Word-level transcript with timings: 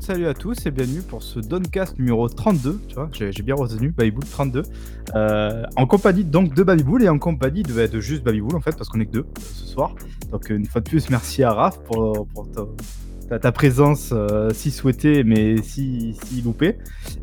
Salut 0.00 0.26
à 0.26 0.34
tous 0.34 0.66
et 0.66 0.70
bienvenue 0.70 1.02
pour 1.02 1.22
ce 1.22 1.40
Doncast 1.40 1.98
numéro 1.98 2.28
32, 2.28 2.80
tu 2.88 2.94
vois, 2.94 3.10
j'ai 3.12 3.42
bien 3.42 3.54
retenu, 3.54 3.90
Babybull 3.90 4.24
32, 4.24 4.62
euh, 5.14 5.62
en 5.76 5.86
compagnie 5.86 6.24
donc 6.24 6.54
de 6.54 6.62
Babybull 6.62 7.02
et 7.02 7.08
en 7.08 7.18
compagnie 7.18 7.62
de, 7.62 7.86
de 7.86 8.00
juste 8.00 8.22
Babybull 8.22 8.54
en 8.56 8.60
fait, 8.60 8.76
parce 8.76 8.88
qu'on 8.88 9.00
est 9.00 9.06
que 9.06 9.12
deux 9.12 9.20
euh, 9.20 9.40
ce 9.40 9.66
soir. 9.66 9.94
Donc 10.30 10.48
une 10.48 10.64
fois 10.64 10.80
de 10.80 10.88
plus, 10.88 11.10
merci 11.10 11.42
à 11.42 11.52
Raph 11.52 11.82
pour, 11.84 12.26
pour 12.28 12.46
ta, 13.28 13.38
ta- 13.38 13.52
présence 13.52 14.10
euh, 14.12 14.50
si 14.52 14.70
souhaitée 14.70 15.24
mais 15.24 15.56
si, 15.62 16.16
si 16.24 16.42
loupée. 16.42 16.76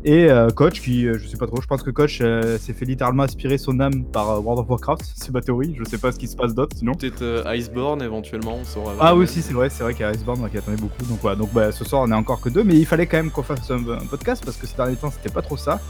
Et 0.04 0.30
euh, 0.30 0.48
Coach 0.48 0.80
qui, 0.80 1.06
euh, 1.06 1.18
je 1.18 1.26
sais 1.28 1.36
pas 1.36 1.46
trop, 1.46 1.60
je 1.60 1.66
pense 1.66 1.82
que 1.82 1.90
Coach 1.90 2.18
euh, 2.20 2.58
s'est 2.58 2.72
fait 2.72 2.84
littéralement 2.84 3.22
aspirer 3.24 3.58
son 3.58 3.78
âme 3.80 4.04
par 4.04 4.30
euh, 4.30 4.38
World 4.40 4.60
of 4.60 4.70
Warcraft, 4.70 5.02
c'est 5.14 5.32
ma 5.32 5.40
théorie, 5.40 5.74
je 5.78 5.84
sais 5.84 5.98
pas 5.98 6.12
ce 6.12 6.18
qui 6.18 6.28
se 6.28 6.36
passe 6.36 6.54
d'autre 6.54 6.76
sinon. 6.76 6.94
Peut-être 6.94 7.22
euh, 7.22 7.54
Iceborne 7.56 8.02
éventuellement, 8.02 8.56
on 8.60 8.64
saura. 8.64 8.94
Ah 9.00 9.14
oui, 9.16 9.26
si, 9.28 9.42
c'est 9.42 9.52
vrai, 9.54 9.70
c'est 9.70 9.82
vrai 9.82 9.92
qu'il 9.94 10.02
y 10.02 10.08
a 10.08 10.12
Iceborne 10.12 10.48
qui 10.50 10.58
attendait 10.58 10.76
beaucoup. 10.80 11.04
Donc 11.08 11.18
voilà, 11.22 11.36
donc 11.36 11.52
bah, 11.52 11.72
ce 11.72 11.84
soir 11.84 12.02
on 12.02 12.10
est 12.10 12.14
encore 12.14 12.40
que 12.40 12.48
deux, 12.48 12.64
mais 12.64 12.76
il 12.76 12.86
fallait 12.86 13.06
quand 13.06 13.18
même 13.18 13.30
qu'on 13.30 13.42
fasse 13.42 13.70
un, 13.70 13.76
un 13.88 14.06
podcast 14.06 14.42
parce 14.44 14.56
que 14.56 14.66
ces 14.66 14.76
derniers 14.76 14.96
temps 14.96 15.10
c'était 15.10 15.32
pas 15.32 15.42
trop 15.42 15.56
ça. 15.56 15.80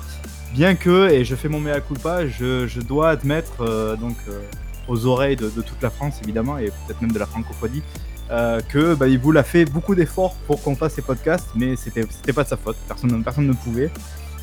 Bien 0.52 0.74
que, 0.74 1.10
et 1.10 1.24
je 1.24 1.34
fais 1.34 1.48
mon 1.48 1.60
mea 1.60 1.80
culpa, 1.80 2.26
je, 2.26 2.66
je 2.66 2.80
dois 2.80 3.08
admettre 3.08 3.62
euh, 3.62 3.96
donc 3.96 4.16
euh, 4.28 4.40
aux 4.86 5.06
oreilles 5.06 5.36
de, 5.36 5.48
de 5.48 5.62
toute 5.62 5.80
la 5.80 5.88
France 5.88 6.20
évidemment 6.22 6.58
et 6.58 6.66
peut-être 6.66 7.00
même 7.00 7.12
de 7.12 7.18
la 7.18 7.24
francophonie 7.24 7.82
euh, 8.30 8.60
que 8.68 8.94
bah, 8.94 9.08
il 9.08 9.18
vous 9.18 9.36
a 9.36 9.42
fait 9.42 9.64
beaucoup 9.64 9.94
d'efforts 9.94 10.34
pour 10.46 10.62
qu'on 10.62 10.74
fasse 10.76 10.94
ces 10.94 11.02
podcasts, 11.02 11.48
mais 11.54 11.76
c'était 11.76 12.04
c'était 12.10 12.32
pas 12.32 12.44
de 12.44 12.48
sa 12.48 12.56
faute. 12.56 12.76
Personne, 12.88 13.22
personne 13.22 13.46
ne 13.46 13.52
pouvait. 13.52 13.90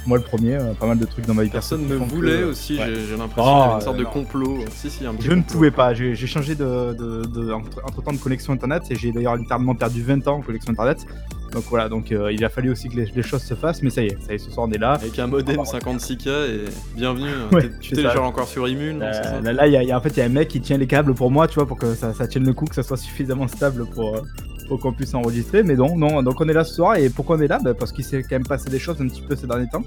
Moi 0.08 0.17
le 0.17 0.23
premier, 0.23 0.55
euh, 0.55 0.73
pas 0.73 0.88
mal 0.88 0.97
de 0.97 1.05
trucs 1.05 1.25
dans 1.25 1.33
ma 1.33 1.44
vie 1.44 1.49
Personne 1.49 1.81
perso 1.85 2.00
ne 2.03 2.07
que- 2.09 2.16
voulait 2.16 2.44
aussi, 2.44 2.77
ouais. 2.80 2.85
j'ai 3.07 3.17
l'impression 3.17 3.44
Oh, 3.44 3.44
qu'il 3.44 3.45
y 3.45 3.63
avait 3.63 3.73
une 3.75 3.81
sorte 3.81 3.95
euh, 3.95 4.00
de 4.00 4.03
non. 4.03 4.09
complot. 4.09 4.57
Si, 4.73 4.89
si, 4.89 5.05
un 5.05 5.13
petit 5.13 5.27
Je 5.27 5.33
ne 5.33 5.41
pouvais 5.41 5.72
pas, 5.72 5.94
j'ai 5.94 6.16
changé 6.16 6.55
de, 6.55 6.94
de, 6.94 7.25
de- 7.25 7.52
entre, 7.52 8.02
temps 8.02 8.13
de 8.13 8.17
connexion 8.17 8.53
internet 8.53 8.83
et 8.89 8.95
j'ai 8.95 9.11
d'ailleurs 9.11 9.35
littéralement 9.35 9.75
perdu 9.75 10.02
20 10.02 10.25
ans 10.30 10.38
en 10.38 10.41
connexion 10.41 10.72
internet. 10.72 11.05
Donc 11.52 11.64
voilà, 11.69 11.89
donc 11.89 12.11
euh, 12.11 12.31
il 12.31 12.45
a 12.45 12.50
fallu 12.50 12.69
aussi 12.72 12.89
que 12.89 12.95
les, 12.95 13.05
les 13.05 13.23
choses 13.23 13.42
se 13.42 13.55
fassent, 13.55 13.81
mais 13.81 13.89
ça 13.89 14.03
y 14.03 14.08
est, 14.08 14.17
ça 14.22 14.33
y 14.33 14.36
est, 14.36 14.38
ce 14.38 14.52
soir 14.52 14.67
on 14.69 14.72
est 14.72 14.78
là. 14.78 14.92
Avec 14.94 15.17
un 15.17 15.25
modem 15.28 15.58
56K 15.58 16.28
et 16.30 16.66
bienvenue. 16.95 17.28
hein. 17.28 17.56
Ouais, 17.56 17.69
tu 17.80 17.94
télécharges 17.95 18.19
encore 18.28 18.47
sur 18.47 18.67
Immune, 18.67 19.00
ça 19.00 19.36
Euh, 19.38 19.41
là, 19.41 19.53
là, 19.53 19.67
y 19.67 19.75
a, 19.75 19.81
il 19.83 19.89
y 19.89 19.91
a- 19.91 19.97
en 19.97 20.02
fait, 20.02 20.09
il 20.09 20.17
y 20.17 20.22
a 20.22 20.25
un 20.25 20.30
mec 20.30 20.47
qui 20.47 20.61
tient 20.61 20.78
les 20.78 20.86
câbles 20.88 21.16
pour 21.16 21.31
moi, 21.31 21.47
tu 21.47 21.56
vois, 21.56 21.66
pour 21.66 21.78
que 21.78 21.95
ça, 21.95 22.14
ça 22.14 22.28
tienne 22.28 22.45
le 22.45 22.53
coup, 22.53 22.66
que 22.66 22.75
ça 22.75 22.83
soit 22.83 22.97
suffisamment 22.97 23.47
stable 23.47 23.86
pour, 23.88 24.16
euh, 24.17 24.22
pour 24.70 24.80
qu'on 24.80 24.94
puisse 24.94 25.14
enregistrer. 25.16 25.64
Mais 25.64 25.75
non, 25.75 25.98
non, 25.98 26.23
donc 26.23 26.39
on 26.39 26.48
est 26.48 26.53
là 26.53 26.64
ce 26.64 26.75
soir 26.75 26.95
et 26.95 27.09
pourquoi 27.09 27.36
on 27.38 27.42
est 27.42 27.48
là? 27.48 27.59
Bah, 27.62 27.73
Parce 27.73 27.92
qu'il 27.92 28.06
s'est 28.06 28.22
quand 28.22 28.36
même 28.36 28.48
passé 28.48 28.70
des 28.70 28.80
choses 28.80 29.02
un 29.02 29.08
petit 29.08 29.23
peu 29.28 29.36
ces 29.36 29.48
derniers 29.48 29.67
temps. 29.70 29.84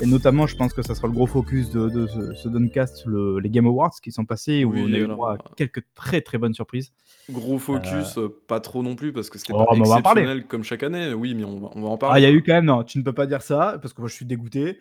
Et 0.00 0.06
notamment, 0.06 0.46
je 0.46 0.56
pense 0.56 0.72
que 0.72 0.80
ça 0.82 0.94
sera 0.94 1.08
le 1.08 1.12
gros 1.12 1.26
focus 1.26 1.70
de, 1.70 1.90
de 1.90 2.06
ce, 2.06 2.32
ce 2.34 2.48
Doncast, 2.48 3.04
le- 3.04 3.38
les 3.40 3.50
Game 3.50 3.66
Awards 3.66 3.92
qui 4.02 4.12
sont 4.12 4.24
passés, 4.24 4.64
où 4.64 4.72
Oui, 4.72 4.80
on 4.88 4.94
a 4.94 4.98
eu 4.98 5.06
droit 5.06 5.32
à 5.32 5.34
euh, 5.34 5.54
quelques 5.56 5.82
très 5.94 6.22
très 6.22 6.38
bonnes 6.38 6.54
surprises. 6.54 6.92
Gros 7.30 7.58
focus, 7.58 8.16
euh, 8.16 8.28
pas 8.48 8.60
trop 8.60 8.82
non 8.82 8.96
plus 8.96 9.12
parce 9.12 9.28
que 9.28 9.38
c'était 9.38 9.52
Oh, 9.54 9.66
pas 9.66 9.76
exceptionnel 9.76 10.46
comme 10.46 10.64
chaque 10.64 10.84
année. 10.84 11.12
Oui, 11.12 11.34
mais 11.34 11.44
on 11.44 11.58
va, 11.60 11.68
on 11.74 11.82
va 11.82 11.88
en 11.88 11.94
Ah, 11.94 11.96
parler. 11.98 12.20
il 12.20 12.24
y 12.24 12.26
a 12.26 12.30
eu 12.32 12.42
quand 12.42 12.54
même, 12.54 12.64
non, 12.64 12.82
tu 12.82 12.98
ne 12.98 13.02
peux 13.04 13.12
pas 13.12 13.26
dire 13.26 13.42
ça, 13.42 13.78
parce 13.82 13.92
que 13.92 14.00
moi 14.00 14.08
je 14.08 14.14
suis 14.14 14.24
dégoûté. 14.26 14.78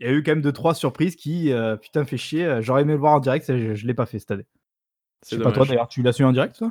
Il 0.00 0.06
y 0.06 0.10
a 0.10 0.12
eu 0.12 0.22
quand 0.22 0.32
même 0.32 0.42
deux, 0.42 0.52
trois 0.52 0.74
surprises 0.74 1.16
qui, 1.16 1.50
euh, 1.50 1.76
putain, 1.76 2.04
fait 2.04 2.18
chier. 2.18 2.44
Euh, 2.44 2.62
J'aurais 2.62 2.82
aimé 2.82 2.92
le 2.92 2.98
voir 3.00 3.14
en 3.14 3.20
direct, 3.20 3.46
je, 3.48 3.74
je 3.74 3.86
l'ai 3.86 3.94
pas 3.94 4.06
fait 4.06 4.18
cette 4.18 4.30
année. 4.30 4.46
C'est 5.22 5.42
pas 5.42 5.50
toi 5.50 5.64
d'ailleurs, 5.66 5.88
tu 5.88 6.02
l'as 6.02 6.12
su 6.12 6.22
en 6.24 6.30
direct 6.32 6.56
toi? 6.58 6.70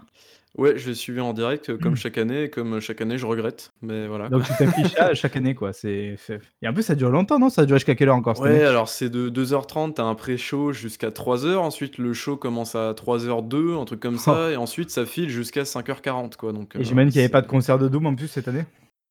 Ouais, 0.57 0.77
je 0.77 0.89
l'ai 0.89 0.95
suivi 0.95 1.19
en 1.19 1.33
direct 1.33 1.69
euh, 1.69 1.77
comme 1.77 1.95
chaque 1.95 2.17
année, 2.17 2.43
et 2.45 2.49
comme 2.49 2.79
chaque 2.79 2.99
année 3.01 3.17
je 3.17 3.25
regrette. 3.27 3.71
Mais 3.83 4.07
voilà. 4.07 4.27
Donc 4.29 4.43
tu 4.43 4.53
t'affiches 4.57 4.97
à 4.97 5.13
chaque 5.13 5.35
année 5.35 5.53
quoi. 5.53 5.71
C'est... 5.73 6.15
c'est- 6.17 6.39
Et 6.63 6.67
en 6.67 6.73
plus 6.73 6.83
ça 6.83 6.95
dure 6.95 7.09
longtemps, 7.11 7.37
non? 7.37 7.49
Ça 7.49 7.61
a 7.61 7.65
duré 7.65 7.77
jusqu'à 7.79 7.93
quelle 7.95 8.09
heure 8.09 8.15
encore 8.15 8.35
cette 8.37 8.45
Ouais, 8.45 8.51
année? 8.55 8.63
alors 8.63 8.89
c'est 8.89 9.09
de 9.09 9.29
2h30, 9.29 9.93
t'as 9.93 10.03
un 10.03 10.15
pré-show 10.15 10.71
jusqu'à 10.73 11.09
3h, 11.11 11.57
ensuite 11.57 11.97
le 11.99 12.13
show 12.13 12.37
commence 12.37 12.73
à 12.75 12.93
3h02, 12.93 13.79
un 13.79 13.85
truc 13.85 13.99
comme 13.99 14.17
ça, 14.17 14.49
et 14.51 14.55
ensuite 14.57 14.89
ça 14.89 15.05
file 15.05 15.29
jusqu'à 15.29 15.63
5h40 15.63 16.35
quoi. 16.37 16.53
Donc, 16.53 16.75
Et 16.75 16.79
euh, 16.79 16.83
j'imagine 16.83 17.11
qu'il 17.11 17.19
n'y 17.19 17.23
avait 17.23 17.27
c'est- 17.27 17.31
pas 17.31 17.41
de 17.41 17.47
concert 17.47 17.77
de 17.77 17.87
Doom 17.87 18.07
en 18.07 18.15
plus 18.15 18.27
cette 18.27 18.47
année? 18.47 18.65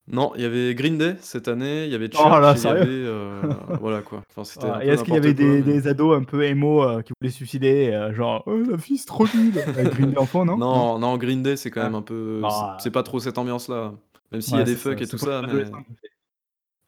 Non, 0.09 0.31
il 0.35 0.41
y 0.41 0.45
avait 0.45 0.73
Green 0.73 0.97
Day 0.97 1.17
cette 1.19 1.49
année, 1.49 1.83
il 1.85 1.91
y 1.91 1.95
avait 1.95 2.09
Oh 2.13 2.17
Church, 2.17 2.41
là, 2.41 2.51
et 2.51 2.53
il 2.53 2.57
y 2.57 2.61
sérieux 2.61 2.81
avait... 2.81 2.89
euh, 2.91 3.41
voilà 3.81 4.01
quoi. 4.01 4.23
Enfin, 4.29 4.45
c'était 4.45 4.65
un 4.65 4.71
Ah, 4.75 4.79
peu 4.79 4.85
Et 4.85 4.87
est-ce 4.89 5.03
qu'il 5.03 5.13
y 5.13 5.17
avait 5.17 5.33
des, 5.33 5.43
quoi, 5.45 5.53
mais- 5.55 5.61
des 5.63 5.87
ados 5.89 6.17
un 6.17 6.23
peu 6.23 6.43
émo 6.45 6.81
euh, 6.83 7.01
qui 7.01 7.11
voulaient 7.19 7.29
se 7.31 7.37
suicider 7.37 7.89
euh, 7.93 8.13
Genre, 8.13 8.41
oh, 8.45 8.57
la 8.69 8.77
fille 8.77 8.97
c'est 8.97 9.05
trop 9.05 9.25
nulle 9.35 9.59
Avec 9.67 9.89
Green 9.95 10.11
Day 10.11 10.17
en 10.17 10.25
fond, 10.25 10.45
non? 10.45 10.57
Non, 10.57 10.97
non, 10.97 11.17
Green 11.17 11.43
Day 11.43 11.57
c'est 11.57 11.71
quand 11.71 11.81
Ah. 11.81 11.85
même 11.85 11.95
un 11.95 12.01
peu... 12.01 12.39
Ah. 12.45 12.77
c'est- 12.79 12.85
C'est 12.85 12.91
pas 12.91 13.03
trop 13.03 13.19
cette 13.19 13.37
ambiance-là. 13.37 13.93
Même 14.31 14.41
s'il 14.41 14.53
y 14.53 14.55
Ouais, 14.57 14.61
a 14.61 14.65
des 14.65 14.75
c'est 14.75 14.77
ça, 14.77 14.89
fucks 14.91 15.01
et 15.01 15.05
c'est 15.05 15.11
tout 15.11 15.17
pour 15.17 15.27
ça, 15.27 15.41
les 15.41 15.47
mais... 15.47 15.51
adolescents. 15.53 15.83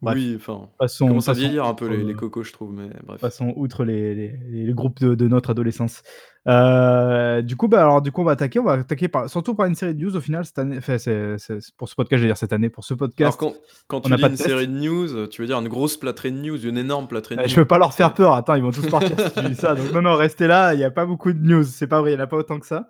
Bref. 0.02 0.16
Oui, 0.16 0.34
enfin... 0.38 0.70
Passons, 0.80 1.08
Commence 1.10 1.28
à 1.28 1.32
passons 1.34 1.42
vieillir 1.42 1.66
un 1.66 1.74
peu 1.74 1.86
outre, 1.88 1.94
les, 1.96 2.04
les 2.06 2.14
cocos 2.14 2.44
je 2.44 2.54
trouve, 2.54 2.72
mais 2.72 2.90
bref. 3.06 3.20
Passons 3.20 3.52
outre 3.58 3.84
les, 3.84 4.16
les- 4.16 4.38
les 4.50 4.74
groupes 4.74 4.98
de, 5.02 5.14
de 5.14 5.28
notre 5.28 5.50
adolescence. 5.50 6.04
Euh, 6.48 7.42
du 7.42 7.56
coup, 7.56 7.68
bah, 7.68 7.82
alors, 7.82 8.02
du 8.02 8.12
coup, 8.12 8.22
on 8.22 8.24
va 8.26 8.32
attaquer. 8.32 8.60
On 8.60 8.64
va 8.64 8.74
attaquer 8.74 9.08
par, 9.08 9.30
surtout 9.30 9.56
par 9.56 9.66
une 9.68 9.76
série 9.76 9.94
de 9.94 10.04
news 10.04 10.16
au 10.16 10.22
final 10.22 10.46
cette 10.46 10.58
année. 10.58 10.78
Enfin, 10.78 10.98
c'est, 10.98 11.38
c'est- 11.38 11.60
c'est- 11.60 11.76
pour 11.76 11.90
ce 11.90 11.96
podcast, 11.96 12.18
je 12.20 12.24
vais 12.24 12.30
dire 12.30 12.38
cette 12.38 12.54
année. 12.54 12.70
Pour 12.70 12.84
ce 12.86 12.94
Alors 12.94 13.00
podcast, 13.00 13.38
quand, 13.40 13.54
quand 13.88 13.98
on 13.98 14.10
tu 14.10 14.16
dis 14.16 14.22
pas 14.22 14.28
de 14.30 14.34
une 14.34 14.38
test. 14.38 14.50
série 14.50 14.68
de 14.68 14.74
news, 14.74 15.28
tu 15.28 15.42
veux 15.42 15.48
dire 15.48 15.60
une 15.60 15.68
grosse 15.68 15.98
plâtrée 15.98 16.32
de 16.32 16.38
news, 16.38 16.58
une 16.66 16.78
énorme 16.78 17.08
plâtrée 17.08 17.36
de 17.36 17.42
euh, 17.42 17.44
news 17.44 17.50
je 17.50 17.56
peux 17.56 17.66
pas 17.66 17.78
leur 17.78 17.94
faire 17.94 18.14
peur. 18.14 18.34
Attends, 18.34 18.56
ils 18.56 18.64
vont 18.64 18.72
tous 18.72 18.88
partir 18.90 19.12
si 19.20 19.34
tu 19.34 19.50
dis 19.50 19.56
ça. 19.56 19.76
Donc, 19.76 19.92
non, 19.94 20.02
non, 20.02 20.16
restez 20.16 20.48
là. 20.48 20.74
Il 20.74 20.78
n'y 20.78 20.84
a 20.86 20.92
pas 20.92 21.06
beaucoup 21.06 21.34
de 21.34 21.40
news. 21.40 21.64
C'est 21.64 21.88
pas 21.88 22.00
vrai, 22.02 22.12
il 22.12 22.16
n'y 22.16 22.22
en 22.22 22.24
a 22.24 22.28
pas 22.28 22.38
autant 22.38 22.60
que 22.60 22.66
ça. 22.66 22.88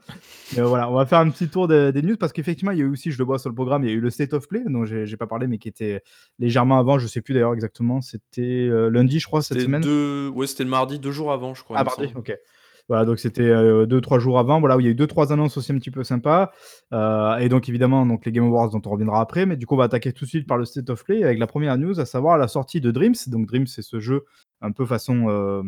Mais 0.56 0.62
voilà, 0.62 0.90
on 0.90 0.94
va 0.96 1.06
faire 1.06 1.20
un 1.20 1.30
petit 1.30 1.48
tour 1.50 1.68
de- 1.68 1.92
des 1.92 2.02
news 2.02 2.18
parce 2.18 2.32
qu'effectivement, 2.34 2.72
il 2.72 2.78
y 2.78 2.82
a 2.82 2.86
eu 2.86 2.92
aussi, 2.92 3.12
je 3.12 3.18
le 3.18 3.26
vois 3.26 3.40
sur 3.40 3.50
le 3.50 3.56
programme, 3.56 3.84
il 3.84 3.90
y 3.90 3.94
a 3.94 3.96
eu 3.96 4.00
le 4.00 4.10
State 4.10 4.34
of 4.34 4.48
Play, 4.48 4.62
dont 4.68 4.86
j'ai, 4.86 5.06
j'ai 5.06 5.18
pas 5.18 5.28
parlé, 5.28 5.48
mais 5.48 5.58
qui 5.58 5.68
était 5.70 6.04
légèrement 6.38 6.78
avant. 6.80 7.00
Je 7.00 7.08
sais 7.08 7.22
plus 7.22 7.34
d'ailleurs 7.34 7.54
exactement. 7.56 8.02
C'était 8.02 8.42
euh, 8.70 8.90
lundi, 8.90 9.20
je 9.20 9.26
crois, 9.28 9.42
cette 9.42 9.58
C'était 9.58 9.66
semaine. 9.66 9.82
deux... 9.82 10.30
Ouais, 10.30 10.48
c'était 10.48 10.64
le 10.64 10.70
mardi, 10.70 11.00
deux 11.00 11.12
jours 11.12 11.32
avant, 11.32 11.54
je 11.56 11.64
crois. 11.64 11.78
Ah, 11.80 11.84
mardi, 11.84 12.12
ok. 12.16 12.36
Voilà, 12.90 13.06
donc 13.06 13.20
c'était 13.20 13.44
euh, 13.44 13.86
deux, 13.86 14.02
trois 14.02 14.18
jours 14.18 14.40
avant, 14.40 14.60
voilà, 14.60 14.76
où 14.76 14.80
il 14.80 14.86
y 14.86 14.88
a 14.88 14.92
eu 14.92 14.96
deux, 14.96 15.06
trois 15.06 15.32
annonces 15.32 15.56
aussi 15.58 15.72
un 15.72 15.78
petit 15.78 15.92
peu 15.92 16.04
sympas. 16.04 16.52
Euh, 16.92 17.38
et 17.38 17.48
donc, 17.48 17.70
évidemment, 17.70 18.04
donc, 18.04 18.26
les 18.26 18.32
Game 18.32 18.46
Awards 18.46 18.72
dont 18.72 18.82
on 18.84 18.90
reviendra 18.90 19.22
après. 19.22 19.46
Mais 19.46 19.58
du 19.58 19.68
coup, 19.68 19.76
on 19.76 19.78
va 19.78 19.84
attaquer 19.84 20.12
tout 20.12 20.26
de 20.26 20.30
suite 20.30 20.48
par 20.48 20.58
le 20.58 20.66
State 20.66 20.90
of 20.90 21.04
Play 21.04 21.24
avec 21.24 21.38
la 21.38 21.46
première 21.46 21.78
news, 21.78 22.00
à 22.00 22.06
savoir 22.06 22.40
la 22.40 22.48
sortie 22.48 22.82
de 22.82 22.90
Dreams. 22.90 23.14
Donc, 23.28 23.46
Dreams, 23.46 23.68
c'est 23.68 23.84
ce 23.84 24.00
jeu 24.00 24.26
un 24.62 24.72
peu 24.72 24.88
façon 24.88 25.30
euh, 25.30 25.62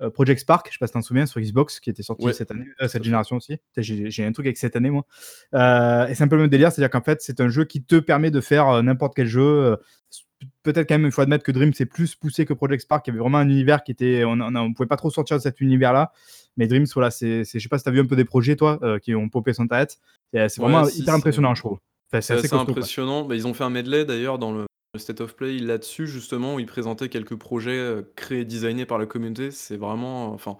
euh, 0.00 0.08
Project 0.08 0.40
Spark, 0.40 0.66
je 0.68 0.72
sais 0.72 0.78
pas 0.80 0.86
si 0.86 0.92
tu 0.92 0.98
t'en 0.98 1.02
souviens, 1.02 1.26
sur 1.26 1.42
Xbox, 1.42 1.78
qui 1.78 1.90
était 1.90 2.02
sorti 2.02 2.24
Ouais, 2.24 2.32
cette 2.32 2.50
année, 2.50 2.64
euh, 2.80 2.88
cette 2.88 3.04
génération 3.04 3.36
aussi. 3.36 3.58
J'ai 3.76 4.24
un 4.24 4.32
truc 4.32 4.46
avec 4.46 4.56
cette 4.56 4.74
année, 4.74 4.90
moi. 4.90 5.04
Et 5.52 6.14
c'est 6.14 6.24
un 6.24 6.28
peu 6.28 6.36
le 6.36 6.42
même 6.42 6.50
délire, 6.50 6.72
c'est-à-dire 6.72 6.90
qu'en 6.90 7.04
fait, 7.04 7.20
c'est 7.20 7.40
un 7.42 7.48
jeu 7.50 7.66
qui 7.66 7.84
te 7.84 7.96
permet 7.96 8.30
de 8.30 8.40
faire 8.40 8.82
n'importe 8.82 9.14
quel 9.14 9.26
jeu. 9.26 9.76
Peut-être 10.62 10.88
quand 10.88 10.94
même, 10.94 11.06
il 11.06 11.12
faut 11.12 11.20
admettre 11.20 11.44
que 11.44 11.52
Dreams 11.52 11.72
c'est 11.72 11.86
plus 11.86 12.16
poussé 12.16 12.44
que 12.44 12.52
Project 12.52 12.82
Spark. 12.82 13.06
Il 13.06 13.10
y 13.10 13.12
avait 13.12 13.20
vraiment 13.20 13.38
un 13.38 13.48
univers 13.48 13.84
qui 13.84 13.92
était. 13.92 14.24
On, 14.24 14.40
on, 14.40 14.56
on 14.56 14.72
pouvait 14.72 14.88
pas 14.88 14.96
trop 14.96 15.10
sortir 15.10 15.36
de 15.36 15.42
cet 15.42 15.60
univers-là. 15.60 16.10
Mais 16.56 16.66
Dreams, 16.66 16.86
voilà, 16.94 17.10
c'est. 17.10 17.44
c'est- 17.44 17.58
Je 17.58 17.62
sais 17.62 17.68
pas 17.68 17.78
si 17.78 17.84
tu 17.84 17.88
as 17.90 17.92
vu 17.92 18.00
un 18.00 18.06
peu 18.06 18.16
des 18.16 18.24
projets, 18.24 18.56
toi, 18.56 18.78
euh, 18.82 18.98
qui 18.98 19.14
ont 19.14 19.28
popé 19.28 19.52
sur 19.52 19.66
ta 19.68 19.80
tête. 19.86 19.98
C'est 20.32 20.38
Ouais, 20.60 20.68
vraiment 20.70 20.84
si, 20.84 21.00
hyper 21.02 21.14
impressionnant, 21.14 21.54
je 21.54 21.62
trouve. 21.62 21.78
Enfin, 22.12 22.20
C'est 22.20 22.34
assez, 22.34 22.42
costaud, 22.48 22.64
quoi. 22.66 22.72
impressionnant. 22.72 23.24
Bah, 23.24 23.34
ils 23.36 23.46
ont 23.46 23.54
fait 23.54 23.64
un 23.64 23.70
medley 23.70 24.04
d'ailleurs 24.04 24.38
dans 24.38 24.52
le 24.52 24.66
le 24.94 25.00
State 25.00 25.22
of 25.22 25.34
Play 25.36 25.58
là-dessus, 25.58 26.06
justement, 26.06 26.56
où 26.56 26.60
ils 26.60 26.66
présentaient 26.66 27.08
quelques 27.08 27.36
projets 27.36 27.78
euh, 27.78 28.02
créés 28.14 28.44
designés 28.44 28.84
par 28.84 28.98
la 28.98 29.06
communauté. 29.06 29.50
C'est 29.50 29.78
vraiment. 29.78 30.32
Enfin. 30.34 30.58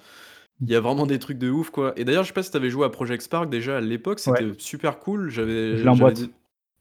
Il 0.63 0.71
y 0.71 0.75
a 0.77 0.81
vraiment 0.81 1.07
des 1.07 1.19
trucs 1.19 1.37
de 1.39 1.51
ouf, 1.51 1.69
quoi. 1.71 1.93
Et 1.97 2.05
d'ailleurs, 2.07 2.23
je 2.23 2.29
sais 2.29 2.33
pas 2.35 2.43
si 2.43 2.51
tu 2.51 2.57
avais 2.57 2.71
joué 2.71 2.87
à 2.87 2.89
Project 2.89 3.23
Spark 3.23 3.51
déjà 3.51 3.77
à 3.77 3.81
l'époque, 3.83 4.21
c'était 4.21 4.53
super 4.59 5.01
cool. 5.01 5.29
J'avais. 5.29 5.77
Je 5.77 5.83
l'ai 5.83 5.89
en 5.89 5.95
j'avais 5.95 6.15
boîte. 6.15 6.31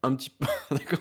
Un 0.03 0.15
petit 0.15 0.29
peu. 0.29 0.45
D'accord. 0.71 0.99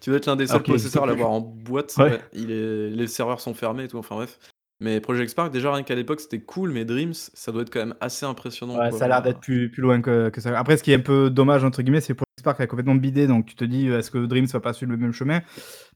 Tu 0.00 0.10
dois 0.10 0.18
être 0.18 0.26
l'un 0.26 0.36
des 0.36 0.46
seuls 0.46 0.56
Alors 0.56 0.64
qu'il 0.64 0.74
processeurs 0.74 1.04
à 1.04 1.06
l'avoir 1.06 1.30
en 1.30 1.40
boîte. 1.40 1.94
Ouais. 1.98 2.10
Ouais, 2.10 2.20
il 2.34 2.50
est... 2.50 2.90
Les 2.90 3.06
serveurs 3.06 3.40
sont 3.40 3.54
fermés 3.54 3.84
et 3.84 3.88
tout. 3.88 3.98
Enfin 3.98 4.16
bref. 4.16 4.38
Mais 4.78 5.00
Project 5.00 5.30
Spark, 5.30 5.52
déjà 5.52 5.72
rien 5.72 5.82
qu'à 5.82 5.94
l'époque, 5.94 6.20
c'était 6.20 6.40
cool. 6.40 6.70
Mais 6.70 6.84
Dreams, 6.84 7.14
ça 7.14 7.50
doit 7.50 7.62
être 7.62 7.72
quand 7.72 7.80
même 7.80 7.94
assez 8.00 8.26
impressionnant. 8.26 8.78
Ouais, 8.78 8.90
quoi. 8.90 8.98
ça 8.98 9.06
a 9.06 9.08
l'air 9.08 9.22
d'être 9.22 9.40
plus, 9.40 9.70
plus 9.70 9.80
loin 9.80 10.02
que, 10.02 10.28
que 10.28 10.40
ça. 10.40 10.56
Après, 10.58 10.76
ce 10.76 10.82
qui 10.82 10.92
est 10.92 10.96
un 10.96 11.00
peu 11.00 11.30
dommage, 11.30 11.64
entre 11.64 11.82
guillemets, 11.82 12.02
c'est 12.02 12.12
que 12.12 12.18
Project 12.18 12.40
Spark 12.40 12.60
a 12.60 12.66
complètement 12.66 12.94
bidé. 12.94 13.26
Donc, 13.26 13.46
tu 13.46 13.54
te 13.54 13.64
dis, 13.64 13.88
est-ce 13.88 14.10
que 14.10 14.26
Dreams 14.26 14.46
va 14.46 14.60
pas 14.60 14.74
suivre 14.74 14.92
le 14.92 14.98
même 14.98 15.12
chemin? 15.12 15.40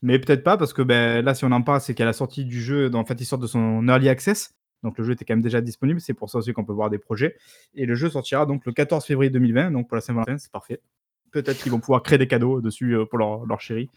Mais 0.02 0.18
peut-être 0.18 0.42
pas, 0.42 0.56
parce 0.56 0.72
que 0.72 0.80
ben, 0.80 1.22
là, 1.22 1.34
si 1.34 1.44
on 1.44 1.52
en 1.52 1.60
parle, 1.60 1.82
c'est 1.82 1.94
qu'à 1.94 2.06
la 2.06 2.14
sortie 2.14 2.46
du 2.46 2.62
jeu, 2.62 2.90
en 2.94 3.04
fait, 3.04 3.20
il 3.20 3.26
sort 3.26 3.38
de 3.38 3.46
son 3.46 3.86
early 3.86 4.08
access. 4.08 4.54
Donc, 4.82 4.96
le 4.96 5.04
jeu 5.04 5.12
était 5.12 5.26
quand 5.26 5.34
même 5.34 5.42
déjà 5.42 5.60
disponible. 5.60 6.00
C'est 6.00 6.14
pour 6.14 6.30
ça 6.30 6.38
aussi 6.38 6.54
qu'on 6.54 6.64
peut 6.64 6.72
voir 6.72 6.88
des 6.88 6.98
projets. 6.98 7.36
Et 7.74 7.84
le 7.84 7.94
jeu 7.94 8.08
sortira 8.08 8.46
donc 8.46 8.64
le 8.64 8.72
14 8.72 9.04
février 9.04 9.28
2020. 9.28 9.72
Donc, 9.72 9.88
pour 9.88 9.96
la 9.96 10.00
Saint-Valentin, 10.00 10.38
c'est 10.38 10.50
parfait. 10.50 10.80
Peut-être 11.32 11.62
qu'ils 11.62 11.70
vont 11.70 11.80
pouvoir 11.80 12.02
créer 12.02 12.18
des 12.18 12.26
cadeaux 12.26 12.62
dessus 12.62 12.96
euh, 12.96 13.04
pour 13.04 13.18
leur, 13.18 13.44
leur 13.44 13.60
chérie. 13.60 13.90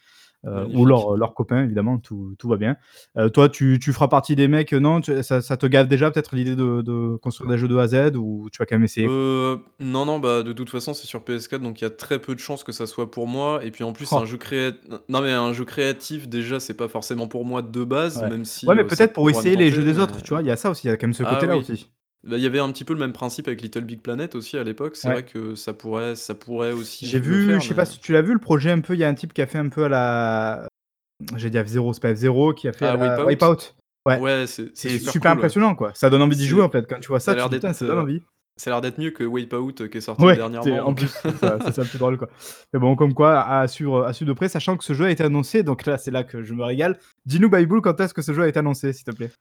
Euh, 0.46 0.66
ou 0.74 0.86
leurs 0.86 1.16
leur 1.16 1.34
copains, 1.34 1.64
évidemment, 1.64 1.98
tout, 2.00 2.36
tout 2.38 2.48
va 2.50 2.58
bien. 2.58 2.76
Euh, 3.18 3.30
toi, 3.30 3.50
tu, 3.50 3.80
tu 3.80 3.94
feras 3.94 4.08
partie 4.08 4.36
des 4.36 4.48
mecs, 4.48 4.74
euh, 4.74 4.80
non 4.80 5.02
tu- 5.02 5.24
ça, 5.24 5.42
ça 5.42 5.58
te 5.58 5.66
gave 5.66 5.88
déjà 5.88 6.12
peut-être 6.12 6.36
l'idée 6.36 6.56
de, 6.56 6.82
de 6.82 7.16
construire 7.18 7.50
des 7.50 7.58
jeux 7.58 7.68
de 7.68 7.78
A 7.78 7.84
à 7.84 7.88
Z 7.88 8.16
ou 8.18 8.50
tu 8.52 8.58
vas 8.60 8.66
quand 8.66 8.76
même 8.76 8.84
essayer? 8.84 9.08
Euh, 9.10 9.58
non, 9.80 10.06
non, 10.06 10.20
bah 10.20 10.44
de 10.44 10.54
toute 10.54 10.70
façon, 10.70 10.94
c'est 10.94 11.08
sur 11.08 11.22
PS4, 11.22 11.60
donc 11.62 11.82
il 11.82 11.84
y 11.84 11.88
a 11.88 11.90
très 11.90 12.20
peu 12.20 12.36
de 12.36 12.40
chances 12.40 12.64
que 12.64 12.72
ça 12.72 12.86
soit 12.88 13.10
pour 13.10 13.28
moi. 13.28 13.64
Et 13.64 13.72
puis 13.72 13.84
en 13.84 13.94
plus, 13.94 14.10
Oh. 14.12 14.18
un 14.18 14.26
jeu 14.26 14.38
créatif. 14.38 14.80
Non, 15.10 15.22
mais 15.22 15.32
un 15.32 15.54
jeu 15.54 15.66
créatif, 15.66 16.28
déjà, 16.28 16.60
c'est 16.60 16.74
pas 16.74 16.88
forcément 16.88 17.28
pour 17.28 17.46
moi 17.46 17.62
de 17.62 17.84
base, 17.84 18.18
Ouais. 18.22 18.30
même 18.30 18.46
si. 18.46 18.66
Ouais, 18.68 18.76
mais 18.76 18.84
euh, 18.84 18.88
peut-être 18.88 19.14
pour 19.14 19.30
essayer 19.30 19.56
les 19.56 19.72
jeux 19.72 19.84
des 19.84 19.94
mais- 19.94 20.00
autres, 20.02 20.22
tu 20.22 20.30
vois, 20.30 20.42
il 20.42 20.48
y 20.48 20.52
a 20.52 20.56
ça 20.58 20.70
aussi, 20.70 20.88
il 20.88 20.90
y 20.90 20.94
a 20.94 20.98
quand 20.98 21.08
même 21.08 21.14
ce 21.14 21.24
Ah 21.26 21.34
côté-là 21.36 21.56
oui. 21.58 21.62
aussi. 21.62 21.90
Bah, 22.26 22.38
Il 22.38 22.44
y 22.44 22.46
avait 22.46 22.60
un 22.60 22.72
petit 22.72 22.86
peu 22.86 22.94
le 22.94 23.00
même 23.00 23.14
principe 23.14 23.48
avec 23.48 23.62
Little 23.62 23.84
Big 23.84 24.02
Planet 24.02 24.34
aussi 24.36 24.58
à 24.58 24.64
l'époque. 24.64 24.96
C'est 24.96 25.08
Ouais. 25.10 25.14
vrai 25.16 25.24
que 25.24 25.56
ça 25.56 25.74
pourrait, 25.74 26.16
ça 26.16 26.36
pourrait 26.36 26.72
aussi. 26.72 27.06
J'ai 27.06 27.20
le 27.20 27.26
vu, 27.26 27.46
faire, 27.48 27.60
je 27.60 27.66
sais 27.68 27.70
mais- 27.74 27.76
pas 27.78 27.86
si 27.86 28.00
tu 28.00 28.14
l'as 28.14 28.22
vu, 28.22 28.34
le 28.34 28.40
projet 28.40 28.72
un 28.72 28.80
peu, 28.82 28.94
il 28.94 29.00
y 29.00 29.04
a 29.04 29.10
un 29.10 29.14
type 29.14 29.34
qui 29.34 29.42
a 29.42 29.48
fait 29.48 29.58
un 29.60 29.70
peu 29.70 29.86
à 29.86 29.90
la. 29.90 30.68
J'ai 31.38 31.50
dit 31.50 31.58
F0, 31.58 31.94
c'est 31.94 32.02
pas 32.02 32.14
F0, 32.14 32.54
qui 32.54 32.68
a 32.68 32.74
fait 32.74 32.86
Ah, 32.86 32.94
à 32.94 32.98
la... 32.98 33.26
Wipeout 33.26 33.28
Wipeout. 33.28 33.74
Ouais. 34.06 34.20
Ouais, 34.20 34.48
c'est 34.48 34.72
C'est 34.76 34.90
c'est 34.90 34.98
super, 34.98 35.12
super, 35.12 35.12
cool, 35.12 35.22
ouais. 35.22 35.38
impressionnant, 35.44 35.76
quoi. 35.76 35.92
Ça 35.96 36.10
donne 36.10 36.22
envie 36.22 36.36
d'y 36.36 36.48
jouer 36.48 36.62
en 36.62 36.70
fait. 36.70 36.86
Quand 36.90 37.00
tu 37.00 37.08
vois 37.08 37.20
ça 37.20 37.26
ça, 37.26 37.32
a 37.32 37.34
tu 37.36 37.38
l'air 37.40 37.46
te 37.50 37.52
dis, 37.52 37.58
putain, 37.58 37.68
d'être, 37.70 37.78
ça 37.78 37.86
donne 37.88 37.98
euh, 37.98 38.02
envie. 38.02 38.22
Ça 38.58 38.70
a 38.70 38.74
l'air 38.74 38.82
d'être 38.82 39.00
mieux 39.00 39.12
que 39.12 39.24
Wipeout 39.24 39.74
euh, 39.82 39.88
qui 39.88 39.98
est 39.98 40.02
sorti 40.02 40.24
Ouais, 40.24 40.36
dernièrement. 40.36 40.80
en 40.82 40.86
donc 40.90 40.98
plus, 40.98 41.08
c'est 41.08 41.36
ça, 41.38 41.58
c'est 41.66 41.72
ça 41.74 41.82
le 41.84 41.88
plus 41.88 41.98
drôle, 41.98 42.18
quoi. 42.18 42.30
Mais 42.74 42.80
bon, 42.80 42.96
comme 42.96 43.14
quoi, 43.14 43.42
à 43.42 43.68
suivre, 43.68 44.04
à 44.04 44.14
suivre 44.14 44.30
de 44.30 44.36
près, 44.36 44.48
sachant 44.50 44.78
que 44.78 44.84
ce 44.84 44.94
jeu 44.94 45.06
a 45.06 45.10
été 45.12 45.24
annoncé, 45.24 45.64
donc 45.64 45.86
là, 45.86 45.98
c'est 45.98 46.12
là 46.12 46.24
que 46.24 46.44
je 46.44 46.54
me 46.54 46.64
régale. 46.64 47.00
Dis-nous, 47.26 47.50
Bible, 47.50 47.82
quand 47.82 48.00
est-ce 48.00 48.14
que 48.14 48.22
ce 48.22 48.32
jeu 48.34 48.44
a 48.44 48.48
été 48.48 48.60
annoncé, 48.60 48.94
s'il 48.94 49.06
te 49.06 49.12
plaît? 49.12 49.32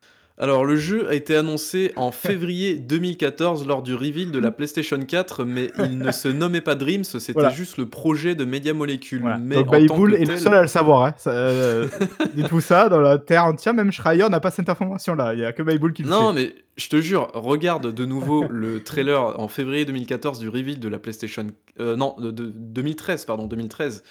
Alors, 0.42 0.64
le 0.64 0.74
jeu 0.74 1.08
a 1.08 1.14
été 1.14 1.36
annoncé 1.36 1.92
en 1.94 2.10
février 2.10 2.74
2014 2.78 3.64
lors 3.64 3.80
du 3.82 3.94
reveal 3.94 4.32
de 4.32 4.40
la 4.40 4.50
PlayStation 4.50 4.98
4, 4.98 5.44
mais 5.44 5.70
il 5.78 5.98
ne 5.98 6.10
se 6.10 6.26
nommait 6.26 6.60
pas 6.60 6.74
Dreams, 6.74 7.04
c'était 7.04 7.32
Voilà. 7.34 7.50
juste 7.50 7.76
le 7.76 7.86
projet 7.86 8.34
de 8.34 8.44
Media 8.44 8.74
Molecule. 8.74 9.20
Voilà. 9.20 9.38
Mais 9.38 9.54
Donc 9.54 9.68
en 9.68 9.70
tant 9.70 9.78
Bible 9.78 10.10
que 10.10 10.16
est 10.16 10.20
le 10.22 10.26
tel- 10.26 10.40
seul 10.40 10.54
à 10.54 10.62
le 10.62 10.66
savoir, 10.66 11.04
hein. 11.04 11.14
Ça, 11.16 11.30
euh, 11.30 11.86
Dites-vous 12.34 12.60
ça, 12.60 12.88
dans 12.88 13.00
la 13.00 13.18
Terre 13.18 13.44
entière, 13.44 13.72
même 13.72 13.92
Schreier 13.92 14.28
n'a 14.28 14.40
pas 14.40 14.50
cette 14.50 14.68
information-là. 14.68 15.34
Il 15.34 15.38
y 15.40 15.44
a 15.44 15.52
que 15.52 15.62
Bible 15.62 15.92
qui 15.92 16.02
le 16.02 16.08
Non, 16.10 16.34
sait. 16.34 16.40
mais 16.42 16.54
je 16.76 16.88
te 16.88 17.00
jure, 17.00 17.30
regarde 17.34 17.94
de 17.94 18.04
nouveau 18.04 18.44
le 18.50 18.82
trailer 18.82 19.38
en 19.38 19.46
février 19.46 19.84
2014 19.84 20.40
du 20.40 20.48
reveal 20.48 20.80
de 20.80 20.88
la 20.88 20.98
PlayStation. 20.98 21.46
euh, 21.78 21.94
non, 21.94 22.16
de, 22.18 22.32
de- 22.32 22.52
2013, 22.52 23.26
pardon, 23.26 23.46
2013. 23.46 24.02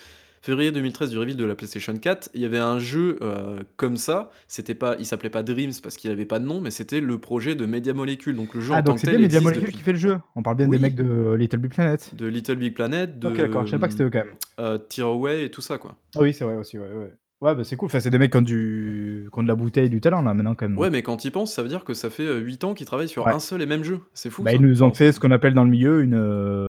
Février 0.43 0.71
2013 0.71 1.11
du 1.11 1.19
reveal 1.19 1.35
de 1.37 1.45
la 1.45 1.53
PlayStation 1.53 1.95
4, 1.95 2.29
il 2.33 2.41
y 2.41 2.45
avait 2.45 2.57
un 2.57 2.79
jeu 2.79 3.17
euh, 3.21 3.59
comme 3.77 3.95
ça. 3.95 4.31
C'était 4.47 4.73
pas, 4.73 4.95
il 4.97 5.05
s'appelait 5.05 5.29
pas 5.29 5.43
Dreams 5.43 5.71
parce 5.83 5.97
qu'il 5.97 6.09
avait 6.09 6.25
pas 6.25 6.39
de 6.39 6.45
nom, 6.45 6.61
mais 6.61 6.71
c'était 6.71 6.99
le 6.99 7.17
projet 7.19 7.53
de 7.53 7.65
Media 7.67 7.93
Molecule. 7.93 8.35
Donc 8.35 8.55
le 8.55 8.61
jeu 8.61 8.73
Ah, 8.75 8.81
donc 8.81 8.97
c'est 8.99 9.09
bien 9.11 9.19
Media 9.19 9.39
Molecule 9.39 9.65
depuis- 9.65 9.77
qui 9.77 9.83
fait 9.83 9.91
le 9.93 9.99
jeu. 9.99 10.17
On 10.35 10.41
parle 10.41 10.57
bien 10.57 10.67
des 10.67 10.79
mecs 10.79 10.95
de 10.95 11.33
Little 11.35 11.57
Big 11.59 11.71
Planet. 11.73 12.15
de 12.15 12.25
Little 12.25 12.55
Big 12.55 12.73
Planet, 12.73 13.19
de 13.19 13.27
Ok, 13.27 13.37
d'accord, 13.37 13.65
je 13.65 13.71
savais 13.71 13.81
pas 13.81 13.85
que 13.87 13.93
c'était 13.93 14.05
eux 14.05 14.09
quand 14.09 14.25
même. 14.25 14.33
euh, 14.59 14.77
Tearaway 14.79 15.45
et 15.45 15.51
tout 15.51 15.61
ça 15.61 15.77
quoi. 15.77 15.95
Ah 16.15 16.21
oui, 16.21 16.33
c'est 16.33 16.43
vrai 16.43 16.55
aussi, 16.55 16.79
ouais, 16.79 16.85
ouais. 16.91 17.13
Ouais, 17.41 17.55
bah 17.55 17.63
c'est 17.63 17.75
cool. 17.75 17.87
Enfin, 17.87 17.99
c'est 17.99 18.11
des 18.11 18.19
mecs 18.19 18.31
qui 18.31 18.37
ont, 18.37 18.41
du... 18.43 19.27
qui 19.33 19.39
ont 19.39 19.41
de 19.43 19.47
la 19.47 19.55
bouteille 19.55 19.87
et 19.87 19.89
du 19.89 19.99
talent 20.01 20.21
là 20.21 20.33
maintenant 20.35 20.53
quand 20.53 20.67
même. 20.69 20.77
Ouais, 20.77 20.89
mais 20.91 21.01
quand 21.03 21.25
ils 21.25 21.31
pensent, 21.31 21.51
ça 21.53 21.63
veut 21.63 21.69
dire 21.69 21.83
que 21.83 21.95
ça 21.95 22.09
fait 22.11 22.39
8 22.39 22.63
ans 22.63 22.73
qu'ils 22.75 22.85
travaillent 22.85 23.07
sur 23.09 23.25
Ouais. 23.25 23.33
un 23.33 23.39
seul 23.39 23.61
et 23.63 23.65
même 23.65 23.83
jeu. 23.83 23.99
C'est 24.13 24.29
fou. 24.29 24.43
Bah, 24.43 24.51
ça. 24.51 24.57
ils 24.57 24.61
nous 24.61 24.83
ont 24.83 24.91
fait 24.93 25.11
ce 25.11 25.19
qu'on 25.19 25.31
appelle 25.31 25.53
dans 25.55 25.63
le 25.63 25.69
milieu 25.71 26.01
une. 26.01 26.67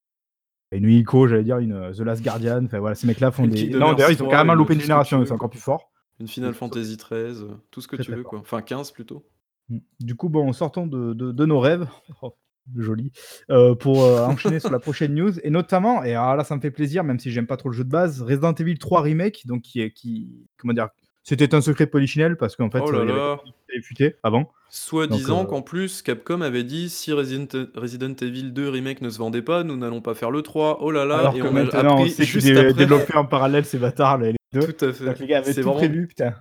Une 0.79 0.89
ICO, 0.89 1.27
j'allais 1.27 1.45
dire, 1.45 1.59
une 1.59 1.73
euh, 1.73 1.93
The 1.93 2.01
Last 2.01 2.23
Guardian. 2.23 2.65
Enfin 2.65 2.79
voilà, 2.79 2.95
ces 2.95 3.07
mecs-là 3.07 3.31
font 3.31 3.47
des. 3.47 3.69
Non, 3.71 3.93
d'ailleurs, 3.93 4.11
ils 4.11 4.15
ont 4.23 4.27
3, 4.27 4.31
carrément 4.31 4.53
une- 4.55 4.59
loupé 4.59 4.75
une 4.75 4.81
génération, 4.81 5.25
sont 5.25 5.35
encore 5.35 5.51
plus 5.51 5.61
forts. 5.61 5.91
Une 6.21 6.29
Final. 6.29 6.55
Fantasy 6.55 6.97
13, 6.97 7.43
euh, 7.43 7.47
tout 7.71 7.81
ce 7.81 7.89
que 7.89 7.97
Très, 7.97 8.05
tu 8.05 8.11
veux 8.13 8.23
fort. 8.23 8.31
quoi. 8.31 8.39
Enfin 8.41 8.63
15 8.63 8.91
plutôt. 8.93 9.25
Mm. 9.69 9.79
Du 10.01 10.15
coup, 10.15 10.29
bon, 10.29 10.53
sortons 10.53 10.87
de, 10.87 11.15
de- 11.15 11.33
de 11.33 11.47
nos 11.47 11.61
rêves. 11.61 11.87
Oh, 12.23 12.35
joli. 12.79 13.11
Euh, 13.51 13.75
pour 13.75 14.05
euh, 14.05 14.25
enchaîner 14.25 14.61
sur 14.61 14.71
la 14.71 14.79
prochaine 14.79 15.15
news. 15.15 15.33
Et 15.43 15.51
notamment, 15.51 16.05
et 16.05 16.15
alors 16.15 16.37
là, 16.37 16.45
ça 16.45 16.55
me 16.55 16.61
fait 16.61 16.71
plaisir, 16.71 17.03
même 17.03 17.19
si 17.19 17.33
j'aime 17.33 17.49
pas 17.49 17.57
trop 17.57 17.71
le 17.71 17.75
jeu 17.75 17.83
de 17.83 17.91
base, 17.91 18.23
Resident 18.23 18.55
Evil 18.55 18.79
3 18.79 19.01
Remake, 19.03 19.47
donc 19.47 19.63
qui 19.63 19.81
est. 19.81 19.91
Qui, 19.91 20.47
comment 20.59 20.73
dire 20.73 20.89
C'était 21.25 21.57
un 21.57 21.61
secret 21.61 21.87
polichinelle 21.89 22.37
parce 22.37 22.55
qu'en 22.55 22.71
fait, 22.71 22.79
Oh 22.87 22.93
euh, 22.95 23.05
là 23.05 23.33
avait 23.33 23.41
futé 23.81 24.17
avant. 24.23 24.51
Soi-disant 24.69 25.39
Donc, 25.41 25.47
euh, 25.47 25.51
qu'en 25.51 25.63
plus, 25.63 26.03
Capcom 26.03 26.41
avait 26.41 26.65
dit 26.65 26.89
si 26.91 27.13
Resident, 27.13 27.47
Resident 27.75 28.15
Evil 28.21 28.53
2 28.53 28.69
Remake 28.69 29.03
ne 29.03 29.11
se 29.11 29.19
vendait 29.19 29.43
pas, 29.43 29.65
nous 29.65 29.77
n'allons 29.77 30.01
pas 30.01 30.15
faire 30.15 30.31
le 30.31 30.43
3. 30.43 30.79
Oh 30.83 30.91
là 30.91 31.05
là, 31.05 31.19
alors 31.19 31.37
et 31.37 31.41
que 31.41 31.45
on 31.45 31.49
a 31.49 31.51
maintenant, 31.65 31.97
on 31.97 31.99
appris 32.01 32.11
sait 32.11 32.23
qu'ils 32.25 32.33
juste 32.33 32.47
dé- 32.47 32.57
après. 32.59 32.73
développaient 32.73 33.17
en 33.17 33.27
parallèle 33.27 33.65
ces 33.65 33.79
bâtards, 33.79 34.19
les 34.19 34.35
deux. 34.53 34.61
Tout 34.73 34.85
à 34.85 34.93
fait. 34.93 35.05
Donc 35.05 35.19
les 35.19 35.27
gars 35.27 35.39
avaient 35.39 35.53
C'est 35.53 35.61
tout 35.61 35.69
vraiment 35.69 35.77
prévu, 35.79 36.07
putain. 36.07 36.35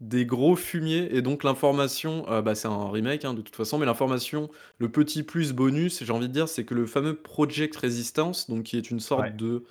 des 0.00 0.26
gros 0.26 0.54
fumiers 0.56 1.08
et 1.12 1.22
donc 1.22 1.42
l'information, 1.44 2.24
euh, 2.28 2.40
bah, 2.40 2.54
c'est 2.54 2.68
un 2.68 2.88
remake 2.90 3.24
hein, 3.24 3.34
de 3.34 3.40
toute 3.40 3.54
façon, 3.56 3.78
mais 3.78 3.86
l'information, 3.86 4.48
le 4.78 4.88
petit 4.88 5.22
plus 5.24 5.52
bonus, 5.52 6.04
j'ai 6.04 6.12
envie 6.12 6.28
de 6.28 6.32
dire, 6.32 6.48
c'est 6.48 6.64
que 6.64 6.74
le 6.74 6.86
fameux 6.86 7.14
Project 7.14 7.74
Resistance, 7.76 8.48
donc 8.48 8.62
qui 8.64 8.76
est 8.76 8.90
une 8.92 9.00
sorte 9.00 9.22
Ouais. 9.22 9.30
de 9.32 9.64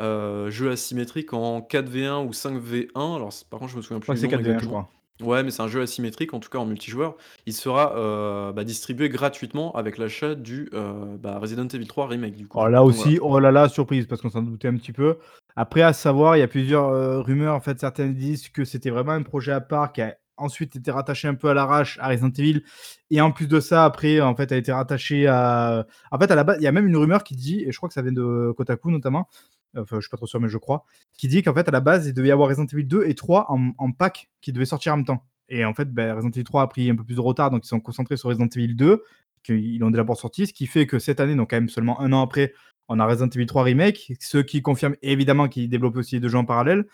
euh, 0.00 0.50
jeu 0.50 0.70
asymétrique 0.70 1.32
en 1.32 1.60
4v1 1.60 2.26
ou 2.26 2.32
5v1, 2.32 3.16
alors 3.16 3.32
c'est- 3.32 3.48
par 3.48 3.58
contre 3.60 3.72
je 3.72 3.76
me 3.78 3.82
souviens 3.82 4.00
Je 4.02 4.10
plus 4.10 4.16
c'est 4.18 4.26
nom 4.26 4.30
4v1, 4.38 4.58
je 4.58 4.66
crois. 4.66 4.90
Ouais, 5.22 5.44
mais 5.44 5.52
c'est 5.52 5.62
un 5.62 5.68
jeu 5.68 5.80
asymétrique, 5.80 6.34
en 6.34 6.40
tout 6.40 6.50
cas 6.50 6.58
en 6.58 6.66
multijoueur. 6.66 7.16
Il 7.46 7.52
sera 7.52 7.96
euh, 7.96 8.52
bah, 8.52 8.64
distribué 8.64 9.08
gratuitement 9.08 9.72
avec 9.72 9.96
l'achat 9.96 10.34
du 10.34 10.68
euh, 10.74 11.16
bah, 11.18 11.38
Resident 11.38 11.68
Evil 11.68 11.86
3 11.86 12.08
Remake 12.08 12.34
du 12.34 12.48
coup. 12.48 12.58
Oh 12.60 12.66
là 12.66 12.78
Donc, 12.78 12.88
aussi, 12.88 13.18
oh 13.22 13.38
là 13.38 13.52
là, 13.52 13.68
surprise, 13.68 14.06
parce 14.06 14.20
qu'on 14.20 14.30
s'en 14.30 14.42
doutait 14.42 14.68
un 14.68 14.76
petit 14.76 14.92
peu. 14.92 15.18
Après, 15.54 15.82
à 15.82 15.92
savoir, 15.92 16.36
il 16.36 16.40
y 16.40 16.42
a 16.42 16.48
plusieurs 16.48 16.88
euh, 16.88 17.20
rumeurs. 17.20 17.54
En 17.54 17.60
fait, 17.60 17.78
certaines 17.78 18.14
disent 18.14 18.48
que 18.48 18.64
c'était 18.64 18.90
vraiment 18.90 19.12
un 19.12 19.22
projet 19.22 19.52
à 19.52 19.60
part 19.60 19.92
qui 19.92 20.02
a 20.02 20.16
ensuite 20.36 20.76
été 20.76 20.90
rattaché 20.90 21.28
un 21.28 21.34
peu 21.34 21.48
à 21.48 21.54
l'arrache 21.54 21.98
à 22.00 22.08
Resident 22.08 22.30
Evil. 22.30 22.62
Et 23.10 23.20
en 23.20 23.32
plus 23.32 23.46
de 23.46 23.60
ça, 23.60 23.84
après, 23.84 24.20
en 24.20 24.34
fait, 24.34 24.52
a 24.52 24.56
été 24.56 24.72
rattaché 24.72 25.26
à. 25.26 25.86
En 26.10 26.18
fait, 26.18 26.30
à 26.30 26.34
la 26.34 26.44
base, 26.44 26.56
il 26.60 26.64
y 26.64 26.66
a 26.66 26.72
même 26.72 26.86
une 26.86 26.96
rumeur 26.96 27.24
qui 27.24 27.34
dit, 27.36 27.62
et 27.64 27.72
je 27.72 27.76
crois 27.76 27.88
que 27.88 27.94
ça 27.94 28.02
vient 28.02 28.12
de 28.12 28.52
Kotaku 28.56 28.90
notamment, 28.90 29.28
enfin, 29.76 29.96
je 29.96 30.02
suis 30.02 30.10
pas 30.10 30.16
trop 30.16 30.26
sûr, 30.26 30.40
mais 30.40 30.48
je 30.48 30.58
crois, 30.58 30.84
qui 31.16 31.28
dit 31.28 31.42
qu'en 31.42 31.54
fait, 31.54 31.68
à 31.68 31.72
la 31.72 31.80
base, 31.80 32.06
il 32.06 32.14
devait 32.14 32.28
y 32.28 32.32
avoir 32.32 32.48
Resident 32.48 32.66
Evil 32.66 32.84
2 32.84 33.04
et 33.06 33.14
3 33.14 33.46
en, 33.50 33.72
en 33.78 33.92
pack 33.92 34.30
qui 34.40 34.52
devaient 34.52 34.64
sortir 34.64 34.94
en 34.94 34.98
même 34.98 35.06
temps. 35.06 35.24
Et 35.48 35.64
en 35.64 35.74
fait, 35.74 35.92
ben, 35.92 36.14
Resident 36.14 36.30
Evil 36.30 36.44
3 36.44 36.62
a 36.62 36.66
pris 36.66 36.90
un 36.90 36.96
peu 36.96 37.04
plus 37.04 37.16
de 37.16 37.20
retard, 37.20 37.50
donc 37.50 37.64
ils 37.64 37.68
sont 37.68 37.80
concentrés 37.80 38.16
sur 38.16 38.28
Resident 38.28 38.48
Evil 38.48 38.74
2, 38.74 39.02
qu'ils 39.42 39.84
ont 39.84 39.90
déjà 39.90 40.04
pour 40.04 40.18
sorti, 40.18 40.46
ce 40.46 40.52
qui 40.52 40.66
fait 40.66 40.86
que 40.86 40.98
cette 40.98 41.20
année, 41.20 41.34
donc 41.34 41.50
quand 41.50 41.56
même 41.56 41.68
seulement 41.68 42.00
un 42.00 42.12
an 42.12 42.22
après, 42.22 42.54
on 42.88 43.00
a 43.00 43.06
Resident 43.06 43.28
Evil 43.34 43.46
3 43.46 43.62
Remake, 43.62 44.12
ce 44.20 44.38
qui 44.38 44.60
confirme 44.62 44.94
évidemment 45.02 45.48
qu'ils 45.48 45.68
développent 45.68 45.96
aussi 45.96 46.20
deux 46.20 46.28
jeux 46.28 46.38
en 46.38 46.44
parallèle. 46.44 46.84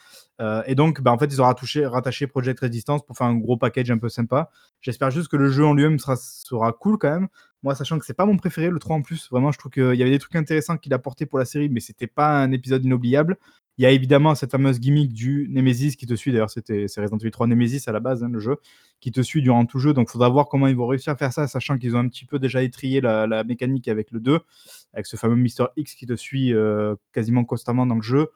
Euh, 0.41 0.63
et 0.67 0.75
donc, 0.75 1.01
bah, 1.01 1.13
en 1.13 1.19
fait, 1.19 1.27
ils 1.27 1.43
ont 1.43 1.45
rattaché, 1.45 2.27
Project 2.27 2.61
Resistance 2.61 3.05
pour 3.05 3.17
faire 3.17 3.27
un 3.27 3.37
gros 3.37 3.57
package 3.57 3.91
un 3.91 3.99
peu 3.99 4.09
sympa. 4.09 4.51
J'espère 4.81 5.11
juste 5.11 5.29
que 5.29 5.37
le 5.37 5.51
jeu 5.51 5.65
en 5.65 5.75
lui-même 5.75 5.99
sera, 5.99 6.73
cool 6.73 6.99
quand 6.99 7.11
même. 7.11 7.29
Moi, 7.63 7.75
sachant 7.75 7.99
que 7.99 8.07
c'est 8.07 8.15
pas 8.15 8.25
mon 8.25 8.37
préféré, 8.37 8.71
le 8.71 8.79
3 8.79 8.97
en 8.97 9.03
plus. 9.03 9.29
Vraiment, 9.31 9.53
je 9.53 9.59
trouve 9.59 9.73
qu'il 9.73 9.95
y 9.95 10.03
avait 10.03 10.11
des 10.11 10.19
trucs 10.19 10.37
intéressants 10.37 10.79
qu'il 10.79 10.95
apportait 10.95 11.27
pour 11.27 11.39
la 11.39 11.45
série, 11.45 11.69
mais 11.69 11.81
c'était 11.81 12.07
pas 12.07 12.41
un 12.41 12.53
épisode 12.53 12.85
inoubliable. 12.85 13.37
Il 13.81 13.85
y 13.85 13.87
a 13.87 13.93
évidemment 13.93 14.35
cette 14.35 14.51
fameuse 14.51 14.79
gimmick 14.79 15.11
du 15.11 15.49
Nemesis 15.49 15.97
qui 15.97 16.05
te 16.05 16.13
suit. 16.13 16.33
D'ailleurs, 16.33 16.51
c'était 16.51 16.87
c'est 16.87 17.01
Resident 17.01 17.17
Evil 17.17 17.31
3 17.31 17.47
Nemesis 17.47 17.85
à 17.87 17.93
la 17.93 18.01
base, 18.01 18.23
hein, 18.23 18.29
le 18.31 18.39
jeu, 18.39 18.59
qui 19.01 19.11
te 19.11 19.23
suit 19.23 19.41
durant 19.41 19.65
tout 19.65 19.79
le 19.79 19.85
jeu. 19.85 19.95
Donc, 19.95 20.09
il 20.11 20.13
faudra 20.13 20.29
voir 20.29 20.51
comment 20.51 20.67
ils 20.67 20.77
vont 20.77 20.87
réussir 20.87 21.15
à 21.15 21.17
faire 21.17 21.33
ça, 21.33 21.49
sachant 21.49 21.79
qu'ils 21.79 21.97
ont 21.97 21.99
un 21.99 22.09
petit 22.09 22.27
peu 22.27 22.39
déjà 22.39 22.63
étrié 22.63 23.01
la, 23.01 23.27
la 23.27 23.43
mécanique 23.43 23.89
avec 23.89 24.11
le 24.11 24.21
2, 24.21 24.39
avec 24.93 25.07
ce 25.07 25.17
fameux 25.17 25.35
Mister 25.35 25.65
X 25.79 25.95
qui 25.95 26.05
te 26.05 26.15
suit 26.15 26.53
euh, 26.53 26.95
quasiment 27.15 27.43
constamment 27.47 27.87
dans 27.87 27.95
le 27.95 28.03
jeu. 28.03 28.29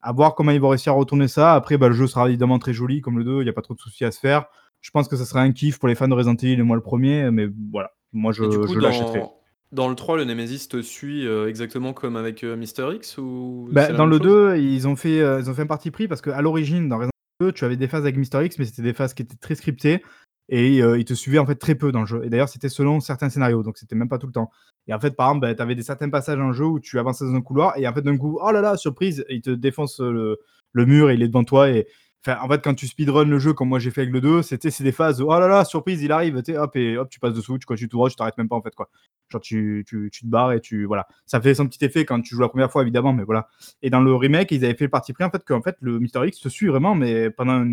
À 0.00 0.12
voir 0.12 0.36
comment 0.36 0.52
ils 0.52 0.60
vont 0.60 0.68
réussir 0.68 0.92
à 0.92 0.94
retourner 0.94 1.26
ça. 1.26 1.54
Après, 1.54 1.76
bah, 1.76 1.88
le 1.88 1.94
jeu 1.94 2.06
sera 2.06 2.28
évidemment 2.28 2.60
très 2.60 2.72
joli, 2.72 3.00
comme 3.00 3.18
le 3.18 3.24
2, 3.24 3.40
il 3.40 3.42
n'y 3.42 3.50
a 3.50 3.52
pas 3.52 3.62
trop 3.62 3.74
de 3.74 3.80
soucis 3.80 4.04
à 4.04 4.12
se 4.12 4.20
faire. 4.20 4.44
Je 4.80 4.92
pense 4.92 5.08
que 5.08 5.16
ça 5.16 5.24
sera 5.24 5.40
un 5.40 5.50
kiff 5.50 5.80
pour 5.80 5.88
les 5.88 5.96
fans 5.96 6.06
de 6.06 6.14
Resident 6.14 6.36
Evil 6.36 6.60
et 6.60 6.62
moi 6.62 6.76
le 6.76 6.82
premier, 6.82 7.32
mais 7.32 7.48
voilà, 7.72 7.90
moi 8.12 8.30
je, 8.30 8.44
coup, 8.44 8.74
l'achèterai. 8.76 9.18
dans, 9.18 9.34
dans 9.74 9.88
le 9.88 9.94
3, 9.94 10.16
le 10.16 10.24
Nemesis 10.24 10.68
te 10.68 10.80
suit 10.80 11.26
euh, 11.26 11.48
exactement 11.48 11.92
comme 11.92 12.16
avec 12.16 12.44
euh, 12.44 12.56
Mister 12.56 12.88
X 12.94 13.18
ou 13.18 13.68
Bah, 13.72 13.92
dans 13.92 14.06
le 14.06 14.16
chose? 14.18 14.26
2, 14.26 14.56
ils 14.58 14.88
ont, 14.88 14.96
fait, 14.96 15.20
euh, 15.20 15.40
ils 15.40 15.50
ont 15.50 15.54
fait 15.54 15.62
un 15.62 15.66
parti 15.66 15.90
pris 15.90 16.08
parce 16.08 16.22
qu'à 16.22 16.40
l'origine, 16.40 16.88
dans 16.88 16.96
Resident 16.98 17.10
Evil 17.40 17.48
2, 17.48 17.52
tu 17.52 17.64
avais 17.64 17.76
des 17.76 17.88
phases 17.88 18.02
avec 18.02 18.16
Mister 18.16 18.44
X, 18.44 18.58
mais 18.58 18.64
c'était 18.64 18.82
des 18.82 18.94
phases 18.94 19.12
qui 19.14 19.22
étaient 19.22 19.36
très 19.36 19.56
scriptées 19.56 20.02
et 20.48 20.82
euh, 20.82 20.98
ils 20.98 21.04
te 21.04 21.14
suivaient 21.14 21.38
en 21.38 21.46
fait 21.46 21.56
très 21.56 21.74
peu 21.74 21.90
dans 21.90 22.00
le 22.00 22.06
jeu. 22.06 22.22
Et 22.24 22.30
d'ailleurs, 22.30 22.48
c'était 22.48 22.68
selon 22.68 23.00
certains 23.00 23.30
scénarios, 23.30 23.62
donc 23.62 23.76
c'était 23.78 23.96
même 23.96 24.08
pas 24.08 24.18
tout 24.18 24.26
le 24.26 24.32
temps. 24.32 24.50
Et 24.86 24.94
en 24.94 25.00
fait, 25.00 25.16
par 25.16 25.28
exemple, 25.28 25.46
bah, 25.46 25.54
tu 25.54 25.62
avais 25.62 25.74
des 25.74 25.82
certains 25.82 26.10
passages 26.10 26.38
dans 26.38 26.48
le 26.48 26.52
jeu 26.52 26.66
où 26.66 26.80
tu 26.80 26.98
avançais 26.98 27.24
dans 27.24 27.34
un 27.34 27.40
couloir 27.40 27.76
et 27.76 27.88
en 27.88 27.92
fait, 27.94 28.02
d'un 28.02 28.16
coup, 28.16 28.38
oh 28.40 28.50
là 28.52 28.60
là, 28.60 28.76
surprise, 28.76 29.24
il 29.28 29.40
te 29.40 29.50
défonce 29.50 30.00
le, 30.00 30.38
le 30.72 30.86
mur 30.86 31.10
et 31.10 31.14
il 31.14 31.22
est 31.22 31.28
devant 31.28 31.44
toi. 31.44 31.70
Et 31.70 31.86
en 32.26 32.48
fait, 32.48 32.62
quand 32.62 32.74
tu 32.74 32.86
speedrun 32.86 33.24
le 33.24 33.38
jeu 33.38 33.52
comme 33.52 33.68
moi 33.68 33.78
j'ai 33.78 33.90
fait 33.90 34.02
avec 34.02 34.12
le 34.12 34.20
2, 34.20 34.42
c'était 34.42 34.70
c'est 34.70 34.84
des 34.84 34.92
phases 34.92 35.20
oh 35.20 35.28
là 35.28 35.46
là, 35.46 35.64
surprise, 35.64 36.02
il 36.02 36.10
arrive, 36.12 36.36
hop, 36.36 36.76
et 36.76 36.96
hop, 36.96 37.08
tu 37.10 37.20
passes 37.20 37.34
dessous, 37.34 37.58
tu 37.58 37.66
continues 37.66 37.88
tout 37.88 37.96
droit, 37.96 38.08
tu 38.08 38.16
t'arrêtes 38.16 38.38
même 38.38 38.48
pas 38.48 38.56
en 38.56 38.62
fait, 38.62 38.74
quoi. 38.74 38.88
Genre, 39.28 39.40
tu, 39.40 39.84
tu, 39.86 40.10
tu 40.12 40.22
te 40.22 40.26
barres 40.26 40.52
et 40.52 40.60
tu. 40.60 40.84
Voilà. 40.84 41.06
Ça 41.26 41.40
fait 41.40 41.54
son 41.54 41.66
petit 41.66 41.84
effet 41.84 42.04
quand 42.04 42.20
tu 42.20 42.34
joues 42.34 42.40
la 42.40 42.48
première 42.48 42.70
fois, 42.70 42.82
évidemment, 42.82 43.12
mais 43.12 43.24
voilà. 43.24 43.48
Et 43.82 43.90
dans 43.90 44.00
le 44.00 44.14
remake, 44.14 44.50
ils 44.52 44.64
avaient 44.64 44.74
fait 44.74 44.84
le 44.84 44.90
parti 44.90 45.12
pris, 45.12 45.24
en 45.24 45.30
fait, 45.30 45.44
qu'en 45.44 45.62
fait, 45.62 45.76
le 45.80 45.98
Mister 45.98 46.20
X 46.26 46.40
te 46.40 46.48
suit 46.48 46.68
vraiment, 46.68 46.94
mais 46.94 47.30
pendant 47.30 47.64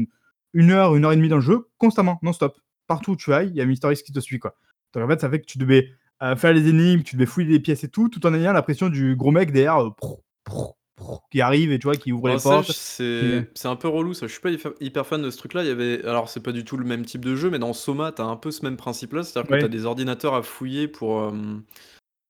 une, 0.54 0.72
heure, 0.72 0.96
une 0.96 1.06
heure 1.06 1.14
et 1.14 1.18
demie 1.18 1.30
dans 1.30 1.38
le 1.38 1.42
jeu, 1.42 1.70
constamment, 1.78 2.20
non-stop. 2.22 2.58
Partout 2.88 3.12
où 3.12 3.16
tu 3.16 3.34
ailles, 3.34 3.50
il 3.50 3.56
y 3.56 3.62
a 3.62 3.66
Mister 3.66 3.92
X 3.92 4.02
qui 4.02 4.12
te 4.12 4.20
suit, 4.20 4.40
quoi. 4.40 4.56
Donc, 4.94 5.04
en 5.04 5.08
fait, 5.08 5.22
ça 5.22 5.30
fait 5.30 5.40
que 5.40 5.46
tu 5.46 5.58
devais 5.58 5.90
euh, 6.24 6.36
faire 6.36 6.54
les 6.54 6.68
énigmes, 6.68 7.04
tu 7.04 7.16
devais 7.16 7.26
fouiller 7.26 7.52
les 7.52 7.60
pièces 7.60 7.84
et 7.84 7.90
tout, 7.90 8.10
tout 8.10 8.26
en 8.26 8.34
ayant 8.34 8.54
la 8.54 8.62
pression 8.62 8.90
du 8.90 9.16
gros 9.16 9.32
mec 9.32 9.52
derrière 9.52 9.82
euh, 9.82 9.90
qui 11.32 11.42
arrive 11.42 11.72
et 11.72 11.80
tu 11.80 11.86
vois, 11.88 11.96
qui 11.96 12.12
ouvre 12.12 12.28
les 12.30 12.40
ça, 12.40 12.50
portes. 12.50 12.68
je- 12.68 12.74
c'est 13.54 13.68
un 13.68 13.76
peu 13.76 13.88
relou 13.88 14.14
ça. 14.14 14.28
Je 14.28 14.32
suis 14.32 14.42
pas 14.42 14.50
hyper- 14.80 15.06
fan 15.06 15.22
de 15.22 15.30
ce 15.30 15.38
truc-là. 15.38 15.64
Il 15.64 15.68
y 15.68 15.72
avait, 15.72 16.04
alors 16.06 16.30
c'est 16.30 16.42
pas 16.44 16.52
du 16.52 16.64
tout 16.66 16.78
le 16.78 16.86
même 16.86 17.06
type 17.06 17.24
de 17.26 17.36
jeu, 17.36 17.50
mais 17.50 17.60
dans 17.60 17.74
Soma, 17.74 18.12
t'as 18.12 18.24
un 18.26 18.36
peu 18.36 18.52
ce 18.52 18.64
même 18.66 18.78
principe-là, 18.78 19.24
c'est-à-dire 19.24 19.48
que 19.50 19.54
t'as 19.62 19.68
des 19.70 19.86
ordinateurs 19.86 20.34
à 20.36 20.42
fouiller 20.44 20.88
pour, 20.88 21.22
euh, 21.22 21.32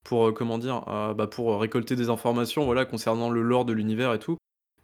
pour 0.04 0.28
euh, 0.28 0.32
comment 0.32 0.58
dire, 0.58 0.84
euh, 0.88 1.14
bah, 1.14 1.26
pour 1.26 1.60
récolter 1.60 1.96
des 1.96 2.08
informations, 2.10 2.64
voilà, 2.64 2.84
concernant 2.84 3.30
le 3.30 3.42
lore 3.42 3.64
de 3.64 3.72
l'univers 3.72 4.12
et 4.14 4.18
tout. 4.18 4.36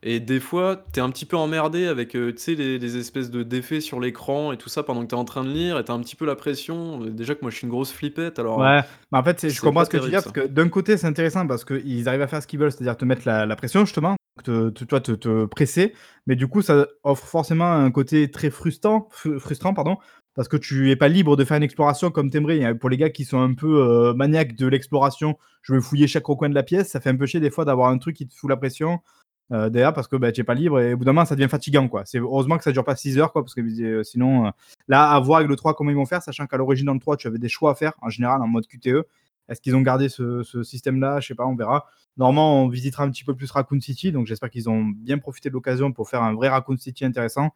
Et 0.03 0.21
des 0.21 0.39
fois, 0.39 0.77
t'es 0.93 1.01
un 1.01 1.11
petit 1.11 1.27
peu 1.27 1.37
emmerdé 1.37 1.87
avec, 1.87 2.15
euh, 2.15 2.33
tu 2.33 2.39
sais, 2.39 2.55
les, 2.55 2.79
les 2.79 2.97
espèces 2.97 3.31
de 3.31 3.43
défaits 3.43 3.83
sur 3.83 3.99
l'écran 3.99 4.53
et 4.53 4.57
tout 4.57 4.69
ça 4.69 4.85
pendant 4.85 5.03
que 5.03 5.09
t'es 5.09 5.15
en 5.17 5.25
train 5.25 5.43
de 5.43 5.51
lire, 5.51 5.77
et 5.79 5.85
t'as 5.85 5.93
un 5.93 6.01
petit 6.01 6.15
peu 6.15 6.25
la 6.25 6.37
pression. 6.37 7.01
Déjà 7.01 7.35
que 7.35 7.41
moi, 7.43 7.51
je 7.51 7.57
suis 7.57 7.65
une 7.65 7.71
grosse 7.73 7.93
flippette, 7.93 8.39
alors. 8.39 8.61
Ouais, 8.61 8.81
mais 9.11 9.19
en 9.19 9.25
fait, 9.25 9.41
c'est- 9.41 9.49
je 9.49 9.55
c'est 9.55 9.61
comprends 9.61 9.81
pas 9.81 9.85
ce 9.87 9.91
que 9.91 9.97
tu 9.97 10.05
dis, 10.05 10.11
terrible, 10.11 10.33
parce 10.33 10.47
que 10.49 10.53
d'un 10.53 10.69
côté, 10.69 10.97
c'est 10.97 11.07
intéressant 11.09 11.47
parce 11.49 11.65
qu'ils 11.65 12.09
arrivent 12.09 12.23
à 12.23 12.29
faire 12.29 12.41
ce 12.43 12.47
qu'ils 12.47 12.61
veulent, 12.61 12.71
c'est-à-dire 12.71 12.97
te 12.97 13.05
mettre 13.05 13.23
la, 13.27 13.45
la 13.45 13.57
pression, 13.57 13.85
justement, 13.85 14.15
te, 14.45 14.71
te- 14.71 14.85
toi, 14.85 15.01
te, 15.01 15.13
te 15.13 15.47
presser, 15.47 15.95
mais 16.29 16.37
du 16.37 16.47
coup, 16.47 16.63
ça 16.63 16.87
offre 17.03 17.27
forcément 17.27 17.73
un 17.73 17.91
côté 17.91 18.31
très 18.31 18.51
frustrant, 18.51 19.09
fru- 19.11 19.41
frustrant 19.41 19.75
pardon, 19.75 19.97
parce 20.37 20.47
que 20.47 20.57
tu 20.57 20.93
es 20.93 20.97
pas 20.97 21.09
libre 21.09 21.37
de 21.37 21.45
faire 21.45 21.57
une 21.57 21.65
exploration 21.65 22.13
comme 22.13 22.31
t'aimerais. 22.31 22.73
Pour 22.77 22.89
les 22.89 22.97
gars 22.97 23.11
qui 23.11 23.25
sont 23.25 23.41
un 23.41 23.53
peu 23.55 23.83
euh, 23.83 24.15
maniaques 24.15 24.55
de 24.55 24.69
l'exploration, 24.69 25.37
je 25.63 25.73
vais 25.75 25.81
fouiller 25.81 26.07
chaque 26.07 26.27
recoin 26.27 26.49
de 26.49 26.55
la 26.55 26.63
pièce, 26.63 26.91
ça 26.91 27.01
fait 27.01 27.11
un 27.11 27.17
peu 27.17 27.27
chier 27.27 27.41
des 27.41 27.51
fois 27.51 27.65
d'avoir 27.65 27.91
un 27.91 27.99
truc 27.99 28.15
qui 28.15 28.29
te 28.29 28.35
fout 28.37 28.49
la 28.49 28.57
pression. 28.57 29.01
Euh, 29.51 29.71
derrière 29.71 29.95
parce 29.95 30.09
que 30.09 30.17
bah, 30.17 30.31
tu 30.31 30.41
n'es 30.41 30.45
pas 30.45 30.53
libre 30.53 30.79
et 30.79 30.93
au 30.93 30.99
bout 30.99 31.07
d'un 31.07 31.15
moment 31.15 31.25
ça 31.25 31.35
devient 31.35 31.49
fatigant 31.49 31.89
quoi. 31.89 32.03
C'est 32.05 32.19
heureusement 32.19 32.59
que 32.59 32.65
ça 32.65 32.73
dure 32.73 32.85
pas 32.85 32.97
6 32.97 33.19
heures 33.19 33.33
quoi 33.33 33.43
parce 33.43 33.55
que 33.55 33.63
euh, 33.63 34.03
sinon 34.03 34.47
euh, 34.47 34.51
là 34.89 35.11
à 35.11 35.19
voir 35.21 35.39
avec 35.39 35.49
le 35.49 35.57
3 35.57 35.75
comment 35.75 35.89
ils 35.89 35.97
vont 35.97 36.05
faire 36.05 36.23
sachant 36.23 36.47
qu'à 36.47 36.59
l'origine 36.59 36.85
dans 36.85 36.93
le 36.93 37.01
3 37.01 37.17
tu 37.17 37.29
avais 37.29 37.39
des 37.39 37.49
choix 37.49 37.71
à 37.71 37.75
faire 37.75 37.95
en 38.03 38.11
général 38.11 38.43
en 38.43 38.47
mode 38.47 38.67
QTE 38.67 39.07
Est-ce 39.49 39.63
qu'ils 39.63 39.75
ont 39.75 39.81
gardé 39.81 40.11
ce, 40.11 40.43
ce 40.43 40.63
système-là? 40.63 41.21
Je 41.21 41.29
sais 41.29 41.35
pas, 41.35 41.47
on 41.47 41.57
verra. 41.57 41.87
Normalement, 42.19 42.63
on 42.63 42.69
visitera 42.69 43.05
un 43.05 43.11
petit 43.11 43.25
peu 43.25 43.35
plus 43.35 43.51
Raccoon 43.51 43.81
City, 43.81 44.13
donc 44.13 44.27
j'espère 44.27 44.51
qu'ils 44.51 44.69
ont 44.69 44.85
bien 44.85 45.17
profité 45.17 45.49
de 45.49 45.55
l'occasion 45.55 45.93
pour 45.93 46.11
faire 46.11 46.23
un 46.23 46.35
vrai 46.35 46.49
Raccoon 46.49 46.77
City 46.77 47.07
intéressant. 47.07 47.55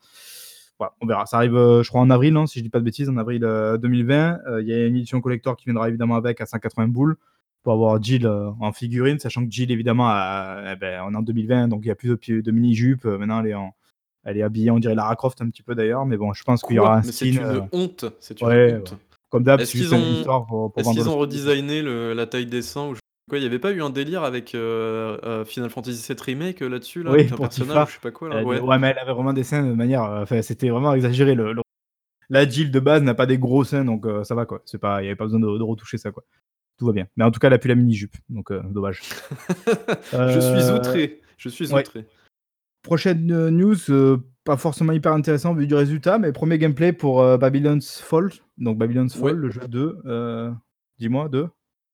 Voilà, 0.78 0.94
on 1.02 1.06
verra. 1.06 1.26
Ça 1.26 1.37
arrive, 1.37 1.56
euh, 1.56 1.82
je 1.82 1.88
crois, 1.90 2.00
en 2.00 2.08
avril, 2.11 2.32
non, 2.32 2.46
si 2.46 2.61
je 2.61 2.64
dis 2.64 2.70
pas 2.70 2.78
de 2.78 2.84
bêtises, 2.84 3.08
en 3.11 3.16
avril 3.18 3.40
2020. 3.40 4.38
Euh, 4.46 4.62
il 4.62 4.68
y 4.68 4.72
a 4.72 4.87
une 4.87 4.96
édition 4.96 5.20
collector 5.20 5.56
qui 5.56 5.66
viendra 5.66 5.88
évidemment 5.88 6.14
avec 6.14 6.40
à 6.40 6.46
180 6.46 6.88
boules 6.88 7.16
pour 7.62 7.73
avoir 7.75 8.02
Jill 8.02 8.26
en 8.26 8.73
figurine, 8.73 9.19
sachant 9.19 9.45
que 9.45 9.50
Jill, 9.50 9.71
évidemment, 9.71 10.09
a, 10.09 10.73
eh 10.73 10.76
ben, 10.76 11.02
on 11.07 11.14
est 11.14 11.16
en 11.16 11.23
2020, 11.23 11.69
donc 11.69 11.81
il 11.85 11.88
n'y 11.88 11.92
a 11.92 11.95
plus 11.95 12.09
de, 12.09 12.40
de 12.40 12.50
mini-jupe. 12.50 13.04
maintenant, 13.04 13.40
elle 13.40 13.50
est 13.50 13.54
en 13.54 13.73
elle 14.25 14.38
est 14.38 14.42
habillée, 14.42 14.71
on 14.71 14.78
dirait 14.78 14.95
Lara 14.95 15.16
Croft 15.16 15.40
un 15.42 15.50
petit 15.50 15.62
peu 15.62 15.75
d'ailleurs, 15.75 16.07
mais 16.07 16.16
bon, 16.16 16.33
je 16.33 16.42
pense 16.45 16.62
qu'il 16.62 16.76
y 16.76 16.78
aura 16.78 16.99
un 16.99 17.02
C'est 17.02 17.28
une 17.28 17.38
euh, 17.38 17.61
honte. 17.73 18.04
C'est 18.21 18.40
une 18.40 18.49
honte. 18.49 18.97
Comme 19.31 19.45
d'hab, 19.45 19.61
est-ce 19.61 19.73
qu'ils 19.73 19.95
ont, 19.95 20.73
est 20.76 20.83
qu'ils 20.83 21.09
ont 21.09 21.16
redesigné 21.16 21.83
le, 21.83 22.12
la 22.12 22.26
taille 22.26 22.47
des 22.47 22.62
seins 22.62 22.90
ou 22.90 22.95
quoi? 23.28 23.38
Il 23.38 23.40
n'y 23.40 23.47
avait 23.47 23.59
pas 23.59 23.73
eu 23.73 23.83
un 23.83 23.90
délire 23.90 24.25
avec 24.25 24.54
euh, 24.54 25.16
euh, 25.25 25.45
Final 25.45 25.71
Fantasy 25.71 26.07
VII 26.07 26.23
Remake 26.23 26.61
là-dessus, 26.61 27.02
là, 27.02 27.12
oui, 27.12 27.21
avec 27.21 27.33
un 27.33 27.37
personnage, 27.37 27.88
je 27.88 27.92
sais 27.95 28.00
pas 28.00 28.11
quoi. 28.11 28.28
Là? 28.28 28.45
Ouais. 28.45 28.61
ouais. 28.61 28.78
mais 28.78 28.88
elle 28.88 28.99
avait 28.99 29.12
vraiment 29.12 29.33
des 29.33 29.42
seins 29.42 29.62
de 29.62 29.73
manière. 29.73 30.02
Enfin, 30.02 30.42
c'était 30.42 30.69
vraiment 30.69 30.92
exagéré. 30.92 31.35
Le, 31.35 31.54
La 32.28 32.47
Jill 32.47 32.71
de 32.71 32.81
base 32.81 33.02
n'a 33.02 33.14
pas 33.14 33.26
des 33.26 33.38
gros 33.38 33.64
seins, 33.64 33.85
donc 33.85 34.07
ça 34.25 34.35
va 34.35 34.45
quoi. 34.45 34.62
Il 34.71 34.78
n'y 34.78 34.88
avait 34.88 35.16
pas 35.16 35.25
besoin 35.25 35.40
de, 35.40 35.47
retoucher 35.47 35.97
ça 35.97 36.12
quoi. 36.12 36.23
Tout 36.82 36.86
va 36.86 36.92
bien. 36.92 37.06
Mais 37.16 37.24
en 37.24 37.30
tout 37.30 37.38
cas, 37.38 37.46
elle 37.46 37.52
a 37.52 37.58
plus 37.58 37.68
la 37.68 37.76
mini 37.76 37.94
jupe, 37.94 38.16
donc 38.28 38.52
dommage. 38.72 39.02
je 40.12 40.40
suis 40.40 40.72
outré. 40.72 41.20
Je 41.36 41.48
suis 41.48 41.72
outré. 41.72 42.06
Prochaine 42.82 43.48
news, 43.50 43.76
pas 44.44 44.56
forcément 44.56 44.92
hyper 44.92 45.12
intéressant 45.12 45.54
vu 45.54 45.66
du 45.66 45.74
résultat, 45.74 46.18
mais 46.18 46.32
premier 46.32 46.58
gameplay 46.58 46.92
pour 46.92 47.20
euh, 47.20 47.36
Babylon's 47.36 48.00
Fall. 48.00 48.30
Donc 48.58 48.78
Babylon's 48.78 49.14
Fall, 49.14 49.36
le 49.36 49.50
jeu 49.50 49.60
2. 49.68 49.98
Euh, 50.06 50.50
dis-moi, 50.98 51.28
2 51.28 51.48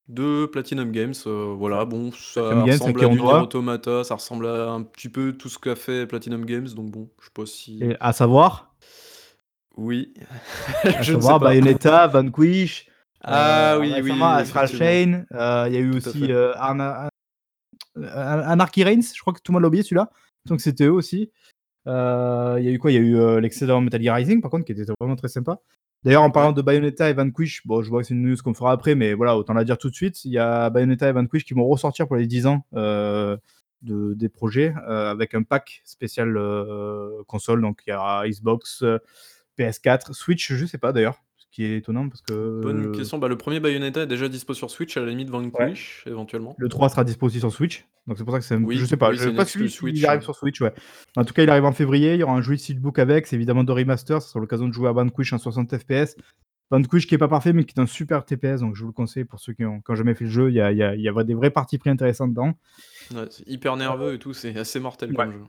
De 0.09 0.47
Platinum 0.47 0.91
Games, 0.91 1.15
euh, 1.27 1.55
voilà, 1.57 1.85
bon, 1.85 2.11
ça 2.13 2.63
ressemble 2.63 3.05
à 3.05 3.09
du 3.09 3.21
Automata, 3.21 4.05
ça 4.05 4.15
ressemble 4.15 4.47
à 4.47 4.71
un 4.71 4.83
petit 4.83 5.09
peu 5.09 5.33
tout 5.33 5.49
ce 5.49 5.59
qu'a 5.59 5.77
fait 5.77 6.07
Platinum 6.07 6.45
Games, 6.45 6.69
donc 6.69 6.91
bon, 6.91 7.11
je 7.21 7.27
sais 7.27 7.33
pas 7.35 7.47
si... 7.47 7.83
Et 7.83 7.97
à 8.01 8.13
savoir 8.13 8.75
Oui. 9.77 10.15
à 10.85 11.03
je 11.03 11.13
savoir 11.13 11.41
Bayonetta, 11.41 12.07
Vanquish, 12.07 12.87
ah 13.23 13.79
oui, 13.81 13.93
oui, 14.03 14.13
Astral 14.23 14.69
Chain, 14.69 15.25
il 15.31 15.73
y 15.73 15.77
a 15.77 15.81
eu 15.81 15.93
aussi 15.95 16.31
Anarchy 17.97 18.85
Reigns, 18.85 19.13
je 19.15 19.21
crois 19.21 19.33
que 19.33 19.41
tout 19.41 19.53
le 19.53 19.55
monde 19.55 19.63
l'a 19.63 19.69
oublié 19.69 19.83
celui-là, 19.83 20.11
donc 20.47 20.61
c'était 20.61 20.85
eux 20.85 20.93
aussi. 20.93 21.31
Euh, 21.89 22.57
il 22.59 22.65
y 22.65 22.69
a 22.69 22.71
eu 22.71 22.79
quoi? 22.79 22.91
Il 22.93 22.95
y 22.95 22.99
a 22.99 23.01
eu 23.01 23.17
euh, 23.17 23.41
l'excellent 23.41 23.81
Metal 23.81 24.03
Gear 24.03 24.17
Rising, 24.17 24.41
par 24.41 24.51
contre, 24.51 24.65
qui 24.65 24.73
était 24.73 24.85
vraiment 25.01 25.17
très 25.17 25.29
sympa. 25.29 25.61
D'ailleurs, 26.05 26.23
en 26.23 26.31
parlant 26.31 26.53
de 26.53 26.63
Bayonetta 26.63 27.11
et 27.11 27.15
Vanquish, 27.15 27.67
bon, 27.67 27.83
je 27.83 27.89
vois 27.89 28.03
que 28.03 28.09
c'est 28.09 28.15
une 28.15 28.23
news 28.23 28.37
qu'on 28.43 28.55
fera 28.55 28.73
après, 28.73 28.95
mais 28.95 29.15
voilà, 29.15 29.37
autant 29.37 29.55
la 29.55 29.65
dire 29.65 29.79
tout 29.79 29.91
de 29.91 29.95
suite. 29.95 30.25
Il 30.25 30.33
y 30.33 30.39
a 30.39 30.71
Bayonetta 30.71 31.09
et 31.09 31.13
Vanquish 31.13 31.45
qui 31.45 31.55
vont 31.55 31.67
ressortir 31.67 32.07
pour 32.07 32.17
les 32.17 32.27
10 32.27 32.47
ans 32.47 32.65
euh, 32.75 33.37
de, 33.83 34.15
des 34.15 34.29
projets 34.29 34.75
avec 34.87 35.35
un 35.35 35.43
pack 35.43 35.83
spécial 35.85 36.39
console. 37.27 37.63
Donc, 37.63 37.83
il 37.87 37.91
y 37.91 37.93
aura 37.95 38.29
Xbox, 38.29 38.85
PS4, 39.59 40.13
Switch, 40.13 40.53
je 40.53 40.67
sais 40.67 40.79
pas 40.79 40.93
d'ailleurs 40.93 41.21
qui 41.59 41.65
est 41.65 41.79
étonnant 41.79 42.09
parce 42.09 42.23
que. 42.23 42.61
Bonne 42.63 42.93
question. 42.93 43.19
Bah, 43.19 43.27
le 43.27 43.37
premier 43.37 43.59
Bayonetta 43.59 44.03
est 44.03 44.07
déjà 44.07 44.29
dispo 44.29 44.55
sur 44.55 44.71
Switch, 44.71 44.97
à 44.97 45.01
la 45.01 45.07
limite 45.07 45.29
Vanquish, 45.29 46.05
éventuellement. 46.07 46.55
Le 46.57 46.69
3 46.69 46.89
sera 46.89 47.03
dispo 47.03 47.27
aussi 47.27 47.41
sur 47.41 47.53
Switch. 47.53 47.85
Donc 48.07 48.17
c'est 48.17 48.23
pour 48.23 48.33
ça 48.33 48.39
que 48.39 48.45
c'est. 48.45 48.55
Oui, 48.55 48.77
je 48.77 48.85
sais 48.85 48.97
pas. 48.97 49.13
je 49.13 49.19
sais 49.19 49.35
pas 49.35 49.45
si 49.45 49.69
Switch, 49.69 49.99
il 49.99 50.07
arrive 50.07 50.23
sur 50.23 50.37
Switch, 50.37 50.61
ouais. 50.61 50.73
En 51.17 51.25
tout 51.25 51.35
cas, 51.35 51.43
il 51.43 51.51
arrive 51.51 51.65
en 51.65 51.73
février. 51.73 52.15
Il 52.15 52.21
y 52.21 52.23
aura 52.23 52.35
un 52.35 52.43
jeu 52.43 52.55
de 52.55 52.61
Steelbook 52.61 53.01
avec. 53.01 53.27
C'est 53.27 53.35
évidemment 53.35 53.65
de 53.65 53.73
remaster. 53.73 54.23
Ça 54.23 54.29
sera 54.29 54.41
l'occasion 54.41 54.69
de 54.69 54.73
jouer 54.73 54.89
à 54.89 54.93
Vanquish 54.93 55.33
en 55.33 55.39
60 55.39 55.77
FPS. 55.77 56.15
Vanquish 56.71 57.09
qui 57.09 57.17
est 57.17 57.19
pas 57.19 57.27
parfait, 57.27 57.53
mais 57.53 57.65
qui 57.65 57.75
est 57.77 57.83
un 57.83 57.87
super 57.87 58.25
TPS. 58.25 58.61
Donc 58.61 58.77
je 58.77 58.83
vous 58.83 58.89
le 58.89 58.93
conseille 58.93 59.25
pour 59.25 59.41
ceux 59.41 59.53
qui 59.53 59.65
ont, 59.65 59.83
jamais 59.95 60.15
fait 60.15 60.27
le 60.27 60.31
jeu. 60.31 60.51
Il 60.51 60.55
y 60.55 60.61
a, 60.61 60.71
il 60.71 60.79
y 60.79 60.85
a, 60.85 60.95
il 60.95 61.01
y 61.01 61.09
a 61.09 61.25
des 61.25 61.35
vrais 61.35 61.51
parties 61.51 61.79
pris 61.79 61.91
intéressants 61.91 62.29
dedans. 62.29 62.53
Ouais, 63.13 63.27
c'est 63.31 63.49
hyper 63.49 63.77
nerveux 63.77 64.15
et 64.15 64.21
tout. 64.21 64.33
C'est 64.33 64.57
assez 64.57 64.79
mortel 64.79 65.13
comme 65.13 65.33
jeu. 65.33 65.43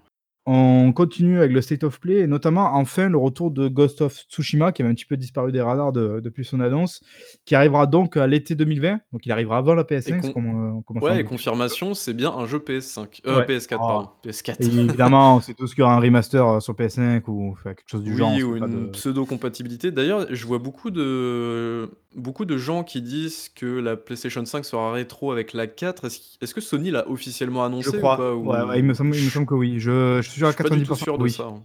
On 0.51 0.93
continue 0.93 1.37
avec 1.37 1.51
le 1.51 1.61
State 1.61 1.83
of 1.83 1.99
Play 1.99 2.21
et 2.21 2.25
notamment 2.25 2.73
enfin 2.73 3.07
le 3.07 3.19
retour 3.19 3.51
de 3.51 3.67
Ghost 3.67 4.01
of 4.01 4.15
Tsushima 4.31 4.71
qui 4.71 4.81
avait 4.81 4.89
un 4.89 4.95
petit 4.95 5.05
peu 5.05 5.15
disparu 5.15 5.51
des 5.51 5.61
radars 5.61 5.91
depuis 5.91 6.43
son 6.43 6.59
annonce, 6.59 7.01
qui 7.45 7.53
arrivera 7.53 7.85
donc 7.85 8.17
à 8.17 8.25
l'été 8.25 8.55
2020, 8.55 8.99
donc 9.13 9.27
il 9.27 9.31
arrivera 9.31 9.59
avant 9.59 9.75
la 9.75 9.83
PS5. 9.83 10.25
Et 10.25 10.99
ouais, 11.01 11.21
et 11.21 11.23
confirmation, 11.23 11.93
c'est 11.93 12.15
bien 12.15 12.31
un 12.31 12.47
jeu 12.47 12.57
PS5, 12.57 13.19
euh, 13.27 13.45
PS4 13.45 13.77
pardon, 13.77 14.09
PS4. 14.25 14.55
évidemment, 14.65 15.39
c'est 15.41 15.53
tout 15.53 15.67
ce 15.67 15.75
qu'il 15.75 15.83
y 15.83 15.85
aura 15.85 15.93
un 15.93 15.99
remaster 15.99 16.43
euh, 16.43 16.59
sur 16.59 16.73
PS5 16.73 17.21
ou 17.27 17.55
quelque 17.63 17.83
chose 17.85 18.01
du 18.01 18.17
genre. 18.17 18.33
Oui, 18.33 18.41
ou 18.41 18.55
une 18.55 18.89
pseudo 18.89 19.27
compatibilité. 19.27 19.91
D'ailleurs, 19.91 20.25
je 20.31 20.47
vois 20.47 20.57
beaucoup 20.57 20.89
de 20.89 21.91
beaucoup 22.15 22.45
de 22.45 22.57
gens 22.57 22.83
qui 22.83 23.01
disent 23.01 23.49
que 23.49 23.65
la 23.65 23.95
PlayStation 23.95 24.43
5 24.43 24.65
sera 24.65 24.91
rétro 24.91 25.31
avec 25.31 25.53
la 25.53 25.67
4. 25.67 26.05
Est-ce 26.05 26.53
que 26.53 26.61
Sony 26.61 26.91
l'a 26.91 27.07
officiellement 27.09 27.63
annoncé 27.63 27.91
Je 27.91 27.97
crois. 27.97 28.35
Ou 28.35 28.45
pas, 28.45 28.65
ouais, 28.65 28.79
il, 28.79 28.85
me 28.85 28.93
semble, 28.93 29.15
il 29.15 29.25
me 29.25 29.29
semble 29.29 29.45
que 29.45 29.53
oui. 29.53 29.79
Je, 29.79 30.21
je 30.21 30.38
suis 30.45 30.55
sûr 30.55 30.65
à 30.65 30.69
90% 30.69 30.95
sûr 30.95 31.17
de 31.17 31.27
ça. 31.27 31.43
Hein. 31.43 31.63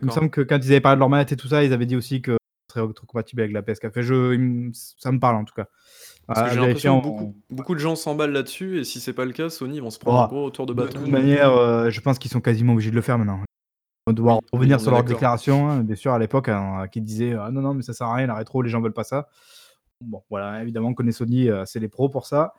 Il 0.00 0.06
me 0.06 0.10
semble 0.12 0.30
que 0.30 0.40
quand 0.40 0.58
ils 0.58 0.70
avaient 0.70 0.80
parlé 0.80 0.96
de 0.96 1.00
leur 1.00 1.08
manette 1.08 1.32
et 1.32 1.36
tout 1.36 1.48
ça, 1.48 1.64
ils 1.64 1.72
avaient 1.72 1.86
dit 1.86 1.96
aussi 1.96 2.22
que 2.22 2.36
ce 2.68 2.80
serait 2.80 2.92
compatible 3.06 3.42
avec 3.42 3.52
la 3.52 3.62
PS4. 3.62 4.00
je, 4.00 4.70
ça 4.98 5.10
me 5.12 5.18
parle 5.18 5.36
en 5.36 5.44
tout 5.44 5.54
cas. 5.54 5.66
Parce 6.26 6.42
que 6.42 6.54
j'ai 6.54 6.60
l'impression 6.60 7.00
que 7.00 7.04
beaucoup, 7.04 7.36
beaucoup, 7.50 7.74
de 7.74 7.80
gens 7.80 7.96
s'emballent 7.96 8.32
là-dessus, 8.32 8.78
et 8.78 8.84
si 8.84 9.00
c'est 9.00 9.12
pas 9.12 9.24
le 9.24 9.32
cas, 9.32 9.50
Sony 9.50 9.80
vont 9.80 9.90
se 9.90 9.98
prendre 9.98 10.20
un 10.20 10.28
gros 10.28 10.44
autour 10.44 10.66
de 10.66 10.72
bâton. 10.72 11.00
De 11.00 11.04
toute 11.04 11.12
manière, 11.12 11.50
euh, 11.50 11.90
je 11.90 12.00
pense 12.00 12.20
qu'ils 12.20 12.30
sont 12.30 12.40
quasiment 12.40 12.74
obligés 12.74 12.90
de 12.90 12.94
le 12.94 13.02
faire 13.02 13.18
maintenant. 13.18 13.40
On 14.06 14.12
doit 14.12 14.38
revenir 14.52 14.80
sur 14.80 14.92
leur 14.92 15.02
déclaration, 15.02 15.68
hein, 15.68 15.80
bien 15.80 15.96
sûr, 15.96 16.12
à 16.12 16.18
l'époque, 16.20 16.48
hein, 16.48 16.86
qui 16.90 17.00
disait 17.00 17.34
ah, 17.34 17.50
non, 17.50 17.62
non, 17.62 17.74
mais 17.74 17.82
ça 17.82 17.92
sert 17.94 18.06
à 18.06 18.14
rien, 18.14 18.26
la 18.28 18.34
rétro, 18.34 18.62
les 18.62 18.70
gens 18.70 18.80
veulent 18.80 18.92
pas 18.92 19.04
ça. 19.04 19.28
Bon, 20.00 20.22
voilà, 20.30 20.62
évidemment, 20.62 20.88
on 20.88 20.94
connaît 20.94 21.12
Sony, 21.12 21.48
euh, 21.48 21.64
c'est 21.66 21.80
les 21.80 21.88
pros 21.88 22.08
pour 22.08 22.26
ça. 22.26 22.54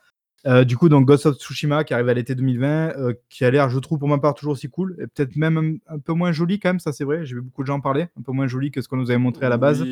Euh, 0.48 0.64
du 0.64 0.76
coup, 0.76 0.90
donc 0.90 1.06
Ghost 1.06 1.28
of 1.28 1.38
Tsushima 1.38 1.84
qui 1.84 1.94
arrive 1.94 2.10
à 2.10 2.14
l'été 2.14 2.34
2020, 2.34 2.98
euh, 2.98 3.14
qui 3.30 3.46
a 3.46 3.52
l'air, 3.52 3.70
je 3.70 3.78
trouve, 3.78 4.00
pour 4.00 4.08
ma 4.08 4.18
part, 4.18 4.34
toujours 4.34 4.54
aussi 4.54 4.70
cool, 4.70 4.96
et 5.00 5.06
peut-être 5.08 5.36
même 5.36 5.80
un, 5.88 6.00
peu 6.00 6.14
moins 6.14 6.32
joli 6.32 6.60
quand 6.60 6.70
même, 6.70 6.80
ça 6.80 6.92
c'est 6.92 7.04
vrai. 7.04 7.26
J'ai 7.26 7.36
vu 7.36 7.42
beaucoup 7.42 7.62
de 7.62 7.68
gens 7.68 7.76
en 7.76 7.82
parler, 7.82 8.08
un 8.20 8.22
peu 8.24 8.32
moins 8.32 8.48
joli 8.48 8.72
que 8.72 8.82
ce 8.82 8.88
qu'on 8.88 8.98
nous 8.98 9.12
avait 9.12 9.20
montré 9.20 9.46
à 9.46 9.50
la 9.50 9.58
base. 9.58 9.86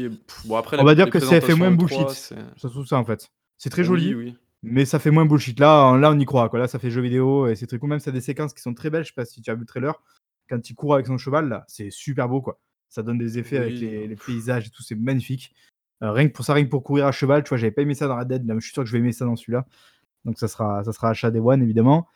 bon, 0.46 0.56
après, 0.56 0.80
on 0.80 0.84
va 0.84 0.96
dire 0.96 1.10
que 1.10 1.20
ça 1.20 1.40
fait 1.42 1.56
moins 1.56 1.72
bullshit. 1.72 2.10
Ça 2.10 2.70
trouve 2.70 2.88
ça 2.88 2.98
en 2.98 3.06
fait. 3.06 3.30
C'est 3.58 3.70
très 3.70 3.84
joli, 3.84 4.36
mais 4.64 4.86
ça 4.86 4.98
fait 5.00 5.12
moins 5.12 5.26
bullshit. 5.26 5.60
Là, 5.60 5.96
là, 5.98 6.12
on 6.12 6.20
y 6.20 6.26
croit. 6.26 6.50
Quoi. 6.50 6.60
Là, 6.60 6.68
ça 6.68 6.80
fait 6.80 6.90
jeu 6.90 7.02
vidéo 7.02 7.48
et 7.48 7.56
c'est 7.56 7.68
très 7.68 7.78
cool. 7.78 7.90
Même 7.90 8.00
ça 8.00 8.10
a 8.10 8.14
des 8.14 8.22
séquences 8.22 8.54
qui 8.54 8.62
sont 8.62 8.74
très 8.74 8.90
belles. 8.90 9.04
Je 9.04 9.10
sais 9.10 9.16
pas 9.16 9.26
si 9.26 9.42
tu 9.42 9.52
as 9.52 9.54
vu 9.54 9.62
le 9.62 9.66
trailer. 9.66 10.02
Quand 10.50 10.68
il 10.68 10.74
court 10.74 10.96
avec 10.96 11.06
son 11.06 11.20
cheval, 11.20 11.48
là, 11.48 11.64
c'est 11.68 11.92
super 11.92 12.28
beau 12.28 12.42
quoi. 12.42 12.60
Ça 12.90 13.04
donne 13.04 13.20
des 13.20 13.38
effets 13.38 13.58
avec 13.58 13.76
les, 13.76 14.08
les, 14.08 14.16
paysages 14.16 14.66
et 14.66 14.70
tout, 14.72 14.82
c'est 14.82 14.96
magnifique. 14.96 15.54
Euh, 16.02 16.12
rien 16.12 16.28
que 16.28 16.34
pour 16.34 16.44
ça, 16.44 16.54
rien 16.54 16.64
que 16.64 16.70
pour 16.70 16.84
courir 16.84 17.06
à 17.06 17.12
cheval, 17.12 17.44
tu 17.44 17.50
vois, 17.50 17.58
j'avais 17.58 17.72
pas 17.72 17.82
aimé 17.82 17.94
ça 17.94 18.08
dans 18.08 18.18
Red 18.18 18.30
Dead, 18.30 18.48
là, 18.48 18.56
je 18.56 18.62
suis 18.62 18.74
sûr 18.74 18.84
que 18.84 18.88
je 18.88 18.94
vais 18.94 19.00
aimer 19.00 19.12
ça 19.12 19.26
dans 19.26 19.36
celui-là. 19.36 19.66
Donc 20.26 20.38
ça 20.38 20.48
sera, 20.48 20.84
ça 20.84 20.92
sera 20.92 21.10
achat 21.10 21.32
des 21.32 21.40
One 21.40 21.62
évidemment. 21.62 22.08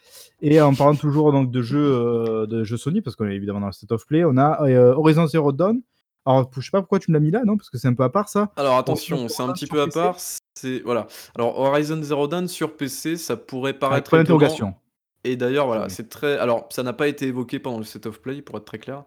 Et 0.42 0.60
en 0.62 0.74
parlant 0.74 0.96
toujours 0.96 1.32
donc 1.32 1.52
de 1.52 1.62
jeux, 1.62 1.80
euh, 1.80 2.46
de 2.46 2.64
jeux 2.64 2.78
Sony, 2.78 3.02
parce 3.02 3.16
qu'on 3.16 3.28
est 3.28 3.36
évidemment 3.36 3.62
dans 3.62 3.68
le 3.68 3.72
State 3.72 3.92
of 3.92 4.06
Play, 4.06 4.24
on 4.26 4.38
a 4.38 4.62
euh, 4.64 4.94
Horizon 4.94 5.28
Zero 5.28 5.52
Dawn. 5.52 5.82
Alors 6.26 6.50
je 6.56 6.62
sais 6.62 6.72
pas 6.72 6.82
pourquoi 6.82 7.00
tu 7.00 7.12
me 7.12 7.16
l'as 7.16 7.22
mis 7.22 7.32
là, 7.32 7.42
non 7.46 7.58
Parce 7.58 7.70
que 7.70 7.78
c'est 7.78 7.88
un 7.88 7.94
peu 7.94 8.04
à 8.04 8.10
part 8.10 8.30
ça. 8.30 8.52
Alors 8.56 8.78
attention, 8.78 9.28
c'est 9.28 9.44
un 9.44 9.52
petit 9.54 9.68
peu 9.68 9.82
à 9.82 9.88
part. 9.88 10.18
C'est 10.56 10.80
voilà. 10.80 11.08
Alors 11.36 11.58
Horizon 11.60 12.02
Zero 12.02 12.28
Dawn 12.28 12.48
sur 12.48 12.76
PC, 12.76 13.18
ça 13.18 13.38
pourrait 13.38 13.74
paraître. 13.74 14.12
Pas 14.12 14.18
d'interrogation. 14.18 14.76
Et 15.24 15.36
d'ailleurs 15.38 15.68
voilà, 15.68 15.90
c'est 15.90 16.10
très. 16.10 16.38
Alors 16.38 16.68
ça 16.70 16.84
n'a 16.84 16.94
pas 16.94 17.08
été 17.08 17.28
évoqué 17.28 17.60
pendant 17.60 17.78
le 17.78 17.84
State 17.84 18.06
of 18.06 18.22
Play, 18.22 18.42
pour 18.42 18.58
être 18.58 18.66
très 18.66 18.80
clair. 18.80 19.04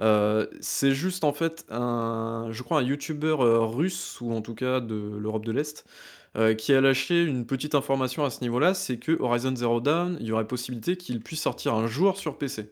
Euh, 0.00 0.46
c'est 0.60 0.92
juste 0.92 1.22
en 1.22 1.32
fait 1.32 1.64
un, 1.70 2.48
je 2.50 2.62
crois 2.62 2.80
un 2.80 2.82
YouTuber 2.82 3.36
euh, 3.38 3.60
russe 3.60 4.20
ou 4.20 4.32
en 4.32 4.42
tout 4.42 4.54
cas 4.54 4.80
de 4.80 4.94
l'Europe 4.94 5.44
de 5.44 5.52
l'Est 5.52 5.84
euh, 6.36 6.54
qui 6.54 6.72
a 6.72 6.80
lâché 6.80 7.22
une 7.22 7.46
petite 7.46 7.74
information 7.74 8.24
à 8.24 8.30
ce 8.30 8.40
niveau-là, 8.42 8.74
c'est 8.74 8.98
que 8.98 9.20
Horizon 9.20 9.54
Zero 9.54 9.80
Dawn, 9.80 10.16
il 10.20 10.26
y 10.26 10.32
aurait 10.32 10.46
possibilité 10.46 10.96
qu'il 10.96 11.20
puisse 11.20 11.42
sortir 11.42 11.74
un 11.74 11.86
jour 11.86 12.18
sur 12.18 12.38
PC. 12.38 12.70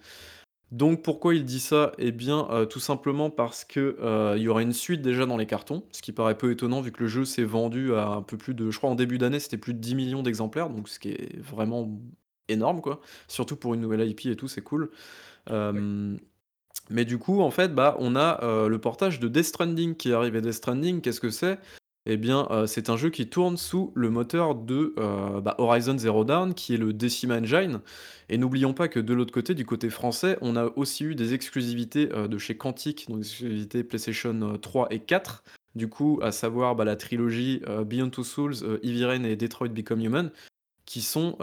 Donc 0.70 1.02
pourquoi 1.02 1.34
il 1.34 1.44
dit 1.44 1.60
ça? 1.60 1.92
Eh 1.98 2.12
bien 2.12 2.48
tout 2.70 2.80
simplement 2.80 3.28
parce 3.28 3.62
que 3.64 3.98
il 4.36 4.42
y 4.42 4.48
aura 4.48 4.62
une 4.62 4.72
suite 4.72 5.02
déjà 5.02 5.26
dans 5.26 5.36
les 5.36 5.44
cartons, 5.44 5.84
ce 5.92 6.00
qui 6.00 6.12
paraît 6.12 6.36
peu 6.38 6.50
étonnant 6.50 6.80
vu 6.80 6.92
que 6.92 7.02
le 7.02 7.08
jeu 7.08 7.26
s'est 7.26 7.44
vendu 7.44 7.94
à 7.94 8.08
un 8.08 8.22
peu 8.22 8.38
plus 8.38 8.54
de, 8.54 8.70
je 8.70 8.78
crois 8.78 8.88
en 8.88 8.94
début 8.94 9.18
d'année 9.18 9.38
c'était 9.38 9.58
plus 9.58 9.74
de 9.74 9.80
10 9.80 9.94
millions 9.94 10.22
d'exemplaires, 10.22 10.70
donc 10.70 10.88
ce 10.88 10.98
qui 10.98 11.10
est 11.10 11.38
vraiment 11.38 12.00
énorme 12.48 12.80
quoi. 12.80 13.02
Surtout 13.28 13.56
pour 13.56 13.74
une 13.74 13.82
nouvelle 13.82 14.08
IP 14.08 14.24
et 14.26 14.36
tout, 14.36 14.48
c'est 14.48 14.62
cool. 14.62 14.90
Mais 16.90 17.04
du 17.04 17.18
coup, 17.18 17.40
en 17.40 17.50
fait, 17.50 17.74
bah, 17.74 17.96
on 17.98 18.16
a 18.16 18.42
euh, 18.42 18.68
le 18.68 18.78
portage 18.80 19.20
de 19.20 19.28
Death 19.28 19.46
Stranding 19.46 19.96
qui 19.96 20.12
arrive. 20.12 20.36
Et 20.36 20.40
Death 20.40 20.52
Stranding, 20.54 21.00
qu'est-ce 21.00 21.20
que 21.20 21.30
c'est? 21.30 21.58
Eh 22.04 22.16
bien, 22.16 22.48
euh, 22.50 22.66
c'est 22.66 22.90
un 22.90 22.96
jeu 22.96 23.10
qui 23.10 23.28
tourne 23.28 23.56
sous 23.56 23.92
le 23.94 24.10
moteur 24.10 24.54
de 24.54 24.94
euh, 24.98 25.40
bah, 25.40 25.54
Horizon 25.58 25.96
Zero 25.96 26.24
Dawn, 26.24 26.52
qui 26.54 26.74
est 26.74 26.78
le 26.78 26.92
Decima 26.92 27.38
Engine. 27.38 27.80
Et 28.28 28.38
n'oublions 28.38 28.74
pas 28.74 28.88
que 28.88 28.98
de 28.98 29.14
l'autre 29.14 29.32
côté, 29.32 29.54
du 29.54 29.64
côté 29.64 29.88
français, 29.90 30.36
on 30.40 30.56
a 30.56 30.66
aussi 30.76 31.04
eu 31.04 31.14
des 31.14 31.34
exclusivités 31.34 32.06
de 32.06 32.38
chez 32.38 32.56
Quantic, 32.56 33.06
donc 33.08 33.20
des 33.20 33.26
exclusivités 33.26 33.84
PlayStation 33.84 34.58
3 34.58 34.88
et 34.90 35.00
4. 35.00 35.44
Du 35.74 35.88
coup, 35.88 36.18
à 36.22 36.32
savoir 36.32 36.74
bah, 36.74 36.84
la 36.84 36.96
trilogie 36.96 37.62
Beyond 37.86 38.10
Two 38.10 38.24
Souls, 38.24 38.54
Heavy 38.82 39.04
Rain 39.04 39.24
et 39.24 39.36
Detroit 39.36 39.68
Become 39.68 40.00
Human, 40.00 40.30
qui 40.86 41.02
sont, 41.02 41.36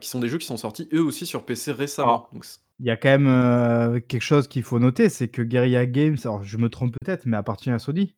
qui 0.00 0.08
sont 0.08 0.20
des 0.20 0.28
jeux 0.28 0.38
qui 0.38 0.46
sont 0.46 0.58
sortis 0.58 0.88
eux 0.92 1.02
aussi 1.02 1.24
sur 1.24 1.46
PC 1.46 1.72
récemment. 1.72 2.28
Donc, 2.32 2.44
il 2.80 2.86
y 2.86 2.90
a 2.90 2.96
quand 2.96 3.08
même 3.08 3.26
euh, 3.26 4.00
quelque 4.00 4.22
chose 4.22 4.46
qu'il 4.46 4.62
faut 4.62 4.78
noter, 4.78 5.08
c'est 5.08 5.28
que 5.28 5.42
Guerrilla 5.42 5.84
Games, 5.84 6.16
alors 6.22 6.44
je 6.44 6.56
me 6.58 6.68
trompe 6.68 6.94
peut-être, 7.00 7.26
mais 7.26 7.36
appartient 7.36 7.70
à 7.70 7.78
Sony. 7.80 8.14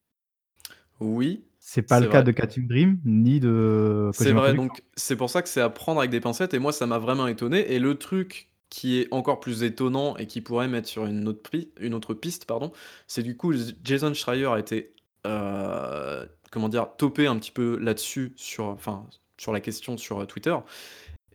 Oui, 1.01 1.45
C'est 1.62 1.83
pas 1.83 2.00
le 2.00 2.09
cas 2.09 2.23
de 2.23 2.33
Quantic 2.33 2.67
Dream, 2.67 2.99
ni 3.05 3.38
de 3.38 4.11
C'est 4.12 4.33
vrai, 4.33 4.55
donc 4.55 4.83
c'est 4.97 5.14
pour 5.14 5.31
ça 5.31 5.43
que 5.43 5.49
c'est 5.49 5.61
à 5.61 5.69
prendre 5.69 6.00
avec 6.00 6.11
des 6.11 6.21
pincettes 6.21 6.55
et 6.55 6.59
moi 6.59 6.73
ça 6.73 6.87
m'a 6.87 6.99
vraiment 6.99 7.26
étonné 7.26 7.73
et 7.73 7.79
le 7.79 7.95
truc 7.97 8.49
qui 8.71 9.00
est 9.00 9.09
encore 9.11 9.40
plus 9.40 9.62
étonnant 9.62 10.17
et 10.17 10.26
qui 10.26 10.40
pourrait 10.40 10.69
mettre 10.69 10.88
sur 10.88 11.05
une 11.05 11.29
autre 11.29 11.50
pi 11.50 11.71
une 11.81 11.93
autre 11.95 12.14
piste, 12.14 12.47
pardon, 12.47 12.73
c'est 13.07 13.23
du 13.23 13.37
coup 13.37 13.52
Jason 13.85 14.14
Schreier 14.14 14.47
a 14.47 14.59
été, 14.59 14.95
heu, 15.26 16.29
comment 16.50 16.69
dire? 16.69 16.88
Topé 16.97 17.26
un 17.26 17.37
petit 17.37 17.50
peu 17.50 17.79
là-dessus 17.79 18.33
sur, 18.37 18.64
enfin, 18.67 19.07
sur 19.37 19.52
la 19.52 19.61
question 19.61 19.97
sur, 19.99 20.21
heu, 20.23 20.26
Twitter 20.26 20.57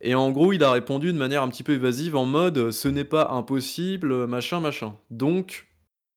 et 0.01 0.13
en 0.13 0.29
gros, 0.32 0.53
il 0.53 0.63
a 0.63 0.72
répondu 0.72 1.13
de 1.13 1.17
manière 1.17 1.41
un 1.41 1.48
petit 1.50 1.63
peu 1.63 1.74
évasive 1.74 2.15
en 2.15 2.25
mode, 2.25 2.72
«Ce 2.72 2.88
n'est 2.88 3.05
pas 3.05 3.29
impossible, 3.32 4.27
machin, 4.27 4.60
machin». 4.60 4.96
Donc 5.10 5.67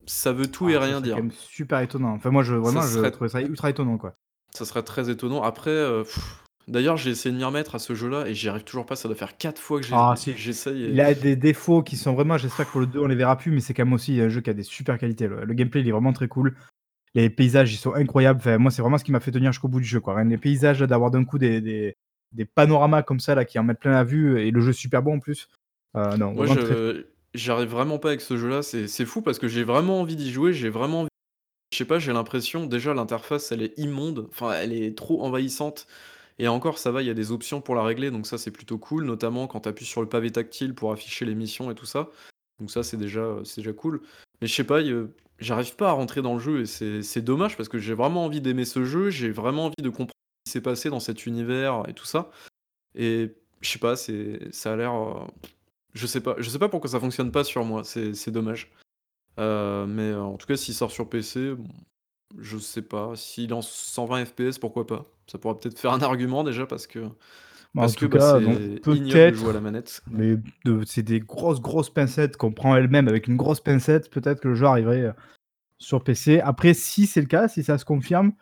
ça 0.09 0.33
veut 0.33 0.49
tout 0.51 0.69
et 0.71 0.77
Ah, 0.77 0.81
ça 0.81 0.87
rien 0.87 0.99
serait 0.99 1.09
quand 1.15 1.17
dire. 1.17 1.17
même 1.23 1.33
super 1.33 1.81
étonnant. 1.81 2.13
Enfin 2.15 2.31
moi 2.31 2.43
je 2.43 2.55
Ça 2.55 2.61
vraiment 2.61 2.81
je 2.81 2.99
serait 2.99 3.11
trouvais 3.11 3.29
ça 3.31 3.41
ultra 3.43 3.71
étonnant, 3.71 3.97
quoi. 3.99 4.15
ça 4.55 4.65
serait 4.65 4.83
très 4.83 5.11
étonnant. 5.11 5.43
Après, 5.43 5.71
heu, 5.71 6.05
d'ailleurs 6.67 6.97
j'ai 6.97 7.11
essayé 7.11 7.33
de 7.33 7.39
m'y 7.39 7.45
remettre 7.45 7.75
à 7.75 7.79
ce 7.79 7.95
jeu-là 7.95 8.27
et 8.27 8.35
j'y 8.35 8.49
arrive 8.49 8.65
toujours 8.65 8.87
pas. 8.87 8.97
Ça 8.97 9.09
doit 9.09 9.17
faire 9.17 9.37
4 9.37 9.61
fois 9.61 9.81
que 9.81 9.87
Ah 9.93 10.15
si, 10.17 10.35
j'essaye 10.37 10.85
et 10.85 10.91
il 10.91 11.01
a 11.01 11.15
des 11.15 11.37
défauts 11.37 11.83
qui 11.83 11.97
sont 11.97 12.15
vraiment 12.15 12.37
j'espère 12.39 12.67
que 12.67 12.73
pour 12.73 12.81
le 12.81 12.87
2 12.87 13.01
on 13.01 13.07
les 13.07 13.15
verra 13.15 13.37
plus, 13.37 13.51
mais 13.53 13.61
c'est 13.61 13.75
quand 13.75 13.85
même 13.85 13.95
aussi 13.95 14.21
un 14.21 14.29
jeu 14.29 14.41
qui 14.41 14.51
a 14.51 14.55
des 14.55 14.63
super 14.63 14.99
qualités. 14.99 15.29
Le 15.29 15.45
le 15.45 15.55
gameplay, 15.55 15.81
il 15.81 15.89
est 15.89 15.93
vraiment 15.93 16.13
très 16.13 16.29
cool. 16.29 16.57
Les 17.15 17.31
paysages, 17.31 17.73
ils 17.73 17.77
sont 17.79 17.95
incroyables. 17.95 18.39
Enfin 18.41 18.59
moi, 18.59 18.71
c'est 18.71 18.83
vraiment 18.83 18.99
ce 18.99 19.05
qui 19.05 19.13
m'a 19.13 19.21
fait 19.21 19.31
tenir 19.33 19.53
jusqu'au 19.53 19.69
bout 19.69 19.81
du 19.81 19.87
jeu, 19.87 20.01
quoi. 20.01 20.23
Les 20.25 20.39
paysages, 20.39 20.81
d'avoir 20.81 21.11
d'un 21.11 21.25
coup 21.25 21.39
des 21.39 21.61
des 21.61 21.97
des 22.33 22.45
panoramas 22.45 23.03
comme 23.03 23.21
ça 23.21 23.35
là, 23.35 23.45
qui 23.47 23.59
en 23.59 23.65
mettent 23.65 23.81
plein 23.81 23.93
la 23.93 24.05
vue 24.05 24.41
et 24.41 24.51
le 24.51 24.61
jeu 24.61 24.73
super 24.73 25.03
bon 25.03 25.17
en 25.17 25.21
plus. 25.21 25.49
Heu, 25.97 26.17
non, 26.19 26.33
Moi 26.35 26.47
j'arrive 27.39 27.69
vraiment 27.71 27.99
pas 27.99 28.09
avec 28.09 28.21
ce 28.21 28.37
jeu-là. 28.37 28.63
C'est 28.63 28.89
c'est 28.89 29.07
fou 29.07 29.23
parce 29.23 29.39
que 29.39 29.49
j'ai 29.49 29.65
vraiment 29.65 30.01
envie 30.01 30.17
d'y 30.17 30.31
jouer, 30.33 30.53
j'ai 30.53 30.69
vraiment 30.71 31.01
envie 31.03 31.09
je 31.73 31.79
sais 31.79 31.85
pas, 31.85 31.99
j'ai 31.99 32.13
l'impression 32.15 32.67
déjà 32.67 32.95
l'interface 32.95 33.53
elle 33.53 33.63
est 33.63 33.79
immonde, 33.79 34.27
enfin 34.31 34.53
elle 34.55 34.73
est 34.73 34.97
trop 34.97 35.23
envahissante 35.23 35.87
et 36.39 36.49
encore 36.49 36.79
ça 36.79 36.91
va, 36.93 37.03
il 37.03 37.07
y 37.09 37.11
a 37.11 37.15
des 37.15 37.33
options 37.33 37.61
pour 37.61 37.75
la 37.75 37.83
régler 37.85 38.11
donc 38.11 38.27
ça 38.27 38.39
c'est 38.39 38.51
plutôt 38.51 38.79
cool, 38.79 39.05
notamment 39.05 39.47
quand 39.47 39.61
tu 39.61 39.69
appuies 39.69 39.85
sur 39.87 40.01
le 40.03 40.09
pavé 40.09 40.31
tactile 40.33 40.75
pour 40.75 40.93
afficher 40.93 41.25
les 41.27 41.35
missions 41.35 41.71
et 41.71 41.75
tout 41.75 41.87
ça. 41.87 42.11
Donc 42.61 42.71
ça 42.71 42.83
c'est 42.83 42.97
déjà, 42.97 43.37
c'est 43.45 43.61
déjà 43.63 43.73
cool. 43.73 44.03
Mais 44.41 44.49
je 44.49 44.55
sais 44.55 44.65
pas, 44.65 44.81
j'arrive 45.41 45.77
pas 45.77 45.91
à 45.91 45.93
rentrer 45.93 46.23
dans 46.23 46.35
le 46.35 46.41
jeu 46.41 46.61
et 46.63 46.67
c'est 46.67 47.03
c'est 47.03 47.23
dommage 47.23 47.57
parce 47.57 47.69
que 47.69 47.79
j'ai 47.79 47.95
vraiment 47.95 48.25
envie 48.25 48.41
d'aimer 48.41 48.65
ce 48.65 48.85
jeu, 48.85 49.11
j'ai 49.11 49.31
vraiment 49.31 49.67
envie 49.67 49.83
de 49.83 49.91
comprendre 49.91 50.13
ce 50.47 50.51
qui 50.51 50.53
s'est 50.55 50.63
passé 50.63 50.91
dans 50.91 51.01
cet 51.01 51.27
univers 51.27 51.85
et 51.89 51.95
tout 51.95 52.07
ça 52.07 52.31
et 52.95 53.35
je 53.61 53.69
sais 53.71 53.79
pas, 53.79 53.97
c'est 53.97 54.53
ça 54.53 54.73
a 54.73 54.77
l'air, 54.77 54.95
heu, 54.95 55.15
je 55.95 56.07
sais 56.07 56.21
pas 56.21 56.35
je 56.39 56.49
sais 56.51 56.59
pas 56.59 56.69
pourquoi 56.69 56.91
ça 56.91 57.01
fonctionne 57.01 57.33
pas 57.33 57.45
sur 57.45 57.65
moi, 57.65 57.85
c'est 57.85 58.15
c'est 58.15 58.31
dommage. 58.31 58.71
Heu, 59.39 59.87
mais 59.87 60.15
en 60.15 60.37
tout 60.37 60.47
cas 60.47 60.57
s'il 60.57 60.75
sort 60.75 60.91
sur 60.91 61.09
PC, 61.09 61.55
bon, 61.55 61.69
je 62.39 62.59
sais 62.59 62.83
pas. 62.83 63.13
S'il 63.17 63.51
est 63.51 63.55
en 63.55 63.63
120 63.63 64.25
FPS, 64.25 64.59
pourquoi 64.59 64.87
pas? 64.87 65.07
Ça 65.27 65.39
pourrait 65.39 65.59
peut-être 65.59 65.79
faire 65.79 65.93
un 65.93 66.03
argument 66.03 66.45
déjà 66.45 66.67
parce 66.67 66.87
que 66.87 67.01
Bah, 67.01 67.09
en 67.75 67.81
parce 67.83 67.97
que, 67.97 68.07
tout 68.07 68.11
bah, 68.11 68.19
cas, 68.19 68.39
c'est 68.39 69.31
de 69.31 69.35
jouer 69.35 69.51
à 69.51 69.53
la 69.53 69.61
peut-être, 69.61 69.61
manette. 69.61 70.03
mais 70.11 70.37
de 70.65 70.83
c'est 70.87 71.03
des 71.03 71.21
grosses, 71.21 71.61
grosses 71.61 71.91
pincettes 71.91 72.37
qu'on 72.37 72.53
prend 72.53 72.75
elle-même 72.77 73.09
avec 73.09 73.29
une 73.29 73.37
grosse 73.37 73.61
pincette, 73.61 74.11
peut-être 74.11 74.41
que 74.41 74.49
le 74.49 74.55
jeu 74.55 74.67
arriverait, 74.67 75.01
heu, 75.03 75.13
sur 75.79 76.03
PC. 76.03 76.41
Après 76.41 76.75
si 76.75 77.07
c'est 77.07 77.21
le 77.21 77.27
cas, 77.27 77.49
si 77.49 77.63
ça 77.63 77.79
se 77.79 77.85
confirme, 77.85 78.33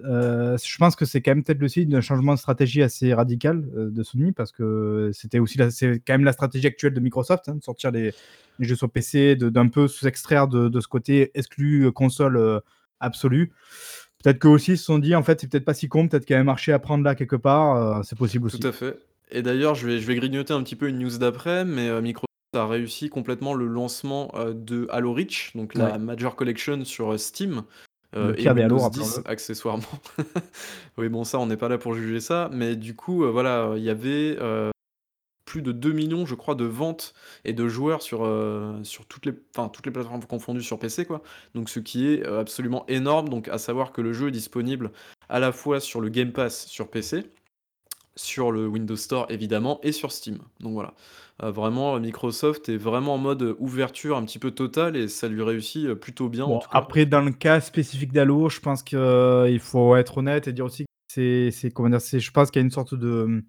heu, 0.00 0.56
je 0.62 0.76
pense 0.78 0.96
que 0.96 1.04
c'est 1.04 1.20
quand 1.22 1.32
même 1.32 1.44
peut-être 1.44 1.60
le 1.60 1.68
signe 1.68 1.88
d'un 1.88 2.00
changement 2.00 2.34
de 2.34 2.38
stratégie 2.38 2.82
assez 2.82 3.12
radical, 3.14 3.64
heu, 3.76 3.90
de 3.90 4.02
Sony 4.02 4.32
parce 4.32 4.52
que 4.52 5.10
c'était 5.12 5.38
aussi 5.38 5.58
c'est 5.70 6.00
quand 6.06 6.14
même 6.14 6.24
la 6.24 6.32
stratégie 6.32 6.66
actuelle 6.66 6.94
de 6.94 7.00
Microsoft, 7.00 7.48
hein, 7.48 7.56
de 7.56 7.62
sortir 7.62 7.90
les 7.90 8.12
les 8.58 8.66
jeux 8.66 8.76
sur 8.76 8.90
PC, 8.90 9.36
d'un 9.36 9.68
peu 9.68 9.88
s'extraire 9.88 10.48
de 10.48 10.68
de 10.68 10.80
ce 10.80 10.88
côté 10.88 11.30
exclu, 11.34 11.84
heu, 11.86 11.90
console, 11.92 12.36
heu, 12.36 12.60
absolue. 13.00 13.50
Peut-être 14.22 14.38
qu'eux 14.38 14.48
aussi 14.48 14.76
se 14.76 14.84
sont 14.84 14.98
dit: 15.00 15.14
«En 15.16 15.22
fait, 15.24 15.40
c'est 15.40 15.48
peut-être 15.50 15.64
pas 15.64 15.74
si 15.74 15.88
con, 15.88 16.06
peut-être 16.08 16.24
qu'il 16.26 16.34
y 16.34 16.36
a 16.36 16.40
un 16.40 16.44
marché 16.44 16.72
à 16.72 16.78
prendre 16.78 17.02
là 17.04 17.14
quelque 17.16 17.34
part», 17.36 18.04
c'est 18.04 18.16
possible 18.16 18.48
Tout 18.48 18.56
aussi. 18.56 18.66
à 18.66 18.72
fait 18.72 18.98
et 19.34 19.40
d'ailleurs 19.42 19.74
je 19.74 19.86
vais 19.86 19.98
je 19.98 20.06
vais 20.06 20.14
grignoter 20.14 20.52
un 20.52 20.62
petit 20.62 20.76
peu 20.76 20.88
une 20.88 20.98
news 20.98 21.18
d'après, 21.18 21.64
mais 21.64 22.00
Microsoft 22.02 22.26
a 22.54 22.66
réussi 22.66 23.08
complètement 23.08 23.54
le 23.54 23.66
lancement, 23.66 24.30
de 24.54 24.86
Halo 24.90 25.12
Reach, 25.14 25.52
donc 25.56 25.74
Ouais. 25.74 25.80
la 25.80 25.98
Major 25.98 26.36
Collection 26.36 26.84
sur, 26.84 27.18
Steam, 27.18 27.62
Le 28.12 28.20
heu 28.20 28.40
et 28.40 28.46
Halo, 28.46 28.76
Windows 28.76 28.90
10 28.90 29.00
rappelons-le. 29.00 29.30
accessoirement. 29.30 29.84
Oui 30.98 31.08
bon 31.08 31.24
ça 31.24 31.38
on 31.38 31.46
n'est 31.46 31.56
pas 31.56 31.68
là 31.68 31.78
pour 31.78 31.94
juger 31.94 32.20
ça, 32.20 32.50
mais 32.52 32.76
du 32.76 32.94
coup, 32.94 33.24
heu, 33.24 33.28
voilà, 33.28 33.72
il 33.76 33.82
y 33.82 33.90
avait, 33.90 34.36
plus 35.44 35.62
de 35.62 35.72
2 35.72 35.92
000 35.92 36.10
000 36.10 36.26
je 36.26 36.34
crois 36.34 36.54
de 36.54 36.64
ventes 36.64 37.14
et 37.44 37.52
de 37.52 37.68
joueurs 37.68 38.02
sur, 38.02 38.20
sur 38.84 39.06
toutes 39.06 39.26
les 39.26 39.32
enfin 39.54 39.68
toutes 39.68 39.86
les 39.86 39.92
plateformes 39.92 40.24
confondues 40.24 40.62
sur 40.62 40.78
PC 40.78 41.04
quoi. 41.04 41.22
Donc 41.54 41.68
ce 41.68 41.80
qui 41.80 42.08
est, 42.08 42.26
absolument 42.26 42.84
énorme, 42.88 43.28
donc 43.28 43.48
à 43.48 43.58
savoir 43.58 43.92
que 43.92 44.00
le 44.00 44.12
jeu 44.12 44.28
est 44.28 44.32
disponible 44.32 44.92
à 45.28 45.40
la 45.40 45.52
fois 45.52 45.80
sur 45.80 46.00
le 46.00 46.08
Game 46.08 46.32
Pass 46.32 46.66
sur 46.66 46.88
PC, 46.88 47.24
sur 48.16 48.52
le 48.52 48.66
Windows 48.66 48.96
Store 48.96 49.26
évidemment 49.30 49.80
et 49.82 49.92
sur 49.92 50.12
Steam. 50.12 50.38
Donc 50.60 50.74
voilà, 50.74 50.94
heu, 51.42 51.50
vraiment 51.50 51.98
Microsoft 52.00 52.68
est 52.68 52.76
vraiment 52.76 53.14
en 53.14 53.18
mode 53.18 53.56
ouverture 53.58 54.16
un 54.16 54.24
petit 54.24 54.38
peu 54.38 54.50
totale 54.52 54.96
et 54.96 55.08
ça 55.08 55.28
lui 55.28 55.42
réussit, 55.42 55.86
heu, 55.86 55.98
plutôt 55.98 56.28
bien 56.28 56.44
en 56.46 56.56
Bon, 56.56 56.58
tout 56.58 56.68
cas. 56.70 56.82
après 56.82 57.06
dans 57.06 57.20
le 57.20 57.30
cas 57.30 57.60
spécifique 57.60 58.12
d'Halo, 58.12 58.48
je 58.48 58.58
pense 58.60 58.82
qu'il 58.82 59.60
faut 59.60 59.94
être 59.96 60.18
honnête 60.18 60.48
et 60.48 60.52
dire 60.52 60.64
aussi 60.64 60.84
que 60.84 60.88
c'est 61.08 61.50
c'est 61.52 61.70
comment 61.70 61.88
dire? 61.88 62.00
C'est 62.00 62.18
je 62.18 62.30
pense 62.32 62.50
qu'il 62.50 62.60
y 62.60 62.62
a 62.62 62.64
une 62.64 62.70
sorte 62.72 62.94
de, 62.96 63.44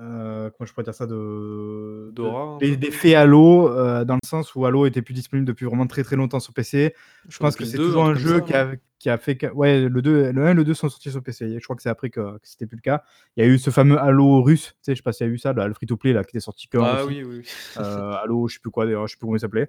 heu, 0.00 0.52
comment 0.58 0.66
je 0.66 0.72
pourrais 0.74 0.84
dire 0.84 0.94
ça? 0.94 1.06
De 1.06 2.14
D'aura 2.16 2.62
d'e 2.62 2.76
peu? 2.76 2.76
d'effet 2.76 3.14
Halo, 3.16 3.68
dans 4.04 4.14
le 4.16 4.26
sens 4.28 4.54
où 4.54 4.66
Halo 4.66 4.86
était 4.86 5.02
plus 5.02 5.14
disponible 5.14 5.46
depuis 5.48 5.66
vraiment 5.66 5.86
très, 5.86 6.04
très 6.04 6.16
longtemps 6.16 6.40
sur 6.40 6.54
PC. 6.54 6.94
Je 7.28 7.38
pense 7.40 7.56
que 7.56 7.64
c'est 7.66 7.78
2, 7.78 7.96
un 7.96 8.04
toujours 8.04 8.06
un 8.06 8.14
jeu 8.16 8.40
ça, 8.40 8.42
qui 8.42 8.54
a 8.54 8.74
qui 9.04 9.10
a 9.10 9.18
fait 9.18 9.36
que 9.36 9.48
ouais, 9.48 9.86
le 9.86 10.00
2 10.00 10.32
le 10.32 10.46
1 10.46 10.52
et 10.52 10.54
le 10.54 10.64
2 10.64 10.72
sont 10.72 10.88
sortis 10.88 11.10
sur 11.10 11.22
PC. 11.22 11.58
Je 11.58 11.62
crois 11.62 11.76
que 11.76 11.82
c'est 11.82 11.90
après 11.90 12.08
que 12.08 12.38
que 12.38 12.48
c'était 12.48 12.66
plus 12.66 12.76
le 12.76 12.80
cas. 12.80 13.02
Il 13.36 13.44
y 13.44 13.46
a 13.46 13.50
eu 13.50 13.58
ce 13.58 13.68
fameux 13.68 13.98
Halo 13.98 14.40
russe, 14.42 14.68
tu 14.68 14.76
sais, 14.80 14.92
je 14.92 14.96
sais 14.96 15.02
pas 15.02 15.12
si 15.12 15.18
tu 15.18 15.24
as 15.24 15.26
vu 15.28 15.36
ça, 15.36 15.52
bah, 15.52 15.68
le 15.68 15.74
free 15.74 15.84
to 15.86 15.98
play 15.98 16.14
là, 16.14 16.24
qui 16.24 16.30
était 16.30 16.40
sorti 16.40 16.68
que 16.68 16.78
Ah 16.78 17.02
Russie. 17.02 17.22
oui, 17.22 17.22
oui. 17.22 17.42
Heu, 17.76 17.82
Halo, 18.24 18.48
je 18.48 18.54
sais 18.54 18.60
plus 18.60 18.70
quoi 18.70 18.86
d'ailleurs, 18.86 19.06
je 19.06 19.12
sais 19.12 19.18
plus 19.18 19.26
comment 19.26 19.36
il 19.36 19.40
s'appelait. 19.40 19.68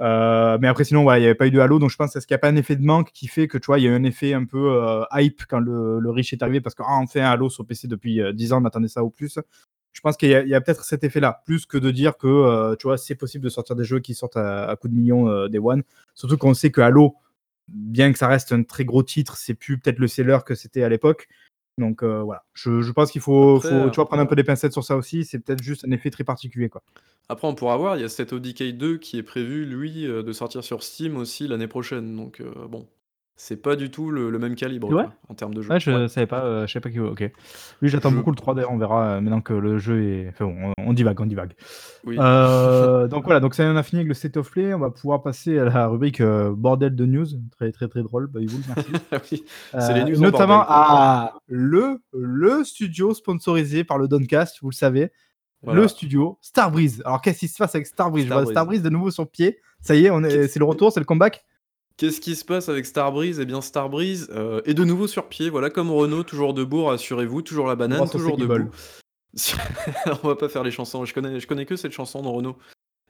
Heu, 0.00 0.58
mais 0.60 0.68
après 0.68 0.84
sinon, 0.84 1.02
ouais, 1.06 1.18
il 1.18 1.22
y 1.22 1.24
avait 1.24 1.34
pas 1.34 1.46
eu 1.46 1.50
de 1.50 1.60
Halo, 1.60 1.78
donc 1.78 1.88
je 1.88 1.96
pense 1.96 2.14
est-ce 2.14 2.26
qu'il 2.26 2.34
y 2.34 2.36
a 2.36 2.38
pas 2.38 2.48
un 2.50 2.56
effet 2.56 2.76
de 2.76 2.84
manque 2.84 3.10
qui 3.12 3.26
fait 3.26 3.48
que, 3.48 3.56
tu 3.56 3.64
vois, 3.68 3.78
il 3.78 3.84
y 3.84 3.88
a 3.88 3.90
eu 3.90 3.94
un 3.94 4.04
effet 4.04 4.34
un 4.34 4.44
peu, 4.44 4.58
heu, 4.74 5.04
hype 5.12 5.44
quand 5.48 5.60
le 5.60 5.98
le 5.98 6.10
Reach 6.10 6.34
est 6.34 6.42
arrivé 6.42 6.60
parce 6.60 6.74
que: 6.74 6.82
«Ah 6.86 6.98
enfin 7.00 7.22
Halo 7.22 7.48
sur 7.48 7.64
PC 7.66 7.88
depuis, 7.88 8.20
heu, 8.20 8.34
10 8.34 8.52
ans, 8.52 8.60
on 8.60 8.66
attendait 8.66 8.88
ça 8.88 9.02
ou 9.02 9.08
plus». 9.08 9.38
Je 9.94 10.00
pense 10.02 10.18
qu'il 10.18 10.28
y 10.28 10.34
a 10.34 10.42
il 10.42 10.48
y 10.48 10.54
a 10.54 10.60
peut-être 10.60 10.84
cet 10.84 11.04
effet-là, 11.04 11.40
plus 11.46 11.64
que 11.64 11.78
de 11.78 11.90
dire 11.90 12.18
que, 12.18 12.74
tu 12.76 12.86
vois, 12.88 12.98
c'est 12.98 13.14
possible 13.14 13.44
de 13.44 13.48
sortir 13.48 13.76
des 13.76 13.84
jeux 13.84 14.00
qui 14.00 14.14
sortent 14.14 14.36
à 14.36 14.66
à 14.68 14.76
coups 14.76 14.92
de 14.92 14.98
millions, 14.98 15.46
day 15.48 15.58
one. 15.58 15.84
Surtout 16.14 16.36
qu'on 16.36 16.52
sait 16.52 16.70
que 16.70 16.80
Halo, 16.82 17.14
bien 17.68 18.12
que 18.12 18.18
ça 18.18 18.28
reste 18.28 18.52
un 18.52 18.62
très 18.64 18.84
gros 18.84 19.02
titre, 19.02 19.36
c'est 19.36 19.54
plus 19.54 19.78
peut-être 19.78 19.98
le 19.98 20.08
seller 20.08 20.38
que 20.46 20.54
c'était 20.54 20.82
à 20.82 20.88
l'époque. 20.88 21.28
Donc 21.78 22.02
heu, 22.04 22.20
voilà, 22.20 22.44
je 22.54 22.82
je 22.82 22.92
pense 22.92 23.10
qu'il 23.10 23.20
faut 23.20 23.60
Après, 23.60 23.68
faut, 23.68 23.88
heu 23.88 23.90
tu 23.90 23.96
vois, 23.96 24.06
prendre 24.06 24.22
un 24.22 24.26
peu 24.26 24.36
des 24.36 24.44
pincettes 24.44 24.72
sur 24.72 24.84
ça 24.84 24.96
aussi, 24.96 25.24
c'est 25.24 25.38
peut-être 25.40 25.62
juste 25.62 25.84
un 25.86 25.90
effet 25.92 26.10
très 26.10 26.24
particulier, 26.24 26.68
quoi. 26.68 26.82
après 27.28 27.48
on 27.48 27.54
pourra 27.54 27.76
voir, 27.76 27.96
il 27.96 28.00
y 28.00 28.04
a 28.04 28.06
of 28.06 28.40
Decay 28.40 28.72
2 28.72 28.98
qui 28.98 29.18
est 29.18 29.22
prévu 29.22 29.64
lui, 29.66 30.06
heu, 30.06 30.22
de 30.22 30.32
sortir 30.32 30.62
sur 30.64 30.82
Steam 30.82 31.16
aussi 31.16 31.46
l'année 31.48 31.68
prochaine, 31.68 32.16
donc 32.16 32.40
bon, 32.68 32.88
c'est 33.36 33.56
pas 33.60 33.74
du 33.76 33.90
tout 33.90 34.10
le 34.10 34.30
le 34.30 34.38
même 34.38 34.54
calibre 34.54 34.88
quoi, 34.88 35.12
en 35.28 35.34
termes 35.34 35.54
de 35.54 35.60
jeu. 35.62 35.68
Ouais, 35.68 35.74
Ouais. 35.74 35.80
je 35.80 36.06
savais 36.06 36.26
pas, 36.26 36.44
heu, 36.44 36.66
je 36.66 36.72
savais 36.72 36.82
pas 36.82 36.90
que 36.90 37.00
OK. 37.00 37.32
Oui, 37.82 37.88
j'attends 37.88 38.10
Je 38.10 38.16
beaucoup 38.16 38.30
le 38.30 38.36
3 38.36 38.54
d'ailleurs, 38.54 38.70
on 38.72 38.78
verra, 38.78 39.16
heu, 39.16 39.20
maintenant 39.20 39.40
que 39.40 39.52
le 39.52 39.78
jeu 39.78 40.02
est 40.04 40.28
enfin 40.28 40.44
bon, 40.46 40.72
on 40.78 40.84
on 40.86 40.92
divague, 40.92 41.20
on 41.20 41.26
divague. 41.26 41.54
Oui. 42.04 42.16
Heu, 42.18 43.08
donc 43.10 43.24
voilà, 43.24 43.40
donc 43.40 43.54
ça 43.54 43.64
y 43.64 43.66
est, 43.66 43.70
on 43.70 43.76
a 43.76 43.82
fini 43.82 44.00
avec 44.00 44.08
le 44.08 44.14
State 44.14 44.36
of 44.36 44.50
Play, 44.50 44.72
on 44.74 44.78
va 44.78 44.90
pouvoir 44.90 45.22
passer 45.22 45.58
à 45.58 45.64
la 45.64 45.86
rubrique, 45.88 46.20
heu, 46.20 46.54
bordel 46.56 46.94
de 46.94 47.06
news. 47.06 47.26
Très, 47.50 47.72
très, 47.72 47.88
très 47.88 48.02
drôle, 48.02 48.26
Babiboul, 48.28 48.60
merci. 48.68 48.90
Oui, 49.32 49.44
c'est 49.80 49.94
les 49.94 50.00
Heu, 50.02 50.04
news 50.10 50.18
en 50.18 50.20
notamment 50.20 50.58
bordel 50.58 50.66
quoi. 50.66 50.76
à 50.76 51.34
le 51.48 52.00
le 52.12 52.62
studio 52.64 53.14
sponsorisé 53.14 53.82
par 53.84 53.98
le 53.98 54.06
Doncast, 54.08 54.58
vous 54.62 54.70
le 54.70 54.74
savez, 54.74 55.00
le 55.02 55.10
Voilà. 55.62 55.88
studio 55.88 56.38
Starbreeze. 56.42 57.02
Alors 57.04 57.20
qu'est-ce 57.22 57.40
qui 57.40 57.48
se 57.48 57.56
passe 57.58 57.74
avec 57.74 57.86
Starbreeze? 57.86 58.26
Je 58.26 58.28
vois 58.32 58.42
Starbreeze. 58.42 58.52
Starbreeze 58.52 58.82
de 58.82 58.90
nouveau 58.90 59.10
sur 59.10 59.28
pied. 59.30 59.58
Ça 59.80 59.94
y 59.96 60.04
est, 60.06 60.10
on 60.10 60.22
est 60.22 60.28
Qu'est-ce 60.28 60.52
c'est 60.54 60.58
le 60.60 60.64
retour, 60.66 60.92
c'est 60.92 61.00
le 61.00 61.06
comeback? 61.06 61.44
Qu'est-ce 61.96 62.20
qui 62.20 62.36
se 62.36 62.44
passe 62.44 62.68
avec 62.68 62.86
Starbreeze? 62.86 63.40
Eh 63.40 63.44
bien 63.44 63.60
Starbreeze, 63.60 64.28
heu, 64.34 64.62
est 64.64 64.74
de 64.74 64.84
nouveau 64.84 65.06
sur 65.06 65.28
pied, 65.28 65.50
voilà 65.50 65.70
comme 65.70 65.90
Renault, 65.90 66.22
toujours 66.22 66.54
debout, 66.54 66.84
rassurez-vous, 66.84 67.42
toujours 67.42 67.66
la 67.66 67.76
banane, 67.76 68.08
toujours 68.08 68.36
debout. 68.36 68.70
On 70.22 70.28
va 70.28 70.36
pas 70.36 70.48
faire 70.48 70.62
les 70.62 70.70
chansons, 70.70 71.04
je 71.04 71.12
connais 71.14 71.40
je 71.40 71.46
connais 71.46 71.66
que 71.66 71.76
cette 71.76 71.92
chanson 71.92 72.22
de 72.22 72.28
Renault. 72.28 72.56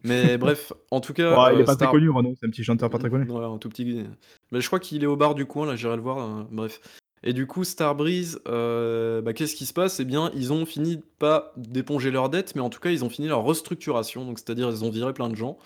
Mais 0.02 0.38
bref, 0.38 0.72
en 0.90 1.00
tout 1.00 1.12
cas, 1.12 1.52
il 1.52 1.58
est 1.58 1.62
heu, 1.62 1.64
pas 1.64 1.76
très 1.76 1.90
connu 1.90 2.10
Renaud, 2.10 2.34
c'est 2.38 2.46
un 2.46 2.50
petit 2.50 2.64
chanteur 2.64 2.90
pas 2.90 2.98
très 2.98 3.10
connu. 3.10 3.30
ouais, 3.30 3.44
un 3.44 3.58
tout 3.58 3.68
petit 3.68 4.04
mais 4.52 4.60
je 4.60 4.66
crois 4.66 4.80
qu'il 4.80 5.02
est 5.02 5.06
au 5.06 5.16
bar 5.16 5.34
du 5.34 5.46
coin 5.46 5.66
là, 5.66 5.76
j'irai 5.76 5.96
le 5.96 6.02
voir, 6.02 6.18
heu, 6.18 6.46
bref. 6.50 6.80
Et 7.26 7.32
du 7.32 7.46
coup 7.46 7.64
Starbreeze, 7.64 8.38
heu, 8.46 9.22
bah, 9.24 9.32
qu'est-ce 9.32 9.56
qui 9.56 9.64
se 9.64 9.72
passe? 9.72 9.98
Eh 9.98 10.04
bien, 10.04 10.30
ils 10.34 10.52
ont 10.52 10.66
fini 10.66 11.02
pas 11.18 11.52
d'éponger 11.56 12.10
leurs 12.10 12.28
dettes, 12.28 12.54
mais 12.54 12.60
en 12.60 12.68
tout 12.68 12.80
cas, 12.80 12.90
ils 12.90 13.02
ont 13.02 13.08
fini 13.08 13.28
leur 13.28 13.42
restructuration, 13.42 14.26
donc 14.26 14.38
c'est-à-dire 14.38 14.68
ils 14.68 14.84
ont 14.84 14.90
viré 14.90 15.14
plein 15.14 15.30
de 15.30 15.34
gens, 15.34 15.58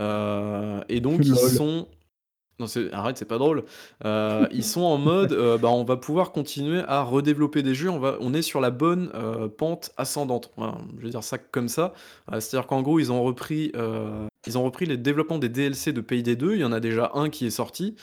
heu 0.00 0.80
et 0.90 1.00
donc 1.00 1.24
ils 1.24 1.36
sont 1.36 1.88
non 2.58 2.66
arrête, 2.92 3.16
c'est 3.18 3.24
pas 3.24 3.38
drôle. 3.38 3.64
Heu, 4.04 4.48
ils 4.50 4.64
sont 4.64 4.82
en 4.82 4.98
mode, 4.98 5.32
heu, 5.32 5.58
bah, 5.58 5.68
on 5.68 5.84
va 5.84 5.96
pouvoir 5.96 6.32
continuer 6.32 6.82
à 6.88 7.02
redévelopper 7.02 7.62
des 7.62 7.74
jeux, 7.74 7.88
on 7.90 7.98
va 7.98 8.16
on 8.20 8.34
est 8.34 8.42
sur 8.42 8.60
la 8.60 8.70
bonne, 8.70 9.10
heu, 9.14 9.48
pente 9.48 9.90
ascendante. 9.96 10.52
Je 10.98 11.02
vais 11.02 11.10
dire 11.10 11.22
ça 11.24 11.38
comme 11.38 11.68
ça. 11.68 11.94
C'est-à-dire 12.32 12.66
qu'en 12.66 12.82
gros, 12.82 12.98
ils 12.98 13.12
ont 13.12 13.22
repris, 13.22 13.72
ils 14.46 14.88
les 14.88 14.96
développements 14.96 15.38
des 15.38 15.48
DLC 15.48 15.92
de 15.92 16.00
Payday 16.00 16.36
2, 16.36 16.54
il 16.54 16.60
y 16.60 16.64
en 16.64 16.72
a 16.72 16.80
déjà 16.80 17.12
un 17.14 17.28
qui 17.30 17.46
est 17.46 17.50
sorti 17.50 17.96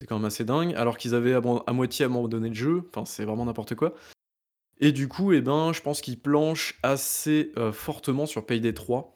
C'est 0.00 0.06
quand 0.06 0.16
même 0.16 0.26
assez 0.26 0.44
dingue, 0.44 0.74
alors 0.74 0.98
qu'ils 0.98 1.14
avaient 1.14 1.34
à 1.34 1.72
moitié 1.72 2.04
abandonné 2.06 2.48
le 2.50 2.54
jeu, 2.54 2.82
enfin 2.90 3.04
c'est 3.06 3.24
vraiment 3.24 3.46
n'importe 3.46 3.74
quoi. 3.74 3.94
Et 4.80 4.92
du 4.92 5.08
coup, 5.08 5.32
et 5.32 5.40
ben, 5.40 5.72
je 5.72 5.80
pense 5.82 6.00
qu'ils 6.02 6.20
planchent 6.20 6.78
assez, 6.82 7.52
fortement 7.72 8.26
sur 8.26 8.46
Payday 8.46 8.74
3. 8.74 9.15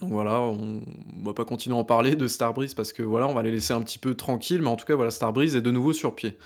Donc 0.00 0.10
voilà, 0.12 0.40
on 0.40 0.80
va 1.24 1.34
pas 1.34 1.44
continuer 1.44 1.76
à 1.76 1.80
en 1.80 1.84
parler 1.84 2.14
de 2.16 2.28
Starbreeze 2.28 2.74
parce 2.74 2.92
que 2.92 3.02
voilà, 3.02 3.26
on 3.26 3.34
va 3.34 3.42
les 3.42 3.50
laisser 3.50 3.72
un 3.74 3.82
petit 3.82 3.98
peu 3.98 4.14
tranquilles, 4.14 4.62
mais 4.62 4.68
en 4.68 4.76
tout 4.76 4.86
cas 4.86 4.94
voilà, 4.94 5.10
Starbreeze 5.10 5.56
est 5.56 5.60
de 5.62 5.70
nouveau 5.70 5.92
sur 5.92 6.14
pied. 6.14 6.38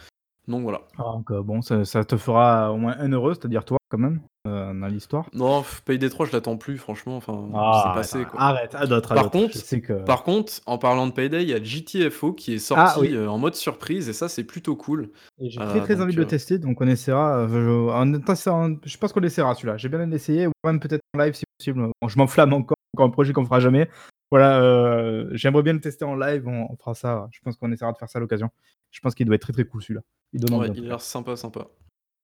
Donc 0.48 0.62
voilà. 0.62 0.82
Ah 0.98 1.12
donc 1.14 1.30
heu, 1.30 1.42
bon, 1.42 1.62
ça 1.62 1.84
ça 1.84 2.04
te 2.04 2.16
fera 2.16 2.72
au 2.72 2.76
moins 2.76 2.96
un 2.98 3.12
heureux, 3.12 3.34
c'est-à-dire 3.34 3.64
toi 3.64 3.78
quand 3.90 3.98
même, 3.98 4.20
heu, 4.46 4.50
dans 4.50 4.88
l'histoire. 4.88 5.28
Non, 5.34 5.62
Payday 5.84 6.08
3, 6.08 6.26
je 6.26 6.32
l'attends 6.32 6.56
plus 6.56 6.78
franchement, 6.78 7.16
enfin, 7.16 7.48
c'est 7.52 7.54
Ah 7.54 7.92
passé 7.94 8.24
quoi. 8.24 8.40
arrête, 8.40 8.74
à 8.74 8.86
d'autres, 8.86 9.12
à 9.12 9.14
Par 9.16 9.30
contre 9.30 9.52
que 9.80 10.04
par 10.04 10.24
contre, 10.24 10.54
en 10.66 10.78
parlant 10.78 11.06
de 11.06 11.12
Payday, 11.12 11.42
il 11.42 11.48
y 11.48 11.54
a 11.54 11.62
GTFO 11.62 12.32
qui 12.32 12.54
est 12.54 12.58
Ah 12.58 12.86
sorti, 12.86 13.00
oui. 13.00 13.14
heu, 13.14 13.28
en 13.28 13.38
mode 13.38 13.54
surprise 13.54 14.08
et 14.08 14.12
ça, 14.12 14.28
c'est 14.28 14.44
plutôt 14.44 14.74
cool. 14.74 15.10
Et 15.40 15.50
j'ai 15.50 15.58
très, 15.58 15.80
très 15.82 16.00
envie 16.00 16.14
de 16.14 16.20
le 16.20 16.26
tester, 16.26 16.58
donc 16.58 16.80
on 16.80 16.88
essaiera, 16.88 17.46
je 17.48 18.96
pense 18.96 19.12
qu'on 19.12 19.22
essaiera 19.22 19.54
celui-là. 19.54 19.76
J'ai 19.76 19.88
bien 19.88 19.98
envie 19.98 20.08
de 20.08 20.12
l'essayer 20.12 20.46
ou 20.48 20.52
même 20.64 20.80
peut-être 20.80 21.02
en 21.14 21.18
live 21.20 21.34
si 21.34 21.44
possible. 21.58 21.88
Bon, 22.00 22.08
je 22.08 22.18
m'enflamme 22.18 22.52
encore, 22.52 22.76
encore 22.94 23.07
un 23.07 23.11
projet 23.11 23.33
qu'on 23.33 23.44
fera 23.44 23.61
jamais. 23.61 23.88
Voilà, 24.31 24.61
heu, 24.62 25.31
j'aimerais 25.33 25.62
bien 25.62 25.72
le 25.74 25.81
tester 25.81 26.05
en 26.05 26.14
live, 26.14 26.46
on 26.46 26.70
on 26.70 26.76
fera 26.76 26.94
ça, 26.94 27.28
je 27.33 27.40
pense 27.40 27.57
qu'on 27.57 27.70
essaiera 27.72 27.92
de 27.92 27.98
faire 27.98 28.09
ça 28.09 28.18
à 28.18 28.20
l'occasion. 28.20 28.50
Je 28.90 29.00
pense 29.00 29.14
qu'il 29.14 29.26
doit 29.26 29.35
être 29.35 29.42
très, 29.42 29.52
très 29.52 29.64
cool 29.64 29.83
celui-là. 29.83 30.02
Il 30.33 30.40
donne 30.40 30.59
Ouais, 30.59 30.68
il 30.74 30.85
a 30.85 30.88
l'air 30.88 31.00
sympa, 31.00 31.37
sympa. 31.37 31.68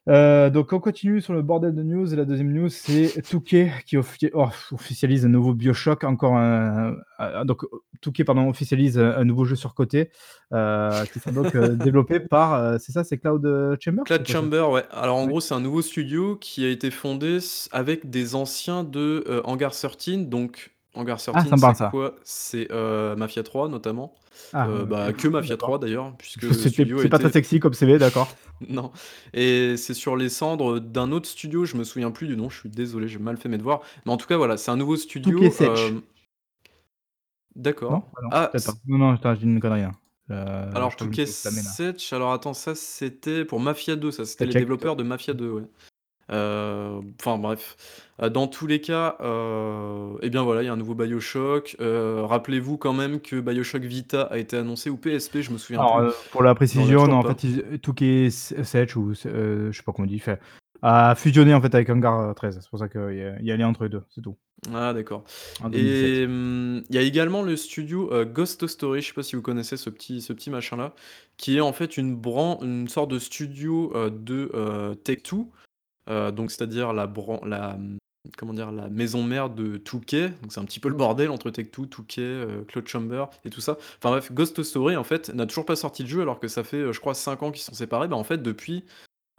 Heu, 0.09 0.51
donc 0.51 0.73
on 0.73 0.81
continue 0.81 1.21
sur 1.21 1.35
le 1.35 1.43
bordel 1.43 1.75
de 1.75 1.83
news 1.83 2.13
et 2.13 2.17
la 2.17 2.25
2e 2.25 2.51
news, 2.51 2.71
c'est 2.71 3.27
Touquet 3.29 3.71
qui 3.87 3.99
oh, 3.99 4.47
officialise 4.73 5.27
un 5.27 5.29
nouveau 5.29 5.53
BioShock, 5.55 6.03
encore 6.05 6.37
un 6.39 6.97
donc 7.45 7.63
Touquet 8.01 8.25
pardon, 8.25 8.49
officialise 8.49 8.99
un 8.99 9.25
nouveau 9.25 9.45
jeu 9.45 9.55
surcoté, 9.57 10.11
heu, 10.55 11.05
qui 11.13 11.21
sera 11.21 11.33
donc, 11.33 11.55
heu, 11.55 11.77
développé 11.77 12.21
par, 12.21 12.55
heu, 12.55 12.79
c'est 12.79 12.93
ça, 12.93 13.05
c'est 13.05 13.19
Cloud, 13.19 13.77
Chamber? 13.81 14.03
Cloud? 14.05 14.27
Chamber, 14.27 14.71
ouais. 14.71 14.85
Alors 14.91 15.17
en 15.19 15.25
Ouais. 15.25 15.29
gros, 15.29 15.41
c'est 15.41 15.55
un 15.55 15.61
nouveau 15.61 15.83
studio 15.83 16.37
qui 16.37 16.65
a 16.65 16.71
été 16.71 16.91
fondé 16.91 17.39
avec 17.73 18.09
des 18.09 18.35
anciens 18.35 18.85
de, 18.85 19.43
Hangar 19.45 19.73
13, 19.73 20.29
donc 20.29 20.71
Hangar 20.99 21.21
Ah, 21.33 21.45
13, 21.45 21.51
ça 21.51 21.57
me 21.57 21.61
parle 21.61 21.75
c'est 21.75 21.79
ça. 21.79 21.91
quoi? 21.91 22.17
C'est, 22.25 22.71
heu, 22.73 23.15
Mafia 23.17 23.43
3 23.43 23.69
notamment, 23.69 24.15
Ah, 24.53 24.67
OK, 24.71 24.89
bah, 24.89 25.13
que 25.13 25.29
Mafia 25.29 25.57
3 25.57 25.79
d'accord. 25.79 25.79
d'ailleurs, 25.79 26.17
puisque 26.19 26.43
le 26.43 26.51
C'était 26.65 26.71
studio 26.71 27.01
a 27.01 27.03
c'est 27.03 27.09
pas 27.09 27.19
très 27.19 27.31
sexy 27.31 27.61
comme 27.61 27.75
CV, 27.75 27.99
d'accord. 27.99 28.29
non 28.69 28.93
et 29.35 29.77
c'est 29.77 29.95
sur 29.95 30.17
les 30.17 30.29
cendres 30.29 30.81
d'un 30.81 31.13
autre 31.13 31.29
studio, 31.29 31.65
je 31.65 31.77
me 31.77 31.85
souviens 31.85 32.11
plus 32.11 32.27
du 32.29 32.37
nom, 32.37 32.51
je 32.51 32.61
suis 32.61 32.69
désolé, 32.71 33.09
j'ai 33.09 33.19
mal 33.19 33.37
fait 33.37 33.49
mes 33.49 33.59
devoirs. 33.59 33.81
Mais 34.07 34.13
en 34.13 34.17
tout 34.17 34.27
cas, 34.27 34.37
voilà, 34.37 34.57
c'est 34.57 34.71
un 34.71 34.77
nouveau 34.77 34.97
studio, 34.97 35.41
Non? 35.41 36.01
D'accord. 37.57 38.11
Ah 38.17 38.21
non, 38.23 38.31
Ah 38.31 38.49
peut-être 38.53 38.65
pas. 38.65 38.73
c 38.73 38.81
Non, 38.87 38.99
non, 38.99 39.11
attends, 39.13 39.35
je 39.35 39.41
dis 39.41 39.45
une 39.47 39.61
connerie, 39.61 39.83
hein. 39.83 39.93
Je 40.29 40.35
Alors 40.75 40.95
crois 40.95 40.97
que 40.99 41.05
je 41.05 41.09
me 41.11 41.17
Touquet 41.17 41.27
suis 41.27 41.31
enflammé 41.31 41.63
là. 41.63 41.71
Sech, 41.77 42.13
alors 42.13 42.33
attends, 42.33 42.53
ça 42.55 42.75
c'était 42.75 43.45
pour 43.45 43.61
Mafia 43.61 43.97
2, 43.97 44.11
ça, 44.11 44.25
c'était 44.27 44.47
les 44.47 44.53
Check 44.53 44.61
développeurs 44.61 44.97
de 44.97 45.03
Mafia 45.03 45.35
2, 45.35 45.51
ouais. 45.51 45.65
Heu, 46.31 47.01
enfin 47.21 47.39
bref, 47.39 47.77
heu, 48.23 48.29
dans 48.31 48.47
tous 48.49 48.67
les 48.67 48.81
cas, 48.81 49.17
heu, 49.21 50.17
et 50.23 50.31
bien 50.31 50.43
voilà, 50.43 50.63
il 50.63 50.67
y 50.67 50.69
a 50.69 50.73
un 50.73 50.77
nouveau 50.77 50.95
BioShock, 50.95 51.77
rappelez-vous 51.81 52.77
quand 52.77 52.93
même 52.93 53.21
que 53.21 53.41
BioShock 53.41 53.83
Vita 53.83 54.23
a 54.23 54.39
été 54.39 54.57
annoncé 54.57 54.91
ou 54.91 54.97
PSP, 54.97 55.41
je 55.41 55.51
me 55.53 55.59
souviens 55.59 55.79
Alors, 55.81 56.01
plus, 56.01 56.31
pour 56.31 56.43
la 56.43 56.55
précision, 56.55 57.07
non, 57.07 57.19
en 57.19 57.23
pas. 57.23 57.35
fait, 57.35 57.79
Touquet 57.79 58.27
S 58.27 58.55
Sech 58.63 58.97
ou 58.97 59.15
je 59.15 59.71
sais 59.73 59.83
pas 59.83 59.93
comment 59.93 60.07
on 60.07 60.11
dit, 60.11 60.23
a 60.83 61.15
fusionné 61.15 61.55
en 61.55 61.61
fait 61.61 61.75
avec 61.75 61.91
Hangar 61.91 62.35
13. 62.35 62.61
C'est 62.61 62.71
pour 62.71 62.79
ça 62.79 62.89
qu'il 62.89 63.01
y 63.41 63.47
y 63.47 63.53
a 63.53 63.57
lien 63.57 63.69
entre 63.69 63.85
les 63.85 63.91
2, 63.91 64.03
c'est 64.11 64.23
tout. 64.23 64.37
Ah 64.75 64.93
d'accord 64.93 65.25
En 65.63 65.71
2017. 65.71 66.11
et 66.11 66.27
mmh, 66.27 66.83
il 66.91 66.95
y 66.95 66.99
a 66.99 67.03
également 67.03 67.43
le 67.43 67.57
studio, 67.57 68.13
heu, 68.13 68.25
Ghost 68.25 68.67
Story, 68.67 69.03
je 69.03 69.09
sais 69.09 69.13
pas 69.15 69.23
si 69.23 69.37
vous 69.37 69.43
connaissez 69.43 69.77
ce 69.77 69.89
petit 69.89 70.21
ce 70.21 70.33
petit 70.33 70.51
machin 70.51 70.77
là, 70.77 70.95
qui 71.37 71.57
est 71.57 71.61
en 71.61 71.73
fait 71.73 71.97
une 71.97 72.17
bran 72.17 72.59
une 72.63 72.89
sorte 72.89 73.11
de 73.11 73.19
studio, 73.19 73.93
de, 74.11 74.51
heu, 74.55 74.95
Take-Two, 75.05 75.41
heu, 75.43 75.68
donc 76.09 76.51
c'est-à-dire 76.51 76.93
la 76.93 77.07
bran 77.07 77.41
la, 77.45 77.79
comment 78.37 78.55
dire? 78.55 78.73
La 78.73 78.89
maison 78.89 79.23
mère 79.23 79.51
de 79.51 79.77
Touquet, 79.77 80.31
donc 80.43 80.53
c'est 80.53 80.61
un 80.61 80.65
petit 80.65 80.81
peu 80.81 80.89
le 80.89 80.95
bordel 80.95 81.31
entre 81.31 81.51
Take-Two, 81.51 81.87
Touquet, 81.87 82.21
heu, 82.23 82.65
Cloud 82.69 82.87
Chamber 82.89 83.27
et 83.45 83.51
tout 83.51 83.61
ça. 83.61 83.79
Enfin 83.99 84.11
bref, 84.11 84.33
Ghost 84.33 84.63
Story 84.63 84.97
en 84.97 85.05
fait, 85.05 85.33
n'a 85.35 85.47
toujours 85.47 85.65
pas 85.65 85.77
sorti 85.77 86.03
de 86.05 86.09
jeu 86.09 86.23
alors 86.23 86.41
que 86.41 86.49
ça 86.49 86.65
fait, 86.65 86.79
heu, 86.79 86.93
je 86.93 87.01
crois 87.01 87.15
5 87.15 87.43
ans 87.43 87.51
qu'ils 87.51 87.63
sont 87.63 87.75
séparés. 87.75 88.09
Bah, 88.09 88.17
en 88.17 88.25
fait 88.25 88.43
depuis, 88.43 88.85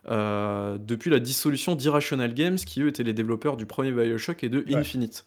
la 0.05 1.19
dissolution 1.19 1.75
d'Irrational 1.75 2.34
Games 2.34 2.58
qui 2.58 2.82
eux 2.82 2.88
étaient 2.88 3.03
les 3.03 3.13
développeurs 3.13 3.58
du 3.58 3.65
1er 3.65 3.91
BioShock 3.91 4.43
et 4.43 4.49
de 4.49 4.60
Ouais. 4.60 4.75
Infinite 4.75 5.25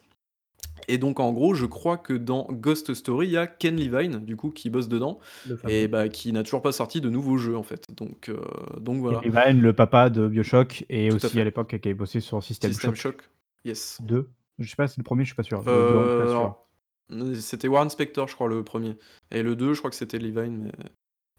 et 0.87 0.97
donc 0.97 1.19
en 1.19 1.31
gros, 1.31 1.53
je 1.53 1.65
crois 1.65 1.97
que 1.97 2.13
dans 2.13 2.47
Ghost 2.51 2.93
Story, 2.93 3.27
il 3.27 3.31
y 3.31 3.37
a 3.37 3.47
Ken 3.47 3.75
Levine, 3.75 4.19
du 4.19 4.35
coup, 4.35 4.51
qui 4.51 4.69
bosse 4.69 4.87
dedans 4.87 5.19
et 5.67 5.87
bah, 5.87 6.09
qui 6.09 6.31
n'a 6.33 6.43
toujours 6.43 6.61
pas 6.61 6.71
sorti 6.71 7.01
de 7.01 7.09
nouveaux 7.09 7.37
jeux 7.37 7.57
en 7.57 7.63
fait, 7.63 7.85
donc 7.95 8.29
heu, 8.29 8.41
donc 8.79 8.95
Ken 8.95 9.01
voilà. 9.01 9.21
Levine, 9.23 9.61
le 9.61 9.73
papa 9.73 10.09
de 10.09 10.27
BioShock 10.27 10.85
et 10.89 11.09
Tout 11.09 11.15
aussi 11.15 11.39
à 11.39 11.43
l'époque 11.43 11.69
qui 11.69 11.87
avait 11.87 11.93
bossé 11.93 12.19
sur 12.19 12.43
System 12.43 12.71
System 12.71 12.95
Shock 12.95 13.13
Shock, 13.15 13.29
yes. 13.65 13.99
2. 14.03 14.29
Je 14.59 14.69
sais 14.69 14.75
pas 14.75 14.87
c'est 14.87 14.97
le 14.97 15.03
1er, 15.03 15.19
je 15.21 15.25
suis 15.25 15.35
pas 15.35 15.43
sûr. 15.43 15.59
Le 15.59 15.65
2 15.65 15.71
en 15.71 15.75
tout 15.75 15.89
cas 15.89 16.13
Heu, 16.13 16.27
sûr. 16.27 16.37
alors, 16.37 16.67
n 17.11 17.35
c'était 17.35 17.67
Warren 17.67 17.89
Spector, 17.89 18.27
je 18.27 18.35
crois, 18.35 18.47
le 18.47 18.61
1er 18.61 18.97
et 19.31 19.43
le 19.43 19.55
2, 19.55 19.73
je 19.73 19.79
crois 19.79 19.89
que 19.89 19.95
c'était 19.95 20.19
Levine, 20.19 20.63
mais 20.63 20.71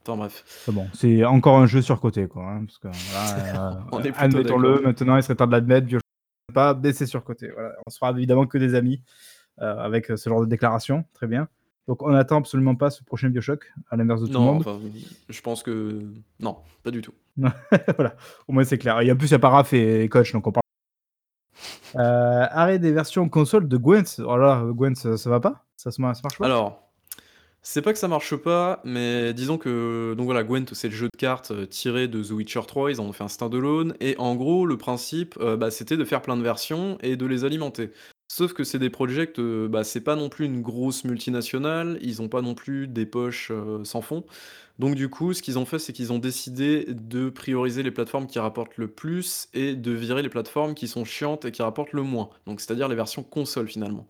enfin 0.06 0.16
bref. 0.16 0.66
Bon, 0.68 0.86
c'est 0.94 1.24
encore 1.24 1.58
un 1.58 1.66
jeu 1.66 1.82
surcoté 1.82 2.26
quoi, 2.28 2.44
hein, 2.44 2.64
parce 2.64 2.78
que 2.78 2.88
plutôt 4.02 4.18
admettons-le, 4.18 4.80
maintenant 4.82 5.16
il 5.16 5.22
serait 5.22 5.36
temps 5.36 5.46
de 5.46 5.52
l'admettre, 5.52 5.86
BioShock 5.86 6.00
pas, 6.52 6.74
mais 6.74 6.92
c'est 6.92 7.06
surcoté, 7.06 7.50
voilà. 7.50 7.72
On 7.86 7.90
sera 7.90 8.10
évidemment 8.12 8.46
que 8.46 8.58
des 8.58 8.74
amis, 8.74 9.02
avec 9.58 10.06
ce 10.06 10.28
genre 10.28 10.40
de 10.40 10.46
déclaration, 10.46 11.04
très 11.14 11.26
bien. 11.26 11.48
Donc 11.86 12.02
on 12.02 12.14
attend 12.14 12.38
absolument 12.38 12.74
pas 12.76 12.88
ce 12.90 13.04
prochain 13.04 13.28
BioShock, 13.28 13.70
à 13.90 13.96
l'inverse 13.96 14.22
de 14.22 14.26
tout 14.26 14.32
le 14.32 14.38
monde. 14.38 14.60
enfin, 14.66 14.80
je 15.28 15.40
pense 15.42 15.62
que 15.62 16.02
non, 16.40 16.56
pas 16.82 16.90
du 16.90 17.02
tout. 17.02 17.12
Voilà, 17.96 18.16
au 18.48 18.52
moins 18.52 18.64
c'est 18.64 18.78
clair 18.78 19.00
et 19.00 19.10
en 19.12 19.16
plus 19.16 19.28
il 19.28 19.32
y 19.32 19.34
a 19.34 19.38
pas 19.38 19.50
Raph 19.50 19.72
et 19.74 20.08
Coach 20.08 20.32
donc 20.32 20.46
on 20.46 20.52
parle 20.52 20.62
Heu, 21.96 21.98
arrêt 22.50 22.78
des 22.78 22.92
versions 22.92 23.28
console 23.28 23.68
de 23.68 23.76
Gwent. 23.76 24.20
Oh 24.26 24.36
là 24.36 24.64
Gwent 24.70 24.94
ça 24.94 25.16
ça 25.16 25.30
va 25.30 25.40
pas? 25.40 25.64
Ça 25.76 25.90
ça 25.90 26.00
marche 26.00 26.20
pas? 26.22 26.44
Alors, 26.44 26.80
c'est 27.60 27.82
pas 27.82 27.92
que 27.92 27.98
ça 27.98 28.08
marche 28.08 28.34
pas, 28.36 28.80
mais 28.84 29.32
disons 29.34 29.58
que 29.58 30.14
donc 30.16 30.26
voilà, 30.26 30.42
Gwent, 30.44 30.66
c'est 30.72 30.88
le 30.88 30.94
jeu 30.94 31.08
de 31.12 31.16
cartes, 31.18 31.68
tiré 31.68 32.08
de 32.08 32.22
The 32.22 32.30
Witcher 32.30 32.60
3, 32.66 32.90
ils 32.92 33.00
en 33.00 33.04
ont 33.04 33.12
fait 33.12 33.24
un 33.24 33.28
stand-alone 33.28 33.94
et 34.00 34.16
en 34.18 34.34
gros, 34.36 34.66
le 34.66 34.76
principe, 34.76 35.38
bah, 35.38 35.70
c'était 35.70 35.96
de 35.96 36.04
faire 36.04 36.22
plein 36.22 36.36
de 36.36 36.42
versions 36.42 36.98
et 37.02 37.16
de 37.16 37.26
les 37.26 37.44
alimenter. 37.44 37.90
Sauf 38.28 38.52
que 38.54 38.64
c'est 38.64 38.78
des 38.78 38.90
projects, 38.90 39.38
bah, 39.40 39.84
c'est 39.84 40.00
pas 40.00 40.16
non 40.16 40.28
plus 40.28 40.46
une 40.46 40.62
grosse 40.62 41.04
multinationale, 41.04 41.98
ils 42.02 42.20
ont 42.22 42.28
pas 42.28 42.42
non 42.42 42.54
plus 42.54 42.88
des 42.88 43.06
poches, 43.06 43.50
heu, 43.50 43.84
sans 43.84 44.00
fond. 44.02 44.24
Donc 44.78 44.96
du 44.96 45.08
coup, 45.08 45.32
ce 45.32 45.42
qu'ils 45.42 45.58
ont 45.58 45.64
fait, 45.64 45.78
c'est 45.78 45.92
qu'ils 45.92 46.12
ont 46.12 46.18
décidé 46.18 46.86
de 46.88 47.28
prioriser 47.28 47.82
les 47.82 47.92
plateformes 47.92 48.26
qui 48.26 48.38
rapportent 48.38 48.76
le 48.76 48.88
plus 48.88 49.48
et 49.54 49.76
de 49.76 49.92
virer 49.92 50.22
les 50.22 50.28
plateformes 50.28 50.74
qui 50.74 50.88
sont 50.88 51.04
chiantes 51.04 51.44
et 51.44 51.52
qui 51.52 51.62
rapportent 51.62 51.92
le 51.92 52.02
moins. 52.02 52.30
Donc 52.46 52.60
c'est-à-dire 52.60 52.88
les 52.88 52.96
versions 52.96 53.22
console 53.22 53.68
finalement. 53.68 54.06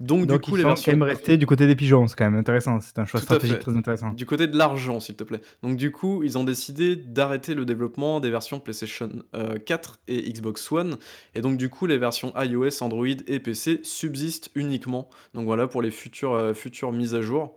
Donc 0.00 0.22
du 0.22 0.26
Donc 0.26 0.40
coup, 0.42 0.56
les 0.56 0.62
sont 0.62 0.68
quand 0.68 0.74
versions 0.74 0.92
même 0.92 1.02
restés 1.02 1.36
du 1.36 1.46
côté 1.46 1.66
des 1.66 1.76
pigeons, 1.76 2.08
c'est 2.08 2.16
quand 2.16 2.24
même 2.24 2.40
intéressant, 2.40 2.80
c'est 2.80 2.98
un 2.98 3.04
choix 3.04 3.20
Tout 3.20 3.26
stratégique 3.26 3.60
très 3.60 3.76
intéressant. 3.76 4.10
Du 4.10 4.26
côté 4.26 4.48
de 4.48 4.56
l'argent, 4.56 4.98
s'il 4.98 5.14
te 5.14 5.24
plaît. 5.24 5.40
Donc 5.62 5.76
du 5.76 5.92
coup, 5.92 6.22
ils 6.24 6.36
ont 6.36 6.44
décidé 6.44 6.96
d'arrêter 6.96 7.54
le 7.54 7.64
développement 7.64 8.18
des 8.18 8.30
versions 8.30 8.58
PlayStation, 8.58 9.10
heu, 9.36 9.58
4 9.58 10.00
et 10.08 10.32
Xbox 10.32 10.72
One 10.72 10.96
et 11.34 11.40
donc 11.40 11.58
du 11.58 11.68
coup, 11.68 11.86
les 11.86 11.98
versions 11.98 12.32
iOS, 12.36 12.82
Android 12.82 13.06
et 13.06 13.38
PC 13.38 13.80
subsistent 13.84 14.50
uniquement. 14.56 15.08
Donc 15.34 15.44
voilà 15.44 15.68
pour 15.68 15.82
les 15.82 15.92
futures, 15.92 16.34
heu, 16.34 16.54
futures 16.54 16.92
mises 16.92 17.14
à 17.14 17.20
jour. 17.20 17.54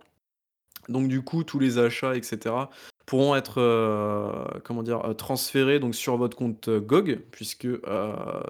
Donc 0.88 1.08
du 1.08 1.22
coup, 1.22 1.44
tous 1.44 1.58
les 1.58 1.78
achats 1.78 2.16
et 2.16 2.22
cetera 2.22 2.70
pourront 3.06 3.34
être, 3.36 3.60
heu, 3.60 4.60
comment 4.64 4.82
dire? 4.82 5.04
Heu, 5.08 5.14
transférés 5.14 5.80
donc 5.80 5.94
sur 5.94 6.16
votre 6.16 6.36
compte 6.36 6.68
GOG 6.70 7.20
puisque, 7.30 7.64
heu, 7.66 7.80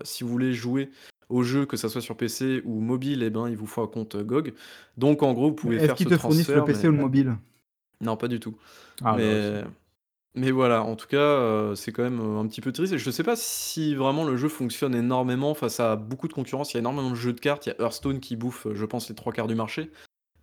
si 0.05 0.25
vous 0.25 0.31
voulez 0.31 0.53
jouer 0.55 0.90
au 1.29 1.42
jeu, 1.42 1.66
que 1.66 1.77
ça 1.77 1.88
soit 1.88 2.01
sur 2.03 2.16
PC 2.16 2.62
ou 2.64 2.81
mobile 2.81 3.23
et 3.23 3.31
ben, 3.31 3.49
il 3.49 3.57
vous 3.57 3.66
faut 3.66 3.83
un 3.83 3.87
compte 3.87 4.16
GOG. 4.16 4.55
Donc 4.99 5.23
en 5.23 5.33
gros, 5.35 5.49
vous 5.49 5.55
pouvez 5.55 5.79
est-ce 5.79 5.92
faire 5.92 5.97
qu'ils 5.97 6.07
ce 6.07 6.09
te 6.09 6.16
fournissent 6.16 6.55
le 6.55 6.62
PC 6.64 6.87
mais 6.87 6.88
ou 6.88 6.92
le 6.92 6.99
mobile? 6.99 7.37
non, 8.01 8.16
pas 8.16 8.29
du 8.29 8.40
tout. 8.40 8.57
Ah 9.03 9.18
bah, 9.18 9.37
Mais 9.37 9.64
mais 10.35 10.51
voilà, 10.53 10.83
en 10.85 10.97
tout 10.97 11.09
cas, 11.09 11.75
c'est 11.77 11.92
quand 11.92 12.05
même, 12.05 12.21
un 12.21 12.47
petit 12.49 12.61
peu 12.62 12.73
triste 12.73 12.92
et 12.95 12.99
je 12.99 13.11
sais 13.11 13.25
pas 13.25 13.37
si 13.37 13.95
vraiment 13.97 14.25
le 14.25 14.37
jeu 14.38 14.49
fonctionne 14.49 14.95
énormément 14.95 15.55
face 15.55 15.81
à 15.81 15.97
beaucoup 15.97 16.29
de 16.29 16.35
concurrence. 16.35 16.73
Il 16.73 16.77
y 16.77 16.79
a 16.79 16.81
énormément 16.81 17.11
de 17.11 17.16
jeux 17.16 17.33
de 17.35 17.40
cartes, 17.40 17.66
il 17.66 17.71
y 17.71 17.73
a 17.73 17.83
Hearthstone 17.83 18.21
qui 18.21 18.37
bouffe, 18.37 18.66
je 18.75 18.87
pense, 18.87 19.09
les 19.11 19.14
3/4 19.16 19.49
du 19.49 19.57
marché. 19.57 19.90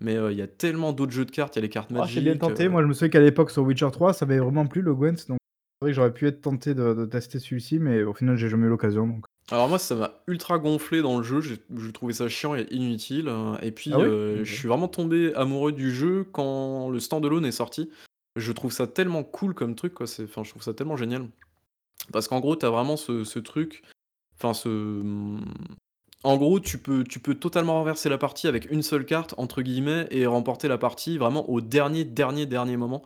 Mais, 0.01 0.15
heu, 0.17 0.31
il 0.31 0.37
y 0.37 0.41
a 0.41 0.47
tellement 0.47 0.93
d'autres 0.93 1.11
jeux 1.13 1.25
de 1.25 1.31
cartes, 1.31 1.55
il 1.55 1.59
y 1.59 1.61
a 1.61 1.63
les 1.63 1.69
cartes 1.69 1.91
Oh, 1.95 2.07
c'est 2.07 2.21
bien 2.21 2.35
Magic, 2.35 2.37
tenté. 2.37 2.67
heu 2.67 2.69
Moi, 2.69 2.81
je 2.83 2.87
me 2.87 2.93
souviens 2.93 3.09
qu'à 3.09 3.19
l'époque 3.19 3.51
sur 3.51 3.63
Witcher 3.63 3.89
3, 3.91 4.13
ça 4.13 4.25
m'avait 4.25 4.39
vraiment 4.39 4.67
plu 4.67 4.81
le 4.81 4.93
Gwent, 4.93 5.15
donc 5.27 5.37
c'est 5.39 5.85
vrai 5.85 5.91
que 5.91 5.93
j'aurais 5.95 6.13
pu 6.13 6.27
être 6.27 6.41
tenté 6.41 6.73
de 6.75 6.93
de 6.93 7.05
tester 7.05 7.39
celui-ci, 7.39 7.79
mais 7.79 8.03
au 8.03 8.13
final, 8.13 8.35
j'ai 8.37 8.49
jamais 8.49 8.67
eu 8.67 8.69
l'occasion 8.69 9.07
donc 9.07 9.25
Alors 9.51 9.67
moi, 9.67 9.79
ça 9.79 9.95
m'a 9.95 10.13
ultra 10.27 10.59
gonflé 10.59 11.01
dans 11.01 11.17
le 11.17 11.23
jeu, 11.23 11.41
j'ai 11.41 11.91
trouvé 11.91 12.13
ça 12.13 12.29
chiant 12.29 12.55
et 12.55 12.67
inutile, 12.71 13.27
heu 13.29 13.53
et 13.63 13.71
Ah 13.91 13.97
puis, 13.97 13.99
oui? 13.99 14.09
heu, 14.09 14.43
je 14.43 14.53
suis 14.53 14.67
vraiment 14.67 14.87
tombé 14.87 15.33
amoureux 15.33 15.71
du 15.71 15.91
jeu 15.93 16.23
quand 16.23 16.89
le 16.89 16.99
stand-alone 16.99 17.45
est 17.45 17.51
sorti. 17.51 17.89
Je 18.35 18.51
trouve 18.51 18.71
ça 18.71 18.85
tellement 18.87 19.23
cool 19.23 19.55
comme 19.55 19.73
truc, 19.75 19.93
quoi, 19.95 20.05
c'est 20.07 20.23
enfin, 20.25 20.43
je 20.43 20.51
trouve 20.51 20.61
ça 20.61 20.73
tellement 20.75 20.97
génial. 20.97 21.29
Parce 22.13 22.27
qu'en 22.27 22.39
gros, 22.41 22.55
tu 22.57 22.65
as 22.65 22.71
vraiment 22.71 22.97
ce 22.97 23.23
ce 23.25 23.39
truc, 23.39 23.83
enfin 24.37 24.53
ce, 24.53 24.69
en 26.23 26.37
gros, 26.37 26.59
tu 26.59 26.77
peux 26.77 27.03
tu 27.03 27.19
peux 27.19 27.35
totalement 27.35 27.73
renverser 27.75 28.09
la 28.09 28.17
partie 28.17 28.47
avec 28.47 28.69
«une 28.71 28.81
seule 28.81 29.05
carte» 29.05 29.33
entre 29.37 29.61
guillemets 29.61 30.07
et 30.11 30.25
remporter 30.25 30.67
la 30.67 30.77
partie 30.77 31.17
vraiment 31.17 31.49
au 31.49 31.61
dernier, 31.61 32.03
dernier, 32.03 32.45
dernier 32.45 32.77
moment 32.77 33.03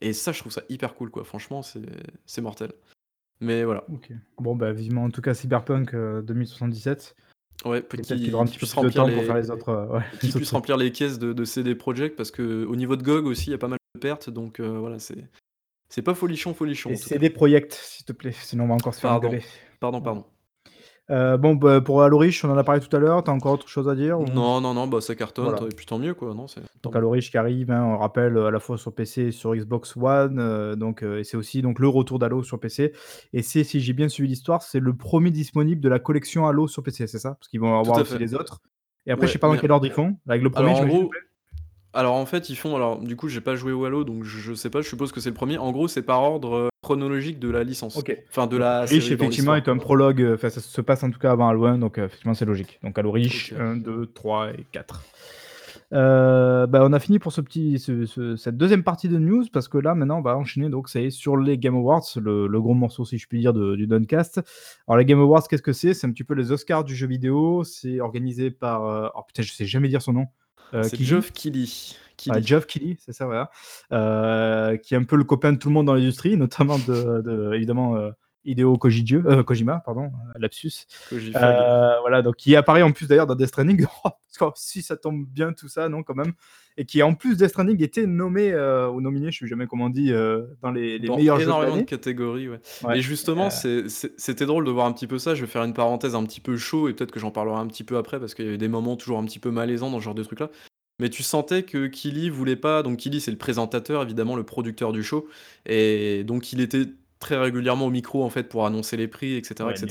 Et 0.00 0.12
ça, 0.12 0.32
je 0.32 0.40
trouve 0.40 0.52
ça 0.52 0.62
hyper 0.68 0.94
cool, 0.94 1.10
quoi. 1.10 1.24
Franchement, 1.24 1.62
c'est 1.62 2.40
mortel. 2.40 2.72
Mais 3.40 3.64
voilà. 3.64 3.84
OK. 3.92 4.10
Bon, 4.38 4.56
bah, 4.56 4.72
vivement 4.72 5.04
en 5.04 5.10
tout 5.10 5.20
cas 5.20 5.34
Cyberpunk, 5.34 5.94
heu, 5.94 6.22
2077. 6.22 7.14
Ouais, 7.64 7.78
Et 7.78 7.80
peut 7.80 7.96
peut-être 7.96 8.08
qu'il 8.08 8.24
qu'il 8.24 8.34
aura 8.34 8.44
un 8.44 8.46
petit 8.46 8.58
peu 8.58 8.66
puisse 8.66 8.70
de 8.70 8.74
temps 8.74 8.82
pour 8.82 9.24
faire 9.24 9.34
les 9.34 9.42
les 9.42 9.50
autres, 9.50 9.70
heu, 9.70 9.94
ouais, 9.94 10.02
qu'il 10.20 10.28
les 10.28 10.34
puisse 10.34 10.50
remplir 10.50 10.76
les 10.76 10.92
caisses 10.92 11.18
de 11.18 11.32
de 11.32 11.44
CD 11.44 11.74
Projekt 11.74 12.16
parce 12.16 12.30
qu'au 12.30 12.76
niveau 12.76 12.96
de 12.96 13.02
GOG 13.02 13.26
aussi, 13.26 13.48
il 13.48 13.52
y 13.52 13.54
a 13.54 13.58
pas 13.58 13.68
mal 13.68 13.78
de 13.94 14.00
pertes 14.00 14.28
donc 14.30 14.60
heu, 14.60 14.66
voilà, 14.78 14.98
c'est 14.98 15.26
c'est 15.88 16.02
pas 16.02 16.14
folichon, 16.14 16.52
folichon. 16.52 16.94
CD 16.96 17.30
Projekt, 17.30 17.72
s'il 17.72 18.04
te 18.04 18.12
plaît, 18.12 18.32
sinon 18.32 18.64
on 18.64 18.68
va 18.68 18.74
encore 18.74 18.94
se 18.94 19.00
faire 19.00 19.10
Pardon. 19.10 19.28
engueuler. 19.28 19.44
Pardon, 19.80 20.00
pardon. 20.02 20.24
Heu, 21.08 21.36
bon, 21.38 21.54
bah, 21.54 21.80
pour 21.80 22.02
Halo 22.02 22.18
Reach, 22.18 22.44
on 22.44 22.50
en 22.50 22.56
a 22.58 22.64
parlé 22.64 22.80
tout 22.80 22.94
à 22.96 22.98
l'heure, 22.98 23.22
tu 23.22 23.30
as 23.30 23.34
encore 23.34 23.52
autre 23.52 23.68
chose 23.68 23.88
à 23.88 23.94
dire 23.94 24.18
ou? 24.20 24.26
Non, 24.32 24.60
non, 24.62 24.72
non, 24.72 24.86
bah, 24.88 25.00
ça 25.02 25.14
cartonne, 25.14 25.46
Voilà. 25.50 25.70
et 25.70 25.74
puis 25.74 25.84
tant 25.84 25.98
mieux, 25.98 26.14
quoi. 26.14 26.32
Non, 26.34 26.46
Donc 26.82 26.94
Reach 26.96 27.30
qui 27.30 27.38
arrive, 27.38 27.70
hein, 27.70 27.84
on 27.84 27.98
rappelle, 27.98 28.36
à 28.38 28.50
la 28.50 28.60
fois 28.60 28.78
sur 28.78 28.94
PC 28.94 29.22
et 29.26 29.32
sur 29.32 29.54
Xbox 29.54 29.96
One, 29.96 30.38
heu, 30.40 30.76
donc 30.76 31.02
heu, 31.02 31.18
et 31.18 31.24
c'est 31.24 31.36
aussi 31.36 31.62
donc 31.62 31.78
le 31.78 31.88
retour 31.88 32.18
d'Halo 32.18 32.42
sur 32.42 32.58
PC 32.60 32.92
et 33.32 33.42
c'est, 33.42 33.64
si 33.64 33.80
j'ai 33.80 33.92
bien 33.92 34.08
suivi 34.08 34.28
l'histoire, 34.28 34.62
c'est 34.62 34.80
le 34.80 34.94
1er 34.96 35.30
disponible 35.30 35.80
de 35.80 35.88
la 35.88 35.98
collection 35.98 36.46
Halo 36.46 36.66
sur 36.68 36.82
PC, 36.82 37.06
c'est 37.06 37.18
ça? 37.18 37.34
Parce 37.34 37.48
qu'ils 37.48 37.60
vont 37.60 37.78
avoir 37.78 38.00
aussi 38.00 38.18
les 38.18 38.34
autres 38.34 38.60
et 39.06 39.12
après 39.12 39.26
je 39.26 39.32
sais 39.32 39.38
Ouais, 39.38 39.40
pas 39.40 39.48
dans 39.48 39.56
mais 39.56 39.58
quel 39.58 39.70
ordre 39.72 39.86
ils 39.86 39.92
font, 39.92 40.16
avec 40.28 40.42
le 40.42 40.50
alors 40.54 40.68
1er 40.68 40.74
en 40.74 40.74
j'imagine 40.74 40.86
gros 40.86 41.04
après? 41.04 41.20
Alors 41.96 42.14
en 42.14 42.26
fait, 42.26 42.48
ils 42.50 42.56
font 42.56 42.76
alors 42.76 42.98
du 42.98 43.16
coup, 43.16 43.28
j'ai 43.28 43.40
pas 43.40 43.56
joué 43.56 43.72
au 43.72 43.84
Halo 43.84 44.04
donc 44.04 44.22
je 44.22 44.54
sais 44.54 44.70
pas, 44.70 44.82
je 44.82 44.88
suppose 44.88 45.12
que 45.12 45.20
c'est 45.20 45.30
le 45.30 45.36
1er. 45.36 45.58
En 45.58 45.72
gros, 45.72 45.88
c'est 45.88 46.02
par 46.02 46.22
ordre, 46.22 46.54
heu, 46.54 46.68
chronologique 46.82 47.38
de 47.38 47.50
la 47.50 47.64
licence. 47.64 47.96
OK. 47.96 48.16
Enfin 48.28 48.46
de 48.46 48.56
la 48.56 48.82
Reach 48.82 48.90
série 48.90 49.00
dans 49.00 49.24
effectivement 49.24 49.54
l'histoire. 49.54 49.76
est 49.76 49.78
un 49.78 49.82
prologue, 49.82 50.20
heu, 50.20 50.34
enfin 50.34 50.50
ça 50.50 50.60
se 50.60 50.80
passe 50.80 51.02
en 51.02 51.10
tout 51.10 51.18
cas 51.18 51.32
avant 51.32 51.48
Halo 51.48 51.64
1 51.64 51.78
donc 51.78 51.98
heu, 51.98 52.04
effectivement 52.04 52.34
c'est 52.34 52.44
logique. 52.44 52.78
Donc 52.82 52.98
Halo 52.98 53.10
Reach 53.10 53.52
OK. 53.52 53.58
1-2-3 53.58 54.50
et 54.52 54.66
4. 54.72 55.02
Heu, 55.92 56.66
bah, 56.66 56.80
on 56.82 56.92
a 56.92 56.98
fini 56.98 57.20
pour 57.20 57.32
ce 57.32 57.40
petit 57.40 57.78
ce 57.78 58.06
ce 58.06 58.34
cette 58.34 58.56
2e 58.56 58.82
partie 58.82 59.08
de 59.08 59.18
news 59.18 59.44
parce 59.52 59.68
que 59.68 59.78
là 59.78 59.94
maintenant 59.94 60.18
on 60.18 60.22
va 60.22 60.36
enchaîner 60.36 60.68
donc 60.68 60.88
ça 60.88 61.00
y 61.00 61.06
est 61.06 61.10
sur 61.10 61.36
les 61.36 61.58
Game 61.58 61.76
Awards, 61.76 62.02
le 62.16 62.48
le 62.48 62.60
gros 62.60 62.74
morceau 62.74 63.04
si 63.04 63.18
je 63.18 63.28
puis 63.28 63.38
dire 63.38 63.52
de 63.52 63.76
du 63.76 63.86
Done-Cast. 63.86 64.42
Alors 64.88 64.98
les 64.98 65.04
Game 65.04 65.20
Awards, 65.20 65.46
qu'est-ce 65.48 65.62
que 65.62 65.72
c'est? 65.72 65.94
C'est 65.94 66.06
un 66.08 66.10
petit 66.10 66.24
peu 66.24 66.34
les 66.34 66.50
Oscars 66.50 66.82
du 66.82 66.96
jeu 66.96 67.06
vidéo, 67.06 67.62
c'est 67.62 68.00
organisé 68.00 68.50
par, 68.50 69.12
oh 69.14 69.22
putain 69.28 69.42
je 69.42 69.52
sais 69.52 69.64
jamais 69.66 69.86
dire 69.88 70.02
son 70.02 70.12
nom, 70.12 70.26
heu, 70.74 70.82
C'est? 70.82 71.00
Geoff 71.02 71.32
Keighley. 71.32 71.68
Keighley. 72.16 72.42
Geoff 72.42 72.66
Keighley, 72.66 72.96
c'est 72.98 73.12
ça, 73.12 73.26
voilà. 73.26 73.50
Heu, 73.92 74.76
qui 74.78 74.94
est 74.94 74.96
un 74.96 75.04
peu 75.04 75.16
le 75.16 75.24
copain 75.24 75.52
de 75.52 75.58
tout 75.58 75.68
le 75.68 75.74
monde 75.74 75.86
dans 75.86 75.94
l'industrie, 75.94 76.36
notamment 76.36 76.78
de 76.78 77.20
de 77.22 77.52
évidemment, 77.54 77.96
heu, 77.96 78.12
Hideo 78.46 78.76
Kojidjo 78.78 79.20
heu, 79.26 79.42
Kojima 79.42 79.80
pardon, 79.84 80.04
heu, 80.06 80.38
lapsus. 80.40 80.86
Kojifag. 81.10 81.56
voilà 82.00 82.22
donc 82.22 82.36
qui 82.36 82.56
apparaît 82.56 82.82
en 82.82 82.92
plus 82.92 83.06
d'ailleurs 83.08 83.26
dans 83.26 83.34
Death 83.34 83.48
Stranding. 83.48 83.86
Oh, 84.42 84.52
si 84.54 84.82
ça 84.82 84.98
tombe 84.98 85.24
bien 85.24 85.54
tout 85.54 85.66
ça, 85.66 85.88
non 85.88 86.02
quand 86.02 86.14
même 86.14 86.34
et 86.78 86.84
qui 86.84 87.02
en 87.02 87.14
plus 87.14 87.36
Death 87.36 87.48
Stranding 87.48 87.82
était 87.82 88.06
nommé, 88.06 88.52
heu, 88.52 88.88
ou 88.90 89.00
nominé, 89.00 89.30
je 89.30 89.38
sais 89.38 89.46
jamais 89.46 89.66
comment 89.66 89.86
on 89.86 89.90
dit, 89.90 90.12
heu, 90.12 90.56
dans 90.60 90.70
les 90.70 90.98
les 90.98 91.08
Dans 91.08 91.16
meilleurs 91.16 91.38
jeux 91.38 91.46
de 91.46 91.50
énormément 91.50 91.76
de 91.78 91.82
catégories, 91.82 92.48
ouais. 92.48 92.60
Ouais, 92.84 92.98
Et 92.98 93.02
justement, 93.02 93.48
c'était 93.50 94.46
drôle 94.46 94.64
de 94.64 94.70
voir 94.70 94.86
un 94.86 94.92
petit 94.92 95.06
peu 95.06 95.18
ça. 95.18 95.34
Je 95.34 95.40
vais 95.40 95.46
faire 95.46 95.64
une 95.64 95.72
parenthèse 95.72 96.14
un 96.14 96.24
petit 96.24 96.40
peu 96.40 96.56
chaud 96.56 96.88
et 96.88 96.92
peut-être 96.92 97.12
que 97.12 97.20
j'en 97.20 97.30
parlerai 97.30 97.58
un 97.58 97.66
petit 97.66 97.84
peu 97.84 97.96
après 97.96 98.20
parce 98.20 98.34
qu'il 98.34 98.44
y 98.44 98.48
avait 98.48 98.58
des 98.58 98.68
moments 98.68 98.96
toujours 98.96 99.18
un 99.18 99.24
petit 99.24 99.38
peu 99.38 99.50
malaisants 99.50 99.90
dans 99.90 99.98
ce 100.00 100.04
genre 100.04 100.14
de 100.14 100.22
trucs 100.22 100.40
là. 100.40 100.50
Mais 100.98 101.10
tu 101.10 101.22
sentais 101.22 101.62
que 101.62 101.86
Keighley 101.88 102.30
voulait 102.30 102.56
pas 102.56 102.82
donc 102.82 102.98
Keighley, 102.98 103.20
c'est 103.20 103.30
le 103.30 103.36
présentateur, 103.38 104.02
évidemment 104.02 104.34
le 104.36 104.44
producteur 104.44 104.92
du 104.92 105.02
show 105.02 105.28
et 105.66 106.24
donc 106.24 106.52
il 106.52 106.60
était 106.60 106.86
très 107.26 107.36
régulièrement 107.38 107.86
au 107.86 107.90
micro, 107.90 108.24
en 108.24 108.30
fait, 108.30 108.44
pour 108.48 108.66
annoncer 108.66 108.96
les 108.96 109.08
prix 109.08 109.34
et 109.34 109.42
cetera 109.44 109.72
et 109.72 109.74
Ouais, 109.74 109.82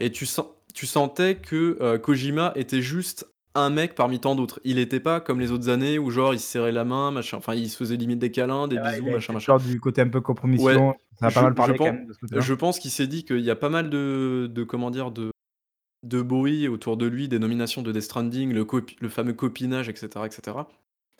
ouais. 0.00 0.10
tu 0.10 0.26
sen 0.26 0.44
tu 0.74 0.86
sentais 0.86 1.36
que, 1.36 1.78
heu, 1.80 1.98
Kojima 1.98 2.52
était 2.54 2.82
juste 2.82 3.26
un 3.54 3.70
mec 3.70 3.94
parmi 3.94 4.20
tant 4.20 4.34
d'autres. 4.34 4.60
Il 4.64 4.78
était 4.78 5.00
pas 5.00 5.20
comme 5.20 5.40
les 5.40 5.50
autres 5.50 5.68
années 5.70 5.98
où 5.98 6.10
genre 6.10 6.34
il 6.34 6.40
se 6.40 6.46
serrait 6.46 6.72
la 6.72 6.84
main, 6.84 7.10
machin, 7.10 7.38
enfin 7.38 7.54
il 7.54 7.68
se 7.70 7.76
faisait 7.78 7.96
limite 7.96 8.18
des 8.18 8.30
câlins, 8.30 8.68
des 8.68 8.76
ouais, 8.76 8.82
bisous, 8.82 9.06
il 9.06 9.12
machin, 9.12 9.32
machin. 9.32 9.56
du 9.58 9.80
côté 9.80 10.02
un 10.02 10.08
peu 10.08 10.20
Ouais, 10.20 10.22
compromission, 10.24 10.94
ça 11.18 11.26
a 11.28 11.30
pas 11.30 11.40
je 11.40 11.44
mal 11.44 11.54
je 11.56 11.56
parlé 11.56 11.78
quand 11.78 11.84
pen 11.84 11.94
même 11.94 12.06
de 12.06 12.12
ce 12.12 12.18
côté-là. 12.18 12.40
je 12.42 12.54
pense 12.54 12.78
qu'il 12.78 12.90
s'est 12.90 13.06
dit 13.06 13.24
qu'il 13.24 13.40
y 13.40 13.50
a 13.50 13.56
pas 13.56 13.70
mal 13.70 13.90
de 13.90 14.48
de 14.52 14.64
comment 14.64 14.90
dire? 14.90 15.10
De 15.10 15.30
de 16.02 16.22
bruit 16.22 16.68
autour 16.68 16.96
de 16.96 17.06
lui, 17.06 17.28
des 17.28 17.38
nominations 17.38 17.82
de 17.82 17.90
Death 17.90 18.02
Stranding, 18.02 18.52
le 18.52 18.66
le 19.00 19.08
fameux 19.08 19.32
copinage 19.32 19.88
et 19.88 19.96
cetera 19.96 20.26
et 20.26 20.30
cetera. 20.30 20.68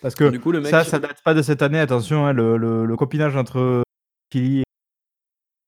Parce 0.03 0.15
que 0.15 0.29
Du 0.29 0.39
coup, 0.39 0.53
le 0.53 0.63
ça, 0.65 0.79
mec 0.81 0.87
ça 0.87 0.99
date 0.99 1.23
pas 1.25 1.33
de 1.35 1.43
cette 1.43 1.63
année, 1.63 1.79
attention, 1.81 2.27
hein, 2.27 2.33
le 2.35 2.57
le 2.59 2.85
le 2.85 2.97
copinage 2.97 3.35
entre 3.37 3.83
et 4.35 4.63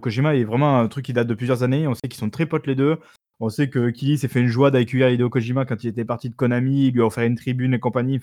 Kojima 0.02 0.36
est 0.36 0.44
vraiment 0.44 0.78
un 0.78 0.86
truc 0.86 1.04
qui 1.04 1.12
date 1.12 1.26
de 1.26 1.34
plusieurs 1.34 1.64
années. 1.64 1.88
On 1.88 1.94
sait 1.94 2.08
qu'ils 2.08 2.20
sont 2.20 2.30
très 2.30 2.46
potes 2.46 2.66
les 2.68 2.76
2. 2.76 2.98
On 3.40 3.48
sait 3.48 3.68
que 3.68 3.90
Keighley 3.90 4.16
s'est 4.16 4.28
fait 4.28 4.40
une 4.40 4.48
joie 4.48 4.70
d'accueillir 4.70 5.10
Hideo 5.10 5.28
Kojima 5.28 5.64
quand 5.64 5.82
il 5.82 5.88
était 5.88 6.04
parti 6.04 6.30
de 6.30 6.34
Konami, 6.34 6.86
il 6.86 6.94
lui 6.94 7.02
a 7.02 7.06
offert 7.06 7.24
une 7.24 7.36
tribune 7.36 7.74
et 7.74 7.80
compagnie. 7.80 8.20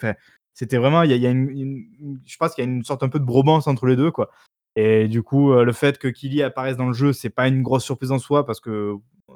C'était 0.54 0.78
vraiment 0.78 1.04
il 1.04 1.12
y 1.12 1.26
a 1.26 1.30
une 1.30 1.86
je 2.26 2.38
pense 2.38 2.56
qu'il 2.56 2.64
y 2.64 2.68
a 2.68 2.70
une 2.70 2.84
sorte 2.84 3.04
un 3.04 3.10
peu 3.10 3.20
de 3.20 3.26
bromance 3.26 3.68
entre 3.68 3.88
les 3.88 3.96
2 3.96 4.12
quoi 4.12 4.32
et 4.76 5.08
du 5.08 5.24
coup, 5.24 5.52
heu, 5.54 5.64
le 5.64 5.72
fait 5.72 5.98
que 5.98 6.08
Keighley 6.08 6.44
apparaisse 6.44 6.78
dans 6.78 6.88
le 6.88 6.94
jeu, 6.94 7.14
c'est 7.14 7.30
pas 7.30 7.48
une 7.48 7.62
grosse 7.62 7.84
surprise 7.84 8.12
en 8.12 8.20
soi 8.20 8.46
parce 8.46 8.60
que, 8.60 8.96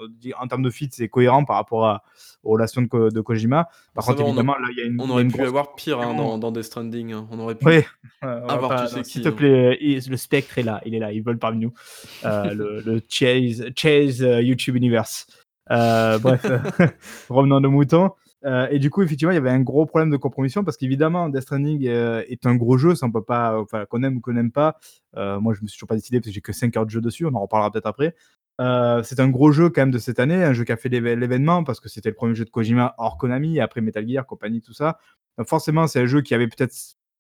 di 0.10 0.34
en 0.40 0.48
termes 0.48 0.64
de 0.64 0.70
feat, 0.70 0.94
c'est 0.94 1.08
cohérent 1.10 1.46
par 1.46 1.56
rapport 1.56 1.86
à 1.88 2.04
aux 2.44 2.52
relations 2.52 2.82
de 2.82 2.88
Ko 2.88 3.10
de 3.10 3.22
Kojima. 3.22 3.68
Par 3.94 4.04
Ça 4.04 4.14
contre, 4.14 4.24
va, 4.24 4.26
on 4.26 4.28
a 4.28 4.30
évidemment, 4.32 4.54
là, 4.60 4.68
il 4.72 4.78
y 4.78 4.82
a 4.82 4.86
une 4.86 5.02
on 5.02 5.10
aurait 5.10 5.24
une 5.24 5.30
pu 5.32 5.38
grosse 5.38 5.48
avoir 5.50 5.76
pire, 5.76 6.00
hein, 6.00 6.14
dans 6.14 6.38
dans 6.38 6.52
Death 6.52 6.64
Stranding, 6.64 7.12
hein. 7.14 7.28
On 7.32 7.40
aurait 7.40 7.58
Oui, 7.64 7.82
pu 7.82 7.88
va 8.22 8.36
avoir 8.48 8.70
tu 8.72 8.76
pas 8.76 8.82
non, 8.84 8.88
sais 8.88 9.04
s'il 9.04 9.24
te 9.24 9.30
hein. 9.30 9.32
plaît, 9.34 9.78
i 9.82 10.00
le 10.00 10.18
spectre 10.18 10.58
est 10.58 10.64
là, 10.64 10.82
il 10.86 10.96
est 10.96 11.00
là, 11.00 11.12
il 11.12 11.22
vole 11.22 11.38
parmi 11.38 11.60
nous. 11.60 11.74
Le 12.24 12.82
le 12.82 13.02
Chase 13.10 14.20
YouTube 14.42 14.76
Universe. 14.76 15.28
Bref, 15.70 16.46
revenons 17.30 17.60
nos 17.60 17.72
moutons. 17.72 18.12
Heu 18.46 18.68
et 18.72 18.80
du 18.80 18.90
coup, 18.90 19.02
effectivement, 19.02 19.32
il 19.32 19.36
y 19.36 19.38
avait 19.38 19.50
un 19.50 19.62
gros 19.62 19.86
problème 19.86 20.10
de 20.12 20.18
compromission 20.18 20.64
parce 20.64 20.78
qu'évidemment, 20.78 21.30
Death 21.30 21.42
Stranding, 21.44 21.86
heu, 21.88 22.24
est 22.32 22.46
un 22.46 22.56
gros 22.56 22.78
jeu, 22.78 22.96
ça 22.96 23.06
on 23.06 23.12
peut 23.12 23.24
pas 23.24 23.60
enfin 23.60 23.86
qu'on 23.86 24.04
aime 24.04 24.18
ou 24.18 24.22
qu'on 24.22 24.34
n'aime 24.34 24.52
pas. 24.52 24.78
Heu, 25.18 25.40
moi, 25.40 25.54
je 25.54 25.62
me 25.62 25.68
suis 25.68 25.78
toujours 25.78 25.90
pas 25.90 25.96
décidé 25.96 26.20
parce 26.20 26.28
que 26.30 26.34
j'ai 26.34 26.42
que 26.42 26.54
5 26.54 26.76
heures 26.78 26.86
de 26.86 26.92
jeu 26.92 27.02
dessus, 27.02 27.26
on 27.26 27.34
en 27.36 27.42
reparlera 27.42 27.72
peut-être 27.72 27.88
après. 27.88 28.16
C'est 29.04 29.20
un 29.22 29.30
gros 29.30 29.52
jeu 29.54 29.70
quand 29.70 29.82
même 29.82 29.92
de 29.92 29.98
cette 30.00 30.20
année, 30.20 30.44
un 30.44 30.54
jeu 30.54 30.66
qui 30.66 30.72
a 30.74 30.78
fait 30.78 30.90
l'évé 30.90 31.16
l'événement 31.16 31.64
parce 31.64 31.80
que 31.80 31.88
c'était 31.90 32.10
le 32.10 32.16
1er 32.16 32.36
jeu 32.36 32.44
de 32.46 32.50
Kojima 32.50 32.94
hors 32.98 33.18
Konami, 33.18 33.60
après 33.62 33.80
Metal 33.82 34.06
Gear, 34.08 34.26
compagnie, 34.26 34.62
tout 34.62 34.74
ça. 34.74 35.00
Forcément, 35.48 35.88
c'est 35.88 36.02
un 36.02 36.06
jeu 36.06 36.22
qui 36.22 36.34
avait 36.36 36.48
peut-être 36.48 36.74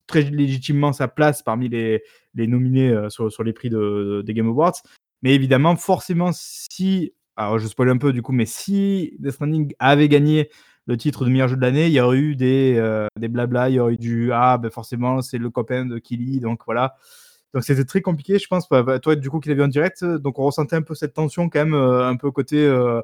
très 0.08 0.24
légitimement 0.24 0.92
sa 0.94 1.08
place 1.08 1.42
parmi 1.44 1.70
les 1.70 2.02
nominés, 2.36 2.94
sur 3.10 3.44
les 3.44 3.54
prix 3.54 3.70
de 3.70 4.22
des 4.26 4.34
Game 4.34 4.48
Awards. 4.48 4.82
Mais 5.22 5.34
évidemment, 5.34 5.76
forcément, 5.78 6.32
si 6.34 7.14
alors 7.38 7.58
je 7.60 7.68
spoil 7.68 7.90
un 7.90 7.98
peu 7.98 8.12
du 8.12 8.22
coup, 8.22 8.34
mais 8.34 8.46
si 8.46 9.16
Death 9.20 9.32
Stranding 9.36 9.74
avait 9.80 10.10
gagné 10.10 10.50
le 10.89 10.97
titre 10.97 11.25
de 11.25 11.30
meilleur 11.32 11.47
jeu 11.49 11.56
de 11.58 11.62
l'année, 11.62 11.88
il 11.88 11.93
y 11.93 12.02
aurait 12.02 12.17
eu 12.19 12.36
des, 12.36 12.75
heu, 12.80 13.08
des 13.19 13.30
blabla, 13.30 13.69
il 13.69 13.75
y 13.75 13.80
aurait 13.82 13.93
eu 13.95 13.97
du: 13.97 14.32
«Ah 14.34 14.58
bah, 14.58 14.69
forcément, 14.71 15.21
c'est 15.21 15.38
le 15.39 15.49
copain 15.52 15.86
de 15.86 15.99
Keighley 15.99 16.39
donc 16.41 16.62
voilà». 16.65 16.95
Donc 17.54 17.63
c'était 17.63 17.86
très 17.86 18.02
compliqué, 18.02 18.39
je 18.39 18.47
pense, 18.47 18.69
bah 18.69 18.84
bah, 18.84 18.99
toi 18.99 19.15
du 19.15 19.30
coup 19.32 19.39
qui 19.39 19.49
l'as 19.49 19.56
vu 19.56 19.63
en 19.63 19.67
direct, 19.69 20.06
donc 20.06 20.39
on 20.39 20.43
ressentait 20.45 20.75
un 20.78 20.84
peu 20.84 20.95
cette 20.95 21.13
tension 21.15 21.49
quand 21.49 21.60
même, 21.60 21.73
heu, 21.75 22.04
un 22.04 22.15
peu 22.17 22.32
côté, 22.32 22.58
heu 22.65 23.02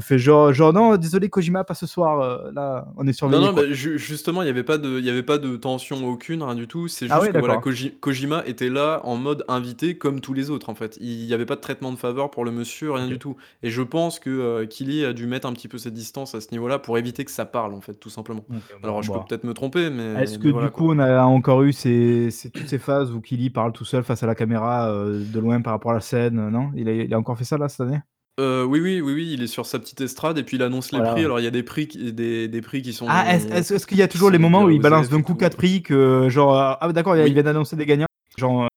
fait 0.00 0.18
genre 0.18 0.52
genre: 0.52 0.72
«Non, 0.72 0.96
désolé 0.96 1.28
Kojima, 1.30 1.64
pas 1.64 1.74
ce 1.74 1.86
soir, 1.86 2.20
heu, 2.22 2.50
là, 2.52 2.86
on 2.96 3.06
est 3.06 3.12
Non, 3.26 3.38
surveillés, 3.38 3.48
non, 3.48 3.52
quoi». 3.52 3.62
bah, 3.62 3.70
ju 3.70 3.98
justement, 3.98 4.42
il 4.42 4.46
y 4.46 4.48
avait 4.48 4.64
pas 4.64 4.78
de 4.78 4.98
il 4.98 5.04
y 5.04 5.10
avait 5.10 5.22
pas 5.22 5.36
de 5.36 5.54
tension 5.56 6.04
aucune, 6.08 6.42
rien 6.42 6.54
du 6.54 6.66
tout. 6.66 6.88
C'est 6.88 7.06
Ah 7.08 7.20
juste 7.20 7.28
que 7.28 7.36
voilà, 7.36 7.58
d'accord. 7.58 7.58
Koji 7.58 7.98
Kojima 8.00 8.42
était 8.46 8.70
là 8.70 9.00
en 9.04 9.16
mode 9.16 9.44
invité 9.46 9.98
comme 9.98 10.20
tous 10.20 10.32
les 10.32 10.48
autres, 10.50 10.70
en 10.70 10.74
fait. 10.74 10.96
Il 11.00 11.24
y 11.26 11.34
avait 11.34 11.44
pas 11.44 11.54
de 11.56 11.60
traitement 11.60 11.92
de 11.92 11.98
faveur 11.98 12.30
pour 12.30 12.44
le 12.46 12.50
monsieur, 12.50 12.90
rien 12.92 13.06
du 13.06 13.18
tout 13.18 13.36
et 13.62 13.70
je 13.70 13.82
pense 13.82 14.18
que, 14.18 14.30
heu, 14.62 14.66
Keighley 14.66 15.04
a 15.04 15.12
dû 15.12 15.26
mettre 15.26 15.46
un 15.46 15.52
petit 15.52 15.68
peu 15.68 15.76
ses 15.78 15.90
distances 15.90 16.34
à 16.34 16.40
ce 16.40 16.50
niveau-là 16.52 16.78
pour 16.78 16.96
éviter 16.96 17.24
que 17.26 17.30
ça 17.30 17.44
parle, 17.44 17.74
en 17.74 17.80
fait, 17.82 17.94
tout 17.94 18.10
simplement. 18.10 18.46
Bon, 18.48 18.62
Alors 18.82 19.02
je 19.02 19.10
peux 19.10 19.20
peut-être 19.22 19.44
me 19.44 19.52
tromper 19.54 19.90
mais 19.90 20.14
est-ce 20.14 20.38
que 20.38 20.48
du 20.48 20.70
quoi. 20.70 20.72
coup, 20.72 20.90
on 20.92 20.98
a 20.98 21.22
encore 21.24 21.62
eu 21.62 21.72
ces 21.72 22.30
ces 22.30 22.50
toutes 22.50 22.68
ces 22.68 22.78
phases 22.78 23.12
où 23.12 23.20
Keighley 23.20 23.50
parle 23.50 23.72
tout 23.72 23.84
seul 23.84 24.02
face 24.04 24.22
à 24.22 24.26
la 24.26 24.34
caméra, 24.34 24.90
heu, 24.92 25.24
de 25.26 25.38
loin 25.40 25.60
par 25.62 25.72
rapport 25.72 25.92
à 25.92 25.94
la 25.94 26.00
scène, 26.00 26.48
non? 26.50 26.72
Il 26.76 26.88
a 26.88 26.92
il 26.94 27.14
a 27.14 27.18
encore 27.18 27.38
fait 27.38 27.44
ça 27.44 27.58
là, 27.58 27.68
cette 27.68 27.80
année? 27.80 28.00
Heu, 28.40 28.64
oui, 28.64 28.80
oui, 28.80 29.00
oui, 29.02 29.12
oui, 29.12 29.32
il 29.34 29.42
est 29.42 29.46
sur 29.46 29.66
sa 29.66 29.78
petite 29.78 30.00
estrade 30.00 30.38
et 30.38 30.42
puis 30.42 30.56
il 30.56 30.62
annonce 30.62 30.92
les 30.92 31.02
prix. 31.02 31.24
Alors 31.24 31.40
il 31.40 31.44
y 31.44 31.46
a 31.46 31.50
des 31.50 31.62
prix 31.62 31.88
qui 31.88 32.12
des 32.12 32.48
des 32.48 32.60
prix 32.62 32.80
qui 32.82 32.92
Ah, 33.06 33.34
est-ce 33.34 33.46
sont 33.46 33.52
est-ce 33.54 33.74
est-ce 33.74 33.86
qu'il 33.86 33.98
y 33.98 34.02
a 34.02 34.08
qui 34.08 34.16
toujours 34.16 34.30
les 34.30 34.36
sont 34.36 34.42
moments 34.42 34.64
où 34.64 34.70
il 34.70 34.80
balance 34.80 35.08
d'un 35.08 35.18
et 35.18 35.22
coup 35.22 35.32
tout. 35.32 35.38
4 35.38 35.56
prix 35.56 35.82
que 35.82 36.28
genre, 36.28 36.54
heu: 36.56 36.76
«Ah 36.80 36.92
d'accord, 36.92 37.16
il 37.16 37.22
Oui. 37.24 37.32
vient 37.34 37.42
d'annoncer 37.42 37.76
des 37.76 37.86
gagnants», 37.86 38.06
genre, 38.36 38.64
heu, 38.64 38.68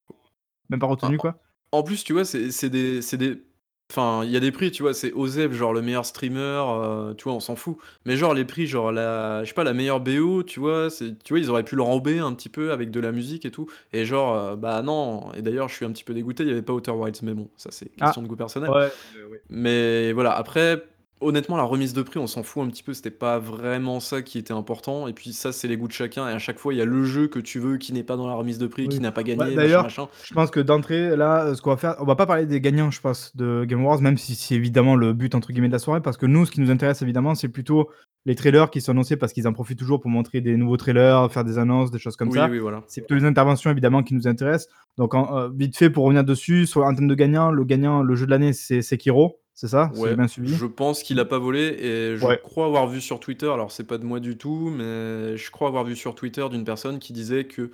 même 0.70 0.80
pas 0.80 0.88
En 0.88 0.90
retenu 0.92 1.18
quoi? 1.18 1.38
en 1.74 1.80
en 1.80 1.84
plus, 1.84 2.04
tu 2.04 2.14
vois, 2.14 2.26
c'est 2.26 2.52
c'est 2.52 2.70
des 2.70 3.02
c'est 3.02 3.18
des 3.18 3.44
enfin, 3.96 4.24
il 4.26 4.32
y 4.32 4.36
a 4.38 4.40
des 4.40 4.52
prix, 4.52 4.72
tu 4.72 4.82
vois, 4.84 4.94
c'est 4.94 5.14
OZEV, 5.14 5.54
genre 5.54 5.74
le 5.74 5.82
meilleur 5.84 6.06
streamer, 6.06 6.40
heu, 6.68 7.14
tu 7.18 7.26
vois, 7.26 7.34
on 7.34 7.40
s'en 7.40 7.56
fout. 7.56 7.78
Mais 8.06 8.18
genre 8.18 8.34
les 8.34 8.44
prix, 8.46 8.66
genre 8.68 8.92
la 8.92 9.44
je 9.44 9.50
sais 9.50 9.54
pas, 9.54 9.64
la 9.64 9.74
meilleure 9.74 10.00
BO, 10.00 10.44
tu 10.44 10.60
vois, 10.60 10.90
c'est 10.90 11.18
tu 11.24 11.34
vois, 11.34 11.40
ils 11.40 11.50
auraient 11.50 11.64
pu 11.64 11.76
l'enrober 11.76 12.20
un 12.20 12.34
petit 12.34 12.50
peu 12.50 12.72
avec 12.72 12.92
de 12.92 13.00
la 13.00 13.12
musique 13.12 13.46
et 13.46 13.52
tout 13.52 13.68
et 13.94 14.06
genre, 14.06 14.36
heu, 14.54 14.56
bah 14.56 14.82
non 14.82 15.32
et 15.34 15.42
d'ailleurs, 15.42 15.70
je 15.70 15.76
suis 15.76 15.86
un 15.86 15.92
petit 15.92 16.04
peu 16.04 16.14
dégoûté, 16.14 16.44
il 16.44 16.50
y 16.50 16.52
avait 16.52 16.62
pas 16.64 16.74
Outer 16.74 16.92
Wilds 16.92 17.22
mais 17.24 17.34
bon, 17.34 17.50
ça 17.56 17.70
c'est 17.72 17.92
Ah! 18.02 18.06
question 18.06 18.22
de 18.24 18.28
goût 18.28 18.36
personnel. 18.36 18.70
Ouais. 18.70 18.90
Mais 19.50 20.12
voilà, 20.14 20.32
après, 20.36 20.84
honnêtement, 21.24 21.58
la 21.58 21.64
remise 21.64 21.94
de 21.94 22.02
prix, 22.02 22.20
on 22.20 22.28
s'en 22.28 22.44
fout 22.44 22.64
un 22.64 22.68
petit 22.70 22.84
peu, 22.84 22.94
c'était 22.94 23.12
pas 23.12 23.40
vraiment 23.40 24.00
ça 24.00 24.22
qui 24.22 24.38
était 24.38 24.54
important 24.54 25.08
et 25.08 25.14
puis 25.14 25.34
ça, 25.34 25.52
c'est 25.52 25.68
les 25.68 25.78
goûts 25.78 25.88
de 25.88 25.94
chacun 25.94 26.28
et 26.30 26.32
à 26.32 26.40
chaque 26.40 26.60
fois, 26.60 26.74
il 26.74 26.78
y 26.78 26.82
a 26.82 26.86
le 26.86 27.04
jeu 27.04 27.28
que 27.28 27.40
tu 27.40 27.60
veux 27.60 27.78
qui 27.78 27.94
n'est 27.94 28.04
pas 28.04 28.16
dans 28.18 28.28
la 28.28 28.34
remise 28.36 28.58
de 28.58 28.68
prix, 28.68 28.88
qui 28.90 29.00
n'a 29.00 29.12
pas 29.12 29.22
Bah, 29.24 29.36
gagné, 29.36 29.56
d'ailleurs, 29.56 29.88
je 29.90 30.34
pense 30.34 30.52
que 30.52 30.60
d'entrée, 30.60 31.16
là, 31.16 31.56
ce 31.56 31.62
qu'on 31.62 31.72
va 31.72 31.78
faire, 31.78 31.96
on 32.00 32.06
va 32.06 32.16
pas 32.16 32.26
parler 32.26 32.46
des 32.46 32.62
gagnants, 32.62 32.92
je 32.92 33.02
pense, 33.02 33.36
de 33.36 33.66
Game 33.66 33.82
Awards, 33.82 34.02
même 34.02 34.18
si 34.18 34.36
c'est 34.36 34.56
évidemment 34.56 34.96
le 34.96 35.14
but 35.14 35.36
entre 35.36 35.52
guillemets 35.52 35.68
«de 35.70 35.74
la 35.74 35.80
soirée» 35.80 36.02
parce 36.02 36.18
que 36.18 36.26
nous, 36.26 36.46
ce 36.46 36.52
qui 36.52 36.62
nous 36.62 36.72
intéresse 36.72 37.02
évidemment, 37.02 37.36
c'est 37.36 37.50
plutôt 37.50 37.90
les 38.26 38.36
trailers 38.36 38.70
qui 38.70 38.80
sont 38.80 38.92
annoncés 38.92 39.18
parce 39.18 39.34
qu'ils 39.34 39.48
en 39.50 39.54
profitent 39.54 39.80
toujours 39.80 40.00
pour 40.00 40.10
montrer 40.10 40.40
des 40.40 40.56
nouveaux 40.56 40.78
trailers, 40.78 41.30
faire 41.32 41.44
des 41.44 41.58
annonces, 41.58 41.92
des 41.92 42.00
choses 42.00 42.16
comme 42.16 42.30
Oui, 42.30 42.36
ça. 42.36 42.48
oui, 42.50 42.60
voilà. 42.60 42.82
C'est 42.88 43.02
plutôt 43.02 43.16
les 43.16 43.26
interventions 43.26 43.70
évidemment 43.70 44.02
qui 44.02 44.14
nous 44.14 44.28
intéressent. 44.28 44.70
Donc, 44.98 45.14
en- 45.14 45.38
euh, 45.38 45.50
vite 45.54 45.76
fait 45.78 45.90
pour 45.90 46.06
revenir 46.06 46.24
dessus, 46.24 46.66
sur 46.66 46.84
en 46.86 46.94
termes 46.94 47.08
de 47.10 47.16
gagnant, 47.16 47.52
le 47.52 47.66
gagnant, 47.66 48.02
le 48.02 48.16
jeu 48.16 48.26
de 48.26 48.32
l'année, 48.32 48.54
c'est 48.54 48.82
Sekiro, 48.82 49.40
c'est 49.54 49.68
ça 49.68 49.90
Si 49.94 50.00
j'ai 50.02 50.08
Ouais, 50.10 50.16
bien 50.16 50.28
suivi? 50.28 50.54
je 50.56 50.66
pense 50.66 51.04
qu'il 51.04 51.20
a 51.20 51.26
pas 51.26 51.38
volé 51.40 51.62
et 51.80 52.18
je 52.18 52.26
Ouais. 52.26 52.40
crois 52.42 52.66
avoir 52.66 52.88
vu 52.88 53.02
sur 53.02 53.20
Twitter, 53.20 53.50
alors 53.52 53.72
c'est 53.72 53.86
pas 53.88 53.98
de 53.98 54.06
moi 54.06 54.20
du 54.20 54.38
tout, 54.38 54.72
mais 54.76 55.38
je 55.38 55.52
crois 55.52 55.68
avoir 55.68 55.84
vu 55.84 55.96
sur 55.96 56.16
Twitter 56.16 56.46
d'une 56.50 56.64
personne 56.66 57.00
qui 57.00 57.14
disait 57.14 57.46
que 57.46 57.70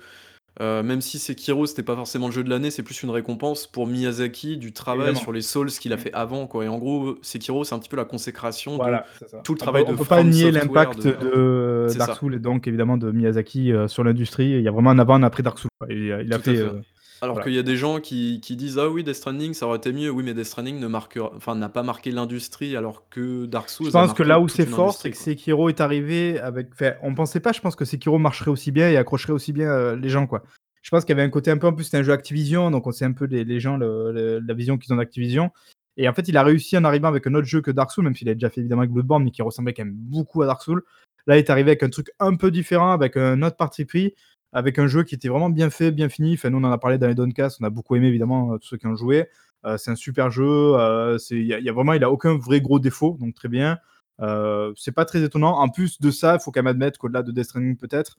euh, 0.60 0.82
même 0.82 1.00
si 1.00 1.18
Sekiro 1.20 1.64
c'était 1.64 1.84
pas 1.84 1.94
forcément 1.94 2.26
le 2.26 2.32
jeu 2.32 2.42
de 2.42 2.50
l'année, 2.50 2.70
c'est 2.72 2.82
plus 2.82 3.02
une 3.04 3.08
récompense 3.10 3.66
pour 3.68 3.86
Miyazaki 3.86 4.58
du 4.58 4.72
travail 4.72 5.02
Évidemment. 5.04 5.20
sur 5.20 5.32
les 5.32 5.42
Souls 5.42 5.70
qu'il 5.70 5.92
a 5.92 5.96
Mm. 5.96 6.00
fait 6.00 6.12
avant, 6.12 6.46
quoi. 6.48 6.64
Et 6.64 6.68
en 6.68 6.76
gros, 6.76 7.14
Sekiro 7.22 7.62
c'est 7.64 7.74
un 7.74 7.78
petit 7.78 7.88
peu 7.88 7.96
la 7.96 8.04
consécration 8.04 8.72
de 8.72 8.76
Voilà, 8.76 9.06
c'est 9.18 9.28
ça. 9.28 9.38
tout 9.44 9.54
le 9.54 9.58
On 9.60 9.64
travail 9.64 9.84
peut, 9.84 9.90
de 9.90 9.94
on 9.94 9.98
peut 9.98 10.04
pas 10.04 10.16
From 10.16 10.28
nier 10.28 10.52
Software 10.52 10.64
l'impact 10.90 11.02
de- 11.06 11.12
de, 11.30 11.86
C'est 11.88 11.98
Dark 11.98 12.10
ça. 12.14 12.16
Souls 12.18 12.34
et 12.34 12.40
donc 12.40 12.66
évidemment 12.66 12.98
de 12.98 13.10
Miyazaki 13.12 13.72
euh, 13.72 13.86
sur 13.88 14.02
l'industrie. 14.04 14.50
Il 14.50 14.60
y 14.62 14.68
a 14.68 14.72
vraiment 14.72 14.90
un 14.90 14.98
avant, 14.98 15.14
un 15.14 15.22
après 15.22 15.42
Dark 15.44 15.58
Souls. 15.58 15.70
quoi. 15.78 15.86
Il, 15.90 16.12
a- 16.12 16.20
il 16.20 16.32
a 16.32 16.36
Tout 16.38 16.50
à 16.50 16.52
fait. 16.52 16.56
fait. 16.56 16.62
euh, 16.62 16.80
Alors 17.22 17.34
voilà. 17.34 17.44
qu'il 17.44 17.54
y 17.54 17.58
a 17.58 17.62
des 17.62 17.76
gens 17.76 18.00
qui, 18.00 18.40
qui 18.40 18.56
disent 18.56 18.78
ah 18.78 18.88
oui 18.88 19.04
Death 19.04 19.14
Stranding 19.16 19.52
ça 19.54 19.66
aurait 19.66 19.76
été 19.78 19.92
mieux 19.92 20.10
oui 20.10 20.22
mais 20.24 20.32
Death 20.34 20.46
Stranding 20.46 20.78
ne 20.80 20.86
marquera 20.86 21.30
enfin 21.36 21.54
n'a 21.54 21.68
pas 21.68 21.82
marqué 21.82 22.10
l'industrie 22.10 22.76
alors 22.76 23.08
que 23.10 23.46
Dark 23.46 23.68
Souls 23.68 23.86
Je 23.86 23.90
a 23.90 24.00
pense 24.00 24.14
que 24.14 24.22
marqué 24.22 24.24
là 24.24 24.40
où 24.40 24.46
toute 24.46 24.56
c'est 24.56 24.64
une 24.64 24.70
fort, 24.70 24.92
c'est 24.94 25.08
industrie, 25.08 25.10
que 25.10 25.16
quoi. 25.16 25.24
Sekiro 25.24 25.68
est 25.68 25.80
arrivé 25.80 26.38
avec. 26.40 26.68
Enfin, 26.72 26.92
on 27.02 27.14
pensait 27.14 27.40
pas, 27.40 27.52
je 27.52 27.60
pense 27.60 27.76
que 27.76 27.84
Sekiro 27.84 28.18
marcherait 28.18 28.50
aussi 28.50 28.70
bien 28.72 28.88
et 28.88 28.96
accrocherait 28.96 29.32
aussi 29.34 29.52
bien 29.52 29.68
euh, 29.70 29.96
les 29.96 30.08
gens, 30.08 30.26
quoi. 30.26 30.42
Je 30.82 30.88
pense 30.90 31.04
qu'il 31.04 31.10
y 31.10 31.18
avait 31.18 31.26
un 31.26 31.30
côté 31.30 31.50
un 31.50 31.58
peu 31.58 31.66
en 31.66 31.74
plus, 31.74 31.84
c'était 31.84 31.98
un 31.98 32.02
jeu 32.02 32.12
Activision, 32.12 32.70
donc 32.70 32.86
on 32.86 32.90
sait 32.92 33.04
un 33.04 33.12
peu 33.12 33.26
les, 33.26 33.44
les 33.44 33.60
gens, 33.60 33.76
le- 33.76 34.12
le- 34.12 34.38
la 34.38 34.54
vision 34.54 34.78
qu'ils 34.78 34.92
ont 34.94 34.96
d'Activision. 34.96 35.50
Et 35.98 36.08
en 36.08 36.14
fait, 36.14 36.26
il 36.28 36.36
a 36.38 36.42
réussi 36.42 36.78
en 36.78 36.84
arrivant 36.84 37.08
avec 37.08 37.26
un 37.26 37.34
autre 37.34 37.46
jeu 37.46 37.60
que 37.60 37.70
Dark 37.70 37.90
Souls, 37.90 38.04
même 38.04 38.14
s'il 38.14 38.30
a 38.30 38.34
déjà 38.34 38.48
fait 38.48 38.60
évidemment 38.62 38.80
avec 38.80 38.92
Bloodborne, 38.92 39.22
mais 39.24 39.30
qui 39.30 39.42
ressemblait 39.42 39.74
quand 39.74 39.84
même 39.84 39.92
beaucoup 39.94 40.40
à 40.40 40.46
Dark 40.46 40.62
Souls. 40.62 40.82
Là, 41.26 41.36
il 41.36 41.40
est 41.40 41.50
arrivé 41.50 41.72
avec 41.72 41.82
un 41.82 41.90
truc 41.90 42.10
un 42.18 42.34
peu 42.36 42.50
différent, 42.50 42.92
avec 42.92 43.18
un 43.18 43.42
autre 43.42 43.56
parti 43.58 43.84
pris, 43.84 44.14
avec 44.52 44.78
un 44.78 44.86
jeu 44.86 45.04
qui 45.04 45.14
était 45.14 45.28
vraiment 45.28 45.50
bien 45.50 45.70
fait, 45.70 45.90
bien 45.92 46.08
fini. 46.08 46.34
Enfin, 46.34 46.50
nous, 46.50 46.58
on 46.58 46.64
en 46.64 46.72
a 46.72 46.78
parlé 46.78 46.98
dans 46.98 47.06
les 47.08 47.14
Doncast, 47.14 47.58
on 47.60 47.64
a 47.64 47.70
beaucoup 47.70 47.96
aimé 47.96 48.08
évidemment 48.08 48.54
euh, 48.54 48.58
tous 48.58 48.68
ceux 48.68 48.76
qui 48.76 48.86
ont 48.86 48.96
joué. 48.96 49.28
Euh, 49.64 49.76
c'est 49.76 49.90
un 49.90 49.96
super 49.96 50.30
jeu. 50.30 50.44
euh, 50.46 51.18
Il 51.30 51.44
y, 51.46 51.68
a- 51.68 51.72
vraiment, 51.72 51.92
il 51.92 52.04
aucun 52.04 52.36
vrai 52.36 52.60
gros 52.60 52.78
défaut, 52.78 53.16
donc 53.20 53.34
très 53.34 53.48
bien. 53.48 53.78
Euh, 54.20 54.72
c'est 54.76 54.92
pas 54.92 55.04
très 55.04 55.22
étonnant. 55.22 55.58
En 55.58 55.68
plus 55.68 56.00
de 56.00 56.10
ça, 56.10 56.34
il 56.38 56.42
faut 56.42 56.50
quand 56.50 56.60
même 56.60 56.66
admettre 56.68 56.98
qu'au-delà 56.98 57.22
de 57.22 57.32
Death 57.32 57.44
Stranding, 57.44 57.76
peut-être, 57.76 58.18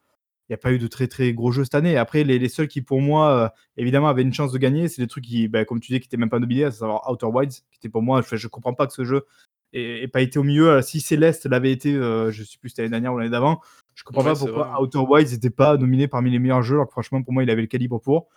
il 0.49 0.53
n'y 0.53 0.55
a 0.55 0.57
pas 0.57 0.71
eu 0.73 0.79
de 0.79 0.87
très 0.87 1.07
très 1.07 1.33
gros 1.33 1.51
jeux 1.51 1.63
cette 1.63 1.75
année. 1.75 1.97
Après, 1.97 2.23
les, 2.23 2.49
seuls 2.49 2.67
qui, 2.67 2.81
pour 2.81 3.01
moi, 3.01 3.53
évidemment, 3.77 4.09
avaient 4.09 4.21
une 4.23 4.33
chance 4.33 4.51
de 4.51 4.57
gagner, 4.57 4.87
c'est 4.89 5.01
des 5.01 5.07
trucs 5.07 5.23
qui, 5.23 5.47
bah, 5.47 5.65
comme 5.65 5.79
tu 5.79 5.91
dis, 5.93 5.99
qui 5.99 6.07
n'étaient 6.07 6.17
même 6.17 6.29
pas 6.29 6.39
nominés, 6.39 6.65
à 6.65 6.71
savoir 6.71 7.09
Outer 7.09 7.27
Wilds, 7.27 7.53
qui 7.71 7.77
était 7.77 7.89
pour 7.89 8.01
moi, 8.01 8.21
je, 8.27 8.35
je 8.35 8.47
comprends 8.47 8.73
pas 8.73 8.87
que 8.87 8.93
ce 8.93 9.05
jeu 9.05 9.25
ait, 9.73 10.03
ait 10.03 10.07
pas 10.07 10.21
été 10.21 10.39
au 10.39 10.43
milieu. 10.43 10.81
Si 10.81 10.99
Céleste 11.01 11.45
l'avait 11.45 11.71
été, 11.71 11.93
je 11.93 12.43
sais 12.43 12.57
plus 12.59 12.69
si 12.69 12.75
c'était 12.75 12.81
l'année 12.83 12.91
dernière 12.91 13.13
ou 13.13 13.17
l'année 13.19 13.31
d'avant, 13.31 13.61
je 13.95 14.03
comprends 14.03 14.23
Ouais, 14.23 14.33
pas 14.33 14.39
pourquoi 14.39 14.67
ouais. 14.73 14.81
Outer 14.81 14.99
Wilds 14.99 15.31
n'était 15.31 15.49
pas 15.49 15.77
nominé 15.77 16.07
parmi 16.07 16.31
les 16.31 16.39
meilleurs 16.39 16.61
jeux, 16.63 16.75
alors 16.75 16.87
que 16.87 16.91
franchement, 16.91 17.21
pour 17.23 17.33
moi, 17.33 17.43
il 17.43 17.49
avait 17.49 17.61
le 17.61 17.67
calibre 17.67 17.99
pour. 17.99 18.27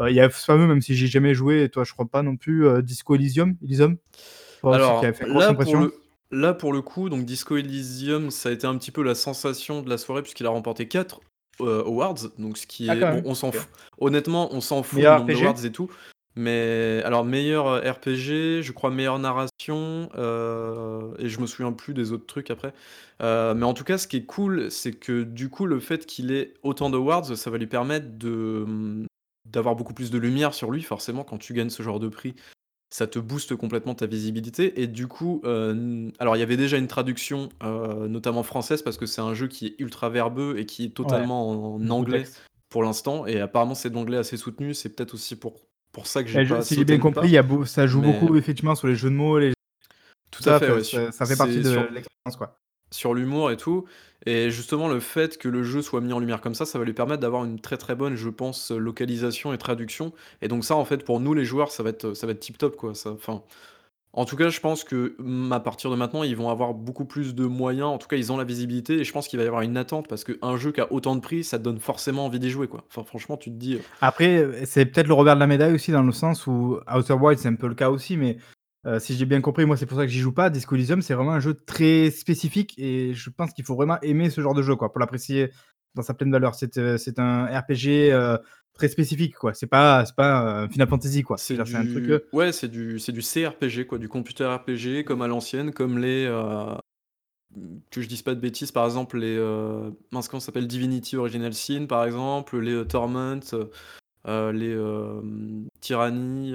Euh, 0.00 0.10
Il 0.10 0.16
y 0.16 0.20
a 0.20 0.28
ce 0.28 0.44
fameux, 0.44 0.66
même 0.66 0.82
si 0.82 0.94
j'ai 0.94 1.06
jamais 1.06 1.34
joué, 1.34 1.62
et 1.62 1.68
toi, 1.68 1.84
je 1.84 1.92
crois 1.92 2.06
pas 2.06 2.22
non 2.22 2.36
plus, 2.36 2.66
euh, 2.66 2.82
Disco 2.82 3.14
Elysium, 3.14 3.56
Elysium 3.62 3.96
Alors 4.62 5.00
qui 5.00 5.06
a 5.06 5.12
fait 5.12 5.26
là 5.26 5.54
pour 5.54 5.76
le 5.76 5.94
là 6.32 6.54
pour 6.54 6.72
le 6.72 6.82
coup 6.82 7.08
donc 7.08 7.24
Disco 7.24 7.56
Elysium 7.56 8.32
ça 8.32 8.48
a 8.48 8.52
été 8.52 8.66
un 8.66 8.76
petit 8.76 8.90
peu 8.90 9.04
la 9.04 9.14
sensation 9.14 9.80
de 9.80 9.88
la 9.88 9.96
soirée 9.96 10.22
puisqu'il 10.22 10.44
a 10.44 10.50
remporté 10.50 10.88
4 10.88 11.20
awards 11.60 12.16
donc 12.36 12.58
ce 12.58 12.66
qui 12.66 12.90
Ah, 12.90 12.96
est 12.96 13.22
bon 13.22 13.22
on 13.30 13.34
s'en 13.36 13.52
fout. 13.52 13.68
Honnêtement 13.98 14.48
on 14.52 14.60
s'en 14.60 14.82
fout 14.82 14.98
du 14.98 15.04
nombre 15.06 15.24
d'awards 15.24 15.64
et 15.64 15.70
tout 15.70 15.88
mais 16.36 17.02
alors 17.04 17.24
meilleur 17.24 17.66
euh, 17.66 17.90
RPG 17.92 18.62
je 18.62 18.72
crois 18.72 18.90
meilleure 18.90 19.18
narration 19.18 20.10
euh, 20.16 21.14
et 21.18 21.28
je 21.28 21.40
me 21.40 21.46
souviens 21.46 21.72
plus 21.72 21.94
des 21.94 22.12
autres 22.12 22.26
trucs 22.26 22.50
après. 22.50 22.74
Euh, 23.22 23.54
mais 23.54 23.64
en 23.64 23.72
tout 23.72 23.84
cas 23.84 23.96
ce 23.96 24.06
qui 24.06 24.18
est 24.18 24.26
cool 24.26 24.70
c'est 24.70 24.92
que 24.92 25.22
du 25.22 25.48
coup 25.48 25.64
le 25.64 25.80
fait 25.80 26.04
qu'il 26.04 26.30
ait 26.30 26.52
autant 26.62 26.90
d'awards 26.90 27.36
ça 27.36 27.50
va 27.50 27.56
lui 27.56 27.66
permettre 27.66 28.18
de 28.18 29.06
d'avoir 29.46 29.76
beaucoup 29.76 29.94
plus 29.94 30.10
de 30.10 30.18
lumière 30.18 30.52
sur 30.52 30.70
lui 30.70 30.82
forcément 30.82 31.24
quand 31.24 31.38
tu 31.38 31.54
gagnes 31.54 31.70
ce 31.70 31.82
genre 31.82 32.00
de 32.00 32.08
prix 32.08 32.34
ça 32.90 33.06
te 33.06 33.18
booste 33.18 33.56
complètement 33.56 33.94
ta 33.96 34.06
visibilité. 34.06 34.80
Et 34.80 34.86
du 34.86 35.08
coup, 35.08 35.42
alors 35.44 36.36
il 36.36 36.38
y 36.38 36.42
avait 36.42 36.56
déjà 36.56 36.78
une 36.78 36.86
traduction, 36.86 37.48
notamment 37.62 38.44
française 38.44 38.80
parce 38.80 38.96
que 38.96 39.06
c'est 39.06 39.20
un 39.20 39.34
jeu 39.34 39.48
qui 39.48 39.66
est 39.66 39.74
ultra 39.80 40.08
verbeux 40.08 40.54
et 40.56 40.66
qui 40.66 40.84
est 40.84 40.86
Ouais, 40.86 40.92
totalement 40.94 41.74
en 41.74 41.90
anglais 41.90 42.24
pour 42.68 42.84
l'instant. 42.84 43.26
Et 43.26 43.40
apparemment 43.40 43.74
c'est 43.74 43.90
de 43.90 43.94
l'anglais 43.94 44.18
assez 44.18 44.36
soutenu. 44.36 44.72
C'est 44.72 44.90
peut-être 44.90 45.14
aussi 45.14 45.34
pour 45.34 45.65
pour 45.96 46.06
ça 46.06 46.22
que 46.22 46.28
j'ai 46.28 46.44
je- 46.44 46.54
pas 46.54 46.62
si 46.62 46.74
j'ai 46.76 46.84
bien 46.84 46.98
compris, 46.98 47.30
y 47.30 47.38
a 47.38 47.42
beau- 47.42 47.64
ça 47.64 47.86
joue 47.86 48.02
mais 48.02 48.12
beaucoup 48.12 48.36
effectivement 48.36 48.74
sur 48.74 48.86
les 48.86 48.94
jeux 48.94 49.10
de 49.10 49.14
mots, 49.14 49.38
les... 49.38 49.52
tout 50.30 50.48
à 50.48 50.58
fait, 50.58 50.66
fait- 50.66 50.72
ouais, 50.72 51.12
ça, 51.12 51.26
fait 51.26 51.36
partie 51.36 51.58
de 51.62 51.70
sur 51.72 51.80
l'expérience, 51.90 52.36
quoi. 52.36 52.58
sur 52.92 53.14
l'humour 53.14 53.50
et 53.50 53.56
tout. 53.56 53.84
Et 54.26 54.50
justement 54.50 54.88
le 54.88 55.00
fait 55.00 55.38
que 55.38 55.48
le 55.48 55.62
jeu 55.62 55.82
soit 55.82 56.00
mis 56.00 56.12
en 56.12 56.18
lumière 56.18 56.40
comme 56.40 56.54
ça, 56.54 56.66
ça 56.66 56.78
va 56.78 56.84
lui 56.84 56.92
permettre 56.92 57.20
d'avoir 57.20 57.44
une 57.44 57.60
très, 57.60 57.76
très 57.76 57.94
bonne, 57.94 58.16
je 58.16 58.28
pense, 58.28 58.70
localisation 58.70 59.52
et 59.52 59.58
traduction. 59.58 60.12
Et 60.42 60.48
donc 60.48 60.64
ça, 60.64 60.74
en 60.76 60.84
fait, 60.84 61.04
pour 61.04 61.20
nous 61.20 61.32
les 61.34 61.44
joueurs, 61.44 61.70
ça 61.70 61.82
va 61.82 61.90
être, 61.90 62.14
ça 62.14 62.26
va 62.26 62.32
être 62.32 62.40
tip 62.40 62.58
top, 62.58 62.76
quoi, 62.76 62.94
ça 62.94 63.10
enfin 63.10 63.42
En 64.16 64.24
tout 64.24 64.36
cas, 64.36 64.48
je 64.48 64.60
pense 64.60 64.82
que, 64.82 65.14
mmh, 65.18 65.52
à 65.52 65.60
partir 65.60 65.90
de 65.90 65.96
maintenant, 65.96 66.22
ils 66.22 66.34
vont 66.34 66.48
avoir 66.48 66.72
beaucoup 66.72 67.04
plus 67.04 67.34
de 67.34 67.44
moyens. 67.44 67.88
En 67.88 67.98
tout 67.98 68.08
cas, 68.08 68.16
ils 68.16 68.32
ont 68.32 68.38
la 68.38 68.44
visibilité 68.44 68.94
et 68.94 69.04
je 69.04 69.12
pense 69.12 69.28
qu'il 69.28 69.38
va 69.38 69.44
y 69.44 69.46
avoir 69.46 69.62
une 69.62 69.76
attente 69.76 70.08
parce 70.08 70.24
qu'un 70.24 70.56
jeu 70.56 70.72
qui 70.72 70.80
a 70.80 70.90
autant 70.90 71.14
de 71.14 71.20
prix, 71.20 71.44
ça 71.44 71.58
te 71.58 71.62
donne 71.62 71.78
forcément 71.78 72.24
envie 72.24 72.40
d'y 72.40 72.50
jouer, 72.50 72.66
quoi. 72.66 72.84
Enfin, 72.88 73.04
franchement, 73.04 73.36
tu 73.36 73.50
te 73.50 73.56
dis, 73.56 73.74
heu 73.74 73.80
Après, 74.00 74.38
euh, 74.38 74.64
c'est 74.64 74.86
peut-être 74.86 75.06
le 75.06 75.14
revers 75.14 75.34
de 75.34 75.40
la 75.40 75.46
médaille 75.46 75.74
aussi, 75.74 75.92
dans 75.92 76.02
le 76.02 76.12
sens 76.12 76.46
où 76.46 76.78
Outer 76.92 77.12
Wilds, 77.12 77.42
c'est 77.42 77.48
un 77.48 77.54
peu 77.56 77.68
le 77.68 77.74
cas 77.74 77.90
aussi, 77.90 78.16
mais 78.16 78.38
euh, 78.86 79.00
si 79.00 79.16
j'ai 79.16 79.26
bien 79.26 79.40
compris, 79.40 79.66
moi, 79.66 79.76
c'est 79.76 79.86
pour 79.86 79.98
ça 79.98 80.04
que 80.04 80.12
j'y 80.12 80.20
joue 80.20 80.32
pas. 80.32 80.48
Disco 80.48 80.74
Elysium, 80.76 81.02
c'est 81.02 81.14
vraiment 81.14 81.32
un 81.32 81.40
jeu 81.40 81.54
très 81.54 82.10
spécifique 82.10 82.74
et 82.78 83.14
je 83.14 83.30
pense 83.30 83.52
qu'il 83.52 83.64
faut 83.64 83.74
vraiment 83.74 84.00
aimer 84.00 84.30
ce 84.30 84.40
genre 84.40 84.54
de 84.54 84.62
jeu, 84.62 84.76
quoi, 84.76 84.92
pour 84.92 85.00
l'apprécier 85.00 85.50
dans 85.94 86.02
sa 86.02 86.14
pleine 86.14 86.30
valeur. 86.30 86.54
C'est 86.54 86.78
euh, 86.78 86.96
un 87.18 87.46
RPG 87.46 88.12
euh, 88.12 88.38
très 88.76 88.88
spécifique, 88.88 89.36
quoi. 89.36 89.54
C'est 89.54 89.66
pas, 89.66 90.04
c'est 90.04 90.14
pas 90.14 90.62
un 90.62 90.68
Final 90.68 90.88
Fantasy, 90.88 91.22
quoi. 91.22 91.36
c'est 91.38 91.56
c'est 91.64 91.76
un 91.76 91.84
truc. 91.84 92.04
du 92.04 92.12
euh, 92.12 92.28
ouais, 92.32 92.52
c'est 92.52 92.68
du 92.68 92.98
c'est 92.98 93.12
du 93.12 93.20
CRPG, 93.20 93.86
quoi, 93.86 93.98
du 93.98 94.08
computer 94.08 94.44
RPG 94.46 95.04
comme 95.04 95.22
à 95.22 95.26
l'ancienne, 95.26 95.72
comme 95.72 95.98
les, 95.98 96.26
heu, 96.26 96.74
mmh, 97.56 97.78
que 97.90 98.00
je 98.00 98.08
dise 98.08 98.22
pas 98.22 98.34
de 98.34 98.40
bêtises, 98.40 98.72
par 98.72 98.84
exemple, 98.84 99.18
les, 99.18 99.36
heu, 99.36 99.92
mince, 100.12 100.28
comment 100.28 100.40
ça 100.40 100.46
s'appelle? 100.46 100.66
Divinity 100.66 101.16
Original 101.16 101.54
Sin, 101.54 101.86
par 101.86 102.04
exemple, 102.04 102.58
les, 102.58 102.86
Torment, 102.86 103.40
les, 104.26 104.76
Tyranny, 105.80 106.54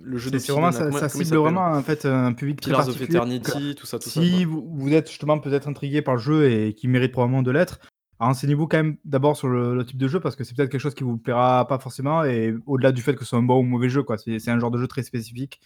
le 0.00 0.18
jeu 0.18 0.30
C'est 0.30 0.38
c'est 0.38 0.52
vraiment, 0.52 0.72
ça, 0.72 0.90
ça 0.92 1.08
cible 1.08 1.36
vraiment 1.36 1.66
en 1.66 1.82
fait 1.82 2.06
un 2.06 2.32
public 2.32 2.60
très 2.60 2.70
Pillars 2.70 2.88
of 2.88 2.98
particulier. 2.98 3.18
Euh, 3.18 3.20
Eternity, 3.20 3.74
tout 3.74 3.86
ça, 3.86 3.98
tout 3.98 4.08
ça, 4.08 4.20
si 4.20 4.44
vous, 4.44 4.66
vous 4.74 4.92
êtes 4.92 5.08
justement 5.08 5.38
peut-être 5.38 5.68
intrigué 5.68 6.00
par 6.02 6.14
le 6.14 6.20
jeu 6.20 6.50
et 6.50 6.72
qui 6.74 6.88
mérite 6.88 7.12
probablement 7.12 7.42
de 7.42 7.50
l'être, 7.50 7.78
renseignez-vous 8.26 8.66
quand 8.66 8.78
même 8.78 8.96
d'abord 9.04 9.36
sur 9.36 9.48
le, 9.48 9.74
le 9.74 9.84
type 9.84 9.98
de 9.98 10.08
jeu 10.08 10.20
parce 10.20 10.36
que 10.36 10.44
c'est 10.44 10.56
peut-être 10.56 10.70
quelque 10.70 10.80
chose 10.80 10.94
qui 10.94 11.04
vous 11.04 11.18
plaira 11.18 11.66
pas 11.66 11.78
forcément 11.78 12.24
et 12.24 12.54
au-delà 12.66 12.92
du 12.92 13.02
fait 13.02 13.14
que 13.14 13.20
ce 13.20 13.30
soit 13.30 13.38
un 13.38 13.42
bon 13.42 13.58
ou 13.58 13.62
mauvais 13.62 13.88
jeu, 13.88 14.02
quoi. 14.02 14.16
C'est 14.18 14.48
un 14.48 14.58
genre 14.58 14.70
de 14.70 14.78
jeu 14.78 14.86
très 14.86 15.02
spécifique. 15.02 15.60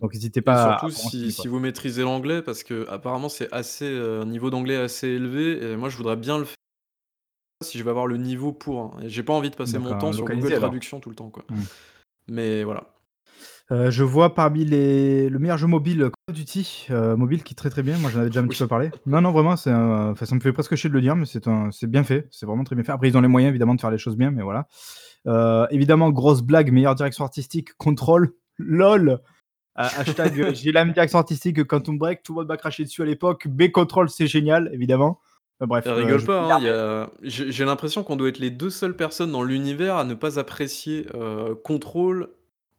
Donc 0.00 0.14
n'hésitez 0.14 0.40
Et 0.40 0.42
pas 0.42 0.54
à, 0.54 0.74
à 0.74 0.78
surtout 0.78 0.94
renseigner, 1.04 1.30
si 1.30 1.48
vous 1.48 1.60
maîtrisez 1.60 2.02
l'anglais 2.02 2.42
parce 2.42 2.64
qu'apparemment 2.64 3.28
c'est 3.28 3.52
assez, 3.52 3.86
un 3.86 4.26
niveau 4.26 4.50
d'anglais 4.50 4.76
assez 4.76 5.08
élevé 5.08 5.62
et 5.62 5.76
moi 5.76 5.88
je 5.88 5.96
voudrais 5.96 6.16
bien 6.16 6.38
le 6.38 6.44
faire 6.44 6.56
si 7.62 7.78
je 7.78 7.84
vais 7.84 7.90
avoir 7.90 8.08
le 8.08 8.16
niveau 8.16 8.52
pour, 8.52 8.80
hein 8.80 8.96
et 9.02 9.08
j'ai 9.08 9.22
pas 9.22 9.32
envie 9.32 9.50
de 9.50 9.54
passer 9.54 9.78
mon 9.78 9.96
temps 9.98 10.12
sur 10.12 10.24
Google 10.24 10.48
alors. 10.48 10.70
Traduction 10.70 11.00
tout 11.00 11.10
le 11.10 11.14
temps, 11.14 11.30
quoi. 11.30 11.44
Hmm. 11.48 11.62
Mais 12.28 12.64
voilà. 12.64 12.92
Euh, 13.72 13.90
je 13.90 14.04
vois 14.04 14.34
parmi 14.34 14.64
les 14.66 15.28
le 15.30 15.38
meilleur 15.38 15.56
jeu 15.56 15.66
mobile 15.66 16.00
Call 16.02 16.12
of 16.30 16.34
Duty 16.36 16.88
euh, 16.90 17.16
mobile 17.16 17.42
qui 17.42 17.54
est 17.54 17.56
très 17.56 17.70
très 17.70 17.82
bien. 17.82 17.96
Moi 17.96 18.10
j'en 18.10 18.18
avais 18.20 18.28
déjà 18.28 18.40
un 18.40 18.44
petit 18.46 18.60
Oui. 18.62 18.66
peu 18.66 18.68
parlé. 18.68 18.90
Non 19.06 19.20
non 19.22 19.32
vraiment 19.32 19.56
c'est 19.56 19.70
un- 19.70 20.10
enfin, 20.10 20.26
ça 20.26 20.34
me 20.34 20.40
fait 20.40 20.52
presque 20.52 20.74
chier 20.74 20.90
de 20.90 20.94
le 20.94 21.00
dire 21.00 21.16
mais 21.16 21.24
c'est 21.24 21.48
un 21.48 21.70
c'est 21.70 21.86
bien 21.86 22.04
fait. 22.04 22.28
C'est 22.30 22.44
vraiment 22.44 22.64
très 22.64 22.74
bien 22.76 22.84
fait. 22.84 22.92
Après 22.92 23.08
ils 23.08 23.16
ont 23.16 23.20
les 23.22 23.28
moyens 23.28 23.50
évidemment 23.50 23.74
de 23.74 23.80
faire 23.80 23.90
les 23.90 23.98
choses 23.98 24.16
bien 24.16 24.30
mais 24.30 24.42
voilà. 24.42 24.66
Euh, 25.26 25.66
évidemment 25.70 26.10
grosse 26.10 26.42
blague 26.42 26.70
meilleure 26.70 26.94
direction 26.96 27.24
artistique 27.24 27.72
contrôle 27.78 28.34
lol. 28.58 29.08
Euh, 29.10 29.16
hashtag 29.96 30.38
euh, 30.40 30.50
j'ai 30.54 30.70
la 30.72 30.84
même 30.84 30.92
direction 30.92 31.18
artistique 31.18 31.56
que 31.56 31.62
Quantum 31.62 31.96
Break. 31.96 32.22
Tout 32.24 32.34
le 32.34 32.40
monde 32.40 32.48
m'a 32.48 32.58
craché 32.58 32.84
dessus 32.84 33.00
à 33.00 33.06
l'époque. 33.06 33.48
B 33.48 33.70
contrôle 33.70 34.10
c'est 34.10 34.26
génial 34.26 34.68
évidemment. 34.74 35.18
Bref. 35.60 35.86
Euh, 35.86 35.94
rigole 35.94 36.18
je- 36.18 36.26
pas, 36.26 36.56
hein, 36.56 36.60
a 36.66 37.08
j'ai 37.22 37.64
l'impression 37.64 38.02
qu'on 38.02 38.16
doit 38.16 38.28
être 38.28 38.38
les 38.40 38.50
2 38.50 38.68
seules 38.68 38.96
personnes 38.96 39.30
dans 39.32 39.44
l'univers 39.44 39.96
à 39.96 40.04
ne 40.04 40.14
pas 40.14 40.38
apprécier, 40.40 41.06
heu, 41.14 41.54
Control 41.64 42.28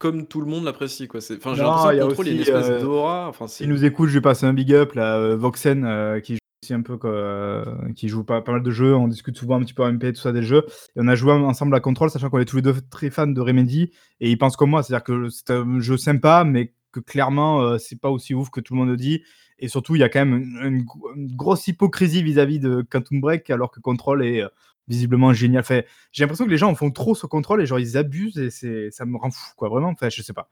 comme 0.04 0.28
tout 0.28 0.42
le 0.42 0.48
monde 0.48 0.66
l'apprécie, 0.66 1.08
quoi. 1.08 1.22
C'est 1.22 1.38
enfin 1.38 1.56
j'ai 1.56 1.64
l'impression 1.64 1.92
il 1.92 1.96
y 1.96 2.00
que 2.00 2.04
a 2.04 2.08
Control, 2.08 2.28
il 2.28 2.30
y 2.30 2.34
a 2.34 2.36
une 2.36 2.42
aussi 2.42 2.52
espèce 2.52 2.70
euh, 2.70 2.82
d'aura, 2.82 3.30
enfin 3.30 3.48
c'est 3.48 3.66
nous 3.66 3.86
écoute, 3.86 4.10
je 4.10 4.16
vais 4.16 4.22
passer 4.22 4.46
un 4.46 4.52
big 4.52 4.74
up 4.74 4.96
là, 4.96 5.16
euh, 5.16 5.38
Voxen 5.38 5.86
euh, 5.86 6.20
qui 6.20 6.34
joue 6.34 6.40
aussi 6.62 6.74
un 6.74 6.82
peu 6.82 6.98
quoi, 6.98 7.12
euh, 7.12 7.64
qui 7.96 8.10
joue 8.10 8.26
pas, 8.26 8.42
pas 8.42 8.52
mal 8.52 8.64
de 8.64 8.72
jeux, 8.72 8.94
on 8.94 9.08
discute 9.08 9.38
souvent 9.38 9.56
un 9.56 9.64
petit 9.64 9.74
peu 9.74 9.82
en 9.82 9.94
MP 9.94 10.12
tout 10.12 10.20
ça 10.20 10.34
des 10.34 10.44
jeux 10.44 10.66
et 10.68 11.00
on 11.00 11.08
a 11.08 11.16
joué 11.16 11.32
ensemble 11.32 11.74
à 11.74 11.80
Control 11.80 12.10
sachant 12.10 12.30
qu'on 12.30 12.40
est 12.40 12.46
tous 12.46 12.58
les 12.58 12.62
deux 12.62 12.76
très 12.92 13.10
fans 13.10 13.28
de 13.28 13.40
Remedy 13.40 13.92
et 14.20 14.30
il 14.30 14.38
pense 14.38 14.58
comme 14.58 14.72
moi, 14.72 14.84
c'est-à-dire 14.84 15.06
que 15.06 15.30
c'est 15.30 15.52
un 15.52 15.80
jeu 15.80 15.96
sympa 15.96 16.44
mais 16.44 16.74
que 16.92 17.00
clairement, 17.00 17.80
c'est 17.80 18.00
pas 18.00 18.10
aussi 18.10 18.36
ouf 18.36 18.50
que 18.50 18.60
tout 18.60 18.74
le 18.74 18.80
monde 18.82 18.90
le 18.90 18.98
dit. 18.98 19.24
Et 19.60 19.68
surtout, 19.68 19.96
il 19.96 20.00
y 20.00 20.04
a 20.04 20.10
quand 20.10 20.26
même 20.26 20.58
une, 20.62 20.86
une 21.16 21.36
grosse 21.36 21.68
hypocrisie 21.68 22.24
vis-à-vis 22.24 22.60
de 22.60 22.86
Quantum 22.90 23.22
Break, 23.22 23.50
alors 23.50 23.72
que 23.72 23.80
Control 23.80 24.26
est 24.26 24.42
euh, 24.42 24.50
visiblement 24.88 25.34
génial. 25.34 25.62
Enfin, 25.62 25.82
j'ai 26.12 26.24
l'impression 26.24 26.46
que 26.46 26.50
les 26.50 26.58
gens 26.58 26.70
en 26.70 26.76
font 26.76 26.92
trop 26.92 27.16
sur 27.16 27.30
Control 27.30 27.62
et 27.62 27.66
genre 27.66 27.80
ils 27.80 27.98
abusent 27.98 28.38
et 28.38 28.50
c'est, 28.50 28.92
ça 28.92 29.06
me 29.06 29.18
rend 29.18 29.32
fou, 29.32 29.54
quoi. 29.56 29.70
Vraiment, 29.70 29.90
enfin, 29.90 30.10
je 30.10 30.22
sais 30.22 30.34
pas. 30.34 30.50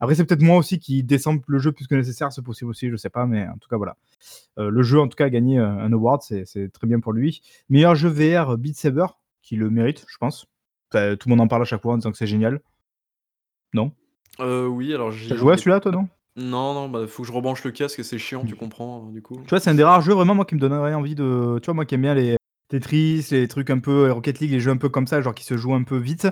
Après, 0.00 0.14
c'est 0.14 0.24
peut-être 0.24 0.42
moi 0.42 0.56
aussi 0.56 0.78
qui 0.78 1.02
descends 1.02 1.36
le 1.46 1.58
jeu 1.58 1.72
plus 1.72 1.86
que 1.86 1.94
nécessaire, 1.94 2.32
c'est 2.32 2.42
possible 2.42 2.70
aussi, 2.70 2.88
je 2.90 2.96
sais 2.96 3.10
pas, 3.10 3.26
mais 3.26 3.46
en 3.46 3.58
tout 3.58 3.68
cas, 3.68 3.76
voilà. 3.76 3.96
Euh, 4.58 4.70
le 4.70 4.82
jeu, 4.82 5.00
en 5.00 5.08
tout 5.08 5.16
cas, 5.16 5.26
a 5.26 5.30
gagné 5.30 5.58
euh, 5.58 5.66
un 5.66 5.92
award, 5.92 6.22
c'est, 6.22 6.44
c'est 6.46 6.70
très 6.70 6.86
bien 6.86 7.00
pour 7.00 7.12
lui. 7.12 7.42
Meilleur 7.68 7.94
jeu 7.94 8.08
VR, 8.08 8.56
Beat 8.56 8.76
Saber, 8.76 9.06
qui 9.42 9.56
le 9.56 9.70
mérite, 9.70 10.04
je 10.08 10.16
pense. 10.18 10.46
Enfin, 10.92 11.16
tout 11.16 11.28
le 11.28 11.30
monde 11.30 11.40
en 11.40 11.48
parle 11.48 11.62
à 11.62 11.66
chaque 11.66 11.82
fois 11.82 11.94
en 11.94 11.96
disant 11.96 12.12
que 12.12 12.18
c'est 12.18 12.26
génial. 12.26 12.60
Non? 13.72 13.92
Euh, 14.40 14.66
oui, 14.66 14.94
alors 14.94 15.10
j'ai. 15.10 15.28
T'as 15.28 15.36
joué 15.36 15.52
à 15.52 15.56
celui-là, 15.56 15.80
toi, 15.80 15.92
non? 15.92 16.08
Non, 16.36 16.74
non, 16.74 16.88
bah 16.88 17.06
faut 17.06 17.22
que 17.22 17.28
je 17.28 17.32
rebranche 17.32 17.62
le 17.64 17.70
casque 17.70 18.00
et 18.00 18.02
c'est 18.02 18.18
chiant, 18.18 18.44
tu 18.44 18.56
comprends, 18.56 19.06
du 19.12 19.22
coup. 19.22 19.36
Tu 19.36 19.50
vois, 19.50 19.60
c'est 19.60 19.70
un 19.70 19.74
des 19.74 19.84
rares 19.84 20.00
jeux 20.00 20.14
vraiment 20.14 20.34
moi 20.34 20.44
qui 20.44 20.56
me 20.56 20.60
donnerait 20.60 20.94
envie 20.94 21.14
de. 21.14 21.58
Tu 21.62 21.66
vois, 21.66 21.74
moi 21.74 21.84
qui 21.84 21.94
aime 21.94 22.02
bien 22.02 22.14
les 22.14 22.36
Tetris, 22.68 23.28
les 23.30 23.46
trucs 23.46 23.70
un 23.70 23.78
peu 23.78 24.10
Rocket 24.10 24.40
League, 24.40 24.50
les 24.50 24.60
jeux 24.60 24.72
un 24.72 24.76
peu 24.76 24.88
comme 24.88 25.06
ça, 25.06 25.20
genre 25.20 25.34
qui 25.34 25.44
se 25.44 25.56
jouent 25.56 25.74
un 25.74 25.84
peu 25.84 25.96
vite. 25.96 26.26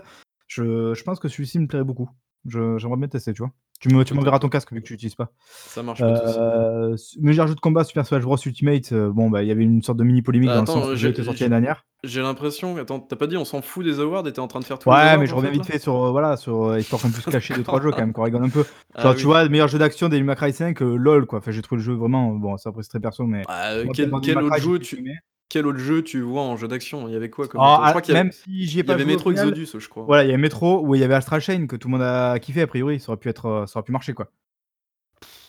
Je, 0.48 0.92
je 0.94 1.02
pense 1.04 1.20
que 1.20 1.28
celui-ci 1.28 1.58
me 1.60 1.66
plairait 1.68 1.84
beaucoup. 1.84 2.10
J'aimerais 2.46 2.96
bien 2.96 3.08
tester, 3.08 3.32
tu 3.32 3.42
vois. 3.42 3.50
Tu 3.80 3.88
me- 3.88 4.04
tu 4.04 4.14
m'enverras 4.14 4.38
ton 4.38 4.48
casque 4.48 4.72
vu 4.72 4.80
que 4.80 4.86
tu 4.86 4.92
l'utilises 4.92 5.16
pas. 5.16 5.32
Ça 5.48 5.82
marche 5.82 5.98
pas. 6.00 6.06
Euh, 6.38 6.96
meilleur 7.20 7.48
jeu 7.48 7.54
de 7.56 7.60
combat 7.60 7.82
Super 7.82 8.06
Smash 8.06 8.22
Bros 8.22 8.36
Ultimate, 8.36 8.92
euh, 8.92 9.10
bon 9.10 9.28
bah 9.28 9.42
il 9.42 9.48
y 9.48 9.50
avait 9.50 9.64
une 9.64 9.82
sorte 9.82 9.98
de 9.98 10.04
mini 10.04 10.22
polémique 10.22 10.50
Bah, 10.50 10.54
dans 10.56 10.60
le 10.62 10.66
sens 10.66 10.88
le 10.90 10.94
j'ai- 10.94 11.08
était 11.08 11.24
sorti 11.24 11.40
j'ai- 11.40 11.48
l'année 11.48 11.66
dernière. 11.66 11.84
J'ai 12.04 12.20
l'impression, 12.20 12.76
attends, 12.76 13.00
t'as 13.00 13.16
pas 13.16 13.26
dit 13.26 13.36
on 13.36 13.44
s'en 13.44 13.60
fout 13.60 13.84
des 13.84 13.98
awards 13.98 14.26
et 14.28 14.32
t'es 14.32 14.38
en 14.40 14.46
train 14.46 14.60
de 14.60 14.64
faire 14.64 14.78
les 14.84 14.90
Ouais, 14.92 15.18
mais 15.18 15.26
je 15.26 15.32
en 15.34 15.36
reviens 15.36 15.50
vite 15.50 15.66
fait 15.66 15.80
sur 15.80 15.96
euh, 16.04 16.10
voilà 16.12 16.36
sur 16.36 16.66
euh, 16.66 16.78
histoire 16.78 17.02
qu'on 17.02 17.10
puisse 17.10 17.24
cacher 17.24 17.54
deux 17.54 17.62
trois 17.64 17.80
jeux 17.82 17.90
quand 17.90 17.98
même, 17.98 18.12
qu'on 18.12 18.22
rigole 18.22 18.44
un 18.44 18.48
peu. 18.50 18.64
Ah 18.94 19.02
Genre 19.02 19.12
oui. 19.12 19.18
tu 19.18 19.24
vois, 19.26 19.48
meilleur 19.48 19.66
jeu 19.68 19.78
d'action 19.78 20.08
Devil 20.08 20.22
May 20.24 20.36
Cry 20.36 20.52
5, 20.52 20.80
euh, 20.82 20.94
lol 20.96 21.26
quoi. 21.26 21.40
Enfin 21.40 21.50
j'ai 21.50 21.62
trouvé 21.62 21.80
le 21.80 21.84
jeu 21.84 21.94
vraiment 21.94 22.30
bon, 22.34 22.56
ça 22.58 22.70
après 22.70 22.82
c'est 22.84 22.88
très 22.90 23.00
perso 23.00 23.24
mais 23.26 23.42
Bah, 23.48 23.70
euh, 23.72 23.84
moi, 23.84 23.92
quel, 23.96 24.10
quel 24.22 24.38
autre 24.38 24.58
jeu 24.58 24.74
j'ai 24.74 24.80
tu. 24.80 25.04
Quel 25.52 25.66
autre 25.66 25.78
jeu 25.78 26.02
tu 26.02 26.22
vois 26.22 26.40
en 26.42 26.56
jeu 26.56 26.66
d'action? 26.66 27.06
Il 27.08 27.12
y 27.12 27.16
avait 27.16 27.28
quoi 27.28 27.46
comme 27.46 27.60
Ah, 27.62 27.74
autre- 27.74 27.84
Je 27.84 27.90
crois 27.90 28.00
qu'il 28.02 28.14
y 28.14 28.16
avait, 28.16 28.24
même 28.24 28.32
si 28.32 28.66
j'y 28.66 28.78
ai 28.78 28.80
il 28.80 28.80
y 28.80 28.82
pas 28.84 28.94
avait 28.94 29.02
joué 29.02 29.12
au 29.12 29.16
Metro 29.16 29.30
final, 29.30 29.48
Exodus, 29.50 29.78
je 29.78 29.88
crois. 29.88 30.04
Voilà, 30.04 30.24
il 30.24 30.30
y 30.30 30.32
a 30.34 30.38
Metro 30.38 30.80
où 30.86 30.94
il 30.94 31.00
y 31.00 31.04
avait 31.04 31.12
Astral 31.14 31.40
Chain 31.42 31.66
que 31.66 31.76
tout 31.76 31.88
le 31.88 31.92
monde 31.92 32.02
a 32.02 32.38
kiffé 32.38 32.62
a 32.62 32.66
priori, 32.66 32.98
ça 33.00 33.10
aurait 33.12 33.18
pu 33.18 33.28
être 33.28 33.46
euh, 33.46 33.66
ça 33.66 33.78
aurait 33.78 33.84
pu 33.84 33.92
marcher 33.92 34.14
quoi. 34.14 34.30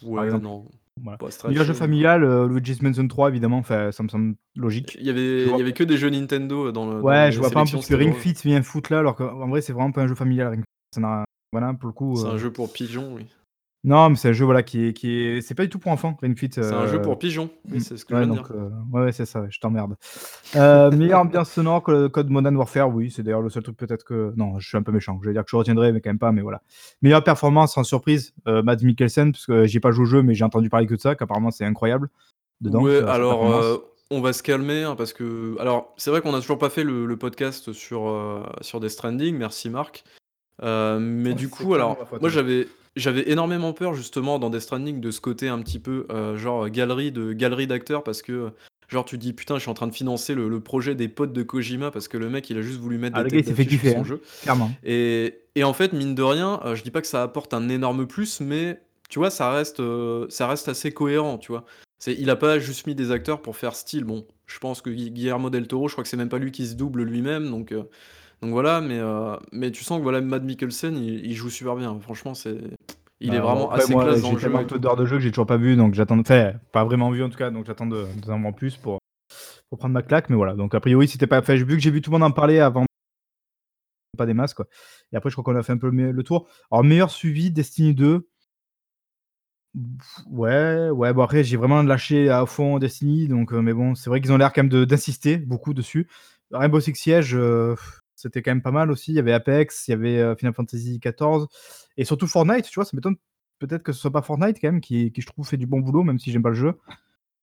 ouais, 0.03 0.25
exemple. 0.25 0.43
non. 0.43 0.65
Voilà. 1.01 1.17
Pas 1.17 1.27
Astral 1.27 1.51
Meilleur 1.51 1.65
jeu 1.65 1.73
Chain. 1.73 1.79
familial 1.79 2.23
euh, 2.23 2.47
Luigi's 2.47 2.81
Mansion 2.81 3.07
3 3.07 3.29
évidemment, 3.29 3.57
enfin 3.57 3.91
ça 3.91 4.03
me 4.03 4.09
semble 4.09 4.35
logique. 4.55 4.95
Il 4.99 5.05
y 5.07 5.09
avait, 5.09 5.39
Je 5.39 5.45
vois 5.49 5.57
il 5.57 5.59
y 5.59 5.63
avait 5.63 5.73
que 5.73 5.83
des 5.83 5.97
jeux 5.97 6.09
Nintendo 6.09 6.71
dans 6.71 6.85
le. 6.85 6.99
dans 7.01 7.07
Ouais, 7.07 7.27
les 7.27 7.31
je 7.31 7.39
vois 7.39 7.49
pas 7.49 7.61
un 7.61 7.63
peu 7.63 7.69
sélections, 7.69 7.97
que 7.97 8.03
Ring 8.03 8.13
Fit 8.13 8.35
vient 8.43 8.61
foutre 8.61 8.91
là 8.91 8.99
alors 8.99 9.15
qu'en 9.15 9.47
vrai 9.47 9.61
c'est 9.61 9.73
vraiment 9.73 9.91
pas 9.91 10.01
un 10.03 10.07
jeu 10.07 10.15
familial 10.15 10.49
Ring 10.49 10.59
Fit. 10.61 10.95
Ça 10.95 11.01
n'a- 11.01 11.23
voilà 11.51 11.73
pour 11.73 11.87
le 11.87 11.93
coup. 11.93 12.15
C'est 12.17 12.27
euh, 12.27 12.31
un 12.33 12.37
jeu 12.37 12.51
pour 12.51 12.71
pigeons, 12.71 13.13
oui. 13.15 13.25
Non, 13.86 14.09
mais 14.09 14.15
c'est 14.15 14.29
un 14.29 14.34
jeu 14.34 14.45
voilà 14.45 14.63
qui 14.63 14.86
est 14.86 14.93
qui 14.93 15.11
est 15.11 15.41
c'est 15.41 15.55
pas 15.55 15.63
du 15.63 15.69
tout 15.69 15.77
pour 15.77 15.91
enfants 15.91 16.17
Ring 16.21 16.38
Fit. 16.38 16.49
C'est 16.53 16.61
un 16.71 16.88
jeu 16.88 16.99
euh, 16.99 17.01
pour 17.01 17.19
pigeons, 17.19 17.49
oui, 17.69 17.81
c'est 17.81 17.97
ce 17.97 18.05
que 18.05 18.13
Ouais, 18.13 18.21
je 18.21 18.25
viens 18.25 18.34
de 18.34 18.38
donc, 18.39 18.49
dire. 18.49 18.55
euh, 18.61 19.05
ouais, 19.05 19.11
c'est 19.11 19.25
ça, 19.25 19.41
ouais, 19.41 19.47
je 19.49 19.59
t'emmerde. 19.59 19.95
Euh, 20.55 20.89
meilleure 20.91 21.19
ambiance 21.19 21.51
sonore 21.51 21.84
que 21.84 21.91
le 21.91 22.07
code 22.09 22.29
Modern 22.29 22.55
Warfare, 22.55 22.89
oui, 22.89 23.11
c'est 23.11 23.23
d'ailleurs 23.23 23.41
le 23.41 23.49
seul 23.49 23.61
truc 23.61 23.75
peut-être 23.75 24.05
que. 24.05 24.31
Non, 24.38 24.57
je 24.57 24.65
suis 24.69 24.77
un 24.77 24.84
peu 24.84 24.93
méchant, 24.93 25.19
je 25.21 25.27
vais 25.27 25.34
dire 25.34 25.43
que 25.43 25.49
je 25.49 25.55
retiendrai, 25.57 25.91
mais 25.91 25.99
quand 25.99 26.11
même 26.11 26.17
pas, 26.19 26.31
mais 26.31 26.41
voilà. 26.41 26.61
Meilleure 27.01 27.25
performance, 27.25 27.73
sans 27.73 27.84
surprise, 27.84 28.34
euh, 28.47 28.63
Mads 28.63 28.84
Mikkelsen, 28.84 29.34
parce 29.34 29.45
que 29.45 29.65
j'ai 29.65 29.81
pas 29.81 29.91
joué 29.91 30.03
au 30.03 30.05
jeu, 30.07 30.21
mais 30.21 30.34
j'ai 30.34 30.45
entendu 30.45 30.69
parler 30.69 30.88
que 30.88 30.95
de 30.95 31.01
ça, 31.01 31.15
qu'apparemment 31.15 31.51
c'est 31.51 31.65
incroyable. 31.65 32.09
Dedans, 32.61 32.84
ouais, 32.84 33.01
alors 33.03 33.81
on 34.11 34.21
va 34.21 34.31
se 34.31 34.43
calmer 34.43 34.84
hein, 34.84 34.95
parce 34.95 35.11
que 35.11 35.59
alors 35.59 35.93
c'est 35.97 36.09
vrai 36.09 36.21
qu'on 36.21 36.34
a 36.36 36.39
toujours 36.39 36.59
pas 36.59 36.69
fait 36.69 36.84
le, 36.86 37.05
le 37.05 37.17
podcast 37.17 37.73
sur 37.73 38.45
sur 38.61 38.79
Death 38.79 38.91
Stranding, 38.91 39.36
merci 39.38 39.69
Marc. 39.69 40.05
Mais 40.61 41.29
Ouais, 41.29 41.34
du 41.34 41.49
coup, 41.49 41.73
alors 41.73 41.97
moi 42.11 42.19
ouais. 42.21 42.29
j'avais 42.29 42.67
j'avais 42.95 43.29
énormément 43.31 43.73
peur 43.73 43.93
justement 43.93 44.39
dans 44.39 44.49
Death 44.49 44.61
Stranding 44.61 44.99
de 45.01 45.11
ce 45.11 45.21
côté 45.21 45.47
un 45.49 45.59
petit 45.61 45.79
peu 45.79 46.05
euh, 46.11 46.37
genre 46.37 46.69
galerie 46.69 47.11
de 47.11 47.33
galerie 47.33 47.67
d'acteurs 47.67 48.03
parce 48.03 48.21
que 48.21 48.51
genre 48.89 49.05
tu 49.05 49.17
dis 49.17 49.33
putain 49.33 49.55
je 49.55 49.61
suis 49.61 49.71
en 49.71 49.73
train 49.73 49.87
de 49.87 49.95
financer 49.95 50.35
le, 50.35 50.47
le 50.49 50.59
projet 50.59 50.93
des 50.93 51.07
potes 51.07 51.33
de 51.33 51.41
Kojima 51.41 51.89
parce 51.89 52.07
que 52.07 52.17
le 52.17 52.29
mec 52.29 52.49
il 52.49 52.57
a 52.57 52.61
juste 52.61 52.79
voulu 52.79 52.97
mettre 52.97 53.17
Ah, 53.17 53.23
des 53.23 53.37
il 53.37 53.43
têtes 53.43 53.55
fait 53.55 53.69
sur 53.69 53.91
son 53.91 53.99
hein. 53.99 54.03
jeu. 54.03 54.21
Clairement. 54.43 54.71
Et, 54.83 55.39
et 55.55 55.63
en 55.63 55.73
fait, 55.73 55.93
mine 55.93 56.13
de 56.15 56.23
rien, 56.23 56.59
euh, 56.65 56.75
je 56.75 56.83
dis 56.83 56.91
pas 56.91 57.01
que 57.01 57.07
ça 57.07 57.23
apporte 57.23 57.53
un 57.53 57.69
énorme 57.69 58.05
plus, 58.05 58.41
mais 58.41 58.79
tu 59.09 59.19
vois, 59.19 59.29
ça 59.29 59.51
reste, 59.51 59.79
euh, 59.79 60.25
ça 60.29 60.47
reste 60.47 60.67
assez 60.67 60.91
cohérent, 60.91 61.37
tu 61.37 61.51
vois. 61.51 61.65
C'est, 61.99 62.13
il 62.13 62.29
a 62.29 62.35
pas 62.35 62.59
juste 62.59 62.85
mis 62.87 62.95
des 62.95 63.11
acteurs 63.11 63.41
pour 63.41 63.55
faire 63.55 63.75
style. 63.75 64.03
Bon, 64.03 64.25
je 64.47 64.59
pense 64.59 64.81
que 64.81 64.89
Gui- 64.89 65.11
Guillermo 65.11 65.49
del 65.49 65.67
Toro, 65.67 65.87
je 65.87 65.93
crois 65.93 66.03
que 66.03 66.09
c'est 66.09 66.17
même 66.17 66.29
pas 66.29 66.39
lui 66.39 66.51
qui 66.51 66.65
se 66.67 66.73
double 66.75 67.03
lui-même, 67.03 67.49
donc, 67.49 67.71
donc 68.43 68.51
voilà. 68.51 68.81
Mais, 68.81 68.99
euh, 68.99 69.35
mais 69.51 69.71
tu 69.71 69.83
sens 69.83 69.97
que 69.99 70.03
voilà, 70.03 70.19
Matt 70.21 70.43
Mikkelsen, 70.43 70.97
il, 70.97 71.25
il 71.25 71.33
joue 71.33 71.49
super 71.49 71.75
bien. 71.75 71.97
Franchement, 72.01 72.33
c'est, 72.33 72.57
il 73.21 73.29
Bah, 73.29 73.35
est 73.37 73.39
vraiment 73.39 73.69
après, 73.69 73.83
assez 73.83 73.93
moi, 73.93 74.03
classe 74.03 74.21
dans 74.21 74.27
J'ai 74.29 74.33
le 74.35 74.39
jeu. 74.39 74.51
peu 74.51 74.65
tout. 74.65 74.79
d'heures 74.79 74.95
de 74.97 75.05
jeu 75.05 75.15
que 75.17 75.23
j'ai 75.23 75.31
toujours 75.31 75.45
pas 75.47 75.57
vu, 75.57 75.75
donc 75.77 75.93
j'attends. 75.93 76.19
Enfin, 76.19 76.53
pas 76.73 76.83
vraiment 76.83 77.09
vu 77.09 77.23
en 77.23 77.29
tout 77.29 77.37
cas, 77.37 77.49
donc 77.51 77.65
j'attends 77.65 77.87
de, 77.87 78.05
d'en 78.25 78.39
voir 78.41 78.53
plus 78.53 78.75
pour, 78.75 78.99
pour 79.69 79.79
prendre 79.79 79.93
ma 79.93 80.01
claque, 80.03 80.29
mais 80.29 80.35
voilà. 80.35 80.55
Donc 80.55 80.75
a 80.75 80.79
priori, 80.81 81.07
c'était 81.07 81.27
pas. 81.27 81.39
Enfin, 81.39 81.55
vu 81.55 81.65
que 81.65 81.79
j'ai 81.79 81.91
vu 81.91 82.01
tout 82.01 82.11
le 82.11 82.17
monde 82.19 82.29
en 82.29 82.31
parler 82.31 82.59
avant 82.59 82.85
pas 84.17 84.25
des 84.27 84.35
masses 84.35 84.53
quoi. 84.53 84.67
Et 85.11 85.15
après 85.15 85.31
je 85.31 85.35
crois 85.35 85.43
qu'on 85.43 85.57
a 85.59 85.63
fait 85.63 85.73
un 85.73 85.77
peu 85.77 85.89
le, 85.89 86.23
tour. 86.23 86.47
Alors 86.71 86.83
meilleur 86.83 87.09
suivi 87.09 87.49
Destiny 87.49 87.95
2. 87.95 88.27
Pff, 89.73 90.19
Ouais, 90.29 90.89
ouais, 90.91 91.13
bon 91.13 91.23
après 91.23 91.43
j'ai 91.43 91.57
vraiment 91.57 91.81
lâché 91.81 92.29
à 92.29 92.45
fond 92.45 92.77
Destiny, 92.77 93.27
donc 93.27 93.53
euh, 93.53 93.61
mais 93.61 93.73
bon, 93.73 93.95
c'est 93.95 94.11
vrai 94.11 94.21
qu'ils 94.21 94.31
ont 94.31 94.37
l'air 94.37 94.53
quand 94.53 94.61
même 94.61 94.69
de- 94.69 94.85
d'insister 94.85 95.37
beaucoup 95.37 95.73
dessus. 95.73 96.07
Rainbow 96.51 96.79
Six 96.79 96.93
Siege, 96.95 97.33
euh, 97.33 97.75
c'était 98.24 98.41
quand 98.41 98.51
même 98.51 98.61
pas 98.61 98.71
mal 98.71 98.89
aussi. 98.91 99.11
Il 99.11 99.15
y 99.15 99.19
avait 99.19 99.34
Apex, 99.34 99.88
il 99.88 99.91
y 99.91 99.93
avait 99.93 100.17
euh, 100.17 100.36
Final 100.36 100.53
Fantasy 100.53 100.99
XIV, 100.99 101.45
et 101.97 102.05
surtout 102.05 102.28
Fortnite, 102.28 102.65
tu 102.65 102.76
vois, 102.76 102.86
ça 102.86 102.91
m'étonne 102.93 103.15
peut-être 103.59 103.84
que 103.84 103.91
ce 103.93 103.99
soit 103.99 104.11
pas 104.11 104.21
Fortnite 104.21 104.57
quand 104.59 104.67
même, 104.71 104.82
qui, 104.82 105.11
qui 105.11 105.21
je 105.21 105.28
trouve 105.28 105.47
fait 105.47 105.57
du 105.57 105.67
bon 105.67 105.80
boulot, 105.80 106.03
même 106.03 106.19
si 106.19 106.32
j'aime 106.32 106.41
pas 106.43 106.49
le 106.49 106.55
jeu. 106.55 106.74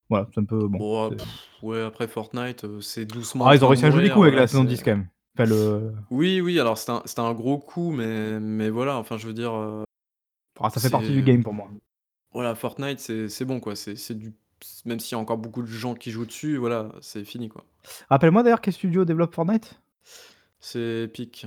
Voilà, 0.08 0.28
c'est 0.34 0.40
un 0.40 0.44
peu 0.44 0.66
bon. 0.66 0.78
Bon, 0.78 1.10
c'est- 1.10 1.16
pff, 1.16 1.62
ouais, 1.62 1.82
après 1.82 2.08
Fortnite, 2.08 2.64
euh, 2.64 2.80
c'est 2.80 3.04
doucement. 3.04 3.46
Ah, 3.46 3.54
ils 3.54 3.64
ont 3.64 3.68
réussi 3.68 3.86
un 3.86 3.90
joli 3.92 4.10
coup 4.10 4.22
avec 4.22 4.32
voilà, 4.32 4.42
la 4.42 4.46
saison 4.48 4.62
c'est- 4.64 4.68
10 4.68 4.82
quand 4.82 4.90
même. 4.90 5.08
Enfin, 5.38 5.48
le... 5.48 5.92
Oui, 6.10 6.40
oui, 6.40 6.58
alors 6.58 6.76
c'était 6.76 7.20
un, 7.20 7.32
gros 7.34 7.58
coup, 7.58 7.92
mais, 7.92 8.40
mais 8.40 8.68
voilà, 8.70 8.96
enfin, 8.96 9.16
je 9.16 9.26
veux 9.28 9.32
dire. 9.32 9.54
euh, 9.54 9.84
ah, 10.58 10.68
ça 10.70 10.80
fait 10.80 10.90
partie 10.90 11.12
du 11.12 11.22
game 11.22 11.42
pour 11.44 11.54
moi. 11.54 11.70
Voilà, 12.32 12.54
Fortnite, 12.54 13.00
c'est 13.00 13.44
bon, 13.44 13.60
quoi. 13.60 13.76
C'est 13.76 14.14
du... 14.18 14.32
Même 14.84 15.00
s'il 15.00 15.16
y 15.16 15.18
a 15.18 15.18
encore 15.18 15.38
beaucoup 15.38 15.62
de 15.62 15.68
gens 15.68 15.94
qui 15.94 16.10
jouent 16.10 16.26
dessus, 16.26 16.56
voilà, 16.58 16.92
c'est 17.00 17.24
fini, 17.24 17.48
quoi. 17.48 17.64
Rappelle-moi 18.10 18.42
d'ailleurs 18.42 18.60
quel 18.60 18.74
studio 18.74 19.04
développe 19.06 19.34
Fortnite? 19.34 19.79
C'est 20.60 21.04
épique. 21.04 21.46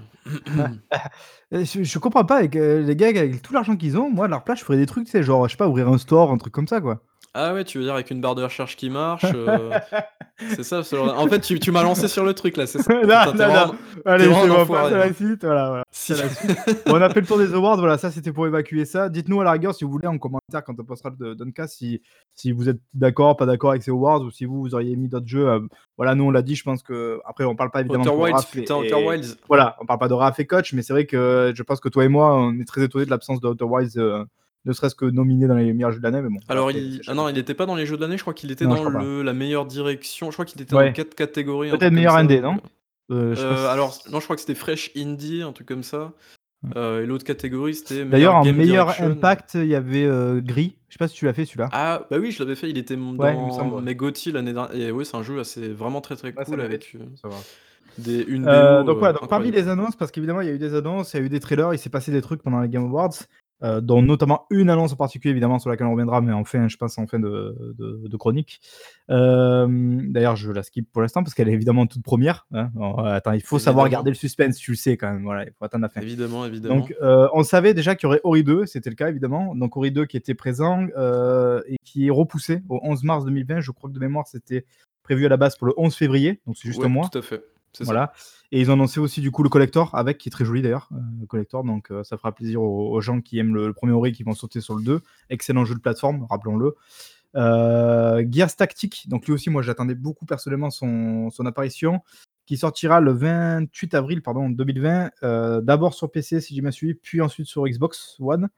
Je, 1.51 1.99
comprends 1.99 2.25
pas, 2.25 2.41
les 2.41 2.49
gars, 2.49 3.07
avec 3.07 3.41
tout 3.43 3.53
l'argent 3.53 3.77
qu'ils 3.77 3.97
ont, 3.97 4.09
moi, 4.09 4.25
à 4.25 4.27
leur 4.27 4.43
place, 4.43 4.59
je 4.59 4.65
ferais 4.65 4.77
des 4.77 4.87
trucs, 4.87 5.05
tu 5.05 5.11
sais, 5.11 5.21
genre, 5.21 5.47
je 5.47 5.51
sais 5.51 5.57
pas, 5.57 5.67
ouvrir 5.67 5.87
un 5.87 5.99
store, 5.99 6.31
un 6.31 6.37
truc 6.37 6.51
comme 6.51 6.67
ça, 6.67 6.81
quoi. 6.81 7.03
Ah 7.35 7.53
ouais, 7.53 7.63
tu 7.63 7.79
veux 7.79 7.83
dire 7.83 7.95
avec 7.95 8.11
une 8.11 8.21
barre 8.21 8.35
de 8.35 8.43
recherche 8.43 8.75
qui 8.75 8.89
marche 8.91 9.25
euh, 9.33 9.71
C'est 10.55 10.63
ça, 10.63 10.83
ce 10.83 10.95
genre- 10.95 11.17
En 11.19 11.27
fait, 11.27 11.39
tu, 11.39 11.59
tu 11.59 11.71
m'as 11.71 11.81
lancé 11.83 12.07
sur 12.07 12.23
le 12.25 12.33
truc, 12.33 12.57
là, 12.57 12.67
c'est 12.67 12.79
ça 12.81 12.93
Non, 12.93 12.99
Putain, 13.01 13.31
t'es 13.31 13.47
non, 13.47 13.67
non. 13.67 13.75
Allez, 14.05 14.25
vraiment 14.27 14.41
c'est 14.43 14.45
un 14.51 14.53
bon, 14.55 14.61
enfoiré, 14.61 14.83
passe 14.83 14.93
à 14.93 14.97
la 15.07 15.13
suite, 15.13 15.45
voilà, 15.45 15.67
voilà. 15.69 15.83
Si- 15.91 16.13
C'est 16.13 16.21
la 16.23 16.29
suite. 16.29 16.83
Bon, 16.85 16.93
on 16.97 17.01
a 17.01 17.09
fait 17.09 17.21
le 17.21 17.25
tour 17.27 17.37
des 17.39 17.53
awards, 17.53 17.77
voilà, 17.77 17.97
ça 17.97 18.11
c'était 18.11 18.31
pour 18.31 18.45
évacuer 18.45 18.85
ça. 18.85 19.09
Dites-nous 19.09 19.41
à 19.41 19.43
la 19.43 19.51
rigueur 19.51 19.73
si 19.73 19.83
vous 19.83 19.91
voulez 19.91 20.07
en 20.07 20.17
commentaire 20.17 20.63
quand 20.65 20.79
on 20.79 20.83
postera 20.83 21.11
le 21.19 21.35
Duncast 21.35 21.75
si, 21.77 22.01
si 22.35 22.51
vous 22.51 22.69
êtes 22.69 22.79
d'accord, 22.93 23.35
pas 23.37 23.45
d'accord 23.45 23.71
avec 23.71 23.83
ces 23.83 23.91
awards 23.91 24.21
ou 24.21 24.31
si 24.31 24.45
vous, 24.45 24.61
vous 24.61 24.75
auriez 24.75 24.95
mis 24.95 25.07
d'autres 25.07 25.27
jeux. 25.27 25.47
euh, 25.47 25.59
voilà, 25.97 26.13
nous 26.15 26.25
on 26.25 26.31
l'a 26.31 26.41
dit, 26.41 26.55
je 26.55 26.63
pense 26.63 26.83
que. 26.83 27.19
Après, 27.25 27.45
on 27.45 27.55
parle 27.55 27.71
pas 27.71 27.81
évidemment 27.81 28.03
Outer 28.03 28.11
pour 28.13 28.23
Wilds, 28.23 28.35
Raph 28.35 28.55
et- 28.55 28.59
putain, 28.59 28.81
et- 28.83 28.93
Wilds. 29.07 29.37
Voilà, 29.47 29.75
on 29.81 29.85
parle 29.85 29.99
pas 29.99 30.07
de 30.07 30.13
Raph 30.13 30.39
et 30.39 30.45
Coach, 30.45 30.73
mais 30.73 30.81
c'est 30.83 30.93
vrai 30.93 31.05
que 31.07 31.51
je 31.55 31.63
pense 31.63 31.79
que 31.79 31.89
toi 31.89 32.03
et 32.05 32.09
moi, 32.09 32.35
on 32.35 32.59
est 32.59 32.65
très 32.67 32.83
étonnés 32.83 33.05
de 33.05 33.09
l'absence 33.11 33.39
de 33.39 33.47
Outer 33.47 33.65
Wilds, 33.65 33.97
euh, 33.97 34.23
ne 34.65 34.73
serait-ce 34.73 34.95
que 34.95 35.05
nominé 35.05 35.47
dans 35.47 35.55
les 35.55 35.73
meilleurs 35.73 35.91
jeux 35.91 35.99
de 35.99 36.03
l'année, 36.03 36.21
mais 36.21 36.29
bon. 36.29 36.39
Alors, 36.47 36.69
après, 36.69 36.81
il... 36.81 37.01
ah 37.07 37.13
non, 37.13 37.27
il 37.29 37.37
était 37.37 37.53
pas 37.53 37.65
dans 37.65 37.75
les 37.75 37.85
jeux 37.85 37.97
de 37.97 38.01
l'année, 38.01 38.17
je 38.17 38.21
crois 38.23 38.33
qu'il 38.33 38.51
était 38.51 38.65
Non, 38.65 38.75
dans 38.83 38.89
le... 38.99 39.21
la 39.21 39.33
meilleure 39.33 39.65
direction. 39.65 40.31
Je 40.31 40.35
crois 40.35 40.45
qu'il 40.45 40.61
était 40.61 40.73
Ouais. 40.75 40.87
dans 40.87 40.93
quatre 40.93 41.15
catégories. 41.15 41.69
Peut-être 41.71 41.91
meilleur 41.93 42.15
indé, 42.15 42.39
non? 42.41 42.57
Euh, 43.11 43.35
euh, 43.37 43.67
alors, 43.67 43.97
non, 44.11 44.19
je 44.19 44.23
crois 44.25 44.35
que 44.35 44.41
c'était 44.41 44.55
Fresh 44.55 44.91
Indie, 44.95 45.41
un 45.41 45.51
truc 45.51 45.67
comme 45.67 45.83
ça. 45.83 46.13
Euh, 46.77 47.03
et 47.03 47.05
l'autre 47.05 47.25
catégorie, 47.25 47.75
c'était 47.75 48.05
D'ailleurs, 48.05 48.35
en 48.35 48.45
meilleur 48.45 48.85
Direction. 48.85 49.05
impact, 49.07 49.55
il 49.55 49.65
y 49.67 49.75
avait 49.75 50.07
Gris. 50.41 50.77
Je 50.87 50.93
sais 50.93 50.97
pas 50.97 51.09
si 51.09 51.15
tu 51.15 51.25
l'as 51.25 51.33
fait 51.33 51.43
celui-là. 51.45 51.67
Ah, 51.73 52.05
bah 52.09 52.17
oui, 52.21 52.31
je 52.31 52.41
l'avais 52.41 52.55
fait, 52.55 52.69
il 52.69 52.77
était 52.77 52.93
m- 52.93 53.19
Ouais, 53.19 53.33
il 53.33 53.57
dans 53.57 53.81
mes 53.81 53.97
l'année 54.31 54.53
dernière. 54.53 54.73
Et 54.75 54.91
oui, 54.91 55.05
c'est 55.05 55.17
un 55.17 55.23
jeu 55.23 55.39
assez, 55.39 55.67
vraiment 55.73 55.99
très 55.99 56.15
très 56.15 56.31
cool 56.31 56.61
avec 56.61 56.95
Ça 57.21 57.27
va. 57.27 57.35
des, 57.97 58.21
une 58.21 58.43
démo. 58.45 58.83
donc 58.83 58.99
voilà, 58.99 59.13
donc 59.19 59.27
parmi 59.27 59.51
les 59.51 59.67
annonces, 59.67 59.95
parce 59.97 60.11
qu'évidemment 60.11 60.39
il 60.41 60.47
y 60.47 60.51
a 60.51 60.53
eu 60.53 60.57
des 60.59 60.73
annonces, 60.73 61.13
il 61.13 61.19
y 61.19 61.23
a 61.23 61.25
eu 61.25 61.29
des 61.29 61.39
trailers, 61.41 61.73
il 61.73 61.79
s'est 61.79 61.89
passé 61.89 62.11
des 62.13 62.21
trucs 62.21 62.41
pendant 62.41 62.61
les 62.61 62.69
Game 62.69 62.85
Awards, 62.85 63.11
euh, 63.63 63.79
dont 63.81 64.01
notamment 64.01 64.45
une 64.49 64.69
annonce 64.69 64.91
en 64.93 64.95
particulier 64.97 65.31
évidemment 65.31 65.57
sur 65.59 65.69
laquelle 65.69 65.87
on 65.87 65.91
reviendra, 65.91 66.21
mais 66.21 66.33
en 66.33 66.43
fin, 66.43 66.67
je 66.67 66.75
pense 66.77 66.97
en 66.97 67.07
fin 67.07 67.19
de, 67.19 67.75
de- 67.77 68.07
de 68.07 68.17
chronique. 68.17 68.59
Euh, 69.09 69.67
D'ailleurs, 70.09 70.35
je 70.35 70.51
la 70.51 70.63
skip 70.63 70.91
pour 70.91 71.01
l'instant 71.01 71.23
parce 71.23 71.33
qu'elle 71.33 71.49
est 71.49 71.53
évidemment 71.53 71.85
toute 71.87 72.03
première. 72.03 72.45
hein. 72.53 72.69
Alors, 72.75 73.05
euh, 73.05 73.13
attends, 73.13 73.31
il 73.33 73.41
faut 73.41 73.59
savoir 73.59 73.89
garder 73.89 74.09
le 74.11 74.15
suspense, 74.15 74.57
tu 74.57 74.71
le 74.71 74.77
sais 74.77 74.97
quand 74.97 75.11
même. 75.11 75.23
Voilà, 75.23 75.43
il 75.45 75.51
faut 75.57 75.65
attendre 75.65 75.83
la 75.83 75.89
fin. 75.89 76.01
Évidemment, 76.01 76.45
évidemment. 76.45 76.75
Donc, 76.79 76.93
euh, 77.01 77.27
on 77.33 77.43
savait 77.43 77.73
déjà 77.73 77.95
qu'il 77.95 78.07
y 78.07 78.09
aurait 78.09 78.21
Ori 78.23 78.43
2, 78.43 78.65
c'était 78.65 78.89
le 78.89 78.95
cas 78.95 79.09
évidemment. 79.09 79.55
Donc, 79.55 79.77
Ori 79.77 79.91
2 79.91 80.05
qui 80.05 80.17
était 80.17 80.33
présent 80.35 80.85
et 81.67 81.75
qui 81.83 82.07
est 82.07 82.11
repoussé 82.11 82.61
au 82.69 82.79
11 82.83 83.03
mars 83.03 83.25
2020. 83.25 83.59
Je 83.61 83.71
crois 83.71 83.89
que 83.89 83.95
de 83.95 83.99
mémoire, 83.99 84.27
c'était 84.27 84.65
prévu 85.03 85.25
à 85.25 85.29
la 85.29 85.37
base 85.37 85.57
pour 85.57 85.67
le 85.67 85.73
11 85.77 85.93
février, 85.95 86.39
donc 86.47 86.55
c'est 86.57 86.67
juste 86.69 86.79
Ouais, 86.79 86.85
un 86.85 86.89
mois. 86.89 87.09
Tout 87.11 87.19
à 87.19 87.21
fait. 87.21 87.43
Ça. 87.73 87.83
Voilà. 87.83 88.13
Et 88.51 88.61
ils 88.61 88.69
ont 88.69 88.73
annoncé 88.73 88.99
aussi 88.99 89.19
du 89.21 89.31
coup 89.31 89.43
le 89.43 89.49
collector 89.49 89.93
avec, 89.95 90.19
qui 90.19 90.29
est 90.29 90.31
très 90.31 90.45
joli 90.45 90.61
d'ailleurs, 90.61 90.89
euh, 90.91 90.97
le 91.21 91.25
collector. 91.25 91.63
Donc 91.63 91.91
euh, 91.91 92.03
ça 92.03 92.17
fera 92.17 92.31
plaisir 92.31 92.61
aux, 92.61 92.91
aux 92.91 93.01
gens 93.01 93.19
qui 93.19 93.39
aiment 93.39 93.55
le, 93.55 93.67
le 93.67 93.73
premier 93.73 93.93
Ori 93.93 94.11
qui 94.11 94.23
vont 94.23 94.33
sauter 94.33 94.61
sur 94.61 94.75
le 94.75 94.83
2. 94.83 95.01
Excellent 95.29 95.65
jeu 95.65 95.75
de 95.75 95.79
plateforme, 95.79 96.25
rappelons-le. 96.29 96.75
Euh, 97.35 98.23
Gears 98.29 98.55
Tactic, 98.55 99.09
donc 99.09 99.25
lui 99.25 99.33
aussi, 99.33 99.49
moi 99.49 99.61
j'attendais 99.61 99.95
beaucoup 99.95 100.25
personnellement 100.25 100.69
son, 100.69 101.29
son 101.31 101.45
apparition, 101.45 102.01
qui 102.45 102.57
sortira 102.57 102.99
le 102.99 103.11
28 103.11 103.93
avril 103.95 104.21
pardon, 104.21 104.49
2020, 104.49 105.11
euh, 105.23 105.61
d'abord 105.61 105.93
sur 105.93 106.11
PC 106.11 106.41
si 106.41 106.55
j'ai 106.55 106.61
bien 106.61 106.71
suivi, 106.71 106.93
puis 106.93 107.21
ensuite 107.21 107.47
sur 107.47 107.65
Xbox 107.65 108.17
One. 108.19 108.49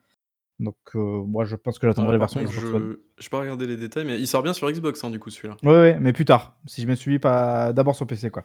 Donc 0.60 0.76
euh, 0.96 1.00
moi 1.00 1.46
je 1.46 1.56
pense 1.56 1.80
que 1.80 1.88
j'attendrai 1.88 2.14
la 2.14 2.18
version 2.18 2.42
Xbox 2.42 2.64
One. 2.64 2.98
je 3.18 3.30
pas 3.30 3.40
regardé 3.40 3.68
les 3.68 3.78
détails, 3.78 4.06
mais 4.06 4.20
il 4.20 4.28
sort 4.28 4.44
bien 4.44 4.54
sur 4.54 4.70
Xbox, 4.70 5.04
hein, 5.04 5.10
du 5.10 5.20
coup, 5.20 5.30
celui-là. 5.30 5.56
Ouais, 5.64 5.70
ouais, 5.70 5.98
mais 6.00 6.14
plus 6.14 6.26
tard, 6.26 6.58
si 6.66 6.82
j'ai 6.82 6.88
bien 6.88 6.96
suivi, 6.96 7.20
pas 7.20 7.72
d'abord 7.72 7.96
sur 7.96 8.08
PC 8.08 8.30
quoi. 8.30 8.44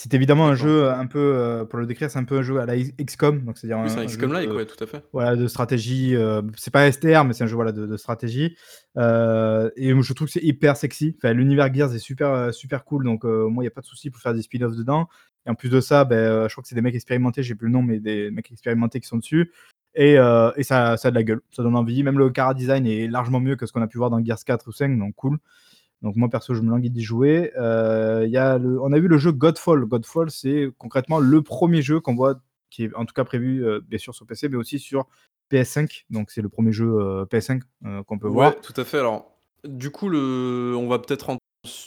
C'est 0.00 0.14
évidemment 0.14 0.46
un 0.46 0.54
jeu 0.54 0.88
un 0.88 1.06
peu, 1.06 1.18
euh, 1.18 1.64
pour 1.64 1.80
le 1.80 1.84
décrire, 1.84 2.08
c'est 2.08 2.20
un 2.20 2.24
peu 2.24 2.38
un 2.38 2.42
jeu 2.42 2.60
à 2.60 2.66
la 2.66 2.76
XCOM, 2.78 3.44
donc 3.44 3.58
c'est-à-dire 3.58 3.84
Oui, 3.84 3.90
un, 3.90 4.02
un 4.02 4.06
XCOM-like, 4.06 4.48
ouais, 4.52 4.64
tout 4.64 4.76
à 4.84 4.86
fait. 4.86 5.02
voilà, 5.12 5.34
de 5.34 5.48
stratégie. 5.48 6.14
euh, 6.14 6.40
c'est 6.56 6.72
pas 6.72 6.92
STR, 6.92 7.24
mais 7.24 7.32
c'est 7.32 7.42
un 7.42 7.48
jeu 7.48 7.56
voilà, 7.56 7.72
de, 7.72 7.84
de 7.84 7.96
stratégie. 7.96 8.56
Euh, 8.96 9.70
et 9.74 9.88
je 10.00 10.12
trouve 10.12 10.28
que 10.28 10.32
c'est 10.34 10.44
hyper 10.44 10.76
sexy. 10.76 11.16
Enfin, 11.18 11.32
L'univers 11.32 11.74
Gears 11.74 11.92
est 11.96 11.98
super, 11.98 12.28
euh, 12.28 12.52
super 12.52 12.84
cool, 12.84 13.02
donc 13.04 13.24
euh, 13.24 13.48
moi, 13.48 13.64
il 13.64 13.66
n'y 13.66 13.72
a 13.72 13.72
pas 13.72 13.80
de 13.80 13.86
souci 13.86 14.08
pour 14.10 14.22
faire 14.22 14.34
des 14.34 14.42
spin-offs 14.42 14.76
dedans. 14.76 15.08
Et 15.46 15.50
en 15.50 15.56
plus 15.56 15.68
de 15.68 15.80
ça, 15.80 16.04
ben, 16.04 16.14
euh, 16.14 16.48
je 16.48 16.54
crois 16.54 16.62
que 16.62 16.68
c'est 16.68 16.76
des 16.76 16.80
mecs 16.80 16.94
expérimentés, 16.94 17.42
j'ai 17.42 17.56
plus 17.56 17.66
le 17.66 17.72
nom, 17.72 17.82
mais 17.82 17.98
des 17.98 18.30
mecs 18.30 18.52
expérimentés 18.52 19.00
qui 19.00 19.08
sont 19.08 19.16
dessus. 19.16 19.50
Et, 19.96 20.16
euh, 20.16 20.52
et 20.54 20.62
ça, 20.62 20.96
ça 20.96 21.08
a 21.08 21.10
de 21.10 21.16
la 21.16 21.24
gueule, 21.24 21.40
ça 21.50 21.64
donne 21.64 21.74
envie. 21.74 22.04
Même 22.04 22.18
le 22.18 22.30
cara 22.30 22.54
design 22.54 22.86
est 22.86 23.08
largement 23.08 23.40
mieux 23.40 23.56
que 23.56 23.66
ce 23.66 23.72
qu'on 23.72 23.82
a 23.82 23.88
pu 23.88 23.98
voir 23.98 24.10
dans 24.10 24.24
Gears 24.24 24.44
4 24.44 24.68
ou 24.68 24.72
5, 24.72 24.96
donc 24.96 25.16
cool. 25.16 25.38
Donc 26.02 26.14
moi 26.16 26.28
perso, 26.28 26.54
je 26.54 26.62
me 26.62 26.70
languis 26.70 26.90
d'y 26.90 27.02
jouer. 27.02 27.52
Euh, 27.58 28.22
il 28.24 28.30
y 28.30 28.36
a 28.36 28.58
le, 28.58 28.80
on 28.80 28.92
a 28.92 28.98
vu 28.98 29.08
le 29.08 29.18
jeu 29.18 29.32
Godfall. 29.32 29.84
Godfall, 29.84 30.30
c'est 30.30 30.70
concrètement 30.78 31.18
le 31.18 31.42
premier 31.42 31.82
jeu 31.82 31.98
qu'on 32.00 32.14
voit, 32.14 32.40
qui 32.70 32.84
est 32.84 32.94
en 32.94 33.04
tout 33.04 33.14
cas 33.14 33.24
prévu 33.24 33.66
euh, 33.66 33.80
bien 33.86 33.98
sûr 33.98 34.14
sur 34.14 34.24
PC, 34.26 34.48
mais 34.48 34.56
aussi 34.56 34.78
sur 34.78 35.06
PS5. 35.50 36.04
Donc 36.10 36.30
c'est 36.30 36.42
le 36.42 36.48
premier 36.48 36.72
jeu 36.72 36.86
euh, 37.00 37.24
PS5 37.24 37.62
euh, 37.86 38.02
qu'on 38.04 38.18
peut 38.18 38.28
voir. 38.28 38.50
Ouais, 38.50 38.60
tout 38.62 38.74
à 38.76 38.84
fait. 38.84 38.98
Alors, 38.98 39.32
du 39.64 39.90
coup, 39.90 40.08
le... 40.08 40.74
on 40.76 40.86
va 40.88 40.98
peut-être 41.00 41.22
rentrer 41.22 41.38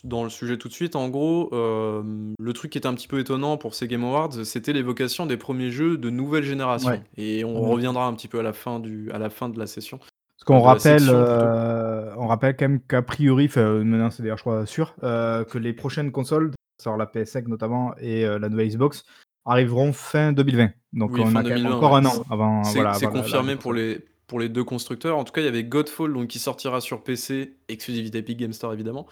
dans 0.03 0.25
le 0.25 0.29
sujet 0.29 0.57
tout 0.57 0.67
de 0.67 0.73
suite. 0.73 0.97
En 0.97 1.07
gros, 1.07 1.49
le 1.53 2.53
truc 2.53 2.71
qui 2.73 2.77
était 2.77 2.87
un 2.87 2.93
petit 2.93 3.07
peu 3.07 3.19
étonnant 3.19 3.55
pour 3.57 3.73
ces 3.73 3.87
Game 3.87 4.03
Awards, 4.03 4.43
c'était 4.43 4.73
l'évocation 4.73 5.25
des 5.25 5.37
premiers 5.37 5.71
jeux 5.71 5.97
de 5.97 6.09
nouvelle 6.09 6.43
génération. 6.43 6.89
Ouais. 6.89 7.01
Et 7.15 7.45
on 7.45 7.63
Mhm. 7.63 7.69
reviendra 7.69 8.05
un 8.07 8.13
petit 8.13 8.27
peu 8.27 8.39
à 8.39 8.43
la 8.43 8.51
fin, 8.51 8.81
du... 8.81 9.09
à 9.11 9.17
la, 9.19 9.29
fin 9.29 9.47
de 9.47 9.57
la 9.57 9.67
session. 9.67 9.99
Parce 10.43 10.45
qu'on 10.47 10.59
de 10.59 10.65
la 10.65 10.73
rappelle, 10.73 10.99
section, 10.99 11.13
plutôt. 11.17 11.31
euh, 11.31 12.13
on 12.17 12.27
rappelle 12.27 12.55
quand 12.57 12.67
même 12.67 12.79
qu'a 12.81 13.01
priori, 13.03 13.45
enfin, 13.45 13.61
euh, 13.61 13.83
maintenant 13.83 14.09
c'est 14.09 14.23
d'ailleurs 14.23 14.37
je 14.37 14.43
crois 14.43 14.65
sûr, 14.65 14.95
euh, 15.03 15.43
que 15.43 15.57
les 15.59 15.71
prochaines 15.73 16.11
consoles, 16.11 16.51
sur 16.81 16.97
la 16.97 17.05
PS5 17.05 17.47
notamment 17.47 17.93
et 17.99 18.25
euh, 18.25 18.39
la 18.39 18.49
nouvelle 18.49 18.69
Xbox, 18.69 19.03
arriveront 19.45 19.93
fin 19.93 20.31
2020. 20.33 20.71
Donc 20.93 21.11
Oui, 21.13 21.21
on 21.21 21.27
fin 21.27 21.35
a 21.39 21.43
quand 21.43 21.49
même 21.49 21.57
2020, 21.59 21.75
encore 21.77 21.91
ouais. 21.93 21.99
un 21.99 22.05
an 22.05 22.23
avant. 22.31 22.63
C'est 22.63 22.75
voilà, 22.79 22.93
c'est 22.93 23.05
avant 23.05 23.13
la- 23.15 23.19
la- 23.19 23.23
confirmé 23.23 23.55
pour 23.55 23.73
les, 23.73 23.99
pour 24.25 24.39
les 24.39 24.49
deux 24.49 24.63
constructeurs. 24.63 25.15
En 25.17 25.23
tout 25.23 25.31
cas, 25.31 25.41
il 25.41 25.45
y 25.45 25.47
avait 25.47 25.63
Godfall 25.63 26.11
donc, 26.11 26.27
qui 26.27 26.39
sortira 26.39 26.81
sur 26.81 27.03
PC, 27.03 27.53
exclusivité 27.69 28.17
Epic 28.19 28.39
Game 28.39 28.53
Store 28.53 28.73
évidemment. 28.73 29.05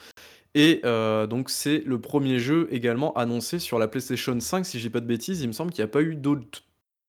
Et 0.56 0.82
euh, 0.84 1.28
donc, 1.28 1.52
c'est 1.52 1.84
le 1.86 2.00
premier 2.02 2.40
jeu 2.40 2.68
également 2.72 3.14
annoncé 3.14 3.60
sur 3.60 3.78
la 3.78 3.88
PlayStation 3.88 4.40
5, 4.40 4.66
si 4.66 4.80
je 4.80 4.84
dis 4.86 4.90
pas 4.90 5.00
de 5.00 5.06
bêtises. 5.06 5.42
Il 5.42 5.48
me 5.48 5.54
semble 5.54 5.72
qu'il 5.72 5.84
n'y 5.84 5.90
a 5.90 5.92
pas 5.92 6.02
eu 6.02 6.16
d'autres 6.16 6.64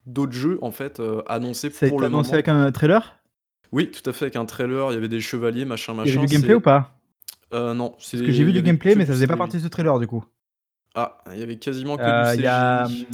d'autres 0.06 0.32
jeux 0.32 0.58
en 0.62 0.70
fait 0.72 0.98
euh, 1.00 1.22
annoncés 1.26 1.70
pour 1.70 2.00
le 2.00 2.06
annoncé 2.06 2.28
moment. 2.28 2.34
avec 2.34 2.48
un 2.48 2.70
trailer? 2.72 3.16
Oui, 3.72 3.90
tout 3.90 4.08
à 4.08 4.12
fait, 4.12 4.26
avec 4.26 4.36
un 4.36 4.44
trailer, 4.46 4.90
il 4.90 4.94
y 4.94 4.96
avait 4.96 5.08
des 5.08 5.20
chevaliers, 5.20 5.64
machin, 5.64 5.92
Il 5.92 5.96
y 5.96 5.98
machin. 6.00 6.18
avait 6.18 6.26
du 6.26 6.32
gameplay 6.32 6.54
ou 6.54 6.60
pas? 6.60 6.96
Euh, 7.52 7.74
non, 7.74 7.90
Parce 7.90 8.10
que 8.12 8.30
j'ai 8.30 8.44
vu 8.44 8.52
du 8.52 8.62
gameplay, 8.62 8.94
mais 8.94 9.06
ça 9.06 9.12
faisait 9.12 9.26
pas 9.26 9.36
partie 9.36 9.56
de 9.58 9.62
ce 9.62 9.68
trailer 9.68 9.98
du 9.98 10.06
coup. 10.06 10.24
Ah, 10.94 11.18
il 11.32 11.38
y 11.38 11.42
avait 11.42 11.56
quasiment 11.56 11.96
que 11.96 12.02
Euh, 12.02 12.32
du 12.34 12.40
Il 12.40 12.44
y 12.44 12.46
a 12.48 12.84
CGI. 12.86 13.06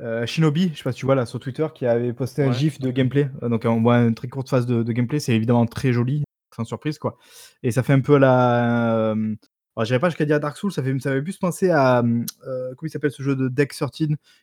euh, 0.00 0.26
Shinobi, 0.26 0.70
je 0.72 0.78
sais 0.78 0.84
pas 0.84 0.92
si 0.92 0.98
tu 0.98 1.06
vois 1.06 1.14
là 1.14 1.26
sur 1.26 1.38
Twitter, 1.40 1.66
qui 1.74 1.86
avait 1.86 2.12
posté 2.12 2.42
un 2.42 2.48
Ouais. 2.48 2.52
gif 2.54 2.78
de 2.80 2.90
gameplay. 2.90 3.28
Euh, 3.42 3.48
Donc 3.48 3.64
on 3.64 3.80
voit 3.82 3.98
une 3.98 4.14
très 4.14 4.28
courte 4.28 4.48
phase 4.48 4.66
de, 4.66 4.82
de 4.82 4.92
gameplay, 4.92 5.20
c'est 5.20 5.34
évidemment 5.34 5.66
très 5.66 5.92
joli, 5.92 6.24
sans 6.54 6.64
surprise 6.64 6.98
quoi. 6.98 7.18
Et 7.62 7.70
ça 7.70 7.82
fait 7.82 7.92
un 7.92 8.00
peu 8.00 8.16
la. 8.18 9.14
Alors, 9.76 9.84
j'irais 9.86 9.98
pas 9.98 10.08
jusqu'à 10.08 10.24
dire 10.24 10.38
Dark 10.38 10.56
Souls, 10.56 10.70
ça, 10.72 10.82
fait, 10.82 10.96
ça 11.00 11.10
avait 11.10 11.22
plus 11.22 11.36
penser 11.36 11.70
à. 11.70 11.98
euh, 12.00 12.02
comment 12.76 12.86
il 12.86 12.90
s'appelle 12.90 13.10
ce 13.10 13.22
jeu 13.22 13.34
de 13.34 13.48
Deck 13.48 13.72
13 13.74 13.90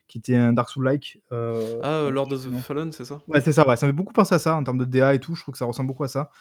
qui 0.08 0.18
était 0.18 0.36
un 0.36 0.52
Dark 0.54 0.70
Souls-like. 0.70 1.22
euh, 1.32 1.80
Ah, 1.84 2.10
Lord 2.12 2.32
of 2.34 2.46
the. 2.46 2.60
Fallen, 2.60 2.92
c'est 2.92 3.06
ça? 3.06 3.22
Ouais, 3.28 3.40
c'est 3.42 3.54
ça, 3.54 3.66
ouais. 3.68 3.78
Ça 3.78 3.88
fait 3.88 3.94
beaucoup 3.94 4.12
penser 4.14 4.36
à 4.36 4.40
ça 4.40 4.56
en 4.56 4.64
termes 4.64 4.78
de 4.80 4.86
DA 4.86 5.14
et 5.14 5.20
tout. 5.20 5.36
Je 5.36 5.42
trouve 5.42 5.54
que 5.54 5.58
ça 5.60 5.66
ressemble 5.66 5.88
beaucoup 5.88 6.04
à 6.04 6.10
ça. 6.10 6.32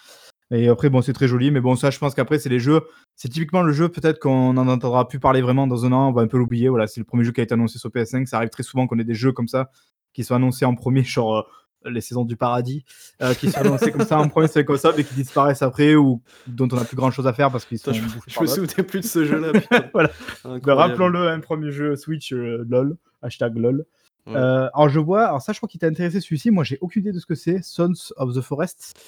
Et 0.52 0.68
après, 0.68 0.90
bon, 0.90 1.00
c'est 1.00 1.12
très 1.12 1.28
joli, 1.28 1.52
mais 1.52 1.60
bon, 1.60 1.76
ça, 1.76 1.90
je 1.90 1.98
pense 2.00 2.14
qu'après, 2.16 2.40
c'est 2.40 2.48
les 2.48 2.58
jeux. 2.58 2.80
C'est 3.14 3.28
typiquement 3.28 3.62
le 3.62 3.72
jeu, 3.72 3.88
peut-être 3.88 4.18
qu'on 4.18 4.52
n'en 4.54 4.66
entendra 4.66 5.06
plus 5.06 5.20
parler 5.20 5.42
vraiment 5.42 5.68
dans 5.68 5.86
un 5.86 5.92
an. 5.92 6.08
On 6.08 6.12
va 6.12 6.22
un 6.22 6.26
peu 6.26 6.38
l'oublier. 6.38 6.68
Voilà, 6.68 6.88
c'est 6.88 6.98
le 7.00 7.04
premier 7.04 7.22
jeu 7.22 7.30
qui 7.30 7.40
a 7.40 7.44
été 7.44 7.54
annoncé 7.54 7.78
sur 7.78 7.90
PS5. 7.90 8.26
Ça 8.26 8.38
arrive 8.38 8.48
très 8.50 8.64
souvent 8.64 8.88
qu'on 8.88 8.98
ait 8.98 9.04
des 9.04 9.14
jeux 9.14 9.30
comme 9.30 9.46
ça 9.46 9.70
qui 10.12 10.24
sont 10.24 10.34
annoncés 10.34 10.64
en 10.64 10.74
premier, 10.74 11.04
genre 11.04 11.36
euh, 11.36 11.42
les 11.84 12.00
saisons 12.00 12.24
du 12.24 12.36
paradis, 12.36 12.84
euh, 13.22 13.34
qui 13.34 13.50
sont 13.50 13.58
annoncés 13.60 13.92
comme 13.92 14.04
ça 14.04 14.18
en 14.18 14.28
premier 14.28 14.48
sur 14.48 14.58
les 14.58 14.64
consoles 14.64 14.98
et 14.98 15.04
qui 15.04 15.14
disparaissent 15.14 15.62
après 15.62 15.94
ou 15.94 16.22
dont 16.46 16.68
on 16.72 16.76
n'a 16.76 16.84
plus 16.84 16.96
grand 16.96 17.10
chose 17.10 17.26
à 17.26 17.32
faire 17.32 17.50
parce 17.50 17.64
qu'ils 17.64 17.78
sont 17.78 17.92
je, 17.92 18.02
je 18.26 18.40
me 18.40 18.46
souvenais 18.46 18.82
plus 18.82 19.00
de 19.00 19.06
ce 19.06 19.24
jeu-là. 19.24 19.52
Voilà. 19.92 20.10
Ben, 20.44 20.74
Rappelons-le, 20.74 21.28
un 21.28 21.40
premier 21.40 21.70
jeu 21.70 21.96
Switch 21.96 22.32
euh, 22.32 22.64
LOL, 22.68 22.96
hashtag 23.22 23.56
LOL. 23.56 23.84
Ouais. 24.26 24.36
Euh, 24.36 24.68
alors 24.74 24.88
je 24.88 25.00
vois, 25.00 25.26
alors 25.26 25.40
ça 25.40 25.52
je 25.52 25.58
crois 25.58 25.68
qu'il 25.68 25.80
t'a 25.80 25.86
intéressé 25.86 26.20
celui-ci, 26.20 26.50
moi 26.50 26.62
j'ai 26.62 26.78
aucune 26.80 27.02
idée 27.02 27.12
de 27.12 27.18
ce 27.18 27.26
que 27.26 27.34
c'est, 27.34 27.62
Sons 27.62 28.12
of 28.16 28.34
the 28.34 28.40
Forest. 28.40 29.00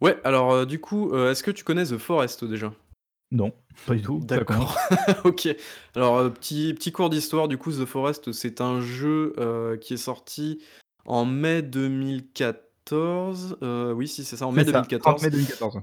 Ouais, 0.00 0.18
alors 0.24 0.66
du 0.66 0.80
coup, 0.80 1.14
est-ce 1.14 1.42
que 1.42 1.50
tu 1.50 1.64
connais 1.64 1.84
The 1.84 1.98
Forest 1.98 2.44
déjà? 2.44 2.72
Non, 3.32 3.52
pas 3.86 3.94
du 3.94 4.02
tout. 4.02 4.20
ça. 4.20 4.38
D'accord. 4.38 4.76
ok. 5.24 5.48
Alors, 5.94 6.32
petit, 6.32 6.74
petit 6.74 6.90
cours 6.90 7.10
d'histoire, 7.10 7.46
du 7.46 7.58
coup, 7.58 7.70
The 7.70 7.84
Forest, 7.84 8.32
c'est 8.32 8.60
un 8.60 8.80
jeu 8.80 9.34
euh, 9.38 9.76
qui 9.76 9.94
est 9.94 9.98
sorti 9.98 10.60
en 11.04 11.24
mai 11.24 11.62
2014. 11.62 13.58
Euh, 13.62 13.92
oui, 13.92 14.08
si, 14.08 14.24
c'est 14.24 14.36
ça, 14.36 14.46
en 14.46 14.52
mai 14.52 14.64
ça, 14.64 14.72
2014. 14.72 15.16
30 15.16 15.22
mai 15.22 15.30
2014. 15.30 15.80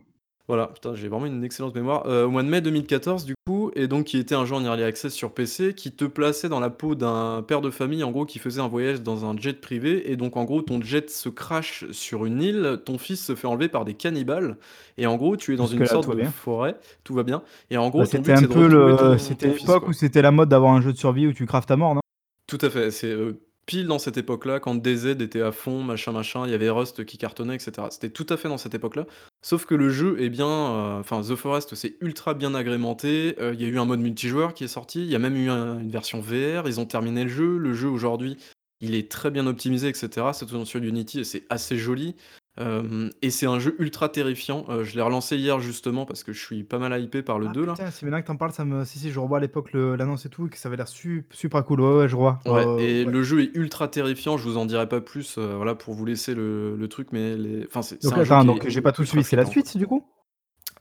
Voilà, 0.47 0.67
putain, 0.67 0.95
j'ai 0.95 1.09
vraiment 1.09 1.25
une 1.25 1.43
excellente 1.43 1.75
mémoire. 1.75 2.03
Euh, 2.07 2.25
au 2.25 2.29
mois 2.29 2.41
de 2.41 2.47
mai 2.47 2.61
2014, 2.61 3.25
du 3.25 3.33
coup, 3.45 3.69
et 3.75 3.89
donc 3.89 4.05
qui 4.05 4.17
était 4.17 4.33
un 4.33 4.45
jeu 4.45 4.55
en 4.55 4.63
early 4.63 4.81
access 4.81 5.13
sur 5.13 5.33
PC, 5.33 5.73
qui 5.73 5.91
te 5.91 6.05
plaçait 6.05 6.47
dans 6.47 6.61
la 6.61 6.69
peau 6.69 6.95
d'un 6.95 7.43
père 7.45 7.59
de 7.59 7.69
famille, 7.69 8.01
en 8.01 8.11
gros, 8.11 8.25
qui 8.25 8.39
faisait 8.39 8.61
un 8.61 8.69
voyage 8.69 9.01
dans 9.01 9.25
un 9.25 9.35
jet 9.37 9.59
privé, 9.59 10.09
et 10.09 10.15
donc 10.15 10.37
en 10.37 10.45
gros, 10.45 10.61
ton 10.61 10.81
jet 10.81 11.09
se 11.09 11.27
crache 11.27 11.83
sur 11.91 12.25
une 12.25 12.41
île, 12.41 12.79
ton 12.85 12.97
fils 12.97 13.25
se 13.25 13.35
fait 13.35 13.47
enlever 13.47 13.67
par 13.67 13.83
des 13.83 13.93
cannibales, 13.93 14.55
et 14.97 15.05
en 15.05 15.17
gros, 15.17 15.35
tu 15.35 15.53
es 15.53 15.57
dans 15.57 15.67
une 15.67 15.85
sorte 15.85 16.09
de 16.09 16.15
bien. 16.15 16.31
forêt, 16.31 16.77
tout 17.03 17.13
va 17.13 17.23
bien, 17.23 17.43
et 17.69 17.75
en 17.75 17.89
gros, 17.89 17.99
Bah, 17.99 18.05
c'était 18.05 18.31
un 18.31 18.43
peu 18.43 18.69
le, 18.69 19.17
c'était 19.17 19.49
l'époque 19.49 19.89
où 19.89 19.91
c'était 19.91 20.21
la 20.21 20.31
mode 20.31 20.47
d'avoir 20.47 20.71
un 20.71 20.79
jeu 20.79 20.93
de 20.93 20.97
survie 20.97 21.27
où 21.27 21.33
tu 21.33 21.45
craftes 21.45 21.67
ta 21.67 21.75
mort, 21.75 21.93
non? 21.93 22.01
Tout 22.47 22.59
à 22.61 22.69
fait, 22.69 22.91
c'est 22.91 23.11
euh, 23.11 23.33
pile 23.67 23.85
dans 23.85 23.99
cette 23.99 24.17
époque-là, 24.17 24.59
quand 24.59 24.73
DZ 24.75 25.21
était 25.21 25.41
à 25.41 25.51
fond, 25.51 25.83
machin, 25.83 26.11
machin, 26.11 26.45
il 26.47 26.51
y 26.51 26.55
avait 26.55 26.69
Rust 26.71 27.05
qui 27.05 27.19
cartonnait, 27.19 27.53
etc. 27.53 27.73
C'était 27.91 28.09
tout 28.09 28.25
à 28.29 28.37
fait 28.37 28.47
dans 28.49 28.57
cette 28.57 28.73
époque-là. 28.73 29.05
Sauf 29.45 29.65
que 29.65 29.75
le 29.75 29.89
jeu 29.91 30.19
est 30.19 30.29
bien. 30.29 30.47
euh, 30.47 30.99
Enfin, 30.99 31.21
The 31.21 31.35
Forest, 31.35 31.75
c'est 31.75 31.97
ultra 32.01 32.33
bien 32.33 32.55
agrémenté. 32.55 33.35
euh, 33.39 33.53
Il 33.53 33.61
y 33.61 33.65
a 33.65 33.67
eu 33.67 33.77
un 33.77 33.85
mode 33.85 33.99
multijoueur 33.99 34.55
qui 34.55 34.63
est 34.63 34.67
sorti. 34.69 35.01
Il 35.03 35.11
y 35.11 35.15
a 35.15 35.19
même 35.19 35.35
eu 35.35 35.49
un- 35.49 35.77
une 35.79 35.91
version 35.91 36.19
VR. 36.21 36.67
Ils 36.67 36.79
ont 36.79 36.85
terminé 36.85 37.23
le 37.25 37.29
jeu. 37.29 37.57
Le 37.57 37.73
jeu 37.73 37.89
aujourd'hui, 37.89 38.37
il 38.81 38.95
est 38.95 39.11
très 39.11 39.29
bien 39.31 39.45
optimisé, 39.45 39.89
etc. 39.89 40.31
C'est 40.33 40.45
tourné 40.47 40.65
sur 40.65 40.81
Unity 40.81 41.19
et 41.19 41.23
c'est 41.23 41.43
assez 41.49 41.77
joli. 41.77 42.15
Euh, 42.59 43.09
et 43.21 43.29
c'est 43.29 43.45
un 43.45 43.59
jeu 43.59 43.75
ultra 43.79 44.09
terrifiant. 44.09 44.65
Euh, 44.69 44.83
je 44.83 44.95
l'ai 44.95 45.01
relancé 45.01 45.37
hier 45.37 45.59
justement 45.59 46.05
parce 46.05 46.23
que 46.23 46.33
je 46.33 46.43
suis 46.43 46.63
pas 46.63 46.79
mal 46.79 46.99
hypé 47.01 47.21
par 47.21 47.37
le 47.37 47.47
Ah, 47.49 47.53
2 47.53 47.65
là. 47.65 47.73
Putain, 47.73 47.91
si 47.91 48.03
maintenant 48.05 48.21
que 48.21 48.27
t'en 48.27 48.35
parles, 48.35 48.51
ça 48.51 48.65
me. 48.65 48.83
Si, 48.83 48.97
si, 48.99 49.11
je 49.11 49.19
revois 49.19 49.37
à 49.37 49.41
l'époque 49.41 49.73
le- 49.73 49.95
l'annonce 49.95 50.25
et 50.25 50.29
tout, 50.29 50.47
et 50.47 50.49
que 50.49 50.57
ça 50.57 50.67
avait 50.69 50.77
l'air 50.77 50.87
su- 50.87 51.25
super 51.31 51.63
cool. 51.63 51.81
Ouais, 51.81 51.97
ouais, 51.97 52.07
je 52.09 52.15
vois. 52.15 52.39
Ouais, 52.45 52.65
Euh, 52.65 52.79
et 52.79 53.05
ouais. 53.05 53.11
le 53.11 53.23
jeu 53.23 53.41
est 53.41 53.51
ultra 53.55 53.87
terrifiant, 53.87 54.37
je 54.37 54.43
vous 54.43 54.57
en 54.57 54.65
dirai 54.65 54.89
pas 54.89 55.01
plus, 55.01 55.37
euh, 55.37 55.55
voilà, 55.55 55.75
pour 55.75 55.93
vous 55.93 56.05
laisser 56.05 56.33
le, 56.33 56.75
le 56.75 56.87
truc, 56.87 57.09
mais 57.11 57.37
les... 57.37 57.65
enfin, 57.67 57.81
c'est 57.83 58.01
c'est 58.01 58.09
Donc, 58.09 58.17
un 58.19 58.23
jeu 58.23 58.33
attends, 58.33 58.41
qui 58.41 58.47
donc 58.47 58.65
est 58.65 58.69
j'ai 58.71 58.81
pas 58.81 58.91
tout 58.91 59.01
ultra 59.03 59.11
suivi. 59.11 59.23
C'est 59.23 59.35
la 59.35 59.45
flippant, 59.45 59.67
suite, 59.67 59.77
du 59.77 59.85
coup? 59.87 60.03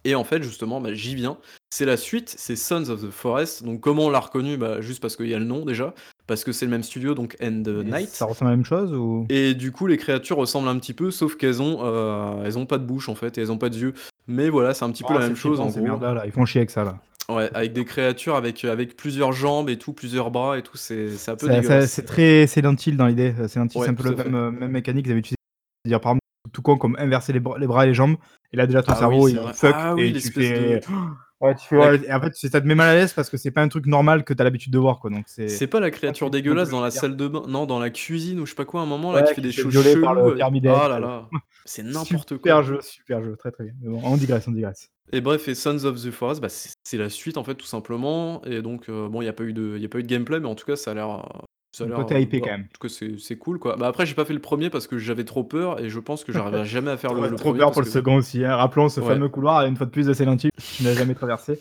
Et 0.04 0.14
en 0.14 0.24
fait, 0.24 0.42
justement, 0.42 0.80
bah, 0.80 0.94
j'y 0.94 1.14
viens. 1.14 1.36
C'est 1.70 1.84
la 1.84 1.96
suite, 1.96 2.32
c'est 2.38 2.54
Sons 2.56 2.88
of 2.90 3.02
the 3.02 3.10
Forest. 3.10 3.64
Donc, 3.64 3.80
comment 3.80 4.06
on 4.06 4.10
l'a 4.10 4.20
reconnu? 4.20 4.56
Bah, 4.56 4.80
Juste 4.80 5.00
parce 5.02 5.16
qu'il 5.16 5.28
y 5.28 5.34
a 5.34 5.38
le 5.38 5.44
nom 5.44 5.64
déjà, 5.64 5.94
parce 6.26 6.44
que 6.44 6.52
c'est 6.52 6.64
le 6.64 6.70
même 6.70 6.82
studio, 6.82 7.14
donc 7.14 7.36
End 7.42 7.62
Et 7.66 7.84
Night. 7.84 8.08
Ça 8.08 8.24
ressemble 8.24 8.48
à 8.48 8.50
la 8.52 8.56
même 8.56 8.64
chose 8.66 8.92
ou? 8.92 9.26
Et 9.28 9.54
du 9.54 9.72
coup, 9.72 9.86
les 9.86 9.96
créatures 9.96 10.36
ressemblent 10.36 10.68
un 10.68 10.78
petit 10.78 10.94
peu, 10.94 11.10
sauf 11.10 11.36
qu'elles 11.36 11.62
ont, 11.62 11.78
euh, 11.82 12.44
elles 12.44 12.58
ont 12.58 12.66
pas 12.66 12.78
de 12.78 12.84
bouche 12.84 13.08
en 13.08 13.14
fait, 13.14 13.38
et 13.38 13.40
elles 13.42 13.52
ont 13.52 13.58
pas 13.58 13.68
de 13.68 13.76
yeux. 13.78 13.94
Mais 14.26 14.48
voilà, 14.48 14.74
c'est 14.74 14.84
un 14.84 14.90
petit 14.90 15.04
peu 15.04 15.14
Oh, 15.14 15.18
la 15.18 15.26
même 15.26 15.36
chose 15.36 15.60
en 15.60 15.66
gros. 15.68 15.80
merdes-là, 15.80 16.14
là. 16.14 16.26
Ils 16.26 16.32
font 16.32 16.44
chier 16.44 16.60
avec 16.60 16.70
ça, 16.70 16.84
là. 16.84 16.98
Ouais, 17.28 17.50
avec 17.54 17.72
des 17.72 17.84
créatures 17.84 18.36
avec, 18.36 18.64
avec 18.64 18.96
plusieurs 18.96 19.32
jambes 19.32 19.68
et 19.68 19.78
tout, 19.78 19.92
plusieurs 19.92 20.30
bras 20.30 20.58
et 20.58 20.62
tout, 20.62 20.76
c'est 20.76 21.10
c'est 21.10 21.32
un 21.32 21.36
peu 21.36 21.48
dégueulasse. 21.48 21.90
c'est 21.90 22.04
très 22.04 22.46
Silent 22.46 22.76
dans 22.94 23.06
l'idée. 23.08 23.34
Euh, 23.40 23.48
Silent 23.48 23.64
Ouais, 23.74 23.84
c'est 23.86 23.90
un 23.90 23.94
peu 23.94 24.14
fait. 24.14 24.24
même, 24.24 24.34
euh, 24.36 24.50
même 24.52 24.70
mécanique 24.70 25.04
qu'ils 25.06 25.12
avaient 25.12 25.18
utilisé. 25.20 25.36
C'est-à-dire, 25.84 26.00
par 26.00 26.12
exemple, 26.12 26.22
tout 26.52 26.62
con, 26.62 26.76
comme 26.78 26.96
inverser 27.00 27.32
les, 27.32 27.40
bras- 27.40 27.58
les 27.58 27.66
bras 27.66 27.84
et 27.84 27.88
les 27.88 27.94
jambes. 27.94 28.16
Et 28.52 28.56
là, 28.56 28.66
déjà, 28.68 28.80
ton 28.82 28.92
Ah 28.92 28.96
cerveau, 28.96 29.24
oui, 29.24 29.32
il 29.32 29.38
vrai. 29.40 29.52
fuck 29.54 29.74
Ah 29.76 29.94
oui, 29.96 30.02
et 30.08 30.12
tu 30.20 30.30
fais. 30.30 30.76
de- 30.78 30.80
Ouais, 31.40 31.54
tu 31.54 31.66
fais, 31.68 31.76
ouais, 31.76 32.00
et 32.02 32.12
en 32.12 32.20
fait, 32.20 32.34
ça 32.34 32.60
te 32.60 32.66
met 32.66 32.74
mal 32.74 32.88
à 32.88 32.94
l'aise 32.94 33.12
parce 33.12 33.28
que 33.28 33.36
c'est 33.36 33.50
pas 33.50 33.60
un 33.60 33.68
truc 33.68 33.84
normal 33.86 34.24
que 34.24 34.32
t'as 34.32 34.42
l'habitude 34.42 34.72
de 34.72 34.78
voir, 34.78 34.98
quoi. 35.00 35.10
Donc 35.10 35.24
c'est. 35.26 35.48
C'est 35.48 35.66
pas 35.66 35.80
la 35.80 35.90
créature 35.90 36.30
dégueulasse 36.30 36.70
dans 36.70 36.80
la 36.80 36.90
salle 36.90 37.14
de 37.16 37.28
bain, 37.28 37.42
non, 37.46 37.66
dans 37.66 37.78
la 37.78 37.90
cuisine 37.90 38.40
ou 38.40 38.46
je 38.46 38.50
sais 38.50 38.56
pas 38.56 38.64
quoi, 38.64 38.80
à 38.80 38.84
un 38.84 38.86
moment 38.86 39.12
là, 39.12 39.20
Ouais, 39.20 39.28
qui 39.28 39.34
fait 39.34 39.40
des 39.42 39.52
choses 39.52 39.72
violer 39.72 40.00
par 40.00 40.14
cheloues. 40.14 40.30
le. 40.34 40.42
Oh 40.68 40.88
là 40.88 40.98
là, 40.98 41.28
c'est 41.66 41.82
n'importe 41.82 42.30
Super 42.30 42.56
quoi. 42.56 42.62
jeu, 42.62 42.80
super 42.80 43.22
jeu, 43.22 43.36
très 43.36 43.50
très 43.50 43.64
bien. 43.64 43.74
Mais 43.82 43.90
bon, 43.90 44.00
on 44.02 44.16
digresse, 44.16 44.48
on 44.48 44.52
digresse. 44.52 44.88
Et 45.12 45.20
bref, 45.20 45.46
et 45.46 45.54
Sons 45.54 45.84
of 45.84 46.02
the 46.02 46.10
Forest, 46.10 46.40
bah, 46.40 46.48
c'est 46.48 46.96
la 46.96 47.10
suite 47.10 47.36
en 47.36 47.44
fait, 47.44 47.54
tout 47.54 47.66
simplement. 47.66 48.42
Et 48.44 48.62
donc, 48.62 48.88
euh, 48.88 49.08
bon, 49.08 49.20
il 49.20 49.24
n'y 49.24 49.28
a, 49.28 49.32
pas 49.34 49.44
eu 49.44 49.52
de- 49.52 49.76
y 49.78 49.84
a 49.84 49.88
pas 49.88 49.98
eu 49.98 50.02
de 50.02 50.08
gameplay, 50.08 50.40
mais 50.40 50.48
en 50.48 50.54
tout 50.54 50.64
cas, 50.66 50.74
ça 50.76 50.92
a 50.92 50.94
l'air. 50.94 51.45
Ça 51.76 51.84
a 51.84 51.88
Donc, 51.88 51.96
l'air 51.98 52.06
toi, 52.06 52.16
t'es 52.16 52.22
hypé, 52.22 52.40
quand 52.40 52.46
même. 52.52 52.68
Tout 52.72 52.88
cas, 52.88 52.88
c'est 52.88 53.18
c'est 53.18 53.36
cool 53.36 53.58
quoi. 53.58 53.76
Bah, 53.76 53.86
après, 53.88 54.06
j'ai 54.06 54.14
pas 54.14 54.24
fait 54.24 54.32
le 54.32 54.40
premier 54.40 54.70
parce 54.70 54.86
que 54.86 54.96
j'avais 54.96 55.24
trop 55.24 55.44
peur 55.44 55.78
et 55.78 55.90
je 55.90 55.98
pense 56.00 56.24
que 56.24 56.32
j'arriverai 56.32 56.64
jamais 56.64 56.90
à 56.90 56.96
faire 56.96 57.12
le, 57.12 57.20
trop 57.34 57.50
premier. 57.50 57.58
peur 57.58 57.66
parce 57.68 57.74
pour 57.74 57.80
le 57.82 57.86
que- 57.86 57.92
second 57.92 58.16
aussi. 58.16 58.44
hein. 58.46 58.56
Rappelons 58.56 58.88
ce 58.88 59.00
Ouais. 59.00 59.08
fameux 59.08 59.28
couloir, 59.28 59.66
une 59.66 59.76
fois 59.76 59.84
de 59.84 59.90
plus, 59.90 60.06
de 60.06 60.14
Silent 60.14 60.36
Hill, 60.42 60.50
tu 60.56 60.82
n'as 60.84 60.94
jamais 60.94 61.14
traversé. 61.14 61.60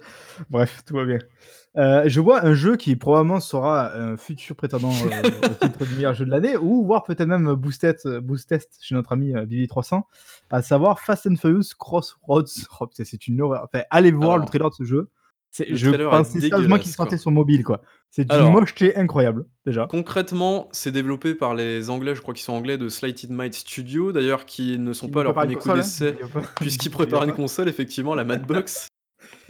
Bref, 0.50 0.84
tout 0.86 0.96
va 0.96 1.04
bien. 1.04 1.18
Euh, 1.78 2.04
je 2.08 2.22
vois 2.22 2.46
un 2.46 2.54
jeu 2.54 2.78
qui 2.78 2.96
probablement 2.96 3.42
sera 3.42 3.94
un 3.94 4.16
futur 4.16 4.56
prétendant 4.56 4.94
euh, 4.94 5.30
au 5.44 5.54
titre 5.66 5.86
du 5.86 5.96
meilleur 5.96 6.14
jeu 6.14 6.24
de 6.26 6.32
l'année, 6.32 6.56
ou 6.56 6.86
voire 6.86 7.04
peut-être 7.04 7.26
même 7.28 7.54
boost 7.56 7.82
test, 7.82 8.08
boost 8.20 8.48
test 8.48 8.78
chez 8.80 8.96
notre 8.96 9.12
ami 9.12 9.36
euh, 9.36 9.46
Bibi300, 9.46 10.04
à 10.52 10.62
savoir 10.62 11.02
Fast 11.02 11.28
and 11.28 11.36
Furious 11.36 11.74
Crossroads. 11.78 12.46
Oh, 12.80 12.88
putain, 12.88 13.04
c'est 13.04 13.28
une 13.28 13.42
horreur. 13.42 13.66
Enfin, 13.66 13.84
allez 13.92 14.12
voir 14.14 14.36
Alors, 14.36 14.46
le 14.46 14.46
trailer 14.46 14.70
de 14.70 14.76
ce 14.76 14.86
jeu. 14.86 15.10
Je 15.70 15.90
pensais 15.92 16.40
sérieusement 16.42 16.78
qu'il 16.78 16.92
sortait 16.92 17.18
sur 17.18 17.32
mobile, 17.32 17.64
quoi. 17.64 17.82
C'est 18.12 18.32
Alors- 18.32 18.52
mocheté 18.52 18.96
incroyable, 18.96 19.46
déjà. 19.66 19.88
Concrètement, 19.88 20.70
c'est 20.72 20.92
développé 20.92 21.36
par 21.36 21.54
les 21.54 21.90
Anglais, 21.90 22.16
je 22.16 22.22
crois 22.22 22.34
qu'ils 22.34 22.44
sont 22.44 22.54
anglais 22.54 22.78
de 22.78 22.88
Slighted 22.90 23.30
Might 23.32 23.54
Studio, 23.54 24.12
d'ailleurs, 24.12 24.46
qui 24.46 24.80
ne 24.80 24.94
sont 24.94 25.08
Il 25.08 25.12
pas 25.14 25.24
leur 25.24 25.32
une 25.32 25.36
premier 25.36 25.56
coup 25.56 25.70
console, 25.70 25.80
hein. 25.80 25.82
d'essai, 25.82 26.12
pas. 26.34 26.42
puisqu'ils 26.60 26.90
préparent 26.92 27.24
une 27.24 27.34
console, 27.34 27.68
effectivement, 27.70 28.16
la 28.16 28.24
Madbox. 28.24 28.88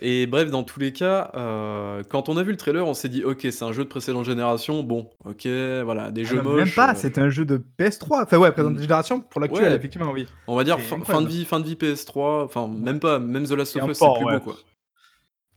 Et 0.01 0.25
bref, 0.25 0.51
dans 0.51 0.63
tous 0.63 0.79
les 0.79 0.93
cas, 0.93 1.31
euh, 1.35 2.01
quand 2.09 2.29
on 2.29 2.37
a 2.37 2.43
vu 2.43 2.51
le 2.51 2.57
trailer, 2.57 2.87
on 2.87 2.93
s'est 2.93 3.09
dit, 3.09 3.23
ok, 3.23 3.39
c'est 3.49 3.63
un 3.63 3.71
jeu 3.71 3.83
de 3.83 3.89
précédente 3.89 4.25
génération, 4.25 4.83
bon, 4.83 5.09
ok, 5.25 5.47
voilà, 5.83 6.11
des 6.11 6.21
Ah 6.25 6.29
jeux 6.29 6.37
non, 6.37 6.43
moches. 6.51 6.55
Même 6.65 6.69
pas, 6.71 6.91
euh, 6.91 6.95
c'est 6.95 7.17
un 7.17 7.29
jeu 7.29 7.45
de 7.45 7.61
PS3. 7.79 8.23
Enfin, 8.23 8.37
ouais, 8.37 8.51
présente 8.51 8.75
Mm. 8.77 8.81
génération 8.81 9.21
pour 9.21 9.41
l'actuel, 9.41 9.69
Ouais. 9.69 9.75
effectivement, 9.75 10.11
oui. 10.11 10.27
on 10.47 10.55
va 10.55 10.63
dire 10.63 10.79
fin, 10.79 11.21
de 11.21 11.27
vie, 11.27 11.45
fin 11.45 11.59
de 11.59 11.65
vie 11.65 11.75
PS3, 11.75 12.43
enfin, 12.45 12.67
même 12.67 12.99
pas, 12.99 13.19
même 13.19 13.45
The 13.45 13.51
Last 13.51 13.75
of 13.77 13.89
Us, 13.89 13.97
c'est 13.97 14.05
plus 14.17 14.25
ouais. 14.25 14.33
beau, 14.35 14.43
quoi. 14.43 14.55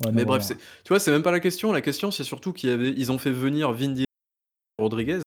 Ouais, 0.05 0.11
non, 0.11 0.13
Mais 0.13 0.25
bref, 0.25 0.43
c'est, 0.43 0.57
tu 0.57 0.89
vois, 0.91 1.01
c'est 1.01 1.11
même 1.11 1.23
pas 1.23 1.33
la 1.33 1.41
question. 1.41 1.73
La 1.73 1.81
question, 1.81 2.11
c'est 2.11 2.25
surtout 2.25 2.53
qu'ils 2.53 2.71
avaient, 2.71 2.91
ils 2.97 3.11
ont 3.11 3.19
fait 3.19 3.31
venir 3.33 3.73
Vin 3.73 3.89
Diesel 3.89 4.05
et 4.79 4.83
Rodriguez. 4.83 5.21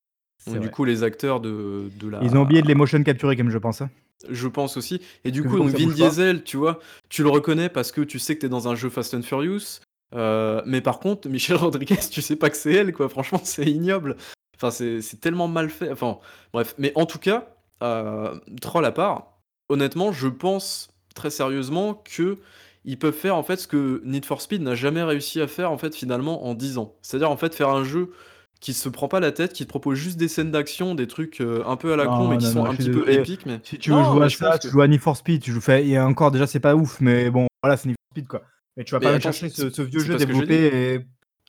C'est 0.43 0.51
Donc, 0.51 0.59
du 0.61 0.67
vrai. 0.67 0.71
coup, 0.73 0.85
les 0.85 1.03
acteurs 1.03 1.39
de, 1.39 1.89
de 1.99 2.07
la. 2.09 2.21
Ils 2.23 2.35
ont 2.37 2.41
oublié 2.41 2.61
de 2.61 2.67
les 2.67 2.75
motion 2.75 3.01
capturer, 3.03 3.35
comme 3.35 3.49
je 3.49 3.57
pense. 3.57 3.81
hein. 3.81 3.89
Je 4.29 4.47
pense 4.47 4.77
aussi. 4.77 5.01
Et 5.25 5.31
du 5.31 5.41
Parce 5.41 5.53
coup, 5.53 5.59
donc 5.59 5.71
ça 5.71 5.77
Vin 5.77 5.83
bouge 5.85 5.97
pas. 5.99 6.09
Diesel, 6.09 6.43
tu 6.43 6.57
vois, 6.57 6.79
tu 7.09 7.23
le 7.23 7.29
reconnais 7.29 7.69
parce 7.69 7.91
que 7.91 8.01
tu 8.01 8.17
sais 8.19 8.35
que 8.35 8.41
t'es 8.41 8.49
dans 8.49 8.67
un 8.67 8.75
jeu 8.75 8.89
Fast 8.89 9.13
and 9.13 9.23
Furious. 9.23 9.79
Euh, 10.13 10.61
mais 10.65 10.81
par 10.81 10.99
contre, 10.99 11.27
Michel 11.29 11.55
Rodriguez, 11.57 11.97
tu 12.11 12.21
sais 12.21 12.35
pas 12.35 12.49
que 12.49 12.57
c'est 12.57 12.73
elle, 12.73 12.93
quoi. 12.93 13.09
Franchement, 13.09 13.41
c'est 13.43 13.65
ignoble. 13.65 14.15
Enfin, 14.55 14.71
c'est 14.71 15.01
c'est 15.01 15.19
tellement 15.19 15.47
mal 15.47 15.69
fait. 15.69 15.91
Enfin, 15.91 16.19
bref. 16.53 16.75
Mais 16.77 16.91
en 16.95 17.05
tout 17.05 17.19
cas, 17.19 17.49
euh, 17.83 18.33
troll 18.61 18.85
à 18.85 18.91
part, 18.91 19.37
honnêtement, 19.69 20.11
je 20.11 20.27
pense 20.27 20.89
très 21.15 21.29
sérieusement 21.29 21.95
que 22.05 22.37
ils 22.85 22.97
peuvent 22.97 23.13
faire 23.15 23.35
en 23.35 23.43
fait 23.43 23.57
ce 23.57 23.67
que 23.67 24.01
Need 24.05 24.25
for 24.25 24.41
Speed 24.41 24.61
n'a 24.61 24.75
jamais 24.75 25.03
réussi 25.03 25.39
à 25.41 25.47
faire 25.47 25.71
en 25.71 25.77
fait 25.77 25.95
finalement 25.95 26.45
en 26.45 26.53
10 26.53 26.77
ans. 26.77 26.95
C'est-à-dire 27.01 27.29
en 27.31 27.37
fait 27.37 27.53
faire 27.55 27.69
un 27.69 27.83
jeu 27.83 28.11
qui 28.59 28.73
se 28.73 28.89
prend 28.89 29.07
pas 29.07 29.19
la 29.19 29.31
tête, 29.31 29.53
qui 29.53 29.63
te 29.63 29.69
propose 29.69 29.97
juste 29.97 30.17
des 30.17 30.27
scènes 30.27 30.51
d'action, 30.51 30.93
des 30.93 31.07
trucs 31.07 31.41
euh, 31.41 31.63
un 31.65 31.75
peu 31.77 31.93
à 31.93 31.95
la 31.95 32.05
con, 32.05 32.17
Non, 32.19 32.27
mais 32.29 32.37
qui 32.37 32.45
non, 32.45 32.51
sont 32.51 32.65
un 32.65 32.75
petit 32.75 32.89
peu 32.91 33.05
désolé. 33.05 33.13
épiques. 33.15 33.45
Mais 33.47 33.59
Si 33.63 33.79
tu 33.79 33.91
veux 33.91 34.03
jouer 34.03 34.25
à 34.25 34.29
ça, 34.29 34.49
pense 34.51 34.59
tu 34.59 34.67
que- 34.67 34.71
joues 34.73 34.81
à 34.81 34.87
Need 34.87 34.99
for 35.01 35.17
Speed. 35.17 35.41
Tu 35.41 35.51
joues. 35.51 35.61
Et 35.71 35.99
encore, 35.99 36.29
déjà, 36.31 36.45
c'est 36.45 36.59
pas 36.59 36.75
ouf, 36.75 37.01
mais 37.01 37.31
bon, 37.31 37.47
voilà, 37.63 37.75
c'est 37.77 37.87
Need 37.87 37.95
for 37.97 38.11
Speed, 38.13 38.27
quoi. 38.27 38.43
Mais 38.77 38.83
tu 38.83 38.91
vas 38.91 38.99
Mais 38.99 39.05
pas 39.07 39.19
chercher 39.19 39.49
ce, 39.49 39.81
vieux 39.81 39.99
jeu 39.99 40.13
que 40.13 40.17
développé 40.19 40.93
et. 40.93 40.99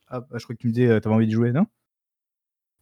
Ah, 0.09 0.21
bah, 0.21 0.27
je 0.39 0.45
crois 0.45 0.55
que 0.57 0.61
tu 0.61 0.69
me 0.69 0.73
disais, 0.73 0.89
euh, 0.89 1.01
t'avais 1.01 1.15
envie 1.15 1.27
de 1.27 1.33
jouer, 1.33 1.53
non? 1.53 1.67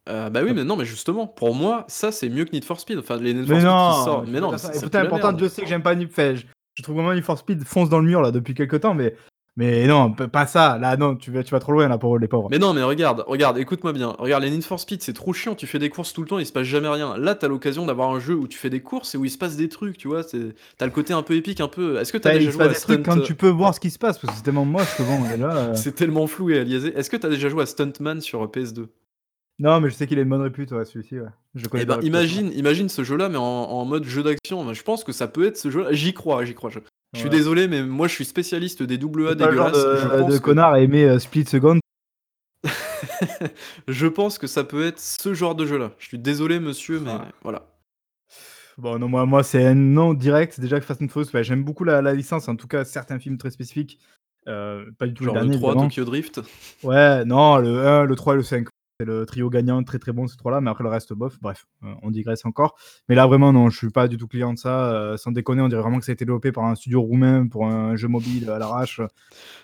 Euh, 0.09 0.29
bah 0.29 0.41
oui, 0.43 0.53
mais 0.53 0.63
non, 0.63 0.75
mais 0.77 0.85
justement, 0.85 1.27
pour 1.27 1.53
moi, 1.53 1.85
ça 1.87 2.11
c'est 2.11 2.27
mieux 2.29 2.43
que 2.45 2.51
Need 2.51 2.63
for 2.65 2.79
Speed. 2.79 2.97
Enfin, 2.99 3.17
les 3.17 3.33
Need 3.33 3.45
for 3.45 3.55
Mais 3.55 3.61
Speed 3.61 3.69
qui 3.69 3.75
non 3.75 4.03
sortent. 4.05 4.27
je 4.27 4.31
Mais 4.31 4.39
non, 4.39 4.57
c'est 4.57 4.93
merde. 4.93 5.37
Dieu 5.37 5.47
sait 5.49 5.61
que 5.61 5.67
j'aime 5.67 5.83
pas 5.83 5.93
Need 5.95 6.09
enfin, 6.09 6.33
je, 6.81 6.83
trouve 6.83 6.95
vraiment 6.95 7.13
Need 7.13 7.23
for 7.23 7.37
Speed 7.37 7.63
fonce 7.63 7.89
dans 7.89 7.99
le 7.99 8.05
mur, 8.05 8.21
là, 8.21 8.31
depuis 8.31 8.53
quelques 8.53 8.81
temps, 8.81 8.93
mais. 8.93 9.15
Mais 9.57 9.85
non, 9.85 10.13
pas 10.13 10.47
ça. 10.47 10.77
Là, 10.77 10.95
non, 10.95 11.17
tu 11.17 11.29
vas, 11.29 11.43
tu 11.43 11.51
vas 11.51 11.59
trop 11.59 11.73
loin, 11.73 11.89
là, 11.89 11.97
pour 11.97 12.17
les 12.17 12.29
pauvres. 12.29 12.47
Mais 12.49 12.57
non, 12.57 12.73
mais 12.73 12.83
regarde, 12.83 13.25
regarde, 13.27 13.57
écoute-moi 13.57 13.91
bien. 13.91 14.15
Regarde, 14.17 14.43
les 14.43 14.49
Need 14.49 14.63
for 14.63 14.79
Speed, 14.79 15.03
c'est 15.03 15.11
trop 15.11 15.33
chiant. 15.33 15.55
Tu 15.55 15.67
fais 15.67 15.77
des 15.77 15.89
courses 15.89 16.13
tout 16.13 16.21
le 16.21 16.27
temps, 16.27 16.39
il 16.39 16.45
se 16.45 16.53
passe 16.53 16.63
jamais 16.63 16.87
rien. 16.87 17.17
Là, 17.17 17.35
t'as 17.35 17.49
l'occasion 17.49 17.85
d'avoir 17.85 18.11
un 18.11 18.21
jeu 18.21 18.33
où 18.33 18.47
tu 18.47 18.57
fais 18.57 18.69
des 18.69 18.79
courses 18.79 19.13
et 19.13 19.17
où 19.17 19.25
il 19.25 19.29
se 19.29 19.37
passe 19.37 19.57
des 19.57 19.67
trucs, 19.67 19.97
tu 19.97 20.07
vois. 20.07 20.23
T'as 20.23 20.85
le 20.85 20.91
côté 20.91 21.11
un 21.11 21.21
peu 21.21 21.35
épique, 21.35 21.59
un 21.59 21.67
peu. 21.67 21.99
Est-ce 21.99 22.13
que 22.13 22.17
t'as 22.17 22.31
T'as 22.31 22.37
déjà 22.37 22.45
il 22.45 22.53
se 22.53 22.57
joué 22.57 22.67
passe 22.67 22.77
à 22.77 22.87
des 22.87 23.03
trucs 23.03 23.05
quand 23.05 23.19
tu 23.19 23.35
peux 23.35 23.49
voir 23.49 23.75
ce 23.75 23.81
qui 23.81 23.91
se 23.91 23.99
passe, 23.99 24.19
parce 24.19 24.31
que 24.31 24.37
c'est 24.37 24.45
tellement 24.45 24.63
moche 24.63 24.95
que 24.95 25.03
bon, 25.03 25.21
là. 25.37 25.55
euh, 25.57 25.73
C'est 25.75 25.95
tellement 25.95 26.27
flou 26.27 26.49
et 26.51 26.59
aliasé. 26.59 26.97
Est-ce 26.97 27.09
que 27.09 27.17
t'as 27.17 27.29
déjà 27.29 27.49
joué 27.49 27.63
à 27.63 27.65
Stuntman 27.65 28.21
sur 28.21 28.45
PS2 28.47 28.87
Non, 29.61 29.79
mais 29.79 29.89
je 29.89 29.93
sais 29.95 30.07
qu'il 30.07 30.17
a 30.17 30.23
une 30.23 30.29
bonne 30.29 30.41
répute, 30.41 30.71
ouais, 30.71 30.83
celui-ci, 30.85 31.19
ouais. 31.19 31.27
Je 31.53 31.63
le 31.63 31.69
connais 31.69 31.83
Eh 31.83 31.85
ben, 31.85 31.95
pas, 31.95 32.01
réputation. 32.01 32.39
imagine, 32.39 32.57
imagine 32.59 32.89
ce 32.89 33.03
jeu-là, 33.03 33.29
mais 33.29 33.37
en, 33.37 33.41
en 33.43 33.85
mode 33.85 34.03
jeu 34.05 34.23
d'action. 34.23 34.65
Ben, 34.65 34.73
Je 34.73 34.81
pense 34.81 35.03
que 35.03 35.11
ça 35.11 35.27
peut 35.27 35.45
être 35.45 35.57
ce 35.57 35.69
jeu-là. 35.69 35.89
J'y 35.93 36.13
crois, 36.13 36.43
j'y 36.45 36.55
crois. 36.55 36.69
Je, 36.71 36.79
je 37.13 37.19
suis 37.19 37.29
Ouais. 37.29 37.35
désolé, 37.35 37.67
mais 37.67 37.83
moi, 37.83 38.07
je 38.07 38.13
suis 38.15 38.25
spécialiste 38.25 38.81
des 38.81 38.97
double 38.97 39.27
A 39.27 39.29
C'est 39.31 39.35
pas 39.37 39.51
le 39.51 39.55
genre 39.57 39.71
dégueulasses. 39.71 40.01
je, 40.01 40.07
de, 40.07 40.21
pense 40.21 40.33
de 40.33 40.37
que, 40.39 40.43
connard 40.43 40.73
à 40.73 40.79
aimer 40.79 41.03
euh, 41.05 41.19
Split 41.19 41.45
Second. 41.45 41.79
je 43.87 44.07
pense 44.07 44.37
que 44.37 44.47
ça 44.47 44.63
peut 44.63 44.85
être 44.85 44.99
ce 44.99 45.33
genre 45.33 45.55
de 45.55 45.65
jeu-là. 45.65 45.91
Je 45.99 46.07
suis 46.07 46.17
désolé, 46.19 46.59
monsieur, 46.59 46.99
mais 46.99 47.11
Ah. 47.11 47.27
voilà. 47.43 47.67
Bon, 48.77 48.97
non, 48.97 49.07
moi, 49.09 49.25
moi 49.25 49.43
c'est 49.43 49.63
un 49.65 49.75
non 49.75 50.13
direct. 50.13 50.59
Déjà 50.59 50.79
que 50.79 50.85
Fast 50.85 51.01
and 51.01 51.07
Furious, 51.09 51.29
ouais, 51.33 51.43
j'aime 51.43 51.63
beaucoup 51.63 51.83
la, 51.83 52.01
la 52.01 52.13
licence, 52.13 52.47
en 52.47 52.55
tout 52.55 52.67
cas 52.67 52.83
certains 52.83 53.19
films 53.19 53.37
très 53.37 53.51
spécifiques. 53.51 53.99
Euh, 54.47 54.85
pas 54.97 55.05
du 55.05 55.13
tout 55.13 55.23
Genre 55.25 55.35
le 55.35 55.41
le 55.41 55.45
dernier, 55.47 55.59
3 55.59 55.71
évidemment. 55.73 55.89
Tokyo 55.89 56.05
Drift. 56.05 56.41
Ouais, 56.83 57.25
non, 57.25 57.57
le 57.57 57.85
1, 57.85 58.05
le 58.05 58.15
3 58.15 58.33
et 58.33 58.37
le 58.37 58.43
5. 58.43 58.67
C'est 59.01 59.05
le 59.05 59.25
trio 59.25 59.49
gagnant, 59.49 59.81
très 59.81 59.97
très 59.97 60.11
bon 60.11 60.27
ces 60.27 60.37
trois-là, 60.37 60.61
mais 60.61 60.69
après 60.69 60.83
le 60.83 60.91
reste, 60.91 61.11
bof. 61.13 61.39
Bref, 61.41 61.65
euh, 61.83 61.87
on 62.03 62.11
digresse 62.11 62.45
encore. 62.45 62.75
Mais 63.09 63.15
là, 63.15 63.25
vraiment, 63.25 63.51
non, 63.51 63.71
je 63.71 63.77
suis 63.77 63.89
pas 63.89 64.07
du 64.07 64.17
tout 64.17 64.27
client 64.27 64.53
de 64.53 64.59
ça. 64.59 64.93
euh, 64.93 65.17
sans 65.17 65.31
déconner, 65.31 65.63
on 65.63 65.69
dirait 65.69 65.81
vraiment 65.81 65.97
que 65.97 66.05
ça 66.05 66.11
a 66.11 66.13
été 66.13 66.23
développé 66.23 66.51
par 66.51 66.65
un 66.65 66.75
studio 66.75 67.01
roumain 67.01 67.47
pour 67.47 67.65
un 67.65 67.95
jeu 67.95 68.07
mobile 68.07 68.47
à 68.51 68.59
l'arrache. 68.59 69.01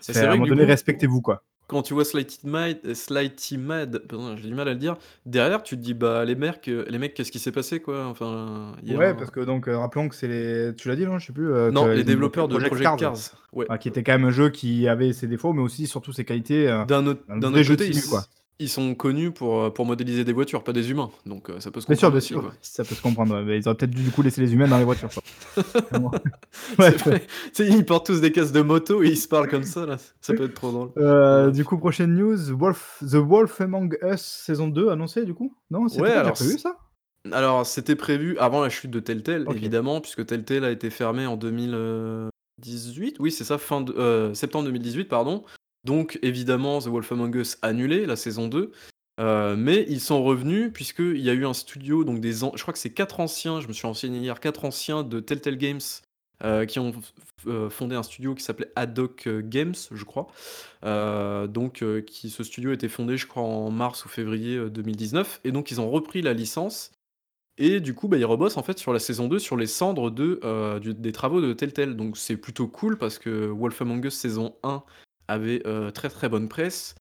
c'est 0.02 0.18
à 0.18 0.32
un 0.32 0.36
moment 0.36 0.48
donné, 0.48 0.64
coup, 0.64 0.68
respectez-vous, 0.70 1.22
quoi. 1.22 1.44
Quand 1.68 1.82
tu 1.82 1.94
vois 1.94 2.06
Slighty 2.06 2.48
Mad, 2.48 2.94
Slighty 2.94 3.58
Mad, 3.58 4.02
j'ai 4.38 4.48
du 4.48 4.56
mal 4.56 4.70
à 4.70 4.72
le 4.74 4.80
dire, 4.80 4.96
derrière, 5.26 5.64
tu 5.64 5.76
te 5.76 5.82
dis, 5.82 5.94
bah, 5.94 6.24
les 6.24 6.36
mecs, 6.36 6.66
euh, 6.70 6.86
les 6.88 6.98
mecs 6.98 7.14
qu'est-ce 7.14 7.30
qui 7.32 7.40
s'est 7.40 7.52
passé, 7.52 7.82
quoi? 7.82 8.06
Enfin, 8.06 8.72
Ouais, 8.88 9.14
parce 9.14 9.32
que 9.32 9.42
donc, 9.42 9.66
rappelons 9.68 10.08
que 10.08 10.16
c'est 10.16 10.30
les. 10.30 10.74
Tu 10.78 10.88
l'as 10.88 10.96
dit, 10.96 11.06
non 11.06 11.20
Je 11.20 11.28
sais 11.28 11.34
plus. 11.34 11.52
euh, 11.52 11.70
Non, 11.70 11.88
les 11.88 12.06
développeurs 12.06 12.48
de 12.48 12.54
développé 12.54 12.84
Project 12.84 13.00
Cars. 13.02 13.16
Ouais. 13.52 13.66
Ah, 13.68 13.78
qui 13.78 13.90
était 13.90 14.02
quand 14.02 14.14
même 14.14 14.24
un 14.24 14.32
jeu 14.32 14.50
qui 14.50 14.88
avait 14.88 15.12
ses 15.12 15.28
défauts, 15.28 15.52
mais 15.52 15.62
aussi 15.62 15.88
surtout 15.88 16.14
ses 16.14 16.24
qualités. 16.24 16.70
euh, 16.70 16.86
D'un 16.86 17.06
autre, 17.06 17.22
autre 17.30 17.68
côté, 17.68 17.90
ils, 17.90 18.02
quoi. 18.06 18.24
Ils 18.60 18.70
sont 18.70 18.96
connus 18.96 19.32
pour, 19.32 19.62
euh, 19.62 19.70
pour 19.70 19.86
modéliser 19.86 20.24
des 20.24 20.34
voitures, 20.34 20.64
pas 20.64 20.74
des 20.74 20.90
humains. 20.92 21.10
Donc 21.26 21.50
euh, 21.50 21.60
ça 21.60 21.72
peut 21.72 21.80
se 21.82 21.88
Bien 21.88 21.96
sûr, 21.96 22.08
comprendre 22.12 22.20
bien 22.20 22.52
sûr, 22.52 22.54
ça 22.62 22.84
peut 22.84 22.96
se 22.96 23.02
comprendre. 23.02 23.36
ouais, 23.36 23.44
mais 23.44 23.58
ils 23.58 23.68
auraient 23.68 23.78
peut-être 23.78 23.92
dû 23.92 24.04
du 24.04 24.10
coup 24.12 24.22
laisser 24.22 24.42
les 24.42 24.54
humains 24.54 24.68
dans 24.68 24.78
les 24.78 24.84
voitures. 24.86 25.10
Ouais, 26.80 26.92
sais, 27.54 27.68
ils 27.68 27.86
portent 27.86 28.08
tous 28.08 28.20
des 28.22 28.32
casques 28.32 28.54
de 28.54 28.62
moto 28.62 29.04
et 29.04 29.08
ils 29.10 29.18
se 29.18 29.28
parlent 29.28 29.48
comme 29.50 29.64
ça, 29.64 29.86
là. 29.86 29.98
Ça 30.22 30.34
peut 30.34 30.46
être 30.46 30.54
trop 30.54 30.72
drôle. 30.72 30.90
Euh, 30.98 31.52
du 31.52 31.64
coup, 31.64 31.78
prochaine 31.78 32.16
news, 32.16 32.38
Wolf, 32.58 32.98
The 33.02 33.16
Wolf 33.16 33.62
Among 33.62 33.98
Us 34.04 34.22
saison 34.22 34.68
2 34.68 34.90
annoncée 34.90 35.24
du 35.26 35.34
coup? 35.34 35.54
Non, 35.72 35.88
c'était 35.88 36.02
Ouais, 36.04 36.12
alors, 36.12 36.34
prévu 36.34 36.58
ça? 36.58 36.78
Alors, 37.32 37.66
c'était 37.66 37.96
prévu 37.96 38.38
avant 38.40 38.62
la 38.62 38.70
chute 38.70 38.92
de 38.92 39.00
Telltale, 39.00 39.44
Ok. 39.48 39.56
évidemment, 39.56 40.02
puisque 40.02 40.26
Telltale 40.26 40.64
a 40.66 40.72
été 40.72 40.90
fermé 40.90 41.26
en 41.26 41.38
2018. 41.38 43.18
Oui, 43.20 43.32
c'est 43.32 43.44
ça, 43.44 43.58
fin 43.58 43.82
de, 43.82 43.94
euh, 43.94 44.34
septembre 44.34 44.66
2018, 44.66 45.06
pardon. 45.06 45.44
Donc, 45.88 46.20
évidemment, 46.22 46.80
The 46.80 46.88
Wolf 46.88 47.14
Among 47.14 47.34
Us 47.38 47.58
annulé, 47.62 48.06
la 48.06 48.18
saison 48.18 48.50
2. 48.50 48.74
Euh, 49.22 49.56
mais 49.56 49.86
ils 49.88 50.02
sont 50.02 50.22
revenus, 50.22 50.70
puisqu'il 50.74 51.22
y 51.22 51.30
a 51.30 51.34
eu 51.34 51.46
un 51.46 51.54
studio, 51.54 52.04
donc 52.04 52.20
des 52.20 52.34
je 52.34 52.62
crois 52.62 52.74
que 52.74 52.78
c'est 52.78 52.94
quatre 52.94 53.22
anciens, 53.22 53.62
je 53.62 53.70
me 53.70 53.74
suis 53.74 53.88
renseigné 53.88 54.20
hier, 54.20 54.42
quatre 54.42 54.66
anciens 54.66 55.04
de 55.04 55.22
Telltale 55.22 55.58
Games 55.58 55.80
euh, 56.44 56.66
qui 56.66 56.80
ont 56.80 56.92
euh, 57.48 57.70
fondé 57.70 57.96
un 57.96 58.04
studio 58.04 58.36
qui 58.36 58.44
s'appelait 58.44 58.70
euh, 58.78 59.42
Games, 59.46 59.74
je 59.92 60.04
crois. 60.04 60.28
Donc, 60.84 61.86
qui, 62.06 62.30
ce 62.30 62.44
studio 62.44 62.74
été 62.74 62.90
fondé, 62.90 63.16
je 63.16 63.28
crois, 63.28 63.44
en 63.44 63.72
mars 63.72 64.04
ou 64.04 64.10
février 64.10 64.58
euh, 64.58 64.70
2019. 64.70 65.40
Et 65.46 65.54
donc, 65.54 65.72
ils 65.72 65.80
ont 65.80 65.90
repris 65.90 66.22
la 66.22 66.34
licence. 66.34 66.92
Et 67.58 67.80
du 67.80 67.96
coup, 67.96 68.10
bah, 68.10 68.18
ils 68.18 68.26
rebossent 68.26 68.58
en 68.58 68.62
fait 68.62 68.78
sur 68.78 68.92
la 68.92 69.00
saison 69.00 69.30
2, 69.30 69.40
sur 69.40 69.56
les 69.56 69.68
cendres 69.68 70.12
de, 70.12 70.80
des 70.92 71.12
travaux 71.14 71.40
de 71.40 71.54
Telltale. 71.54 71.96
Donc, 71.96 72.18
c'est 72.18 72.38
plutôt 72.38 72.68
cool 72.68 72.98
parce 72.98 73.18
que 73.20 73.48
Wolf 73.48 73.82
Among 73.82 74.04
Us 74.04 74.16
saison 74.16 74.54
1 74.64 74.84
avait 75.28 75.62
euh, 75.68 75.92
très 75.92 76.10
très 76.10 76.30
bonne 76.30 76.48
presse. 76.50 76.96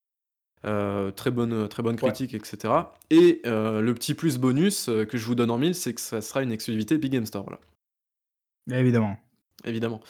euh, 0.64 1.10
très 1.12 1.30
bonne, 1.30 1.68
très 1.68 1.82
bonne 1.82 1.94
Ouais. 1.94 2.10
critique, 2.10 2.34
etc. 2.34 2.74
Et 3.10 3.40
euh, 3.46 3.80
le 3.80 3.94
petit 3.94 4.14
plus 4.14 4.36
bonus 4.38 4.88
euh, 4.88 5.04
que 5.04 5.16
je 5.16 5.24
vous 5.26 5.34
donne 5.36 5.50
en 5.50 5.58
mille, 5.58 5.74
c'est 5.76 5.94
que 5.94 6.00
ça 6.00 6.20
sera 6.20 6.42
une 6.42 6.50
exclusivité 6.50 6.98
Big 6.98 7.12
Game 7.12 7.26
Store. 7.26 7.44
Voilà 7.44 7.60
Évidemment. 8.72 9.16
évidemment. 9.64 10.00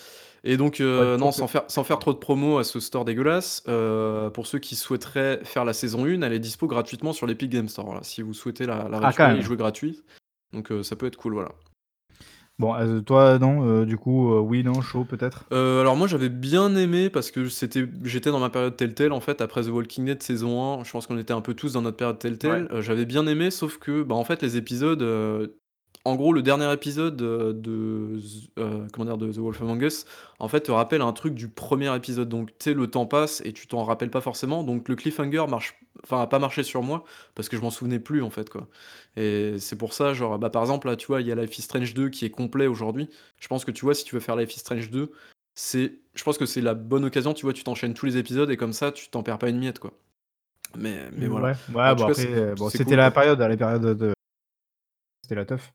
Et 0.44 0.56
donc, 0.56 0.80
euh, 0.80 1.14
Ouais, 1.14 1.18
non, 1.20 1.32
sans 1.32 1.46
faire, 1.48 1.64
sans 1.68 1.84
faire 1.84 1.98
trop 1.98 2.12
de 2.12 2.18
promo 2.18 2.58
à 2.58 2.64
ce 2.64 2.78
store 2.80 3.04
dégueulasse, 3.04 3.64
euh, 3.68 4.30
pour 4.30 4.46
ceux 4.46 4.58
qui 4.60 4.76
souhaiteraient 4.76 5.40
faire 5.44 5.64
la 5.64 5.72
saison 5.72 6.04
1, 6.06 6.22
elle 6.22 6.32
est 6.32 6.38
dispo 6.38 6.66
gratuitement 6.68 7.12
sur 7.12 7.26
l'Epic 7.26 7.50
Game 7.50 7.68
Store. 7.68 7.84
Voilà, 7.86 8.02
si 8.02 8.22
vous 8.22 8.32
souhaitez 8.32 8.64
la, 8.64 8.88
la 8.88 9.00
Ah, 9.18 9.34
et 9.36 9.42
jouer 9.42 9.56
gratuit. 9.56 10.02
Donc, 10.52 10.70
euh, 10.70 10.82
ça 10.82 10.94
peut 10.96 11.06
être 11.06 11.16
cool, 11.16 11.34
voilà. 11.34 11.50
Bon, 12.59 12.74
heu, 12.74 13.02
toi 13.02 13.38
non, 13.38 13.64
heu, 13.66 13.84
du 13.86 13.98
coup, 13.98 14.32
heu, 14.32 14.40
oui, 14.40 14.64
non, 14.64 14.80
chaud 14.80 15.04
peut-être? 15.04 15.52
Heu, 15.52 15.78
alors 15.80 15.94
moi 15.96 16.09
j'avais 16.09 16.28
bien 16.28 16.74
aimé 16.74 17.09
parce 17.09 17.30
que 17.30 17.48
c'était 17.48 17.86
j'étais 18.02 18.30
dans 18.32 18.40
ma 18.40 18.50
période 18.50 18.76
Telltale 18.76 19.12
en 19.12 19.20
fait 19.20 19.40
après 19.40 19.62
The 19.62 19.68
Walking 19.68 20.04
Dead 20.07 20.20
saison 20.20 20.80
1, 20.80 20.82
je 20.84 20.90
pense 20.90 21.07
qu'on 21.07 21.18
était 21.18 21.32
un 21.32 21.40
peu 21.40 21.54
tous 21.54 21.72
dans 21.74 21.82
notre 21.82 21.96
période 21.96 22.18
Ouais. 22.44 22.62
Telltale, 22.62 22.68
heu, 22.72 22.82
j'avais 22.82 23.04
bien 23.07 23.26
aimé 23.28 23.52
sauf 23.52 23.78
que, 23.78 24.02
bah, 24.02 24.16
en 24.16 24.24
fait 24.24 24.42
les 24.42 24.57
épisodes, 24.57 25.00
heu, 25.02 25.57
en 26.07 26.14
gros 26.14 26.32
le 26.32 26.42
dernier 26.42 26.72
épisode, 26.72 27.20
heu, 27.20 27.52
de 27.52 28.20
heu, 28.59 28.86
comment 28.92 29.04
dire? 29.07 29.18
De 29.18 29.32
The 29.32 29.38
Wolf 29.38 29.61
Among 29.61 29.82
Us, 29.82 30.07
en 30.38 30.48
fait 30.48 30.61
te 30.61 30.70
rappelle 30.70 31.02
un 31.02 31.12
truc 31.12 31.34
du 31.34 31.48
premier 31.48 31.94
épisode 31.96 32.28
donc 32.28 32.50
tu 32.50 32.64
sais 32.64 32.74
le 32.74 32.86
temps 32.86 33.07
passe 33.07 33.42
et 33.44 33.52
tu 33.52 33.66
t'en 33.66 33.84
rappelles 33.84 34.11
pas 34.11 34.20
forcément 34.20 34.62
donc 34.62 34.88
le 34.88 34.94
cliffhanger 34.94 35.46
marche 35.48 35.78
enfin 36.04 36.20
a 36.20 36.26
pas 36.26 36.38
marché 36.38 36.62
sur 36.62 36.82
moi 36.82 37.04
parce 37.34 37.48
que 37.48 37.57
je 37.57 37.62
m'en 37.62 37.70
souvenais 37.70 37.98
plus 37.98 38.22
en 38.22 38.30
fait 38.30 38.48
quoi 38.50 38.68
et 39.16 39.57
c'est 39.59 39.76
pour 39.76 39.94
ça 39.94 40.14
genre, 40.14 40.38
bah, 40.38 40.50
par 40.50 40.62
exemple 40.62 40.86
là 40.86 40.96
tu 40.96 41.07
vois 41.07 41.20
il 41.20 41.26
y 41.26 41.32
a 41.32 41.34
Life 41.34 41.59
is 41.59 41.62
Strange 41.62 41.94
2 41.94 42.09
qui 42.11 42.24
est 42.24 42.30
complet 42.30 42.66
aujourd'hui. 42.66 43.09
Je 43.40 43.48
pense 43.48 43.64
que 43.64 43.70
tu 43.70 43.84
vois 43.84 43.94
si 43.94 44.04
tu 44.04 44.14
veux 44.14 44.20
faire 44.20 44.36
Life 44.36 44.54
is 44.54 44.61
Strange 44.61 44.90
2, 44.90 45.11
c'est 45.54 45.94
je 46.14 46.22
pense 46.22 46.38
que 46.38 46.46
c'est 46.46 46.61
la 46.61 46.74
bonne 46.74 47.04
occasion, 47.04 47.34
tu 47.34 47.44
vois? 47.44 47.52
Tu 47.52 47.64
t'enchaînes 47.64 47.94
tous 47.94 48.07
les 48.07 48.16
épisodes 48.16 48.50
et 48.50 48.57
comme 48.57 48.72
ça 48.72 48.92
tu 48.92 49.09
t'en 49.09 49.22
perds 49.22 49.38
pas 49.38 49.48
une 49.48 49.59
miette 49.59 49.78
quoi. 49.78 49.92
Mais 50.76 51.09
mais 51.12 51.26
voilà. 51.26 51.57
Ouais, 51.74 51.94
bon 51.94 52.07
bon 52.57 52.70
c'était 52.70 52.84
cool 52.84 52.96
la 52.96 53.11
période, 53.11 53.40
la 53.40 53.57
période 53.57 53.98
de 53.98 54.12
c'était 55.22 55.34
la 55.34 55.44
teuf. 55.44 55.72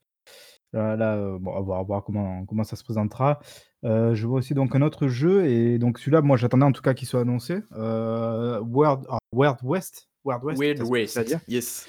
Là 0.74 0.96
là, 0.96 1.18
heu, 1.18 1.38
bon 1.38 1.54
à 1.56 1.60
voir 1.62 1.80
à 1.80 1.84
voir 1.84 2.04
comment 2.04 2.46
comment 2.46 2.64
ça 2.64 2.78
se 2.78 2.84
présentera. 2.84 3.40
Heu, 3.84 4.16
je 4.16 4.26
vois 4.26 4.40
aussi 4.40 4.54
donc 4.54 4.74
un 4.76 4.82
autre 4.82 5.08
jeu 5.10 5.46
et 5.46 5.78
donc 5.80 6.00
celui-là, 6.00 6.22
moi 6.22 6.38
j'attendais 6.38 6.64
en 6.66 6.72
tout 6.72 6.82
cas 6.82 6.94
qu'il 6.94 7.08
soit 7.10 7.22
annoncé, 7.22 7.56
heu, 7.74 8.60
World 8.62 9.06
ah 9.10 9.18
West 9.64 10.10
Wild 10.24 10.44
West, 10.44 10.64
Wild 10.64 10.82
putain 10.82 10.86
c'est 10.86 10.94
difficile 10.96 11.20
à 11.20 11.24
West, 11.24 11.26
dire. 11.26 11.40
yes. 11.48 11.88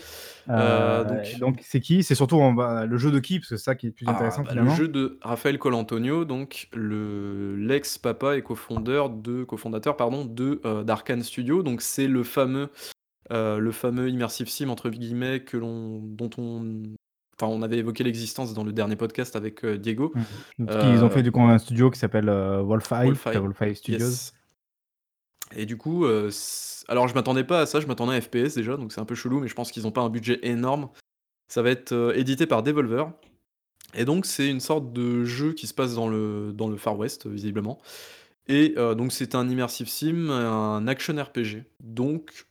Heu, 0.58 1.04
Heu, 1.04 1.04
donc 1.06 1.36
donc 1.38 1.60
c'est 1.62 1.80
qui? 1.80 2.02
C'est 2.04 2.14
surtout 2.16 2.36
on 2.36 2.54
va 2.54 2.86
le 2.86 2.98
jeu 2.98 3.10
de 3.12 3.20
qui? 3.20 3.40
Parce 3.40 3.50
que 3.50 3.56
c'est 3.58 3.64
ça 3.64 3.74
qui 3.76 3.86
est 3.86 3.90
le 3.90 3.94
plus 3.94 4.08
Ah 4.08 4.10
intéressant 4.10 4.44
bah, 4.44 4.54
le 4.56 4.66
finalement. 4.66 4.66
jeu 4.66 4.88
de 4.88 5.18
Rafael 5.22 5.58
Colantonio 5.60 6.24
donc 6.24 6.68
le 6.72 7.54
l'ex-papa 7.56 8.36
et 8.36 8.42
cofondeur 8.42 9.10
de 9.10 9.44
cofondateur 9.44 9.96
pardon 9.96 10.24
de, 10.24 10.60
heu, 10.64 10.82
d'Arcane 10.82 11.22
Studios 11.22 11.62
donc 11.62 11.82
c'est 11.82 12.08
le 12.08 12.24
fameux, 12.24 12.70
heu, 13.32 13.58
le 13.60 13.72
fameux 13.72 14.10
«immersive 14.10 14.48
sim» 14.48 14.70
entre 14.70 14.90
guillemets 14.90 15.44
que 15.44 15.56
l'on 15.58 16.00
dont 16.02 16.30
on 16.38 16.82
enfin 17.42 17.52
on 17.52 17.62
avait 17.62 17.78
évoqué 17.78 18.04
l'existence 18.04 18.54
dans 18.54 18.64
le 18.64 18.72
dernier 18.72 18.96
podcast 18.96 19.36
avec, 19.36 19.64
heu, 19.64 19.78
Diego. 19.78 20.12
Mmh 20.14 20.20
mh. 20.58 20.66
Parce 20.66 20.84
qu'ils 20.84 21.04
ont 21.04 21.10
fait 21.10 21.22
du 21.22 21.32
coup 21.32 21.42
un 21.42 21.58
studio 21.58 21.90
qui 21.90 21.98
s'appelle, 21.98 22.28
heu, 22.28 22.60
Wolfeye, 22.60 23.06
Wolfeye, 23.06 23.38
Wolfeye 23.38 23.76
Studios. 23.76 24.06
yes. 24.06 24.34
Et 25.54 25.66
du 25.66 25.76
coup, 25.76 26.06
alors 26.88 27.08
je 27.08 27.14
m'attendais 27.14 27.44
pas 27.44 27.60
à 27.60 27.66
ça, 27.66 27.80
je 27.80 27.86
m'attendais 27.86 28.16
à 28.16 28.20
FPS 28.22 28.54
déjà 28.54 28.78
donc 28.78 28.90
c'est 28.90 29.02
un 29.02 29.04
peu 29.04 29.14
chelou 29.14 29.38
mais 29.38 29.48
je 29.48 29.54
pense 29.54 29.70
qu'ils 29.70 29.86
ont 29.86 29.90
pas 29.90 30.00
un 30.00 30.08
budget 30.08 30.38
énorme. 30.42 30.88
Ça 31.48 31.60
va 31.60 31.68
être, 31.70 32.14
édité 32.16 32.46
par 32.46 32.62
Devolver 32.62 33.12
et 33.94 34.06
donc 34.06 34.24
c'est 34.24 34.48
une 34.48 34.60
sorte 34.60 34.94
de 34.94 35.24
jeu 35.24 35.52
qui 35.52 35.66
se 35.66 35.74
passe 35.74 35.94
dans 35.94 36.08
le 36.08 36.52
dans 36.54 36.68
le 36.68 36.78
Far 36.78 36.98
West 36.98 37.26
visiblement 37.26 37.82
et 38.48 38.70
donc 38.96 39.12
c'est 39.12 39.34
un 39.34 39.46
immersive 39.50 39.90
sim, 39.90 40.30
un 40.30 40.88
action 40.88 41.14
RPG 41.22 41.64
donc 41.80 42.46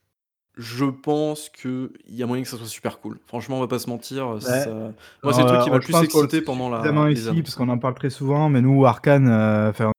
je 0.58 0.86
pense 0.86 1.50
qu'il 1.50 1.90
y 2.10 2.24
a 2.24 2.28
moyen 2.28 2.44
que 2.44 2.50
ça 2.50 2.58
soit 2.58 2.68
super 2.68 3.00
cool. 3.00 3.20
Franchement 3.28 3.58
on 3.58 3.62
va 3.62 3.68
pas 3.68 3.80
se 3.80 3.90
mentir, 3.90 4.30
Ouais, 4.30 4.42
ça 4.42 4.94
moi 5.24 5.34
c'est 5.34 5.44
le 5.44 5.48
truc 5.48 5.62
qui 5.64 5.70
m'a 5.70 5.78
le 5.78 5.82
plus 5.82 6.04
excité 6.04 6.42
pendant 6.42 6.70
la 6.70 7.12
ici 7.12 7.42
parce 7.42 7.56
qu'on 7.56 7.70
en 7.70 7.78
parle 7.78 7.96
très 7.96 8.10
souvent, 8.10 8.50
mais 8.50 8.62
nous 8.62 8.86
Arcane, 8.86 9.28
heu, 9.28 9.70
enfin 9.70 9.92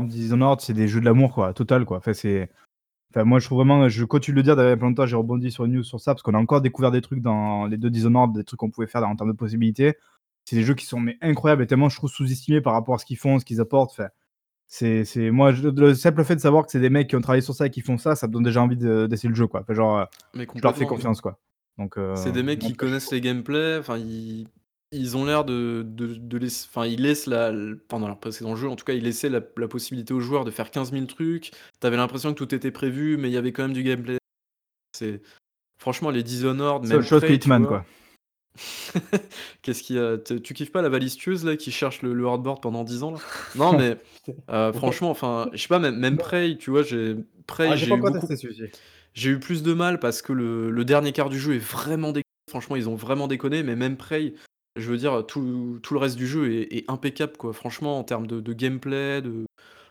Dishonored, 0.00 0.60
c'est 0.60 0.72
des 0.72 0.88
jeux 0.88 1.00
de 1.00 1.04
l'amour 1.04 1.34
quoi, 1.34 1.52
total 1.52 1.84
quoi. 1.84 1.98
Enfin 1.98 2.14
c'est 2.14 2.48
enfin 3.14 3.24
moi 3.24 3.38
je 3.38 3.46
trouve 3.46 3.58
vraiment 3.58 3.88
je 3.88 4.04
continue 4.04 4.36
de 4.36 4.38
le 4.38 4.42
dire 4.42 4.56
d'ailleurs 4.56 4.70
il 4.70 4.76
y 4.76 4.78
a 4.78 4.80
pas 4.80 4.86
longtemps 4.86 5.04
j'ai 5.04 5.16
rebondi 5.16 5.50
sur 5.50 5.66
une 5.66 5.74
news 5.74 5.82
sur 5.82 6.00
ça 6.00 6.14
parce 6.14 6.22
qu'on 6.22 6.32
a 6.34 6.38
encore 6.38 6.62
découvert 6.62 6.90
des 6.90 7.02
trucs 7.02 7.20
dans 7.20 7.66
les 7.66 7.76
2 7.76 7.90
Dishonored, 7.90 8.32
des 8.32 8.44
trucs 8.44 8.58
qu'on 8.58 8.70
pouvait 8.70 8.86
faire 8.86 9.06
en 9.06 9.14
termes 9.14 9.32
de 9.32 9.36
possibilités. 9.36 9.94
C'est 10.46 10.56
des 10.56 10.62
jeux 10.62 10.74
qui 10.74 10.86
sont 10.86 10.98
mais 10.98 11.18
incroyables 11.20 11.62
et 11.62 11.66
tellement 11.66 11.90
je 11.90 11.96
trouve 11.96 12.10
sous-estimés 12.10 12.62
par 12.62 12.72
rapport 12.72 12.94
à 12.94 12.98
ce 12.98 13.04
qu'ils 13.04 13.18
font, 13.18 13.38
ce 13.38 13.44
qu'ils 13.44 13.60
apportent, 13.60 13.92
enfin 13.92 14.08
c'est 14.74 15.04
c'est 15.04 15.30
moi 15.30 15.52
je 15.52 15.68
le 15.68 15.94
simple 15.94 16.24
fait 16.24 16.34
de 16.34 16.40
savoir 16.40 16.64
que 16.64 16.72
c'est 16.72 16.80
des 16.80 16.88
mecs 16.88 17.06
qui 17.06 17.14
ont 17.14 17.20
travaillé 17.20 17.42
sur 17.42 17.54
ça 17.54 17.66
et 17.66 17.70
qui 17.70 17.82
font 17.82 17.98
ça, 17.98 18.16
ça 18.16 18.26
me 18.26 18.32
donne 18.32 18.42
déjà 18.42 18.62
envie 18.62 18.78
de 18.78 19.06
d'essayer 19.06 19.28
le 19.28 19.34
jeu 19.34 19.46
quoi. 19.46 19.60
Enfin 19.60 19.74
genre, 19.74 20.08
Mais 20.32 20.46
je 20.54 20.62
leur 20.62 20.74
fais 20.74 20.86
confiance 20.86 21.20
quoi. 21.20 21.38
Donc 21.76 21.98
heu, 21.98 22.14
C'est 22.16 22.32
des 22.32 22.42
mecs 22.42 22.60
qui 22.60 22.72
connaissent 22.72 23.12
les 23.12 23.20
gameplays, 23.20 23.76
enfin 23.76 23.98
ils 23.98 24.46
ils 24.90 25.14
ont 25.18 25.26
l'air 25.26 25.44
de 25.44 25.84
de 25.86 26.14
de 26.14 26.38
laiss 26.38 26.66
enfin 26.70 26.86
ils 26.86 27.02
laissent 27.02 27.26
la 27.26 27.52
pendant 27.88 28.06
leur 28.06 28.18
précédent 28.18 28.56
jeu 28.56 28.66
en 28.66 28.76
tout 28.76 28.86
cas, 28.86 28.94
ils 28.94 29.04
laissaient 29.04 29.28
la 29.28 29.42
la 29.58 29.68
possibilité 29.68 30.14
aux 30.14 30.20
joueurs 30.20 30.46
de 30.46 30.50
faire 30.50 30.70
15 30.70 30.90
000 30.90 31.04
trucs. 31.04 31.50
Tu 31.50 31.86
avais 31.86 31.98
l'impression 31.98 32.32
que 32.32 32.38
tout 32.38 32.54
était 32.54 32.70
prévu 32.70 33.18
mais 33.18 33.28
il 33.28 33.32
y 33.34 33.36
avait 33.36 33.52
quand 33.52 33.64
même 33.64 33.74
du 33.74 33.82
gameplay. 33.82 34.16
C'est 34.96 35.20
franchement 35.78 36.08
les 36.08 36.22
Dishonored, 36.22 36.86
même 36.86 37.02
chose 37.02 37.20
que 37.20 37.30
Hitman 37.30 37.60
vois? 37.66 37.68
quoi. 37.68 37.86
Qu'est-ce 39.62 39.82
qu'il 39.82 39.96
y 39.96 39.98
a? 39.98 40.18
T 40.18 40.40
tu 40.42 40.54
kiffes 40.54 40.72
pas 40.72 40.82
la 40.82 40.88
valise 40.88 41.16
tueuse 41.16 41.44
là 41.44 41.56
qui 41.56 41.70
cherche 41.72 42.02
le 42.02 42.12
le 42.12 42.26
hardboard 42.26 42.60
pendant 42.62 42.84
10 42.84 43.02
ans 43.02 43.12
là? 43.12 43.18
Non 43.54 43.72
mais 43.72 43.96
heu, 44.50 44.72
ouais. 44.72 44.72
franchement 44.72 45.10
enfin 45.10 45.48
je 45.52 45.58
sais 45.62 45.68
pas 45.68 45.78
même 45.78 45.96
même 45.96 46.16
Non. 46.16 46.18
Prey, 46.18 46.56
tu 46.58 46.70
vois? 46.70 46.82
J'ai 46.82 47.16
Ah 47.16 47.46
Prey 47.46 47.76
j'ai 47.76 47.86
j'ai 47.86 47.88
pas 47.88 47.96
eu 47.96 47.98
encore 47.98 48.12
beaucoup 48.12 48.26
testé 48.26 48.36
celui-ci. 48.36 48.62
j'ai 49.14 49.30
eu 49.30 49.38
plus 49.40 49.62
de 49.62 49.72
mal 49.72 49.98
parce 50.00 50.22
que 50.22 50.32
le 50.32 50.70
le 50.70 50.84
dernier 50.84 51.12
quart 51.12 51.30
du 51.30 51.38
jeu 51.38 51.54
est 51.54 51.58
vraiment 51.58 52.12
dé 52.12 52.22
franchement 52.50 52.76
ils 52.76 52.88
ont 52.88 52.94
vraiment 52.94 53.28
déconné 53.28 53.62
mais 53.62 53.76
même 53.76 53.96
Prey, 53.96 54.34
je 54.76 54.90
veux 54.90 54.96
dire 54.98 55.24
tout 55.26 55.78
tout 55.82 55.94
le 55.94 56.00
reste 56.00 56.16
du 56.16 56.26
jeu 56.26 56.52
est 56.52 56.72
est 56.76 56.84
impeccable 56.90 57.36
quoi. 57.38 57.52
Franchement 57.54 57.98
en 57.98 58.04
termes 58.04 58.26
de 58.26 58.40
de 58.40 58.52
gameplay, 58.52 59.22
de 59.22 59.46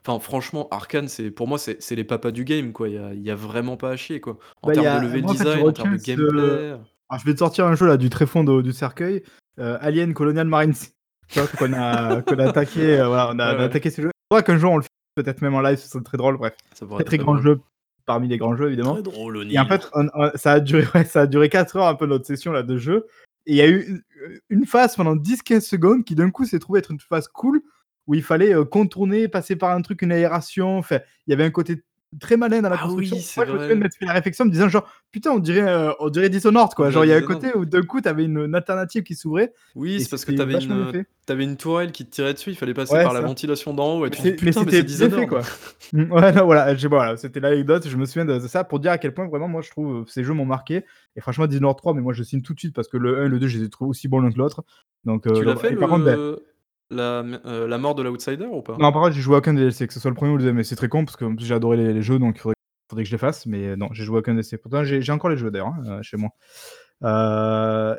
enfin 0.05 0.19
franchement 0.19 0.67
Arcane 0.71 1.07
c'est 1.07 1.31
pour 1.31 1.47
moi 1.47 1.57
c'est 1.57 1.81
c'est 1.81 1.95
les 1.95 2.03
papas 2.03 2.31
du 2.31 2.43
game 2.45 2.73
quoi, 2.73 2.89
il 2.89 2.95
y 2.95 2.97
a 2.99 3.13
il 3.13 3.21
y 3.23 3.31
a 3.31 3.35
vraiment 3.35 3.77
pas 3.77 3.91
à 3.91 3.97
chier 3.97 4.19
quoi. 4.21 4.37
En 4.61 4.67
Bah 4.67 4.73
il 4.75 4.81
y 4.81 4.83
termes 4.83 4.89
de 4.91 4.97
a 4.97 4.99
level 4.99 5.21
moi 5.21 5.31
en 5.31 5.35
fait 5.35 5.47
je 5.49 5.49
design, 5.49 5.67
en 5.67 5.73
termes 5.73 5.91
de 5.91 5.97
ce 5.97 6.03
gameplay. 6.03 6.75
Alors 7.11 7.19
je 7.19 7.25
vais 7.25 7.33
te 7.33 7.39
sortir 7.39 7.67
un 7.67 7.75
jeu 7.75 7.85
là 7.85 7.97
du 7.97 8.09
tréfonds 8.09 8.45
de 8.45 8.61
du 8.61 8.71
cercueil, 8.71 9.21
heu, 9.59 9.77
Alien 9.81 10.13
Colonial 10.13 10.47
Marines. 10.47 10.73
Tu 11.27 11.39
vois? 11.39 11.47
Qu'on 11.47 11.71
a 11.71 12.21
qu'on 12.23 12.39
a 12.39 12.49
attaqué, 12.49 12.99
heu, 12.99 13.05
voilà 13.05 13.31
on 13.33 13.39
a 13.39 13.55
ouais. 13.55 13.63
attaqué 13.63 13.89
ce 13.89 14.01
jeu. 14.01 14.11
Faudra 14.29 14.43
qu'un 14.43 14.57
jour 14.57 14.73
on 14.73 14.77
le 14.77 14.81
fasse 14.81 14.89
peut-être 15.15 15.41
même 15.41 15.55
en 15.55 15.61
live, 15.61 15.77
ce 15.77 15.87
serait 15.87 16.03
très 16.03 16.17
drôle 16.17 16.37
bref. 16.37 16.53
Ça 16.73 16.85
Très, 16.85 16.95
très 16.95 17.03
très 17.05 17.17
grand 17.19 17.37
jeu, 17.37 17.61
parmi 18.05 18.27
les 18.27 18.37
grands 18.37 18.57
jeux 18.57 18.65
Très 18.65 18.73
évidemment 18.73 18.99
drôle 18.99 19.47
et 19.49 19.57
en 19.57 19.65
fait 19.65 19.89
on 19.93 20.07
on 20.13 20.31
ça 20.35 20.53
a 20.53 20.59
duré 20.59 20.83
ouais 20.93 21.05
ça 21.05 21.21
a 21.21 21.27
duré 21.27 21.47
4 21.47 21.77
heures 21.77 21.87
un 21.87 21.95
peu 21.95 22.05
notre 22.05 22.25
session 22.25 22.51
là 22.51 22.63
de 22.63 22.77
jeu 22.77 23.05
et 23.45 23.51
il 23.51 23.55
y 23.55 23.61
a 23.61 23.67
eu 23.69 24.03
u 24.15 24.41
une 24.49 24.65
phase 24.65 24.97
pendant 24.97 25.15
10-15 25.15 25.61
secondes 25.61 26.03
qui 26.03 26.15
d'un 26.15 26.31
coup 26.31 26.43
s'est 26.43 26.59
trouvée 26.59 26.79
être 26.79 26.91
une 26.91 26.99
phase 26.99 27.29
cool 27.29 27.61
où 28.07 28.15
il 28.15 28.23
fallait, 28.23 28.53
contourner, 28.69 29.29
passer 29.29 29.55
par 29.55 29.71
un 29.71 29.81
truc, 29.81 30.01
une 30.01 30.11
aération, 30.11 30.79
enfin 30.79 30.99
il 31.27 31.31
y 31.31 31.33
avait 31.33 31.45
un 31.45 31.51
côté 31.51 31.81
très 32.19 32.37
malin 32.37 32.61
dans 32.61 32.69
la 32.69 32.77
Ah 32.77 32.77
construction. 32.77 33.17
oui, 33.17 33.21
c'est 33.21 33.41
Moi 33.41 33.45
je 33.47 33.53
me 33.53 33.59
souviens 33.59 33.75
de 33.75 33.79
vrai. 33.79 33.83
m'être 33.83 33.95
fait 33.97 34.05
la 34.05 34.13
réflexion 34.13 34.43
en 34.45 34.47
me 34.47 34.51
disant 34.51 34.69
genre: 34.69 34.89
«Putain 35.11 35.31
on 35.31 35.39
dirait, 35.39 35.61
heu, 35.71 35.93
on 35.99 36.09
dirait 36.09 36.29
Dishonored 36.29 36.73
On 36.75 36.75
quoi». 36.75 36.89
Genre 36.91 37.05
il 37.05 37.09
y 37.09 37.13
a 37.13 37.17
un 37.17 37.21
côté 37.21 37.53
où 37.55 37.65
d'un 37.65 37.83
coup 37.83 38.01
tu 38.01 38.07
avais 38.09 38.25
une 38.25 38.39
une 38.45 38.55
alternative 38.55 39.03
qui 39.03 39.15
s'ouvrait 39.15 39.53
Oui, 39.75 40.01
c'est 40.01 40.09
parce 40.09 40.25
que 40.25 40.31
c'était 40.31 40.35
tu 40.35 40.41
avais 40.41 40.57
une, 40.57 40.93
avais 41.29 41.43
une 41.45 41.55
tourelle 41.55 41.93
qui 41.93 42.05
te 42.05 42.11
tirait 42.11 42.33
dessus, 42.33 42.49
il 42.51 42.55
fallait 42.57 42.73
passer 42.73 42.93
Ouais 42.93 43.03
par 43.03 43.13
la 43.13 43.21
ventilation 43.21 43.73
d'en 43.73 43.95
haut 43.99 44.05
et 44.05 44.11
tu 44.11 44.21
mais 44.23 44.31
«Putain 44.33 44.63
mais 44.65 44.71
c'était 44.71 44.83
Dishonored!» 44.83 45.27
quoi. 45.29 45.41
Mmh, 45.93 46.09
ouais 46.11 46.31
non 46.31 46.45
voilà, 46.45 46.73
je 46.75 46.87
voilà, 46.87 47.17
c'était 47.17 47.41
l'anecdote, 47.41 47.85
je 47.87 47.97
me 47.97 48.05
souviens 48.05 48.23
de 48.25 48.39
de 48.39 48.47
ça 48.47 48.63
pour 48.63 48.79
dire 48.79 48.91
à 48.93 48.97
quel 48.97 49.13
point 49.13 49.27
vraiment 49.27 49.49
moi 49.49 49.61
je 49.61 49.69
trouve, 49.71 50.01
heu, 50.03 50.05
ces 50.07 50.23
jeux 50.23 50.33
m'ont 50.33 50.45
marqué 50.45 50.85
et 51.17 51.21
franchement 51.21 51.47
Dishonored 51.47 51.75
3 51.77 51.93
mais 51.93 52.01
moi 52.01 52.13
je 52.13 52.23
signe 52.23 52.41
tout 52.41 52.53
de 52.53 52.59
suite 52.59 52.73
parce 52.73 52.87
que 52.87 52.95
le 52.97 53.19
1 53.21 53.25
et 53.25 53.29
le 53.29 53.39
2 53.39 53.47
je 53.47 53.57
les 53.59 53.65
ai 53.65 53.69
trouvés 53.69 53.89
aussi 53.89 54.07
bons 54.07 54.19
l'un 54.21 54.31
que 54.31 54.37
l'autre 54.37 54.63
donc 55.03 55.27
heu, 55.27 55.31
tu 55.33 55.45
l'as 55.45 55.55
fait 55.55 55.75
par 55.75 55.89
contre 55.89 56.05
beh 56.05 56.15
le 56.15 56.45
la 56.91 57.23
heu, 57.45 57.67
la 57.67 57.77
mort 57.77 57.95
de 57.95 58.03
l'Outsider 58.03 58.45
ou 58.45 58.61
pas? 58.61 58.77
Non 58.79 58.91
par 58.91 59.01
contre 59.03 59.13
j'ai 59.15 59.21
joué 59.21 59.35
à 59.35 59.37
aucun 59.39 59.53
DLC, 59.53 59.87
que 59.87 59.93
ce 59.93 59.99
soit 59.99 60.11
le 60.11 60.15
1er 60.15 60.31
ou 60.31 60.37
le 60.37 60.43
2 60.43 60.53
mais 60.53 60.63
c'est 60.63 60.75
très 60.75 60.87
con 60.89 61.03
parce 61.05 61.17
plus 61.17 61.27
j'ai 61.39 61.53
adoré 61.53 61.77
les 61.77 61.93
les 61.93 62.01
jeux 62.01 62.19
donc 62.19 62.37
il 62.37 62.39
faudrait 62.39 62.55
faudrait 62.89 63.03
que 63.03 63.07
je 63.09 63.13
les 63.13 63.17
fasse 63.17 63.45
mais 63.45 63.75
non, 63.75 63.89
j'ai 63.91 64.03
joué 64.03 64.17
à 64.17 64.19
aucun 64.19 64.33
DLC. 64.33 64.57
Pourtant 64.57 64.83
j'ai 64.83 65.11
encore 65.11 65.29
les 65.29 65.37
jeux 65.37 65.51
d'ailleurs, 65.51 65.67
hein, 65.69 65.99
heu, 65.99 66.03
chez 66.03 66.17
moi. 66.17 66.29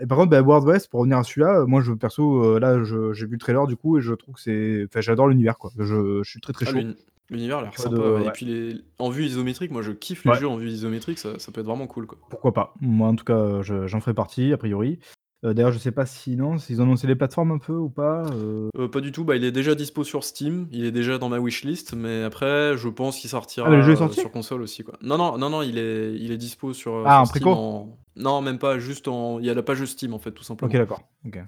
Et 0.02 0.06
par 0.06 0.18
contre, 0.18 0.30
bah, 0.30 0.42
Wild 0.42 0.64
West 0.66 0.90
pour 0.90 1.00
revenir 1.00 1.18
à 1.18 1.24
celui-là, 1.24 1.64
moi 1.66 1.80
je 1.82 1.92
perso, 1.92 2.58
là 2.58 2.82
j'ai 2.84 3.26
vu 3.26 3.32
le 3.32 3.38
trailer 3.38 3.66
du 3.66 3.76
coup 3.76 3.98
et 3.98 4.00
je 4.02 4.14
trouve 4.14 4.34
que 4.36 4.40
c'est 4.40 4.84
enfin 4.88 5.00
j'adore 5.00 5.28
l'univers 5.28 5.58
quoi. 5.58 5.70
Je 5.78 6.22
je 6.22 6.30
suis 6.30 6.40
très, 6.40 6.52
très 6.52 6.66
Ah 6.66 6.70
chaud. 6.72 6.78
l'uni 6.78 6.96
l'univers 7.30 7.58
a 7.58 7.62
l'air 7.62 7.72
de 7.72 7.78
sympa 7.78 8.02
ouais 8.02 8.26
et 8.28 8.30
puis 8.30 8.46
les 8.46 8.76
en 8.98 9.08
vue 9.10 9.24
isométrique, 9.24 9.70
moi 9.70 9.82
je 9.82 9.92
kiffe 9.92 10.24
les 10.24 10.30
Ouais. 10.30 10.38
jeux 10.40 10.48
en 10.48 10.56
vue 10.56 10.68
isométrique, 10.68 11.18
ça 11.18 11.38
ça 11.38 11.50
peut 11.50 11.60
être 11.60 11.66
vraiment 11.66 11.86
cool 11.86 12.06
quoi. 12.06 12.18
Pourquoi 12.30 12.52
pas? 12.52 12.74
Moi 12.80 13.08
en 13.08 13.16
tout 13.16 13.24
cas, 13.24 13.34
heu, 13.36 13.62
je 13.62 13.86
j'en 13.86 14.00
ferai 14.00 14.14
partie 14.14 14.52
a 14.52 14.56
priori. 14.56 14.98
Heu, 15.44 15.54
d'ailleurs 15.54 15.72
je 15.72 15.78
sais 15.78 15.90
pas 15.90 16.06
sinon 16.06 16.58
s'ils 16.58 16.80
ont 16.80 16.84
annoncé 16.84 17.06
les 17.08 17.16
plateformes 17.16 17.50
un 17.50 17.58
peu 17.58 17.72
ou 17.74 17.90
pas, 17.90 18.30
heu? 18.32 18.70
Heu, 18.78 18.88
pas 18.90 19.00
du 19.00 19.12
tout, 19.12 19.24
bah, 19.24 19.36
il 19.36 19.44
est 19.44 19.52
déjà 19.52 19.74
dispo 19.74 20.02
sur 20.02 20.24
Steam, 20.24 20.66
il 20.72 20.84
est 20.86 20.92
déjà 20.92 21.18
dans 21.18 21.28
ma 21.28 21.38
wishlist 21.38 21.92
mais 21.94 22.22
après 22.22 22.76
je 22.78 22.88
pense 22.88 23.18
qu'il 23.18 23.28
Ah 23.64 23.70
mais 23.70 23.76
le 23.76 23.82
jeu 23.82 23.92
est 23.92 23.96
sortira, 23.96 24.08
sorti? 24.14 24.20
sur 24.20 24.30
console 24.30 24.62
aussi 24.62 24.82
quoi. 24.82 24.94
Non, 25.02 25.18
non, 25.18 25.36
non, 25.36 25.50
non, 25.50 25.62
il 25.62 25.76
est 25.76 26.14
il 26.18 26.30
est 26.32 26.38
dispo 26.38 26.72
sur, 26.72 27.10
Ah 27.10 27.12
sur 27.12 27.22
en 27.22 27.26
Steam 27.26 27.52
préco? 27.52 27.52
en 27.52 27.98
non 28.16 28.40
même 28.40 28.58
pas, 28.58 28.78
juste 28.78 29.08
en 29.08 29.38
il 29.40 29.44
y 29.46 29.50
a 29.50 29.54
la 29.54 29.62
page 29.62 29.84
Steam 29.84 30.14
en 30.14 30.18
fait 30.18 30.32
tout 30.32 30.44
OK 30.60 30.72
simplement. 30.72 30.72
d'accord, 30.76 31.08
OK 31.26 31.38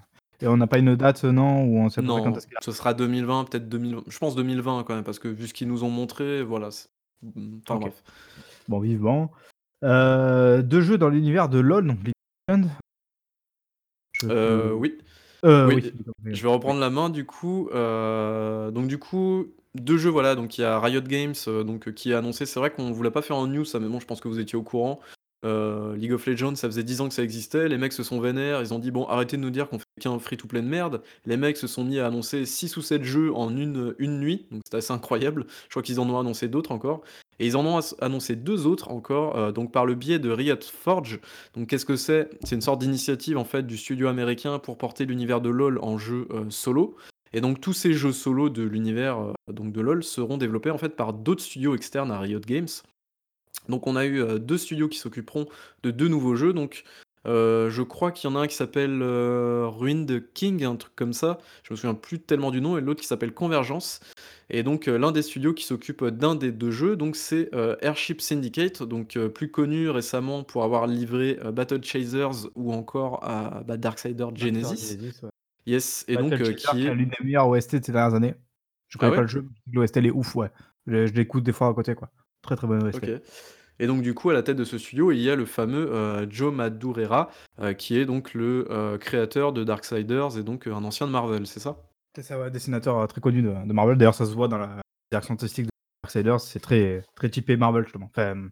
et 0.41 0.47
on 0.47 0.57
n'a 0.57 0.67
pas 0.67 0.79
une 0.79 0.95
date, 0.97 1.23
non? 1.23 1.63
Ou 1.63 1.77
on 1.77 1.89
sait 1.89 2.01
à 2.01 2.03
peu 2.03 2.11
près 2.11 2.21
quand 2.21 2.35
est-ce 2.35 2.45
Non, 2.45 2.47
qu'il 2.47 2.57
ce 2.61 2.71
sera 2.73 2.93
2020, 2.93 3.45
peut-être 3.45 3.69
2000 3.69 3.97
je 4.07 4.17
pense 4.19 4.35
2020 4.35 4.83
quand 4.83 4.95
même 4.95 5.05
parce 5.05 5.17
que 5.19 5.29
vu 5.29 5.47
ce 5.47 5.53
qu'ils 5.53 5.69
nous 5.69 5.85
ont 5.85 5.89
montré, 5.89 6.43
voilà 6.43 6.69
c 6.69 6.87
mmh, 7.23 7.59
enfin 7.65 7.77
OK. 7.77 7.79
bref. 7.79 8.03
Bon 8.67 8.79
vivement. 8.79 9.31
Heu, 9.83 10.63
2 10.63 10.81
jeux 10.81 10.97
dans 10.97 11.09
l'univers 11.09 11.49
de 11.49 11.59
LOL 11.59 11.87
donc 11.87 11.99
League 12.03 12.13
of 12.49 12.57
Legends. 12.57 12.69
Je 14.21 14.27
te 14.27 14.71
oui. 14.73 14.97
of 15.43 15.69
Legends, 15.69 15.91
je 16.25 16.41
vais 16.41 16.49
reprendre 16.49 16.79
la 16.79 16.89
main 16.89 17.09
du 17.09 17.25
coup, 17.25 17.69
donc 17.71 18.87
du 18.87 18.97
coup 18.97 19.47
2 19.75 19.97
jeux 19.97 20.09
voilà, 20.09 20.35
donc 20.35 20.57
il 20.57 20.61
y 20.61 20.63
a 20.63 20.79
Riot 20.79 21.01
Games, 21.01 21.35
donc 21.45 21.91
qui 21.93 22.13
a 22.13 22.19
annoncé 22.19 22.45
c'est 22.45 22.59
vrai 22.59 22.71
qu'on 22.71 22.91
vous 22.91 23.03
l'a 23.03 23.11
pas 23.11 23.21
fait 23.21 23.33
en 23.33 23.45
news 23.45 23.65
ça 23.65 23.79
mais 23.79 23.87
bon 23.87 23.99
je 23.99 24.05
pense 24.05 24.21
que 24.21 24.27
vous 24.27 24.39
étiez 24.39 24.57
au 24.57 24.63
courant. 24.63 24.99
Heu, 25.43 25.95
League 25.95 26.13
of 26.13 26.25
Legends 26.25 26.55
ça 26.55 26.67
faisait 26.67 26.83
10 26.83 27.01
ans 27.01 27.07
que 27.07 27.13
ça 27.13 27.23
existait, 27.23 27.67
les 27.67 27.77
mecs 27.77 27.93
se 27.93 28.03
sont 28.03 28.19
vénères, 28.19 28.61
ils 28.61 28.73
ont 28.73 28.79
dit: 28.79 28.91
«Bon 28.91 29.05
arrêtez 29.05 29.37
de 29.37 29.41
nous 29.41 29.51
dire 29.51 29.69
qu'on 29.69 29.79
f» 29.79 29.83
qu'un 29.99 30.19
free-to-play 30.19 30.61
de 30.61 30.67
merde. 30.67 31.01
Les 31.25 31.37
mecs 31.37 31.57
se 31.57 31.67
sont 31.67 31.83
mis 31.83 31.99
à 31.99 32.07
annoncer 32.07 32.45
6 32.45 32.75
ou 32.77 32.81
7 32.81 33.03
jeux 33.03 33.33
en 33.33 33.55
une, 33.55 33.95
une 33.97 34.19
nuit, 34.19 34.45
donc 34.51 34.61
c'est 34.69 34.77
assez 34.77 34.91
incroyable. 34.91 35.45
Je 35.65 35.69
crois 35.69 35.83
qu'ils 35.83 35.99
en 35.99 36.09
ont 36.09 36.19
annoncé 36.19 36.47
d'autres 36.47 36.71
encore. 36.71 37.01
Et 37.39 37.47
ils 37.47 37.57
en 37.57 37.65
ont 37.65 37.79
annoncé 37.99 38.35
deux 38.35 38.65
autres 38.65 38.91
encore, 38.91 39.35
euh, 39.37 39.51
donc 39.51 39.71
par 39.71 39.85
le 39.85 39.95
biais 39.95 40.19
de 40.19 40.29
Riot 40.29 40.55
Forge. 40.61 41.19
Donc 41.53 41.67
qu'est-ce 41.67 41.85
que 41.85 41.97
c'est? 41.97 42.29
C'est 42.43 42.55
une 42.55 42.61
sorte 42.61 42.79
d'initiative 42.79 43.37
en 43.37 43.43
fait 43.43 43.67
du 43.67 43.77
studio 43.77 44.07
américain 44.07 44.59
pour 44.59 44.77
porter 44.77 45.05
l'univers 45.05 45.41
de 45.41 45.49
LoL 45.49 45.79
en 45.81 45.97
jeu 45.97 46.27
euh, 46.31 46.45
solo. 46.49 46.95
Et 47.33 47.41
donc 47.41 47.59
tous 47.59 47.73
ces 47.73 47.93
jeux 47.93 48.13
solo 48.13 48.49
de 48.49 48.63
l'univers 48.63 49.19
euh, 49.19 49.33
de 49.51 49.81
LoL 49.81 50.03
seront 50.03 50.37
développés 50.37 50.71
en 50.71 50.77
fait 50.77 50.95
par 50.95 51.11
d'autres 51.11 51.43
studios 51.43 51.75
externes 51.75 52.11
à 52.11 52.19
Riot 52.19 52.39
Games. 52.39 52.67
Donc 53.69 53.87
on 53.87 53.95
a 53.95 54.05
eu 54.05 54.39
deux 54.39 54.57
studios 54.57 54.87
qui 54.87 54.99
s'occuperont 54.99 55.47
de 55.83 55.91
deux 55.91 56.07
nouveaux 56.07 56.35
jeux. 56.35 56.53
Donc 56.53 56.83
je 57.25 57.81
crois 57.81 58.11
qu'il 58.11 58.29
y 58.29 58.33
en 58.33 58.35
a 58.35 58.41
un 58.41 58.47
qui 58.47 58.55
s'appelle 58.55 59.01
Ruined 59.01 60.31
King, 60.33 60.63
un 60.63 60.75
truc 60.75 60.95
comme 60.95 61.13
ça. 61.13 61.39
Je 61.63 61.73
me 61.73 61.75
souviens 61.75 61.95
plus 61.95 62.19
tellement 62.19 62.51
du 62.51 62.61
nom, 62.61 62.77
et 62.77 62.81
l'autre 62.81 63.01
qui 63.01 63.07
s'appelle 63.07 63.33
Convergence. 63.33 63.99
Et 64.51 64.61
donc 64.61 64.85
l'un 64.85 65.11
des 65.11 65.23
studios 65.23 65.53
qui 65.53 65.63
s'occupe 65.65 66.05
d'un 66.05 66.35
des 66.35 66.51
deux 66.51 66.69
jeux, 66.69 66.95
donc 66.95 67.15
c'est 67.15 67.49
Airship 67.81 68.21
Syndicate, 68.21 68.83
donc 68.83 69.17
plus 69.33 69.49
connu 69.49 69.89
récemment 69.89 70.43
pour 70.43 70.63
avoir 70.63 70.85
livré 70.85 71.39
Battle 71.51 71.83
Chasers 71.83 72.49
ou 72.53 72.71
encore 72.71 73.23
à 73.23 73.63
bah, 73.65 73.77
Darksider 73.77 74.27
Genesis. 74.35 74.99
Yes, 75.65 76.05
et 76.07 76.15
donc 76.15 76.31
qui 76.41 76.85
est 76.85 76.93
l'une 76.93 77.09
des 77.09 77.23
meilleures 77.23 77.47
OST 77.47 77.77
de 77.77 77.85
ces 77.85 77.91
dernières 77.91 78.15
années. 78.15 78.35
Je 78.87 78.97
connais 78.97 79.13
ah 79.13 79.15
pas 79.15 79.21
le 79.23 79.27
jeu, 79.27 79.45
l'OST 79.73 79.97
elle 79.97 80.05
est 80.05 80.11
ouf, 80.11 80.35
ouais. 80.35 80.51
Je, 80.85 81.11
l'écoute 81.13 81.43
des 81.43 81.51
fois 81.51 81.67
à 81.67 81.73
côté, 81.73 81.95
quoi. 81.95 82.11
Très 82.45 82.55
très 82.55 82.67
bonne 82.67 82.83
OST. 82.83 83.21
Et 83.79 83.87
donc 83.87 84.01
du 84.01 84.13
coup, 84.13 84.29
à 84.29 84.33
la 84.33 84.43
tête 84.43 84.55
de 84.55 84.63
ce 84.63 84.77
studio, 84.77 85.11
il 85.11 85.19
y 85.19 85.29
a 85.29 85.35
le 85.35 85.45
fameux 85.45 85.91
euh, 85.91 86.25
Joe 86.29 86.53
Madureira, 86.53 87.29
euh, 87.59 87.73
qui 87.73 87.97
est 87.97 88.05
donc 88.05 88.33
le 88.33 88.67
euh, 88.69 88.97
créateur 88.97 89.51
de 89.51 89.63
Darksiders 89.63 90.37
et 90.37 90.43
donc 90.43 90.67
un 90.67 90.83
ancien 90.83 91.07
de 91.07 91.11
Marvel, 91.11 91.45
c'est 91.45 91.59
ça? 91.59 91.77
C'est 92.15 92.23
ça, 92.23 92.39
ouais, 92.39 92.49
dessinateur 92.49 93.05
très 93.07 93.19
connu 93.19 93.41
de, 93.41 93.49
Marvel. 93.73 93.97
D'ailleurs, 93.97 94.15
ça 94.15 94.25
se 94.25 94.31
voit 94.31 94.47
dans 94.47 94.57
la 94.57 94.81
direction 95.11 95.33
artistique 95.33 95.65
de 95.65 95.71
Darksiders, 96.03 96.39
c'est 96.39 96.61
très, 96.61 97.03
très 97.15 97.29
typé 97.29 97.57
Marvel, 97.57 97.83
justement. 97.83 98.09
Enfin, 98.15 98.47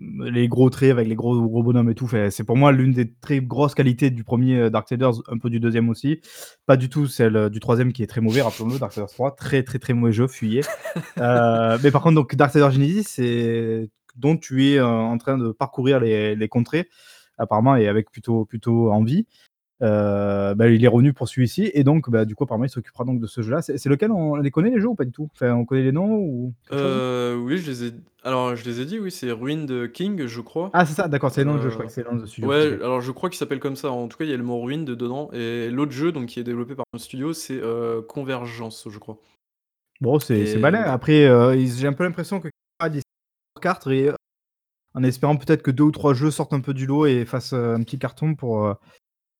les 0.00 0.48
gros 0.48 0.70
traits 0.70 0.90
avec 0.90 1.08
les 1.08 1.14
gros, 1.14 1.40
gros 1.42 1.62
bonhommes 1.62 1.90
et 1.90 1.94
tout. 1.94 2.08
C'est 2.30 2.44
pour 2.44 2.56
moi 2.56 2.72
l'une 2.72 2.92
des 2.92 3.12
très 3.12 3.40
grosses 3.40 3.74
qualités 3.74 4.10
du 4.10 4.24
premier 4.24 4.70
Darksiders, 4.70 5.14
un 5.28 5.38
peu 5.38 5.50
du 5.50 5.60
deuxième 5.60 5.88
aussi. 5.88 6.20
Pas 6.66 6.76
du 6.76 6.88
tout 6.88 7.06
celle 7.06 7.50
du 7.50 7.60
troisième 7.60 7.92
qui 7.92 8.02
est 8.02 8.06
très 8.06 8.20
mauvais, 8.20 8.42
rappelons-le, 8.42 8.78
Darksiders 8.78 9.08
3. 9.08 9.36
Très, 9.36 9.62
très, 9.62 9.78
très 9.78 9.92
mauvais 9.92 10.12
jeu, 10.12 10.26
fuyez. 10.26 10.62
mais 11.16 11.90
par 11.90 12.02
contre, 12.02 12.14
donc 12.14 12.34
Darksiders 12.34 12.70
Genesis, 12.70 13.04
c'est 13.04 13.90
dont 14.16 14.36
tu 14.36 14.66
es 14.66 14.78
euh, 14.78 14.86
en 14.86 15.18
train 15.18 15.38
de 15.38 15.52
parcourir 15.52 16.00
les, 16.00 16.48
contrées, 16.48 16.88
apparemment, 17.38 17.76
et 17.76 17.86
avec 17.86 18.10
plutôt, 18.10 18.44
plutôt 18.44 18.90
envie. 18.90 19.26
Euh, 19.82 20.54
bah, 20.54 20.68
il 20.70 20.82
est 20.82 20.88
revenu 20.88 21.12
pour 21.12 21.28
celui-ci 21.28 21.70
et 21.74 21.84
donc 21.84 22.08
bah, 22.08 22.24
du 22.24 22.34
coup 22.34 22.44
apparemment 22.44 22.64
il 22.64 22.70
s'occupera 22.70 23.04
donc 23.04 23.20
de 23.20 23.26
ce 23.26 23.42
jeu 23.42 23.50
là 23.50 23.60
c'est 23.60 23.84
lequel? 23.84 24.10
On 24.10 24.36
les 24.36 24.50
connaît 24.50 24.70
les 24.70 24.80
jeux 24.80 24.88
ou 24.88 24.94
pas 24.94 25.04
du 25.04 25.12
tout? 25.12 25.28
Enfin 25.34 25.52
on 25.52 25.66
connaît 25.66 25.82
les 25.82 25.92
noms 25.92 26.14
ou 26.14 26.54
euh, 26.72 27.36
oui 27.36 27.58
je 27.58 27.70
les 27.70 27.84
ai 27.88 27.92
alors 28.22 28.56
je 28.56 28.64
les 28.64 28.80
ai 28.80 28.86
dit 28.86 28.98
oui 28.98 29.10
c'est 29.10 29.30
Ruined 29.30 29.92
King 29.92 30.24
je 30.24 30.40
crois. 30.40 30.70
Ah 30.72 30.86
c'est 30.86 30.94
ça 30.94 31.08
d'accord 31.08 31.30
c'est 31.30 31.44
le 31.44 31.50
nom 31.50 31.58
de 31.58 31.60
jeu 31.60 31.68
je 31.68 31.74
crois 31.74 31.84
que 31.84 31.92
c'est 31.92 32.04
le 32.04 32.10
nom 32.10 32.16
de 32.16 32.24
studio. 32.24 32.48
ouais 32.48 32.72
alors 32.82 33.02
je 33.02 33.12
crois 33.12 33.28
qu'il 33.28 33.36
s'appelle 33.36 33.60
comme 33.60 33.76
ça. 33.76 33.90
En 33.90 34.08
tout 34.08 34.16
cas 34.16 34.24
il 34.24 34.30
y 34.30 34.32
a 34.32 34.36
le 34.38 34.42
mot 34.42 34.62
Ruined 34.62 34.86
dedans 34.86 35.28
et 35.34 35.68
l'autre 35.70 35.92
jeu 35.92 36.10
donc 36.10 36.24
qui 36.24 36.40
est 36.40 36.44
développé 36.44 36.74
par 36.74 36.86
un 36.94 36.98
studio 36.98 37.34
c'est 37.34 37.60
Convergence 38.08 38.88
je 38.90 38.98
crois. 38.98 39.18
Bon 40.00 40.18
c'est 40.18 40.56
malin. 40.56 40.84
après 40.84 41.28
j'ai 41.58 41.86
un 41.86 41.92
peu 41.92 42.04
l'impression 42.04 42.40
que 42.40 42.48
des 42.88 43.02
cartes 43.60 43.86
et 43.88 44.10
en 44.94 45.02
espérant 45.02 45.36
peut-être 45.36 45.62
que 45.62 45.70
deux 45.70 45.84
ou 45.84 45.90
trois 45.90 46.14
jeux 46.14 46.30
sortent 46.30 46.54
un 46.54 46.60
peu 46.60 46.72
du 46.72 46.86
lot 46.86 47.04
et 47.04 47.26
fassent 47.26 47.52
un 47.52 47.82
petit 47.82 47.98
carton 47.98 48.34
pour, 48.34 48.74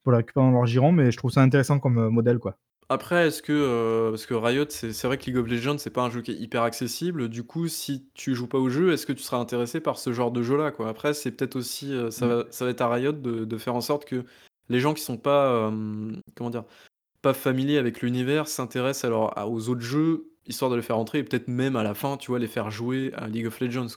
pour 0.07 0.13
les 0.13 0.19
récupérer 0.19 0.47
dans 0.47 0.53
leur 0.53 0.67
giron, 0.67 0.93
mais 0.93 1.11
je 1.11 1.17
trouve 1.17 1.33
ça 1.33 1.43
intéressant 1.43 1.81
comme 1.81 2.11
modèle, 2.11 2.39
quoi. 2.39 2.57
Après, 2.89 3.27
est-ce 3.27 3.43
que, 3.43 4.11
parce 4.11 4.25
que 4.25 4.35
Riot, 4.35 4.67
c'est 4.69 5.03
vrai 5.03 5.19
que 5.19 5.27
League 5.27 5.39
of 5.39 5.49
Legends, 5.49 5.79
c'est 5.79 5.91
pas 5.91 6.03
un 6.03 6.11
jeu 6.11 6.23
qui 6.23 6.31
est 6.31 6.37
hyper 6.37 6.63
accessible. 6.63 7.29
Du 7.29 7.43
coup, 7.43 7.67
si 7.67 8.07
tu 8.15 8.37
joues 8.37 8.47
pas 8.47 8.59
au 8.59 8.69
jeu, 8.69 8.93
est-ce 8.93 9.05
que 9.05 9.13
tu 9.13 9.25
seras 9.25 9.39
intéressé 9.39 9.81
par 9.81 9.99
ce 9.99 10.13
genre 10.13 10.31
de 10.31 10.45
jeu-là, 10.45 10.71
quoi? 10.71 10.89
Après, 10.89 11.13
c'est 11.13 11.33
peut-être 11.33 11.57
aussi, 11.57 11.93
ça 12.13 12.25
mmh. 12.25 12.29
va 12.29 12.45
ça 12.51 12.65
va 12.65 12.71
être 12.71 12.83
à 12.83 12.89
Riot 12.89 13.11
de 13.11 13.59
faire 13.59 13.75
en 13.75 13.81
sorte 13.81 14.05
que 14.05 14.25
les 14.69 14.79
gens 14.79 14.95
qui 14.95 15.03
sont 15.03 15.17
pas, 15.17 15.73
comment 16.37 16.51
dire? 16.51 16.63
Pas 17.21 17.35
familiers 17.35 17.79
avec 17.79 18.03
l'univers 18.03 18.47
s'intéressent 18.47 19.07
alors 19.07 19.35
aux 19.51 19.69
autres 19.69 19.81
jeux, 19.81 20.31
histoire 20.47 20.71
de 20.71 20.77
les 20.77 20.83
faire 20.83 20.99
entrer 20.99 21.19
et 21.19 21.25
peut-être 21.25 21.49
même 21.49 21.75
à 21.75 21.83
la 21.83 21.95
fin, 21.95 22.17
tu 22.17 22.31
vois, 22.31 22.39
les 22.39 22.47
faire 22.47 22.71
jouer 22.71 23.11
à 23.17 23.27
League 23.27 23.49
of 23.49 23.59
Legends, 23.59 23.89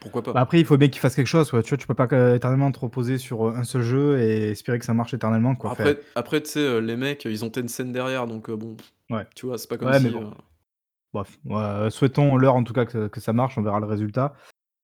pourquoi 0.00 0.22
pas 0.22 0.32
bah, 0.32 0.40
Après, 0.40 0.58
il 0.60 0.66
faut 0.66 0.76
bien 0.76 0.88
qu'il 0.88 1.00
fasse 1.00 1.14
quelque 1.14 1.26
chose. 1.26 1.48
Tu 1.48 1.52
vois, 1.52 1.62
tu 1.62 1.86
peux 1.86 1.94
pas 1.94 2.34
éternellement 2.34 2.70
te 2.72 2.78
reposer 2.78 3.18
sur 3.18 3.48
un 3.48 3.64
seul 3.64 3.82
jeu 3.82 4.18
et 4.20 4.50
espérer 4.50 4.78
que 4.78 4.84
ça 4.84 4.94
marche 4.94 5.14
éternellement. 5.14 5.54
Quoi. 5.54 5.72
Après, 5.72 5.98
après 6.14 6.40
tu 6.40 6.50
sais, 6.50 6.80
les 6.80 6.96
mecs, 6.96 7.24
ils 7.24 7.44
ont 7.44 7.52
scène 7.66 7.92
derrière, 7.92 8.26
donc 8.26 8.50
bon, 8.50 8.76
ouais. 9.10 9.26
tu 9.34 9.46
vois, 9.46 9.58
c'est 9.58 9.68
pas 9.68 9.78
comme 9.78 9.92
si. 9.98 10.14
Bref, 11.12 11.38
souhaitons 11.92 12.36
leur 12.36 12.56
en 12.56 12.64
tout 12.64 12.74
cas 12.74 12.84
que, 12.84 13.08
que, 13.08 13.20
ça 13.20 13.32
marche, 13.32 13.56
on 13.56 13.62
verra 13.62 13.80
le 13.80 13.86
résultat. 13.86 14.34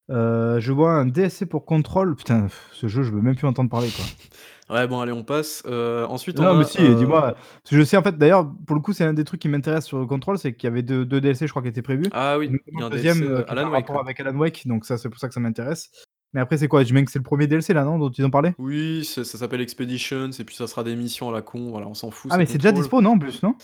je 0.08 0.72
vois 0.72 0.92
un 0.92 1.06
DSC 1.06 1.46
pour 1.46 1.64
contrôle. 1.64 2.16
Putain, 2.16 2.48
ce 2.72 2.86
jeu, 2.88 3.02
je 3.02 3.10
veux 3.10 3.20
même 3.20 3.36
plus 3.36 3.46
entendre 3.46 3.70
parler. 3.70 3.88
Quoi. 3.94 4.04
Ouais, 4.72 4.86
bon, 4.86 5.00
allez, 5.00 5.12
on 5.12 5.22
passe. 5.22 5.62
Euh, 5.66 6.06
ensuite, 6.06 6.40
on 6.40 6.44
Non, 6.44 6.54
mais 6.54 6.64
si, 6.64 6.78
dis-moi. 6.94 7.20
Parce 7.32 7.70
que 7.70 7.76
je 7.76 7.82
sais, 7.82 7.96
en 7.96 8.02
fait, 8.02 8.16
d'ailleurs, 8.16 8.50
pour 8.66 8.74
le 8.74 8.80
coup, 8.80 8.92
c'est 8.92 9.04
un 9.04 9.12
des 9.12 9.24
trucs 9.24 9.40
qui 9.40 9.48
m'intéresse 9.48 9.84
sur 9.84 9.98
le 9.98 10.06
contrôle, 10.06 10.38
c'est 10.38 10.54
qu'il 10.54 10.66
y 10.66 10.72
avait 10.72 10.82
deux, 10.82 11.04
deux 11.04 11.20
DLC, 11.20 11.46
je 11.46 11.52
crois, 11.52 11.62
qui 11.62 11.68
étaient 11.68 11.82
prévus. 11.82 12.06
Ah 12.12 12.38
oui, 12.38 12.50
il 12.50 12.78
y 12.78 12.82
a 12.82 12.86
un 12.86 12.90
deuxième 12.90 13.18
DLC 13.18 13.32
euh, 13.32 13.44
Alan 13.48 13.70
Wake. 13.70 13.90
avec 13.90 14.20
Alan 14.20 14.36
Wake, 14.36 14.66
donc 14.66 14.86
ça, 14.86 14.96
c'est 14.96 15.10
pour 15.10 15.18
ça 15.18 15.28
que 15.28 15.34
ça 15.34 15.40
m'intéresse. 15.40 15.90
Mais 16.32 16.40
après, 16.40 16.56
c'est 16.56 16.68
quoi? 16.68 16.82
Je 16.82 16.94
que 16.94 17.10
c'est 17.10 17.18
le 17.18 17.24
premier 17.24 17.46
DLC 17.46 17.74
là, 17.74 17.84
non? 17.84 17.98
Dont 17.98 18.10
ils 18.10 18.24
ont 18.24 18.30
parlé? 18.30 18.54
Oui, 18.58 19.04
ça 19.04 19.24
s'appelle 19.24 19.60
Expeditions, 19.60 20.30
et 20.30 20.44
puis 20.44 20.56
ça 20.56 20.66
sera 20.66 20.82
des 20.82 20.96
missions 20.96 21.28
à 21.28 21.32
la 21.32 21.42
con, 21.42 21.70
voilà, 21.70 21.86
on 21.86 21.94
s'en 21.94 22.10
fout, 22.10 22.30
Ah, 22.32 22.38
mais 22.38 22.46
c'est 22.46 22.56
déjà 22.58 22.72
dispo, 22.72 23.02
non, 23.02 23.10
en 23.10 23.18
plus, 23.18 23.42
non? 23.42 23.54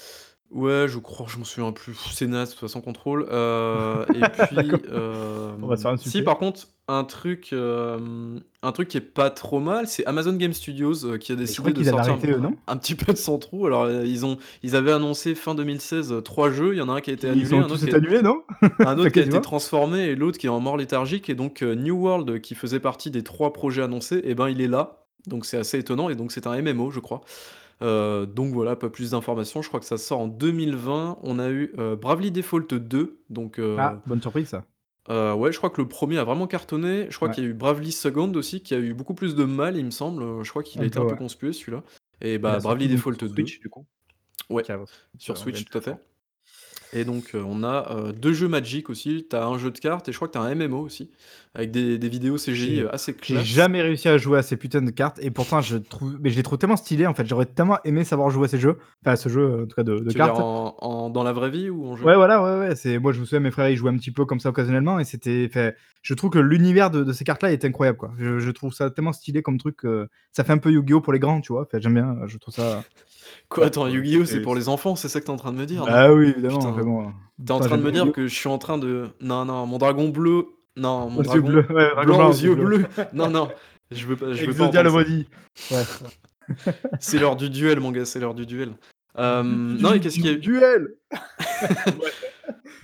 Ouais, 0.51 0.87
je 0.89 0.99
crois, 0.99 1.27
je 1.29 1.37
m'en 1.37 1.45
souviens 1.45 1.73
plus. 1.73 1.95
C'est 2.11 2.27
naze, 2.27 2.49
de 2.49 2.53
toute 2.55 2.61
façon, 2.61 2.81
contrôle. 2.81 3.27
Euh, 3.31 4.07
et 4.15 4.21
puis, 4.21 4.73
On 5.63 5.67
va 5.67 5.77
se 5.77 5.83
faire 5.83 5.99
si 5.99 6.23
par 6.23 6.39
contre, 6.39 6.69
un 6.89 7.05
truc, 7.05 7.51
euh, 7.53 8.39
un 8.63 8.73
truc 8.73 8.89
qui 8.89 8.97
est 8.97 9.03
pas 9.03 9.29
trop 9.29 9.61
mal, 9.61 9.87
c'est 9.87 10.07
Amazon 10.07 10.33
Game 10.33 10.55
Studios 10.55 11.05
euh, 11.05 11.19
qui 11.19 11.33
a 11.33 11.35
décidé 11.35 11.75
de 11.75 11.85
sortir 11.85 12.15
un, 12.15 12.53
un 12.67 12.77
petit 12.79 12.95
peu 12.95 13.13
de 13.13 13.19
son 13.19 13.39
trou. 13.39 13.67
Alors, 13.67 13.91
ils 13.91 14.25
ont, 14.25 14.39
ils 14.63 14.75
avaient 14.75 14.93
annoncé 14.93 15.35
fin 15.35 15.55
2016 15.55 16.15
trois 16.25 16.51
jeux. 16.51 16.73
Il 16.73 16.79
y 16.79 16.81
en 16.81 16.89
a 16.89 16.93
un 16.93 17.01
qui 17.03 17.11
a 17.11 17.13
été 17.13 17.29
annulé, 17.29 17.55
un 17.55 17.65
autre, 17.65 17.85
qui 17.85 17.95
annulé, 17.95 18.23
non 18.23 18.43
un 18.79 18.99
autre 18.99 19.11
qui 19.11 19.21
a 19.21 19.25
été 19.25 19.41
transformé 19.43 19.99
et 20.07 20.15
l'autre 20.15 20.39
qui 20.39 20.47
est 20.47 20.51
en 20.51 20.61
mort 20.61 20.79
léthargique. 20.79 21.29
Et 21.29 21.35
donc, 21.35 21.61
New 21.61 21.97
World, 21.97 22.41
qui 22.41 22.55
faisait 22.55 22.81
partie 22.81 23.11
des 23.11 23.23
trois 23.23 23.53
projets 23.53 23.83
annoncés, 23.83 24.17
et 24.17 24.31
eh 24.31 24.35
ben 24.35 24.49
il 24.49 24.63
est 24.63 24.69
là. 24.69 25.05
Donc, 25.27 25.45
c'est 25.45 25.59
assez 25.59 25.79
étonnant. 25.79 26.09
Et 26.09 26.15
donc, 26.15 26.33
c'est 26.33 26.47
un 26.47 26.63
MMO, 26.63 26.91
je 26.91 27.01
crois. 27.01 27.21
Euh, 27.81 28.27
donc 28.27 28.53
voilà, 28.53 28.77
pas 28.77 28.91
plus 28.91 29.13
d'informations. 29.13 29.63
Je 29.63 29.69
crois 29.69 29.81
que 29.81 29.87
ça 29.87 29.99
sort 29.99 30.21
en 30.21 30.29
2020. 30.29 31.19
On 31.23 31.39
a 31.39 31.49
eu 31.51 31.73
euh, 31.79 31.97
Bravely 31.97 32.31
Default 32.31 32.75
2. 32.75 33.21
Donc, 33.31 33.59
euh, 33.59 33.77
ah, 33.79 34.03
bonne 34.07 34.21
surprise 34.21 34.49
ça. 34.49 34.65
ouais, 35.37 35.53
je 35.53 35.59
crois 35.59 35.71
que 35.71 35.81
le 35.81 35.89
premier 35.89 36.19
a 36.19 36.25
vraiment 36.25 36.47
cartonné. 36.47 37.07
Je 37.11 37.17
crois 37.17 37.29
qu'il 37.29 37.45
y 37.45 37.47
a 37.47 37.51
eu 37.51 37.55
Bravely 37.55 37.93
Second 37.93 38.33
aussi, 38.35 38.63
qui 38.63 38.75
a 38.75 38.79
eu 38.79 38.95
beaucoup 38.95 39.15
plus 39.15 39.35
de 39.35 39.45
mal, 39.45 39.77
il 39.77 39.85
me 39.85 39.91
semble. 39.91 40.45
Je 40.45 40.51
crois 40.51 40.63
qu'il 40.63 40.83
a 40.83 40.85
été 40.85 40.99
un 40.99 41.07
peu 41.07 41.17
conspué 41.17 41.53
celui-là. 41.53 41.83
Et 42.21 42.39
bah, 42.39 42.59
Bravely 42.59 42.89
Default 42.89 43.13
2. 43.13 43.29
Switch, 43.29 43.61
du 43.61 43.69
coup. 43.69 43.87
Ouais, 44.51 44.65
sur 45.19 45.37
Switch, 45.37 45.65
tout 45.65 45.79
à 45.79 45.81
fait. 45.81 45.97
Et 46.95 47.05
donc, 47.05 47.33
on 47.35 47.65
a 47.65 48.13
deux 48.13 48.33
jeux 48.33 48.49
Magic 48.49 48.91
aussi. 48.91 49.27
Tu 49.29 49.37
as 49.37 49.47
un 49.47 49.59
jeu 49.59 49.71
de 49.71 49.79
cartes 49.79 50.09
et 50.09 50.13
je 50.13 50.17
crois 50.17 50.27
que 50.27 50.33
tu 50.33 50.39
as 50.39 50.43
un 50.43 50.55
MMO 50.55 50.81
aussi, 50.81 51.11
avec 51.59 51.73
des, 51.73 51.99
des 51.99 52.09
vidéos 52.09 52.37
CGI 52.37 52.85
assez 52.93 53.13
claires. 53.13 53.41
J'ai 53.41 53.55
jamais 53.57 53.83
réussi 53.83 54.09
à 54.09 54.17
jouer 54.17 54.39
à 54.39 54.43
ces 54.43 54.57
putains 54.57 54.81
de 54.81 54.93
cartes 54.93 55.19
et 55.21 55.33
pourtant, 55.33 55.61
je 55.61 55.77
trouve, 55.77 56.17
mais 56.21 56.31
je 56.31 56.37
les 56.37 56.45
trouve 56.45 56.57
tellement 56.57 56.77
stylés 56.77 57.09
en 57.09 57.15
fait. 57.15 57.27
J'aurais 57.27 57.47
tellement 57.47 57.79
aimé 57.85 58.05
savoir 58.05 58.31
jouer 58.31 58.45
à 58.45 58.49
ces 58.49 58.59
jeux, 58.61 58.79
enfin 59.03 59.13
à 59.13 59.17
ce 59.17 59.29
jeu 59.29 59.63
en 59.63 59.67
tout 59.67 59.75
cas 59.75 59.83
de, 59.83 59.99
de 59.99 60.13
cartes. 60.13 60.39
en, 60.39 61.11
dans 61.11 61.25
la 61.25 61.33
vraie 61.33 61.51
vie 61.51 61.69
ou 61.69 61.85
en 61.85 61.97
jeu? 61.97 62.05
Ouais, 62.05 62.15
voilà, 62.15 62.41
ouais, 62.41 62.69
ouais. 62.69 62.77
C'est 62.77 63.01
moi, 63.01 63.11
je 63.11 63.19
me 63.19 63.25
souviens, 63.25 63.41
mes 63.41 63.51
frères 63.51 63.69
ils 63.69 63.77
jouaient 63.77 63.91
un 63.91 63.97
petit 63.97 64.13
peu 64.13 64.25
comme 64.25 64.39
ça 64.39 64.51
occasionnellement 64.51 65.01
et 65.01 65.05
c'était, 65.05 65.49
fait, 65.49 65.77
je 66.03 66.15
trouve 66.15 66.31
que 66.31 66.39
l'univers 66.39 66.93
de, 66.93 67.03
de, 67.03 67.13
ces 67.13 67.25
cartes-là 67.25 67.53
est 67.53 67.65
incroyable 67.65 67.99
quoi. 67.99 68.13
Je, 68.21 68.39
je, 68.39 68.51
trouve 68.53 68.73
ça 68.73 68.91
tellement 68.91 69.13
stylé 69.13 69.43
comme 69.43 69.59
truc. 69.59 69.81
ça 70.31 70.45
fait 70.45 70.53
un 70.53 70.59
peu 70.59 70.71
Yu-Gi-Oh 70.71 71.01
pour 71.01 71.13
les 71.13 71.19
grands, 71.19 71.41
tu 71.41 71.53
vois. 71.53 71.67
J'aime 71.75 71.95
bien. 71.95 72.19
Je 72.27 72.39
trouve 72.39 72.55
ça. 72.55 72.85
Quoi, 73.49 73.67
attends, 73.67 73.89
Yu-Gi-Oh! 73.89 74.25
c'est 74.25 74.43
pour 74.43 74.55
les 74.55 74.69
enfants, 74.69 74.95
c'est 74.95 75.09
ça 75.09 75.21
que 75.21 75.27
t'es 75.27 75.33
en 75.33 75.37
train 75.37 75.53
de 75.53 75.59
me 75.59 75.67
dire? 75.67 75.85
Ah 75.89 76.13
oui, 76.13 76.29
évidemment, 76.29 77.13
T'es 77.45 77.53
en 77.53 77.61
train 77.61 77.79
de 77.79 77.83
me 77.83 77.93
dire 77.93 78.13
que 78.13 78.29
je 78.29 78.35
suis 78.35 78.49
en 78.49 78.59
train 78.59 78.79
de. 78.79 79.09
Non, 79.21 79.45
non, 79.45 79.67
mon 79.67 79.79
dragon 79.79 80.09
bleu. 80.09 80.47
Non, 80.79 81.11
mon 81.11 81.23
dragon 81.23 81.47
bleu, 81.47 81.63
blanc 81.63 82.31
aux 82.31 82.33
yeux 82.33 82.55
bleus. 82.55 82.87
Non, 83.13 83.29
non, 83.29 83.49
je 83.91 84.07
veux 84.07 84.17
pas. 84.17 84.33
Je 84.33 84.47
veux 84.47 84.71
pas 84.71 84.83
le. 84.83 84.91
Ouais. 84.91 85.85
c'est 87.01 87.19
l'heure 87.19 87.37
du 87.37 87.51
duel, 87.51 87.81
mon 87.81 87.93
gars, 87.93 88.05
c'est 88.05 88.21
l'heure 88.21 88.35
du 88.35 88.47
duel. 88.47 88.71
Euh, 89.19 89.43
non, 89.43 89.93
et 89.95 90.01
qu'est-ce 90.01 90.17
qu'il 90.17 90.27
y 90.27 90.29
a 90.29 90.33
eu 90.33 90.39
Duel 90.39 90.95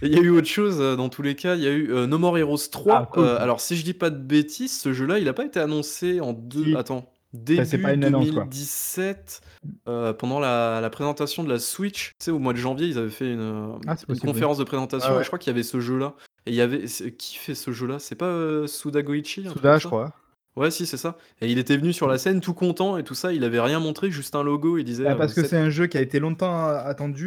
Il 0.03 0.13
y 0.13 0.19
a 0.19 0.21
eu 0.21 0.31
autre 0.31 0.49
chose 0.49 0.79
euh, 0.81 0.97
dans 0.97 1.09
tous 1.09 1.23
les 1.23 1.35
cas. 1.35 1.55
Il 1.55 1.63
y 1.63 1.67
a 1.67 1.71
eu 1.71 1.93
euh, 1.93 2.07
No 2.07 2.19
More 2.19 2.37
Heroes 2.37 2.69
3. 2.71 2.95
Ah, 2.95 3.21
euh, 3.21 3.39
alors, 3.39 3.61
si 3.61 3.77
je 3.77 3.85
dis 3.85 3.95
pas 3.95 4.11
de 4.11 4.19
bêtises, 4.19 4.79
ce 4.79 4.93
jeu-là, 4.93 5.19
il 5.19 5.29
a 5.29 5.33
pas 5.33 5.45
été 5.45 5.61
annoncé 5.61 6.21
en 6.21 6.33
deux. 6.33 6.77
Attends 6.77 7.11
début 7.35 7.78
pas 7.78 7.97
2017, 7.97 9.41
euh, 9.89 10.12
pendant 10.12 10.39
la, 10.39 10.89
présentation 10.91 11.43
de 11.43 11.51
la 11.51 11.59
Switch, 11.59 12.11
tu 12.18 12.26
sais, 12.26 12.30
au 12.30 12.39
mois 12.39 12.53
de 12.53 12.59
janvier, 12.59 12.87
ils 12.87 12.99
avaient 12.99 13.11
fait 13.11 13.32
une, 13.32 13.78
ah, 13.87 13.97
conférence 14.20 14.59
de 14.59 14.64
présentation, 14.64 15.11
ah 15.16 15.20
et 15.20 15.22
je 15.22 15.26
crois 15.26 15.39
qu'il 15.39 15.51
y 15.51 15.55
avait 15.55 15.64
ce 15.64 15.80
jeu-là. 15.80 16.14
Et 16.47 16.51
il 16.51 16.55
y 16.55 16.61
avait. 16.61 16.85
Qui 16.85 17.37
fait 17.37 17.55
ce 17.55 17.72
jeu-là? 17.72 17.99
C'est 17.99 18.14
pas 18.14 18.26
euh, 18.26 18.66
Suda 18.66 19.03
Goichi 19.03 19.49
Suda, 19.49 19.78
je 19.78 19.87
crois. 19.87 20.12
Ouais, 20.57 20.70
si, 20.70 20.87
c'est 20.87 20.97
ça 20.97 21.18
et 21.41 21.51
il 21.51 21.59
était 21.59 21.76
venu 21.76 21.93
sur 21.93 22.07
la 22.07 22.16
scène 22.16 22.41
tout 22.41 22.55
content 22.55 22.97
et 22.97 23.03
tout 23.03 23.16
ça, 23.16 23.32
il 23.32 23.43
avait 23.43 23.59
rien 23.59 23.80
montré, 23.80 24.12
juste 24.12 24.37
un 24.37 24.45
logo, 24.45 24.78
il 24.78 24.85
disait, 24.85 25.03
Bah, 25.03 25.14
heu, 25.14 25.18
parce 25.18 25.35
que 25.35 25.41
cette 25.41 25.51
c'est 25.51 25.57
un 25.57 25.70
jeu 25.70 25.89
qui 25.89 25.99
a 25.99 26.01
été 26.01 26.20
longtemps 26.20 26.57
a 26.57 26.76
attendu, 26.76 27.26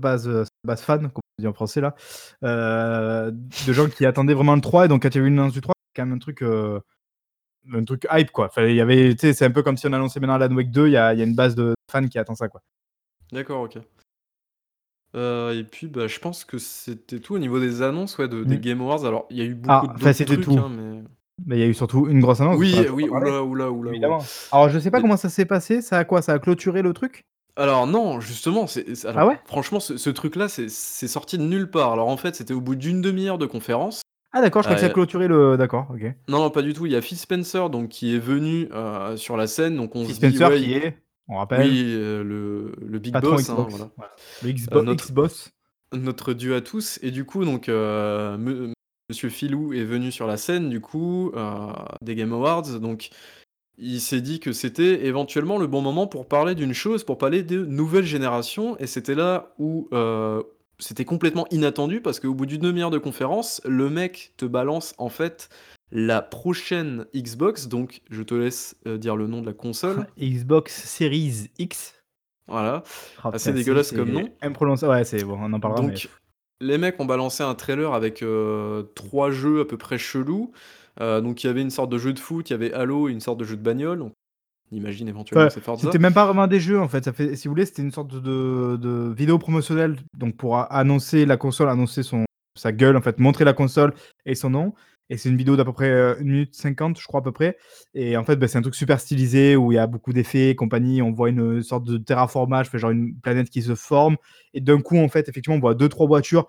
base, 0.00 0.30
base 0.66 0.80
fan, 0.80 1.10
comme 1.10 1.20
on 1.38 1.42
dit 1.42 1.46
en 1.46 1.52
français 1.52 1.82
là, 1.82 1.94
de 2.40 3.72
gens 3.74 3.86
qui 3.90 4.06
attendaient 4.06 4.32
vraiment 4.32 4.54
le 4.54 4.62
3 4.62 4.86
et 4.86 4.88
donc 4.88 5.02
quand 5.02 5.14
il 5.14 5.18
y 5.18 5.20
a 5.20 5.24
eu 5.24 5.28
une 5.28 5.38
annonce 5.38 5.52
du 5.52 5.60
3, 5.60 5.74
c'est 5.76 6.00
quand 6.00 6.06
même 6.06 6.16
un 6.16 6.18
truc, 6.18 6.42
un 7.72 7.84
truc 7.84 8.06
hype 8.12 8.30
quoi. 8.30 8.46
Enfin, 8.46 8.64
il 8.66 8.74
y 8.76 8.80
avait 8.80 9.14
c'est 9.18 9.42
un 9.44 9.50
peu 9.50 9.62
comme 9.62 9.76
si 9.76 9.86
on 9.86 9.92
annonçait 9.92 10.20
maintenant 10.20 10.34
Alan 10.34 10.54
Wake 10.54 10.70
2, 10.70 10.86
il 10.88 10.90
y 10.90 10.92
y 10.94 10.96
a 10.98 11.12
une 11.14 11.34
base 11.34 11.54
de 11.54 11.74
fans 11.90 12.06
qui 12.08 12.18
attend 12.18 12.34
ça, 12.34 12.48
quoi. 12.48 12.60
D'accord, 13.32 13.62
OK. 13.62 13.78
Heu 15.14 15.52
et 15.56 15.64
puis, 15.64 15.86
bah, 15.86 16.06
je 16.08 16.18
pense 16.18 16.44
que 16.44 16.58
c'était 16.58 17.20
tout 17.20 17.34
au 17.34 17.38
niveau 17.38 17.60
des 17.60 17.82
annonces, 17.82 18.18
ouais, 18.18 18.28
de 18.28 18.42
des 18.44 18.56
Mmh. 18.56 18.60
Game 18.60 18.80
Awards. 18.80 19.04
Alors, 19.04 19.26
il 19.30 19.38
y 19.38 19.42
a 19.42 19.44
eu 19.44 19.54
beaucoup 19.54 19.86
Ah, 19.86 19.92
d'autres 19.98 20.12
c'était 20.12 20.36
trucs, 20.36 20.44
tout. 20.44 20.58
hein, 20.58 20.68
mais 20.68 21.02
Mais 21.46 21.56
il 21.56 21.60
y 21.60 21.62
a 21.62 21.66
eu 21.66 21.74
surtout 21.74 22.06
une 22.08 22.20
grosse 22.20 22.40
annonce, 22.40 22.58
Oui, 22.58 22.86
oui, 22.92 23.04
là, 23.06 23.42
ouh 23.42 23.54
là. 23.54 23.70
Évidemment. 23.90 24.24
Alors 24.52 24.68
je 24.68 24.78
sais 24.78 24.90
pas 24.90 24.98
Mais 24.98 25.02
comment 25.02 25.16
ça 25.16 25.28
s'est 25.28 25.46
passé, 25.46 25.82
ça 25.82 25.98
a 25.98 26.04
quoi? 26.04 26.22
Ça 26.22 26.32
a 26.32 26.38
clôturé 26.38 26.82
le 26.82 26.92
truc? 26.92 27.22
Alors 27.56 27.86
non, 27.86 28.20
justement, 28.20 28.66
c'est 28.66 28.84
Ah 29.06 29.26
ouais? 29.26 29.38
franchement, 29.46 29.78
ce 29.80 29.96
ce 29.96 30.10
truc-là, 30.10 30.48
c'est 30.48 30.68
c'est 30.68 31.08
sorti 31.08 31.38
de 31.38 31.42
nulle 31.44 31.70
part. 31.70 31.92
Alors 31.92 32.08
en 32.08 32.16
fait, 32.16 32.34
c'était 32.34 32.54
au 32.54 32.60
bout 32.60 32.74
d'1 32.76 33.00
1/2 33.02 33.28
heure 33.28 33.38
de 33.38 33.46
conférence, 33.46 34.02
Ah 34.34 34.40
d'accord, 34.40 34.62
je 34.62 34.68
crois 34.68 34.74
que 34.74 34.82
ça 34.82 34.90
clôturé 34.90 35.28
le 35.28 35.56
d'accord, 35.56 35.86
OK. 35.94 36.02
Non, 36.28 36.40
non, 36.40 36.50
pas 36.50 36.62
du 36.62 36.74
tout. 36.74 36.86
Il 36.86 36.92
y 36.92 36.96
a 36.96 37.00
Phil 37.00 37.16
Spencer 37.16 37.70
donc 37.70 37.88
qui 37.88 38.14
est 38.14 38.18
venu, 38.18 38.68
heu, 38.72 39.16
sur 39.16 39.36
la 39.36 39.46
scène, 39.46 39.76
donc 39.76 39.94
on 39.94 40.04
Phil 40.04 40.14
se 40.14 40.20
dit: 40.20 40.36
Spencer 40.36 40.48
«Ouais, 40.50 40.58
qui 40.58 40.70
il» 40.70 40.76
est? 40.76 40.98
On 41.28 41.38
rappelle? 41.38 41.70
oui, 41.70 41.84
heu, 41.94 42.22
le 42.22 42.72
le 42.84 42.98
big 42.98 43.12
Patron 43.12 43.36
boss, 43.36 43.48
hein, 43.48 43.54
Xbox, 43.54 43.74
voilà. 43.96 44.12
Le 44.42 44.48
Heu, 44.48 44.52
Xbo 44.54 44.82
notre 44.82 45.04
X-boss. 45.04 45.50
notre 45.92 46.32
dieu 46.34 46.54
à 46.56 46.60
tous 46.60 46.98
et 47.02 47.10
du 47.12 47.24
coup 47.24 47.44
donc 47.44 47.68
me 47.68 48.72
monsieur 49.08 49.28
Philou 49.28 49.72
est 49.72 49.84
venu 49.84 50.10
sur 50.10 50.26
la 50.26 50.36
scène 50.36 50.68
du 50.68 50.80
coup, 50.80 51.32
des 52.02 52.14
Game 52.14 52.32
Awards, 52.32 52.80
donc 52.80 53.10
il 53.76 54.00
s'est 54.00 54.20
dit 54.20 54.40
que 54.40 54.52
c'était 54.52 55.04
éventuellement 55.06 55.58
le 55.58 55.66
bon 55.66 55.80
moment 55.82 56.06
pour 56.06 56.26
parler 56.26 56.54
d'une 56.54 56.72
chose, 56.74 57.04
pour 57.04 57.18
parler 57.18 57.42
de 57.42 57.64
nouvelle 57.64 58.04
génération 58.04 58.76
et 58.78 58.86
c'était 58.86 59.14
là 59.14 59.54
où, 59.58 59.88
c'était 60.78 61.04
complètement 61.04 61.46
inattendu 61.50 62.00
parce 62.00 62.20
qu'au 62.20 62.34
bout 62.34 62.46
d'1/2 62.46 62.82
heure 62.82 62.90
de 62.90 62.98
conférence, 62.98 63.60
le 63.64 63.90
mec 63.90 64.32
te 64.36 64.44
balance 64.44 64.94
en 64.98 65.08
fait 65.08 65.48
la 65.92 66.22
prochaine 66.22 67.06
Xbox, 67.14 67.68
donc 67.68 68.02
je 68.10 68.22
te 68.22 68.34
laisse, 68.34 68.76
heu, 68.86 68.98
dire 68.98 69.16
le 69.16 69.26
nom 69.26 69.40
de 69.40 69.46
la 69.46 69.52
console. 69.52 70.06
Xbox 70.20 70.72
Series 70.84 71.50
X. 71.58 71.94
Voilà, 72.46 72.82
Ah 73.16 73.30
assez 73.32 73.52
dégueulasse 73.52 73.92
comme 73.92 74.10
nom. 74.10 74.34
imprononçable, 74.42 74.92
ouais, 74.92 75.04
c'est 75.04 75.24
bon, 75.24 75.38
on 75.40 75.52
en 75.52 75.60
parlera 75.60 75.82
mais 75.82 75.94
Donc 75.94 76.08
les 76.60 76.78
mecs 76.78 77.00
ont 77.00 77.04
balancé 77.06 77.42
un 77.42 77.54
trailer 77.54 77.92
avec, 77.94 78.22
heu, 78.22 78.90
3 78.94 79.30
jeux 79.30 79.60
à 79.60 79.64
peu 79.64 79.76
près 79.78 79.98
chelous. 79.98 80.52
Heu, 81.00 81.20
donc 81.22 81.42
il 81.42 81.46
y 81.46 81.50
avait 81.50 81.62
une 81.62 81.70
sorte 81.70 81.90
de 81.90 81.98
jeu 81.98 82.12
de 82.12 82.18
foot, 82.18 82.50
il 82.50 82.52
y 82.52 82.56
avait 82.56 82.72
Halo 82.72 83.08
et 83.08 83.12
une 83.12 83.20
sorte 83.20 83.38
de 83.38 83.44
jeu 83.44 83.56
de 83.56 83.62
bagnole, 83.62 84.10
imagine 84.72 85.08
éventuellement 85.08 85.46
Enfin, 85.46 85.48
que 85.48 85.54
c'est 85.54 85.64
Forza. 85.64 85.86
c'était 85.86 85.98
même 85.98 86.14
pas 86.14 86.26
vraiment 86.26 86.46
des 86.46 86.60
jeux 86.60 86.80
en 86.80 86.88
fait, 86.88 87.04
ça 87.04 87.12
fait 87.12 87.36
si 87.36 87.48
vous 87.48 87.52
voulez, 87.52 87.66
c'était 87.66 87.82
une 87.82 87.92
sorte 87.92 88.14
de 88.14 88.76
de 88.76 89.14
vidéo 89.16 89.38
promotionnelle, 89.38 89.96
donc 90.16 90.36
pour 90.36 90.56
annoncer 90.72 91.26
la 91.26 91.36
console, 91.36 91.68
annoncer 91.68 92.02
son 92.02 92.24
sa 92.56 92.72
gueule 92.72 92.96
en 92.96 93.02
fait, 93.02 93.18
montrer 93.18 93.44
la 93.44 93.52
console 93.52 93.94
et 94.26 94.34
son 94.34 94.50
nom 94.50 94.74
et 95.10 95.16
c'est 95.18 95.28
une 95.28 95.36
vidéo 95.36 95.56
d'à 95.56 95.64
peu 95.64 95.72
près, 95.72 95.90
heu, 95.90 96.16
1 96.20 96.24
minute 96.24 96.54
50 96.54 96.98
je 96.98 97.06
crois 97.06 97.20
à 97.20 97.22
peu 97.22 97.32
près 97.32 97.56
et 97.94 98.16
en 98.16 98.24
fait, 98.24 98.36
bah, 98.36 98.48
c'est 98.48 98.58
un 98.58 98.62
truc 98.62 98.74
super 98.74 99.00
stylisé 99.00 99.56
où 99.56 99.72
il 99.72 99.76
y 99.76 99.78
a 99.78 99.86
beaucoup 99.86 100.12
d'effets 100.12 100.50
et 100.50 100.56
compagnie. 100.56 101.02
On 101.02 101.12
voit 101.12 101.28
une, 101.28 101.62
sorte 101.62 101.84
de 101.84 101.98
terraformage, 101.98 102.70
genre 102.74 102.90
une 102.90 103.14
planète 103.20 103.50
qui 103.50 103.62
se 103.62 103.74
forme 103.74 104.16
et 104.54 104.60
d'un 104.60 104.80
coup 104.80 104.98
en 104.98 105.08
fait, 105.08 105.28
effectivement, 105.28 105.56
on 105.56 105.60
voit 105.60 105.74
2-3 105.74 106.06
voitures 106.06 106.48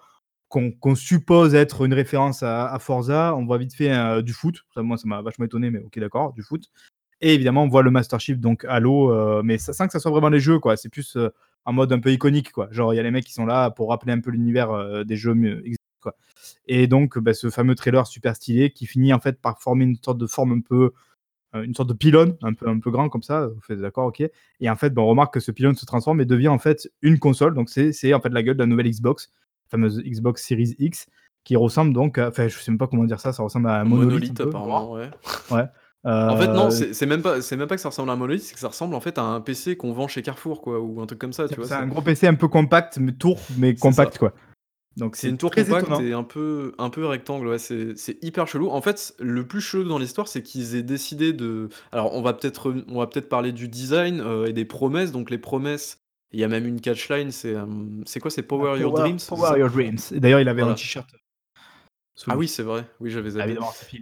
qu'on 0.49 0.95
suppose 0.95 1.53
être 1.53 1.83
une 1.85 1.93
référence 1.93 2.41
à 2.43 2.71
à 2.71 2.79
Forza. 2.79 3.35
On 3.35 3.45
voit 3.45 3.57
vite 3.57 3.73
fait, 3.75 3.91
heu, 3.93 4.23
du 4.23 4.31
foot, 4.33 4.61
ça 4.73 4.81
moi 4.83 4.97
ça 4.97 5.07
m'a 5.07 5.21
vachement 5.21 5.45
étonné, 5.45 5.69
mais 5.69 5.79
OK 5.79 5.99
d'accord, 5.99 6.33
du 6.33 6.43
foot 6.43 6.63
et 7.21 7.33
évidemment 7.33 7.63
on 7.63 7.67
voit 7.67 7.83
le 7.83 7.91
Master 7.91 8.19
Chief 8.19 8.37
donc 8.39 8.65
Halo, 8.65 9.11
heu, 9.11 9.41
mais 9.43 9.57
ça 9.57 9.73
sans 9.73 9.85
que 9.87 9.91
ça 9.93 9.99
soit 9.99 10.11
vraiment 10.11 10.29
les 10.29 10.39
jeux 10.39 10.59
quoi, 10.59 10.77
c'est 10.77 10.89
plus, 10.89 11.15
heu, 11.15 11.31
en 11.65 11.73
mode 11.73 11.91
un 11.93 11.99
peu 11.99 12.11
iconique 12.11 12.51
quoi. 12.51 12.67
Genre 12.71 12.93
il 12.93 12.97
y 12.97 12.99
a 12.99 13.03
les 13.03 13.11
mecs 13.11 13.25
qui 13.25 13.33
sont 13.33 13.45
là 13.45 13.71
pour 13.71 13.89
rappeler 13.89 14.13
un 14.13 14.19
peu 14.19 14.31
l'univers, 14.31 14.71
heu, 14.73 15.05
des 15.05 15.15
jeux 15.15 15.35
quoi. 16.01 16.15
Et 16.67 16.87
donc 16.87 17.17
bah, 17.17 17.33
ce 17.33 17.49
fameux 17.49 17.75
trailer 17.75 18.05
super 18.05 18.35
stylé 18.35 18.71
qui 18.71 18.85
finit 18.85 19.13
en 19.13 19.19
fait 19.19 19.41
par 19.41 19.59
former 19.59 19.85
une 19.85 19.95
sorte 19.95 20.17
de 20.17 20.27
forme 20.27 20.51
un 20.51 20.61
peu, 20.61 20.91
une 21.53 21.73
sorte 21.73 21.89
de 21.89 21.93
pylône 21.93 22.37
un 22.43 22.53
peu 22.53 22.67
un 22.67 22.79
peu 22.79 22.91
grand 22.91 23.09
comme 23.09 23.23
ça, 23.23 23.47
vous 23.47 23.73
êtes 23.73 23.79
d'accord, 23.79 24.07
OK. 24.07 24.21
Et 24.59 24.69
en 24.69 24.75
fait, 24.75 24.89
bah, 24.91 25.01
on 25.01 25.07
remarque 25.07 25.33
que 25.33 25.39
ce 25.39 25.51
pylône 25.51 25.75
se 25.75 25.85
transforme 25.85 26.19
et 26.21 26.25
devient 26.25 26.49
en 26.49 26.59
fait 26.59 26.91
une 27.01 27.17
console, 27.17 27.53
donc 27.55 27.69
c'est 27.69 28.13
en 28.13 28.19
fait 28.19 28.29
la 28.29 28.43
gueule 28.43 28.57
de 28.57 28.61
la 28.63 28.67
nouvelle 28.67 28.89
Xbox, 28.89 29.31
fameuse 29.69 30.03
Xbox 30.03 30.45
Series 30.45 30.75
X 30.77 31.07
qui 31.43 31.55
ressemble 31.55 31.93
donc 31.93 32.17
enfin 32.17 32.47
je 32.47 32.57
sais 32.59 32.71
même 32.71 32.77
pas 32.77 32.87
comment 32.87 33.03
dire 33.05 33.19
ça, 33.19 33.31
ça 33.31 33.41
ressemble 33.41 33.69
à 33.69 33.77
un 33.77 33.81
Un 33.81 33.85
monolithe 33.85 34.39
un 34.41 34.45
monolithe 34.45 34.55
apparemment, 34.55 34.91
ouais. 34.93 35.09
ouais, 35.51 35.65
En 36.05 36.37
fait 36.37 36.47
non, 36.53 36.67
heu 36.67 36.93
c'est 36.93 37.05
même 37.05 37.21
pas 37.21 37.41
c'est 37.41 37.57
même 37.57 37.67
pas 37.67 37.75
que 37.75 37.81
ça 37.81 37.89
ressemble 37.89 38.09
à 38.09 38.13
un 38.13 38.15
monolithe, 38.15 38.43
c'est 38.43 38.53
que 38.53 38.59
ça 38.59 38.67
ressemble 38.67 38.93
en 38.95 38.99
fait 38.99 39.17
à 39.17 39.23
un 39.23 39.41
PC 39.41 39.75
qu'on 39.75 39.91
vend 39.91 40.07
chez 40.07 40.21
Carrefour 40.21 40.61
quoi 40.61 40.79
ou 40.79 41.01
un 41.01 41.05
truc 41.05 41.19
comme 41.19 41.33
ça, 41.33 41.47
tu 41.47 41.55
C'est 41.55 41.59
vois? 41.61 41.67
c'est 41.67 41.73
un 41.73 41.87
gros 41.87 42.01
PC 42.01 42.27
un 42.27 42.35
peu 42.35 42.47
compact, 42.47 42.97
mais 42.99 43.11
tour, 43.11 43.39
mais 43.57 43.75
ça. 43.75 43.81
compact 43.81 44.19
quoi, 44.19 44.33
donc 44.97 45.15
C'est 45.15 45.29
une 45.29 45.37
tour 45.37 45.49
compacte 45.51 45.83
étonnant. 45.83 46.01
et 46.01 46.13
un 46.13 46.23
peu 46.23 46.73
un 46.77 46.89
peu 46.89 47.05
rectangle, 47.05 47.47
ouais, 47.47 47.57
c'est 47.57 47.95
hyper 48.21 48.47
chelou. 48.47 48.69
En 48.69 48.81
fait, 48.81 49.15
le 49.19 49.47
plus 49.47 49.61
chelou 49.61 49.89
dans 49.89 49.97
l'histoire, 49.97 50.27
c'est 50.27 50.43
qu'ils 50.43 50.75
aient 50.75 50.83
décidé 50.83 51.33
de 51.33 51.69
alors 51.91 52.13
on 52.13 52.21
va 52.21 52.33
peut-être 52.33 52.73
on 52.87 52.99
va 52.99 53.07
peut-être 53.07 53.29
parler 53.29 53.51
du 53.51 53.67
design, 53.67 54.21
heu 54.21 54.47
et 54.47 54.53
des 54.53 54.65
promesses, 54.65 55.11
donc 55.11 55.29
les 55.29 55.37
promesses, 55.39 55.99
il 56.31 56.39
y 56.39 56.43
a 56.43 56.47
même 56.47 56.67
une 56.67 56.81
catchline, 56.81 57.31
c'est, 57.31 57.53
hem, 57.53 58.03
c'est 58.05 58.19
quoi? 58.19 58.29
C'est 58.29 58.43
Ah 58.43 58.47
Power 58.47 58.79
Your 58.79 58.91
power 58.91 59.01
Dreams, 59.03 59.19
power 59.27 59.57
your 59.59 59.69
dreams 59.69 59.97
et 60.11 60.19
d'ailleurs 60.19 60.39
il 60.41 60.49
avait 60.49 60.61
un 60.61 60.73
t-shirt 60.73 61.09
Ah 62.27 62.37
oui, 62.37 62.47
c'est 62.47 62.63
vrai, 62.63 62.85
oui, 62.99 63.09
j'avais 63.09 63.39
Ah 63.39 63.45
évidemment, 63.45 63.71
c'est. 63.71 64.01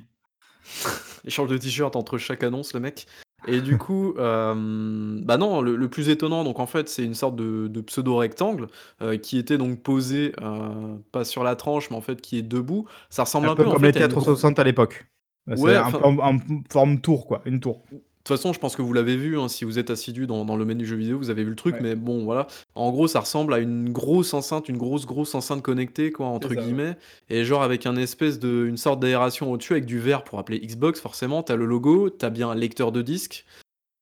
Il 1.26 1.32
change 1.32 1.50
de 1.50 1.58
t-shirt 1.58 1.96
entre 1.96 2.18
chaque 2.18 2.44
annonce 2.44 2.74
le 2.74 2.80
mec 2.80 3.08
et 3.48 3.62
du 3.62 3.78
coup, 3.78 4.16
hem, 4.18 5.22
bah, 5.26 5.38
non, 5.38 5.62
le 5.62 5.76
le 5.76 5.88
plus 5.90 6.10
étonnant 6.10 6.44
donc 6.44 6.60
en 6.60 6.66
fait, 6.66 6.90
c'est 6.90 7.04
une 7.04 7.14
sorte 7.14 7.36
de 7.36 7.68
de 7.68 7.82
pseudo 7.82 8.16
rectangle, 8.16 8.68
heu, 9.02 9.18
qui 9.18 9.38
était 9.38 9.58
donc 9.58 9.82
posé, 9.82 10.34
heu, 10.42 11.02
pas 11.12 11.26
sur 11.26 11.44
la 11.44 11.56
tranche, 11.56 11.90
mais 11.90 11.98
en 11.98 12.02
fait 12.02 12.22
qui 12.22 12.38
est 12.38 12.44
debout. 12.44 12.88
Ça 13.10 13.24
ressemble 13.24 13.48
Un 13.48 13.52
un 13.52 13.56
peu 13.56 13.64
peu 13.64 13.70
en 13.70 13.74
comme 13.74 13.84
les 13.84 13.94
fait 13.94 14.02
à 14.02 14.06
une 14.06 14.14
gros 14.14 14.34
T360 14.34 14.60
à 14.60 14.64
l'époque. 14.64 15.06
C'est 15.48 15.62
ouais, 15.62 15.78
en 15.78 16.18
en 16.20 16.40
forme 16.70 17.02
tour 17.02 17.28
quoi, 17.28 17.42
une 17.46 17.60
tour. 17.60 17.84
De 18.26 18.30
toute 18.30 18.38
façon, 18.38 18.54
je 18.54 18.60
pense 18.60 18.78
que 18.78 18.82
vous 18.82 18.94
l'avez 18.94 19.18
vu, 19.18 19.38
hein, 19.38 19.50
si 19.50 19.66
vous 19.66 19.80
êtes 19.80 19.90
assidu 19.90 20.28
dans 20.28 20.46
dans 20.46 20.56
le 20.56 20.62
domaine 20.64 20.78
du 20.78 20.86
jeu 20.86 20.96
vidéo, 20.96 21.18
vous 21.18 21.30
avez 21.30 21.44
vu 21.44 21.50
le 21.50 21.58
truc, 21.58 21.76
Ouais. 21.76 21.82
mais 21.82 21.96
bon 21.96 22.24
voilà. 22.24 22.48
En 22.74 22.90
gros, 22.90 23.08
ça 23.10 23.20
ressemble 23.20 23.54
à 23.54 23.60
une 23.60 23.92
grosse 23.92 24.34
enceinte, 24.34 24.70
une 24.70 24.78
grosse, 24.78 25.06
grosse 25.06 25.36
enceinte 25.36 25.62
«connectée» 25.62 26.14
quoi, 26.14 26.28
C'est 26.28 26.32
entre 26.32 26.48
ça, 26.50 26.56
ouais. 26.56 26.62
guillemets 26.62 26.98
et 27.30 27.44
genre 27.44 27.64
avec 27.64 27.86
un 27.86 27.98
espèce 27.98 28.40
de 28.40 28.66
une 28.66 28.78
sorte 28.78 29.02
d'aération 29.02 29.52
au-dessus 29.52 29.74
avec 29.74 29.86
du 29.86 30.00
verre 30.00 30.24
pour 30.24 30.40
appeler 30.40 30.60
Xbox 30.62 31.02
forcément. 31.02 31.44
Tu 31.44 31.52
as 31.52 31.58
le 31.58 31.66
logo, 31.66 32.10
tu 32.10 32.26
as 32.26 32.30
bien 32.30 32.50
un 32.50 32.56
lecteur 32.56 32.94
de 32.94 33.02
disque 33.02 33.44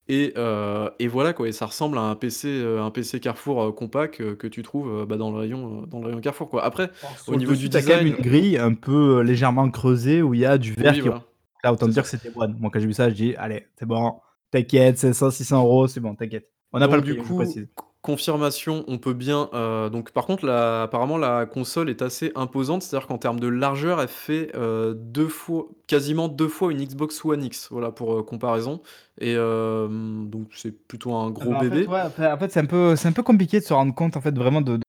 et 0.08 0.34
heu 0.38 0.90
et 1.00 1.08
voilà 1.08 1.34
quoi 1.34 1.48
et 1.48 1.52
ça 1.52 1.66
ressemble 1.68 1.98
à 1.98 2.02
un 2.02 2.16
PC, 2.16 2.48
heu, 2.48 2.80
un 2.80 2.92
PC 2.92 3.20
Carrefour, 3.20 3.64
heu, 3.64 3.72
compact, 3.72 4.36
que 4.36 4.48
tu 4.48 4.62
trouves, 4.64 5.06
bah, 5.08 5.18
dans 5.18 5.32
le 5.32 5.38
rayon, 5.38 5.84
dans 5.90 6.00
le 6.00 6.08
rayon 6.08 6.22
Carrefour 6.22 6.50
quoi. 6.50 6.64
Après, 6.64 6.92
Alors 7.02 7.18
au 7.28 7.34
sur 7.34 7.34
le 7.34 7.38
niveau 7.40 7.56
du 7.56 7.70
dessus, 7.70 7.70
tu 7.70 7.78
as 7.78 7.82
quand 7.82 7.96
même 7.96 8.06
design 8.06 8.18
une 8.18 8.22
grille 8.22 8.58
un 8.58 8.74
peu, 8.76 9.22
légèrement 9.22 9.70
creusée 9.72 10.22
où 10.22 10.34
il 10.36 10.42
y 10.42 10.46
a 10.46 10.58
du 10.60 10.74
verre 10.74 10.94
Oui 10.94 11.02
qui 11.02 11.02
voilà, 11.02 11.24
là 11.64 11.74
autant 11.74 11.88
c'est 11.88 11.90
te 11.90 11.94
dire 11.94 12.04
ça. 12.04 12.04
que 12.04 12.10
c'était 12.10 12.32
one. 12.36 12.58
Moi 12.60 12.70
quand 12.72 12.80
j'ai 12.80 12.88
vu 12.88 12.94
ça, 12.94 13.10
je 13.10 13.16
dis: 13.16 13.36
«Allez, 13.38 13.68
c'est 13.78 13.86
bon, 13.86 14.20
t'inquiète, 14.52 14.98
500-600 14.98 15.64
€, 15.66 15.88
c'est 15.88 16.00
bon, 16.00 16.16
t'inquiète». 16.16 16.50
On 16.74 16.80
n'a 16.80 16.88
pas 16.90 16.98
le 16.98 17.04
du 17.04 17.16
prix, 17.16 17.16
coup, 17.16 17.34
précise. 17.34 17.68
confirmation, 18.02 18.84
on 18.88 18.98
peut 18.98 19.14
bien, 19.14 19.50
heu 19.54 19.90
donc 19.92 20.12
par 20.12 20.26
contre 20.26 20.46
la 20.46 20.84
apparemment 20.84 21.18
la 21.18 21.46
console 21.46 21.90
est 21.90 22.02
assez 22.02 22.32
imposante, 22.36 22.82
c'est-à-dire 22.84 23.08
qu'en 23.08 23.18
termes 23.20 23.40
de 23.40 23.48
largeur, 23.48 24.02
elle 24.02 24.08
fait, 24.08 24.52
heu, 24.56 24.94
2 24.96 25.28
fois 25.28 25.68
quasiment 25.88 26.28
2 26.28 26.48
fois 26.48 26.72
une 26.72 26.84
Xbox 26.84 27.24
One 27.26 27.44
X, 27.44 27.68
voilà 27.72 27.92
pour, 27.92 28.14
heu, 28.18 28.24
comparaison 28.24 28.82
et 29.20 29.36
donc 29.36 30.50
c'est 30.56 30.72
plutôt 30.88 31.14
un 31.16 31.30
Ah 31.40 31.46
gros 31.46 31.46
bah, 31.46 31.60
en 31.62 31.66
fait, 31.66 31.80
bébé. 31.80 31.88
ouais, 31.88 32.02
en 32.02 32.38
fait, 32.38 32.52
c'est 32.52 32.60
un 32.60 32.66
peu 32.66 32.96
c'est 32.96 33.08
un 33.08 33.12
peu 33.14 33.24
compliqué 33.24 33.60
de 33.60 33.66
se 33.66 33.74
rendre 33.74 33.94
compte 33.96 34.16
en 34.18 34.22
fait 34.22 34.36
vraiment 34.38 34.62
de 34.62 34.78
de 34.78 34.84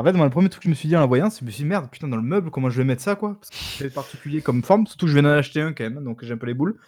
en 0.00 0.04
fait, 0.04 0.12
moi 0.12 0.24
le 0.24 0.30
1er 0.32 0.48
truc 0.48 0.62
que 0.62 0.64
je 0.64 0.70
me 0.70 0.74
suis 0.74 0.88
dit 0.88 0.96
en 0.96 1.00
la 1.00 1.06
voyant, 1.06 1.28
c'est 1.28 1.40
je 1.40 1.44
me 1.44 1.50
suis 1.50 1.62
dit: 1.62 1.68
«Merde, 1.68 1.88
putain 1.90 2.08
dans 2.08 2.16
le 2.16 2.22
meuble, 2.22 2.50
comment 2.50 2.70
je 2.70 2.78
vais 2.78 2.84
mettre 2.84 3.02
ça 3.02 3.16
quoi?» 3.16 3.34
parce 3.38 3.50
que 3.50 3.56
c'est 3.56 3.92
particulier 3.92 4.40
comme 4.40 4.62
forme, 4.62 4.86
surtout 4.86 5.04
que 5.04 5.10
je 5.12 5.18
viens 5.18 5.22
d'en 5.28 5.36
acheter 5.36 5.60
un 5.60 5.74
quand 5.74 5.84
même, 5.84 6.02
donc 6.02 6.24
j'ai 6.24 6.32
un 6.32 6.38
peu 6.38 6.46
les 6.46 6.54
boules. 6.54 6.78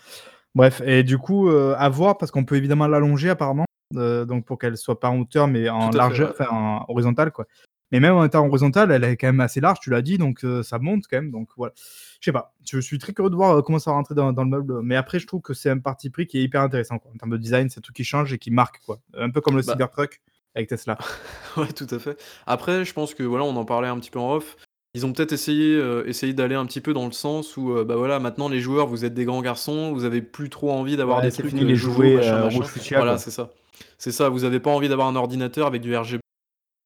Bref 0.54 0.80
et 0.86 1.02
du 1.02 1.18
coup, 1.18 1.48
heu, 1.50 1.74
à 1.76 1.88
voir 1.90 2.16
parce 2.16 2.30
qu'on 2.32 2.44
peut 2.44 2.56
évidemment 2.56 2.86
l'allonger 2.86 3.28
apparemment, 3.28 3.66
heu, 3.96 4.24
donc 4.24 4.46
pour 4.46 4.58
qu'elle 4.58 4.76
soit 4.78 4.98
pas 4.98 5.10
en 5.10 5.18
hauteur, 5.20 5.46
mais 5.46 5.64
Tout 5.66 5.70
en 5.72 5.92
fait, 5.92 5.98
largeur, 5.98 6.28
ouais. 6.30 6.34
enfin 6.40 6.54
en 6.54 6.84
horizontale 6.88 7.32
quoi. 7.32 7.46
Mais 7.90 8.00
même 8.00 8.14
en 8.14 8.24
étant 8.24 8.46
horizontale, 8.46 8.90
elle 8.90 9.04
est 9.04 9.18
quand 9.18 9.26
même 9.26 9.40
assez 9.40 9.60
large, 9.60 9.78
tu 9.80 9.90
l'as 9.90 10.00
dit, 10.00 10.16
donc 10.16 10.42
heu, 10.44 10.62
ça 10.62 10.78
monte 10.78 11.04
quand 11.10 11.18
même, 11.18 11.30
donc 11.30 11.50
voilà. 11.58 11.74
Je 11.76 12.24
sais 12.24 12.32
pas, 12.32 12.54
je 12.70 12.80
suis 12.80 12.96
très 12.98 13.12
curieux 13.12 13.28
de 13.30 13.34
voir, 13.36 13.62
comment 13.62 13.78
ça 13.78 13.90
va 13.90 13.96
rentrer 13.98 14.14
dans 14.14 14.32
dans 14.32 14.44
le 14.44 14.48
meuble, 14.50 14.80
mais 14.82 14.96
après 14.96 15.18
je 15.18 15.26
trouve 15.26 15.42
que 15.42 15.52
c'est 15.52 15.68
un 15.68 15.78
parti 15.78 16.08
pris 16.08 16.26
qui 16.26 16.38
est 16.38 16.42
hyper 16.42 16.62
intéressant 16.62 16.98
quoi. 16.98 17.10
En 17.14 17.18
termes 17.18 17.32
de 17.32 17.36
design, 17.36 17.68
c'est 17.68 17.82
truc 17.82 17.94
qui 17.96 18.04
change 18.04 18.32
et 18.32 18.38
qui 18.38 18.50
marque 18.50 18.80
quoi. 18.86 19.00
Un 19.14 19.28
peu 19.28 19.42
comme 19.42 19.56
le 19.56 19.62
Bah 19.62 19.72
Cybertruck 19.72 20.22
avec 20.54 20.68
Tesla. 20.68 20.98
ouais, 21.56 21.72
tout 21.72 21.86
à 21.90 21.98
fait. 21.98 22.20
Après, 22.46 22.84
je 22.84 22.92
pense 22.92 23.14
que 23.14 23.22
voilà, 23.22 23.44
on 23.44 23.56
en 23.56 23.64
parlait 23.64 23.88
un 23.88 23.98
petit 23.98 24.10
peu 24.10 24.18
en 24.18 24.34
off. 24.34 24.56
Ils 24.94 25.06
ont 25.06 25.12
peut-être 25.12 25.32
essayé, 25.32 25.74
heu, 25.74 26.06
essayé 26.06 26.34
d'aller 26.34 26.54
un 26.54 26.66
petit 26.66 26.82
peu 26.82 26.92
dans 26.92 27.06
le 27.06 27.12
sens 27.12 27.56
où, 27.56 27.70
heu, 27.72 27.84
bah, 27.84 27.96
voilà, 27.96 28.18
maintenant 28.18 28.48
les 28.50 28.60
joueurs, 28.60 28.86
vous 28.86 29.06
êtes 29.06 29.14
des 29.14 29.24
grands 29.24 29.40
garçons, 29.40 29.92
vous 29.92 30.04
avez 30.04 30.20
plus 30.20 30.50
trop 30.50 30.70
envie 30.70 30.96
d'avoir 30.98 31.18
Ouais, 31.18 31.24
des 31.24 31.30
c'est 31.30 31.42
trucs, 31.42 31.52
fini 31.52 31.62
heu, 31.62 31.68
les 31.68 31.76
jojo, 31.76 31.94
jouets, 31.94 32.16
machin, 32.16 32.38
heu, 32.42 32.48
rouge 32.56 32.66
fuchsia 32.66 32.98
Voilà, 32.98 33.12
quoi. 33.12 33.18
c'est 33.18 33.30
ça. 33.30 33.50
C'est 33.96 34.12
ça, 34.12 34.28
vous 34.28 34.44
avez 34.44 34.60
pas 34.60 34.70
envie 34.70 34.88
d'avoir 34.90 35.08
un 35.08 35.16
ordinateur 35.16 35.66
avec 35.66 35.80
du 35.80 35.96
RGB 35.96 36.20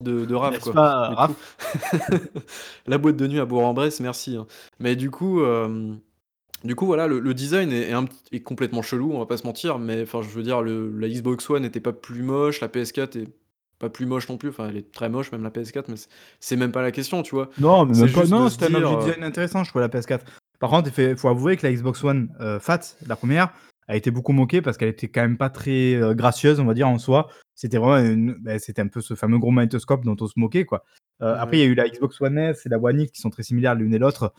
de 0.04 0.24
de 0.24 0.34
raf 0.34 0.52
N'est-ce 0.52 0.64
quoi. 0.64 0.72
pas, 0.74 1.08
Du 1.08 1.16
coup, 1.16 1.20
Raph? 1.22 1.32
la 2.86 2.98
boîte 2.98 3.16
de 3.16 3.26
nuit 3.26 3.40
à 3.40 3.44
Bourg-en-Bresse, 3.44 4.00
merci, 4.00 4.36
hein. 4.36 4.46
Mais 4.78 4.94
du 4.94 5.10
coup, 5.10 5.42
hem 5.44 5.98
Du 6.64 6.74
coup, 6.76 6.86
voilà, 6.86 7.06
le 7.08 7.18
le 7.20 7.34
design 7.34 7.72
est 7.72 7.90
est 7.90 7.92
un 7.92 8.04
pt 8.06 8.14
est 8.32 8.40
complètement 8.42 8.82
chelou, 8.82 9.12
on 9.12 9.18
va 9.20 9.26
pas 9.26 9.36
se 9.38 9.46
mentir, 9.46 9.78
mais 9.78 10.02
enfin, 10.02 10.22
je 10.22 10.28
veux 10.28 10.42
dire, 10.42 10.62
le 10.62 10.90
la 10.98 11.08
Xbox 11.08 11.48
One 11.50 11.64
était 11.64 11.80
pas 11.80 11.92
plus 11.92 12.22
moche, 12.22 12.60
la 12.60 12.68
PS4 12.68 13.16
est 13.16 13.28
pas 13.78 13.90
plus 13.90 14.06
moche 14.06 14.28
non 14.28 14.38
plus, 14.38 14.48
enfin, 14.48 14.68
elle 14.68 14.76
est 14.76 14.92
très 14.92 15.08
moche 15.08 15.32
même 15.32 15.42
la 15.42 15.50
PS4, 15.50 15.84
mais 15.88 15.96
c'est 15.96 16.08
c'est 16.40 16.56
même 16.56 16.72
pas 16.72 16.82
la 16.82 16.92
question, 16.92 17.22
tu 17.22 17.34
vois? 17.34 17.50
Non, 17.58 17.84
mais 17.86 17.94
C'est 17.94 18.04
même 18.04 18.12
pas 18.12 18.26
non, 18.26 18.48
c'était 18.48 18.66
un 18.66 18.80
heu 18.80 18.96
design 19.04 19.22
intéressant, 19.22 19.64
je 19.64 19.70
trouve, 19.70 19.82
la 19.82 19.88
PS4. 19.88 20.24
Par 20.58 20.70
contre, 20.70 20.90
il 20.98 21.16
faut 21.16 21.28
avouer 21.28 21.56
que 21.56 21.66
la 21.66 21.72
Xbox 21.72 22.02
One, 22.02 22.34
heu, 22.40 22.58
Fat, 22.58 22.96
la 23.06 23.16
1re, 23.16 23.52
a 23.88 23.96
été 23.96 24.10
beaucoup 24.10 24.32
moquée 24.32 24.62
parce 24.62 24.76
qu'elle 24.78 24.88
était 24.88 25.08
quand 25.08 25.20
même 25.20 25.36
pas 25.36 25.50
très, 25.50 25.94
heu, 25.94 26.14
gracieuse, 26.14 26.58
on 26.60 26.64
va 26.64 26.74
dire, 26.74 26.88
en 26.88 26.98
soi. 26.98 27.28
C'était 27.54 27.78
vraiment 27.78 27.98
une 27.98 28.34
beh, 28.34 28.58
c'était 28.58 28.82
un 28.82 28.88
peu 28.88 29.00
ce 29.00 29.14
fameux 29.14 29.38
gros 29.38 29.50
magnétoscope 29.50 30.04
dont 30.04 30.16
on 30.20 30.26
se 30.26 30.32
moquait, 30.36 30.64
quoi. 30.64 30.84
Après, 31.20 31.56
il 31.58 31.60
y 31.60 31.62
a 31.62 31.66
eu 31.66 31.74
la 31.74 31.88
Xbox 31.88 32.20
One 32.20 32.36
S 32.36 32.66
et 32.66 32.68
la 32.68 32.78
One 32.78 33.00
X 33.00 33.12
qui 33.12 33.20
sont 33.22 33.30
très 33.30 33.42
similaires 33.42 33.74
l'une 33.74 33.94
et 33.94 33.98
l'autre, 33.98 34.34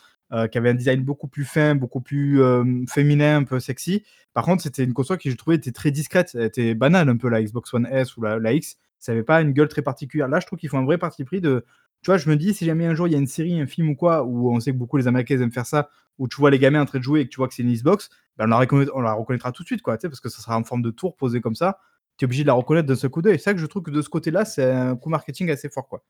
qui 0.52 0.58
avaient 0.58 0.70
un 0.70 0.76
design 0.76 1.02
beaucoup 1.02 1.28
plus 1.28 1.46
fin, 1.46 1.74
beaucoup 1.74 2.02
plus, 2.02 2.40
féminin, 2.88 3.38
un 3.38 3.44
peu 3.46 3.60
sexy. 3.60 4.04
Par 4.34 4.46
contre, 4.46 4.62
c'était 4.62 4.84
une 4.84 4.94
console 4.94 5.18
qui, 5.18 5.32
je 5.32 5.36
trouvais, 5.36 5.56
était 5.56 5.72
très 5.72 5.90
discrète. 5.90 6.32
Elle 6.36 6.44
était 6.46 6.76
banale 6.76 7.10
un 7.10 7.18
peu, 7.18 7.30
la 7.30 7.42
Xbox 7.42 7.74
One 7.74 7.88
S 7.92 8.16
ou 8.18 8.22
la 8.22 8.38
la 8.38 8.54
X. 8.54 8.78
Ça 9.00 9.12
avait 9.12 9.24
pas 9.24 9.42
une 9.42 9.52
gueule 9.52 9.68
très 9.68 9.82
particulière. 9.82 10.28
Là, 10.28 10.40
je 10.40 10.46
trouve 10.48 10.60
qu'ils 10.60 10.70
font 10.70 10.80
un 10.80 10.86
vrai 10.86 10.98
parti 10.98 11.24
pris 11.24 11.42
de 11.42 11.66
tu 12.02 12.12
vois, 12.12 12.18
je 12.18 12.30
me 12.30 12.36
dis, 12.36 12.54
si 12.54 12.66
jamais 12.66 12.86
un 12.86 12.94
jour 12.94 13.08
il 13.08 13.12
y 13.12 13.16
a 13.16 13.18
une 13.18 13.28
série, 13.28 13.60
un 13.60 13.66
film 13.66 13.90
ou 13.90 13.96
quoi, 13.96 14.24
où 14.24 14.52
on 14.54 14.60
sait 14.60 14.72
que 14.72 14.78
beaucoup 14.78 14.98
les 14.98 15.08
Américains 15.08 15.40
aiment 15.42 15.52
faire 15.52 15.66
ça, 15.66 15.90
où 16.20 16.28
tu 16.28 16.38
vois 16.38 16.52
les 16.52 16.60
gamins 16.60 16.82
en 16.82 16.86
train 16.86 17.00
de 17.00 17.04
jouer 17.04 17.22
et 17.22 17.26
que 17.26 17.30
tu 17.30 17.38
vois 17.38 17.48
que 17.48 17.54
c'est 17.56 17.64
une 17.64 17.74
Xbox, 17.74 18.10
bah, 18.38 18.46
on 18.46 18.48
la 18.48 18.68
on 18.94 19.02
la 19.02 19.14
reconnaîtra 19.14 19.52
tout 19.52 19.64
de 19.64 19.68
suite, 19.68 19.82
quoi, 19.82 19.98
parce 19.98 20.20
que 20.20 20.30
ça 20.30 20.42
sera 20.42 20.58
en 20.58 20.64
forme 20.64 20.82
de 20.84 20.92
tour 20.92 21.16
posée 21.16 21.42
comme 21.42 21.56
ça. 21.56 21.80
Tu 22.18 22.26
es 22.26 22.28
obligé 22.28 22.44
de 22.44 22.48
la 22.48 22.54
reconnaître 22.54 22.88
d'un 22.88 22.96
seul 22.96 23.10
coup 23.10 23.22
d'œil. 23.22 23.38
C'est 23.38 23.46
ça 23.46 23.54
que 23.54 23.60
je 23.60 23.66
trouve 23.66 23.84
que 23.84 23.92
de 23.92 24.02
ce 24.02 24.10
côté-là, 24.10 24.46
c'est 24.46 24.72
un 24.72 24.96
coup 24.96 25.10
marketing 25.10 25.50
assez 25.52 25.70
fort, 25.70 25.88
quoi. 25.88 26.04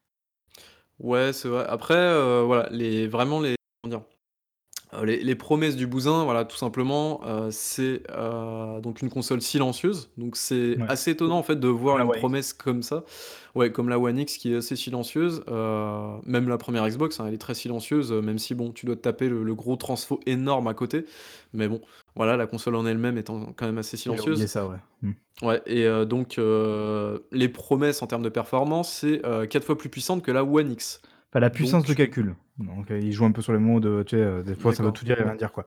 Ouais, 1.00 1.32
c'est 1.34 1.48
vrai. 1.48 1.66
Après, 1.68 1.96
heu, 1.96 2.42
voilà, 2.42 2.70
les 2.72 3.08
vraiment 3.08 3.40
les 3.40 3.56
comment 3.82 3.98
dire? 3.98 4.17
Heu, 4.94 5.04
les 5.06 5.22
les 5.22 5.36
promesses 5.36 5.76
du 5.76 5.86
bousin, 5.86 6.24
voilà, 6.24 6.46
tout 6.46 6.56
simplement, 6.56 7.20
heu, 7.26 7.50
c'est, 7.52 8.04
heu, 8.10 8.80
donc 8.82 9.02
une 9.02 9.10
console 9.10 9.42
silencieuse. 9.42 10.10
Donc 10.18 10.38
c'est 10.38 10.80
Ouais. 10.80 10.88
assez 10.88 11.12
étonnant, 11.12 11.38
en 11.38 11.44
fait, 11.44 11.58
de 11.60 11.68
Comme 11.86 11.98
voir 11.98 12.00
la 12.00 12.06
une 12.06 12.10
One 12.10 12.22
X. 12.26 12.28
promesse 12.28 12.54
comme 12.54 12.82
ça. 12.82 13.04
Ouais, 13.54 13.72
comme 13.72 13.90
la 13.90 14.00
One 14.00 14.18
X 14.20 14.38
qui 14.38 14.54
est 14.54 14.58
assez 14.58 14.76
silencieuse, 14.78 15.44
heu, 15.50 16.20
même 16.26 16.48
la 16.48 16.58
1re 16.58 16.88
Xbox, 16.88 17.20
hein, 17.20 17.26
elle 17.28 17.34
est 17.34 17.38
très 17.38 17.54
silencieuse, 17.56 18.12
heu, 18.14 18.22
même 18.22 18.40
si 18.40 18.56
bon, 18.56 18.72
tu 18.72 18.86
dois 18.86 18.96
te 18.96 19.02
taper 19.02 19.28
le 19.28 19.44
le 19.44 19.56
gros 19.56 19.76
transfo 19.76 20.20
énorme 20.26 20.68
à 20.68 20.74
côté. 20.74 21.06
Mais 21.54 21.68
bon, 21.68 21.82
voilà, 22.16 22.38
la 22.38 22.48
console 22.48 22.76
en 22.76 22.86
elle-même 22.86 23.18
étant 23.18 23.52
quand 23.58 23.66
même 23.66 23.78
assez 23.78 23.98
J'avais 24.06 24.22
oublié 24.22 24.48
silencieuse. 24.48 24.48
ça, 24.48 24.68
ouais. 24.68 24.78
Mmh. 25.02 25.12
Ouais 25.44 25.62
et 25.68 25.86
heu, 25.86 26.06
donc 26.06 26.38
heu, 26.40 27.28
les 27.32 27.50
promesses 27.50 28.02
en 28.04 28.08
termes 28.08 28.24
de 28.24 28.30
performance, 28.30 28.92
c'est, 28.94 29.26
heu, 29.26 29.48
4 29.48 29.66
fois 29.66 29.78
plus 29.78 29.90
puissante 29.90 30.24
que 30.24 30.32
la 30.32 30.44
One 30.46 30.72
X. 30.74 31.02
Enfin, 31.38 31.40
la 31.42 31.50
puissance 31.50 31.86
de 31.86 31.94
calcul. 31.94 32.36
Donc 32.58 32.90
heu, 32.90 33.00
ils 33.00 33.12
jouent 33.12 33.26
un 33.26 33.32
peu 33.32 33.42
sur 33.42 33.54
les 33.54 33.60
mots 33.60 33.80
de 33.80 34.04
tu 34.04 34.16
sais, 34.16 34.22
heu, 34.22 34.44
des 34.44 34.56
fois 34.56 34.74
ça 34.74 34.84
veut 34.84 34.92
tout 34.92 35.06
dire 35.06 35.20
et 35.20 35.24
rien 35.24 35.36
dire, 35.36 35.52
quoi. 35.52 35.66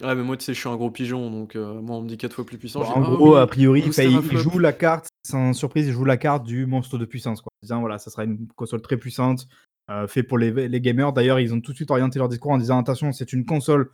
Ouais, 0.00 0.14
mais 0.14 0.22
moi, 0.22 0.36
tu 0.38 0.44
sais, 0.44 0.54
je 0.54 0.58
suis 0.58 0.68
un 0.68 0.76
gros 0.76 0.90
pigeon, 0.90 1.30
donc 1.30 1.54
heu, 1.54 1.80
moi, 1.80 1.96
on 1.96 2.02
me 2.02 2.08
dit 2.08 2.16
4 2.16 2.34
fois 2.34 2.46
plus 2.46 2.56
puissant, 2.56 2.80
Bon, 2.80 2.86
je 2.86 2.90
dis: 2.92 2.96
en 2.96 3.02
«Ah 3.02 3.16
gros, 3.16 3.36
a 3.36 3.42
oui, 3.42 3.48
priori, 3.48 3.82
flop». 3.92 4.38
jouent 4.38 4.58
la 4.58 4.72
carte, 4.72 5.08
sans 5.22 5.52
surprise, 5.52 5.86
ils 5.86 5.92
jouent 5.92 6.06
la 6.06 6.16
carte 6.16 6.44
du 6.44 6.64
monstre 6.66 6.96
de 6.98 7.04
puissance, 7.04 7.42
quoi. 7.42 7.50
En 7.62 7.64
disant, 7.66 7.80
voilà, 7.80 7.98
ça 7.98 8.10
sera 8.10 8.24
une 8.24 8.48
console 8.56 8.80
très 8.80 8.96
puissante, 8.96 9.46
heu, 9.90 10.06
fait 10.06 10.22
pour 10.22 10.38
les 10.38 10.66
les 10.68 10.80
gamers. 10.80 11.12
D'ailleurs, 11.12 11.38
ils 11.40 11.52
ont 11.54 11.60
tout 11.60 11.72
de 11.72 11.76
suite 11.76 11.90
orienté 11.90 12.18
leur 12.18 12.28
discours 12.28 12.52
en 12.52 12.58
disant: 12.58 12.78
«Attention, 12.78 13.12
c'est 13.12 13.32
une 13.34 13.44
console 13.44 13.90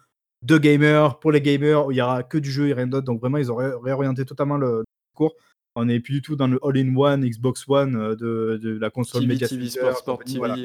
de 0.46 0.56
gamers, 0.56 1.18
pour 1.18 1.32
les 1.32 1.42
gamers, 1.42 1.86
où 1.86 1.90
il 1.92 1.96
y 1.98 2.00
aura 2.00 2.22
que 2.22 2.38
du 2.38 2.50
jeu 2.50 2.68
et 2.68 2.72
rien 2.74 2.86
d'autre». 2.86 3.04
Donc 3.06 3.20
vraiment, 3.20 3.38
ils 3.38 3.50
ont 3.50 3.56
ré 3.56 3.70
réorienté 3.82 4.24
totalement 4.24 4.56
le 4.56 4.84
discours. 5.12 5.34
On 5.80 5.88
est 5.88 6.00
plus 6.00 6.14
du 6.14 6.22
tout 6.22 6.34
dans 6.34 6.48
le 6.48 6.58
all-in-one 6.64 7.24
Xbox 7.24 7.64
One, 7.68 7.94
heu, 7.96 8.16
de 8.16 8.58
de 8.60 8.78
la 8.78 8.90
console 8.90 9.22
TV, 9.22 9.34
Media 9.34 9.46
TV, 9.46 9.68
Center 9.68 9.94
sport, 9.94 10.22
sport, 10.26 10.36
voilà. 10.36 10.56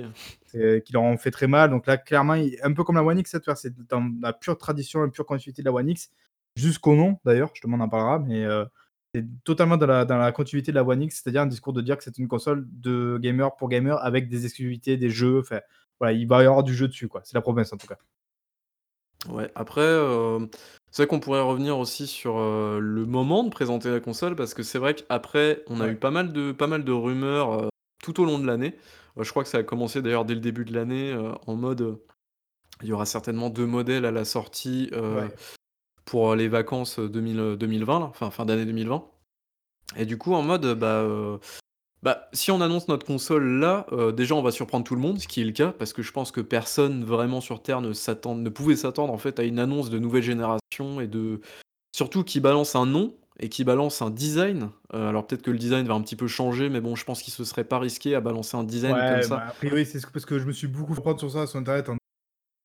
TV. 0.52 0.82
Qui 0.82 0.94
leur 0.94 1.04
ont 1.04 1.18
fait 1.18 1.30
très 1.30 1.46
mal. 1.46 1.70
Donc 1.70 1.86
là, 1.86 1.98
clairement, 1.98 2.34
un 2.34 2.74
peu 2.74 2.84
comme 2.84 2.96
la 2.96 3.04
One 3.04 3.20
X, 3.20 3.30
cette 3.30 3.46
fois, 3.46 3.56
c'est 3.56 3.74
dans 3.90 4.12
la 4.22 4.34
pure 4.34 4.58
tradition, 4.58 5.02
la 5.02 5.10
pure 5.10 5.26
continuité 5.26 5.62
de 5.62 5.68
la 5.68 5.74
One 5.74 5.90
X, 5.90 6.12
jusqu'au 6.56 6.96
nom 6.96 7.20
d'ailleurs, 7.26 7.50
justement, 7.54 7.78
on 7.78 7.82
en 7.82 7.90
parlera, 7.90 8.18
mais 8.18 8.44
heu, 8.44 8.66
c'est 9.14 9.24
totalement 9.44 9.78
dans 9.78 9.86
la 9.86 10.06
dans 10.06 10.18
la 10.18 10.32
continuité 10.32 10.72
de 10.72 10.76
la 10.76 10.84
One 10.84 11.04
X, 11.04 11.22
c'est-à-dire 11.22 11.44
un 11.44 11.48
discours 11.48 11.74
de 11.74 11.82
dire 11.82 11.96
que 11.96 12.04
c'est 12.04 12.18
une 12.18 12.28
console 12.28 12.68
de 12.72 13.20
gamers 13.22 13.56
pour 13.56 13.70
gamers 13.70 14.04
avec 14.04 14.30
des 14.30 14.46
exclusivités, 14.46 14.98
des 14.98 15.12
jeux, 15.12 15.40
enfin, 15.40 15.62
voilà, 16.00 16.14
il 16.14 16.28
va 16.28 16.42
y 16.42 16.46
avoir 16.48 16.64
du 16.64 16.74
jeu 16.74 16.88
dessus, 16.88 17.08
quoi. 17.08 17.22
C'est 17.24 17.36
la 17.36 17.42
promesse, 17.42 17.72
en 17.72 17.78
tout 17.78 17.88
cas. 17.88 17.98
Ouais, 19.30 19.52
après, 19.54 19.82
hem, 19.82 20.50
c'est 20.94 21.02
vrai 21.04 21.08
qu'on 21.08 21.20
pourrait 21.20 21.42
revenir 21.42 21.80
aussi 21.80 22.06
sur, 22.06 22.38
heu, 22.38 22.80
le 22.80 23.06
moment 23.08 23.44
de 23.44 23.50
présenter 23.50 23.90
la 23.90 24.00
console 24.00 24.36
parce 24.36 24.54
que 24.54 24.62
c'est 24.62 24.78
vrai 24.78 24.94
qu'après, 24.94 25.64
on 25.68 25.82
a 25.82 25.86
Ouais. 25.86 25.92
eu 25.92 25.96
pas 25.98 26.12
mal 26.12 26.32
de 26.32 26.52
pas 26.52 26.68
mal 26.68 26.84
de 26.84 26.92
rumeurs, 26.92 27.64
heu, 27.66 27.70
tout 28.04 28.22
au 28.22 28.26
long 28.26 28.38
de 28.38 28.46
l'année. 28.46 28.76
Heu, 29.18 29.24
je 29.24 29.32
crois 29.32 29.44
que 29.44 29.50
ça 29.50 29.58
a 29.58 29.64
commencé 29.64 30.04
d'ailleurs 30.04 30.24
dès 30.24 30.36
le 30.36 30.40
début 30.40 30.66
de 30.66 30.74
l'année, 30.74 31.12
heu, 31.12 31.32
en 31.48 31.56
mode, 31.56 31.82
heu, 31.82 32.04
il 32.84 32.90
y 32.90 32.94
aura 32.94 33.06
certainement 33.08 33.50
2 33.50 33.66
modèles 33.68 34.06
à 34.06 34.12
la 34.12 34.26
sortie, 34.26 34.90
heu, 34.94 35.16
Ouais. 35.18 35.32
pour, 36.06 36.34
heu, 36.34 36.36
les 36.38 36.48
vacances, 36.50 37.00
heu, 37.00 37.10
2000, 37.10 37.40
heu, 37.40 37.58
2020 37.58 38.00
là, 38.02 38.06
enfin 38.08 38.32
fin 38.32 38.46
d'année 38.46 38.66
2020 38.66 39.06
et 39.98 40.06
du 40.06 40.18
coup 40.18 40.34
en 40.36 40.44
mode, 40.44 40.66
heu, 40.66 40.76
bah, 40.76 41.02
heu, 41.04 41.40
bah, 42.04 42.28
si 42.34 42.52
on 42.52 42.62
annonce 42.62 42.88
notre 42.90 43.06
console 43.06 43.46
là, 43.60 43.86
heu, 43.94 44.12
déjà 44.12 44.36
on 44.36 44.42
va 44.42 44.52
surprendre 44.52 44.84
tout 44.84 44.94
le 44.96 45.02
monde, 45.02 45.20
ce 45.20 45.28
qui 45.28 45.42
est 45.42 45.46
le 45.46 45.52
cas 45.54 45.72
parce 45.72 45.94
que 45.94 46.02
je 46.02 46.12
pense 46.12 46.32
que 46.32 46.42
personne 46.42 47.04
vraiment 47.06 47.42
sur 47.42 47.64
terre 47.64 47.82
ne 47.82 47.94
s'attend 47.94 48.36
ne 48.36 48.50
pouvait 48.50 48.76
s'attendre 48.76 49.14
en 49.14 49.18
fait 49.18 49.40
à 49.40 49.44
une 49.44 49.58
annonce 49.58 49.90
de 49.90 50.00
nouvelle 50.00 50.24
génération 50.24 51.00
et 51.02 51.08
de 51.08 51.40
surtout 51.96 52.24
qui 52.24 52.40
balance 52.42 52.76
un 52.76 52.86
nom 52.86 53.16
et 53.40 53.50
qui 53.50 53.64
balance 53.64 54.02
un 54.02 54.10
design. 54.10 54.70
Heu, 54.94 55.08
alors 55.08 55.26
peut-être 55.26 55.42
que 55.42 55.52
le 55.52 55.58
design 55.58 55.88
va 55.88 55.94
un 55.94 56.02
petit 56.02 56.16
peu 56.18 56.28
changer, 56.28 56.70
mais 56.70 56.82
bon, 56.82 56.96
je 56.96 57.06
pense 57.06 57.22
qu'ils 57.24 57.34
se 57.34 57.44
seraient 57.46 57.64
pas 57.64 57.80
risqués 57.80 58.16
à 58.16 58.22
balancer 58.22 58.58
un 58.58 58.64
design 58.64 58.94
comme 58.94 59.06
Ouais, 59.06 59.22
ça. 59.24 59.38
bah, 59.38 59.46
a 59.48 59.54
priori, 59.54 59.86
c'est 59.86 60.00
ce 60.00 60.08
parce 60.08 60.26
que 60.26 60.38
je 60.40 60.46
me 60.46 60.52
suis 60.52 60.68
beaucoup 60.68 60.94
fait 60.94 61.02
prendre 61.02 61.20
sur 61.20 61.32
ça 61.32 61.48
sur 61.48 61.60
internet 61.60 61.90
en 61.90 61.98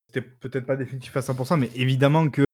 c'était 0.09 0.23
peut-être 0.23 0.67
pas 0.67 0.77
définitif 0.77 1.17
à 1.17 1.23
100% 1.23 1.59
mais 1.59 1.71
évidemment 1.75 2.29
que 2.31 2.45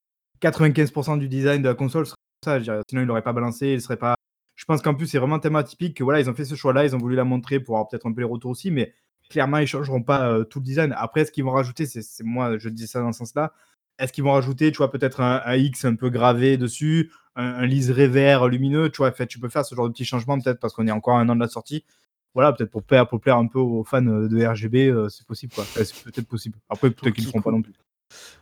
95% 0.41 1.17
du 1.17 1.29
design 1.29 1.63
de 1.63 1.69
la 1.69 1.75
console 1.75 2.05
serait 2.07 2.17
ça, 2.45 2.55
je 2.55 2.59
veux 2.59 2.65
dire, 2.77 2.83
sinon 2.91 3.03
ils 3.03 3.07
l'auraient 3.07 3.23
pas 3.23 3.33
balancé, 3.33 3.69
il 3.69 3.81
serait 3.81 3.97
pas 3.97 4.17
je 4.65 4.67
pense 4.67 4.81
qu'en 4.81 4.95
plus, 4.95 5.07
c'est 5.09 5.19
vraiment 5.19 5.39
tellement 5.39 5.59
atypique 5.59 5.95
que 5.95 6.03
voilà, 6.03 6.21
ils 6.21 6.31
ont 6.31 6.35
fait 6.35 6.47
ce 6.47 6.55
choix-là, 6.55 6.87
ils 6.87 6.97
ont 6.97 6.99
voulu 6.99 7.15
la 7.17 7.25
montrer 7.25 7.61
pour 7.61 7.75
avoir 7.77 7.87
peut-être 7.87 8.07
un 8.07 8.13
peu 8.15 8.23
les 8.23 8.27
retours 8.27 8.51
aussi, 8.51 8.71
mais 8.71 8.95
clairement, 9.29 9.59
ils 9.59 9.67
changeront 9.67 10.03
pas, 10.03 10.33
heu, 10.39 10.45
tout 10.47 10.59
le 10.59 10.65
design. 10.65 10.95
Après, 10.97 11.27
ce 11.27 11.33
qu'ils 11.33 11.45
vont 11.45 11.51
rajouter, 11.51 11.85
c'est 11.85 12.25
moi, 12.25 12.57
je 12.57 12.71
dis 12.71 12.87
ça 12.87 13.01
dans 13.03 13.13
ce 13.13 13.19
sens-là. 13.19 13.53
Est-ce 13.99 14.11
qu'ils 14.11 14.25
vont 14.25 14.33
rajouter, 14.33 14.73
tu 14.73 14.79
vois, 14.79 14.91
peut-être 14.91 15.21
un 15.21 15.43
un 15.45 15.55
X 15.57 15.85
un 15.85 15.97
peu 15.97 16.09
gravé 16.09 16.57
dessus, 16.57 17.13
un 17.37 17.45
un 17.45 17.67
liseré 17.67 18.09
vert 18.09 18.49
lumineux, 18.49 18.89
tu 18.89 18.97
vois? 18.99 19.11
Enfin, 19.11 19.27
tu 19.27 19.39
peux 19.39 19.51
faire 19.51 19.67
ce 19.67 19.75
genre 19.75 19.87
de 19.87 19.93
petits 19.93 20.07
changements 20.07 20.41
peut-être 20.41 20.61
parce 20.61 20.73
qu'on 20.73 20.87
est 20.87 20.91
encore 20.93 21.19
à 21.19 21.21
1 21.21 21.29
an 21.29 21.35
de 21.37 21.41
la 21.41 21.49
sortie. 21.49 21.85
Voilà, 22.33 22.55
peut-être 22.55 22.71
pour 22.71 22.83
plaire 22.85 23.07
pour 23.07 23.21
plaire 23.21 23.37
un 23.37 23.47
peu 23.49 23.59
aux 23.59 23.85
fans, 23.85 24.03
heu, 24.07 24.31
de 24.31 24.47
RGB, 24.47 24.89
heu, 24.89 25.11
c'est 25.11 25.27
possible, 25.27 25.53
quoi. 25.53 25.65
Enfin, 25.65 25.85
c'est 25.85 26.03
peut-être 26.03 26.27
possible. 26.27 26.59
Après, 26.71 26.91
peut-être 26.91 27.15
qu'ils 27.15 27.25
le 27.25 27.29
feront 27.29 27.43
pas 27.43 27.51
non 27.51 27.61
plus. 27.61 27.75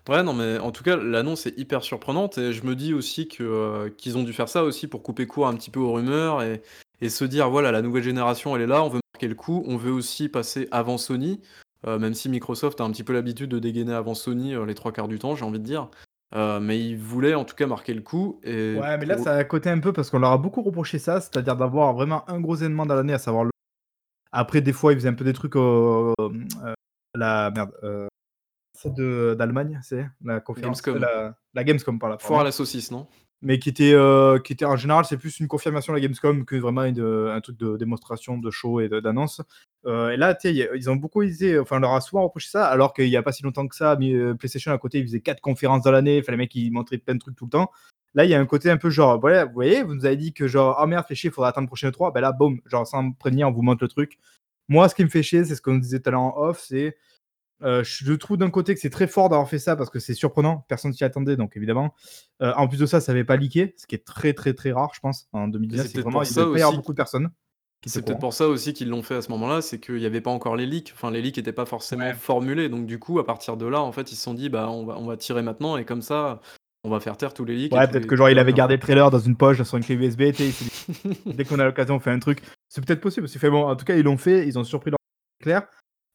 Ouais, 0.09 0.23
non, 0.25 0.33
mais 0.35 0.59
en 0.59 0.73
tout 0.73 0.83
cas, 0.83 0.97
l'annonce 0.97 1.47
est 1.47 1.57
hyper 1.57 1.85
surprenante 1.85 2.37
et 2.37 2.53
je 2.53 2.65
me 2.67 2.75
dis 2.75 2.93
aussi 2.93 3.29
que, 3.29 3.45
heu, 3.87 3.95
qu'ils 3.97 4.19
ont 4.19 4.25
dû 4.25 4.33
faire 4.33 4.49
ça 4.49 4.65
aussi 4.65 4.89
pour 4.89 5.03
couper 5.05 5.27
court 5.29 5.47
un 5.47 5.55
petit 5.55 5.71
peu 5.71 5.79
aux 5.81 5.93
rumeurs 5.93 6.43
et 6.43 6.63
et 7.01 7.09
se 7.09 7.25
dire: 7.25 7.51
«Voilà, 7.51 7.73
la 7.73 7.83
nouvelle 7.83 8.05
génération, 8.05 8.55
elle 8.55 8.63
est 8.63 8.67
là, 8.69 8.83
on 8.85 8.89
veut 8.89 9.01
marquer 9.13 9.27
le 9.27 9.35
coup, 9.35 9.65
on 9.67 9.77
veut 9.77 9.91
aussi 9.93 10.29
passer 10.29 10.69
avant 10.71 10.99
Sony». 10.99 11.41
Heu, 11.87 11.99
même 11.99 12.15
si 12.15 12.29
Microsoft 12.29 12.81
a 12.81 12.85
un 12.85 12.91
petit 12.93 13.03
peu 13.05 13.13
l'habitude 13.13 13.51
de 13.51 13.59
dégainer 13.59 13.93
avant 13.93 14.15
Sony, 14.15 14.55
heu, 14.55 14.65
les 14.65 14.75
3/4 14.75 15.09
du 15.09 15.19
temps, 15.19 15.35
j'ai 15.37 15.45
envie 15.45 15.59
de 15.61 15.65
dire. 15.65 15.89
Heu, 16.35 16.59
mais 16.61 16.79
ils 16.81 16.97
voulaient 16.97 17.35
en 17.35 17.45
tout 17.45 17.55
cas 17.57 17.67
marquer 17.67 17.95
le 17.95 18.03
coup 18.03 18.41
et 18.45 18.81
Ouais, 18.81 18.97
mais 18.97 19.05
là, 19.05 19.17
pour 19.17 19.25
ça 19.25 19.35
a 19.37 19.45
coté 19.45 19.69
un 19.69 19.81
peu 19.81 19.93
parce 19.93 20.09
qu'on 20.11 20.19
leur 20.19 20.31
a 20.33 20.39
beaucoup 20.39 20.63
reproché 20.63 20.99
ça, 20.99 21.21
c'est-à-dire 21.21 21.57
d'avoir 21.57 21.93
vraiment 21.93 22.29
un 22.31 22.41
gros 22.41 22.57
événement 22.57 22.87
dans 22.87 22.95
l'année, 22.95 23.13
à 23.13 23.19
savoir 23.19 23.45
le 23.45 23.51
après 24.33 24.61
des 24.63 24.73
fois, 24.75 24.93
ils 24.93 24.97
faisaient 24.99 25.09
un 25.11 25.15
peu 25.15 25.25
des 25.25 25.33
trucs, 25.35 25.57
heu, 25.57 26.15
hem, 26.21 26.47
heu, 26.67 26.75
la 27.17 27.51
merde, 27.53 27.73
heu, 27.85 28.09
d'Allemagne, 28.91 29.81
c'est 29.83 30.07
la 30.25 30.41
conférence, 30.41 30.83
Gamescom. 30.83 30.99
la 30.99 31.35
la 31.55 31.65
Gamescom, 31.65 31.99
voilà, 31.99 32.19
Foire 32.19 32.41
à 32.41 32.45
la 32.45 32.53
saucisse, 32.53 32.91
non? 32.91 33.07
Mais 33.45 33.59
qui 33.59 33.69
était, 33.71 33.93
heu, 33.95 34.41
qui 34.45 34.53
était 34.53 34.65
en 34.65 34.77
général, 34.77 35.05
c'est 35.05 35.17
plus 35.17 35.41
une 35.41 35.49
confirmation 35.49 35.93
de 35.93 35.97
la 35.97 36.01
Gamescom 36.01 36.45
que 36.45 36.55
vraiment 36.57 36.85
une, 36.85 37.01
heu, 37.01 37.31
un 37.33 37.41
truc 37.41 37.57
de 37.59 37.77
démonstration, 37.77 38.39
de 38.39 38.51
show 38.51 38.81
et 38.81 38.89
de 38.89 39.01
d'annonce. 39.01 39.43
Heu 39.85 40.13
et 40.13 40.17
là, 40.17 40.35
tu 40.35 40.49
ils 40.49 40.91
ont 40.91 40.97
beaucoup 40.97 41.23
hésité, 41.23 41.59
enfin, 41.59 41.79
on 41.79 41.81
leur 41.81 41.93
a 41.95 42.01
souvent 42.01 42.23
reproché 42.23 42.49
ça, 42.49 42.67
alors 42.67 42.95
qu'il 42.95 43.09
y 43.09 43.17
a 43.17 43.23
pas 43.23 43.33
si 43.33 43.43
longtemps 43.43 43.67
que 43.67 43.75
ça, 43.75 43.97
PlayStation 44.39 44.73
à 44.73 44.79
côté, 44.79 44.99
ils 44.99 45.05
faisaient 45.05 45.21
4 45.21 45.41
conférences 45.41 45.83
dans 45.83 45.91
l'année, 45.91 46.21
enfin, 46.21 46.31
les 46.33 46.39
mecs, 46.39 46.55
ils 46.55 46.71
montraient 46.71 46.99
plein 46.99 47.15
de 47.15 47.19
trucs 47.19 47.35
tout 47.35 47.47
le 47.47 47.51
temps. 47.51 47.71
Là, 48.15 48.25
il 48.25 48.31
y 48.31 48.35
a 48.35 48.41
un 48.41 48.47
côté 48.47 48.71
un 48.71 48.77
peu 48.77 48.91
genre: 48.91 49.23
«Ouais, 49.25 49.45
vous 49.45 49.53
voyez, 49.55 49.83
vous 49.83 49.95
nous 49.95 50.05
avez 50.07 50.17
dit 50.17 50.33
que 50.35 50.47
genre, 50.47 50.79
oh 50.81 50.87
merde, 50.87 51.05
fait 51.07 51.15
chier, 51.15 51.31
il 51.31 51.33
faudra 51.33 51.49
attendre 51.49 51.65
le 51.65 51.69
prochain 51.69 51.89
E3». 51.89 52.13
Bah 52.13 52.21
là, 52.21 52.31
boum, 52.33 52.61
genre 52.67 52.87
sans 52.87 53.11
prévenir, 53.13 53.49
on 53.49 53.53
vous 53.53 53.63
montre 53.63 53.83
le 53.83 53.89
truc. 53.89 54.19
Moi, 54.69 54.89
ce 54.89 54.95
qui 54.95 55.03
me 55.03 55.09
fait 55.09 55.23
chier, 55.23 55.45
c'est 55.45 55.57
ce 55.57 55.63
qu'on 55.63 55.79
disait 55.79 55.99
tout 55.99 56.11
à 56.11 56.13
l'heure 56.13 56.21
en 56.21 56.35
off, 56.37 56.61
c'est, 56.61 56.97
heu, 57.65 57.83
je 57.85 58.13
trouve 58.15 58.37
d'un 58.37 58.51
côté 58.51 58.75
que 58.75 58.81
c'est 58.81 58.91
très 58.91 59.07
fort 59.07 59.29
d'avoir 59.29 59.49
fait 59.49 59.59
ça 59.59 59.77
parce 59.77 59.91
que 59.91 59.99
c'est 59.99 60.15
surprenant, 60.15 60.65
personne 60.69 60.93
s'y 60.93 61.05
attendait 61.05 61.37
donc 61.37 61.57
évidemment. 61.57 61.95
Heu, 62.43 62.53
en 62.57 62.69
plus 62.69 62.79
de 62.79 62.87
ça, 62.87 63.01
ça 63.01 63.13
avait 63.13 63.25
pas 63.25 63.37
leaké, 63.37 63.75
ce 63.77 63.87
qui 63.87 63.95
est 63.95 64.05
très, 64.05 64.33
très, 64.33 64.55
très 64.55 64.73
rare, 64.73 64.93
je 64.95 65.01
pense, 65.01 65.29
en 65.33 65.49
Et 65.49 65.53
2019. 65.53 65.87
c'est 65.87 65.93
C'est 65.93 66.01
vraiment 66.01 66.23
il 66.23 66.35
devait 66.35 66.59
y 66.59 66.63
avoir 66.63 66.77
beaucoup 66.77 66.93
de 66.93 66.97
personnes 66.97 67.31
c'est 67.85 68.05
peut-être 68.05 68.21
pour 68.21 68.33
ça 68.33 68.49
aussi 68.49 68.75
qu'ils 68.75 68.89
l'ont 68.89 69.03
fait 69.03 69.17
à 69.17 69.23
ce 69.23 69.31
moment-là, 69.33 69.61
c'est 69.61 69.81
qu'il 69.81 69.99
y 69.99 70.07
avait 70.07 70.21
pas 70.21 70.31
encore 70.31 70.55
les 70.57 70.67
leaks. 70.67 70.93
Enfin, 70.95 71.11
les 71.11 71.21
leaks 71.21 71.39
étaient 71.39 71.53
pas 71.53 71.67
forcément 71.67 72.07
Ouais. 72.07 72.15
formulés, 72.15 72.69
donc 72.69 72.87
du 72.87 72.99
coup, 72.99 73.19
à 73.19 73.27
partir 73.27 73.57
de 73.57 73.67
là, 73.67 73.81
en 73.83 73.93
fait, 73.93 74.13
ils 74.13 74.17
se 74.17 74.23
sont 74.23 74.35
dit: 74.35 74.49
«Bah, 74.49 74.69
on 74.71 74.85
va 74.85 74.97
on 74.99 75.07
va 75.07 75.17
tirer 75.17 75.43
maintenant 75.43 75.77
et 75.77 75.85
comme 75.85 76.03
ça, 76.03 76.41
on 76.85 76.91
va 76.91 77.01
faire 77.01 77.17
taire 77.17 77.35
tous 77.35 77.45
les 77.45 77.57
leaks 77.57 77.73
Ouais, 77.73 77.87
peut-être 77.89 78.03
les 78.05 78.09
que 78.09 78.17
genre, 78.17 78.29
il 78.29 78.39
avait 78.39 78.53
rumeurs». 78.53 78.57
gardé 78.57 78.75
le 78.75 78.81
trailer 78.81 79.11
dans 79.11 79.19
une 79.19 79.37
poche 79.37 79.63
sur 79.63 79.77
une 79.77 79.85
clé 79.85 79.97
USB, 79.97 80.23
«Dès 81.27 81.45
qu'on 81.45 81.59
a 81.59 81.65
l'occasion, 81.65 81.97
on 81.97 82.01
fait 82.01 82.11
un 82.11 82.19
truc». 82.19 82.41
C'est 82.69 82.85
peut-être 82.85 83.01
possible 83.01 83.25
aussi, 83.25 83.37
enfin 83.39 83.51
bon, 83.51 83.67
en 83.69 83.77
tout 83.77 83.85
cas, 83.85 83.97
ils 83.97 84.05
l'ont 84.05 84.17
fait, 84.17 84.47
ils 84.47 84.59
ont 84.59 84.65
surpris 84.65 84.91
leur 84.91 84.99
clair. 85.43 85.67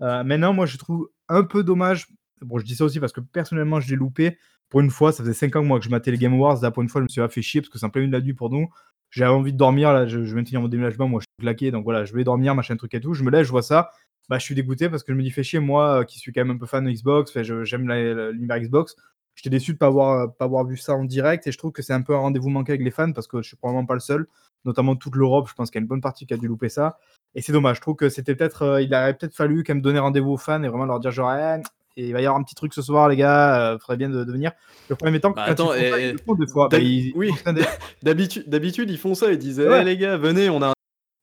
Heu, 0.01 0.23
maintenant, 0.23 0.53
moi, 0.53 0.65
je 0.65 0.77
trouve 0.77 1.09
un 1.29 1.43
peu 1.43 1.63
dommage 1.63 2.07
bon, 2.41 2.59
je 2.59 2.65
dis 2.65 2.75
ça 2.75 2.85
aussi 2.85 2.99
parce 2.99 3.13
que 3.13 3.21
personnellement, 3.21 3.79
je 3.79 3.89
l'ai 3.89 3.95
loupé, 3.95 4.37
pour 4.69 4.81
une 4.81 4.89
fois, 4.89 5.11
ça 5.11 5.23
faisait 5.23 5.33
5 5.33 5.55
ans 5.55 5.61
que 5.61 5.67
moi 5.67 5.79
que 5.79 5.85
je 5.85 5.89
matais 5.89 6.11
les 6.11 6.17
Game 6.17 6.33
Awards. 6.33 6.61
Là, 6.61 6.71
pour 6.71 6.83
une 6.83 6.89
fois, 6.89 7.01
je 7.01 7.03
me 7.03 7.07
suis 7.07 7.21
fait 7.29 7.41
chier 7.41 7.61
parce 7.61 7.69
que 7.69 7.79
c'est 7.79 7.89
plein 7.89 8.01
milieu 8.01 8.11
de 8.11 8.17
la 8.17 8.23
nuit 8.23 8.33
pour 8.33 8.49
nous. 8.49 8.67
J'avais 9.09 9.31
envie 9.31 9.53
de 9.53 9.57
dormir. 9.57 9.93
Là, 9.93 10.05
je, 10.07 10.25
je 10.25 10.33
viens 10.33 10.43
de 10.43 10.47
finir 10.47 10.61
mon 10.61 10.67
déménagement. 10.67 11.07
Moi, 11.07 11.21
je 11.21 11.25
suis 11.25 11.45
claqué. 11.45 11.71
Donc 11.71 11.85
voilà, 11.85 12.03
je 12.03 12.13
vais 12.13 12.23
dormir, 12.25 12.53
machin, 12.53 12.75
truc 12.75 12.93
et 12.93 12.99
tout. 12.99 13.13
Je 13.13 13.23
me 13.23 13.31
lève, 13.31 13.45
je 13.45 13.51
vois 13.51 13.61
ça. 13.61 13.91
Bah, 14.29 14.39
je 14.39 14.43
suis 14.43 14.55
dégoûté 14.55 14.89
parce 14.89 15.03
que 15.03 15.13
je 15.13 15.17
me 15.17 15.23
dis, 15.23 15.31
fais 15.31 15.43
chier, 15.43 15.59
moi 15.59 16.01
euh, 16.01 16.03
qui 16.03 16.19
suis 16.19 16.33
quand 16.33 16.41
même 16.41 16.55
un 16.55 16.57
peu 16.57 16.65
fan 16.65 16.83
de 16.83 16.91
Xbox. 16.91 17.31
J'aime 17.63 17.87
l'univers 17.89 18.59
Xbox. 18.59 18.95
J'étais 19.35 19.49
déçu 19.49 19.73
de 19.73 19.77
pas 19.77 19.85
avoir, 19.85 20.33
pas 20.35 20.45
avoir 20.45 20.65
vu 20.65 20.75
ça 20.75 20.93
en 20.95 21.05
direct. 21.05 21.47
Et 21.47 21.51
je 21.53 21.57
trouve 21.57 21.71
que 21.71 21.81
c'est 21.81 21.93
un 21.93 22.01
peu 22.01 22.13
un 22.13 22.19
rendez-vous 22.19 22.49
manqué 22.49 22.73
avec 22.73 22.83
les 22.83 22.91
fans 22.91 23.13
parce 23.13 23.27
que 23.27 23.41
je 23.41 23.47
suis 23.47 23.55
probablement 23.55 23.85
pas 23.85 23.93
le 23.93 24.01
seul. 24.01 24.27
Notamment 24.65 24.97
toute 24.97 25.15
l'Europe. 25.15 25.47
Je 25.47 25.53
pense 25.53 25.71
qu'il 25.71 25.79
y 25.79 25.81
a 25.81 25.83
une 25.83 25.87
bonne 25.87 26.01
partie 26.01 26.25
qui 26.25 26.33
a 26.33 26.37
dû 26.37 26.47
louper 26.47 26.67
ça. 26.67 26.97
Et 27.37 27.41
c'est 27.41 27.53
dommage. 27.53 27.75
Je 27.77 27.81
trouve 27.81 27.95
que 27.95 28.09
c'était 28.09 28.33
peut-être, 28.35 28.63
euh, 28.63 28.81
il 28.81 28.93
aurait 28.93 29.13
peut-être 29.13 29.35
fallu 29.35 29.63
quand 29.63 29.73
même 29.75 29.81
donner 29.83 29.99
rendez-vous 29.99 30.31
aux 30.31 30.37
fans 30.37 30.61
et 30.63 30.67
vraiment 30.67 30.85
leur 30.85 30.99
dire 30.99 31.11
genre, 31.11 31.31
Eh, 31.33 31.61
et 31.95 32.07
il 32.07 32.13
va 32.13 32.19
y 32.21 32.25
avoir 32.25 32.39
un 32.39 32.43
petit 32.43 32.55
truc 32.55 32.73
ce 32.73 32.81
soir, 32.81 33.07
les 33.09 33.15
gars. 33.15 33.73
euh, 33.73 33.77
faudrait 33.79 33.97
bien 33.97 34.09
de, 34.09 34.23
de 34.23 34.31
venir. 34.31 34.51
Le 34.89 34.95
premier 34.95 35.19
temps, 35.19 35.29
Bah, 35.31 35.43
quand 35.45 35.51
attends, 35.51 35.73
ils 35.75 35.83
font 35.85 35.91
ça, 35.91 35.99
et- 35.99 36.07
ils 36.07 36.11
le 36.13 36.17
font 36.17 36.33
des 36.35 36.47
fois. 36.47 36.67
Bah, 36.69 36.77
ils- 36.79 37.13
oui. 37.15 37.31
D'habitude, 38.03 38.43
d'habitude, 38.47 38.89
ils 38.89 38.97
font 38.97 39.13
ça, 39.15 39.31
ils 39.31 39.37
disent 39.37 39.59
Ouais. 39.59 39.81
Eh, 39.81 39.83
les 39.83 39.97
gars, 39.97 40.17
venez, 40.17 40.49
on 40.49 40.61
a 40.61 40.69
un. 40.69 40.73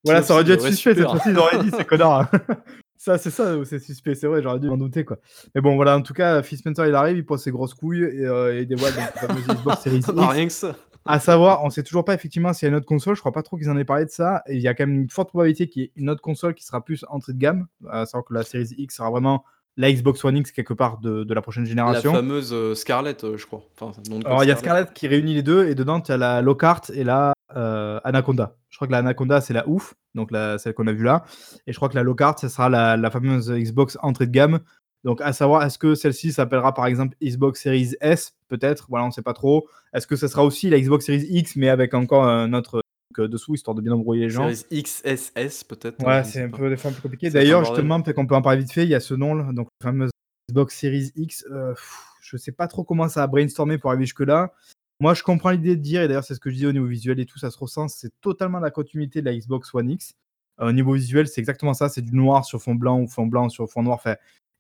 Voilà, 0.05 0.23
ça 0.23 0.35
aurait 0.35 0.45
dû 0.45 0.53
être 0.53 0.66
suspect 0.66 0.95
cette 0.95 1.05
fois-ci. 1.09 1.31
Ils 1.31 1.39
auraient 1.39 1.59
dit, 1.59 1.70
c'est 1.77 1.85
connard. 1.86 2.31
ça, 2.99 3.16
c'est 3.19 3.31
ça, 3.31 3.55
c'est 3.65 3.78
suspect. 3.78 4.15
C'est 4.15 4.27
vrai, 4.27 4.43
j'aurais 4.43 4.59
dû 4.61 4.69
m'en 4.69 4.77
douter, 4.77 5.05
quoi. 5.05 5.16
Mais 5.55 5.61
bon, 5.62 5.77
voilà, 5.77 5.97
en 5.97 6.03
tout 6.03 6.12
cas, 6.15 6.43
Spencer, 6.43 6.86
il 6.86 6.95
arrive, 6.95 7.16
il 7.16 7.24
pose 7.24 7.41
ses 7.43 7.51
grosses 7.51 7.74
couilles 7.74 8.03
et, 8.05 8.24
euh, 8.27 8.61
et 8.61 8.66
dévoile 8.66 8.93
donc, 8.95 9.03
la 9.15 9.20
fameuse 9.28 9.47
Xbox 9.47 9.81
Series 9.82 9.97
X. 9.99 10.11
Rien 10.15 10.47
que 10.47 10.53
ça. 10.53 10.77
À 11.07 11.21
savoir, 11.21 11.63
on 11.65 11.71
sait 11.71 11.83
toujours 11.83 12.05
pas 12.05 12.15
effectivement 12.15 12.53
s'il 12.53 12.67
y 12.67 12.69
a 12.69 12.71
une 12.71 12.77
autre 12.77 12.87
console. 12.87 13.15
Je 13.15 13.21
crois 13.21 13.33
pas 13.33 13.43
trop 13.43 13.57
qu'ils 13.59 13.69
en 13.71 13.77
aient 13.77 13.85
parlé 13.85 14.07
de 14.07 14.11
ça. 14.11 14.43
Et 14.47 14.57
il 14.57 14.63
y 14.63 14.69
a 14.69 14.75
quand 14.75 14.87
même 14.87 15.03
une 15.03 15.11
forte 15.11 15.29
probabilité 15.29 15.69
qu'il 15.69 15.83
y 15.83 15.85
ait 15.87 15.93
une 15.97 16.09
autre 16.09 16.23
console 16.23 16.55
qui 16.55 16.65
sera 16.65 16.83
plus 16.85 17.05
entrée 17.09 17.35
de 17.35 17.39
gamme. 17.39 17.67
À 17.91 18.07
savoir 18.07 18.25
que 18.25 18.33
la 18.35 18.43
Series 18.43 18.75
X 18.79 18.97
sera 18.97 19.11
vraiment 19.11 19.45
la 19.77 19.93
Xbox 19.93 20.25
One 20.25 20.37
X 20.37 20.53
quelque 20.53 20.73
part 20.73 20.99
de, 20.99 21.25
de 21.25 21.35
la 21.35 21.43
prochaine 21.43 21.65
La 21.65 21.69
génération. 21.69 22.13
fameuse 22.13 22.53
euh, 22.53 22.75
Scarlett, 22.75 23.25
euh, 23.25 23.37
je 23.37 23.47
crois. 23.47 23.63
Enfin, 23.79 23.93
Alors, 24.25 24.45
il 24.45 24.49
y 24.49 24.51
a 24.51 24.57
Scarlett. 24.57 24.87
Scarlett 24.87 24.93
qui 24.95 25.09
réunit 25.09 25.35
les 25.35 25.43
deux, 25.43 25.67
et 25.69 25.75
dedans, 25.75 26.01
tu 26.01 26.13
as 26.13 26.17
la 26.17 26.43
Lockhart 26.43 26.91
et 26.95 27.05
la 27.05 27.33
euh, 27.57 28.01
Anaconda. 28.05 28.57
Je 28.71 28.79
crois 28.79 28.87
que 28.87 28.93
la 28.93 28.99
Anaconda, 28.99 29.41
c'est 29.41 29.53
la 29.53 29.69
ouf, 29.69 29.95
donc 30.15 30.31
la, 30.31 30.59
celle 30.59 30.75
qu'on 30.75 30.87
a 30.87 30.93
vue 30.93 31.05
là. 31.05 31.25
Et 31.67 31.73
je 31.73 31.77
crois 31.77 31.89
que 31.89 31.97
la 31.97 32.03
Lockhart, 32.03 32.39
ce 32.39 32.49
sera 32.49 32.69
la, 32.69 32.97
la 32.97 33.11
fameuse 33.11 33.51
Xbox 33.51 33.99
entrée 34.01 34.27
de 34.27 34.33
gamme. 34.33 34.61
Donc, 35.05 35.21
à 35.21 35.33
savoir, 35.33 35.63
est-ce 35.65 35.79
que 35.79 35.95
celle-ci 35.95 36.33
s'appellera 36.33 36.73
par 36.73 36.87
exemple 36.87 37.15
Xbox 37.23 37.63
Series 37.63 37.95
S 38.01 38.35
Peut-être, 38.49 38.87
voilà, 38.89 39.05
on 39.07 39.11
sait 39.11 39.23
pas 39.23 39.35
trop. 39.35 39.69
Est-ce 39.93 40.07
que 40.07 40.17
ce 40.17 40.29
sera 40.29 40.45
aussi 40.45 40.71
la 40.71 40.81
Xbox 40.81 41.05
Series 41.07 41.27
X, 41.29 41.57
mais 41.57 41.69
avec 41.69 41.93
encore 41.95 42.25
un 42.25 42.53
autre 42.55 42.81
truc 43.13 43.31
dessous, 43.31 43.55
histoire 43.55 43.75
de 43.75 43.83
bien 43.83 43.93
embrouiller 43.93 44.23
les 44.23 44.31
gens? 44.31 44.49
Série 44.55 44.83
XSS, 44.83 45.65
peut-être. 45.65 46.01
hein, 46.03 46.07
Ouais, 46.07 46.19
ne 46.21 46.25
c'est 46.25 46.43
un 46.43 46.51
peu 46.51 46.69
des 46.71 46.77
fois 46.77 46.91
un 46.91 46.95
peu 46.95 47.03
compliqué. 47.03 47.31
D'ailleurs, 47.31 47.65
justement, 47.65 48.01
peut-être 48.01 48.17
qu'on 48.17 48.27
peut 48.27 48.35
en 48.35 48.43
parler 48.43 48.61
vite 48.61 48.73
fait. 48.73 48.85
Il 48.85 48.89
y 48.89 48.95
a 48.95 49.01
ce 49.01 49.15
nom-là, 49.15 49.53
donc 49.53 49.69
la 49.81 49.91
fameuse 49.91 50.11
Xbox 50.51 50.79
Series 50.79 51.11
X. 51.17 51.45
euh, 51.51 51.75
pff, 51.75 52.05
je 52.23 52.37
sais 52.39 52.53
pas 52.53 52.67
trop 52.67 52.83
comment 52.85 53.09
ça 53.09 53.23
a 53.23 53.27
brainstormé 53.27 53.77
pour 53.79 53.91
arriver 53.91 54.07
jusque-là. 54.07 54.53
Moi, 55.01 55.13
je 55.13 55.23
comprends 55.23 55.51
l'idée 55.51 55.77
de 55.77 55.83
dire, 55.83 56.03
et 56.03 56.09
d'ailleurs, 56.09 56.25
c'est 56.25 56.35
ce 56.35 56.41
que 56.41 56.49
je 56.51 56.55
disais 56.55 56.67
au 56.67 56.73
niveau 56.73 56.87
visuel 56.87 57.21
et 57.21 57.27
tout, 57.27 57.39
ça 57.39 57.51
se 57.51 57.59
ressent. 57.59 57.89
C'est 57.89 58.13
totalement 58.23 58.59
la 58.61 58.71
continuité 58.71 59.21
de 59.21 59.27
la 59.27 59.37
Xbox 59.37 59.75
One 59.75 59.91
X. 59.91 60.15
Euh, 60.61 60.69
au 60.69 60.73
niveau 60.73 60.95
visuel, 60.95 61.27
c'est 61.27 61.41
exactement 61.41 61.75
ça. 61.75 61.89
C'est 61.89 62.01
du 62.03 62.15
noir 62.15 62.45
sur 62.45 62.63
fond 62.63 62.75
blanc 62.75 63.01
ou 63.01 63.07
fond 63.09 63.27
blanc 63.27 63.49
sur 63.49 63.69
fond 63.69 63.83
noir. 63.83 63.97
Enfin, 63.97 64.15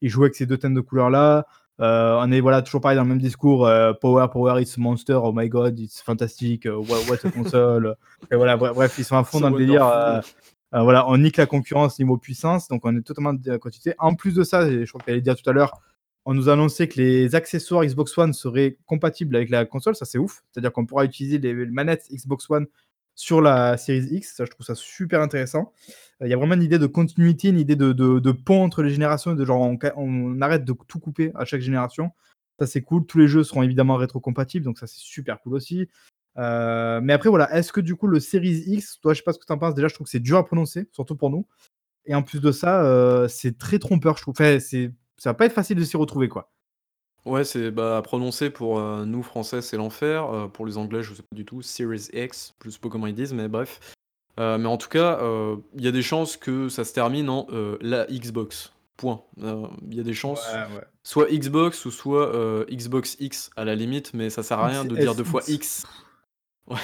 ils 0.04 0.10
jouent 0.10 0.24
avec 0.24 0.34
ces 0.34 0.44
deux 0.44 0.58
teintes 0.58 0.74
de 0.74 0.82
couleurs-là. 0.82 1.46
Euh, 1.80 2.18
on 2.20 2.30
est 2.30 2.40
voilà, 2.40 2.60
toujours 2.60 2.82
pareil 2.82 2.96
dans 2.96 3.04
le 3.04 3.08
même 3.08 3.18
discours. 3.20 3.66
euh, 3.66 3.94
power, 3.94 4.26
power, 4.30 4.60
it's 4.60 4.76
monster. 4.76 5.14
Oh 5.14 5.32
my 5.34 5.48
god, 5.48 5.80
it's 5.80 6.02
fantastic. 6.02 6.66
euh, 6.66 6.76
what, 6.76 6.98
what 7.08 7.16
a 7.24 7.30
console. 7.30 7.96
Et 8.30 8.36
voilà, 8.36 8.58
bref, 8.58 8.74
bref, 8.74 8.94
ils 8.98 9.04
sont 9.04 9.16
à 9.16 9.24
fond 9.24 9.40
dans 9.40 9.48
le 9.48 9.58
délire. 9.58 9.86
euh, 9.88 10.20
voilà, 10.82 11.08
on 11.08 11.16
nique 11.16 11.38
la 11.38 11.46
concurrence 11.46 11.98
niveau 11.98 12.18
puissance, 12.18 12.68
donc 12.68 12.82
on 12.84 12.94
est 12.94 13.00
totalement 13.00 13.32
la 13.46 13.58
quantité. 13.58 13.94
En 13.98 14.14
plus 14.14 14.34
de 14.34 14.44
ça, 14.44 14.70
je 14.70 14.84
crois 14.86 15.00
que 15.00 15.06
tu 15.06 15.10
allais 15.12 15.22
dire 15.22 15.36
tout 15.36 15.48
à 15.48 15.54
l'heure, 15.54 15.72
on 16.26 16.34
nous 16.34 16.50
a 16.50 16.52
annoncé 16.52 16.86
que 16.86 17.00
les 17.00 17.34
accessoires 17.34 17.82
Xbox 17.84 18.16
One 18.18 18.34
seraient 18.34 18.76
compatibles 18.84 19.34
avec 19.36 19.48
la 19.48 19.64
console, 19.64 19.94
ça 19.94 20.04
c'est 20.04 20.18
ouf. 20.18 20.42
C'est-à-dire 20.50 20.72
qu'on 20.72 20.84
pourra 20.84 21.04
utiliser 21.06 21.38
les 21.38 21.54
manettes 21.54 22.06
Xbox 22.12 22.50
One 22.50 22.66
sur 23.14 23.40
la 23.40 23.76
Series 23.76 24.08
X, 24.10 24.34
ça 24.36 24.44
je 24.44 24.50
trouve 24.50 24.66
ça 24.66 24.74
super 24.74 25.20
intéressant. 25.20 25.72
Euh, 26.20 26.26
Il 26.26 26.30
y 26.30 26.34
a 26.34 26.36
vraiment 26.36 26.54
une 26.54 26.62
idée 26.62 26.78
de 26.78 26.86
continuité, 26.86 27.48
une 27.48 27.58
idée 27.58 27.76
de, 27.76 28.32
pont 28.32 28.62
entre 28.62 28.82
les 28.82 28.90
générations, 28.90 29.34
de 29.34 29.44
genre 29.44 29.60
on, 29.60 29.78
on 29.96 30.40
arrête 30.40 30.64
de 30.64 30.74
tout 30.88 30.98
couper 30.98 31.32
à 31.34 31.44
chaque 31.44 31.60
génération. 31.60 32.10
Ça 32.58 32.66
c'est 32.66 32.82
cool, 32.82 33.06
tous 33.06 33.18
les 33.18 33.28
jeux 33.28 33.44
seront 33.44 33.62
évidemment 33.62 33.96
rétrocompatibles, 33.96 34.64
donc 34.64 34.78
ça 34.78 34.86
c'est 34.86 35.00
super 35.00 35.40
cool 35.40 35.54
aussi. 35.54 35.88
Euh, 36.38 37.00
mais 37.02 37.12
après, 37.12 37.28
voilà, 37.28 37.54
est-ce 37.54 37.72
que 37.72 37.80
du 37.80 37.96
coup 37.96 38.06
le 38.06 38.20
Series 38.20 38.64
X, 38.66 38.98
toi, 39.00 39.12
je 39.12 39.18
sais 39.18 39.24
pas 39.24 39.32
ce 39.32 39.38
que 39.38 39.46
tu 39.46 39.52
en 39.52 39.58
penses, 39.58 39.74
déjà, 39.74 39.88
je 39.88 39.94
trouve 39.94 40.06
que 40.06 40.10
c'est 40.10 40.20
dur 40.20 40.38
à 40.38 40.44
prononcer, 40.44 40.88
surtout 40.92 41.16
pour 41.16 41.30
nous. 41.30 41.46
Et 42.06 42.14
en 42.14 42.22
plus 42.22 42.40
de 42.40 42.52
ça, 42.52 42.84
euh, 42.84 43.28
c'est 43.28 43.56
très 43.58 43.78
trompeur, 43.78 44.16
je 44.16 44.22
trouve. 44.22 44.32
Enfin, 44.32 44.58
c'est, 44.60 44.92
ça 45.16 45.30
va 45.30 45.34
pas 45.34 45.46
être 45.46 45.52
facile 45.52 45.78
de 45.78 45.84
s'y 45.84 45.96
retrouver, 45.96 46.28
quoi. 46.28 46.52
Ouais, 47.24 47.44
c'est 47.44 47.70
bah, 47.70 47.96
à 47.96 48.02
prononcer 48.02 48.50
pour 48.50 48.78
euh, 48.78 49.04
nous 49.06 49.22
français, 49.22 49.62
c'est 49.62 49.76
l'enfer. 49.76 50.28
Euh, 50.30 50.46
pour 50.46 50.66
les 50.66 50.76
anglais, 50.76 51.02
je 51.02 51.14
sais 51.14 51.22
pas 51.22 51.34
du 51.34 51.44
tout. 51.44 51.62
Series 51.62 52.08
X, 52.12 52.54
je 52.64 52.70
sais 52.70 52.78
pas 52.78 52.88
comment 52.90 53.06
ils 53.06 53.14
disent, 53.14 53.32
mais 53.32 53.48
bref. 53.48 53.80
Euh, 54.38 54.58
mais 54.58 54.66
en 54.68 54.76
tout 54.76 54.88
cas, 54.88 55.18
euh, 55.22 55.56
il 55.76 55.84
y 55.84 55.88
a 55.88 55.92
des 55.92 56.02
chances 56.02 56.36
que 56.36 56.68
ça 56.68 56.84
se 56.84 56.92
termine 56.92 57.28
en 57.30 57.46
euh, 57.52 57.78
la 57.80 58.04
Xbox. 58.06 58.72
Point. 58.96 59.22
Euh, 59.42 59.66
Il 59.90 59.96
y 59.96 60.00
a 60.00 60.04
des 60.04 60.14
chances, 60.14 60.46
ouais. 60.52 60.80
soit 61.02 61.26
Xbox 61.32 61.84
ou 61.84 61.90
soit 61.90 62.32
euh, 62.34 62.64
Xbox 62.70 63.16
X 63.18 63.50
à 63.56 63.64
la 63.64 63.74
limite, 63.74 64.14
mais 64.14 64.30
ça 64.30 64.42
sert 64.44 64.58
à 64.60 64.66
rien 64.68 64.84
de 64.84 64.94
dire 64.94 65.14
deux 65.16 65.24
fois 65.24 65.42
X. 65.48 65.84
Ouais. 66.66 66.78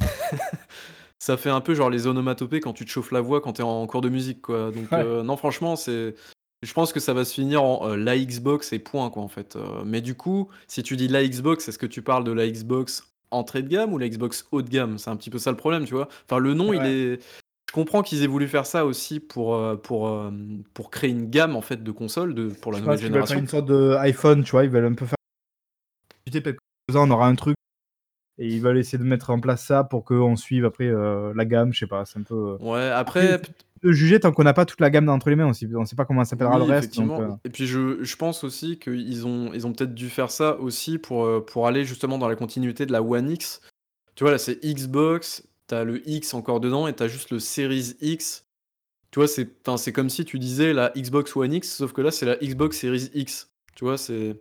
ça 1.18 1.36
fait 1.38 1.48
un 1.50 1.60
peu 1.62 1.72
genre 1.74 1.88
les 1.88 2.06
onomatopées 2.06 2.60
quand 2.60 2.72
tu 2.74 2.84
te 2.84 2.90
chauffes 2.90 3.12
la 3.12 3.20
voix 3.22 3.40
quand 3.40 3.54
t'es 3.54 3.62
en 3.62 3.86
cours 3.86 4.00
de 4.02 4.08
musique, 4.10 4.42
quoi. 4.42 4.70
Donc 4.72 4.90
Ouais. 4.92 4.98
euh, 4.98 5.22
non, 5.22 5.36
franchement, 5.36 5.76
c'est. 5.76 6.14
Je 6.62 6.73
pense 6.74 6.93
que 6.93 7.01
ça 7.01 7.15
va 7.15 7.24
se 7.24 7.35
finir 7.35 7.62
en 7.62 7.89
euh, 7.89 7.97
la 7.97 8.19
Xbox 8.19 8.73
et 8.73 8.78
point, 8.78 9.09
quoi, 9.11 9.23
en 9.23 9.28
fait. 9.28 9.57
Euh, 9.57 9.82
mais 9.85 10.01
du 10.03 10.15
coup, 10.15 10.49
si 10.69 10.82
tu 10.82 10.97
dis 10.97 11.09
la 11.09 11.27
Xbox, 11.27 11.69
est-ce 11.69 11.78
que 11.78 11.87
tu 11.87 12.03
parles 12.03 12.24
de 12.24 12.32
la 12.32 12.47
Xbox 12.49 13.03
entrée 13.31 13.62
de 13.62 13.69
gamme 13.69 13.93
ou 13.95 13.99
la 13.99 14.09
Xbox 14.09 14.47
haut 14.53 14.61
de 14.62 14.69
gamme? 14.69 14.99
C'est 14.99 15.09
un 15.11 15.16
petit 15.16 15.31
peu 15.31 15.39
ça 15.39 15.51
le 15.51 15.57
problème, 15.57 15.85
tu 15.87 15.95
vois. 15.95 16.09
Enfin, 16.27 16.39
le 16.39 16.53
nom, 16.55 16.73
il 16.73 16.81
Ouais. 16.81 16.91
est. 16.93 17.20
Je 17.69 17.73
comprends 17.73 18.03
qu'ils 18.03 18.24
aient 18.24 18.27
voulu 18.27 18.49
faire 18.49 18.66
ça 18.66 18.85
aussi 18.85 19.20
pour, 19.20 19.55
euh, 19.55 19.77
pour, 19.77 20.12
pour 20.74 20.91
créer 20.91 21.11
une 21.11 21.31
gamme 21.31 21.55
en 21.55 21.61
fait 21.62 21.85
de 21.85 21.91
consoles 21.93 22.35
de, 22.35 22.49
pour 22.49 22.73
la 22.73 22.78
Je 22.78 22.82
nouvelle 22.82 22.97
pense 22.99 23.05
qu'ils 23.05 23.12
veulent 23.12 23.27
faire 23.27 23.37
génération. 23.37 23.39
une 23.39 23.47
sorte 23.47 23.66
de 23.66 23.95
iPhone, 24.01 24.43
tu 24.43 24.51
vois, 24.51 24.65
ils 24.65 24.70
veulent 24.70 24.87
un 24.87 24.95
peu 24.95 25.07
faire. 25.07 25.16
Peut-être 26.24 26.59
on 26.95 27.11
aura 27.12 27.28
un 27.28 27.37
truc. 27.37 27.57
Et 28.42 28.46
ils 28.48 28.60
veulent 28.60 28.78
essayer 28.78 28.96
de 28.98 29.04
mettre 29.04 29.28
en 29.30 29.38
place 29.38 29.64
ça 29.64 29.84
pour 29.84 30.04
qu'on 30.04 30.34
suive 30.34 30.64
après 30.64 30.86
euh, 30.88 31.32
la 31.36 31.44
gamme, 31.44 31.72
je 31.72 31.80
sais 31.80 31.86
pas, 31.86 32.04
c'est 32.06 32.18
un 32.18 32.22
peu. 32.22 32.34
euh, 32.34 32.56
Ouais, 32.60 32.88
après, 32.88 33.34
Après, 33.34 33.52
de 33.82 33.92
juger 33.92 34.18
tant 34.18 34.32
qu'on 34.32 34.44
n'a 34.44 34.54
pas 34.54 34.64
toute 34.64 34.80
la 34.80 34.88
gamme 34.90 35.08
entre 35.10 35.28
les 35.30 35.36
mains 35.36 35.48
aussi. 35.48 35.68
On 35.74 35.84
sait 35.84 35.94
pas 35.96 36.04
comment 36.06 36.24
ça 36.24 36.30
s'appellera 36.30 36.58
Oui, 36.58 36.66
le 36.66 36.72
reste. 36.72 36.96
Donc, 36.96 37.20
euh, 37.20 37.28
Et 37.44 37.50
puis 37.50 37.66
je, 37.66 38.02
je 38.02 38.16
pense 38.16 38.42
aussi 38.42 38.78
qu'ils 38.78 39.26
ont, 39.26 39.52
ils 39.52 39.66
ont 39.66 39.72
peut-être 39.72 39.94
dû 39.94 40.08
faire 40.08 40.30
ça 40.30 40.58
aussi 40.58 40.98
pour, 40.98 41.44
pour 41.44 41.66
aller 41.66 41.84
justement 41.84 42.16
dans 42.18 42.28
la 42.28 42.36
continuité 42.36 42.86
de 42.86 42.92
la 42.92 43.02
One 43.02 43.30
X. 43.30 43.60
Tu 44.14 44.24
vois, 44.24 44.32
là 44.32 44.38
c'est 44.38 44.58
Xbox, 44.64 45.46
t'as 45.66 45.84
le 45.84 46.06
X 46.08 46.34
encore 46.34 46.60
dedans 46.60 46.86
et 46.88 46.92
t'as 46.94 47.08
juste 47.08 47.30
le 47.30 47.38
Series 47.38 47.94
X. 48.00 48.44
Tu 49.10 49.18
vois, 49.18 49.28
c'est 49.28 49.92
comme 49.92 50.08
si 50.08 50.24
tu 50.24 50.38
disais 50.38 50.72
la 50.72 50.92
Xbox 50.96 51.34
One 51.36 51.52
X, 51.52 51.76
sauf 51.76 51.92
que 51.92 52.00
là 52.00 52.10
c'est 52.10 52.26
la 52.26 52.36
Xbox 52.36 52.78
Series 52.78 53.10
X. 53.14 53.50
Tu 53.74 53.84
vois, 53.84 53.98
c'est. 53.98 54.36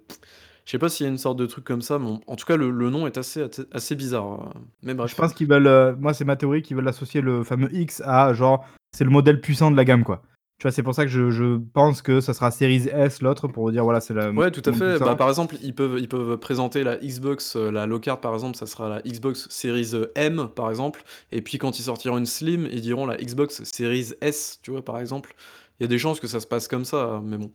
Je 0.69 0.73
sais 0.73 0.77
pas 0.77 0.87
s'il 0.87 1.03
y 1.07 1.09
a 1.09 1.11
une 1.11 1.17
sorte 1.17 1.39
de 1.39 1.47
truc 1.47 1.63
comme 1.65 1.81
ça, 1.81 1.97
mais 1.97 2.05
en- 2.09 2.21
en 2.27 2.35
tout 2.35 2.45
cas 2.45 2.55
le, 2.55 2.69
le 2.69 2.91
nom 2.91 3.07
est 3.07 3.17
assez, 3.17 3.43
assez 3.71 3.95
bizarre. 3.95 4.33
euh. 4.55 4.59
Mais 4.83 4.93
bref. 4.93 5.09
Je 5.09 5.15
pense 5.15 5.33
qu'ils 5.33 5.47
veulent, 5.47 5.65
euh, 5.65 5.95
moi 5.99 6.13
c'est 6.13 6.25
ma 6.25 6.35
théorie, 6.35 6.61
qu'ils 6.61 6.75
veulent 6.77 6.87
associer 6.87 7.21
le 7.21 7.43
fameux 7.43 7.73
X 7.75 8.03
à 8.05 8.35
genre, 8.35 8.63
c'est 8.95 9.03
le 9.03 9.09
modèle 9.09 9.41
puissant 9.41 9.71
de 9.71 9.75
la 9.75 9.83
gamme 9.83 10.03
quoi. 10.03 10.21
Tu 10.59 10.63
vois, 10.67 10.71
c'est 10.71 10.83
pour 10.83 10.93
ça 10.93 11.05
que 11.05 11.09
je, 11.09 11.31
je 11.31 11.57
pense 11.73 12.03
que 12.03 12.21
ça 12.21 12.35
sera 12.35 12.51
Series 12.51 12.87
S 12.91 13.23
l'autre 13.23 13.47
pour 13.47 13.71
dire 13.71 13.83
voilà, 13.83 13.99
c'est 13.99 14.13
la. 14.13 14.29
Ouais, 14.29 14.51
tout 14.51 14.61
à 14.63 14.71
fait. 14.71 14.99
Bah, 14.99 15.15
par 15.15 15.29
exemple, 15.29 15.55
ils 15.63 15.73
peuvent, 15.73 15.97
ils 15.99 16.07
peuvent 16.07 16.37
présenter 16.37 16.83
la 16.83 16.97
Xbox, 16.97 17.55
euh, 17.55 17.71
la 17.71 17.87
low 17.87 17.99
card 17.99 18.21
par 18.21 18.35
exemple, 18.35 18.55
ça 18.55 18.67
sera 18.67 18.89
la 18.89 19.01
Xbox 19.01 19.47
Series 19.49 19.91
euh, 19.95 20.11
M 20.13 20.49
par 20.55 20.69
exemple. 20.69 21.01
Et 21.31 21.41
puis 21.41 21.57
quand 21.57 21.79
ils 21.79 21.83
sortiront 21.83 22.19
une 22.19 22.27
Slim, 22.27 22.67
ils 22.71 22.81
diront 22.81 23.07
la 23.07 23.17
Xbox 23.17 23.63
Series 23.63 24.11
S, 24.21 24.59
tu 24.61 24.69
vois, 24.69 24.85
par 24.85 24.99
exemple. 24.99 25.33
Il 25.79 25.83
y 25.83 25.85
a 25.85 25.87
des 25.87 25.97
chances 25.97 26.19
que 26.19 26.27
ça 26.27 26.39
se 26.41 26.45
passe 26.45 26.67
comme 26.67 26.85
ça, 26.85 27.21
mais 27.25 27.37
bon. 27.37 27.49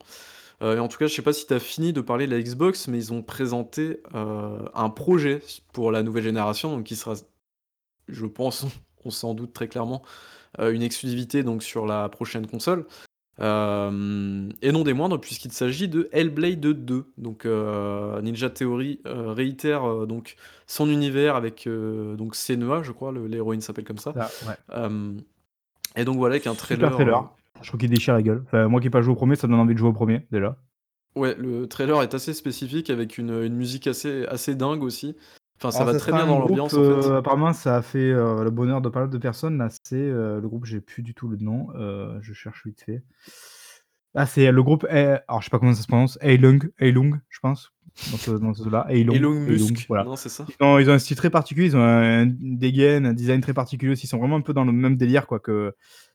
Euh, 0.62 0.76
et 0.76 0.78
en 0.78 0.88
tout 0.88 0.98
cas, 0.98 1.06
je 1.06 1.14
sais 1.14 1.22
pas 1.22 1.32
si 1.32 1.46
tu 1.46 1.54
as 1.54 1.60
fini 1.60 1.92
de 1.92 2.00
parler 2.00 2.26
de 2.26 2.34
la 2.34 2.42
Xbox, 2.42 2.88
mais 2.88 2.98
ils 2.98 3.12
ont 3.12 3.22
présenté 3.22 4.00
euh, 4.14 4.58
un 4.74 4.90
projet 4.90 5.42
pour 5.72 5.90
la 5.90 6.02
nouvelle 6.02 6.24
génération, 6.24 6.76
donc 6.76 6.84
qui 6.84 6.96
sera, 6.96 7.14
je 8.08 8.26
pense, 8.26 8.66
on 9.04 9.10
s'en 9.10 9.34
doute 9.34 9.52
très 9.52 9.68
clairement, 9.68 10.02
euh, 10.60 10.72
une 10.72 10.82
exclusivité 10.82 11.42
donc 11.42 11.62
sur 11.62 11.86
la 11.86 12.08
prochaine 12.08 12.46
console. 12.46 12.86
Et 13.40 13.42
non 13.42 14.84
des 14.84 14.92
moindres, 14.92 15.20
puisqu'il 15.20 15.50
s'agit 15.50 15.88
de 15.88 16.08
Hellblade 16.12 16.60
2. 16.60 17.12
Donc 17.18 17.46
Ninja 17.46 18.48
Theory 18.48 19.00
réitère 19.04 20.06
donc 20.06 20.36
son 20.68 20.88
univers 20.88 21.34
avec 21.34 21.68
donc 21.68 22.36
Senua, 22.36 22.84
je 22.84 22.92
crois, 22.92 23.12
l'héroïne 23.12 23.60
s'appelle 23.60 23.84
comme 23.84 23.98
ça. 23.98 24.12
Ouais. 24.46 24.88
Et 25.96 26.04
donc 26.04 26.16
voilà, 26.16 26.34
avec 26.34 26.46
un 26.46 26.54
Super 26.54 26.92
trailer. 26.92 27.28
Je 27.62 27.68
trouve 27.68 27.80
qu'il 27.80 27.90
déchire 27.90 28.14
la 28.14 28.22
gueule. 28.22 28.42
Enfin, 28.46 28.68
moi 28.68 28.80
qui 28.80 28.86
n'ai 28.86 28.90
pas 28.90 29.00
joué 29.02 29.12
au 29.12 29.16
premier, 29.16 29.36
ça 29.36 29.46
donne 29.46 29.58
envie 29.58 29.74
de 29.74 29.78
jouer 29.78 29.88
au 29.88 29.92
premier 29.92 30.26
déjà. 30.30 30.58
ouais, 31.16 31.34
le 31.36 31.66
trailer 31.68 32.02
est 32.02 32.14
assez 32.14 32.34
spécifique 32.34 32.90
avec 32.90 33.16
une, 33.18 33.30
une 33.42 33.54
musique 33.54 33.86
assez, 33.86 34.26
assez 34.26 34.54
dingue 34.54 34.82
aussi. 34.82 35.16
Enfin, 35.58 35.70
ça 35.70 35.78
Alors, 35.82 35.92
va 35.92 35.92
ça 35.94 35.98
très 36.00 36.12
bien 36.12 36.24
un 36.24 36.26
dans 36.26 36.40
l'ambiance 36.40 36.74
en 36.74 36.82
fait. 36.82 37.08
euh, 37.08 37.18
apparemment, 37.18 37.52
ça 37.52 37.76
a 37.76 37.82
fait 37.82 38.10
euh, 38.10 38.42
le 38.42 38.50
bonheur 38.50 38.80
de 38.82 38.88
pas 38.88 39.00
mal 39.00 39.10
de 39.10 39.18
personnes. 39.18 39.56
Là, 39.58 39.68
c'est 39.84 39.94
euh, 39.94 40.40
le 40.40 40.48
groupe, 40.48 40.64
j'ai 40.66 40.80
plus 40.80 41.02
du 41.02 41.14
tout 41.14 41.28
le 41.28 41.36
nom. 41.36 41.68
je 42.20 42.32
cherche 42.32 42.66
vite 42.66 42.82
fait. 42.84 43.02
Ah, 44.16 44.26
c'est 44.26 44.50
le 44.52 44.62
groupe 44.62 44.84
alors 44.90 45.40
je 45.40 45.46
sais 45.46 45.50
pas 45.50 45.58
comment 45.58 45.74
ça 45.74 45.82
se 45.82 45.88
prononce, 45.88 46.18
Heilung 46.20 46.70
Heilung, 46.78 47.18
je 47.30 47.40
pense, 47.40 47.72
dans 48.12 48.16
ce 48.16 48.30
dans 48.30 48.54
ce 48.54 48.68
là, 48.68 48.86
Heilung 48.88 49.16
Heilung, 49.16 49.40
Musk, 49.40 49.86
voilà. 49.88 50.04
non, 50.04 50.14
c'est 50.14 50.28
ça? 50.28 50.46
Ils 50.48 50.64
ont 50.64 50.78
ils 50.78 50.88
ont 50.88 50.92
un 50.92 51.00
style 51.00 51.16
très 51.16 51.30
particulier, 51.30 51.66
ils 51.66 51.76
ont 51.76 51.82
un 51.82 52.22
une 52.22 52.56
dégaine, 52.56 53.06
un 53.06 53.12
design 53.12 53.40
très 53.40 53.54
particulier 53.54 53.90
aussi. 53.90 54.06
Ils 54.06 54.08
sont 54.08 54.18
vraiment 54.18 54.36
un 54.36 54.40
peu 54.40 54.52
dans 54.52 54.64
le 54.64 54.70
même 54.70 54.96
délire 54.96 55.26
quoi 55.26 55.40
que 55.40 55.74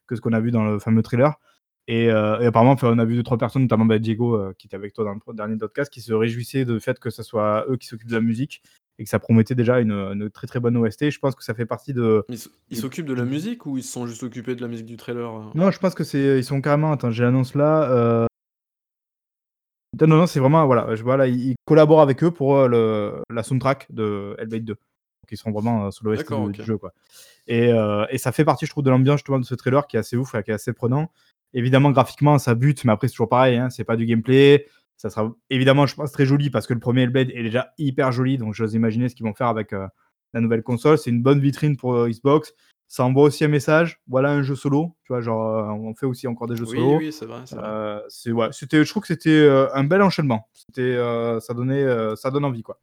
que 0.10 0.15
ce 0.15 0.22
qu'on 0.22 0.34
a 0.34 0.40
vu 0.40 0.52
dans 0.52 0.65
le 0.65 0.80
fameux 0.80 1.03
trailer 1.03 1.40
et 1.88 2.10
heu 2.10 2.38
et 2.41 2.45
apparemment, 2.45 2.76
on 2.81 2.99
a 2.99 3.06
vu 3.06 3.15
2-3 3.15 3.38
personnes, 3.38 3.64
notamment, 3.64 3.86
bah, 3.86 3.99
Diego, 3.99 4.36
heu, 4.36 4.53
qui 4.57 4.68
était 4.68 4.76
avec 4.76 4.94
toi 4.94 5.06
dans 5.06 5.14
le 5.14 5.34
dernier 5.34 5.57
podcast, 5.57 5.91
qui 5.91 6.02
se 6.02 6.14
réjouissaient 6.14 6.65
du 6.65 6.80
fait 6.80 6.99
que 6.99 7.10
ça 7.10 7.23
soit 7.23 7.65
eux 7.69 7.77
qui 7.77 7.88
s'occupent 7.88 8.10
de 8.10 8.15
la 8.15 8.22
musique 8.22 8.61
et 8.99 9.03
que 9.03 9.10
ça 9.10 9.18
promettait 9.18 9.56
déjà 9.56 9.80
une, 9.80 10.30
très, 10.30 10.45
très 10.45 10.60
bonne 10.60 10.77
OST. 10.77 11.10
Je 11.10 11.19
pense 11.19 11.34
que 11.36 11.44
ça 11.44 11.53
fait 11.53 11.65
partie 11.65 11.94
de 11.94 12.26
Ils 12.69 12.77
s'occupent 12.77 13.07
de 13.07 13.14
la 13.14 13.26
musique 13.26 13.65
ou 13.65 13.77
ils 13.77 13.84
se 13.84 13.91
sont 13.91 14.06
juste 14.06 14.23
occupés 14.23 14.56
de 14.56 14.61
la 14.61 14.68
musique 14.68 14.86
du 14.86 14.98
trailer, 14.98 15.34
heu? 15.34 15.44
Non, 15.56 15.72
je 15.72 15.80
pense 15.80 15.95
que 15.95 16.03
c'est 16.03 16.38
ils 16.38 16.44
sont 16.44 16.61
carrément 16.61 16.91
attends, 16.91 17.11
j'ai 17.11 17.23
l'annonce 17.23 17.56
là, 17.56 17.90
heu 17.91 18.27
non, 19.99 20.06
non, 20.07 20.18
non, 20.18 20.27
c'est 20.27 20.40
vraiment 20.40 20.65
voilà, 20.65 20.95
je 20.95 21.03
vois 21.03 21.18
là, 21.18 21.27
ils 21.27 21.56
collaborent 21.65 22.02
avec 22.02 22.23
eux 22.23 22.31
pour, 22.31 22.68
le 22.68 23.23
la 23.31 23.41
soundtrack 23.41 23.88
de 23.90 24.36
Hellblade 24.38 24.64
2. 24.64 24.76
Ils 25.31 25.38
seront 25.38 25.51
vraiment, 25.51 25.88
heu, 25.88 25.91
sur 25.91 26.06
D'accord, 26.06 26.49
du 26.49 26.64
jeu, 26.64 26.77
quoi 26.77 26.93
et 27.47 27.72
heu 27.73 28.06
et 28.11 28.18
ça 28.18 28.31
fait 28.31 28.45
partie, 28.45 28.65
je 28.65 28.72
trouve, 28.72 28.84
de 28.84 28.89
l'ambiance 28.91 29.18
justement 29.19 29.39
de 29.39 29.45
ce 29.45 29.56
trailer 29.56 29.88
qui 29.88 29.97
est 29.97 29.99
assez 29.99 30.15
ouf, 30.18 30.31
qui 30.43 30.51
est 30.51 30.53
assez 30.53 30.73
prenant. 30.73 31.11
Évidemment, 31.53 31.91
graphiquement, 31.91 32.38
ça 32.38 32.56
bute, 32.56 32.85
mais 32.85 32.93
après, 32.93 33.07
c'est 33.07 33.14
toujours 33.14 33.30
pareil, 33.30 33.57
hein, 33.57 33.69
c'est 33.69 33.84
pas 33.84 33.95
du 33.97 34.06
gameplay. 34.06 34.68
Ça 34.97 35.10
sera 35.10 35.34
évidemment, 35.49 35.88
je 35.88 35.95
pense, 35.95 36.11
très 36.11 36.26
joli 36.26 36.49
parce 36.49 36.68
que 36.68 36.73
le 36.73 36.80
1er 36.80 37.03
Hellblade 37.03 37.31
est 37.31 37.43
déjà 37.43 37.73
hyper 37.77 38.11
joli, 38.11 38.38
donc 38.38 38.53
j'ose 38.53 38.73
imaginer 38.76 39.10
ce 39.10 39.15
qu'ils 39.15 39.26
vont 39.26 39.34
faire 39.34 39.47
avec, 39.47 39.73
heu, 39.73 39.88
la 40.34 40.41
nouvelle 40.41 40.61
console. 40.64 40.97
C'est 40.97 41.10
une 41.10 41.23
bonne 41.23 41.39
vitrine 41.39 41.77
pour, 41.77 42.07
Xbox. 42.07 42.53
Ça 42.88 43.03
envoie 43.03 43.23
aussi 43.23 43.45
un 43.45 43.49
message, 43.49 44.01
voilà 44.07 44.31
un 44.31 44.41
jeu 44.43 44.56
solo, 44.56 44.95
tu 45.03 45.14
vois? 45.14 45.22
Genre, 45.22 45.39
on 45.80 45.93
fait 45.95 46.06
aussi 46.07 46.27
encore 46.27 46.47
des 46.47 46.56
jeux 46.56 46.65
Oui, 46.65 46.77
solo. 46.77 46.97
oui, 46.97 47.11
c'est 47.14 47.26
vrai, 47.26 47.41
c'est 47.45 47.56
vrai. 47.56 48.34
Ouais, 48.34 48.49
c'était 48.51 48.84
je 48.84 48.89
trouve 48.89 49.01
que 49.03 49.07
c'était, 49.07 49.47
un 49.73 49.84
bel 49.84 50.01
enchaînement. 50.01 50.47
C'était, 50.53 50.97
ça 51.39 51.53
donnait, 51.53 52.15
ça 52.15 52.31
donne 52.31 52.45
envie, 52.45 52.64
quoi. 52.64 52.80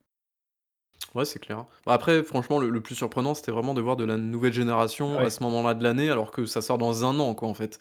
Ouais, 1.16 1.24
c'est 1.24 1.38
clair. 1.38 1.64
Bah, 1.86 1.94
après, 1.94 2.22
franchement, 2.22 2.58
le 2.58 2.68
le 2.68 2.82
plus 2.82 2.94
surprenant, 2.94 3.34
c'était 3.34 3.50
vraiment 3.50 3.72
de 3.74 3.80
voir 3.80 3.96
de 3.96 4.04
la 4.04 4.18
nouvelle 4.18 4.52
génération 4.52 5.24
à 5.24 5.24
Ouais. 5.24 5.30
ce 5.30 5.42
moment-là 5.44 5.72
de 5.74 5.82
l'année, 5.82 6.10
alors 6.10 6.30
que 6.30 6.44
ça 6.44 6.60
sort 6.60 6.76
dans 6.78 7.04
1 7.04 7.18
an, 7.20 7.34
quoi, 7.34 7.48
en 7.48 7.54
fait. 7.54 7.78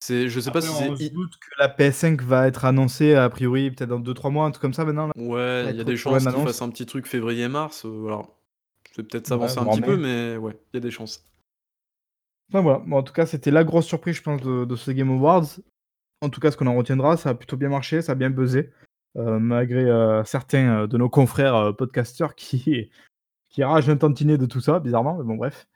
C'est 0.00 0.28
je 0.28 0.40
sais 0.40 0.50
pas 0.52 0.60
Après, 0.60 0.68
si 0.68 0.74
on 0.74 0.94
c'est 0.96 0.96
se 0.96 1.04
i 1.04 1.10
doute 1.10 1.36
que 1.38 1.48
la 1.58 1.68
PS5 1.68 2.20
va 2.22 2.46
être 2.46 2.64
annoncée 2.66 3.14
a 3.14 3.28
priori 3.30 3.70
peut-être 3.70 3.88
dans 3.88 3.98
2-3 4.00 4.30
mois, 4.30 4.44
un 4.46 4.50
truc 4.50 4.60
comme 4.62 4.74
ça 4.74 4.84
maintenant 4.84 5.06
là? 5.06 5.12
Ouais, 5.16 5.70
il 5.72 5.76
y 5.76 5.80
a 5.80 5.84
être 5.84 5.84
des 5.84 5.96
chances 5.96 6.26
qu'ils 6.26 6.40
l'annonce. 6.40 6.50
fassent 6.50 6.62
un 6.62 6.70
petit 6.70 6.86
truc 6.86 7.06
février-mars, 7.06 7.84
heu, 7.84 8.06
alors, 8.06 8.36
c'est 8.96 9.04
peut-être 9.04 9.26
Ouais, 9.28 9.28
s'avancer 9.28 9.60
un 9.60 9.66
voire 9.66 9.68
petit 9.68 9.82
peu, 9.82 9.96
mai. 9.96 9.98
mais 9.98 10.36
ouais, 10.36 10.58
il 10.72 10.76
y 10.76 10.78
a 10.78 10.80
des 10.80 10.90
chances. 10.90 11.24
Enfin 12.52 12.60
voilà, 12.62 12.78
bon 12.80 12.96
en 12.98 13.02
tout 13.02 13.12
cas, 13.12 13.26
c'était 13.26 13.50
la 13.50 13.64
grosse 13.64 13.86
surprise, 13.86 14.16
je 14.16 14.22
pense, 14.22 14.40
de 14.42 14.64
de 14.64 14.76
ce 14.76 14.90
Game 14.90 15.10
Awards. 15.10 15.46
En 16.22 16.30
tout 16.30 16.40
cas, 16.40 16.50
ce 16.52 16.56
qu'on 16.58 16.66
en 16.68 16.76
retiendra, 16.76 17.16
ça 17.16 17.30
a 17.30 17.34
plutôt 17.34 17.56
bien 17.58 17.68
marché, 17.70 18.02
ça 18.02 18.12
a 18.12 18.16
bien 18.16 18.30
buzzé, 18.30 18.70
malgré, 19.16 19.84
heu, 19.84 20.22
certains, 20.24 20.82
heu, 20.82 20.88
de 20.88 20.96
nos 20.96 21.08
confrères, 21.08 21.74
podcasteurs 21.76 22.34
qui 22.36 22.90
qui 23.48 23.62
ragent 23.62 23.88
un 23.88 23.96
tantinet 23.96 24.36
de 24.36 24.46
tout 24.46 24.60
ça, 24.60 24.80
bizarrement, 24.80 25.16
mais 25.16 25.24
bon 25.24 25.36
bref. 25.36 25.68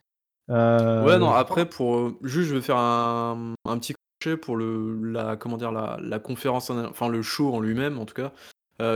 Ouais, 0.49 1.19
non, 1.19 1.31
après 1.31 1.69
pour, 1.69 2.13
juste 2.23 2.49
je 2.49 2.55
vais 2.55 2.61
faire 2.61 2.79
un, 2.79 3.55
un 3.65 3.79
petit 3.79 3.95
crochet 4.21 4.37
pour 4.37 4.57
le 4.57 5.01
la 5.13 5.37
comment 5.37 5.57
dire? 5.57 5.71
La 5.71 5.99
la 6.03 6.19
conférence 6.19 6.71
enfin 6.71 7.09
le 7.09 7.23
show 7.23 7.55
en 7.55 7.61
lui-même 7.61 7.99
en 7.99 8.05
tout 8.05 8.15
cas. 8.15 8.33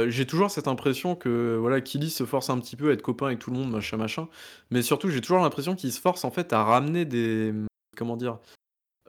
J'ai 0.09 0.27
toujours 0.27 0.51
cette 0.51 0.69
impression 0.69 1.14
que 1.14 1.56
voilà, 1.60 1.81
Killy 1.81 2.10
se 2.10 2.24
force 2.24 2.51
un 2.51 2.59
petit 2.59 2.77
peu 2.77 2.90
à 2.90 2.93
être 2.93 3.02
copain 3.02 3.27
avec 3.27 3.39
tout 3.39 3.51
le 3.51 3.59
monde, 3.59 3.70
machin, 3.70 3.97
machin. 3.97 4.28
Mais 4.70 4.82
surtout, 4.82 5.09
j'ai 5.10 5.20
toujours 5.20 5.40
l'impression 5.40 5.74
qu'il 5.74 5.93
se 5.93 6.01
force 6.01 6.24
en 6.24 6.31
fait 6.31 6.52
à 6.52 6.64
ramener 6.64 7.05
des, 7.05 7.52
comment 7.97 8.16
dire? 8.16 8.39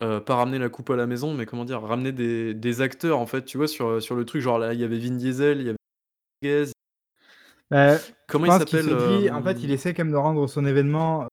Heu, 0.02 0.20
pas 0.24 0.36
ramener 0.36 0.60
la 0.60 0.70
coupe 0.70 0.90
à 0.90 0.96
la 0.96 1.08
maison, 1.08 1.34
mais 1.34 1.46
comment 1.46 1.66
dire? 1.66 1.82
Ramener 1.82 2.12
des 2.12 2.54
des 2.54 2.82
acteurs 2.82 3.20
en 3.20 3.26
fait, 3.28 3.46
tu 3.46 3.58
vois? 3.58 3.68
Sur, 3.68 3.88
heu, 3.90 4.02
sur 4.02 4.16
le 4.16 4.26
truc, 4.26 4.42
genre 4.42 4.58
là, 4.60 4.74
il 4.74 4.80
y 4.80 4.84
avait 4.84 4.98
Vin 5.00 5.16
Diesel, 5.16 5.60
il 5.62 5.68
y 5.68 5.70
avait 5.70 5.78
Bah, 7.70 8.00
je 8.00 8.12
comment 8.28 8.46
il 8.46 8.52
pense 8.52 8.66
qu'il 8.66 8.80
s'appelle, 8.80 8.82
se 8.82 8.92
dit 8.92 9.30
en 9.32 9.44
fait, 9.44 9.64
il 9.64 9.72
hem? 9.72 9.72
essaie 9.72 9.94
quand 9.94 10.04
même 10.04 10.12
de 10.14 10.18
rendre 10.18 10.48
son 10.48 10.66
événement 10.66 11.28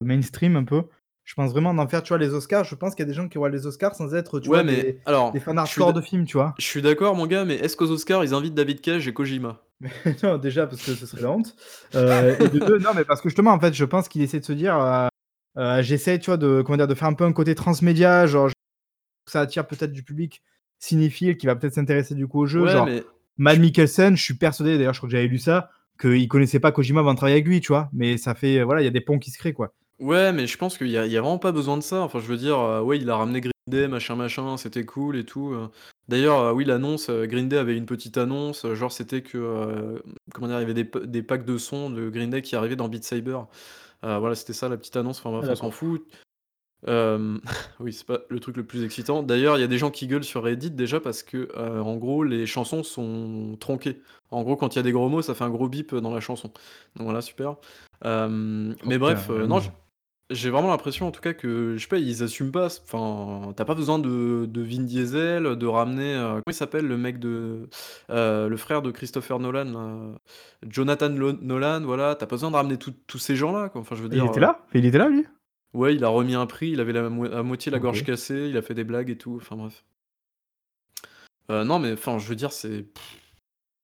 mainstream 0.00 0.56
un 0.56 0.64
peu. 0.64 0.84
Je 1.24 1.34
pense 1.34 1.50
vraiment 1.50 1.74
d'en 1.74 1.88
faire, 1.88 2.02
tu 2.02 2.08
vois, 2.08 2.18
les 2.18 2.32
Oscars, 2.34 2.64
je 2.64 2.74
pense 2.74 2.94
qu'il 2.94 3.00
y 3.02 3.06
a 3.06 3.06
des 3.08 3.14
gens 3.14 3.28
qui 3.28 3.36
voient 3.38 3.50
les 3.50 3.66
Oscars 3.66 3.94
sans 3.94 4.14
être, 4.14 4.40
tu 4.40 4.48
Ouais, 4.48 4.62
vois, 4.62 4.64
mais 4.64 4.84
des 4.84 5.00
des 5.32 5.40
alors, 5.40 5.40
fans 5.40 5.56
je 5.62 5.70
suis 5.70 5.84
hardcore 5.84 5.92
d 5.92 5.92
de 5.92 6.00
films, 6.00 6.24
tu 6.24 6.36
vois? 6.38 6.58
je 6.58 6.64
suis 6.64 6.82
d'accord 6.82 7.16
mon 7.16 7.26
gars, 7.26 7.44
mais 7.44 7.56
est-ce 7.56 7.76
qu'aux 7.76 7.90
Oscars, 7.90 8.24
ils 8.24 8.34
invitent 8.34 8.54
David 8.54 8.80
Cage 8.80 9.08
et 9.08 9.14
Kojima? 9.14 9.62
Mais 9.80 9.90
non, 10.22 10.38
déjà 10.38 10.66
parce 10.66 10.82
que 10.82 10.94
ce 10.94 11.06
serait 11.06 11.20
la 11.22 11.30
honte, 11.30 11.54
heu 11.94 12.36
et 12.40 12.48
de 12.48 12.60
2, 12.60 12.78
non, 12.78 12.90
mais 12.94 13.04
parce 13.04 13.20
que 13.20 13.28
justement, 13.28 13.52
en 13.52 13.60
fait, 13.60 13.74
je 13.74 13.84
pense 13.84 14.08
qu'il 14.08 14.22
essaie 14.22 14.40
de 14.40 14.44
se 14.44 14.52
dire, 14.52 14.76
heu 14.78 15.08
heu: 15.58 15.82
«J'essaie, 15.82 16.18
tu 16.18 16.26
vois, 16.26 16.36
de 16.36 16.62
comment 16.62 16.76
dire? 16.76 16.88
De 16.88 16.94
faire 16.94 17.08
un 17.08 17.14
peu 17.14 17.24
un 17.24 17.32
côté 17.32 17.54
transmédia, 17.54 18.26
genre 18.26 18.50
ça 19.28 19.40
attire 19.40 19.66
peut-être 19.66 19.92
du 19.92 20.02
public 20.02 20.42
cinéphile 20.78 21.36
qui 21.36 21.46
va 21.46 21.56
peut-être 21.56 21.74
s'intéresser 21.74 22.14
du 22.14 22.26
coup 22.26 22.40
au 22.40 22.46
jeu». 22.46 22.62
Ouais, 22.62 22.72
Genre 22.72 22.88
mais 23.38 23.54
je 23.54 23.60
Mikkelsen, 23.60 24.16
je 24.16 24.22
suis 24.22 24.34
persuadé, 24.34 24.78
d'ailleurs 24.78 24.94
je 24.94 25.00
crois 25.00 25.08
que 25.08 25.12
j'avais 25.14 25.28
lu 25.28 25.38
ça, 25.38 25.70
qu'il 26.00 26.26
connaissait 26.28 26.60
pas 26.60 26.72
Kojima 26.72 27.00
avant 27.00 27.12
de 27.12 27.18
travailler 27.18 27.36
avec 27.36 27.46
lui, 27.46 27.60
tu 27.60 27.68
vois? 27.68 27.90
Mais 27.92 28.16
ça 28.16 28.34
fait, 28.34 28.62
voilà, 28.62 28.80
il 28.80 28.84
y 28.84 28.88
a 28.88 28.90
des 28.90 29.00
ponts 29.00 29.18
qui 29.18 29.30
se 29.30 29.38
créent, 29.38 29.52
quoi. 29.52 29.74
Ouais, 29.98 30.32
mais 30.32 30.46
je 30.46 30.56
pense 30.58 30.76
qu'il 30.78 30.88
y 30.88 30.96
a 30.98 31.06
il 31.06 31.12
y 31.12 31.16
a 31.16 31.20
vraiment 31.20 31.38
pas 31.38 31.52
besoin 31.52 31.76
de 31.76 31.82
ça. 31.82 32.00
Enfin, 32.02 32.18
je 32.20 32.26
veux 32.26 32.36
dire, 32.36 32.58
ouais, 32.84 32.98
il 32.98 33.08
a 33.10 33.16
ramené 33.16 33.40
Green 33.40 33.52
Day, 33.66 33.88
machin, 33.88 34.14
machin, 34.16 34.56
c'était 34.56 34.84
cool 34.84 35.16
et 35.16 35.24
tout. 35.24 35.54
D'ailleurs, 36.08 36.54
oui, 36.54 36.64
l'annonce, 36.64 37.10
Green 37.10 37.48
Day 37.48 37.56
avait 37.56 37.76
une 37.76 37.86
petite 37.86 38.16
annonce, 38.18 38.66
genre 38.74 38.92
c'était 38.92 39.22
que, 39.22 40.00
comment 40.32 40.48
dire? 40.48 40.60
Il 40.60 40.68
y 40.68 40.70
avait 40.70 40.84
des 40.84 41.22
packs 41.22 41.44
de 41.44 41.58
sons 41.58 41.90
de 41.90 42.08
Green 42.10 42.30
Day 42.30 42.42
qui 42.42 42.56
arrivaient 42.56 42.76
dans 42.76 42.88
Beat 42.88 43.04
Saber. 43.04 43.38
Heu, 44.06 44.18
voilà, 44.18 44.34
c'était 44.34 44.52
ça 44.52 44.68
la 44.68 44.76
petite 44.76 44.96
annonce, 44.96 45.18
enfin 45.18 45.30
Ah 45.30 45.40
bref, 45.40 45.50
on 45.50 45.56
s'en 45.56 45.70
fout. 45.70 46.06
Hem, 46.86 47.40
oui, 47.80 47.92
c'est 47.92 48.06
pas 48.06 48.20
le 48.28 48.38
truc 48.38 48.56
le 48.56 48.64
plus 48.64 48.84
excitant. 48.84 49.22
D'ailleurs, 49.22 49.58
il 49.58 49.60
y 49.60 49.64
a 49.64 49.68
des 49.68 49.78
gens 49.78 49.90
qui 49.90 50.06
gueulent 50.06 50.24
sur 50.24 50.44
Reddit 50.44 50.70
déjà 50.70 51.00
parce 51.00 51.22
que, 51.22 51.48
heu, 51.56 51.80
en 51.82 51.96
gros, 51.96 52.22
les 52.22 52.46
chansons 52.46 52.82
sont 52.82 53.56
tronquées. 53.58 54.00
En 54.30 54.42
gros, 54.42 54.56
quand 54.56 54.74
il 54.74 54.78
y 54.78 54.80
a 54.80 54.82
des 54.82 54.92
gros 54.92 55.08
mots, 55.08 55.22
ça 55.22 55.34
fait 55.34 55.44
un 55.44 55.50
gros 55.50 55.68
bip, 55.68 55.92
heu, 55.92 56.00
dans 56.00 56.14
la 56.14 56.20
chanson. 56.20 56.52
Donc 56.94 57.04
voilà, 57.04 57.20
super. 57.20 57.56
Oh 58.04 58.28
mais 58.86 58.98
bref, 58.98 59.28
non. 59.30 59.60
J'ai 60.30 60.50
vraiment 60.50 60.68
l'impression 60.68 61.06
en 61.06 61.10
tout 61.12 61.20
cas 61.20 61.34
que, 61.34 61.74
je 61.76 61.82
sais 61.82 61.88
pas, 61.88 61.98
ils 61.98 62.22
assument 62.22 62.50
pas 62.50 62.66
enfin, 62.66 63.52
tu 63.56 63.62
as 63.62 63.64
pas 63.64 63.74
besoin 63.74 63.98
de 63.98 64.46
de 64.46 64.62
Vin 64.62 64.82
Diesel, 64.82 65.56
de 65.56 65.66
ramener, 65.66 66.14
heu, 66.14 66.28
comment 66.28 66.42
il 66.48 66.54
s'appelle 66.54 66.86
le 66.86 66.96
mec 66.96 67.18
de 67.18 67.68
heu, 68.10 68.48
le 68.48 68.56
frère 68.56 68.82
de 68.82 68.90
Christopher 68.90 69.38
Nolan 69.38 69.64
là? 69.66 70.18
Jonathan 70.68 71.08
Lo 71.10 71.32
Nolan, 71.32 71.82
voilà, 71.82 72.14
tu 72.16 72.24
as 72.24 72.26
pas 72.26 72.36
besoin 72.36 72.50
de 72.50 72.56
ramener 72.56 72.76
tous 72.76 72.94
tous 73.06 73.18
ces 73.18 73.36
gens-là, 73.36 73.68
quoi. 73.68 73.80
Enfin, 73.80 73.94
je 73.94 74.02
veux 74.02 74.08
Il 74.08 74.14
dire, 74.14 74.24
était 74.24 74.38
heu 74.38 74.40
là? 74.40 74.66
Il 74.74 74.84
était 74.84 74.98
là, 74.98 75.08
lui? 75.08 75.24
Ouais, 75.74 75.94
il 75.94 76.02
a 76.04 76.08
remis 76.08 76.34
un 76.34 76.46
prix, 76.46 76.70
il 76.70 76.80
avait 76.80 76.92
la 76.92 77.08
mo 77.10 77.26
à 77.26 77.42
moitié 77.42 77.70
la 77.70 77.78
gorge 77.78 78.00
OK. 78.00 78.06
cassée, 78.06 78.48
il 78.48 78.56
a 78.56 78.62
fait 78.62 78.74
des 78.74 78.84
blagues 78.84 79.10
et 79.10 79.18
tout, 79.18 79.36
enfin 79.36 79.56
bref. 79.56 79.84
Heu, 81.50 81.64
non, 81.64 81.78
mais 81.78 81.92
enfin, 81.92 82.18
je 82.18 82.26
veux 82.28 82.34
dire, 82.34 82.52
c'est 82.52 82.86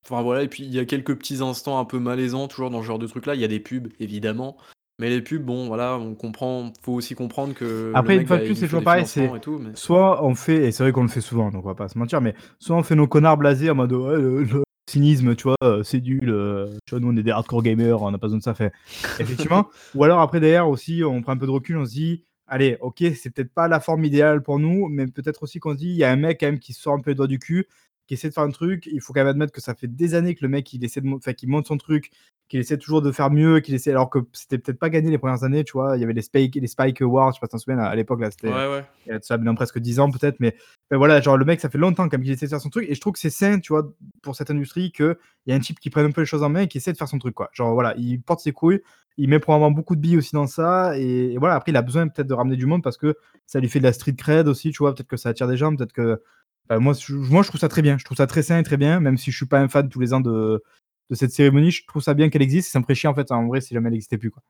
enfin 0.05 0.23
voilà 0.23 0.43
et 0.43 0.49
puis 0.49 0.65
il 0.65 0.75
y 0.75 0.81
a 0.81 0.85
quelques 0.85 1.17
petits 1.17 1.43
instants 1.43 1.79
un 1.79 1.85
peu 1.85 2.01
malaisants 2.01 2.49
toujours 2.49 2.71
dans 2.71 2.83
ce 2.83 2.87
genre 2.87 2.99
de 2.99 3.07
truc 3.07 3.27
là. 3.27 3.35
Il 3.37 3.41
y 3.41 3.45
a 3.45 3.49
des 3.49 3.61
pubs 3.61 3.89
évidemment, 4.01 4.57
mais 5.03 5.11
les 5.11 5.21
pubs, 5.21 5.43
bon 5.43 5.67
voilà, 5.67 5.99
on 5.99 6.15
comprend 6.15 6.73
faut 6.81 6.93
aussi 6.93 7.17
comprendre 7.17 7.55
que 7.55 7.91
Après, 7.93 8.17
une 8.17 8.25
fois 8.25 8.39
de 8.39 8.45
plus, 8.45 8.55
c'est 8.55 8.67
toujours 8.67 8.85
pareil, 8.85 9.05
c'est 9.05 9.29
mais 9.59 9.73
soit 9.75 10.25
on 10.25 10.37
fait 10.37 10.69
et 10.69 10.71
c'est 10.73 10.85
vrai 10.85 10.93
qu'on 10.93 11.03
le 11.03 11.09
fait 11.09 11.21
souvent, 11.21 11.51
donc 11.51 11.65
on 11.65 11.69
va 11.69 11.75
pas 11.75 11.89
se 11.89 11.99
mentir, 11.99 12.21
mais 12.21 12.35
soit 12.61 12.77
on 12.77 12.85
fait 12.85 12.95
nos 12.95 13.09
connards 13.09 13.37
blasés 13.37 13.69
en 13.69 13.75
mode: 13.75 13.93
«Ouais, 13.93 14.17
le 14.17 14.45
le 14.45 14.63
cynisme, 14.89 15.35
tu 15.35 15.45
vois, 15.45 15.57
heu, 15.65 15.83
c'est 15.83 16.01
nul, 16.01 16.29
heu, 16.29 16.71
tu 16.87 16.93
vois, 16.95 17.01
nous 17.01 17.09
on 17.13 17.17
est 17.17 17.25
des 17.25 17.33
hardcore 17.33 17.65
gamers, 17.65 18.01
on 18.01 18.15
a 18.15 18.19
pas 18.19 18.29
besoin 18.29 18.39
de 18.39 18.45
ça». 18.45 18.53
Enfin, 18.53 18.71
effectivement, 19.19 19.67
ou 19.97 20.05
alors 20.05 20.21
après 20.21 20.39
derrière 20.39 20.69
aussi, 20.69 21.03
on 21.05 21.21
prend 21.21 21.33
un 21.33 21.37
peu 21.37 21.47
de 21.47 21.51
recul, 21.51 21.77
on 21.79 21.85
se 21.85 21.91
dit: 21.95 22.23
«Allez, 22.47 22.77
OK, 22.81 22.99
c'est 23.17 23.31
peut-être 23.31 23.53
pas 23.53 23.67
la 23.67 23.81
forme 23.81 24.05
idéale 24.05 24.41
pour 24.45 24.61
nous», 24.61 24.87
mais 24.89 25.09
peut-être 25.09 25.43
aussi 25.43 25.59
qu'on 25.59 25.73
se 25.73 25.79
dit: 25.79 25.89
«Il 25.91 25.97
y 25.97 26.05
a 26.05 26.13
un 26.13 26.17
mec 26.17 26.39
quand 26.39 26.47
même 26.47 26.61
qui 26.61 26.75
sort 26.75 26.95
un 26.95 27.01
peu 27.01 27.11
les 27.11 27.17
doigts 27.17 27.27
du 27.27 27.41
cul, 27.41 27.67
qui 28.13 28.15
essaie 28.15 28.29
de 28.29 28.35
faire 28.35 28.43
un 28.45 28.51
truc». 28.51 28.87
Il 28.93 29.01
faut 29.01 29.13
quand 29.13 29.21
même 29.21 29.29
admettre 29.29 29.53
que 29.53 29.61
ça 29.61 29.75
fait 29.75 29.87
des 29.87 30.15
années 30.15 30.35
que 30.35 30.43
le 30.43 30.49
mec 30.49 30.73
il 30.73 30.85
essaie 30.85 31.01
de 31.01 31.09
enfin 31.09 31.33
qu'il 31.33 31.49
monte 31.49 31.67
son 31.67 31.79
truc, 31.79 32.11
qu'il 32.49 32.61
essaie 32.61 32.77
toujours 32.77 33.01
de 33.01 33.11
faire 33.13 33.31
mieux, 33.31 33.61
qu'il 33.61 33.75
essaie 33.75 33.91
alors 33.91 34.11
que 34.11 34.19
c'était 34.33 34.59
peut-être 34.59 34.79
pas 34.79 34.91
gagné 34.91 35.11
les 35.11 35.19
premières 35.19 35.45
années, 35.45 35.65
tu 35.65 35.73
vois? 35.73 35.97
Il 35.97 36.01
y 36.01 36.05
avait 36.05 36.13
les 36.13 36.23
Spike 36.23 36.55
les 36.57 36.67
Spike 36.67 37.01
Awards, 37.01 37.33
je 37.33 37.37
sais 37.37 37.41
pas 37.41 37.47
si 37.47 37.51
tu 37.51 37.53
t'en 37.53 37.59
souviens 37.59 37.79
à 37.79 37.95
l'époque 37.95 38.21
là, 38.21 38.31
c'était 38.31 38.49
ouais, 38.49 38.85
ouais. 39.07 39.15
a 39.15 39.21
ça 39.23 39.39
maintenant 39.39 39.55
presque 39.55 39.79
10 39.79 40.01
ans 40.01 40.11
peut-être, 40.11 40.37
mais 40.41 40.55
voilà, 40.91 41.21
genre 41.23 41.39
le 41.39 41.45
mec 41.47 41.61
ça 41.61 41.71
fait 41.71 41.79
longtemps 41.79 42.05
quand 42.09 42.19
même 42.19 42.23
qu'il 42.25 42.33
essaie 42.33 42.47
de 42.47 42.51
faire 42.51 42.61
son 42.61 42.69
truc 42.71 42.87
et 42.89 42.95
je 42.95 43.01
trouve 43.01 43.15
que 43.15 43.19
c'est 43.19 43.31
sain, 43.31 43.59
tu 43.59 43.73
vois? 43.73 43.91
Pour 44.23 44.37
cette 44.37 44.51
industrie 44.51 44.93
qu'il 44.93 45.17
y 45.47 45.53
a 45.53 45.55
un 45.55 45.61
type 45.61 45.81
qui 45.81 45.89
prenne 45.91 46.07
un 46.07 46.11
peu 46.11 46.21
les 46.21 46.27
choses 46.27 46.43
en 46.43 46.51
main 46.51 46.61
et 46.63 46.69
qui 46.69 46.79
essaie 46.79 46.93
de 46.93 46.99
faire 46.99 47.09
son 47.09 47.19
truc, 47.19 47.35
quoi. 47.35 47.49
Genre 47.55 47.73
voilà, 47.73 47.95
il 47.97 48.21
porte 48.21 48.41
ses 48.41 48.53
couilles, 48.53 48.83
il 49.17 49.29
met 49.29 49.39
probablement 49.39 49.71
beaucoup 49.71 49.97
de 49.97 50.01
billes 50.01 50.19
aussi 50.19 50.35
dans 50.35 50.47
ça 50.47 50.99
et 50.99 51.33
et 51.33 51.39
voilà, 51.39 51.55
après 51.55 51.73
il 51.73 51.77
a 51.77 51.83
besoin 51.83 52.07
peut-être 52.09 52.29
de 52.29 52.35
ramener 52.35 52.57
du 52.57 52.67
monde 52.67 52.83
parce 52.83 52.99
que 52.99 53.17
ça 53.47 53.61
lui 53.61 53.69
fait 53.69 53.79
de 53.79 53.85
la 53.85 53.93
street 53.95 54.15
cred 54.17 54.47
aussi, 54.49 54.71
tu 54.73 54.79
vois? 54.79 54.95
Peut-être 54.95 55.09
que 55.09 55.17
ça 55.17 55.31
attire 55.31 55.49
des 55.49 55.57
gens, 55.57 55.75
peut-être 55.75 55.93
que 55.93 56.21
enfin 56.69 56.81
moi 56.81 56.95
je 56.95 57.15
moi 57.15 57.43
je 57.43 57.49
trouve 57.49 57.61
ça 57.61 57.69
très 57.69 57.83
bien, 57.83 57.99
je 57.99 58.05
trouve 58.05 58.17
ça 58.17 58.27
très 58.27 58.43
sain 58.43 58.59
et 58.59 58.63
très 58.63 58.77
bien, 58.77 59.01
même 59.01 59.17
si 59.17 59.31
je 59.31 59.37
suis 59.37 59.47
pas 59.47 59.61
un 59.61 59.69
fan 59.69 59.89
tous 59.89 60.01
les 60.01 60.13
ans 60.13 60.21
de 60.21 60.63
cette 61.11 61.33
cérémonie, 61.33 61.71
je 61.71 61.87
trouve 61.87 62.03
ça 62.03 62.15
bien 62.15 62.31
qu'elle 62.31 62.43
existe 62.43 62.71
ça 62.71 62.79
me 62.79 62.85
ferait 62.85 62.95
chier 62.95 63.09
en 63.09 63.15
fait. 63.15 63.31
En 63.33 63.47
vrai 63.47 63.61
si 63.61 63.75
jamais 63.75 63.89
elle 63.89 63.95
existait 63.95 64.19
plus, 64.19 64.31
quoi. 64.31 64.43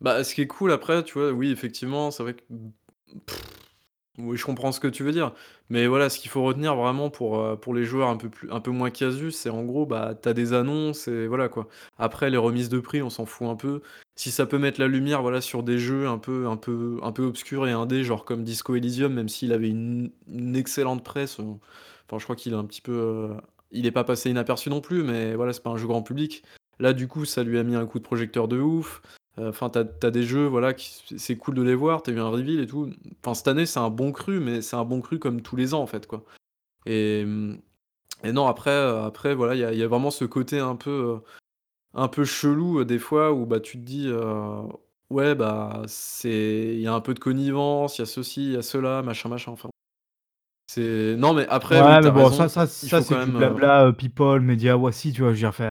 Bah, 0.00 0.24
ce 0.24 0.34
qui 0.34 0.42
est 0.42 0.46
cool 0.46 0.72
après, 0.72 1.04
tu 1.04 1.14
vois, 1.14 1.30
oui, 1.30 1.50
effectivement, 1.50 2.10
c'est 2.10 2.22
vrai 2.22 2.34
que 2.34 2.42
Oui, 4.18 4.36
je 4.36 4.44
comprends 4.44 4.72
ce 4.72 4.80
que 4.80 4.88
tu 4.88 5.04
veux 5.04 5.12
dire. 5.12 5.32
Mais 5.70 5.86
voilà, 5.86 6.10
ce 6.10 6.18
qu'il 6.18 6.30
faut 6.30 6.42
retenir 6.42 6.76
vraiment 6.76 7.08
pour, 7.08 7.58
pour 7.60 7.72
les 7.72 7.84
joueurs 7.84 8.10
un 8.10 8.60
peu 8.60 8.70
moins 8.70 8.90
casus, 8.90 9.34
c'est 9.34 9.48
en 9.48 9.64
gros, 9.64 9.86
bah, 9.86 10.14
tu 10.22 10.28
as 10.28 10.34
des 10.34 10.52
annonces 10.52 11.08
et 11.08 11.26
voilà 11.26 11.48
quoi. 11.48 11.66
Après 11.96 12.28
les 12.28 12.36
remises 12.36 12.68
de 12.68 12.78
prix, 12.78 13.00
on 13.02 13.08
s'en 13.08 13.24
fout 13.24 13.48
un 13.48 13.56
peu. 13.56 13.80
Si 14.14 14.30
ça 14.30 14.44
peut 14.44 14.58
mettre 14.58 14.78
la 14.80 14.86
lumière, 14.88 15.22
voilà, 15.22 15.40
sur 15.40 15.62
des 15.62 15.78
jeux 15.78 16.06
un 16.08 16.18
peu 16.18 16.46
un 16.46 16.58
peu 16.58 16.98
un 17.02 17.10
peu 17.12 17.22
obscurs 17.24 17.66
et 17.66 17.72
indés, 17.72 18.04
genre 18.04 18.26
comme 18.26 18.44
Disco 18.44 18.74
Elysium, 18.76 19.14
même 19.14 19.30
s'il 19.30 19.50
avait 19.52 19.70
une 19.70 20.10
excellente 20.54 21.02
presse, 21.02 21.38
enfin 21.40 22.18
je 22.18 22.24
crois 22.24 22.36
qu'il 22.36 22.52
est 22.52 22.56
un 22.56 22.64
petit 22.66 22.82
peu, 22.82 22.92
heu, 22.92 23.30
il 23.70 23.86
est 23.86 23.90
pas 23.92 24.04
passé 24.04 24.28
inaperçu 24.30 24.68
non 24.68 24.82
plus, 24.82 25.02
mais 25.02 25.34
voilà, 25.34 25.54
c'est 25.54 25.62
pas 25.62 25.70
un 25.70 25.78
jeu 25.78 25.86
grand 25.86 26.02
public. 26.02 26.42
Là, 26.78 26.92
du 26.92 27.08
coup, 27.08 27.24
ça 27.24 27.44
lui 27.44 27.58
a 27.58 27.62
mis 27.62 27.76
un 27.76 27.86
coup 27.86 27.98
de 27.98 28.04
projecteur 28.04 28.46
de 28.48 28.58
ouf. 28.60 29.00
Heu, 29.38 29.48
enfin, 29.48 29.70
tu 29.70 29.78
as 29.78 30.10
des 30.10 30.22
jeux, 30.24 30.46
voilà, 30.46 30.74
qui 30.74 31.18
c'est 31.18 31.36
cool 31.36 31.54
de 31.54 31.62
les 31.62 31.74
voir, 31.74 32.02
tu 32.02 32.10
as 32.10 32.14
eu 32.14 32.20
un 32.20 32.28
reveal 32.28 32.60
et 32.60 32.66
tout. 32.66 32.90
Enfin, 33.24 33.34
cette 33.34 33.48
année, 33.48 33.66
c'est 33.66 33.78
un 33.80 33.90
bon 33.90 34.12
cru, 34.12 34.40
mais 34.40 34.62
c'est 34.62 34.76
un 34.76 34.84
bon 34.84 35.00
cru 35.00 35.18
comme 35.18 35.40
tous 35.42 35.56
les 35.56 35.74
ans, 35.74 35.80
en 35.82 35.86
fait, 35.86 36.06
quoi. 36.06 36.24
Et 36.86 37.26
et 38.24 38.32
non, 38.32 38.46
après, 38.48 38.70
heu, 38.72 38.98
après, 39.00 39.34
voilà, 39.34 39.54
il 39.56 39.60
y 39.60 39.64
a 39.64 39.72
il 39.72 39.78
y 39.78 39.82
a 39.82 39.88
vraiment 39.88 40.10
ce 40.12 40.24
côté 40.26 40.58
un 40.60 40.76
peu, 40.76 40.90
heu, 40.90 41.20
un 41.94 42.08
peu 42.08 42.24
chelou, 42.24 42.84
des 42.84 42.98
fois 43.00 43.32
où, 43.32 43.46
bah, 43.46 43.60
tu 43.60 43.78
te 43.80 43.84
dis, 43.84 44.08
«Ouais, 45.10 45.34
bah, 45.34 45.82
c'est 45.86 46.74
il 46.74 46.80
y 46.80 46.86
a 46.86 46.94
un 46.94 47.00
peu 47.00 47.12
de 47.14 47.18
connivence, 47.20 47.98
il 47.98 48.02
y 48.02 48.04
a 48.04 48.06
ceci, 48.06 48.46
il 48.46 48.52
y 48.52 48.56
a 48.56 48.62
cela, 48.62 49.02
machin, 49.02 49.28
machin», 49.28 49.52
enfin. 49.52 49.68
C'est 50.66 51.16
non, 51.18 51.34
mais 51.34 51.46
après, 51.48 51.80
oui, 51.82 51.96
Ouais, 51.96 52.00
mais 52.02 52.10
bon, 52.10 52.30
ça 52.30 52.48
raison, 52.48 52.48
ça 52.48 52.66
il 52.82 52.88
ça 52.88 52.98
faut 52.98 53.04
c'est 53.04 53.14
quand 53.14 53.24
du 53.24 53.30
même, 53.32 53.36
blabla, 53.36 53.92
people, 53.92 54.40
médias, 54.40 54.76
voici, 54.76 55.12
tu 55.12 55.20
vois? 55.22 55.30
Je 55.30 55.34
veux 55.34 55.38
dire, 55.40 55.48
enfin, 55.50 55.68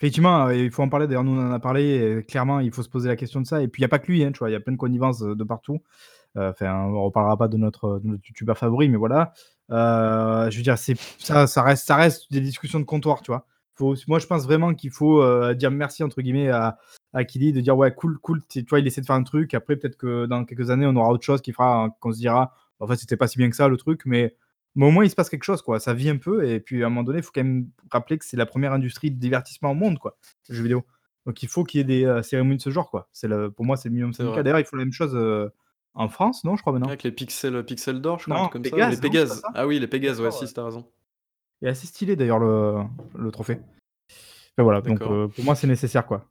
effectivement, 0.00 0.48
heu, 0.48 0.56
il 0.56 0.70
faut 0.70 0.82
en 0.82 0.88
parler. 0.88 1.06
D'ailleurs, 1.06 1.24
nous, 1.24 1.32
on 1.32 1.48
en 1.48 1.52
a 1.52 1.60
parlé 1.60 2.24
clairement, 2.28 2.60
il 2.60 2.72
faut 2.72 2.82
se 2.82 2.88
poser 2.88 3.08
la 3.08 3.16
question 3.16 3.40
de 3.40 3.46
ça 3.46 3.62
et 3.62 3.68
puis 3.68 3.80
il 3.80 3.84
y 3.84 3.86
a 3.86 3.88
pas 3.88 3.98
que 3.98 4.10
lui, 4.10 4.24
hein, 4.24 4.32
tu 4.32 4.38
vois? 4.40 4.50
Il 4.50 4.52
y 4.52 4.56
a 4.56 4.60
plein 4.60 4.72
de 4.72 4.78
connivence, 4.78 5.22
heu, 5.22 5.34
de 5.34 5.44
partout. 5.44 5.80
Heu, 6.36 6.48
enfin, 6.50 6.74
on 6.86 7.02
reparlera 7.04 7.36
pas 7.38 7.48
de 7.48 7.56
notre, 7.58 8.00
youtubeur 8.04 8.58
favori, 8.58 8.88
mais 8.88 8.98
voilà. 8.98 9.32
Je 9.70 10.56
veux 10.56 10.62
dire, 10.62 10.78
ça 10.78 11.96
reste 11.96 12.32
des 12.32 12.40
discussions 12.40 12.80
de 12.80 12.84
comptoir, 12.84 13.22
tu 13.22 13.32
vois? 13.32 13.46
Moi, 14.08 14.18
je 14.20 14.26
pense 14.26 14.44
vraiment 14.44 14.74
qu'il 14.74 14.90
faut, 14.90 15.24
dire 15.54 15.70
«merci» 15.72 16.04
entre 16.04 16.22
guillemets 16.22 16.50
à 16.50 16.78
Kili, 17.26 17.52
de 17.52 17.60
dire: 17.60 17.76
«Ouais, 17.76 17.92
cool, 17.94 18.18
cool», 18.18 18.42
tu 18.48 18.64
vois? 18.68 18.80
Il 18.80 18.86
essaie 18.86 19.00
de 19.00 19.06
faire 19.06 19.16
un 19.16 19.22
truc, 19.24 19.54
après 19.54 19.76
peut-être 19.76 19.96
que 19.96 20.26
dans 20.26 20.44
quelques 20.44 20.70
années, 20.70 20.86
on 20.86 20.96
aura 20.96 21.10
autre 21.10 21.24
chose 21.24 21.42
qui 21.42 21.52
fera 21.52 21.90
qu'on 22.00 22.12
se 22.12 22.18
dira: 22.18 22.54
«En 22.80 22.86
fait, 22.86 22.96
c'était 22.96 23.16
pas 23.16 23.26
si 23.28 23.38
bien 23.38 23.50
que 23.50 23.56
ça 23.56 23.68
le 23.68 23.76
truc», 23.78 24.02
mais 24.06 24.36
mais 24.74 24.86
au 24.86 24.90
moins 24.90 25.04
il 25.04 25.10
se 25.10 25.14
passe 25.14 25.28
quelque 25.28 25.44
chose, 25.44 25.62
quoi. 25.62 25.80
Ça 25.80 25.94
vit 25.94 26.08
un 26.10 26.16
peu 26.16 26.48
et 26.48 26.60
puis 26.60 26.82
à 26.82 26.86
un 26.86 26.88
moment 26.90 27.02
donné, 27.02 27.18
il 27.18 27.22
faut 27.22 27.32
quand 27.34 27.44
même 27.44 27.68
rappeler 27.90 28.18
que 28.18 28.24
c'est 28.24 28.36
la 28.36 28.46
première 28.46 28.72
industrie 28.72 29.10
de 29.10 29.18
divertissement 29.18 29.72
au 29.72 29.74
monde, 29.74 29.98
quoi, 29.98 30.16
le 30.48 30.54
jeu 30.54 30.62
vidéo. 30.62 30.84
Donc 31.26 31.42
il 31.42 31.48
faut 31.48 31.64
qu'il 31.64 31.78
y 31.78 31.80
ait 31.80 31.84
des, 31.84 32.04
heu, 32.04 32.22
cérémonies 32.22 32.56
de 32.56 32.62
ce 32.62 32.70
genre, 32.70 32.90
quoi. 32.90 33.08
C'est 33.12 33.28
le 33.28 33.50
pour 33.50 33.64
moi, 33.64 33.76
c'est 33.76 33.88
le 33.88 33.94
minimum 33.94 34.12
syndical. 34.12 34.42
D'ailleurs, 34.42 34.60
ils 34.60 34.64
font 34.64 34.76
la 34.76 34.84
même 34.84 34.92
chose, 34.92 35.14
heu, 35.14 35.50
en 35.94 36.08
France, 36.08 36.44
non, 36.44 36.56
je 36.56 36.62
crois 36.62 36.72
maintenant? 36.72 36.88
Avec 36.88 37.02
les 37.02 37.12
Pixel, 37.12 37.56
heu, 37.56 37.64
Pixel 37.64 38.00
d'or, 38.00 38.18
je 38.18 38.24
crois, 38.24 38.42
Non, 38.42 38.48
comme 38.48 38.64
ça? 38.64 38.88
Les 38.88 38.96
Pégases. 38.96 39.42
Ah 39.54 39.66
oui, 39.66 39.78
les 39.78 39.88
Pégases, 39.88 40.20
ouais, 40.20 40.30
si, 40.30 40.40
ouais. 40.40 40.46
si, 40.46 40.54
tu 40.54 40.60
as 40.60 40.64
raison. 40.64 40.86
Il 41.60 41.68
est 41.68 41.70
assez 41.70 41.86
stylé 41.86 42.16
d'ailleurs 42.16 42.38
le 42.38 42.84
le 43.18 43.30
trophée. 43.30 43.58
Enfin 44.56 44.62
voilà, 44.62 44.80
donc 44.80 44.98
pour 44.98 45.44
moi, 45.44 45.54
c'est 45.54 45.66
nécessaire, 45.66 46.06
quoi. 46.06 46.30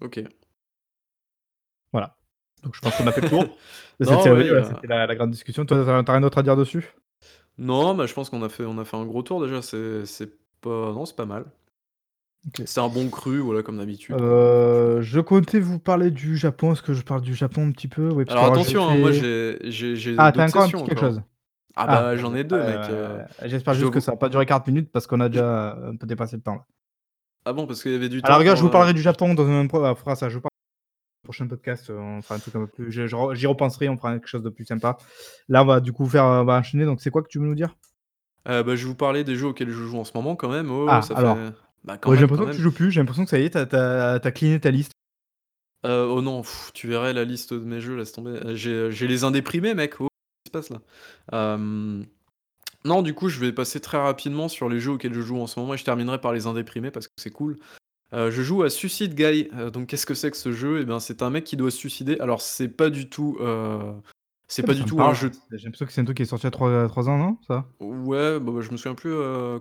OK. 0.00 0.20
Voilà. 1.92 2.16
Donc 2.62 2.74
je 2.74 2.80
pense 2.80 2.96
qu'on 2.96 3.06
a 3.06 3.12
fait 3.12 3.20
le 3.20 3.28
tour 3.28 3.42
ouais, 4.00 4.46
il 4.46 4.64
c'était 4.66 4.86
la 4.86 5.06
la 5.06 5.14
grande 5.14 5.30
discussion. 5.30 5.64
Toi, 5.66 5.84
tu 5.84 5.90
as 5.90 6.02
tu 6.02 6.10
as 6.10 6.12
rien 6.12 6.20
d'autre 6.20 6.38
à 6.38 6.42
dire 6.42 6.56
dessus? 6.56 6.94
Non, 7.58 7.94
bah, 7.94 8.06
je 8.06 8.14
pense 8.14 8.30
qu'on 8.30 8.42
a 8.42 8.48
fait 8.48 8.64
on 8.64 8.78
a 8.78 8.84
fait 8.84 8.96
un 8.96 9.04
gros 9.04 9.22
tour 9.22 9.40
déjà, 9.40 9.62
c'est 9.62 10.06
c'est 10.06 10.30
pas 10.60 10.92
non, 10.92 11.06
c'est 11.06 11.16
pas 11.16 11.26
mal. 11.26 11.44
C'est 12.66 12.80
un 12.80 12.88
bon 12.88 13.08
cru, 13.08 13.38
voilà, 13.38 13.62
comme 13.62 13.78
d'habitude, 13.78 14.16
franchement. 14.16 15.02
je 15.02 15.20
comptais 15.20 15.60
vous 15.60 15.78
parler 15.78 16.10
du 16.10 16.36
Japon. 16.36 16.72
Est-ce 16.72 16.82
que 16.82 16.92
je 16.92 17.02
parle 17.02 17.22
du 17.22 17.34
Japon 17.34 17.66
un 17.68 17.70
petit 17.72 17.88
peu? 17.88 18.10
Alors 18.28 18.44
alors 18.44 18.52
attention, 18.52 18.86
hein, 18.86 18.96
moi 18.96 19.12
j'ai 19.12 19.58
j'ai 19.64 19.96
j'ai 19.96 20.14
ah, 20.18 20.30
tu 20.32 20.40
as 20.40 20.44
d'autres 20.44 20.58
encore 20.58 20.62
un 20.62 20.70
petit 20.70 20.84
quelque 20.84 21.00
chose? 21.00 21.22
Ah 21.76 21.84
Ah, 21.84 21.86
bah, 21.86 22.02
bah, 22.02 22.16
j'en 22.16 22.34
ai 22.34 22.44
2 22.44 22.56
mec, 22.56 22.78
heu, 22.90 22.92
heu, 22.92 23.48
j'espère 23.48 23.74
je 23.74 23.80
juste 23.80 23.92
que 23.92 24.00
ça 24.00 24.12
va 24.12 24.16
pas 24.16 24.28
durer 24.28 24.46
40 24.46 24.66
minutes 24.68 24.90
parce 24.92 25.06
qu'on 25.06 25.20
a 25.20 25.28
déjà, 25.28 25.72
un 25.72 25.96
peu 25.96 26.06
dépassé 26.06 26.36
le 26.36 26.42
temps, 26.42 26.54
là. 26.54 26.66
Ah 27.46 27.52
bon, 27.52 27.66
parce 27.66 27.82
qu'il 27.82 27.92
y 27.92 27.94
avait 27.96 28.08
du 28.08 28.22
temps 28.22 28.38
rigueur, 28.38 28.56
je 28.56 28.60
pour, 28.60 28.68
vous 28.68 28.72
parlerai 28.72 28.94
du 28.94 29.02
Japon 29.02 29.34
dans 29.34 29.46
un 29.46 29.66
on 29.66 29.94
fera 29.94 30.16
ça, 30.16 30.28
je 30.28 30.36
vous 30.36 30.40
parle 30.40 30.53
prochain 31.24 31.46
podcast, 31.46 31.90
heu, 31.90 31.98
on 31.98 32.22
fera 32.22 32.36
un 32.36 32.38
truc 32.38 32.54
un 32.54 32.60
peu 32.60 32.66
plus 32.66 32.92
j'y 32.92 33.46
repenserai, 33.46 33.88
on 33.88 33.96
fera 33.96 34.12
quelque 34.12 34.28
chose 34.28 34.42
de 34.42 34.50
plus 34.50 34.64
sympa. 34.64 34.96
Là, 35.48 35.62
on 35.62 35.66
va 35.66 35.80
du 35.80 35.92
coup 35.92 36.06
faire, 36.06 36.24
on 36.24 36.44
va 36.44 36.58
enchaîner, 36.58 36.84
donc 36.84 37.00
c'est 37.00 37.10
quoi 37.10 37.22
que 37.22 37.28
tu 37.28 37.38
veux 37.38 37.46
nous 37.46 37.54
dire? 37.54 37.76
Heu, 38.48 38.62
bah, 38.62 38.76
je 38.76 38.82
vais 38.82 38.88
vous 38.88 38.94
parler 38.94 39.24
des 39.24 39.36
jeux 39.36 39.48
auxquels 39.48 39.70
je 39.70 39.82
joue 39.82 39.98
en 39.98 40.04
ce 40.04 40.12
moment 40.14 40.36
quand 40.36 40.50
même. 40.50 40.70
Ouais, 40.70 40.90
Ah, 40.90 41.02
ça 41.02 41.14
alors, 41.14 41.36
fait 41.36 41.52
bah, 41.84 41.98
ouais, 42.06 42.16
j'ai 42.16 42.22
l'impression 42.22 42.46
que 42.46 42.56
tu 42.56 42.62
joues 42.62 42.72
plus, 42.72 42.90
j'ai 42.90 43.00
l'impression 43.00 43.24
que 43.24 43.30
ça 43.30 43.38
y 43.38 43.44
est, 43.44 43.50
tu 43.50 43.58
as 43.58 43.66
tu 43.66 43.76
as 43.76 44.20
tu 44.20 44.28
as 44.28 44.32
cleané 44.32 44.60
ta 44.60 44.70
liste. 44.70 44.92
Heu, 45.84 46.08
oh 46.10 46.22
non, 46.22 46.42
tu 46.72 46.88
verrais 46.88 47.12
la 47.12 47.24
liste 47.24 47.52
de 47.52 47.58
mes 47.58 47.80
jeux, 47.80 47.96
laisse 47.96 48.12
tomber. 48.12 48.38
Heu, 48.44 48.54
j'ai, 48.54 49.06
les 49.06 49.24
indéprimés 49.24 49.74
mec, 49.74 50.00
oh, 50.00 50.08
qu'est-ce 50.08 50.60
qui 50.60 50.68
se 50.68 50.70
passe 50.70 50.70
là? 50.70 51.58
Non, 52.84 53.00
du 53.00 53.14
coup, 53.14 53.30
je 53.30 53.40
vais 53.40 53.52
passer 53.52 53.80
très 53.80 53.96
rapidement 53.96 54.48
sur 54.48 54.68
les 54.68 54.78
jeux 54.78 54.92
auxquels 54.92 55.14
je 55.14 55.22
joue 55.22 55.38
en 55.40 55.46
ce 55.46 55.58
moment 55.58 55.72
et 55.72 55.78
je 55.78 55.84
terminerai 55.84 56.20
par 56.20 56.34
les 56.34 56.46
indéprimés 56.46 56.90
parce 56.90 57.08
que 57.08 57.14
c'est 57.16 57.30
cool. 57.30 57.56
Heu, 58.14 58.30
je 58.30 58.42
joue 58.42 58.62
à 58.62 58.70
Suicide 58.70 59.14
Guy, 59.14 59.48
heu, 59.58 59.70
donc 59.70 59.88
qu'est-ce 59.88 60.06
que 60.06 60.14
c'est 60.14 60.30
que 60.30 60.36
ce 60.36 60.52
jeu? 60.52 60.80
Et 60.80 60.84
ben, 60.84 61.00
c'est 61.00 61.22
un 61.22 61.30
mec 61.30 61.44
qui 61.44 61.56
doit 61.56 61.70
se 61.70 61.78
suicider. 61.78 62.18
Alors 62.20 62.40
c'est 62.40 62.68
pas 62.68 62.90
du 62.90 63.08
tout, 63.08 63.36
heu, 63.40 63.78
c'est 64.48 64.62
pas 64.62 64.74
du 64.74 64.84
tout 64.84 65.02
un 65.02 65.14
jeu 65.14 65.30
J'ai 65.52 65.64
l'impression 65.64 65.86
que 65.86 65.92
c'est 65.92 66.00
un 66.00 66.04
truc 66.04 66.16
qui 66.18 66.22
est 66.22 66.26
sorti 66.26 66.46
a 66.46 66.50
3 66.50 66.88
3 66.88 67.08
ans, 67.08 67.18
non, 67.18 67.38
ça? 67.46 67.64
Ouais, 67.80 68.38
bah, 68.38 68.52
bah, 68.52 68.60
je 68.60 68.70
me 68.70 68.76
souviens 68.76 68.94
plus, 68.94 69.14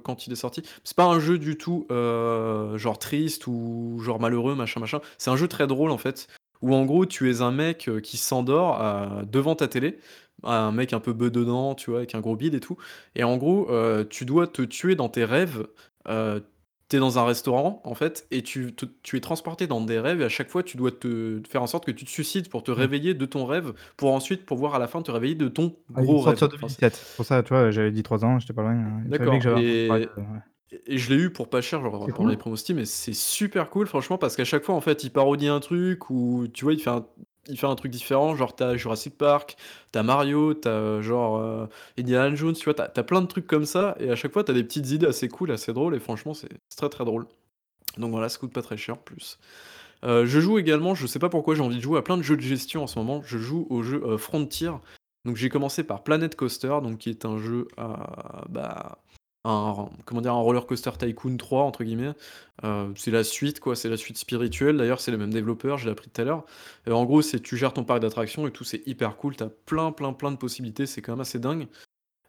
quand 0.04 0.28
il 0.28 0.34
est 0.34 0.38
sorti. 0.38 0.62
C'est 0.84 0.96
pas 0.96 1.06
un 1.06 1.20
jeu 1.20 1.38
du 1.40 1.58
tout, 1.58 1.88
genre 1.90 3.00
triste 3.00 3.48
ou 3.48 4.00
genre 4.04 4.20
malheureux, 4.20 4.56
machin, 4.56 4.80
machin. 4.80 5.00
C'est 5.18 5.32
un 5.32 5.36
jeu 5.36 5.48
très 5.48 5.66
drôle, 5.68 5.92
en 5.92 5.98
fait, 5.98 6.28
où 6.62 6.76
en 6.76 6.86
gros, 6.86 7.06
tu 7.06 7.30
es 7.32 7.42
un 7.42 7.52
mec, 7.52 7.90
qui 8.04 8.18
s'endort, 8.18 9.24
devant 9.26 9.56
ta 9.56 9.68
télé. 9.68 10.00
Un 10.44 10.72
mec 10.74 10.92
un 10.94 11.00
peu 11.00 11.14
bedonnant, 11.14 11.74
tu 11.74 11.90
vois? 11.90 12.00
Avec 12.00 12.16
un 12.16 12.20
gros 12.20 12.36
bide 12.36 12.54
et 12.56 12.60
tout 12.60 12.78
et 13.16 13.24
en 13.24 13.38
gros, 13.38 13.68
tu 14.10 14.26
dois 14.26 14.48
te 14.48 14.62
tuer 14.62 14.96
dans 14.96 15.10
tes 15.10 15.26
rêves. 15.26 15.66
Tu 16.90 16.98
es 16.98 17.00
dans 17.00 17.18
un 17.20 17.26
restaurant, 17.26 17.82
en 17.86 17.96
fait 17.96 18.28
et 18.32 18.44
tu 18.44 18.74
te 18.76 18.86
tu 19.04 19.18
es 19.18 19.22
transporté 19.22 19.68
dans 19.68 19.82
des 19.82 20.00
rêves 20.00 20.22
et 20.22 20.26
à 20.26 20.30
chaque 20.30 20.50
fois, 20.50 20.64
tu 20.64 20.78
dois 20.78 20.92
te 20.92 21.42
faire 21.50 21.62
en 21.64 21.68
sorte 21.68 21.86
que 21.86 21.92
tu 21.92 22.06
te 22.06 22.10
suicides 22.10 22.50
pour 22.50 22.64
te 22.64 22.72
Mmh. 22.76 22.84
réveiller 22.84 23.14
de 23.14 23.26
ton 23.26 23.46
rêve, 23.46 23.74
pour 23.98 24.14
ensuite 24.14 24.46
pouvoir 24.46 24.76
à 24.76 24.80
la 24.80 24.88
fin 24.88 25.02
te 25.02 25.12
réveiller 25.12 25.36
de 25.36 25.48
ton 25.48 25.76
Ah, 25.96 26.04
il 26.04 26.14
est 26.16 26.18
gros 26.18 26.20
sorti 26.20 26.44
rêve. 26.44 26.46
en 26.46 26.48
Enfin, 26.56 26.68
c'est 26.70 26.82
2017. 26.82 26.96
C'est 26.96 27.16
pour 27.16 27.26
ça, 27.26 27.44
tu 27.44 27.50
vois, 27.50 27.70
j'avais 27.72 27.92
dit 27.92 28.02
3 28.04 28.26
ans, 28.26 28.40
j'étais 28.40 28.54
pas 28.54 28.64
loin, 28.64 28.72
hein. 28.74 29.04
Il 29.08 29.14
savait 29.16 29.38
que 29.38 29.40
D'accord 29.40 29.44
j'avais 29.44 29.56
entendu 29.58 29.84
parler 29.86 30.02
et 30.02 30.16
de 30.18 30.22
ouais. 30.22 30.40
et 30.88 30.98
je 30.98 31.14
l'ai 31.14 31.22
eu 31.22 31.32
pour 31.34 31.50
pas 31.50 31.62
cher, 31.62 31.82
genre, 31.82 32.06
C'est 32.06 32.14
pendant 32.14 32.30
les 32.30 32.38
cool. 32.38 32.38
promos 32.38 32.56
Steam 32.58 32.80
et 32.80 32.86
c'est 32.86 33.14
super 33.14 33.70
cool 33.70 33.88
franchement 33.88 34.18
parce 34.18 34.36
qu'à 34.36 34.46
chaque 34.46 34.64
fois, 34.64 34.76
en 34.76 34.82
fait, 34.82 35.04
il 35.04 35.12
parodie 35.12 35.48
un 35.48 35.60
truc 35.60 36.10
ou 36.10 36.48
tu 36.54 36.66
vois, 36.66 36.74
il 36.74 36.80
fait 36.82 36.90
un 36.90 37.08
il 37.48 37.58
fait 37.58 37.68
un 37.68 37.76
truc 37.76 37.92
différent, 37.92 38.36
genre 38.36 38.56
tu 38.56 38.64
as 38.64 38.76
Jurassic 38.78 39.18
Park, 39.18 39.58
tu 39.92 40.00
as 40.00 40.04
Mario, 40.04 40.54
tu 40.54 40.68
as 40.68 41.02
genre, 41.02 41.40
heu, 41.40 41.68
Indiana 41.98 42.34
Jones, 42.36 42.54
tu 42.54 42.66
vois? 42.66 42.74
Tu 42.74 42.82
as 43.00 43.04
plein 43.04 43.22
de 43.22 43.28
trucs 43.28 43.48
comme 43.48 43.66
ça 43.66 43.96
et 44.00 44.10
à 44.10 44.16
chaque 44.16 44.34
fois, 44.34 44.44
tu 44.44 44.52
as 44.52 44.54
des 44.54 44.64
petites 44.64 44.90
idées 44.92 45.08
assez 45.08 45.28
cool, 45.30 45.52
assez 45.52 45.74
drôles 45.74 45.96
et 45.96 46.00
franchement, 46.00 46.34
c'est 46.34 46.50
très, 46.76 46.90
très 46.90 47.06
drôle. 47.06 47.26
Donc 47.98 48.12
voilà, 48.12 48.30
ça 48.30 48.40
coûte 48.40 48.54
pas 48.54 48.62
très 48.62 48.78
cher 48.78 48.98
plus. 48.98 49.40
Heu, 50.06 50.26
je 50.26 50.40
joue 50.40 50.60
également, 50.60 50.96
je 50.96 51.08
sais 51.08 51.20
pas 51.20 51.30
pourquoi 51.30 51.56
j'ai 51.56 51.62
envie 51.62 51.78
de 51.78 51.82
jouer 51.82 52.00
à 52.00 52.02
plein 52.02 52.18
de 52.18 52.24
jeux 52.24 52.38
de 52.38 52.42
gestion 52.42 52.84
en 52.84 52.88
ce 52.88 53.00
moment. 53.00 53.22
Je 53.26 53.38
joue 53.38 53.68
au 53.70 53.84
jeu, 53.84 54.18
Frontier. 54.18 54.72
Donc 55.26 55.38
j'ai 55.38 55.50
commencé 55.50 55.84
par 55.84 56.04
Planet 56.04 56.36
Coaster, 56.36 56.80
donc 56.84 56.98
qui 56.98 57.10
est 57.10 57.26
un 57.26 57.38
jeu, 57.38 57.68
heu, 57.80 57.84
bah, 58.50 59.00
un 59.46 59.90
comment 60.06 60.22
dire? 60.22 60.34
Un 60.34 60.40
Roller 60.42 60.66
Coaster 60.66 60.92
Tycoon 60.98 61.38
3 61.38 61.64
entre 61.64 61.84
guillemets. 61.84 62.14
Heu, 62.64 62.94
c'est 62.96 63.12
la 63.12 63.24
suite 63.24 63.60
quoi, 63.60 63.76
c'est 63.76 63.90
la 63.90 63.98
suite 63.98 64.18
spirituelle. 64.18 64.78
D'ailleurs, 64.78 65.02
c'est 65.02 65.12
les 65.12 65.18
mêmes 65.18 65.34
développeurs, 65.34 65.78
je 65.78 65.86
l'ai 65.86 65.92
appris 65.92 66.10
tout 66.10 66.22
à 66.22 66.26
l'heure. 66.26 66.46
Heu, 66.88 66.94
en 66.94 67.06
gros, 67.06 67.22
c'est 67.22 67.40
tu 67.42 67.58
gères 67.58 67.74
ton 67.74 67.84
parc 67.84 68.00
d'attractions 68.02 68.48
et 68.48 68.52
tout, 68.52 68.64
c'est 68.64 68.82
hyper 68.88 69.18
cool. 69.18 69.36
Tu 69.36 69.44
as 69.44 69.50
plein, 69.50 69.92
plein, 69.92 70.14
plein 70.14 70.32
de 70.32 70.38
possibilités, 70.38 70.86
c'est 70.86 71.02
quand 71.02 71.14
même 71.14 71.22
assez 71.22 71.40
dingue. 71.40 71.68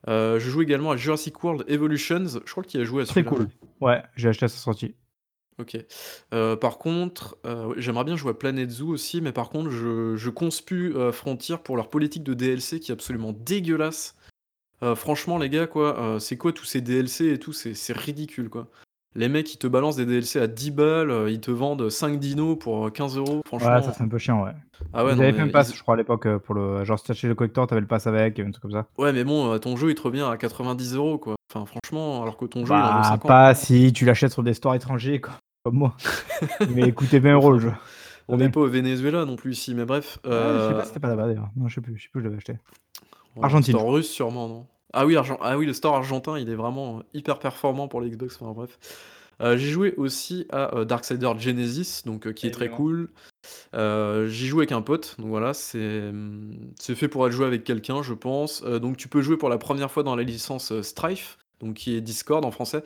Heu, 0.08 0.38
je 0.38 0.50
joue 0.50 0.62
également 0.62 0.90
à 0.90 0.96
Jurassic 0.96 1.42
World 1.42 1.64
Evolutions. 1.68 2.26
Je 2.44 2.50
crois 2.50 2.64
y 2.72 2.78
as 2.78 2.84
joué 2.84 3.02
à 3.02 3.06
Très 3.06 3.22
celui-là, 3.22 3.30
cool. 3.30 3.48
Ouais, 3.80 4.02
j'ai 4.16 4.28
acheté 4.28 4.46
à 4.46 4.48
sa 4.48 4.58
sortie. 4.58 4.94
OK. 5.58 5.76
Heu, 6.32 6.56
par 6.56 6.78
contre, 6.78 7.38
j'aimerais 7.76 8.04
bien 8.04 8.16
jouer 8.16 8.32
à 8.32 8.34
Planet 8.34 8.68
Zoo 8.68 8.88
aussi, 8.88 9.20
mais 9.20 9.32
par 9.32 9.50
contre, 9.50 9.70
je 9.70 10.16
je 10.16 10.30
conspue, 10.30 10.92
Frontier 11.12 11.56
pour 11.62 11.76
leur 11.76 11.90
politique 11.90 12.24
de 12.24 12.34
DLC 12.34 12.80
qui 12.80 12.90
est 12.90 12.94
absolument 12.94 13.32
dégueulasse. 13.32 14.16
Heu, 14.84 14.94
franchement, 14.94 15.38
les 15.38 15.48
gars, 15.50 15.66
quoi, 15.66 15.98
heu, 16.16 16.18
c'est 16.18 16.36
quoi 16.36 16.52
tous 16.52 16.64
ces 16.64 16.80
DLC 16.80 17.26
et 17.32 17.38
tout? 17.38 17.52
C'est 17.52 17.74
c'est 17.74 17.96
ridicule, 17.96 18.48
quoi. 18.50 18.68
Les 19.14 19.28
mecs, 19.28 19.52
ils 19.54 19.58
te 19.58 19.66
balancent 19.68 19.96
des 19.96 20.06
DLC 20.06 20.40
à 20.40 20.46
10 20.48 20.70
balles, 20.72 21.10
heu, 21.10 21.30
ils 21.30 21.40
te 21.40 21.50
vendent 21.50 21.88
5 21.90 22.18
dinos 22.18 22.58
pour, 22.58 22.86
heu, 22.86 22.90
15 22.90 23.16
€. 23.18 23.40
Ouais, 23.60 23.60
ça, 23.60 23.80
Franchement, 23.80 23.92
c'est 23.92 24.02
un 24.02 24.08
peu 24.08 24.18
chiant, 24.18 24.44
ouais. 24.44 24.52
ah 24.92 25.04
ouais, 25.04 25.12
Ils 25.12 25.16
non, 25.16 25.22
avaient 25.22 25.32
fait 25.32 25.42
un 25.42 25.46
mais 25.46 25.52
pass, 25.52 25.70
ils 25.70 25.76
je 25.76 25.82
crois, 25.82 25.94
à 25.94 25.96
l'époque, 25.96 26.28
pour 26.38 26.54
le 26.54 26.84
genre 26.84 26.98
si 26.98 27.04
tu 27.06 27.12
achetais 27.12 27.28
le 27.28 27.34
collector, 27.34 27.66
tu 27.66 27.74
avais 27.74 27.80
le 27.80 27.86
pass 27.86 28.06
avec, 28.06 28.38
un 28.40 28.50
truc 28.50 28.62
comme 28.62 28.72
ça. 28.72 28.86
ouais, 28.98 29.12
mais 29.12 29.24
bon, 29.24 29.58
ton 29.58 29.76
jeu, 29.76 29.90
il 29.90 29.94
te 29.94 30.02
revient 30.02 30.26
à 30.30 30.36
90 30.36 30.94
€, 30.96 31.18
quoi. 31.18 31.36
Enfin, 31.52 31.64
franchement, 31.66 32.22
alors 32.22 32.36
que 32.36 32.44
ton 32.46 32.66
jeu, 32.66 32.78
il 32.78 32.86
en 32.86 32.92
vaut 32.92 33.02
Bah, 33.02 33.10
50, 33.10 33.28
pas 33.28 33.54
si 33.54 33.92
tu 33.92 34.04
l'achètes 34.04 34.32
sur 34.32 34.42
des 34.42 34.54
stores 34.54 34.74
étrangers 34.74 35.20
co 35.20 35.30
comme 35.64 35.76
moi. 35.76 35.96
M'avait 36.68 36.92
coûté 36.92 37.18
20 37.18 37.34
€ 37.34 37.52
le 37.52 37.58
Enfin, 37.58 37.68
jeu. 37.70 37.72
on 38.28 38.36
n'est 38.36 38.48
pas 38.48 38.60
au 38.60 38.68
Venezuela 38.68 39.24
non 39.24 39.36
plus 39.36 39.52
ici, 39.52 39.74
mais 39.74 39.84
bref, 39.84 40.18
Ouais, 40.24 40.58
je 40.58 40.66
sais 40.66 40.74
pas 40.74 40.80
heu 40.80 40.82
si 40.82 40.88
c'était 40.88 41.00
pas 41.00 41.08
là-bas 41.08 41.26
d'ailleurs. 41.26 41.50
Non, 41.56 41.68
je 41.68 41.74
sais 41.74 41.80
plus, 41.80 41.96
je 41.96 42.04
sais 42.04 42.08
plus 42.10 42.18
où 42.20 42.22
je 42.22 42.24
l'avais 42.28 42.36
acheté. 42.38 42.58
Argentine, 43.42 43.76
crois. 43.76 43.92
russe 43.92 44.10
sûrement, 44.10 44.48
non? 44.48 44.66
Ah 44.96 45.06
oui, 45.06 45.16
ah 45.16 45.58
oui, 45.58 45.66
le 45.66 45.72
store 45.72 45.96
argentin, 45.96 46.38
il 46.38 46.48
est 46.48 46.54
vraiment, 46.54 47.02
hyper 47.14 47.38
performant 47.38 47.88
pour 47.88 48.00
les 48.00 48.10
Xbox, 48.10 48.38
enfin 48.40 48.52
bref. 48.52 48.78
j'ai 49.40 49.70
joué 49.70 49.94
aussi 49.96 50.46
à, 50.50 50.84
Darksider 50.84 51.32
Genesis, 51.38 52.02
donc 52.06 52.32
qui 52.32 52.46
est 52.46 52.52
très 52.52 52.68
cool. 52.68 53.10
j'y 53.74 54.46
joue 54.46 54.58
avec 54.58 54.72
un 54.72 54.82
pote, 54.82 55.16
donc 55.18 55.28
voilà, 55.28 55.52
c'est, 55.52 56.12
c'est 56.78 56.94
fait 56.94 57.08
pour 57.08 57.26
être 57.26 57.32
joué 57.32 57.46
avec 57.46 57.64
quelqu'un, 57.64 58.02
je 58.02 58.14
pense. 58.14 58.62
donc 58.62 58.96
tu 58.96 59.08
peux 59.08 59.20
jouer 59.20 59.36
pour 59.36 59.48
la 59.48 59.58
première 59.58 59.90
fois 59.90 60.04
dans 60.04 60.14
la 60.14 60.22
licence, 60.22 60.80
Strife, 60.82 61.38
donc 61.60 61.74
qui 61.74 61.96
est 61.96 62.00
Discord 62.00 62.44
en 62.44 62.50
français 62.50 62.84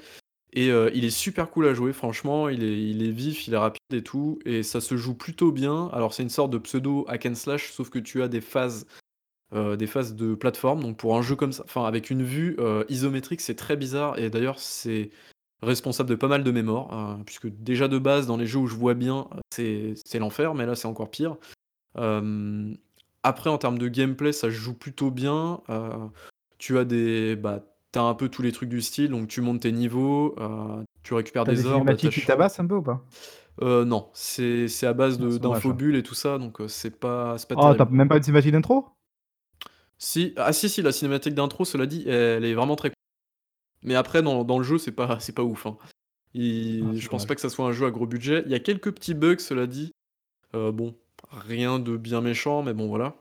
et 0.53 0.69
il 0.95 1.05
est 1.05 1.11
super 1.11 1.51
cool 1.51 1.67
à 1.67 1.75
jouer 1.75 1.93
franchement, 1.93 2.49
il 2.49 2.65
est 2.65 2.81
il 2.83 3.07
est 3.07 3.11
vif, 3.11 3.47
il 3.47 3.55
est 3.55 3.59
rapide 3.59 3.83
et 3.93 4.03
tout 4.03 4.39
et 4.45 4.63
ça 4.63 4.81
se 4.81 4.97
joue 4.97 5.15
plutôt 5.15 5.53
bien. 5.53 5.91
Alors 5.93 6.15
c'est 6.15 6.23
une 6.23 6.31
sorte 6.31 6.51
de 6.51 6.59
pseudo 6.59 7.05
hack 7.09 7.27
and 7.27 7.35
slash 7.35 7.71
sauf 7.73 7.91
que 7.91 7.99
tu 7.99 8.23
as 8.23 8.29
des 8.29 8.41
phases 8.41 8.87
des 9.53 9.87
phases 9.87 10.15
de 10.15 10.35
plateforme. 10.35 10.83
Donc 10.83 10.97
pour 10.97 11.17
un 11.17 11.23
jeu 11.23 11.37
comme 11.37 11.53
ça, 11.53 11.63
enfin 11.65 11.85
avec 11.85 12.11
une 12.11 12.23
vue 12.23 12.57
isométrique, 12.89 13.41
c'est 13.41 13.55
très 13.55 13.77
bizarre. 13.77 14.19
Et 14.19 14.31
d'ailleurs, 14.31 14.59
c'est 14.59 15.11
responsable 15.63 16.09
de 16.09 16.15
pas 16.15 16.29
mal 16.29 16.45
de 16.45 16.51
mémoire, 16.51 16.93
hein, 16.93 17.21
puisque 17.27 17.49
déjà 17.49 17.89
de 17.89 17.99
base, 17.99 18.27
dans 18.27 18.37
les 18.37 18.47
jeux 18.47 18.61
où 18.61 18.67
je 18.67 18.77
vois 18.77 18.95
bien, 18.95 19.27
c'est 19.51 20.19
l'enfer, 20.19 20.55
mais 20.55 20.67
là 20.67 20.75
c'est 20.75 20.87
encore 20.87 21.11
pire. 21.11 21.37
après, 23.23 23.51
en 23.51 23.59
termes 23.59 23.79
de 23.79 23.89
gameplay, 23.89 24.33
ça 24.33 24.51
joue 24.51 24.75
plutôt 24.75 25.11
bien. 25.11 25.61
tu 26.59 26.79
as 26.79 26.85
des. 26.85 27.35
Bah, 27.37 27.65
t'as 27.91 28.03
un 28.03 28.15
peu 28.15 28.29
tous 28.29 28.43
les 28.43 28.53
trucs 28.53 28.69
du 28.69 28.83
style, 28.83 29.09
donc 29.09 29.29
tu 29.29 29.41
montes 29.41 29.61
tes 29.61 29.73
niveaux, 29.73 30.37
tu 31.03 31.15
récupères 31.15 31.45
des, 31.45 31.55
des 31.55 31.67
orbes. 31.67 31.79
cinématiques 31.79 32.13
qui 32.13 32.27
tabassent 32.27 32.61
un 32.61 32.67
peu 32.67 32.77
ou 32.77 32.83
pas? 32.83 33.03
Non, 33.61 34.11
c'est 34.13 34.69
à 34.85 34.93
base 34.93 35.19
d'infobulles 35.19 35.97
et 35.97 36.03
tout 36.03 36.15
ça, 36.15 36.39
donc 36.39 36.59
c'est 36.69 37.01
pas, 37.01 37.37
pas 37.49 37.55
Oh, 37.57 37.75
t'as 37.75 37.87
même 37.87 38.09
pas 38.09 38.19
une 38.19 38.23
cinématique 38.23 38.53
d'intro? 38.53 38.87
Si, 39.99 40.33
ah 40.37 40.53
si, 40.53 40.69
si, 40.69 40.83
la 40.83 40.93
cinématique 40.93 41.35
d'intro, 41.35 41.65
cela 41.65 41.87
dit, 41.87 42.09
elle 42.09 42.45
est 42.45 42.55
vraiment 42.55 42.77
très 42.77 42.91
cool. 42.91 42.95
Mais 43.83 43.95
après, 43.95 44.23
dans, 44.23 44.45
dans 44.45 44.59
le 44.59 44.65
jeu, 44.65 44.79
c'est 44.79 44.93
pas, 44.93 45.21
c'est 45.21 45.35
pas 45.35 45.43
ouf. 45.43 45.67
Hein. 45.67 45.77
Ah, 45.81 46.95
je 46.95 47.09
pense 47.09 47.27
pas 47.27 47.35
que 47.35 47.41
ça 47.41 47.49
soit 47.49 47.67
un 47.67 47.73
jeu 47.73 47.87
à 47.87 47.91
gros 47.91 48.07
budget. 48.07 48.43
Il 48.47 48.53
y 48.53 48.55
a 48.55 48.61
quelques 48.61 48.93
petits 48.93 49.15
bugs, 49.15 49.39
cela 49.39 49.67
dit. 49.67 49.93
Euh, 50.55 50.73
bon, 50.73 50.95
rien 51.31 51.79
de 51.79 51.97
bien 51.97 52.21
méchant, 52.21 52.63
mais 52.63 52.75
bon, 52.75 52.89
voilà. 52.89 53.17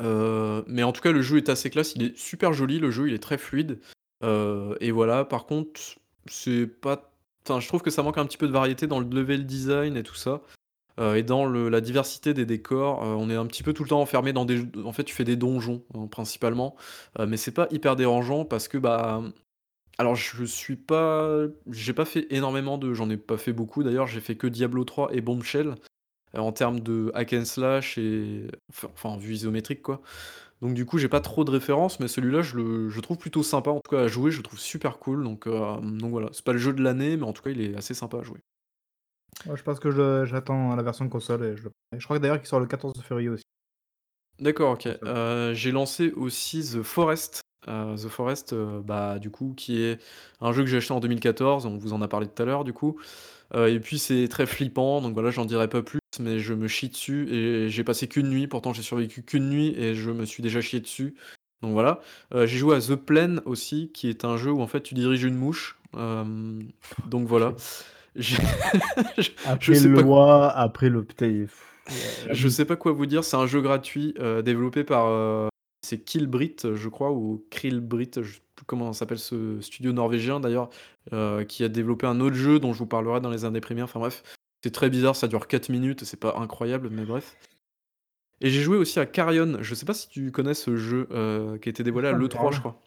Euh, 0.00 0.62
mais 0.66 0.82
en 0.82 0.92
tout 0.92 1.00
cas, 1.00 1.12
le 1.12 1.22
jeu 1.22 1.38
est 1.38 1.48
assez 1.48 1.70
classe. 1.70 1.94
Il 1.96 2.02
est 2.02 2.16
super 2.16 2.52
joli, 2.52 2.78
le 2.78 2.90
jeu, 2.90 3.08
il 3.08 3.14
est 3.14 3.22
très 3.22 3.38
fluide. 3.38 3.80
Euh, 4.22 4.76
et 4.80 4.90
voilà, 4.90 5.24
par 5.24 5.46
contre, 5.46 5.80
c'est 6.26 6.66
pas. 6.66 7.12
Enfin, 7.44 7.60
je 7.60 7.68
trouve 7.68 7.82
que 7.82 7.90
ça 7.90 8.02
manque 8.02 8.18
un 8.18 8.26
petit 8.26 8.36
peu 8.36 8.46
de 8.46 8.52
variété 8.52 8.86
dans 8.86 9.00
le 9.00 9.08
level 9.08 9.46
design 9.46 9.96
et 9.96 10.02
tout 10.02 10.14
ça. 10.14 10.42
Euh, 11.00 11.14
et 11.14 11.22
dans 11.22 11.46
la 11.46 11.80
diversité 11.80 12.34
des 12.34 12.44
décors, 12.46 13.02
euh, 13.04 13.14
on 13.14 13.30
est 13.30 13.34
un 13.36 13.46
petit 13.46 13.62
peu 13.62 13.72
tout 13.72 13.82
le 13.84 13.88
temps 13.88 14.00
enfermé 14.00 14.32
dans 14.32 14.44
des 14.44 14.62
en 14.84 14.92
fait, 14.92 15.04
tu 15.04 15.14
fais 15.14 15.24
des 15.24 15.36
donjons, 15.36 15.82
hein, 15.94 16.06
principalement, 16.08 16.76
euh, 17.18 17.26
mais 17.26 17.36
c'est 17.36 17.52
pas 17.52 17.68
hyper 17.70 17.96
dérangeant 17.96 18.44
parce 18.44 18.68
que, 18.68 18.76
bah, 18.78 19.22
alors 19.98 20.16
je 20.16 20.44
suis 20.44 20.76
pas 20.76 21.46
j'ai 21.70 21.94
pas 21.94 22.04
fait 22.06 22.26
énormément 22.30 22.78
de 22.78 22.94
j'en 22.94 23.10
ai 23.10 23.16
pas 23.16 23.38
fait 23.38 23.52
beaucoup 23.52 23.82
d'ailleurs, 23.84 24.06
j'ai 24.06 24.20
fait 24.20 24.36
que 24.36 24.46
Diablo 24.46 24.84
3 24.84 25.14
et 25.14 25.20
Bombshell, 25.22 25.76
en 26.36 26.52
termes 26.52 26.80
de 26.80 27.10
hack 27.14 27.32
and 27.34 27.44
slash 27.46 27.98
et 27.98 28.48
enfin, 28.72 29.16
vue 29.18 29.34
isométrique, 29.34 29.82
quoi. 29.82 30.02
Donc 30.62 30.74
du 30.74 30.86
coup, 30.86 30.98
j'ai 30.98 31.08
pas 31.08 31.20
trop 31.20 31.44
de 31.44 31.50
références, 31.52 32.00
mais 32.00 32.08
celui-là, 32.08 32.42
je 32.42 32.56
le 32.56 32.90
je 32.90 33.00
trouve 33.00 33.18
plutôt 33.18 33.42
sympa, 33.42 33.70
en 33.70 33.80
tout 33.80 33.90
cas 33.92 34.02
à 34.02 34.08
jouer, 34.08 34.30
je 34.32 34.38
le 34.38 34.42
trouve 34.44 34.60
super 34.60 34.98
cool, 34.98 35.24
donc 35.24 35.48
donc 35.48 36.10
voilà. 36.12 36.28
C'est 36.32 36.44
pas 36.44 36.52
le 36.54 36.58
jeu 36.58 36.72
de 36.74 36.82
l'année, 36.82 37.16
mais 37.16 37.24
en 37.24 37.32
tout 37.32 37.42
cas, 37.42 37.50
il 37.50 37.60
est 37.62 37.76
assez 37.76 37.94
sympa 37.94 38.18
à 38.18 38.22
jouer. 38.22 38.40
Je 39.46 39.62
pense 39.62 39.80
que 39.80 40.24
j'attends 40.24 40.74
la 40.76 40.82
version 40.82 41.08
console 41.08 41.44
et 41.44 41.56
je 41.56 41.68
Je 41.96 42.04
crois 42.04 42.18
d'ailleurs 42.18 42.38
qu'il 42.38 42.48
sort 42.48 42.60
le 42.60 42.66
14 42.66 43.00
février 43.02 43.28
aussi. 43.28 43.44
D'accord, 44.40 44.72
OK. 44.72 44.88
Euh, 45.04 45.52
j'ai 45.54 45.70
lancé 45.70 46.12
aussi 46.12 46.62
The 46.62 46.82
Forest. 46.82 47.42
Euh, 47.68 47.94
The 47.96 48.08
Forest, 48.08 48.54
euh, 48.54 48.80
bah, 48.80 49.18
du 49.18 49.30
coup, 49.30 49.52
qui 49.54 49.82
est 49.82 50.00
un 50.40 50.52
jeu 50.52 50.62
que 50.62 50.68
j'ai 50.68 50.78
acheté 50.78 50.94
en 50.94 51.00
2014, 51.00 51.66
on 51.66 51.76
vous 51.76 51.92
en 51.92 52.00
a 52.00 52.08
parlé 52.08 52.26
tout 52.26 52.42
à 52.42 52.46
l'heure, 52.46 52.64
du 52.64 52.72
coup. 52.72 52.98
et 53.54 53.80
puis 53.80 53.98
c'est 53.98 54.28
très 54.28 54.46
flippant, 54.46 55.02
donc 55.02 55.12
voilà, 55.12 55.30
j'en 55.30 55.44
dirai 55.44 55.68
pas 55.68 55.82
plus, 55.82 55.98
mais 56.20 56.38
je 56.38 56.54
me 56.54 56.68
chie 56.68 56.88
dessus 56.88 57.28
et 57.30 57.68
j'ai 57.68 57.84
passé 57.84 58.06
qu'une 58.08 58.28
nuit, 58.30 58.46
pourtant 58.46 58.72
j'ai 58.72 58.82
survécu 58.82 59.22
qu'une 59.24 59.50
nuit 59.50 59.74
et 59.76 59.94
je 59.94 60.10
me 60.10 60.24
suis 60.24 60.42
déjà 60.42 60.60
chié 60.60 60.80
dessus. 60.80 61.14
Donc 61.60 61.72
voilà. 61.72 62.00
j'ai 62.32 62.46
joué 62.46 62.76
à 62.76 62.80
The 62.80 62.94
Plane 62.94 63.42
aussi, 63.44 63.90
qui 63.92 64.08
est 64.08 64.24
un 64.24 64.36
jeu 64.36 64.52
où 64.52 64.62
en 64.62 64.68
fait 64.68 64.82
tu 64.82 64.94
diriges 64.94 65.24
une 65.24 65.34
mouche. 65.36 65.78
donc 65.92 67.26
voilà. 67.26 67.54
Après 69.46 69.80
le 69.80 70.00
loi, 70.00 70.50
après 70.50 70.88
le 70.88 71.06
Je 72.30 72.48
sais 72.48 72.64
pas 72.64 72.76
quoi 72.76 72.92
vous 72.92 73.06
dire, 73.06 73.24
c'est 73.24 73.36
un 73.36 73.46
jeu 73.46 73.60
gratuit 73.60 74.14
euh, 74.18 74.42
développé 74.42 74.84
par 74.84 75.06
euh, 75.06 75.48
c'est 75.82 75.98
Killbrit, 75.98 76.56
je 76.62 76.88
crois, 76.88 77.12
ou 77.12 77.44
Krillbrit, 77.50 78.10
je 78.16 78.34
sais 78.34 78.40
plus 78.54 78.64
comment 78.66 78.92
s'appelle 78.92 79.18
ce 79.18 79.60
studio 79.60 79.92
norvégien 79.92 80.40
d'ailleurs, 80.40 80.70
euh, 81.12 81.44
qui 81.44 81.64
a 81.64 81.68
développé 81.68 82.06
un 82.06 82.20
autre 82.20 82.36
jeu 82.36 82.58
dont 82.58 82.72
je 82.72 82.78
vous 82.78 82.86
parlerai 82.86 83.20
dans 83.20 83.30
les 83.30 83.44
années 83.44 83.60
premières. 83.60 83.84
Enfin 83.84 84.00
bref, 84.00 84.22
c'est 84.62 84.72
très 84.72 84.90
bizarre, 84.90 85.16
ça 85.16 85.28
dure 85.28 85.46
4 85.46 85.68
minutes, 85.70 86.04
c'est 86.04 86.20
pas 86.20 86.36
incroyable, 86.36 86.90
mais 86.90 87.04
bref. 87.04 87.36
Et 88.42 88.50
j'ai 88.50 88.62
joué 88.62 88.76
aussi 88.76 88.98
à 88.98 89.06
Carrion, 89.06 89.58
je 89.60 89.74
sais 89.74 89.86
pas 89.86 89.94
si 89.94 90.08
tu 90.08 90.32
connais 90.32 90.54
ce 90.54 90.76
jeu 90.76 91.06
qui 91.60 91.68
a 91.68 91.70
été 91.70 91.82
dévoilé 91.82 92.08
à 92.08 92.12
l'E3, 92.12 92.54
je 92.54 92.60
crois. 92.60 92.80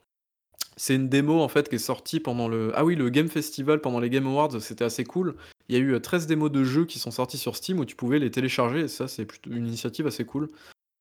C'est 0.78 0.96
une 0.96 1.10
démo 1.10 1.42
en 1.42 1.48
fait 1.48 1.70
qui 1.70 1.76
est 1.76 1.80
sortie 1.80 2.20
pendant 2.20 2.48
le 2.48 2.72
ah 2.76 2.86
oui, 2.86 2.96
le 2.96 3.10
Game 3.10 3.28
Festival 3.28 3.82
pendant 3.82 4.00
les 4.00 4.10
Game 4.10 4.28
Awards, 4.28 4.62
c'était 4.62 4.86
assez 4.86 5.04
cool. 5.04 5.36
Il 5.70 5.76
y 5.76 5.80
a 5.80 5.82
eu, 5.82 6.00
13 6.00 6.28
démos 6.28 6.52
de 6.52 6.64
jeux 6.64 6.86
qui 6.86 7.00
sont 7.00 7.12
sortis 7.12 7.38
sur 7.38 7.56
Steam 7.56 7.80
où 7.80 7.86
tu 7.86 7.96
pouvais 7.96 8.20
les 8.20 8.32
télécharger 8.32 8.82
et 8.82 8.88
ça, 8.88 9.08
c'est 9.08 9.26
plutôt 9.26 9.52
une 9.52 9.68
initiative 9.68 10.08
assez 10.08 10.26
cool. 10.26 10.50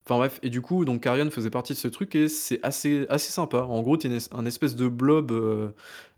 Enfin 0.04 0.16
bref 0.16 0.40
et 0.42 0.50
du 0.50 0.60
coup, 0.60 0.84
donc 0.84 1.02
Carrion 1.02 1.30
faisait 1.30 1.50
partie 1.50 1.74
de 1.74 1.78
ce 1.78 1.88
truc 1.88 2.14
et 2.14 2.28
c'est 2.28 2.60
assez 2.62 3.06
assez 3.08 3.32
sympa. 3.32 3.62
En 3.62 3.82
gros, 3.82 3.96
tu 3.96 4.08
es 4.12 4.18
un 4.32 4.46
espèce 4.46 4.76
de 4.76 4.88
blob, 4.88 5.32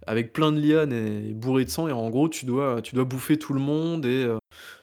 avec 0.06 0.32
plein 0.32 0.52
de 0.52 0.60
lianes 0.60 0.92
et 0.92 1.34
bourré 1.34 1.64
de 1.64 1.70
sang 1.70 1.88
et 1.88 1.92
en 1.92 2.08
gros, 2.10 2.28
tu 2.28 2.46
dois 2.46 2.80
bouffer 3.04 3.38
tout 3.38 3.52
le 3.52 3.60
monde 3.60 4.06
et 4.06 4.26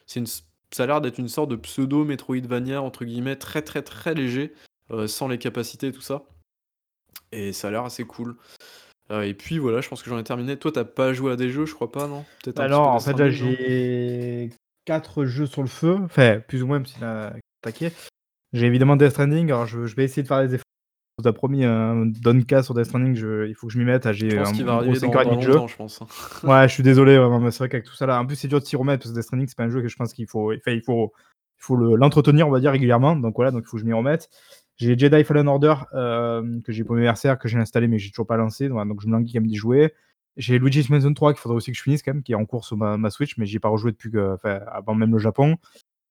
c'est 0.06 0.20
une 0.20 0.28
ça 0.74 0.84
a 0.84 0.86
l'air 0.86 1.02
d'être 1.02 1.18
une 1.18 1.28
sorte 1.28 1.50
de 1.50 1.58
pseudo 1.58 2.06
Metroidvania 2.06 2.82
entre 2.82 3.04
guillemets 3.04 3.36
très, 3.36 3.62
très, 3.62 3.82
très 3.82 4.14
léger, 4.14 4.54
sans 5.08 5.28
les 5.28 5.38
capacités 5.38 5.88
et 5.88 5.92
tout 5.92 6.02
ça 6.02 6.24
et 7.32 7.54
ça 7.54 7.70
a 7.70 7.72
l'air 7.72 7.86
assez 7.86 8.04
cool. 8.04 8.36
Euh, 9.12 9.24
et 9.24 9.34
puis 9.34 9.58
voilà, 9.58 9.82
je 9.82 9.90
pense 9.90 10.02
que 10.04 10.10
j'en 10.10 10.18
ai 10.18 10.24
terminé. 10.24 10.58
Toi, 10.58 10.72
t'as 10.72 10.86
pas 10.86 11.14
joué 11.14 11.34
à 11.34 11.36
des 11.36 11.50
jeux, 11.50 11.66
je 11.66 11.74
crois 11.74 11.92
pas, 11.92 12.08
non? 12.08 12.24
Peut-être 12.44 12.60
Alors, 12.60 12.88
en 12.88 13.00
fait, 13.00 13.18
là, 13.18 13.30
j'ai 13.30 14.50
4 14.86 15.26
jeux 15.26 15.46
sur 15.46 15.62
le 15.62 15.68
feu. 15.68 15.98
Enfin, 16.04 16.40
plus 16.48 16.64
ou 16.64 16.68
moins, 16.68 16.78
même 16.78 16.86
s'il 16.86 17.04
a 17.04 17.34
attaqué. 17.62 17.92
J'ai 18.54 18.68
évidemment 18.68 18.96
Death 18.96 19.12
Stranding. 19.12 19.48
Alors, 19.48 19.66
je, 19.66 19.80
vais 19.80 20.06
essayer 20.06 20.24
de 20.24 20.28
faire 20.28 20.42
les 20.42 20.56
efforts. 20.56 20.66
On 21.18 21.24
vous 21.24 21.28
a 21.28 21.34
promis 21.34 21.66
un 21.66 22.06
Donka 22.06 22.64
sur 22.64 22.74
Death 22.74 22.86
Stranding. 22.86 23.16
Je, 23.16 23.48
il 23.48 23.54
faut 23.54 23.68
que 23.68 23.74
je 23.74 23.80
m'y 23.80 23.86
mette. 23.86 24.06
Ah, 24.06 24.14
j'ai 24.14 24.38
un, 24.38 24.44
va 24.44 24.82
gros 24.82 24.96
5 24.96 25.16
heures 25.16 25.36
de 25.36 25.42
jeu. 25.42 25.60
Je 25.68 25.76
pense. 25.76 26.02
Hein. 26.02 26.08
ouais, 26.48 26.68
je 26.70 26.74
suis 26.74 26.84
désolé. 26.84 27.16
c'est 27.52 27.58
vrai 27.58 27.70
qu'avec 27.70 27.86
tout 27.86 27.96
ça 27.96 28.06
là, 28.06 28.20
en 28.20 28.26
plus, 28.26 28.38
c'est 28.38 28.48
dur 28.48 28.60
de 28.60 28.66
s'y 28.66 28.78
remettre 28.78 29.04
parce 29.04 29.12
que 29.12 29.16
Death 29.16 29.26
Stranding, 29.26 29.48
c'est 29.48 29.58
pas 29.58 29.66
un 29.66 29.70
jeu 29.70 29.82
que 29.82 29.90
je 29.90 29.96
pense 29.98 30.14
qu'il 30.14 30.28
faut. 30.28 30.54
Enfin, 30.54 30.72
il 30.72 30.84
faut, 30.84 31.12
il 31.60 31.64
faut 31.64 31.76
l'entretenir, 31.76 32.48
on 32.48 32.52
va 32.52 32.62
dire, 32.62 32.72
régulièrement. 32.72 33.18
Donc 33.18 33.36
voilà, 33.36 33.52
donc 33.52 33.64
il 33.66 33.68
faut 33.68 33.76
que 33.76 33.82
je 33.82 33.86
m'y 33.86 33.94
remette. 33.94 34.30
J'ai 34.82 34.98
Jedi 34.98 35.24
Fallen 35.24 35.48
Order 35.48 35.76
euh, 35.94 36.60
que 36.62 36.72
j'ai 36.72 36.84
pour 36.84 36.96
mes 36.96 37.02
anniversaire, 37.02 37.38
que 37.38 37.48
j'ai 37.48 37.60
installé 37.60 37.88
mais 37.88 38.00
j'ai 38.00 38.10
toujours 38.10 38.26
pas 38.26 38.36
lancé, 38.36 38.68
donc 38.68 39.00
je 39.00 39.06
me 39.06 39.12
languis 39.12 39.32
quand 39.32 39.40
même 39.40 39.48
d'y 39.48 39.56
jouer. 39.56 39.94
J'ai 40.38 40.58
Luigi's 40.58 40.90
Mansion 40.90 41.14
3 41.14 41.34
qu'il 41.34 41.40
faudrait 41.40 41.58
aussi 41.58 41.72
que 41.72 41.78
je 41.78 41.84
finisse 41.84 42.02
quand 42.02 42.16
même, 42.16 42.24
qui 42.24 42.32
est 42.32 42.36
en 42.36 42.46
cours 42.46 42.66
sur 42.66 42.78
ma, 42.78 43.10
Switch, 43.12 43.38
mais 43.38 43.46
j'y 43.46 43.58
ai 43.58 43.60
pas 43.60 43.70
rejoué 43.70 43.92
depuis 43.92 44.10
que, 44.10 44.38
avant 44.44 44.96
même 44.96 45.12
le 45.12 45.20
Japon. 45.20 45.58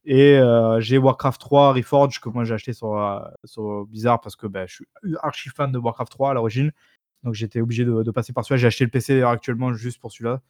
Et 0.05 0.39
euh, 0.39 0.79
j'ai 0.81 0.99
Warcraft 0.99 1.41
3 1.41 1.73
Reforged 1.73 2.21
que 2.21 2.29
moi 2.29 2.45
j'ai 2.45 2.55
acheté 2.55 2.73
sur, 2.73 2.97
euh, 2.97 3.19
sur 3.45 3.87
Bizarre 3.87 4.21
parce 4.21 4.37
que 4.37 4.47
ben, 4.47 4.69
je 4.69 4.75
suis 4.77 4.87
archi 5.21 5.49
fan 5.49 5.73
de 5.73 5.79
Warcraft 5.79 6.13
3 6.13 6.31
à 6.31 6.35
l'origine. 6.35 6.71
Donc 7.25 7.35
j'étais 7.35 7.61
obligé 7.61 7.85
de, 7.85 8.11
passer 8.13 8.33
par 8.33 8.45
celui-là. 8.45 8.61
J'ai 8.61 8.67
acheté 8.69 8.85
le 8.85 8.91
PC 8.91 9.23
actuellement 9.23 9.73
juste 9.73 10.01
pour 10.01 10.13
celui-là. 10.13 10.43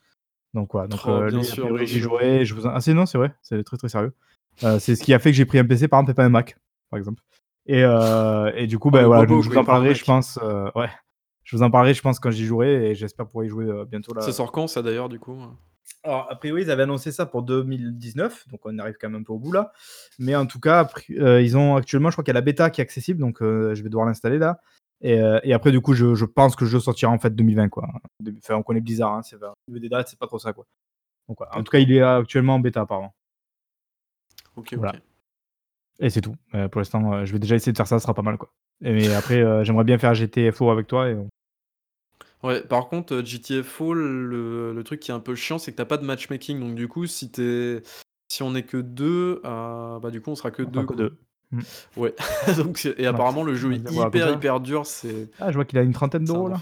Donc 0.52 0.72
voilà. 0.72 0.88
Donc 0.88 1.30
bien 1.30 1.42
sûr, 1.42 1.74
j'y 1.86 2.00
joué. 2.00 2.44
Je 2.44 2.54
vous... 2.54 2.68
Ah 2.68 2.82
c'est 2.82 2.92
non, 2.92 3.06
c'est 3.06 3.16
vrai. 3.16 3.34
C'est 3.40 3.64
très 3.64 3.78
très 3.78 3.88
sérieux. 3.88 4.12
c'est 4.78 4.94
ce 4.94 5.02
qui 5.02 5.14
a 5.14 5.18
fait 5.18 5.30
que 5.30 5.36
j'ai 5.38 5.46
pris 5.46 5.58
un 5.58 5.64
PC 5.64 5.88
par 5.88 6.00
exemple 6.00 6.10
et 6.10 6.14
pas 6.14 6.24
un 6.24 6.28
Mac, 6.28 6.58
par 6.90 6.98
exemple. 6.98 7.22
Et, 7.70 7.84
euh, 7.84 8.50
et 8.56 8.66
du 8.66 8.80
coup, 8.80 8.90
ben, 8.90 9.06
voilà, 9.06 9.24
je, 9.28 9.32
vous 9.32 9.56
en 9.56 9.64
parlerai, 9.64 9.94
je 9.94 10.04
pense. 10.04 10.40
Euh, 10.42 10.72
ouais. 10.74 10.90
Je 11.44 11.56
vous 11.56 11.62
en 11.62 11.70
parlerai, 11.70 11.94
je 11.94 12.02
pense, 12.02 12.18
quand 12.18 12.32
j'y 12.32 12.44
jouerai 12.44 12.90
et 12.90 12.94
j'espère 12.96 13.26
pouvoir 13.26 13.44
y 13.44 13.48
jouer 13.48 13.66
euh, 13.66 13.84
bientôt. 13.84 14.12
Là. 14.12 14.22
Ça 14.22 14.32
sort 14.32 14.50
quand, 14.50 14.66
ça 14.66 14.82
d'ailleurs, 14.82 15.08
du 15.08 15.20
coup? 15.20 15.38
Alors, 16.02 16.26
a 16.28 16.34
priori, 16.34 16.62
ils 16.62 16.70
avaient 16.72 16.82
annoncé 16.82 17.12
ça 17.12 17.26
pour 17.26 17.44
2019, 17.44 18.48
donc 18.48 18.60
on 18.64 18.76
arrive 18.80 18.96
quand 19.00 19.08
même 19.08 19.20
un 19.20 19.24
peu 19.24 19.32
au 19.32 19.38
bout 19.38 19.52
là. 19.52 19.72
Mais 20.18 20.34
en 20.34 20.46
tout 20.46 20.58
cas, 20.58 20.90
ils 21.08 21.56
ont 21.56 21.76
actuellement, 21.76 22.10
je 22.10 22.16
crois 22.16 22.24
qu'il 22.24 22.32
y 22.32 22.36
a 22.36 22.40
la 22.40 22.44
bêta 22.44 22.70
qui 22.70 22.80
est 22.80 22.82
accessible, 22.82 23.20
donc 23.20 23.38
je 23.40 23.80
vais 23.80 23.88
devoir 23.88 24.06
l'installer 24.06 24.38
là. 24.38 24.60
Et, 25.00 25.20
et, 25.44 25.52
après, 25.52 25.70
du 25.70 25.80
coup, 25.80 25.94
je, 25.94 26.14
je, 26.16 26.24
pense 26.24 26.56
que 26.56 26.64
le 26.64 26.70
jeu 26.70 26.80
sortira 26.80 27.12
en 27.12 27.18
fait 27.18 27.34
2020, 27.34 27.68
quoi. 27.68 27.86
Enfin, 28.38 28.56
on 28.56 28.62
connaît 28.62 28.80
Blizzard, 28.80 29.14
hein, 29.14 29.22
c'est 29.22 29.38
des 29.68 29.88
dates, 29.88 30.08
c'est 30.08 30.18
pas 30.18 30.26
trop 30.26 30.40
ça, 30.40 30.52
quoi. 30.52 30.66
Donc, 31.28 31.38
En 31.52 31.62
tout 31.62 31.70
cas, 31.70 31.78
il 31.78 31.92
est 31.92 32.02
actuellement 32.02 32.56
en 32.56 32.60
bêta, 32.60 32.80
apparemment. 32.80 33.14
Ok, 34.56 34.74
voilà. 34.74 34.94
Et 36.00 36.10
c'est 36.10 36.22
tout. 36.22 36.34
Euh, 36.54 36.68
pour 36.68 36.80
l'instant, 36.80 37.12
euh, 37.12 37.24
je 37.26 37.32
vais 37.32 37.38
déjà 37.38 37.54
essayer 37.54 37.72
de 37.72 37.76
faire 37.76 37.86
ça, 37.86 37.98
ce 37.98 38.02
sera 38.02 38.14
pas 38.14 38.22
mal 38.22 38.38
quoi. 38.38 38.50
Et 38.82 38.92
mais 38.92 39.12
après, 39.14 39.42
euh, 39.42 39.62
j'aimerais 39.64 39.84
bien 39.84 39.98
faire 39.98 40.14
GTFO 40.14 40.70
avec 40.70 40.86
toi 40.86 41.08
et 41.08 41.16
Ouais, 42.42 42.62
par 42.62 42.88
contre, 42.88 43.20
GTFO, 43.20 43.92
le 43.92 44.72
le 44.72 44.84
truc 44.84 45.00
qui 45.00 45.10
est 45.10 45.14
un 45.14 45.20
peu 45.20 45.34
chiant, 45.34 45.58
c'est 45.58 45.72
que 45.72 45.76
t'as 45.76 45.84
pas 45.84 45.98
de 45.98 46.06
matchmaking. 46.06 46.58
Donc 46.58 46.74
du 46.74 46.88
coup, 46.88 47.06
si 47.06 47.30
tu 47.30 47.82
si 48.28 48.42
on 48.42 48.54
est 48.54 48.62
que 48.62 48.78
deux, 48.78 49.42
bah, 49.44 50.00
du 50.10 50.22
coup, 50.22 50.30
on 50.30 50.36
sera 50.36 50.50
que 50.50 50.62
deux. 50.62 50.86
que 50.86 51.12
mmh. 51.50 51.60
Ouais, 51.98 52.14
donc 52.56 52.82
et 52.96 53.06
apparemment 53.06 53.42
le 53.42 53.54
jeu 53.54 53.74
est 53.74 53.90
hyper, 53.90 54.32
hyper 54.32 54.60
dur, 54.60 54.86
c'est 54.86 55.28
Ah, 55.38 55.50
je 55.50 55.56
vois 55.56 55.66
qu'il 55.66 55.78
a 55.78 55.82
une 55.82 55.92
trentaine 55.92 56.24
d'euros 56.24 56.48
là? 56.48 56.56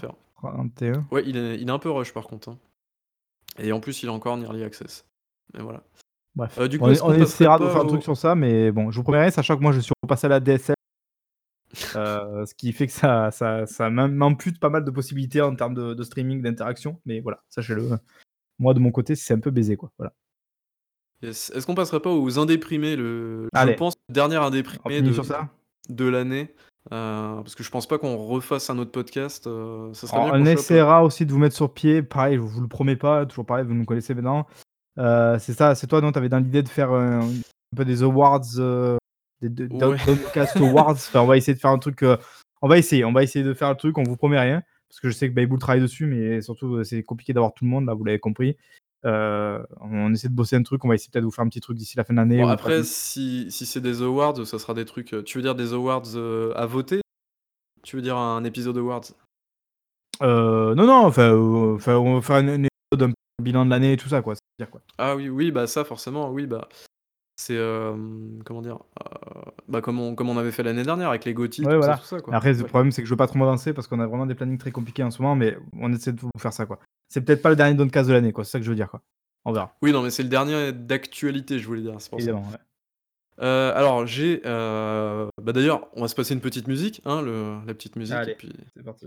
Ouais, 1.11 1.23
il 1.25 1.37
est 1.37 1.57
il 1.57 1.69
est 1.69 1.71
un 1.71 1.79
peu 1.79 1.89
rush 1.89 2.13
par 2.13 2.27
contre, 2.27 2.49
hein. 2.49 2.57
Et 3.57 3.71
en 3.71 3.79
plus, 3.79 4.03
il 4.03 4.07
est 4.07 4.11
encore 4.11 4.33
en 4.33 4.41
early 4.41 4.63
access. 4.63 5.05
Mais 5.53 5.61
voilà. 5.61 5.83
Bref, 6.39 6.57
Euh, 6.57 6.67
du 6.67 6.79
coup, 6.79 6.85
on, 6.85 7.13
essaiera 7.13 7.59
de 7.59 7.67
faire 7.67 7.81
un 7.81 7.85
truc 7.85 8.03
sur 8.03 8.15
ça, 8.15 8.33
mais 8.33 8.71
bon, 8.71 8.91
je 8.91 8.97
vous 8.97 9.03
promets, 9.03 9.29
sachant 9.29 9.57
que 9.57 9.61
moi 9.61 9.73
je 9.73 9.81
suis 9.81 9.93
repassé 10.01 10.27
à 10.27 10.29
la 10.29 10.39
DSL, 10.39 10.75
euh, 11.95 12.45
ce 12.45 12.53
qui 12.55 12.71
fait 12.71 12.87
que 12.87 12.93
ça, 12.93 13.29
ça, 13.31 13.65
ça 13.65 13.89
m'ampute 13.89 14.59
pas 14.59 14.69
mal 14.69 14.85
de 14.85 14.91
possibilités 14.91 15.41
en 15.41 15.55
termes 15.55 15.73
de, 15.73 15.93
de 15.93 16.03
streaming, 16.03 16.41
d'interaction, 16.41 16.99
mais 17.05 17.19
voilà, 17.19 17.43
sachez-le. 17.49 17.89
Moi 18.57 18.73
de 18.73 18.79
mon 18.79 18.91
côté, 18.91 19.15
c'est 19.15 19.33
un 19.33 19.39
peu 19.39 19.51
baisé 19.51 19.75
quoi. 19.75 19.91
Voilà. 19.97 20.13
Yes. 21.21 21.51
Est-ce 21.53 21.65
qu'on 21.65 21.75
passerait 21.75 21.99
pas 21.99 22.11
aux 22.11 22.39
indéprimés, 22.39 22.95
le 22.95 23.49
je 23.53 23.73
pense, 23.73 23.95
le 24.07 24.13
dernier 24.13 24.37
indéprimé 24.37 25.01
de 25.01 25.11
de 25.89 26.05
l'année, 26.05 26.53
heu, 26.91 27.41
parce 27.41 27.55
que 27.55 27.63
je 27.63 27.71
pense 27.71 27.87
pas 27.87 27.97
qu'on 27.97 28.15
refasse 28.15 28.69
un 28.69 28.77
autre 28.77 28.91
podcast, 28.91 29.47
heu, 29.47 29.89
ça 29.93 30.07
serait 30.07 30.17
Alors, 30.17 30.33
bien 30.33 30.41
on 30.41 30.45
essaiera 30.45 31.03
aussi 31.03 31.25
de 31.25 31.31
vous 31.31 31.39
mettre 31.39 31.55
sur 31.55 31.73
pied. 31.73 32.03
Pareil, 32.03 32.35
je 32.35 32.41
vous 32.41 32.61
le 32.61 32.67
promets 32.67 32.95
pas, 32.95 33.25
toujours 33.25 33.45
pareil, 33.45 33.65
vous 33.65 33.73
nous 33.73 33.85
connaissez 33.85 34.13
maintenant. 34.13 34.47
Euh, 34.99 35.39
c'est 35.39 35.53
ça, 35.53 35.75
c'est 35.75 35.87
toi, 35.87 36.01
non 36.01 36.11
Tu 36.11 36.17
avais 36.17 36.29
dans 36.29 36.39
l'idée 36.39 36.61
de 36.63 36.69
faire 36.69 36.91
euh, 36.91 37.21
un 37.21 37.75
peu 37.75 37.85
des 37.85 38.03
awards, 38.03 38.41
euh, 38.57 38.97
des 39.41 39.63
Ouais. 39.63 39.79
Don- 39.79 39.95
Doncast 40.05 40.57
Awards. 40.57 40.91
Enfin, 40.91 41.21
on 41.21 41.27
va 41.27 41.37
essayer 41.37 41.53
de 41.53 41.59
faire 41.59 41.71
un 41.71 41.79
truc. 41.79 42.03
euh, 42.03 42.17
on 42.61 42.67
va 42.67 42.77
essayer, 42.77 43.05
on 43.05 43.13
va 43.13 43.23
essayer 43.23 43.45
de 43.45 43.53
faire 43.53 43.69
un 43.69 43.75
truc. 43.75 43.97
On 43.97 44.03
vous 44.03 44.17
promet 44.17 44.39
rien 44.39 44.61
parce 44.89 44.99
que 44.99 45.09
je 45.09 45.13
sais 45.15 45.29
que 45.29 45.33
Bayboul 45.33 45.59
travaille 45.59 45.81
dessus, 45.81 46.05
mais 46.05 46.41
surtout 46.41 46.75
euh, 46.75 46.83
c'est 46.83 47.03
compliqué 47.03 47.31
d'avoir 47.31 47.53
tout 47.53 47.63
le 47.63 47.69
monde 47.69 47.85
là. 47.85 47.93
Vous 47.93 48.03
l'avez 48.03 48.19
compris. 48.19 48.57
Euh, 49.05 49.63
on 49.79 50.11
essaie 50.13 50.27
de 50.27 50.33
bosser 50.33 50.57
un 50.57 50.63
truc. 50.63 50.83
On 50.83 50.89
va 50.89 50.95
essayer 50.95 51.09
peut-être 51.09 51.21
de 51.23 51.27
vous 51.27 51.31
faire 51.31 51.45
un 51.45 51.49
petit 51.49 51.61
truc 51.61 51.77
d'ici 51.77 51.95
la 51.95 52.03
fin 52.03 52.13
de 52.13 52.17
l'année. 52.19 52.41
Bon 52.41 52.49
après 52.49 52.83
si 52.83 53.49
si 53.49 53.65
c'est 53.65 53.79
des 53.79 54.01
awards, 54.01 54.45
ça 54.45 54.59
sera 54.59 54.73
des 54.73 54.83
trucs, 54.83 55.15
tu 55.23 55.37
veux 55.37 55.41
dire 55.41 55.55
des 55.55 55.71
awards, 55.73 56.03
heu, 56.15 56.51
à 56.57 56.65
voter? 56.65 56.99
Tu 57.83 57.95
veux 57.95 58.01
dire 58.01 58.17
un 58.17 58.43
épisode 58.43 58.77
awards? 58.77 59.05
Euh, 60.21 60.75
non, 60.75 60.85
non. 60.85 61.05
Enfin, 61.05 61.29
euh, 61.31 61.37
on 61.87 62.15
va 62.15 62.21
faire 62.21 62.35
un, 62.35 62.47
un 62.49 62.63
épisode, 62.65 63.03
un 63.03 63.13
bilan 63.39 63.65
de 63.65 63.69
l'année 63.69 63.93
et 63.93 63.97
tout 63.97 64.09
ça, 64.09 64.21
quoi. 64.21 64.35
Ah 64.97 65.15
oui, 65.15 65.29
oui, 65.29 65.51
bah 65.51 65.67
ça 65.67 65.83
forcément, 65.83 66.29
oui, 66.31 66.45
bah 66.45 66.67
c'est, 67.37 67.55
hem, 67.55 68.39
comment 68.45 68.61
dire? 68.61 68.75
Heu, 68.75 69.51
bah 69.69 69.81
comme 69.81 69.99
on 69.99 70.13
comme 70.15 70.29
on 70.29 70.37
avait 70.37 70.51
fait 70.51 70.63
l'année 70.63 70.83
dernière 70.83 71.09
avec 71.09 71.25
les 71.25 71.33
GOTY, 71.33 71.61
Ouais, 71.61 71.73
tout 71.73 71.77
voilà. 71.77 71.95
ça, 71.95 72.01
tout 72.01 72.07
ça, 72.07 72.19
quoi. 72.19 72.35
Après, 72.35 72.53
le 72.53 72.63
problème, 72.65 72.91
c'est 72.91 73.01
que 73.01 73.07
je 73.07 73.13
veux 73.13 73.17
pas 73.17 73.27
trop 73.27 73.39
m'avancer 73.39 73.73
parce 73.73 73.87
qu'on 73.87 73.99
a 73.99 74.07
vraiment 74.07 74.25
des 74.25 74.35
plannings 74.35 74.57
très 74.57 74.71
compliqués 74.71 75.03
en 75.03 75.11
ce 75.11 75.21
moment, 75.21 75.35
mais 75.35 75.57
on 75.73 75.93
essaie 75.93 76.11
de 76.11 76.19
vous 76.19 76.29
faire 76.37 76.53
ça, 76.53 76.65
quoi. 76.65 76.79
C'est 77.07 77.21
peut-être 77.21 77.41
pas 77.41 77.49
le 77.49 77.55
dernier 77.55 77.75
Doncast 77.75 78.09
de 78.09 78.13
l'année, 78.13 78.33
quoi. 78.33 78.43
C'est 78.43 78.51
ça 78.51 78.59
que 78.59 78.65
je 78.65 78.69
veux 78.69 78.75
dire, 78.75 78.89
quoi. 78.89 79.01
On 79.45 79.53
verra. 79.53 79.73
Oui, 79.81 79.93
non, 79.93 80.01
mais 80.03 80.09
c'est 80.09 80.23
le 80.23 80.29
dernier 80.29 80.73
d'actualité, 80.73 81.59
je 81.59 81.65
voulais 81.67 81.81
dire, 81.81 81.95
c'est 81.99 82.09
pour 82.09 82.19
ça. 82.19 82.25
Évidemment, 82.25 82.45
ouais. 82.49 82.57
Heu, 83.41 83.71
alors 83.73 84.05
j'ai, 84.05 84.41
bah 84.43 85.53
d'ailleurs, 85.53 85.87
on 85.93 86.01
va 86.01 86.09
se 86.09 86.15
passer 86.15 86.33
une 86.33 86.41
petite 86.41 86.67
musique, 86.67 87.01
hein, 87.05 87.21
le 87.21 87.59
la 87.65 87.73
petite 87.73 87.95
musique 87.95 88.15
et 88.15 88.19
Allez, 88.19 88.35
puis 88.35 88.51
c'est 88.75 88.83
parti. 88.83 89.05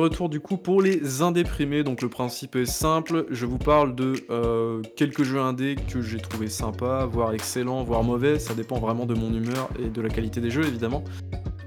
Retour 0.00 0.28
du 0.28 0.40
coup 0.40 0.56
pour 0.56 0.82
les 0.82 1.22
indéprimés, 1.22 1.84
donc 1.84 2.02
le 2.02 2.08
principe 2.08 2.56
est 2.56 2.66
simple, 2.66 3.26
je 3.30 3.46
vous 3.46 3.58
parle 3.58 3.94
de 3.94 4.14
euh, 4.30 4.82
quelques 4.96 5.22
jeux 5.22 5.40
indés 5.40 5.76
que 5.76 6.00
j'ai 6.00 6.18
trouvé 6.18 6.48
sympas, 6.48 7.06
voire 7.06 7.32
excellents, 7.32 7.84
voire 7.84 8.02
mauvais, 8.02 8.38
ça 8.38 8.54
dépend 8.54 8.78
vraiment 8.78 9.06
de 9.06 9.14
mon 9.14 9.32
humeur 9.32 9.68
et 9.78 9.88
de 9.88 10.00
la 10.00 10.08
qualité 10.08 10.40
des 10.40 10.50
jeux 10.50 10.66
évidemment. 10.66 11.04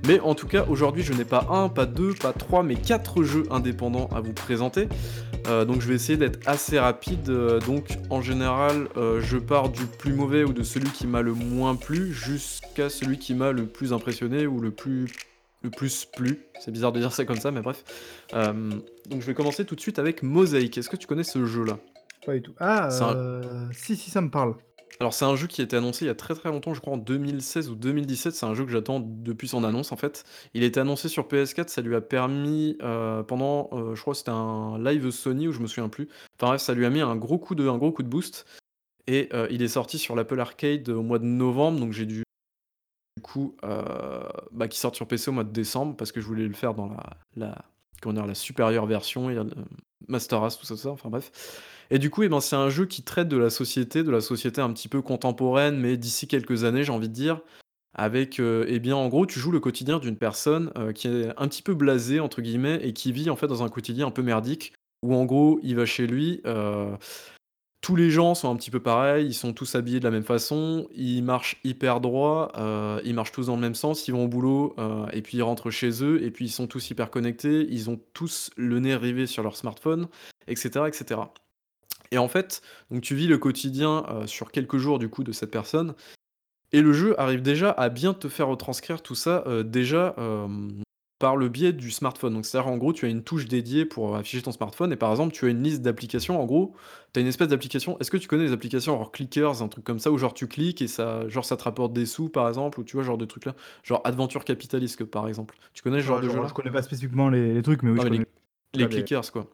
Mais 0.08 0.20
en 0.20 0.36
tout 0.36 0.48
cas 0.48 0.66
aujourd'hui 0.68 1.04
je 1.04 1.14
n'ai 1.14 1.24
pas 1.24 1.48
un, 1.50 1.70
pas 1.70 1.86
deux, 1.86 2.14
pas 2.14 2.34
trois, 2.34 2.64
mais 2.64 2.76
quatre 2.76 3.24
jeux 3.24 3.44
indépendants 3.52 4.10
à 4.14 4.20
vous 4.20 4.34
présenter. 4.34 4.90
Euh, 5.48 5.64
donc 5.64 5.82
je 5.82 5.88
vais 5.88 5.96
essayer 5.96 6.18
d'être 6.18 6.40
assez 6.46 6.80
rapide. 6.80 7.30
Euh, 7.30 7.60
donc 7.62 7.98
en 8.10 8.22
général 8.22 8.88
je 9.22 9.38
pars 9.38 9.70
du 9.70 9.86
plus 9.86 10.14
mauvais 10.14 10.44
ou 10.44 10.52
de 10.52 10.64
celui 10.64 10.90
qui 10.90 11.08
m'a 11.08 11.22
le 11.22 11.34
moins 11.34 11.76
plu 11.76 12.12
jusqu'à 12.12 12.90
celui 12.90 13.18
qui 13.18 13.34
m'a 13.34 13.52
le 13.52 13.66
plus 13.66 13.94
impressionné 13.94 14.46
ou 14.46 14.60
le 14.60 14.72
plus 14.72 15.08
le 15.64 15.70
plus 15.70 16.06
plu. 16.06 16.46
C'est 16.60 16.72
bizarre 16.72 16.92
de 16.92 17.00
dire 17.00 17.12
ça 17.12 17.26
comme 17.26 17.40
ça, 17.40 17.52
mais 17.52 17.62
bref. 17.62 17.84
Euh, 18.34 18.70
donc 19.10 19.22
je 19.22 19.26
vais 19.26 19.34
commencer 19.34 19.66
tout 19.66 19.76
de 19.76 19.82
suite 19.82 19.98
avec 19.98 20.22
Mosaic. 20.22 20.78
Est-ce 20.78 20.90
que 20.90 20.98
tu 20.98 21.08
connais 21.08 21.24
ce 21.24 21.46
jeu-là? 21.46 21.80
Pas 22.26 22.34
du 22.34 22.42
tout. 22.42 22.54
Ah, 22.60 22.90
un- 23.04 23.16
euh, 23.16 23.66
si, 23.72 23.96
si, 23.96 24.12
ça 24.12 24.22
me 24.22 24.30
parle. 24.30 24.56
Alors 25.00 25.14
c'est 25.14 25.26
un 25.26 25.36
jeu 25.36 25.48
qui 25.48 25.62
a 25.62 25.64
été 25.64 25.76
annoncé 25.76 26.06
il 26.06 26.08
y 26.08 26.12
a 26.12 26.16
très 26.16 26.36
très 26.36 26.50
longtemps, 26.50 26.74
je 26.76 26.80
crois 26.80 26.94
en 26.94 26.98
2016 26.98 27.70
ou 27.70 27.76
2017. 27.76 28.36
C'est 28.36 28.46
un 28.46 28.54
jeu 28.54 28.64
que 28.64 28.72
j'attends 28.72 29.00
depuis 29.00 29.48
son 29.48 29.64
annonce 29.64 29.92
en 29.92 29.96
fait. 29.96 30.24
Il 30.54 30.64
a 30.64 30.68
été 30.68 30.80
annoncé 30.80 31.10
sur 31.10 31.28
PS4, 31.28 31.70
ça 31.70 31.82
lui 31.82 31.96
a 31.96 32.02
permis 32.02 32.78
euh, 32.84 33.24
pendant, 33.24 33.70
je 33.96 34.00
crois 34.00 34.14
c'était 34.14 34.30
un 34.30 34.78
live 34.84 35.10
Sony 35.10 35.48
ou 35.48 35.52
je 35.52 35.60
me 35.62 35.68
souviens 35.68 35.90
plus. 35.90 36.08
Enfin 36.38 36.48
bref, 36.52 36.62
ça 36.62 36.74
lui 36.76 36.86
a 36.86 36.90
mis 36.92 37.02
un 37.02 37.16
gros 37.16 37.40
coup 37.40 37.56
de, 37.56 37.68
un 37.68 37.78
gros 37.78 37.92
coup 37.92 38.04
de 38.04 38.08
boost. 38.08 38.46
Et 39.08 39.30
il 39.50 39.62
est 39.64 39.68
sorti 39.68 39.98
sur 39.98 40.16
l'Apple 40.16 40.40
Arcade 40.40 40.88
au 40.90 41.02
mois 41.02 41.20
de 41.20 41.26
novembre, 41.26 41.80
donc 41.80 41.92
j'ai 41.92 42.06
dû 42.06 42.24
du 43.18 43.22
coup 43.22 43.56
euh, 43.64 44.28
bah, 44.52 44.68
qui 44.68 44.80
sortent 44.80 44.96
sur 44.96 45.08
PC 45.08 45.30
au 45.30 45.34
mois 45.34 45.44
de 45.44 45.52
décembre 45.52 45.96
parce 45.96 46.12
que 46.12 46.22
je 46.22 46.26
voulais 46.26 46.48
le 46.48 46.54
faire 46.54 46.74
dans 46.74 46.88
la, 46.88 47.18
la, 47.36 48.26
la 48.26 48.36
supérieure 48.36 48.86
version, 48.86 49.28
a 49.28 49.34
le 49.34 49.50
Master 50.08 50.42
Race, 50.42 50.58
tout 50.58 50.66
ça, 50.66 50.76
tout 50.76 50.82
ça, 50.82 50.90
enfin 50.90 51.10
bref. 51.10 51.32
Et 51.90 52.00
du 52.00 52.10
coup, 52.10 52.24
eh 52.24 52.30
ben, 52.30 52.40
c'est 52.40 52.56
un 52.56 52.70
jeu 52.70 52.86
qui 52.86 53.04
traite 53.04 53.28
de 53.28 53.38
la 53.38 53.50
société, 53.50 54.04
de 54.04 54.12
la 54.12 54.22
société 54.22 54.62
un 54.62 54.72
petit 54.74 54.90
peu 54.90 55.02
contemporaine, 55.02 55.78
mais 55.78 55.98
d'ici 55.98 56.28
quelques 56.28 56.64
années, 56.64 56.84
j'ai 56.84 56.92
envie 56.92 57.10
de 57.10 57.14
dire, 57.14 57.42
avec, 57.94 58.40
euh, 58.40 58.66
eh 58.68 58.80
bien, 58.80 58.96
en 58.96 59.08
gros, 59.08 59.26
tu 59.26 59.40
joues 59.40 59.52
le 59.52 59.60
quotidien 59.60 60.00
d'une 60.00 60.18
personne 60.18 60.72
euh, 60.78 60.92
qui 60.92 61.08
est 61.08 61.30
un 61.38 61.48
petit 61.48 61.62
peu 61.62 61.74
blasée, 61.74 62.20
entre 62.20 62.42
guillemets, 62.42 62.80
et 62.82 62.94
qui 62.94 63.12
vit 63.12 63.30
en 63.30 63.36
fait 63.36 63.48
dans 63.48 63.64
un 63.64 63.70
quotidien 63.70 64.08
un 64.08 64.12
peu 64.12 64.24
merdique, 64.24 64.74
où 65.04 65.14
en 65.16 65.26
gros, 65.26 65.60
il 65.64 65.76
va 65.76 65.86
chez 65.86 66.08
lui, 66.08 66.42
euh, 66.46 66.96
tous 67.84 67.98
les 67.98 68.10
gens 68.10 68.34
sont 68.34 68.50
un 68.50 68.56
petit 68.56 68.72
peu 68.72 68.80
pareils, 68.80 69.28
ils 69.28 69.34
sont 69.34 69.52
tous 69.52 69.76
habillés 69.76 70.00
de 70.00 70.06
la 70.06 70.10
même 70.10 70.24
façon, 70.24 70.88
ils 70.96 71.22
marchent 71.22 71.60
hyper 71.66 72.00
droit, 72.00 72.50
euh, 72.56 73.02
ils 73.04 73.14
marchent 73.14 73.34
tous 73.34 73.48
dans 73.48 73.56
le 73.56 73.62
même 73.62 73.76
sens, 73.76 74.08
ils 74.08 74.12
vont 74.12 74.24
au 74.24 74.28
boulot 74.30 74.74
euh, 74.80 75.06
et 75.12 75.22
puis 75.22 75.38
ils 75.38 75.44
rentrent 75.44 75.70
chez 75.70 76.02
eux 76.02 76.24
et 76.24 76.32
puis 76.32 76.46
ils 76.46 76.52
sont 76.52 76.66
tous 76.66 76.90
hyper 76.90 77.12
connectés, 77.12 77.68
ils 77.70 77.90
ont 77.90 78.00
tous 78.14 78.52
le 78.56 78.80
nez 78.80 78.96
rivé 78.96 79.28
sur 79.28 79.44
leur 79.44 79.58
smartphone, 79.58 80.08
etc., 80.48 80.86
etc. 80.88 81.20
Et 82.12 82.18
en 82.18 82.30
fait, 82.30 82.62
donc 82.90 83.02
tu 83.02 83.16
vis 83.16 83.28
le 83.28 83.38
quotidien 83.38 84.06
euh, 84.08 84.28
sur 84.28 84.50
quelques 84.52 84.78
jours 84.78 84.98
du 84.98 85.10
coup 85.10 85.26
de 85.26 85.34
cette 85.34 85.52
personne 85.52 85.94
et 86.72 86.82
le 86.82 86.94
jeu 86.94 87.20
arrive 87.20 87.42
déjà 87.42 87.70
à 87.70 87.90
bien 87.90 88.14
te 88.14 88.30
faire 88.30 88.48
retranscrire 88.48 89.02
tout 89.02 89.14
ça 89.14 89.44
déjà 89.66 90.16
par 91.24 91.38
le 91.38 91.48
biais 91.48 91.72
du 91.72 91.90
smartphone. 91.90 92.34
Donc 92.34 92.46
c'est-à-dire 92.46 92.70
en 92.70 92.76
gros 92.76 92.92
tu 92.92 93.06
as 93.06 93.08
une 93.10 93.24
touche 93.24 93.46
dédiée 93.48 93.86
pour 93.86 94.14
afficher 94.18 94.42
ton 94.42 94.52
smartphone 94.52 94.92
et 94.92 94.98
par 94.98 95.10
exemple 95.10 95.32
tu 95.34 95.46
as 95.46 95.50
une 95.52 95.64
liste 95.64 95.82
d'applications. 95.82 96.38
En 96.42 96.44
gros, 96.46 96.76
tu 97.14 97.20
as 97.20 97.22
une 97.22 97.30
espèce 97.30 97.48
d'application. 97.48 97.98
Est-ce 98.02 98.12
que 98.12 98.18
tu 98.18 98.28
connais 98.28 98.44
les 98.44 98.52
applications 98.52 98.98
genre 98.98 99.10
Clickers, 99.10 99.62
un 99.62 99.70
truc 99.70 99.86
comme 99.86 100.00
ça 100.00 100.12
où 100.12 100.18
genre 100.18 100.34
tu 100.34 100.50
cliques 100.50 100.82
et 100.82 100.88
ça 100.90 101.26
genre 101.30 101.46
ça 101.46 101.56
te 101.56 101.64
rapporte 101.64 101.94
des 101.94 102.06
sous 102.06 102.28
par 102.28 102.50
exemple 102.50 102.78
ou 102.82 102.84
tu 102.84 102.98
vois 102.98 103.06
genre 103.06 103.18
de 103.18 103.24
trucs 103.24 103.46
là, 103.46 103.56
genre 103.84 104.02
Adventure 104.04 104.44
Capitaliste 104.44 105.06
par 105.06 105.30
exemple. 105.30 105.56
Tu 105.74 105.82
connais 105.82 106.02
ce 106.02 106.08
genre 106.08 106.20
de 106.20 106.28
je, 106.28 106.34
jeu 106.34 106.42
je 106.46 106.54
connais 106.54 106.72
pas 106.72 106.82
spécifiquement 106.82 107.30
les, 107.30 107.54
les 107.54 107.62
trucs, 107.62 107.84
mais 107.84 107.92
oui, 107.92 107.96
Non, 108.00 108.04
je 108.04 108.10
mais 108.10 108.18
les, 108.18 108.26
connais. 108.26 108.30
les 108.74 108.84
mais- 108.84 108.90
clickers 108.90 109.32
quoi. 109.32 109.48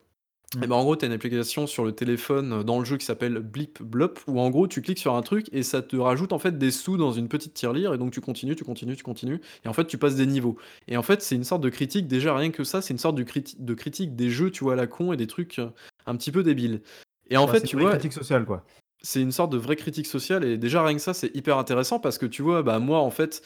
Et 0.56 0.66
ben 0.66 0.76
en 0.76 0.84
gros, 0.84 0.96
tu 0.96 1.06
as 1.06 1.08
une 1.08 1.14
application 1.14 1.68
sur 1.68 1.86
le 1.86 1.92
téléphone 1.92 2.54
euh, 2.54 2.64
dans 2.64 2.80
le 2.80 2.86
jeu 2.86 2.98
qui 2.98 3.06
s'appelle 3.06 3.40
Blip 3.40 3.84
Blop, 3.84 4.20
où 4.28 4.40
en 4.40 4.50
gros 4.50 4.68
tu 4.68 4.82
cliques 4.82 4.98
sur 4.98 5.14
un 5.16 5.22
truc 5.22 5.48
et 5.52 5.62
ça 5.62 5.82
te 5.84 5.96
rajoute 5.96 6.34
en 6.34 6.40
fait 6.40 6.58
des 6.58 6.72
sous 6.72 6.98
dans 6.98 7.12
une 7.12 7.28
petite 7.28 7.54
tirelire, 7.54 7.94
et 7.94 7.98
donc 8.00 8.12
tu 8.12 8.20
continues, 8.20 8.56
tu 8.56 8.64
continues, 8.64 8.96
tu 8.96 9.04
continues, 9.04 9.42
et 9.64 9.68
en 9.68 9.74
fait 9.74 9.86
tu 9.86 10.00
passes 10.00 10.16
des 10.16 10.26
niveaux. 10.26 10.58
Et 10.88 10.98
en 10.98 11.04
fait, 11.04 11.22
c'est 11.22 11.36
une 11.36 11.44
sorte 11.44 11.62
de 11.62 11.70
critique, 11.70 12.08
déjà 12.08 12.36
rien 12.36 12.50
que 12.50 12.64
ça, 12.64 12.82
c'est 12.82 12.94
une 12.94 12.98
sorte 13.00 13.16
de, 13.16 13.24
criti- 13.24 13.58
de 13.60 13.74
critique 13.76 14.16
des 14.16 14.30
jeux, 14.32 14.50
tu 14.50 14.64
vois, 14.64 14.74
à 14.74 14.76
la 14.76 14.88
con 14.88 15.14
et 15.14 15.18
des 15.18 15.28
trucs 15.28 15.60
euh, 15.60 15.70
un 16.08 16.16
petit 16.16 16.32
peu 16.32 16.42
débiles. 16.42 16.82
Et 17.30 17.38
en 17.38 17.46
Ouais, 17.46 17.52
fait, 17.52 17.60
c'est 17.60 17.68
tu 17.68 17.76
une 17.76 17.82
vraie 17.82 17.90
vois, 17.92 17.98
critique 18.00 18.14
sociale, 18.14 18.46
quoi. 18.46 18.66
c'est 19.04 19.22
une 19.22 19.32
sorte 19.32 19.52
de 19.52 19.58
vraie 19.58 19.76
critique 19.76 20.08
sociale 20.08 20.44
et 20.44 20.58
déjà 20.58 20.84
rien 20.84 20.96
que 20.96 21.02
ça 21.02 21.14
c'est 21.14 21.34
hyper 21.36 21.58
intéressant 21.58 22.00
parce 22.00 22.18
que 22.18 22.26
tu 22.26 22.42
vois 22.42 22.64
bah 22.64 22.80
moi 22.80 23.00
en 23.00 23.12
fait 23.12 23.42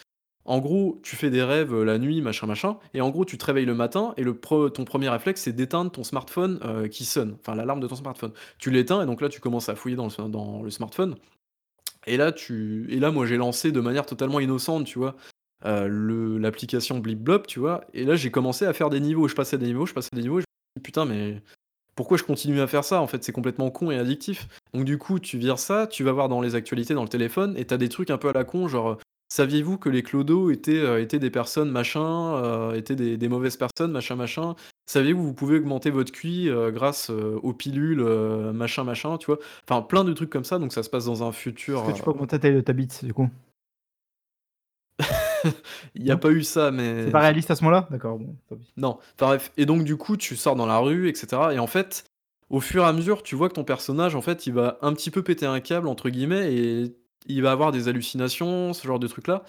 en 0.45 0.59
gros 0.59 0.99
tu 1.03 1.15
fais 1.15 1.29
des 1.29 1.43
rêves 1.43 1.73
euh, 1.73 1.83
la 1.83 1.97
nuit 1.97 2.21
machin 2.21 2.47
machin 2.47 2.77
et 2.93 3.01
en 3.01 3.09
gros 3.09 3.25
tu 3.25 3.37
te 3.37 3.45
réveilles 3.45 3.65
le 3.65 3.75
matin 3.75 4.13
et 4.17 4.23
le 4.23 4.33
ton 4.33 4.85
premier 4.85 5.09
réflexe 5.09 5.41
c'est 5.41 5.53
d'éteindre 5.53 5.91
ton 5.91 6.03
smartphone 6.03 6.59
euh, 6.63 6.87
qui 6.87 7.05
sonne 7.05 7.37
enfin 7.39 7.55
l'alarme 7.55 7.79
de 7.79 7.87
ton 7.87 7.95
smartphone 7.95 8.31
tu 8.57 8.71
l'éteins 8.71 9.01
et 9.01 9.05
donc 9.05 9.21
là 9.21 9.29
tu 9.29 9.39
commences 9.39 9.69
à 9.69 9.75
fouiller 9.75 9.95
dans 9.95 10.07
le, 10.07 10.29
dans 10.29 10.61
le 10.61 10.69
smartphone 10.69 11.15
et 12.05 12.17
là 12.17 12.31
tu 12.31 12.87
et 12.89 12.99
là 12.99 13.11
moi 13.11 13.25
j'ai 13.25 13.37
lancé 13.37 13.71
de 13.71 13.79
manière 13.79 14.05
totalement 14.05 14.39
innocente 14.39 14.85
tu 14.85 14.99
vois 14.99 15.15
euh, 15.65 16.39
l'application 16.39 16.99
Blipblop 16.99 17.47
tu 17.47 17.59
vois 17.59 17.85
et 17.93 18.03
là 18.03 18.15
j'ai 18.15 18.31
commencé 18.31 18.65
à 18.65 18.73
faire 18.73 18.89
des 18.89 18.99
niveaux 18.99 19.27
je 19.27 19.35
passais 19.35 19.57
des 19.57 19.67
niveaux 19.67 19.85
je 19.85 19.93
passais 19.93 20.09
des 20.13 20.21
niveaux 20.21 20.39
et 20.39 20.41
je 20.41 20.45
me 20.45 20.79
dis 20.79 20.83
putain 20.83 21.05
mais 21.05 21.41
pourquoi 21.95 22.17
je 22.17 22.23
continue 22.23 22.59
à 22.59 22.67
faire 22.67 22.83
ça 22.83 23.01
En 23.01 23.07
fait, 23.07 23.23
c'est 23.23 23.31
complètement 23.31 23.69
con 23.69 23.91
et 23.91 23.97
addictif. 23.97 24.47
Donc 24.73 24.85
du 24.85 24.97
coup, 24.97 25.19
tu 25.19 25.37
vires 25.37 25.59
ça, 25.59 25.87
tu 25.87 26.03
vas 26.03 26.11
voir 26.11 26.27
dans 26.27 26.41
les 26.41 26.55
actualités 26.55 26.93
dans 26.93 27.03
le 27.03 27.09
téléphone, 27.09 27.55
et 27.55 27.65
t'as 27.65 27.77
des 27.77 27.89
trucs 27.89 28.09
un 28.09 28.17
peu 28.17 28.29
à 28.29 28.33
la 28.33 28.43
con, 28.43 28.67
genre, 28.67 28.97
saviez-vous 29.33 29.77
que 29.79 29.89
les 29.89 30.03
clodos 30.03 30.51
étaient, 30.51 30.79
euh, 30.79 31.01
étaient 31.01 31.17
des 31.19 31.31
personnes 31.31 31.71
machin, 31.71 32.35
euh, 32.37 32.73
étaient 32.73 32.95
des, 32.95 33.17
des 33.17 33.27
mauvaises 33.29 33.57
personnes, 33.57 33.91
machin 33.91 34.15
machin? 34.15 34.55
Saviez-vous 34.85 35.21
que 35.21 35.27
vous 35.27 35.33
pouvez 35.33 35.57
augmenter 35.57 35.89
votre 35.89 36.11
QI 36.11 36.49
euh, 36.49 36.69
grâce 36.71 37.09
euh, 37.09 37.39
aux 37.41 37.53
pilules, 37.53 38.01
euh, 38.01 38.53
machin 38.53 38.83
machin, 38.83 39.17
tu 39.17 39.27
vois? 39.27 39.39
Enfin, 39.67 39.81
plein 39.81 40.03
de 40.03 40.13
trucs 40.13 40.29
comme 40.29 40.43
ça, 40.43 40.59
donc 40.59 40.71
ça 40.73 40.83
se 40.83 40.89
passe 40.89 41.05
dans 41.05 41.23
un 41.23 41.31
futur... 41.31 41.79
Est-ce 41.79 41.87
que 41.87 41.91
tu 41.91 42.01
euh, 42.01 42.03
peux 42.03 42.11
augmenter 42.11 42.35
la 42.35 42.39
taille 42.41 42.55
de 42.55 42.61
ta 42.61 42.73
bite, 42.73 43.03
du 43.03 43.13
coup? 43.13 43.29
Il 45.95 46.03
y 46.03 46.11
a 46.11 46.15
Non? 46.15 46.19
pas 46.19 46.31
eu 46.31 46.43
ça, 46.43 46.71
C'est 46.71 46.71
mais 46.71 47.11
pas 47.11 47.19
réaliste 47.19 47.51
à 47.51 47.55
ce 47.55 47.63
moment-là? 47.63 47.87
D'accord, 47.89 48.17
bon, 48.19 48.35
tant 48.47 48.55
pis. 48.55 48.73
non, 48.77 48.99
enfin 49.15 49.27
bref 49.27 49.51
et 49.57 49.65
donc 49.65 49.83
du 49.83 49.97
coup, 49.97 50.17
tu 50.17 50.35
sors 50.35 50.55
dans 50.55 50.65
la 50.65 50.77
rue 50.79 51.09
et 51.09 51.15
cetera 51.15 51.53
et 51.53 51.59
en 51.59 51.67
fait, 51.67 52.05
au 52.49 52.59
fur 52.59 52.83
et 52.83 52.87
à 52.87 52.93
mesure, 52.93 53.23
tu 53.23 53.35
vois 53.35 53.49
que 53.49 53.55
ton 53.55 53.63
personnage, 53.63 54.15
en 54.15 54.21
fait, 54.21 54.47
il 54.47 54.53
va 54.53 54.77
un 54.81 54.93
petit 54.93 55.11
peu 55.11 55.23
«péter 55.23 55.45
un 55.45 55.59
câble» 55.59 55.87
entre 55.87 56.09
guillemets 56.09 56.53
et 56.55 56.95
il 57.27 57.41
va 57.41 57.51
avoir 57.51 57.71
des 57.71 57.87
hallucinations, 57.87 58.73
ce 58.73 58.87
genre 58.87 58.99
de 58.99 59.07
trucs-là 59.07 59.43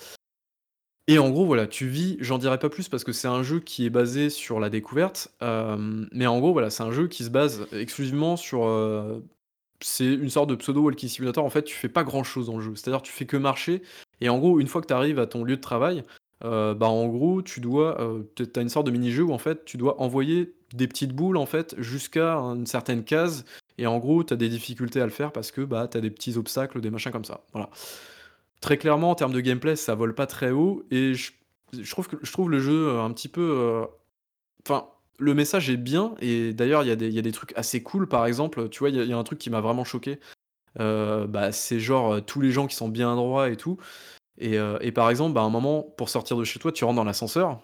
et 1.06 1.18
en 1.18 1.28
gros, 1.30 1.44
voilà, 1.44 1.66
tu 1.66 1.86
vis 1.86 2.16
j'en 2.20 2.38
dirai 2.38 2.59
pas 2.59 2.70
plus 2.70 2.88
parce 2.88 3.05
que 3.05 3.12
c'est 3.12 3.28
un 3.28 3.42
jeu 3.42 3.60
qui 3.60 3.84
est 3.84 3.90
basé 3.90 4.30
sur 4.30 4.59
la 4.59 4.70
découverte, 4.70 5.28
hem, 5.42 6.09
mais 6.12 6.26
en 6.26 6.38
gros, 6.40 6.52
voilà, 6.52 6.70
c'est 6.70 6.82
un 6.82 6.92
jeu 6.92 7.09
qui 7.09 7.24
se 7.24 7.30
base 7.30 7.66
exclusivement 7.72 8.36
sur, 8.36 8.64
heu, 8.66 9.22
c'est 9.80 10.06
une 10.06 10.30
sorte 10.30 10.51
de 10.51 10.56
pseudo 10.56 10.82
walking 10.82 11.09
simulator. 11.09 11.44
En 11.44 11.51
fait, 11.51 11.64
tu 11.64 11.74
fais 11.76 11.88
pas 11.90 12.05
grand-chose 12.05 12.46
dans 12.46 12.56
le 12.56 12.62
jeu. 12.62 12.74
C'est-à-dire, 12.76 13.02
tu 13.02 13.12
fais 13.12 13.26
que 13.26 13.36
marcher 13.36 13.82
et 14.22 14.28
en 14.30 14.38
gros, 14.38 14.60
une 14.60 14.68
fois 14.68 14.80
que 14.82 14.86
tu 14.88 14.94
arrives 14.94 15.18
à 15.18 15.26
ton 15.26 15.44
lieu 15.44 15.56
de 15.56 15.60
travail, 15.62 16.05
heu, 16.44 16.74
bah, 16.74 16.88
en 16.88 17.09
gros, 17.09 17.42
tu 17.42 17.60
dois, 17.60 18.01
heu, 18.02 18.30
tu 18.36 18.44
as 18.56 18.62
une 18.62 18.70
sorte 18.70 18.86
de 18.86 18.92
mini-jeu 18.92 19.24
où 19.24 19.32
en 19.32 19.38
fait, 19.38 19.64
tu 19.66 19.76
dois 19.76 20.01
envoyer 20.01 20.55
des 20.74 20.88
petites 20.88 21.12
boules, 21.14 21.36
en 21.38 21.46
fait, 21.46 21.74
jusqu'à 21.78 22.34
une 22.36 22.66
certaine 22.66 23.05
case. 23.05 23.44
Et 23.78 23.86
en 23.86 23.98
gros, 23.98 24.24
tu 24.24 24.34
as 24.34 24.36
des 24.36 24.48
difficultés 24.48 25.01
à 25.01 25.05
le 25.05 25.10
faire 25.12 25.32
parce 25.32 25.51
que, 25.52 25.62
bah, 25.62 25.88
tu 25.90 25.98
as 25.98 26.01
des 26.01 26.10
petits 26.10 26.36
obstacles, 26.36 26.80
des 26.80 26.90
machins 26.90 27.12
comme 27.12 27.24
ça, 27.24 27.44
voilà. 27.52 27.70
Très 28.60 28.78
clairement, 28.78 29.10
en 29.10 29.14
termes 29.14 29.32
de 29.32 29.40
gameplay, 29.40 29.76
ça 29.76 29.94
vole 29.94 30.14
pas 30.14 30.26
très 30.26 30.51
haut. 30.51 30.84
Et 30.90 31.14
je 31.14 31.32
je 31.72 31.90
trouve 32.30 32.51
le 32.51 32.60
jeu, 32.60 32.72
heu, 32.94 33.01
un 33.01 33.10
petit 33.12 33.28
peu, 33.28 33.40
heu 33.42 33.86
enfin, 34.66 34.88
le 35.18 35.34
message 35.34 35.70
est 35.70 35.76
bien. 35.76 36.14
Et 36.20 36.52
d'ailleurs, 36.55 36.84
il 36.84 36.88
y 36.88 37.18
a 37.18 37.22
des 37.22 37.32
trucs 37.32 37.52
assez 37.56 37.82
cool. 37.82 38.09
Par 38.09 38.26
exemple, 38.26 38.68
tu 38.70 38.80
vois, 38.80 38.90
il 38.90 38.96
y 39.05 39.12
a 39.12 39.18
un 39.18 39.24
truc 39.24 39.38
qui 39.38 39.51
m'a 39.51 39.60
vraiment 39.60 39.84
choqué, 39.84 40.20
heu, 40.80 41.26
bah, 41.28 41.52
c'est 41.52 41.80
genre, 41.80 42.24
tous 42.24 42.40
les 42.40 42.52
gens 42.52 42.66
qui 42.68 42.76
sont 42.76 42.88
bien 42.88 43.14
droits 43.16 43.51
et 43.51 43.56
tout. 43.56 43.78
Et 44.38 44.92
par 44.92 45.10
exemple, 45.10 45.34
bah, 45.34 45.42
à 45.42 45.44
un 45.44 45.51
moment, 45.51 45.82
pour 45.82 46.09
sortir 46.10 46.36
de 46.36 46.44
chez 46.44 46.59
toi, 46.60 46.72
tu 46.72 46.84
rentres 46.84 46.96
dans 46.96 47.05
l'ascenseur 47.05 47.60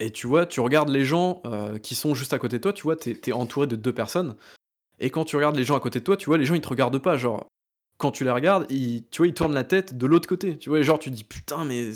et 0.00 0.10
tu 0.12 0.26
vois, 0.26 0.46
tu 0.46 0.60
regardes 0.60 0.88
les 0.90 1.04
gens, 1.04 1.42
heu, 1.46 1.78
qui 1.78 1.94
sont 1.94 2.14
juste 2.14 2.32
à 2.32 2.38
côté 2.38 2.58
de 2.58 2.62
toi, 2.62 2.72
tu 2.72 2.82
vois, 2.82 2.96
tu 2.96 3.10
es 3.26 3.32
entouré 3.32 3.66
de 3.66 3.76
2 3.76 3.92
personnes 3.94 4.36
et 5.00 5.10
quand 5.10 5.24
tu 5.24 5.36
regardes 5.36 5.56
les 5.56 5.64
gens 5.64 5.76
à 5.76 5.80
côté 5.80 6.00
de 6.00 6.04
toi, 6.04 6.16
tu 6.16 6.26
vois, 6.26 6.38
les 6.38 6.44
gens, 6.46 6.54
ils 6.54 6.60
te 6.60 6.68
regardent 6.68 6.98
pas, 7.00 7.16
genre 7.16 7.48
quand 7.98 8.12
tu 8.12 8.24
les 8.24 8.30
regardes, 8.30 8.66
ils 8.70 9.04
tu 9.10 9.18
vois, 9.18 9.26
ils 9.28 9.34
tournent 9.34 9.54
la 9.54 9.64
tête 9.64 9.96
de 9.96 10.06
l'autre 10.06 10.28
côté, 10.28 10.58
tu 10.58 10.68
vois? 10.70 10.80
Et 10.80 10.84
genre 10.84 10.98
tu 10.98 11.10
te 11.10 11.16
dis: 11.16 11.24
«Putain, 11.24 11.64
mais 11.64 11.90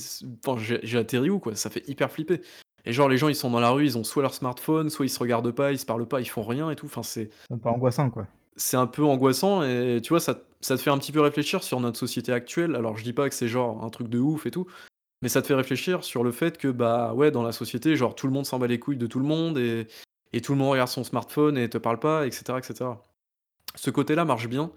enfin, 0.47 0.61
j'ai 0.83 0.99
atterri 0.99 1.31
où, 1.31 1.39
quoi?» 1.41 1.55
Ça 1.57 1.71
fait 1.71 1.89
hyper 1.89 2.11
flipper 2.13 2.41
et 2.85 2.93
genre 2.93 3.09
les 3.09 3.19
gens, 3.19 3.29
ils 3.29 3.35
sont 3.37 3.51
dans 3.51 3.61
la 3.61 3.71
rue, 3.71 3.85
ils 3.87 3.99
ont 3.99 4.05
soit 4.05 4.23
leur 4.23 4.35
smartphone, 4.35 4.91
soit 4.91 5.07
ils 5.07 5.11
se 5.11 5.19
regardent 5.19 5.53
pas, 5.53 5.73
ils 5.73 5.79
se 5.79 5.87
parlent 5.87 6.09
pas, 6.09 6.21
ils 6.21 6.27
font 6.29 6.45
rien 6.45 6.71
et 6.71 6.77
tout, 6.77 6.87
enfin 6.87 7.03
c'est 7.03 7.31
C'est 7.49 7.55
un 7.55 7.59
peu 7.59 7.69
angoissant, 7.69 8.11
quoi. 8.11 8.27
c'est 8.57 8.77
un 8.77 8.87
peu 8.87 9.05
angoissant 9.05 9.63
et 9.63 10.01
tu 10.03 10.11
vois, 10.11 10.21
ça 10.21 10.41
ça 10.61 10.77
te 10.77 10.83
fait 10.83 10.91
un 10.91 10.99
petit 10.99 11.13
peu 11.13 11.21
réfléchir 11.21 11.63
sur 11.63 11.79
notre 11.79 11.99
société 11.99 12.33
actuelle. 12.33 12.75
Alors 12.75 12.97
je 12.97 13.05
dis 13.05 13.13
pas 13.13 13.29
que 13.29 13.35
c'est 13.35 13.47
genre 13.49 13.85
un 13.85 13.91
truc 13.91 14.09
de 14.09 14.19
ouf 14.19 14.45
et 14.47 14.51
tout, 14.51 14.67
mais 15.23 15.29
ça 15.29 15.43
te 15.43 15.47
fait 15.49 15.55
réfléchir 15.55 16.05
sur 16.05 16.25
le 16.25 16.33
fait 16.33 16.59
que, 16.59 16.69
bah, 16.69 17.13
ouais, 17.15 17.31
dans 17.31 17.43
la 17.43 17.53
société, 17.53 17.97
genre 17.97 18.15
tout 18.15 18.27
le 18.27 18.33
monde 18.33 18.47
s'en 18.47 18.59
bat 18.59 18.67
les 18.67 18.79
couilles 18.79 18.97
de 18.97 19.07
tout 19.07 19.19
le 19.21 19.27
monde 19.27 19.59
et 19.59 20.41
tout 20.43 20.53
le 20.53 20.59
monde 20.59 20.71
regarde 20.73 20.89
son 20.91 21.05
smartphone 21.05 21.59
et 21.59 21.69
te 21.71 21.79
parle 21.79 21.99
pas 22.01 22.27
et 22.27 22.31
cetera 22.31 22.59
et 22.59 22.63
cetera. 22.63 23.03
Ce 23.77 23.91
côté-là 23.91 24.25
marche 24.27 24.49
bien. 24.49 24.73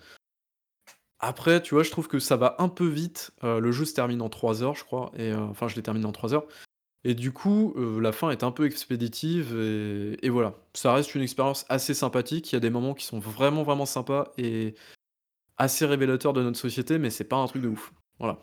Après, 1.20 1.62
tu 1.62 1.76
vois, 1.76 1.84
je 1.84 1.92
trouve 1.92 2.08
que 2.08 2.20
ça 2.20 2.36
va 2.36 2.56
un 2.60 2.70
peu 2.70 2.88
vite. 2.88 3.32
Heu, 3.44 3.60
le 3.60 3.72
jeu 3.72 3.86
se 3.86 3.94
termine 3.94 4.22
en 4.22 4.30
3 4.30 4.64
heures, 4.64 4.76
je 4.76 4.84
crois 4.84 5.12
et 5.18 5.32
heu, 5.32 5.38
enfin, 5.38 5.68
je 5.68 5.76
l'ai 5.76 5.84
terminé 5.84 6.06
en 6.06 6.12
3 6.12 6.34
heures 6.34 6.46
et 7.06 7.16
du 7.16 7.32
coup, 7.34 7.74
heu, 7.78 8.00
la 8.02 8.12
fin 8.14 8.32
est 8.32 8.44
un 8.44 8.52
peu 8.52 8.66
expéditive 8.66 9.58
et 9.60 10.18
et 10.26 10.30
voilà. 10.30 10.56
Ça 10.76 10.94
reste 10.94 11.16
une 11.16 11.22
expérience 11.24 11.66
assez 11.70 11.94
sympathique. 11.96 12.52
Il 12.52 12.56
y 12.56 12.58
a 12.58 12.62
des 12.62 12.70
moments 12.72 12.94
qui 12.96 13.06
sont 13.06 13.20
vraiment, 13.20 13.64
vraiment 13.64 13.86
sympas 13.88 14.32
et 14.38 14.76
assez 15.58 15.86
révélateurs 15.86 16.34
de 16.34 16.44
notre 16.44 16.60
société, 16.60 17.00
mais 17.00 17.10
c'est 17.12 17.26
pas 17.26 17.38
un 17.38 17.48
truc 17.48 17.62
de 17.64 17.70
ouf. 17.70 17.94
Voilà. 18.20 18.42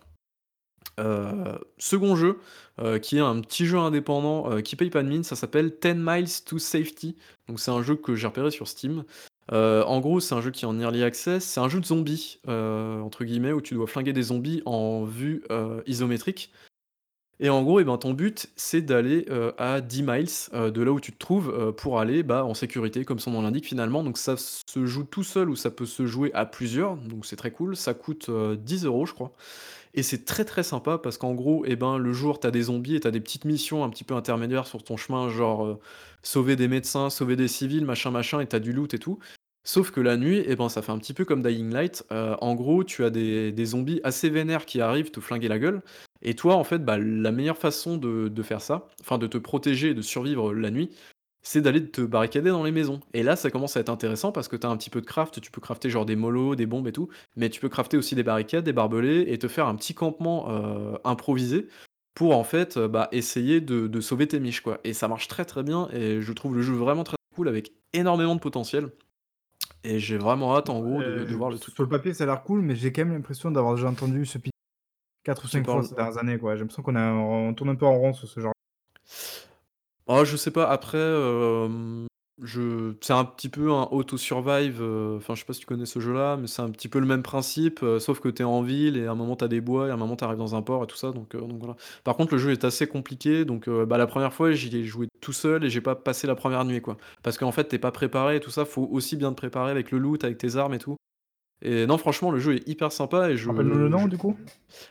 Heu, 0.99 1.59
second 1.79 2.17
jeu, 2.17 2.39
heu, 2.83 2.99
qui 2.99 3.19
est 3.19 3.21
un 3.21 3.41
petit 3.41 3.67
jeu 3.67 3.79
indépendant, 3.79 4.51
heu, 4.53 4.61
qui 4.63 4.77
paye 4.77 4.91
pas 4.91 5.03
de 5.03 5.09
mine, 5.09 5.25
ça 5.25 5.37
s'appelle 5.37 5.77
Ten 5.79 5.99
Miles 6.05 6.45
to 6.45 6.59
Safety. 6.59 7.17
Donc 7.49 7.61
c'est 7.61 7.71
un 7.71 7.83
jeu 7.83 7.97
que 7.97 8.15
j'ai 8.17 8.27
repéré 8.27 8.51
sur 8.51 8.69
Steam. 8.69 9.05
En 9.53 10.01
gros, 10.01 10.21
c'est 10.21 10.35
un 10.35 10.41
jeu 10.43 10.51
qui 10.51 10.65
est 10.65 10.69
en 10.69 10.79
early 10.81 11.03
access, 11.05 11.45
c'est 11.45 11.61
un 11.61 11.69
jeu 11.71 11.81
de 11.81 11.87
zombies, 11.87 12.41
entre 12.47 13.25
guillemets, 13.25 13.53
où 13.53 13.61
tu 13.63 13.75
dois 13.75 13.87
flinguer 13.87 14.13
des 14.13 14.25
zombies 14.25 14.63
en 14.67 15.05
vue, 15.05 15.43
isométrique 15.87 16.53
et 17.41 17.51
en 17.51 17.63
gros, 17.63 17.81
et 17.81 17.85
ben, 17.85 17.99
ton 17.99 18.15
but, 18.15 18.49
c'est 18.57 18.83
d'aller, 18.83 19.27
à 19.59 19.81
10 19.81 20.03
miles, 20.03 20.29
de 20.55 20.83
là 20.83 20.93
où 20.93 21.01
tu 21.01 21.13
te 21.13 21.19
trouves, 21.19 21.73
pour 21.77 22.01
aller, 22.01 22.23
bah, 22.25 22.45
en 22.45 22.55
sécurité, 22.55 23.05
comme 23.05 23.21
son 23.21 23.31
nom 23.33 23.43
l'indique 23.43 23.67
finalement. 23.67 24.03
Donc 24.05 24.19
ça 24.19 24.37
se 24.37 24.87
joue 24.87 25.05
tout 25.05 25.23
seul 25.25 25.51
ou 25.51 25.57
ça 25.57 25.71
peut 25.71 25.87
se 25.87 26.07
jouer 26.07 26.33
à 26.35 26.47
plusieurs, 26.47 26.97
donc 26.97 27.27
c'est 27.27 27.37
très 27.37 27.51
cool. 27.53 27.77
Ça 27.77 27.95
coûte, 27.95 28.29
heu, 28.29 28.57
10 28.57 28.87
€, 28.87 29.07
je 29.07 29.15
crois 29.15 29.33
et 29.95 30.03
c'est 30.03 30.25
très, 30.25 30.45
très 30.45 30.63
sympa 30.63 30.99
parce 30.99 31.19
qu'en 31.19 31.35
gros, 31.35 31.65
et 31.65 31.77
ben, 31.77 31.99
le 31.99 32.13
jour, 32.13 32.41
tu 32.41 32.47
as 32.47 32.51
des 32.51 32.63
zombies 32.63 32.97
et 32.97 33.01
tu 33.01 33.09
as 33.09 33.11
des 33.11 33.21
petites 33.21 33.45
missions 33.45 33.85
un 33.85 33.91
petit 33.91 34.05
peu 34.05 34.15
intermédiaires 34.15 34.67
sur 34.67 34.83
ton 34.85 34.97
chemin, 34.97 35.29
genre, 35.31 35.67
heu, 35.67 35.79
sauver 36.23 36.57
des 36.57 36.69
médecins, 36.69 37.11
sauver 37.11 37.37
des 37.37 37.49
civils, 37.49 37.85
machin, 37.85 38.11
machin 38.11 38.41
et 38.41 38.47
tu 38.47 38.57
as 38.57 38.61
du 38.61 38.73
loot 38.73 38.93
et 38.95 38.99
tout. 38.99 39.19
Sauf 39.65 39.91
que 39.91 40.01
la 40.01 40.17
nuit, 40.17 40.39
et 40.47 40.57
ben, 40.57 40.69
ça 40.69 40.83
fait 40.83 40.93
un 40.93 40.99
petit 40.99 41.13
peu 41.15 41.25
comme 41.25 41.43
Dying 41.43 41.71
Light. 41.73 42.05
Heu, 42.13 42.37
en 42.41 42.55
gros, 42.55 42.85
tu 42.85 43.05
as 43.05 43.11
des 43.11 43.53
des 43.53 43.65
zombies 43.67 44.01
assez 44.05 44.31
vénères 44.31 44.65
qui 44.67 44.81
arrivent 44.81 45.11
te 45.11 45.21
flinguer 45.21 45.49
la 45.49 45.59
gueule 45.59 45.83
et 46.23 46.35
toi, 46.35 46.57
en 46.57 46.65
fait, 46.65 46.85
bah, 46.85 46.99
la 46.99 47.33
meilleure 47.33 47.59
façon 47.59 47.97
de 47.97 48.29
de 48.29 48.43
faire 48.43 48.61
ça, 48.63 48.89
enfin 49.01 49.19
de 49.19 49.27
te 49.27 49.39
protéger 49.39 49.91
et 49.91 49.95
de 49.95 50.03
survivre 50.03 50.55
la 50.55 50.71
nuit, 50.71 50.91
c'est 51.43 51.61
d'aller 51.61 51.91
te 51.91 52.01
barricader 52.03 52.51
dans 52.51 52.65
les 52.65 52.73
maisons. 52.73 53.01
Et 53.15 53.23
là, 53.23 53.37
ça 53.37 53.51
commence 53.51 53.77
à 53.77 53.81
être 53.81 53.89
intéressant 53.89 54.33
parce 54.33 54.49
que 54.49 54.57
tu 54.57 54.67
as 54.67 54.71
un 54.71 54.77
petit 54.77 54.91
peu 54.91 55.01
de 55.01 55.07
craft, 55.07 55.41
tu 55.41 55.51
peux 55.51 55.61
crafter 55.61 55.91
genre 55.91 56.07
des 56.07 56.17
mollos, 56.17 56.55
des 56.57 56.67
bombes 56.67 56.89
et 56.89 56.93
tout, 56.93 57.09
mais 57.37 57.49
tu 57.51 57.61
peux 57.61 57.69
crafter 57.69 57.97
aussi 57.97 58.15
des 58.15 58.23
barricades, 58.23 58.65
des 58.65 58.73
barbelés 58.73 59.25
et 59.29 59.39
te 59.39 59.49
faire 59.49 59.67
un 59.67 59.75
petit 59.77 59.95
campement, 59.95 60.51
heu, 60.51 60.99
improvisé 61.05 61.69
pour 62.15 62.37
en 62.37 62.45
fait, 62.45 62.77
heu, 62.77 62.89
bah, 62.89 63.09
essayer 63.13 63.61
de 63.61 63.87
de 63.87 64.01
sauver 64.01 64.27
tes 64.29 64.41
miches, 64.41 64.61
quoi. 64.63 64.79
Et 64.85 64.93
ça 64.95 65.09
marche 65.09 65.29
très, 65.29 65.45
très 65.45 65.63
bien 65.63 65.89
et 65.93 66.21
je 66.21 66.33
trouve 66.33 66.55
le 66.55 66.63
jeu 66.63 66.75
vraiment 66.75 67.05
très 67.05 67.17
cool 67.35 67.49
avec 67.49 67.73
énormément 67.93 68.35
de 68.35 68.41
potentiel. 68.41 68.91
Et 69.85 69.99
j'ai 70.01 70.19
vraiment 70.19 70.57
hâte 70.57 70.71
en 70.71 70.81
gros 70.81 71.03
de 71.03 71.25
de 71.25 71.35
Heu, 71.35 71.37
voir 71.37 71.51
le 71.51 71.59
truc, 71.59 71.75
sur 71.75 71.83
le 71.83 71.89
papier, 71.89 72.15
ça 72.15 72.25
a 72.25 72.27
l'air 72.27 72.43
cool, 72.43 72.61
mais 72.63 72.77
j'ai 72.77 72.93
quand 72.93 73.05
même 73.05 73.15
l'impression 73.15 73.51
d'avoir 73.51 73.75
déjà 73.75 73.89
entendu 73.89 74.27
ce 74.27 74.39
pitch 74.39 74.53
4 75.25 75.45
ou 75.47 75.49
Tu 75.49 75.63
5 75.63 75.69
fois 75.69 75.83
ces 75.85 75.95
dernières 75.95 76.19
années, 76.19 76.39
quoi. 76.39 76.55
J'ai 76.57 76.61
l'impression 76.63 76.83
qu'on 76.85 76.97
on 76.97 77.55
tourne 77.55 77.71
un 77.71 77.77
peu 77.77 77.87
en 77.87 77.99
rond 77.99 78.15
sur 78.15 78.29
ce 78.29 78.41
genre 78.41 78.55
Oh, 80.09 80.25
je 80.25 80.37
sais 80.37 80.51
pas, 80.51 80.69
après, 80.71 80.97
hem, 80.99 82.07
je 82.43 82.95
c'est 83.03 83.13
un 83.13 83.25
petit 83.27 83.51
peu 83.51 83.71
un 83.73 83.89
auto 83.91 84.17
survive, 84.17 84.81
heu, 84.81 85.17
enfin, 85.19 85.35
je 85.35 85.41
sais 85.41 85.47
pas 85.47 85.53
si 85.53 85.61
tu 85.61 85.67
connais 85.67 85.85
ce 85.85 86.01
jeu-là, 86.01 86.39
mais 86.39 86.47
c'est 86.47 86.63
un 86.63 86.71
petit 86.71 86.89
peu 86.89 86.99
le 86.99 87.05
même 87.07 87.23
principe, 87.23 87.83
heu, 87.83 87.99
sauf 87.99 88.19
que 88.21 88.29
tu 88.31 88.41
es 88.41 88.45
en 88.45 88.63
ville 88.63 88.97
et 88.97 89.07
à 89.07 89.11
un 89.11 89.15
moment 89.15 89.37
tu 89.37 89.45
as 89.45 89.49
des 89.49 89.61
bois 89.61 89.89
et 89.89 89.91
à 89.91 89.95
un 89.95 89.97
moment 89.99 90.17
tu 90.17 90.25
arrives 90.25 90.39
dans 90.39 90.55
un 90.55 90.63
port 90.63 90.83
et 90.85 90.87
tout 90.87 90.97
ça, 90.97 91.13
donc 91.13 91.35
heu, 91.35 91.41
donc 91.41 91.59
voilà. 91.59 91.77
Par 92.05 92.17
contre, 92.17 92.33
le 92.33 92.39
jeu 92.39 92.53
est 92.53 92.65
assez 92.65 92.87
compliqué, 92.87 93.45
donc 93.45 93.69
heu, 93.69 93.85
bah, 93.85 93.99
la 93.99 94.07
première 94.07 94.33
fois, 94.33 94.51
j'y 94.53 94.75
ai 94.79 94.85
joué 94.85 95.09
tout 95.21 95.35
seul 95.35 95.63
et 95.65 95.69
j'ai 95.69 95.83
pas 95.83 95.95
passé 95.95 96.27
la 96.27 96.35
première 96.35 96.65
nuit, 96.65 96.81
quoi. 96.81 96.97
Parce 97.23 97.37
qu'en 97.37 97.53
fait, 97.53 97.69
tu 97.69 97.75
es 97.77 97.79
pas 97.79 97.93
préparé 97.93 98.37
et 98.37 98.41
tout 98.41 98.51
ça, 98.51 98.65
faut 98.65 98.89
aussi 98.91 99.17
bien 99.17 99.31
te 99.33 99.37
préparer 99.37 99.71
avec 99.71 99.91
le 99.91 99.99
loot, 99.99 100.25
avec 100.25 100.39
tes 100.39 100.57
armes 100.57 100.73
et 100.75 100.79
tout 100.79 100.97
et 101.63 101.87
non, 101.87 101.99
franchement, 101.99 102.31
le 102.31 102.39
jeu 102.39 102.55
est 102.57 102.69
hyper 102.69 102.93
sympa 102.93 103.31
et 103.31 103.37
rappelle-nous 103.47 103.79
le 103.79 103.89
je 103.89 103.89
nom, 103.89 104.05
je 104.05 104.09
du 104.09 104.17
coup? 104.17 104.37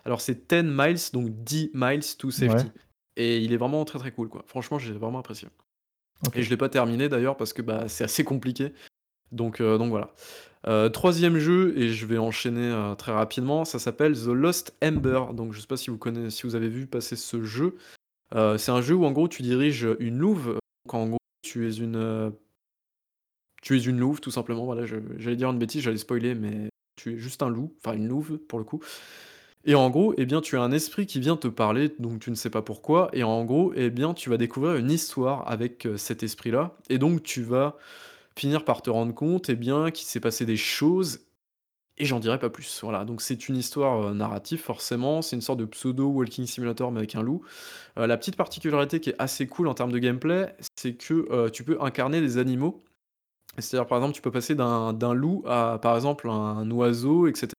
alors 0.06 0.22
c'est 0.22 0.48
10 0.49 0.64
miles, 0.64 0.98
donc 1.14 1.30
10 1.44 1.72
miles 1.73 2.03
to 2.18 2.31
Ouais, 2.38 2.65
safety 2.65 2.72
et 3.18 3.39
il 3.39 3.52
est 3.52 3.57
vraiment 3.57 3.84
très, 3.84 3.99
très 3.99 4.11
cool, 4.11 4.30
quoi. 4.30 4.44
Franchement, 4.48 4.80
j'ai 4.80 4.94
vraiment 4.94 5.19
apprécié. 5.19 5.49
Et 6.34 6.44
je 6.44 6.49
l'ai 6.49 6.57
pas 6.57 6.69
terminé 6.69 7.10
d'ailleurs 7.10 7.35
parce 7.38 7.53
que, 7.53 7.61
bah, 7.61 7.88
c'est 7.89 8.03
assez 8.06 8.23
compliqué. 8.23 8.73
Donc 9.31 9.60
heu, 9.60 9.77
donc 9.77 9.89
voilà. 9.89 10.14
Heu, 10.68 10.89
3 10.89 11.11
jeu 11.11 11.77
et 11.77 11.89
je 11.89 12.06
vais 12.06 12.18
enchaîner, 12.18 12.69
heu, 12.72 12.95
très 12.95 13.11
rapidement, 13.11 13.65
ça 13.65 13.80
s'appelle 13.80 14.14
The 14.14 14.27
Lost 14.27 14.76
Ember. 14.84 15.34
Donc 15.34 15.53
je 15.53 15.60
sais 15.60 15.68
pas 15.68 15.77
si 15.77 15.89
vous 15.89 15.98
connaissez, 15.98 16.38
si 16.38 16.44
vous 16.44 16.56
avez 16.56 16.69
vu 16.69 16.88
passer 16.88 17.15
ce 17.15 17.44
jeu. 17.44 17.76
C'est 18.34 18.72
un 18.72 18.81
jeu 18.81 18.95
où 18.95 19.06
en 19.06 19.11
gros 19.11 19.27
tu 19.27 19.41
diriges, 19.41 19.88
une 19.99 20.18
louve, 20.19 20.57
donc 20.85 20.94
en 20.94 21.07
gros 21.07 21.18
tu 21.44 21.68
es 21.68 21.73
une, 21.76 22.34
tu 23.61 23.77
es 23.77 23.81
une 23.81 23.99
louve 23.99 24.19
tout 24.19 24.31
simplement, 24.31 24.65
voilà, 24.65 24.85
j'allais 24.85 25.35
dire 25.35 25.49
une 25.49 25.60
bêtise, 25.60 25.81
j'allais 25.81 25.98
spoiler, 25.98 26.35
mais 26.35 26.69
tu 26.95 27.14
es 27.14 27.18
juste 27.18 27.41
un 27.44 27.49
loup, 27.49 27.73
enfin 27.84 27.95
une 27.95 28.07
louve 28.07 28.38
pour 28.38 28.60
le 28.60 28.65
coup. 28.65 28.81
Et 29.68 29.76
en 29.76 29.89
gros, 29.89 30.14
eh 30.18 30.26
bien, 30.26 30.41
tu 30.41 30.57
as 30.57 30.61
un 30.61 30.72
esprit 30.72 31.06
qui 31.06 31.19
vient 31.19 31.35
te 31.38 31.48
parler, 31.49 31.94
donc 31.99 32.22
tu 32.22 32.31
ne 32.31 32.35
sais 32.35 32.49
pas 32.49 32.61
pourquoi 32.61 33.10
et 33.14 33.23
en 33.23 33.44
gros, 33.45 33.73
eh 33.76 33.89
bien, 33.89 34.14
tu 34.14 34.30
vas 34.30 34.38
découvrir 34.38 34.76
une 34.77 34.89
histoire 34.91 35.48
avec, 35.49 35.85
heu, 35.85 35.98
cet 35.98 36.23
esprit-là 36.23 36.77
et 36.89 36.98
donc 36.98 37.22
tu 37.23 37.44
vas 37.44 37.76
finir 38.38 38.65
par 38.65 38.81
te 38.81 38.89
rendre 38.89 39.14
compte, 39.14 39.49
eh 39.49 39.56
bien, 39.56 39.91
qu'il 39.91 40.07
s'est 40.07 40.19
passé 40.22 40.45
des 40.45 40.57
choses 40.57 41.22
et 41.98 42.06
j'en 42.06 42.19
dirai 42.19 42.39
pas 42.39 42.49
plus. 42.52 42.81
Voilà, 42.84 43.06
donc 43.06 43.22
c'est 43.22 43.49
une 43.49 43.57
histoire, 43.57 44.10
heu, 44.10 44.14
narrative 44.15 44.60
forcément, 44.61 45.22
c'est 45.23 45.35
une 45.38 45.44
sorte 45.44 45.60
de 45.60 45.65
pseudo 45.65 46.07
walking 46.10 46.48
simulator 46.48 46.91
mais 46.91 46.99
avec 46.99 47.15
un 47.15 47.23
loup. 47.23 47.44
Heu, 47.99 48.07
la 48.07 48.18
petite 48.18 48.38
particularité 48.38 48.99
qui 49.02 49.11
est 49.11 49.15
assez 49.19 49.48
cool 49.48 49.68
en 49.69 49.76
termes 49.76 49.91
de 49.94 49.99
gameplay, 49.99 50.56
c'est 50.77 50.95
que, 50.95 51.49
tu 51.52 51.64
peux 51.65 51.77
incarner 51.81 52.22
des 52.22 52.38
animaux. 52.39 52.84
C'est-à-dire, 53.60 53.88
par 53.88 53.99
exemple, 53.99 54.15
tu 54.15 54.22
peux 54.23 54.31
passer 54.31 54.56
d'un 54.56 54.94
d'un 54.94 55.14
loup 55.15 55.44
à, 55.48 55.80
par 55.81 55.95
exemple, 55.98 56.30
un 56.30 56.69
oiseau 56.72 57.27
et 57.27 57.34
cetera 57.35 57.57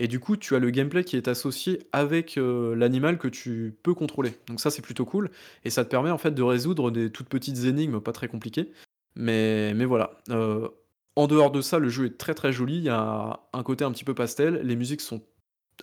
et 0.00 0.08
du 0.08 0.20
coup, 0.20 0.36
tu 0.36 0.56
as 0.56 0.60
le 0.60 0.70
gameplay 0.70 1.04
qui 1.04 1.16
est 1.16 1.28
associé 1.28 1.80
avec, 1.92 2.38
heu, 2.38 2.74
l'animal 2.74 3.18
que 3.18 3.28
tu 3.28 3.76
peux 3.84 3.94
contrôler. 3.94 4.32
Donc 4.48 4.60
ça, 4.60 4.70
c'est 4.72 4.82
plutôt 4.82 5.06
cool 5.06 5.30
et 5.64 5.70
ça 5.70 5.84
te 5.84 5.90
permet 5.90 6.10
en 6.10 6.18
fait 6.18 6.32
de 6.32 6.42
résoudre 6.42 6.90
des 6.90 7.10
toutes 7.12 7.28
petites 7.30 7.64
énigmes 7.66 8.00
pas 8.00 8.12
très 8.12 8.28
compliquées. 8.28 8.72
Mais 9.16 9.74
mais 9.74 9.86
voilà, 9.86 10.12
heu, 10.30 10.70
en 11.16 11.26
dehors 11.28 11.52
de 11.52 11.60
ça, 11.62 11.78
le 11.78 11.88
jeu 11.90 12.06
est 12.06 12.18
très, 12.18 12.34
très 12.34 12.52
joli. 12.52 12.78
Il 12.78 12.84
y 12.84 12.88
a 12.90 13.40
un 13.52 13.62
côté 13.62 13.84
un 13.84 13.92
petit 13.92 14.04
peu 14.04 14.14
pastel, 14.14 14.60
les 14.64 14.76
musiques 14.76 15.00
sont 15.02 15.22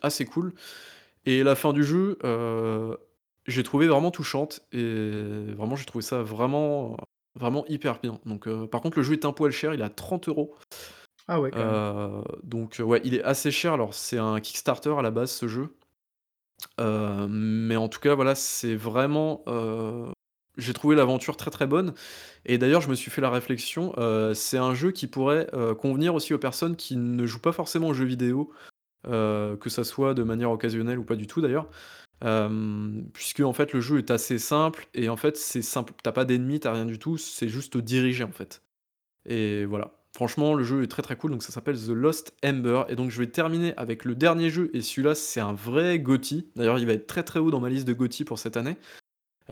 assez 0.03 0.26
cool 0.26 0.53
et 1.26 1.44
la 1.44 1.56
fin 1.56 1.73
du 1.73 1.84
jeu, 1.84 2.18
heu 2.23 2.98
j'ai 3.48 3.64
trouvé 3.64 3.88
vraiment 3.88 4.11
touchante 4.11 4.61
et 4.73 5.45
vraiment 5.57 5.76
j'ai 5.77 5.85
trouvé 5.85 6.03
ça 6.03 6.22
vraiment, 6.23 6.98
vraiment 7.35 7.65
hyper 7.68 7.99
bien. 8.02 8.19
Donc, 8.26 8.48
par 8.68 8.81
contre 8.81 8.98
le 8.99 9.03
jeu 9.03 9.14
est 9.14 9.26
un 9.26 9.34
poil 9.34 9.52
cher, 9.52 9.73
il 9.73 9.81
est 9.81 9.84
à 9.85 9.89
30 9.89 10.27
€. 10.27 10.56
Ah 11.28 11.41
ouais, 11.41 11.52
quand 11.52 11.60
même. 11.60 11.68
Heu, 11.74 12.24
donc, 12.44 12.80
heu, 12.80 12.84
ouais, 12.84 13.02
il 13.04 13.14
est 13.16 13.24
assez 13.24 13.52
cher. 13.52 13.74
Alors 13.74 13.94
c'est 13.94 14.18
un 14.18 14.40
Kickstarter 14.40 14.94
à 14.98 15.02
la 15.02 15.12
base 15.12 15.32
ce 15.32 15.48
jeu. 15.48 15.76
Heu, 16.80 17.28
mais 17.30 17.76
en 17.76 17.88
tout 17.90 17.99
cas, 17.99 18.16
voilà, 18.16 18.36
c'est 18.36 18.76
vraiment, 18.76 19.44
j'ai 20.58 20.74
trouvé 20.74 20.95
l'aventure 20.95 21.38
très, 21.38 21.52
très 21.52 21.68
bonne 21.68 21.94
et 22.45 22.58
d'ailleurs 22.58 22.82
je 22.82 22.90
me 22.90 22.95
suis 22.95 23.12
fait 23.12 23.22
la 23.22 23.30
réflexion, 23.30 23.94
c'est 24.34 24.58
un 24.58 24.74
jeu 24.74 24.91
qui 24.91 25.08
pourrait, 25.08 25.48
convenir 25.80 26.16
aussi 26.16 26.34
aux 26.34 26.40
personnes 26.40 26.76
qui 26.76 26.95
ne 26.98 27.26
jouent 27.26 27.41
pas 27.41 27.52
forcément 27.52 27.90
aux 27.90 27.94
jeux 27.94 28.06
vidéo, 28.06 28.52
que 29.06 29.70
ça 29.70 29.84
soit 29.84 30.14
de 30.14 30.24
manière 30.24 30.52
occasionnelle 30.52 30.99
ou 30.99 31.04
pas 31.04 31.16
du 31.16 31.28
tout 31.28 31.41
d'ailleurs. 31.41 31.70
Puisque 33.14 33.41
en 33.41 33.54
fait 33.54 33.74
le 33.74 33.82
jeu 33.82 33.99
est 33.99 34.12
assez 34.12 34.40
simple 34.40 34.88
et 34.94 35.10
en 35.10 35.18
fait 35.18 35.38
c'est 35.38 35.62
simple. 35.62 35.94
Tu 36.04 36.12
pas 36.12 36.26
d'ennemis, 36.26 36.60
tu 36.60 36.68
rien 36.68 36.86
du 36.86 36.99
tout, 36.99 37.18
c'est 37.18 37.49
juste 37.49 37.74
te 37.74 37.78
diriger 37.80 38.24
en 38.24 38.32
fait 38.32 38.64
et 39.26 39.66
voilà. 39.66 39.94
Franchement, 40.18 40.56
le 40.56 40.64
jeu 40.64 40.81
est 40.81 40.88
très, 40.88 41.03
très 41.03 41.15
cool, 41.15 41.30
donc 41.30 41.44
ça 41.44 41.52
s'appelle 41.52 41.77
The 41.77 41.89
Lost 41.89 42.34
Ember 42.44 42.85
et 42.89 42.95
donc 42.95 43.11
je 43.11 43.19
vais 43.19 43.27
terminer 43.27 43.76
avec 43.77 44.03
le 44.03 44.15
dernier 44.15 44.49
jeu 44.49 44.72
et 44.73 44.81
celui-là, 44.81 45.14
c'est 45.14 45.39
un 45.39 45.53
vrai 45.53 45.99
GOTY. 45.99 46.49
D'ailleurs, 46.56 46.80
il 46.80 46.88
va 46.88 46.94
être 46.94 47.06
très, 47.06 47.22
très 47.22 47.38
haut 47.38 47.52
dans 47.52 47.60
ma 47.60 47.69
liste 47.69 47.88
de 47.88 47.94
GOTY 47.94 48.26
pour 48.26 48.39
cette 48.39 48.57
année. 48.57 48.77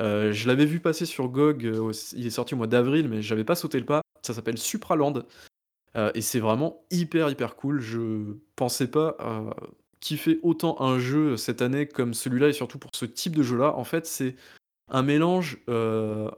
Heu, 0.01 0.31
je 0.31 0.47
l'avais 0.47 0.65
vu 0.65 0.79
passer 0.79 1.05
sur 1.05 1.29
GOG, 1.29 1.65
heu, 1.65 1.91
il 2.15 2.25
est 2.27 2.31
sorti 2.31 2.55
au 2.55 2.57
mois 2.57 2.67
d'avril, 2.67 3.09
mais 3.09 3.21
j'avais 3.21 3.43
pas 3.43 3.55
sauté 3.55 3.79
le 3.79 3.85
pas. 3.85 4.01
Ça 4.23 4.33
s'appelle 4.33 4.57
Supraland, 4.57 5.13
heu 5.97 6.11
et 6.15 6.21
c'est 6.21 6.39
vraiment 6.39 6.85
hyper, 6.91 7.29
hyper 7.29 7.55
cool. 7.55 7.79
Je 7.79 8.35
pensais 8.55 8.87
pas, 8.87 9.17
kiffer 9.99 10.39
autant 10.43 10.81
un 10.81 10.97
jeu 10.99 11.37
cette 11.37 11.61
année 11.61 11.87
comme 11.87 12.15
celui-là 12.15 12.49
et 12.49 12.53
surtout 12.53 12.79
pour 12.79 12.91
ce 12.95 13.05
type 13.05 13.35
de 13.35 13.43
jeu-là. 13.43 13.75
En 13.77 13.83
fait, 13.83 14.07
c'est 14.07 14.35
un 14.89 15.03
mélange, 15.03 15.59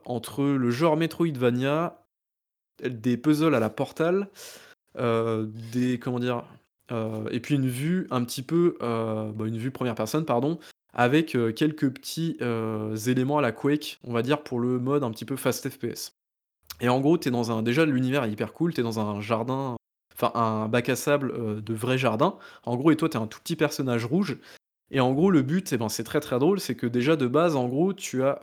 entre 0.06 0.44
le 0.44 0.70
genre 0.72 0.98
Metroidvania 0.98 2.04
des 2.84 3.18
puzzles 3.18 3.56
à 3.56 3.60
la 3.60 3.70
Portal, 3.70 4.30
heu, 5.00 5.52
des 5.74 6.00
comment 6.00 6.20
dire? 6.20 6.44
Heu 6.92 7.26
et 7.32 7.40
puis 7.40 7.56
une 7.56 7.68
vue 7.68 8.08
un 8.12 8.24
petit 8.24 8.44
peu, 8.44 8.78
heu, 8.82 9.32
bah, 9.34 9.46
une 9.46 9.58
vue 9.58 9.72
première 9.72 9.96
personne 9.96 10.26
pardon, 10.26 10.60
avec, 10.94 11.38
quelques 11.56 11.90
petits, 11.94 12.38
éléments 13.08 13.38
à 13.38 13.42
la 13.42 13.52
Quake, 13.52 14.00
on 14.04 14.14
va 14.14 14.22
dire 14.22 14.44
pour 14.44 14.60
le 14.60 14.80
mode 14.80 15.04
un 15.04 15.12
petit 15.12 15.26
peu 15.26 15.36
fast 15.36 15.70
FPS. 15.70 16.12
Et 16.80 16.90
en 16.90 17.00
gros, 17.02 17.18
tu 17.18 17.28
es 17.28 17.32
dans 17.32 17.52
un 17.52 17.62
déjà 17.64 17.86
l'univers 17.86 18.24
est 18.24 18.32
hyper 18.32 18.54
cool, 18.54 18.74
tu 18.74 18.82
es 18.82 18.84
dans 18.84 19.00
un 19.00 19.20
jardin, 19.22 19.76
enfin 20.14 20.32
un 20.40 20.68
bac 20.68 20.90
à 20.90 20.96
sable, 20.96 21.64
de 21.64 21.74
vrai 21.74 21.98
jardin. 21.98 22.38
En 22.64 22.78
gros 22.78 22.92
et 22.92 22.96
toi 22.96 23.10
tu 23.10 23.18
es 23.18 23.22
un 23.22 23.28
tout 23.28 23.40
petit 23.40 23.56
personnage 23.56 24.06
rouge 24.06 24.38
et 24.92 25.00
en 25.00 25.14
gros 25.14 25.32
le 25.32 25.42
but 25.42 25.74
et 25.74 25.78
ben, 25.78 25.90
c'est 25.90 26.04
très, 26.04 26.20
très 26.22 26.40
drôle, 26.40 26.60
c'est 26.60 26.76
que 26.76 26.88
déjà 26.88 27.16
de 27.16 27.28
base 27.28 27.56
en 27.56 27.68
gros 27.68 27.94
tu 27.94 28.24
as, 28.24 28.40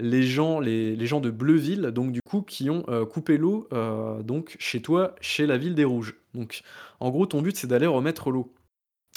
les 0.00 0.22
gens 0.22 0.60
de 0.60 1.30
Bleuville, 1.30 1.92
donc 1.92 2.12
du 2.12 2.20
coup, 2.22 2.42
qui 2.42 2.70
ont, 2.70 2.84
heu, 2.88 3.04
coupé 3.06 3.38
l'eau, 3.38 3.68
heu, 3.72 4.22
donc 4.22 4.56
chez 4.58 4.82
toi, 4.82 5.14
chez 5.20 5.46
la 5.46 5.58
ville 5.58 5.74
des 5.74 5.84
Rouges. 5.84 6.16
Donc 6.34 6.62
en 7.00 7.10
gros, 7.10 7.26
ton 7.26 7.42
but, 7.42 7.56
c'est 7.56 7.66
d'aller 7.66 7.86
remettre 7.86 8.30
l'eau. 8.30 8.52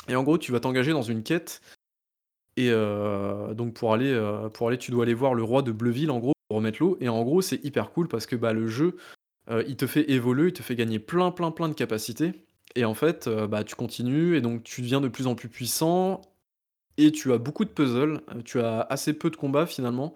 Et 0.09 0.15
en 0.15 0.23
gros, 0.23 0.37
tu 0.37 0.51
vas 0.51 0.59
t'engager 0.59 0.91
dans 0.91 1.01
une 1.01 1.23
quête. 1.23 1.61
Et 2.57 2.69
heu, 2.69 3.53
donc 3.55 3.73
pour 3.73 3.93
aller, 3.93 4.13
pour 4.53 4.67
aller 4.67 4.77
tu 4.77 4.91
dois 4.91 5.03
aller 5.03 5.13
voir 5.13 5.33
le 5.33 5.43
roi 5.43 5.61
de 5.61 5.71
Bleuville, 5.71 6.11
en 6.11 6.19
gros, 6.19 6.33
pour 6.47 6.57
remettre 6.57 6.79
l'eau. 6.81 6.97
Et 7.01 7.09
en 7.09 7.23
gros, 7.23 7.41
c'est 7.41 7.63
hyper 7.65 7.91
cool 7.91 8.07
parce 8.07 8.25
que, 8.25 8.35
bah, 8.35 8.53
le 8.53 8.67
jeu, 8.67 8.97
il 9.67 9.75
te 9.77 9.87
fait 9.87 10.11
évoluer, 10.11 10.47
il 10.49 10.53
te 10.53 10.63
fait 10.63 10.75
gagner 10.75 10.99
plein, 10.99 11.31
plein, 11.31 11.51
plein 11.51 11.69
de 11.69 11.73
capacités. 11.73 12.33
Et 12.75 12.85
en 12.85 12.93
fait, 12.93 13.29
bah, 13.29 13.63
tu 13.63 13.75
continues 13.75 14.35
et 14.37 14.41
donc 14.41 14.63
tu 14.63 14.81
deviens 14.81 15.01
de 15.01 15.07
plus 15.07 15.27
en 15.27 15.35
plus 15.35 15.49
puissant. 15.49 16.21
Et 16.97 17.11
tu 17.11 17.33
as 17.33 17.39
beaucoup 17.39 17.65
de 17.65 17.71
puzzles, 17.71 18.21
tu 18.45 18.59
as 18.59 18.81
assez 18.81 19.13
peu 19.13 19.31
de 19.31 19.35
combats 19.35 19.65
finalement. 19.65 20.13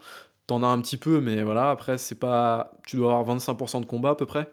T'en 0.48 0.64
as 0.64 0.68
un 0.68 0.82
petit 0.82 0.98
peu, 0.98 1.20
mais 1.22 1.44
voilà, 1.44 1.70
après 1.72 1.98
c'est 1.98 2.16
pas 2.16 2.72
tu 2.86 2.96
dois 2.98 3.18
avoir 3.18 3.38
25% 3.38 3.82
de 3.82 3.86
combat 3.86 4.12
à 4.12 4.16
peu 4.16 4.26
près. 4.26 4.50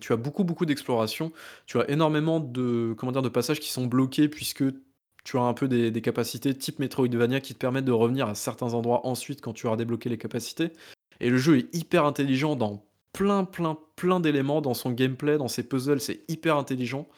Tu 0.00 0.12
as 0.12 0.16
beaucoup, 0.16 0.44
beaucoup 0.44 0.66
d'exploration. 0.66 1.32
Tu 1.66 1.78
as 1.80 1.88
énormément 1.90 2.40
de 2.40 2.94
comment? 2.98 3.12
De 3.12 3.28
passages 3.28 3.60
qui 3.60 3.70
sont 3.70 3.86
bloqués 3.86 4.28
puisque 4.28 4.64
tu 5.24 5.38
as 5.38 5.42
un 5.42 5.54
peu 5.54 5.68
des 5.68 6.02
capacités 6.02 6.54
type 6.54 6.78
Metroidvania 6.78 7.40
qui 7.40 7.54
te 7.54 7.58
permettent 7.58 7.84
de 7.84 7.92
revenir 7.92 8.28
à 8.28 8.34
certains 8.34 8.74
endroits 8.74 9.06
ensuite 9.06 9.40
quand 9.40 9.52
tu 9.52 9.66
auras 9.66 9.76
débloqué 9.76 10.08
les 10.08 10.18
capacités. 10.18 10.72
Et 11.20 11.30
le 11.30 11.38
jeu 11.38 11.58
est 11.58 11.74
hyper 11.74 12.04
intelligent 12.04 12.56
dans 12.56 12.84
plein, 13.12 13.44
plein, 13.44 13.78
plein 13.96 14.20
d'éléments 14.20 14.60
dans 14.60 14.74
son 14.74 14.90
gameplay, 14.90 15.38
dans 15.38 15.48
ses 15.48 15.62
puzzles, 15.62 16.00
c'est 16.00 16.20
hyper 16.28 16.56
intelligent. 16.56 17.08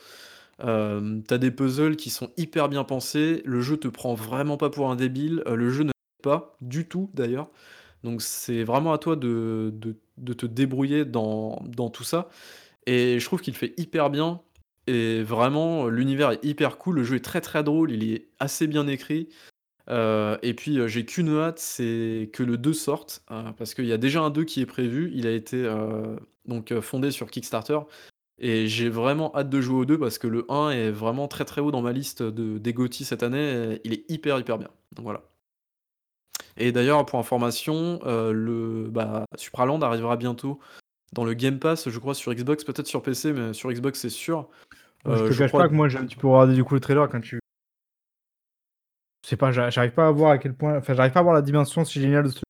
Hem, 0.61 1.23
tu 1.29 1.39
des 1.39 1.51
puzzles 1.51 1.97
qui 1.97 2.11
sont 2.11 2.31
hyper 2.37 2.69
bien 2.69 2.85
pensés, 2.85 3.43
le 3.45 3.61
jeu 3.61 3.77
te 3.77 3.89
prend 3.89 4.15
vraiment 4.15 4.57
pas 4.57 4.71
pour 4.71 4.91
un 4.91 4.97
débile, 4.97 5.43
heu, 5.47 5.57
le 5.57 5.71
jeu 5.71 5.85
ne 5.85 5.93
pas 6.23 6.57
du 6.61 6.87
tout 6.87 7.11
d'ailleurs. 7.15 7.49
Donc 8.05 8.23
c'est 8.23 8.65
vraiment 8.65 8.93
à 8.93 8.99
toi 8.99 9.17
de 9.17 9.73
te 10.35 10.47
débrouiller 10.47 11.05
dans 11.05 11.59
tout 11.93 12.05
ça. 12.05 12.29
Et 12.87 13.21
je 13.21 13.27
trouve 13.27 13.41
qu'il 13.43 13.55
fait 13.57 13.75
hyper 13.79 14.11
bien. 14.11 14.41
Et 14.89 15.23
vraiment, 15.23 15.89
l'univers 15.89 16.33
est 16.33 16.45
hyper 16.45 16.79
cool, 16.79 16.97
le 16.97 17.05
jeu 17.05 17.17
est 17.17 17.21
très, 17.25 17.41
très 17.43 17.65
drôle, 17.65 17.93
il 17.93 18.13
est 18.13 18.29
assez 18.41 18.67
bien 18.69 18.87
écrit, 18.89 19.29
heu 19.91 20.39
et 20.43 20.55
puis, 20.55 20.79
heu, 20.79 20.89
j'ai 20.89 21.05
qu'une 21.07 21.31
hâte, 21.39 21.59
c'est 21.61 22.31
que 22.35 22.43
le 22.45 22.59
2 22.59 22.75
sorte, 22.75 23.23
heu, 23.33 23.37
parce 23.59 23.75
qu'il 23.75 23.87
y 23.87 23.93
a 23.95 23.99
déjà 23.99 24.23
un 24.23 24.31
2 24.31 24.45
qui 24.45 24.61
est 24.63 24.67
prévu. 24.67 25.11
Il 25.15 25.27
a 25.27 25.33
été, 25.33 25.65
donc, 26.47 26.75
fondé 26.81 27.11
sur 27.13 27.31
Kickstarter. 27.31 27.81
Et 28.41 28.69
j'ai 28.69 28.89
vraiment 28.91 29.33
hâte 29.37 29.51
de 29.51 29.61
jouer 29.63 29.81
au 29.81 29.87
2 29.87 29.99
parce 29.99 30.19
que 30.19 30.27
le 30.29 30.47
1 30.51 30.71
est 30.73 30.91
vraiment 30.93 31.29
très, 31.29 31.45
très 31.47 31.61
haut 31.63 31.71
dans 31.73 31.83
ma 31.83 31.93
liste 31.93 32.23
de 32.25 32.59
des 32.59 32.75
cette 33.05 33.23
année. 33.25 33.81
Il 33.85 33.93
est 33.95 34.05
hyper, 34.11 34.39
hyper 34.41 34.59
bien. 34.59 34.71
Donc 34.97 35.05
voilà. 35.05 35.28
Et 36.59 36.73
d'ailleurs, 36.73 37.07
pour 37.07 37.19
information, 37.19 38.01
heu, 38.05 38.33
le 38.33 38.89
bah, 38.91 39.25
Supraland 39.37 39.81
arrivera 39.81 40.17
bientôt 40.17 40.59
dans 41.13 41.25
le 41.25 41.35
Game 41.35 41.59
Pass, 41.59 41.89
je 41.89 41.99
crois 41.99 42.15
sur 42.15 42.35
Xbox, 42.35 42.65
peut-être 42.65 42.87
sur 42.87 43.03
PC, 43.03 43.33
mais 43.33 43.53
sur 43.55 43.73
Xbox, 43.73 44.01
c'est 44.01 44.11
sûr. 44.11 44.49
Je 45.07 45.13
Heu, 45.13 45.29
te 45.29 45.33
je 45.33 45.39
cache 45.39 45.51
crois 45.51 45.63
pas 45.63 45.69
que 45.69 45.75
moi, 45.75 45.89
j'ai 45.89 45.99
un 45.99 46.05
petit 46.05 46.17
peu 46.17 46.27
regardé 46.27 46.55
du 46.55 46.65
coup 46.65 46.75
le 46.75 46.81
trailer 46.81 47.09
quand 47.09 47.21
tu 47.21 47.39
je 49.25 49.29
sais 49.31 49.37
pas, 49.37 49.53
j'a 49.53 49.71
j'arrive 49.71 49.93
pas 49.93 50.09
à 50.09 50.11
voir 50.11 50.33
à 50.33 50.39
quel 50.39 50.55
point 50.55 50.79
enfin, 50.79 50.95
j'arrive 50.95 51.13
pas 51.13 51.21
à 51.21 51.23
voir 51.23 51.35
la 51.35 51.43
dimension 51.43 51.85
si 51.85 52.01
géniale 52.01 52.25
de 52.25 52.29
ce 52.31 52.41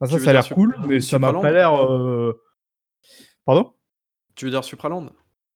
enfin, 0.00 0.12
tu 0.16 0.18
ça, 0.18 0.24
ça 0.24 0.30
a 0.30 0.32
l'air 0.34 0.48
cool, 0.50 0.74
mais 0.86 1.00
ça 1.00 1.18
m'a 1.18 1.32
pas 1.32 1.50
l'air, 1.50 1.74
heu 1.74 2.40
pardon? 3.44 3.72
Tu 4.34 4.44
veux 4.44 4.50
dire 4.50 4.64
Supraland? 4.64 5.10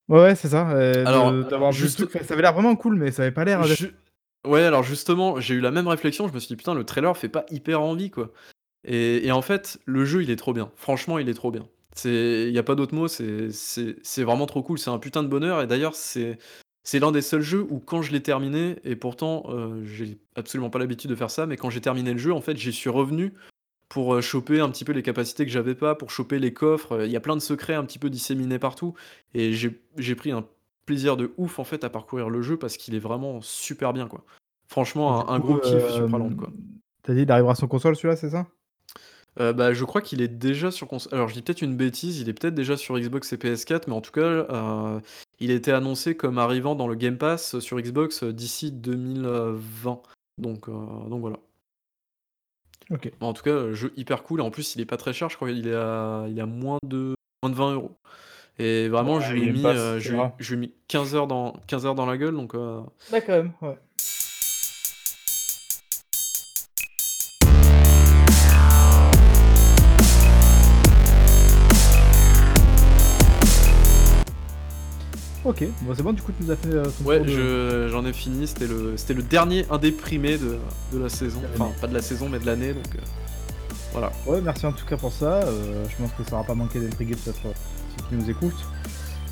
Ouais, 0.08 0.20
ouais, 0.20 0.34
c'est 0.34 0.48
ça, 0.48 0.68
Alors, 1.06 1.72
juste 1.72 1.96
truc, 1.96 2.12
ça 2.24 2.34
avait 2.34 2.42
l'air 2.42 2.52
vraiment 2.52 2.76
cool, 2.76 2.96
mais 2.96 3.10
ça 3.10 3.22
avait 3.22 3.32
pas 3.32 3.44
l'air 3.44 3.64
ju 3.64 3.94
ouais, 4.44 4.62
alors 4.62 4.82
justement, 4.82 5.40
j'ai 5.40 5.54
eu 5.54 5.60
la 5.60 5.70
même 5.70 5.88
réflexion, 5.88 6.28
je 6.28 6.32
me 6.34 6.38
suis 6.38 6.48
dit: 6.48 6.56
«Putain, 6.56 6.74
le 6.74 6.84
trailer 6.84 7.16
fait 7.16 7.28
pas 7.28 7.44
hyper 7.50 7.80
envie, 7.80 8.10
quoi» 8.10 8.32
et 8.84 9.26
et 9.26 9.32
en 9.32 9.42
fait, 9.42 9.80
le 9.86 10.04
jeu, 10.06 10.22
il 10.24 10.30
est 10.30 10.36
trop 10.36 10.54
bien. 10.54 10.72
Franchement, 10.76 11.18
il 11.18 11.28
est 11.28 11.34
trop 11.34 11.50
bien. 11.52 11.66
Il 12.04 12.50
y 12.52 12.58
a 12.58 12.64
pas 12.64 12.76
d'autre 12.76 12.94
mot, 12.94 13.08
c'est 13.08 14.24
vraiment 14.24 14.46
trop 14.46 14.62
cool. 14.62 14.78
C'est 14.78 14.90
un 14.90 14.98
putain 15.00 15.22
de 15.24 15.28
bonheur 15.28 15.62
et 15.62 15.66
d'ailleurs, 15.68 15.94
c'est 15.96 16.38
l'un 17.00 17.12
des 17.12 17.22
seuls 17.22 17.42
jeux 17.42 17.66
où 17.70 17.80
quand 17.80 18.02
je 18.02 18.12
l'ai 18.12 18.22
terminé 18.22 18.76
et 18.84 18.96
pourtant, 18.96 19.44
heu, 19.50 19.84
j'ai 19.84 20.18
absolument 20.36 20.70
pas 20.70 20.78
l'habitude 20.80 21.10
de 21.10 21.16
faire 21.16 21.30
ça, 21.30 21.46
mais 21.46 21.56
quand 21.56 21.70
j'ai 21.70 21.80
terminé 21.82 22.12
le 22.12 22.18
jeu, 22.18 22.32
en 22.32 22.40
fait, 22.42 22.56
j'y 22.58 22.72
suis 22.72 22.90
revenu 22.90 23.34
pour, 23.88 24.14
heu, 24.14 24.20
choper 24.22 24.60
un 24.60 24.70
petit 24.70 24.84
peu 24.84 24.92
les 24.92 25.02
capacités 25.02 25.46
que 25.46 25.52
j'avais 25.52 25.74
pas, 25.74 25.94
pour 25.94 26.10
choper 26.10 26.38
les 26.38 26.52
coffres, 26.54 27.04
il 27.04 27.10
y 27.12 27.16
a 27.16 27.20
plein 27.20 27.36
de 27.36 27.40
secrets 27.42 27.74
un 27.74 27.84
petit 27.84 27.98
peu 27.98 28.10
disséminés 28.10 28.58
partout 28.58 28.94
et 29.34 29.52
j'ai 29.54 30.14
pris 30.16 30.32
un 30.32 30.46
plaisir 30.86 31.16
de 31.16 31.32
ouf, 31.36 31.58
en 31.58 31.64
fait, 31.64 31.84
à 31.84 31.90
parcourir 31.90 32.30
le 32.30 32.42
jeu 32.42 32.56
parce 32.56 32.76
qu'il 32.76 32.94
est 32.94 33.00
vraiment 33.00 33.40
super 33.40 33.92
bien, 33.92 34.06
quoi. 34.08 34.24
Franchement, 34.68 35.28
un 35.28 35.34
un 35.34 35.38
gros 35.38 35.58
kiff 35.58 35.90
Supraland, 35.90 36.28
hem, 36.30 36.36
quoi. 36.36 36.50
tu 37.04 37.10
as 37.10 37.14
dit 37.14 37.22
il 37.22 37.30
arrivera 37.30 37.54
sur 37.54 37.68
console 37.68 37.96
celui-là, 37.96 38.16
c'est 38.16 38.30
ça? 38.30 38.46
Heu, 39.40 39.52
bah, 39.52 39.74
je 39.74 39.84
crois 39.84 40.00
qu'il 40.00 40.22
est 40.22 40.28
déjà 40.28 40.70
sur 40.70 40.86
conso 40.86 41.12
alors 41.12 41.28
je 41.28 41.34
dis 41.34 41.42
peut-être 41.42 41.62
une 41.62 41.76
bêtise, 41.76 42.20
il 42.20 42.28
est 42.28 42.32
peut-être 42.32 42.54
déjà 42.54 42.76
sur 42.76 42.98
Xbox 42.98 43.32
et 43.32 43.36
PS4, 43.36 43.88
mais 43.88 43.94
en 43.94 44.00
tout 44.00 44.12
cas, 44.12 44.20
heu, 44.20 45.00
il 45.40 45.50
a 45.50 45.54
été 45.54 45.72
annoncé 45.72 46.16
comme 46.16 46.38
arrivant 46.38 46.74
dans 46.76 46.86
le 46.86 46.94
Game 46.94 47.18
Pass 47.18 47.58
sur 47.58 47.80
Xbox, 47.80 48.22
heu, 48.22 48.32
d'ici 48.32 48.70
2020. 48.70 50.02
Donc, 50.38 50.68
donc 50.68 51.20
voilà. 51.20 51.38
OK. 52.90 53.10
En 53.20 53.32
tout 53.32 53.42
cas, 53.42 53.72
jeu 53.72 53.92
hyper 53.96 54.22
cool 54.22 54.40
et 54.40 54.42
en 54.42 54.50
plus 54.50 54.74
il 54.74 54.80
est 54.80 54.86
pas 54.86 54.96
très 54.96 55.12
cher, 55.12 55.28
je 55.30 55.36
crois 55.36 55.50
il 55.50 55.66
est 55.68 55.74
à 55.74 56.26
il 56.28 56.38
est 56.38 56.42
à 56.42 56.46
moins 56.46 56.78
de 56.84 57.14
moins 57.42 57.50
de 57.50 57.56
20 57.56 57.74
€ 57.76 57.90
et 58.58 58.88
vraiment 58.88 59.20
je 59.20 59.32
Ouais, 59.32 59.38
lui 59.40 59.48
ai 59.48 59.52
mis, 59.52 59.62
ça 59.62 59.98
je 59.98 60.08
lui 60.10 60.14
ai 60.16 60.18
ira. 60.20 60.32
je 60.38 60.54
lui 60.54 60.56
ai 60.56 60.60
mis 60.68 60.72
15 60.88 61.14
heures 61.14 61.26
dans 61.26 61.54
15 61.66 61.86
heures 61.86 61.94
dans 61.94 62.06
la 62.06 62.16
gueule 62.16 62.34
donc, 62.34 62.54
heu 62.54 62.80
Ouais, 63.12 63.22
quand 63.24 63.32
même, 63.32 63.52
ouais. 63.62 63.78
OK, 75.44 75.62
bon, 75.82 75.94
c'est 75.94 76.02
bon, 76.02 76.14
du 76.14 76.22
coup, 76.22 76.32
tu 76.32 76.42
nous 76.42 76.50
as 76.50 76.56
fait, 76.56 76.68
heu, 76.70 76.82
ton 76.84 77.04
ouais, 77.04 77.20
je 77.26 77.88
j'en 77.90 78.06
ai 78.06 78.14
fini, 78.14 78.46
c'était 78.46 78.66
le 78.66 78.96
c'était 78.96 79.12
le 79.12 79.22
dernier 79.22 79.66
indéprimé 79.70 80.38
de 80.38 80.56
de 80.92 80.98
la 80.98 81.10
saison, 81.10 81.42
enfin 81.54 81.70
pas 81.82 81.86
de 81.86 81.92
la 81.92 82.00
saison 82.00 82.30
mais 82.30 82.38
de 82.38 82.46
l'année 82.46 82.72
donc, 82.72 82.86
heu, 82.94 83.00
voilà. 83.92 84.10
Ouais, 84.26 84.40
merci 84.40 84.64
en 84.64 84.72
tout 84.72 84.86
cas 84.86 84.96
pour 84.96 85.12
ça, 85.12 85.42
heu, 85.46 85.84
je 85.90 85.96
pense 86.02 86.12
que 86.12 86.24
ça 86.24 86.36
aura 86.36 86.44
pas 86.44 86.54
manqué 86.54 86.80
d'intriguer 86.80 87.14
peut-être, 87.14 87.42
qui 88.08 88.14
nous 88.16 88.30
écoutent 88.30 88.64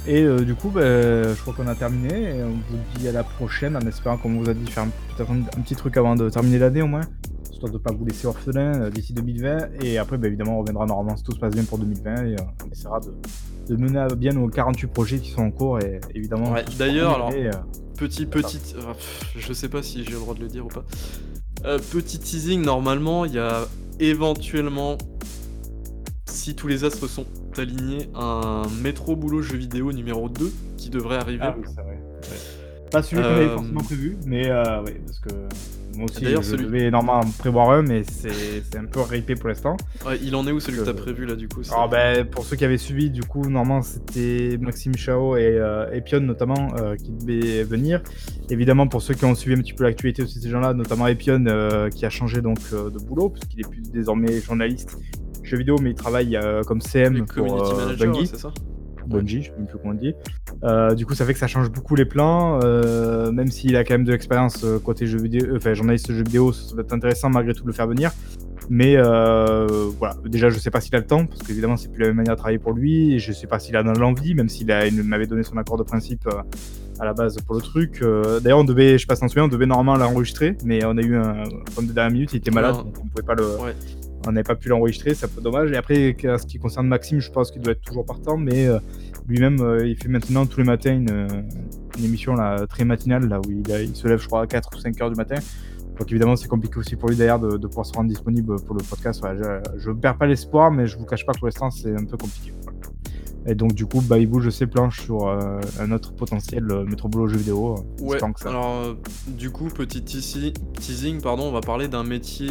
et 0.06 0.22
heu, 0.22 0.44
du 0.44 0.56
coup, 0.56 0.68
beh, 0.70 0.82
je 0.82 1.40
crois 1.42 1.54
qu'on 1.54 1.68
a 1.68 1.76
terminé 1.76 2.36
et 2.36 2.42
on 2.42 2.50
vous 2.50 2.78
dit 2.98 3.06
à 3.06 3.12
la 3.12 3.22
prochaine 3.22 3.76
en 3.76 3.80
espérant, 3.80 4.16
comme 4.16 4.36
on 4.36 4.42
vous 4.42 4.50
a 4.50 4.54
dit, 4.54 4.68
faire 4.68 4.82
un 4.82 4.88
peut-être 5.16 5.30
un 5.30 5.60
petit 5.62 5.76
truc 5.76 5.96
avant 5.96 6.16
de 6.16 6.28
terminer 6.28 6.58
l'année 6.58 6.82
au 6.82 6.88
moins. 6.88 7.02
histoire 7.52 7.70
de 7.70 7.78
pas 7.78 7.92
vous 7.92 8.04
laisser 8.04 8.26
orphelin 8.26 8.90
d'ici 8.90 9.12
2020. 9.12 9.80
Et 9.84 9.98
après, 9.98 10.18
bah, 10.18 10.26
évidemment, 10.26 10.56
on 10.56 10.60
reviendra 10.62 10.86
normalement 10.86 11.16
si 11.16 11.22
tout 11.22 11.30
se 11.30 11.38
passe 11.38 11.54
bien 11.54 11.62
pour 11.62 11.78
2020 11.78 12.24
et 12.24 12.36
on 12.66 12.70
essaiera 12.72 12.98
de, 12.98 13.14
de 13.68 13.76
mener 13.80 14.00
à 14.00 14.08
bien 14.08 14.32
nos 14.32 14.48
48 14.48 14.88
projets 14.88 15.18
qui 15.20 15.30
sont 15.30 15.42
en 15.42 15.50
cours. 15.52 15.78
Et 15.78 16.00
évidemment, 16.16 16.50
Ouais, 16.50 16.64
d'ailleurs, 16.76 17.14
alors, 17.14 17.30
euh, 17.32 17.50
Petit, 17.96 18.26
petit, 18.26 18.58
pff, 18.58 19.32
je 19.36 19.52
sais 19.52 19.68
pas 19.68 19.84
si 19.84 20.02
j'ai 20.02 20.10
le 20.10 20.18
droit 20.18 20.34
de 20.34 20.40
le 20.40 20.48
dire 20.48 20.66
ou 20.66 20.68
pas. 20.68 20.84
Euh, 21.64 21.78
petit 21.78 22.18
teasing, 22.18 22.60
normalement, 22.62 23.24
il 23.24 23.34
y 23.34 23.38
a 23.38 23.68
éventuellement, 24.00 24.98
si 26.32 26.54
tous 26.54 26.66
les 26.68 26.84
astres 26.84 27.06
sont 27.08 27.26
alignés, 27.58 28.08
un 28.14 28.62
métro 28.82 29.14
boulot 29.16 29.42
jeu 29.42 29.56
vidéo 29.56 29.92
numéro 29.92 30.28
2 30.28 30.52
qui 30.76 30.90
devrait 30.90 31.16
arriver. 31.16 31.42
Ah 31.44 31.54
oui, 31.56 31.64
c'est 31.68 31.82
vrai. 31.82 31.98
Pas 32.90 33.02
celui 33.02 33.22
qu'on 33.22 33.28
avait 33.28 33.44
Euh, 33.46 33.54
forcément 33.56 33.80
prévu, 33.80 34.16
mais 34.26 34.50
euh, 34.50 34.82
oui, 34.84 34.92
parce 35.06 35.18
que 35.20 35.30
moi 35.96 36.04
aussi, 36.04 36.26
je 36.26 36.42
celui- 36.42 36.64
devais 36.66 36.90
normalement 36.90 37.26
en 37.26 37.30
prévoir 37.30 37.70
un, 37.70 37.80
mais 37.82 38.02
c'est 38.04 38.28
c'est 38.70 38.76
un 38.76 38.84
peu 38.84 39.00
ripé 39.00 39.34
pour 39.34 39.48
l'instant. 39.48 39.78
Ouais, 40.06 40.18
il 40.22 40.36
en 40.36 40.46
est 40.46 40.52
où 40.52 40.60
celui 40.60 40.76
que 40.76 40.82
Euh, 40.82 40.86
t'as 40.86 40.92
prévu 40.92 41.24
là 41.24 41.34
du 41.34 41.48
coup 41.48 41.62
Alors 41.70 41.88
ben, 41.88 42.26
pour 42.26 42.44
ceux 42.44 42.54
qui 42.56 42.66
avaient 42.66 42.76
suivi, 42.76 43.08
du 43.08 43.22
coup, 43.22 43.48
normalement 43.48 43.80
c'était 43.80 44.58
Maxime 44.60 44.94
Chao 44.94 45.36
et, 45.38 45.56
euh, 45.58 45.90
et 45.90 46.02
Pion 46.02 46.20
notamment 46.20 46.74
euh, 46.78 46.94
qui 46.96 47.12
devaient 47.12 47.64
venir. 47.64 48.02
Évidemment, 48.50 48.86
pour 48.86 49.00
ceux 49.00 49.14
qui 49.14 49.24
ont 49.24 49.34
suivi 49.34 49.58
un 49.58 49.62
petit 49.62 49.72
peu 49.72 49.84
l'actualité 49.84 50.22
aussi, 50.22 50.38
ces 50.40 50.50
gens-là, 50.50 50.74
notamment 50.74 51.06
Epion 51.06 51.42
euh, 51.46 51.88
qui 51.88 52.04
a 52.04 52.10
changé 52.10 52.42
donc 52.42 52.58
euh, 52.74 52.90
de 52.90 52.98
boulot, 52.98 53.30
puisqu'il 53.30 53.60
est 53.60 53.68
plus 53.70 53.80
désormais 53.90 54.38
journaliste 54.42 54.98
jeux 55.52 55.58
vidéo, 55.58 55.76
mais 55.80 55.90
il 55.90 55.94
travaille 55.94 56.36
euh, 56.36 56.62
comme 56.62 56.80
CM 56.80 57.14
les 57.14 57.22
pour 57.22 57.62
euh, 57.64 57.94
Bungie. 57.96 58.20
ouais, 58.20 58.26
c'est 58.26 58.38
ça 58.38 58.52
Bungie, 59.06 59.42
je 59.42 59.48
sais 59.50 59.56
même 59.56 59.66
plus 59.66 59.78
comment 59.78 59.94
on 59.94 59.96
dit. 59.96 60.14
Euh, 60.62 60.94
du 60.94 61.06
coup, 61.06 61.14
ça 61.14 61.24
fait 61.26 61.32
que 61.32 61.38
ça 61.40 61.48
change 61.48 61.70
beaucoup 61.70 61.96
les 61.96 62.04
plans, 62.04 62.60
euh, 62.62 63.32
même 63.32 63.48
s'il 63.48 63.76
a 63.76 63.82
quand 63.84 63.94
même 63.94 64.04
de 64.04 64.12
l'expérience 64.12 64.62
euh, 64.64 64.78
côté 64.78 65.06
jeux 65.06 65.20
vidéo, 65.20 65.56
enfin 65.56 65.74
journaliste 65.74 66.12
jeux 66.12 66.22
vidéo, 66.22 66.52
ça 66.52 66.74
va 66.76 66.82
être 66.82 66.92
intéressant 66.92 67.28
malgré 67.28 67.52
tout 67.52 67.62
de 67.62 67.66
le 67.68 67.72
faire 67.72 67.88
venir. 67.88 68.12
Mais 68.70 68.96
voilà, 69.98 70.14
déjà, 70.24 70.48
je 70.50 70.58
sais 70.60 70.70
pas 70.70 70.80
s'il 70.80 70.94
a 70.94 71.00
le 71.00 71.04
temps, 71.06 71.26
parce 71.26 71.42
qu'évidemment, 71.42 71.76
c'est 71.76 71.90
plus 71.90 72.00
la 72.02 72.06
même 72.08 72.16
manière 72.18 72.34
de 72.34 72.38
travailler 72.38 72.60
pour 72.60 72.72
lui, 72.72 73.14
et 73.14 73.18
je 73.18 73.32
sais 73.32 73.48
pas 73.48 73.58
s'il 73.58 73.76
a 73.76 73.82
l'envie, 73.82 74.34
même 74.36 74.48
s'il 74.48 74.70
a- 74.70 74.86
il 74.86 75.02
m'avait 75.02 75.26
donné 75.26 75.42
son 75.42 75.56
accord 75.56 75.76
de 75.76 75.82
principe 75.82 76.28
à 77.00 77.04
la 77.04 77.12
base 77.12 77.36
pour 77.44 77.56
le 77.56 77.60
truc. 77.60 78.00
D'ailleurs, 78.40 78.60
on 78.60 78.64
devait, 78.64 78.92
je 78.92 78.98
sais 78.98 79.06
pas 79.06 79.16
si 79.16 79.22
souviens, 79.28 79.44
on 79.44 79.48
devait 79.48 79.66
normalement 79.66 79.96
l'enregistrer, 80.02 80.56
mais 80.64 80.84
on 80.84 80.96
a 80.96 81.02
eu 81.02 81.16
un 81.16 81.42
problème 81.72 81.88
de 81.88 81.92
dernière 81.92 82.12
minute, 82.12 82.32
il 82.34 82.36
était 82.36 82.52
malade, 82.52 82.76
donc 82.76 82.94
on 83.02 83.08
pouvait 83.08 83.26
pas 83.26 83.34
le, 83.34 83.42
Ouais. 83.58 83.74
On 84.26 84.32
n'avait 84.32 84.44
pas 84.44 84.54
pu 84.54 84.68
l'enregistrer, 84.68 85.14
c'est 85.14 85.26
un 85.26 85.28
peu 85.28 85.40
dommage. 85.40 85.70
Et 85.72 85.76
après, 85.76 86.16
en 86.28 86.38
ce 86.38 86.46
qui 86.46 86.58
concerne 86.58 86.86
Maxime, 86.86 87.20
je 87.20 87.30
pense 87.30 87.50
qu'il 87.50 87.62
doit 87.62 87.72
être 87.72 87.82
toujours 87.82 88.04
partant, 88.04 88.36
mais 88.36 88.66
euh, 88.66 88.78
lui-même, 89.28 89.60
euh, 89.60 89.86
il 89.86 89.96
fait 89.96 90.08
maintenant 90.08 90.46
tous 90.46 90.58
les 90.58 90.64
matins 90.64 90.94
une, 90.94 91.26
une 91.98 92.04
émission 92.04 92.34
là, 92.34 92.66
très 92.66 92.84
matinale, 92.84 93.28
là 93.28 93.40
où 93.40 93.50
il, 93.50 93.96
se 93.96 94.08
lève, 94.08 94.20
je 94.20 94.26
crois, 94.26 94.42
à 94.42 94.46
4 94.46 94.70
ou 94.74 94.80
5 94.80 95.00
heures 95.00 95.10
du 95.10 95.16
matin. 95.16 95.36
Donc 95.98 96.10
évidemment, 96.10 96.36
c'est 96.36 96.48
compliqué 96.48 96.78
aussi 96.78 96.96
pour 96.96 97.10
lui 97.10 97.16
d'ailleurs 97.16 97.38
de, 97.38 97.66
pouvoir 97.66 97.86
se 97.86 97.92
rendre 97.92 98.08
disponible 98.08 98.56
pour 98.62 98.74
le 98.74 98.82
podcast. 98.82 99.22
Je 99.76 99.90
ne 99.90 99.94
perds 99.94 100.16
pas 100.16 100.26
l'espoir, 100.26 100.70
mais 100.70 100.86
je 100.86 100.96
vous 100.96 101.04
cache 101.04 101.26
pas 101.26 101.32
que 101.32 101.38
pour 101.38 101.46
l'instant, 101.46 101.70
c'est 101.70 101.94
un 101.94 102.04
peu 102.04 102.16
compliqué. 102.16 102.52
Et 103.46 103.54
donc 103.54 103.74
du 103.74 103.86
coup, 103.86 104.00
Babybou, 104.00 104.40
je 104.40 104.50
sais, 104.50 104.66
planche 104.66 105.00
sur 105.02 105.26
euh, 105.26 105.60
un 105.80 105.90
autre 105.92 106.12
potentiel 106.14 106.70
euh, 106.70 106.84
métro 106.84 107.08
boulot 107.08 107.26
jeu 107.28 107.38
vidéo. 107.38 107.76
euh, 108.00 108.02
Ouais, 108.04 108.18
que 108.18 108.40
ça- 108.40 108.50
alors 108.50 108.70
euh, 108.84 108.94
du 109.28 109.50
coup, 109.50 109.66
petit 109.68 110.00
teasi- 110.00 110.54
teasing, 110.80 111.20
pardon, 111.20 111.44
on 111.44 111.52
va 111.52 111.60
parler 111.60 111.88
d'un 111.88 112.04
métier 112.04 112.50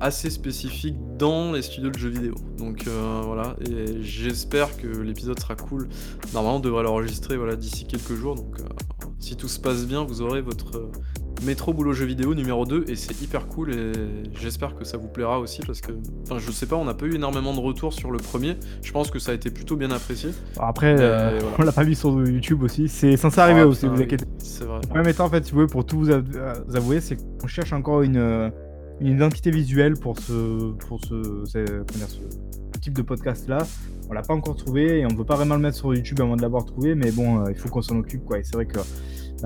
assez 0.00 0.30
spécifique 0.30 0.96
dans 1.18 1.52
les 1.52 1.62
studios 1.62 1.90
de 1.90 1.98
jeux 1.98 2.08
vidéo. 2.10 2.34
Donc 2.58 2.86
voilà, 3.24 3.56
et 3.60 4.02
j'espère 4.02 4.76
que 4.76 4.86
l'épisode 4.86 5.38
sera 5.38 5.54
cool. 5.56 5.88
Normalement, 6.32 6.56
on 6.56 6.60
devrait 6.60 6.82
l'enregistrer 6.82 7.36
voilà, 7.36 7.56
d'ici 7.56 7.86
quelques 7.86 8.14
jours, 8.14 8.34
donc 8.34 8.56
si 9.18 9.36
tout 9.36 9.48
se 9.48 9.58
passe 9.60 9.86
bien, 9.86 10.04
vous 10.04 10.20
aurez 10.22 10.42
votre 10.42 10.90
métro 11.44 11.72
boulot 11.72 11.92
jeux 11.92 12.06
vidéo 12.06 12.34
numéro 12.34 12.64
2, 12.64 12.84
et 12.88 12.96
c'est 12.96 13.20
hyper 13.22 13.46
cool, 13.46 13.72
et 13.72 13.92
j'espère 14.40 14.74
que 14.74 14.84
ça 14.84 14.96
vous 14.96 15.08
plaira 15.08 15.38
aussi, 15.38 15.60
parce 15.66 15.80
que, 15.80 15.92
enfin, 16.22 16.38
je 16.38 16.50
sais 16.50 16.66
pas, 16.66 16.76
on 16.76 16.84
n'a 16.84 16.94
pas 16.94 17.06
eu 17.06 17.14
énormément 17.14 17.54
de 17.54 17.60
retours 17.60 17.92
sur 17.92 18.10
le 18.10 18.18
premier, 18.18 18.56
je 18.82 18.92
pense 18.92 19.10
que 19.10 19.18
ça 19.18 19.32
a 19.32 19.34
été 19.34 19.50
plutôt 19.50 19.76
bien 19.76 19.90
apprécié. 19.90 20.30
Après, 20.58 20.96
euh, 20.98 21.38
voilà. 21.40 21.56
on 21.58 21.62
l'a 21.62 21.72
pas 21.72 21.84
mis 21.84 21.94
sur 21.94 22.10
YouTube 22.26 22.62
aussi. 22.62 22.88
C'est 22.88 23.16
censé 23.16 23.40
arriver 23.40 23.60
Ah, 23.60 23.66
aussi, 23.66 23.82
putain, 23.82 23.94
vous 23.94 24.02
inquiétez 24.02 24.24
C'est 24.38 24.64
vrai. 24.64 24.80
Le 24.82 24.86
problème 24.86 25.08
étant, 25.08 25.26
en 25.26 25.30
fait, 25.30 25.44
si 25.44 25.52
vous 25.52 25.58
voulez, 25.60 25.70
pour 25.70 25.84
tout 25.84 25.98
vous 25.98 26.10
euh, 26.10 26.54
avouer, 26.74 27.00
c'est 27.00 27.16
qu'on 27.16 27.46
cherche 27.46 27.72
encore 27.72 28.02
une, 28.02 28.16
euh, 28.16 28.50
une 29.00 29.08
identité 29.08 29.50
visuelle 29.50 29.94
pour 29.94 30.18
ce, 30.18 30.72
pour 30.72 31.00
ce, 31.04 31.44
type 32.80 32.94
de 32.94 33.02
podcast-là. 33.02 33.58
On 34.10 34.12
l'a 34.12 34.22
pas 34.22 34.34
encore 34.34 34.56
trouvé 34.56 35.00
et 35.00 35.06
on 35.06 35.14
veut 35.14 35.24
pas 35.24 35.36
vraiment 35.36 35.54
le 35.54 35.62
mettre 35.62 35.78
sur 35.78 35.94
YouTube 35.94 36.20
avant 36.20 36.36
de 36.36 36.42
l'avoir 36.42 36.66
trouvé, 36.66 36.94
mais 36.94 37.10
bon, 37.10 37.40
euh, 37.40 37.50
il 37.50 37.56
faut 37.56 37.70
qu'on 37.70 37.80
s'en 37.80 37.98
occupe, 37.98 38.24
quoi. 38.24 38.38
Et 38.38 38.44
c'est 38.44 38.54
vrai 38.54 38.66
que 38.66 38.78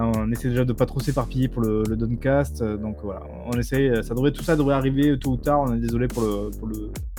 on 0.01 0.31
essaie 0.31 0.49
déjà 0.49 0.65
de 0.65 0.73
pas 0.73 0.87
trop 0.87 1.01
s'éparpiller 1.01 1.49
pour 1.49 1.63
le, 1.63 1.83
le 1.89 1.97
Doncast, 1.97 2.63
euh, 2.63 2.77
donc 2.77 2.99
on 3.05 3.59
essaye, 3.59 3.89
euh, 3.89 4.03
ça 4.03 4.15
devrait, 4.15 4.33
tout 4.33 4.43
ça 4.43 4.57
devrait 4.57 4.75
arriver 4.75 5.19
tôt 5.19 5.33
ou 5.33 5.37
tard, 5.37 5.61
on 5.61 5.75
est 5.75 5.81
désolé 5.81 6.09
pour 6.09 6.23
le, 6.23 6.51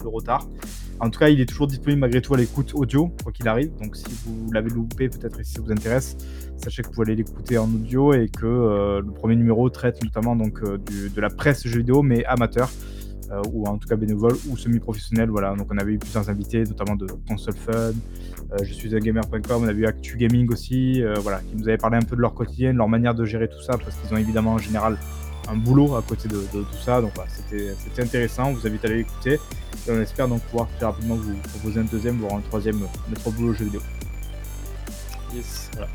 retard. 0.05 0.47
En 1.01 1.09
tout 1.09 1.19
cas, 1.19 1.29
il 1.29 1.39
est 1.41 1.45
toujours 1.45 1.67
disponible 1.67 1.99
malgré 1.99 2.21
tout 2.21 2.33
à 2.33 2.37
l'écoute 2.37 2.71
audio, 2.73 3.11
quoi 3.21 3.31
qu'il 3.31 3.47
arrive, 3.47 3.71
donc 3.81 3.95
si 3.95 4.05
vous 4.25 4.51
l'avez 4.51 4.69
loupé, 4.69 5.09
peut-être 5.09 5.39
et 5.39 5.43
si 5.43 5.53
ça 5.53 5.61
vous 5.61 5.71
intéresse, 5.71 6.17
sachez 6.57 6.81
que 6.81 6.87
vous 6.87 6.93
pouvez 6.93 7.15
l'écouter 7.15 7.57
en 7.57 7.65
audio 7.65 8.13
et 8.13 8.29
que 8.29 8.45
euh, 8.45 9.01
le 9.01 9.11
premier 9.11 9.35
numéro 9.35 9.69
traite 9.69 10.01
notamment 10.03 10.35
donc 10.35 10.61
de 10.63 11.21
la 11.21 11.29
presse 11.29 11.67
jeux 11.67 11.79
vidéo 11.79 12.01
mais 12.01 12.25
amateur 12.25 12.69
ou 13.53 13.67
en 13.67 13.77
tout 13.77 13.87
cas 13.87 13.95
bénévole 13.95 14.35
ou 14.49 14.57
semi-professionnel 14.57 15.29
voilà. 15.29 15.53
Donc 15.55 15.67
on 15.71 15.77
avait 15.77 15.93
eu 15.93 15.99
plusieurs 15.99 16.29
invités 16.29 16.63
notamment 16.63 16.95
de 16.95 17.07
console 17.27 17.55
fun 17.55 17.91
je 18.63 18.73
suis 18.73 18.95
un 18.95 18.99
gamer.com 18.99 19.63
on 19.63 19.67
a 19.67 19.73
vu 19.73 19.85
Actu 19.85 20.17
Gaming 20.17 20.51
aussi 20.51 21.03
euh, 21.03 21.15
voilà 21.19 21.39
qui 21.39 21.55
nous 21.55 21.67
avaient 21.67 21.77
parlé 21.77 21.97
un 21.97 22.01
peu 22.01 22.15
de 22.15 22.21
leur 22.21 22.33
quotidien 22.33 22.73
de 22.73 22.77
leur 22.77 22.87
manière 22.89 23.13
de 23.13 23.25
gérer 23.25 23.47
tout 23.47 23.61
ça 23.61 23.77
parce 23.77 23.95
qu'ils 23.95 24.13
ont 24.13 24.17
évidemment 24.17 24.53
en 24.53 24.57
général 24.57 24.97
un 25.49 25.55
boulot 25.55 25.95
à 25.95 26.01
côté 26.01 26.27
de, 26.27 26.35
de 26.35 26.61
tout 26.63 26.77
ça 26.83 27.01
donc 27.01 27.11
voilà, 27.15 27.29
c'était 27.29 28.01
intéressant 28.01 28.49
on 28.49 28.53
vous 28.53 28.65
invite 28.67 28.83
à 28.85 28.87
aller 28.87 28.97
l'écouter 28.97 29.33
et 29.87 29.91
on 29.91 30.01
espère 30.01 30.27
donc 30.27 30.41
pouvoir 30.43 30.67
très 30.77 30.85
rapidement 30.85 31.15
vous 31.15 31.35
proposer 31.53 31.79
un 31.79 31.85
deuxième 31.85 32.17
voire 32.17 32.35
un 32.35 32.41
troisième 32.41 32.79
métro 33.09 33.31
boulot 33.31 33.53
jeux 33.53 33.65
vidéo 33.65 33.81
Yes. 35.35 35.69
Voilà. 35.75 35.87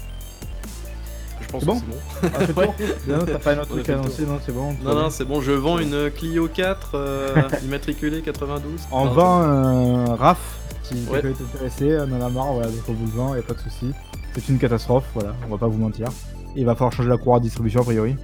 Je 1.41 1.49
pense 1.49 1.65
que 1.65 1.71
c'est 1.73 1.87
bon. 1.87 1.97
Ah, 2.23 2.39
c'est 2.47 2.53
bon 2.55 2.75
Non, 3.09 3.19
t'as 3.27 3.39
pas 3.39 3.53
un 3.55 3.59
autre 3.59 3.69
truc 3.71 3.89
à 3.89 3.95
annoncer, 3.95 4.23
non, 4.27 4.39
c'est 4.45 4.53
bon. 4.53 4.77
Non, 4.83 4.95
non, 4.95 5.11
c'est 5.11 5.25
bon, 5.25 5.41
je 5.41 5.51
vends 5.53 5.79
une 5.79 6.11
Clio 6.13 6.47
4 6.49 6.91
euh, 6.95 7.43
immatriculée 7.65 8.23
92. 8.23 8.81
On 8.93 9.05
Non, 9.07 9.11
vend 9.13 9.41
un 9.43 10.15
RAF 10.15 10.39
si 10.85 11.05
ça 11.05 11.11
ouais. 11.11 11.23
peut 11.23 11.31
être 11.31 11.41
intéressé, 11.41 11.91
euh, 11.91 12.07
on 12.09 12.21
en 12.21 12.27
a 12.27 12.29
marre, 12.29 12.53
voilà, 12.53 12.69
donc 12.69 12.81
on 12.89 12.93
vous 12.93 13.35
il 13.35 13.39
a 13.39 13.43
pas 13.43 13.55
de 13.55 13.59
souci. 13.59 13.91
C'est 14.35 14.49
une 14.49 14.59
catastrophe, 14.59 15.05
voilà, 15.15 15.35
on 15.47 15.51
va 15.51 15.59
pas 15.59 15.67
vous 15.67 15.79
mentir. 15.79 16.09
Il 16.57 16.67
va 16.67 16.75
falloir 16.75 16.93
changer 16.93 17.09
la 17.09 17.17
courroie 17.17 17.39
de 17.39 17.45
distribution 17.45 17.81
a 17.81 17.85
priori. 17.85 18.17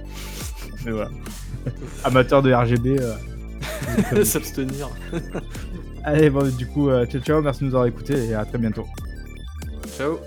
Mais 0.85 0.91
voilà. 0.91 1.09
Amateur 2.03 2.41
de 2.41 2.53
RGB. 2.53 2.99
Euh, 2.99 4.23
S'abstenir. 4.23 4.89
Allez, 6.03 6.29
bon, 6.29 6.47
du 6.55 6.67
coup, 6.67 6.89
euh, 6.89 7.05
ciao 7.05 7.21
ciao, 7.21 7.41
merci 7.41 7.61
de 7.61 7.65
nous 7.65 7.75
avoir 7.75 7.87
écoutés 7.87 8.27
et 8.27 8.33
à 8.33 8.45
très 8.45 8.57
bientôt. 8.57 8.85
Ciao. 9.97 10.19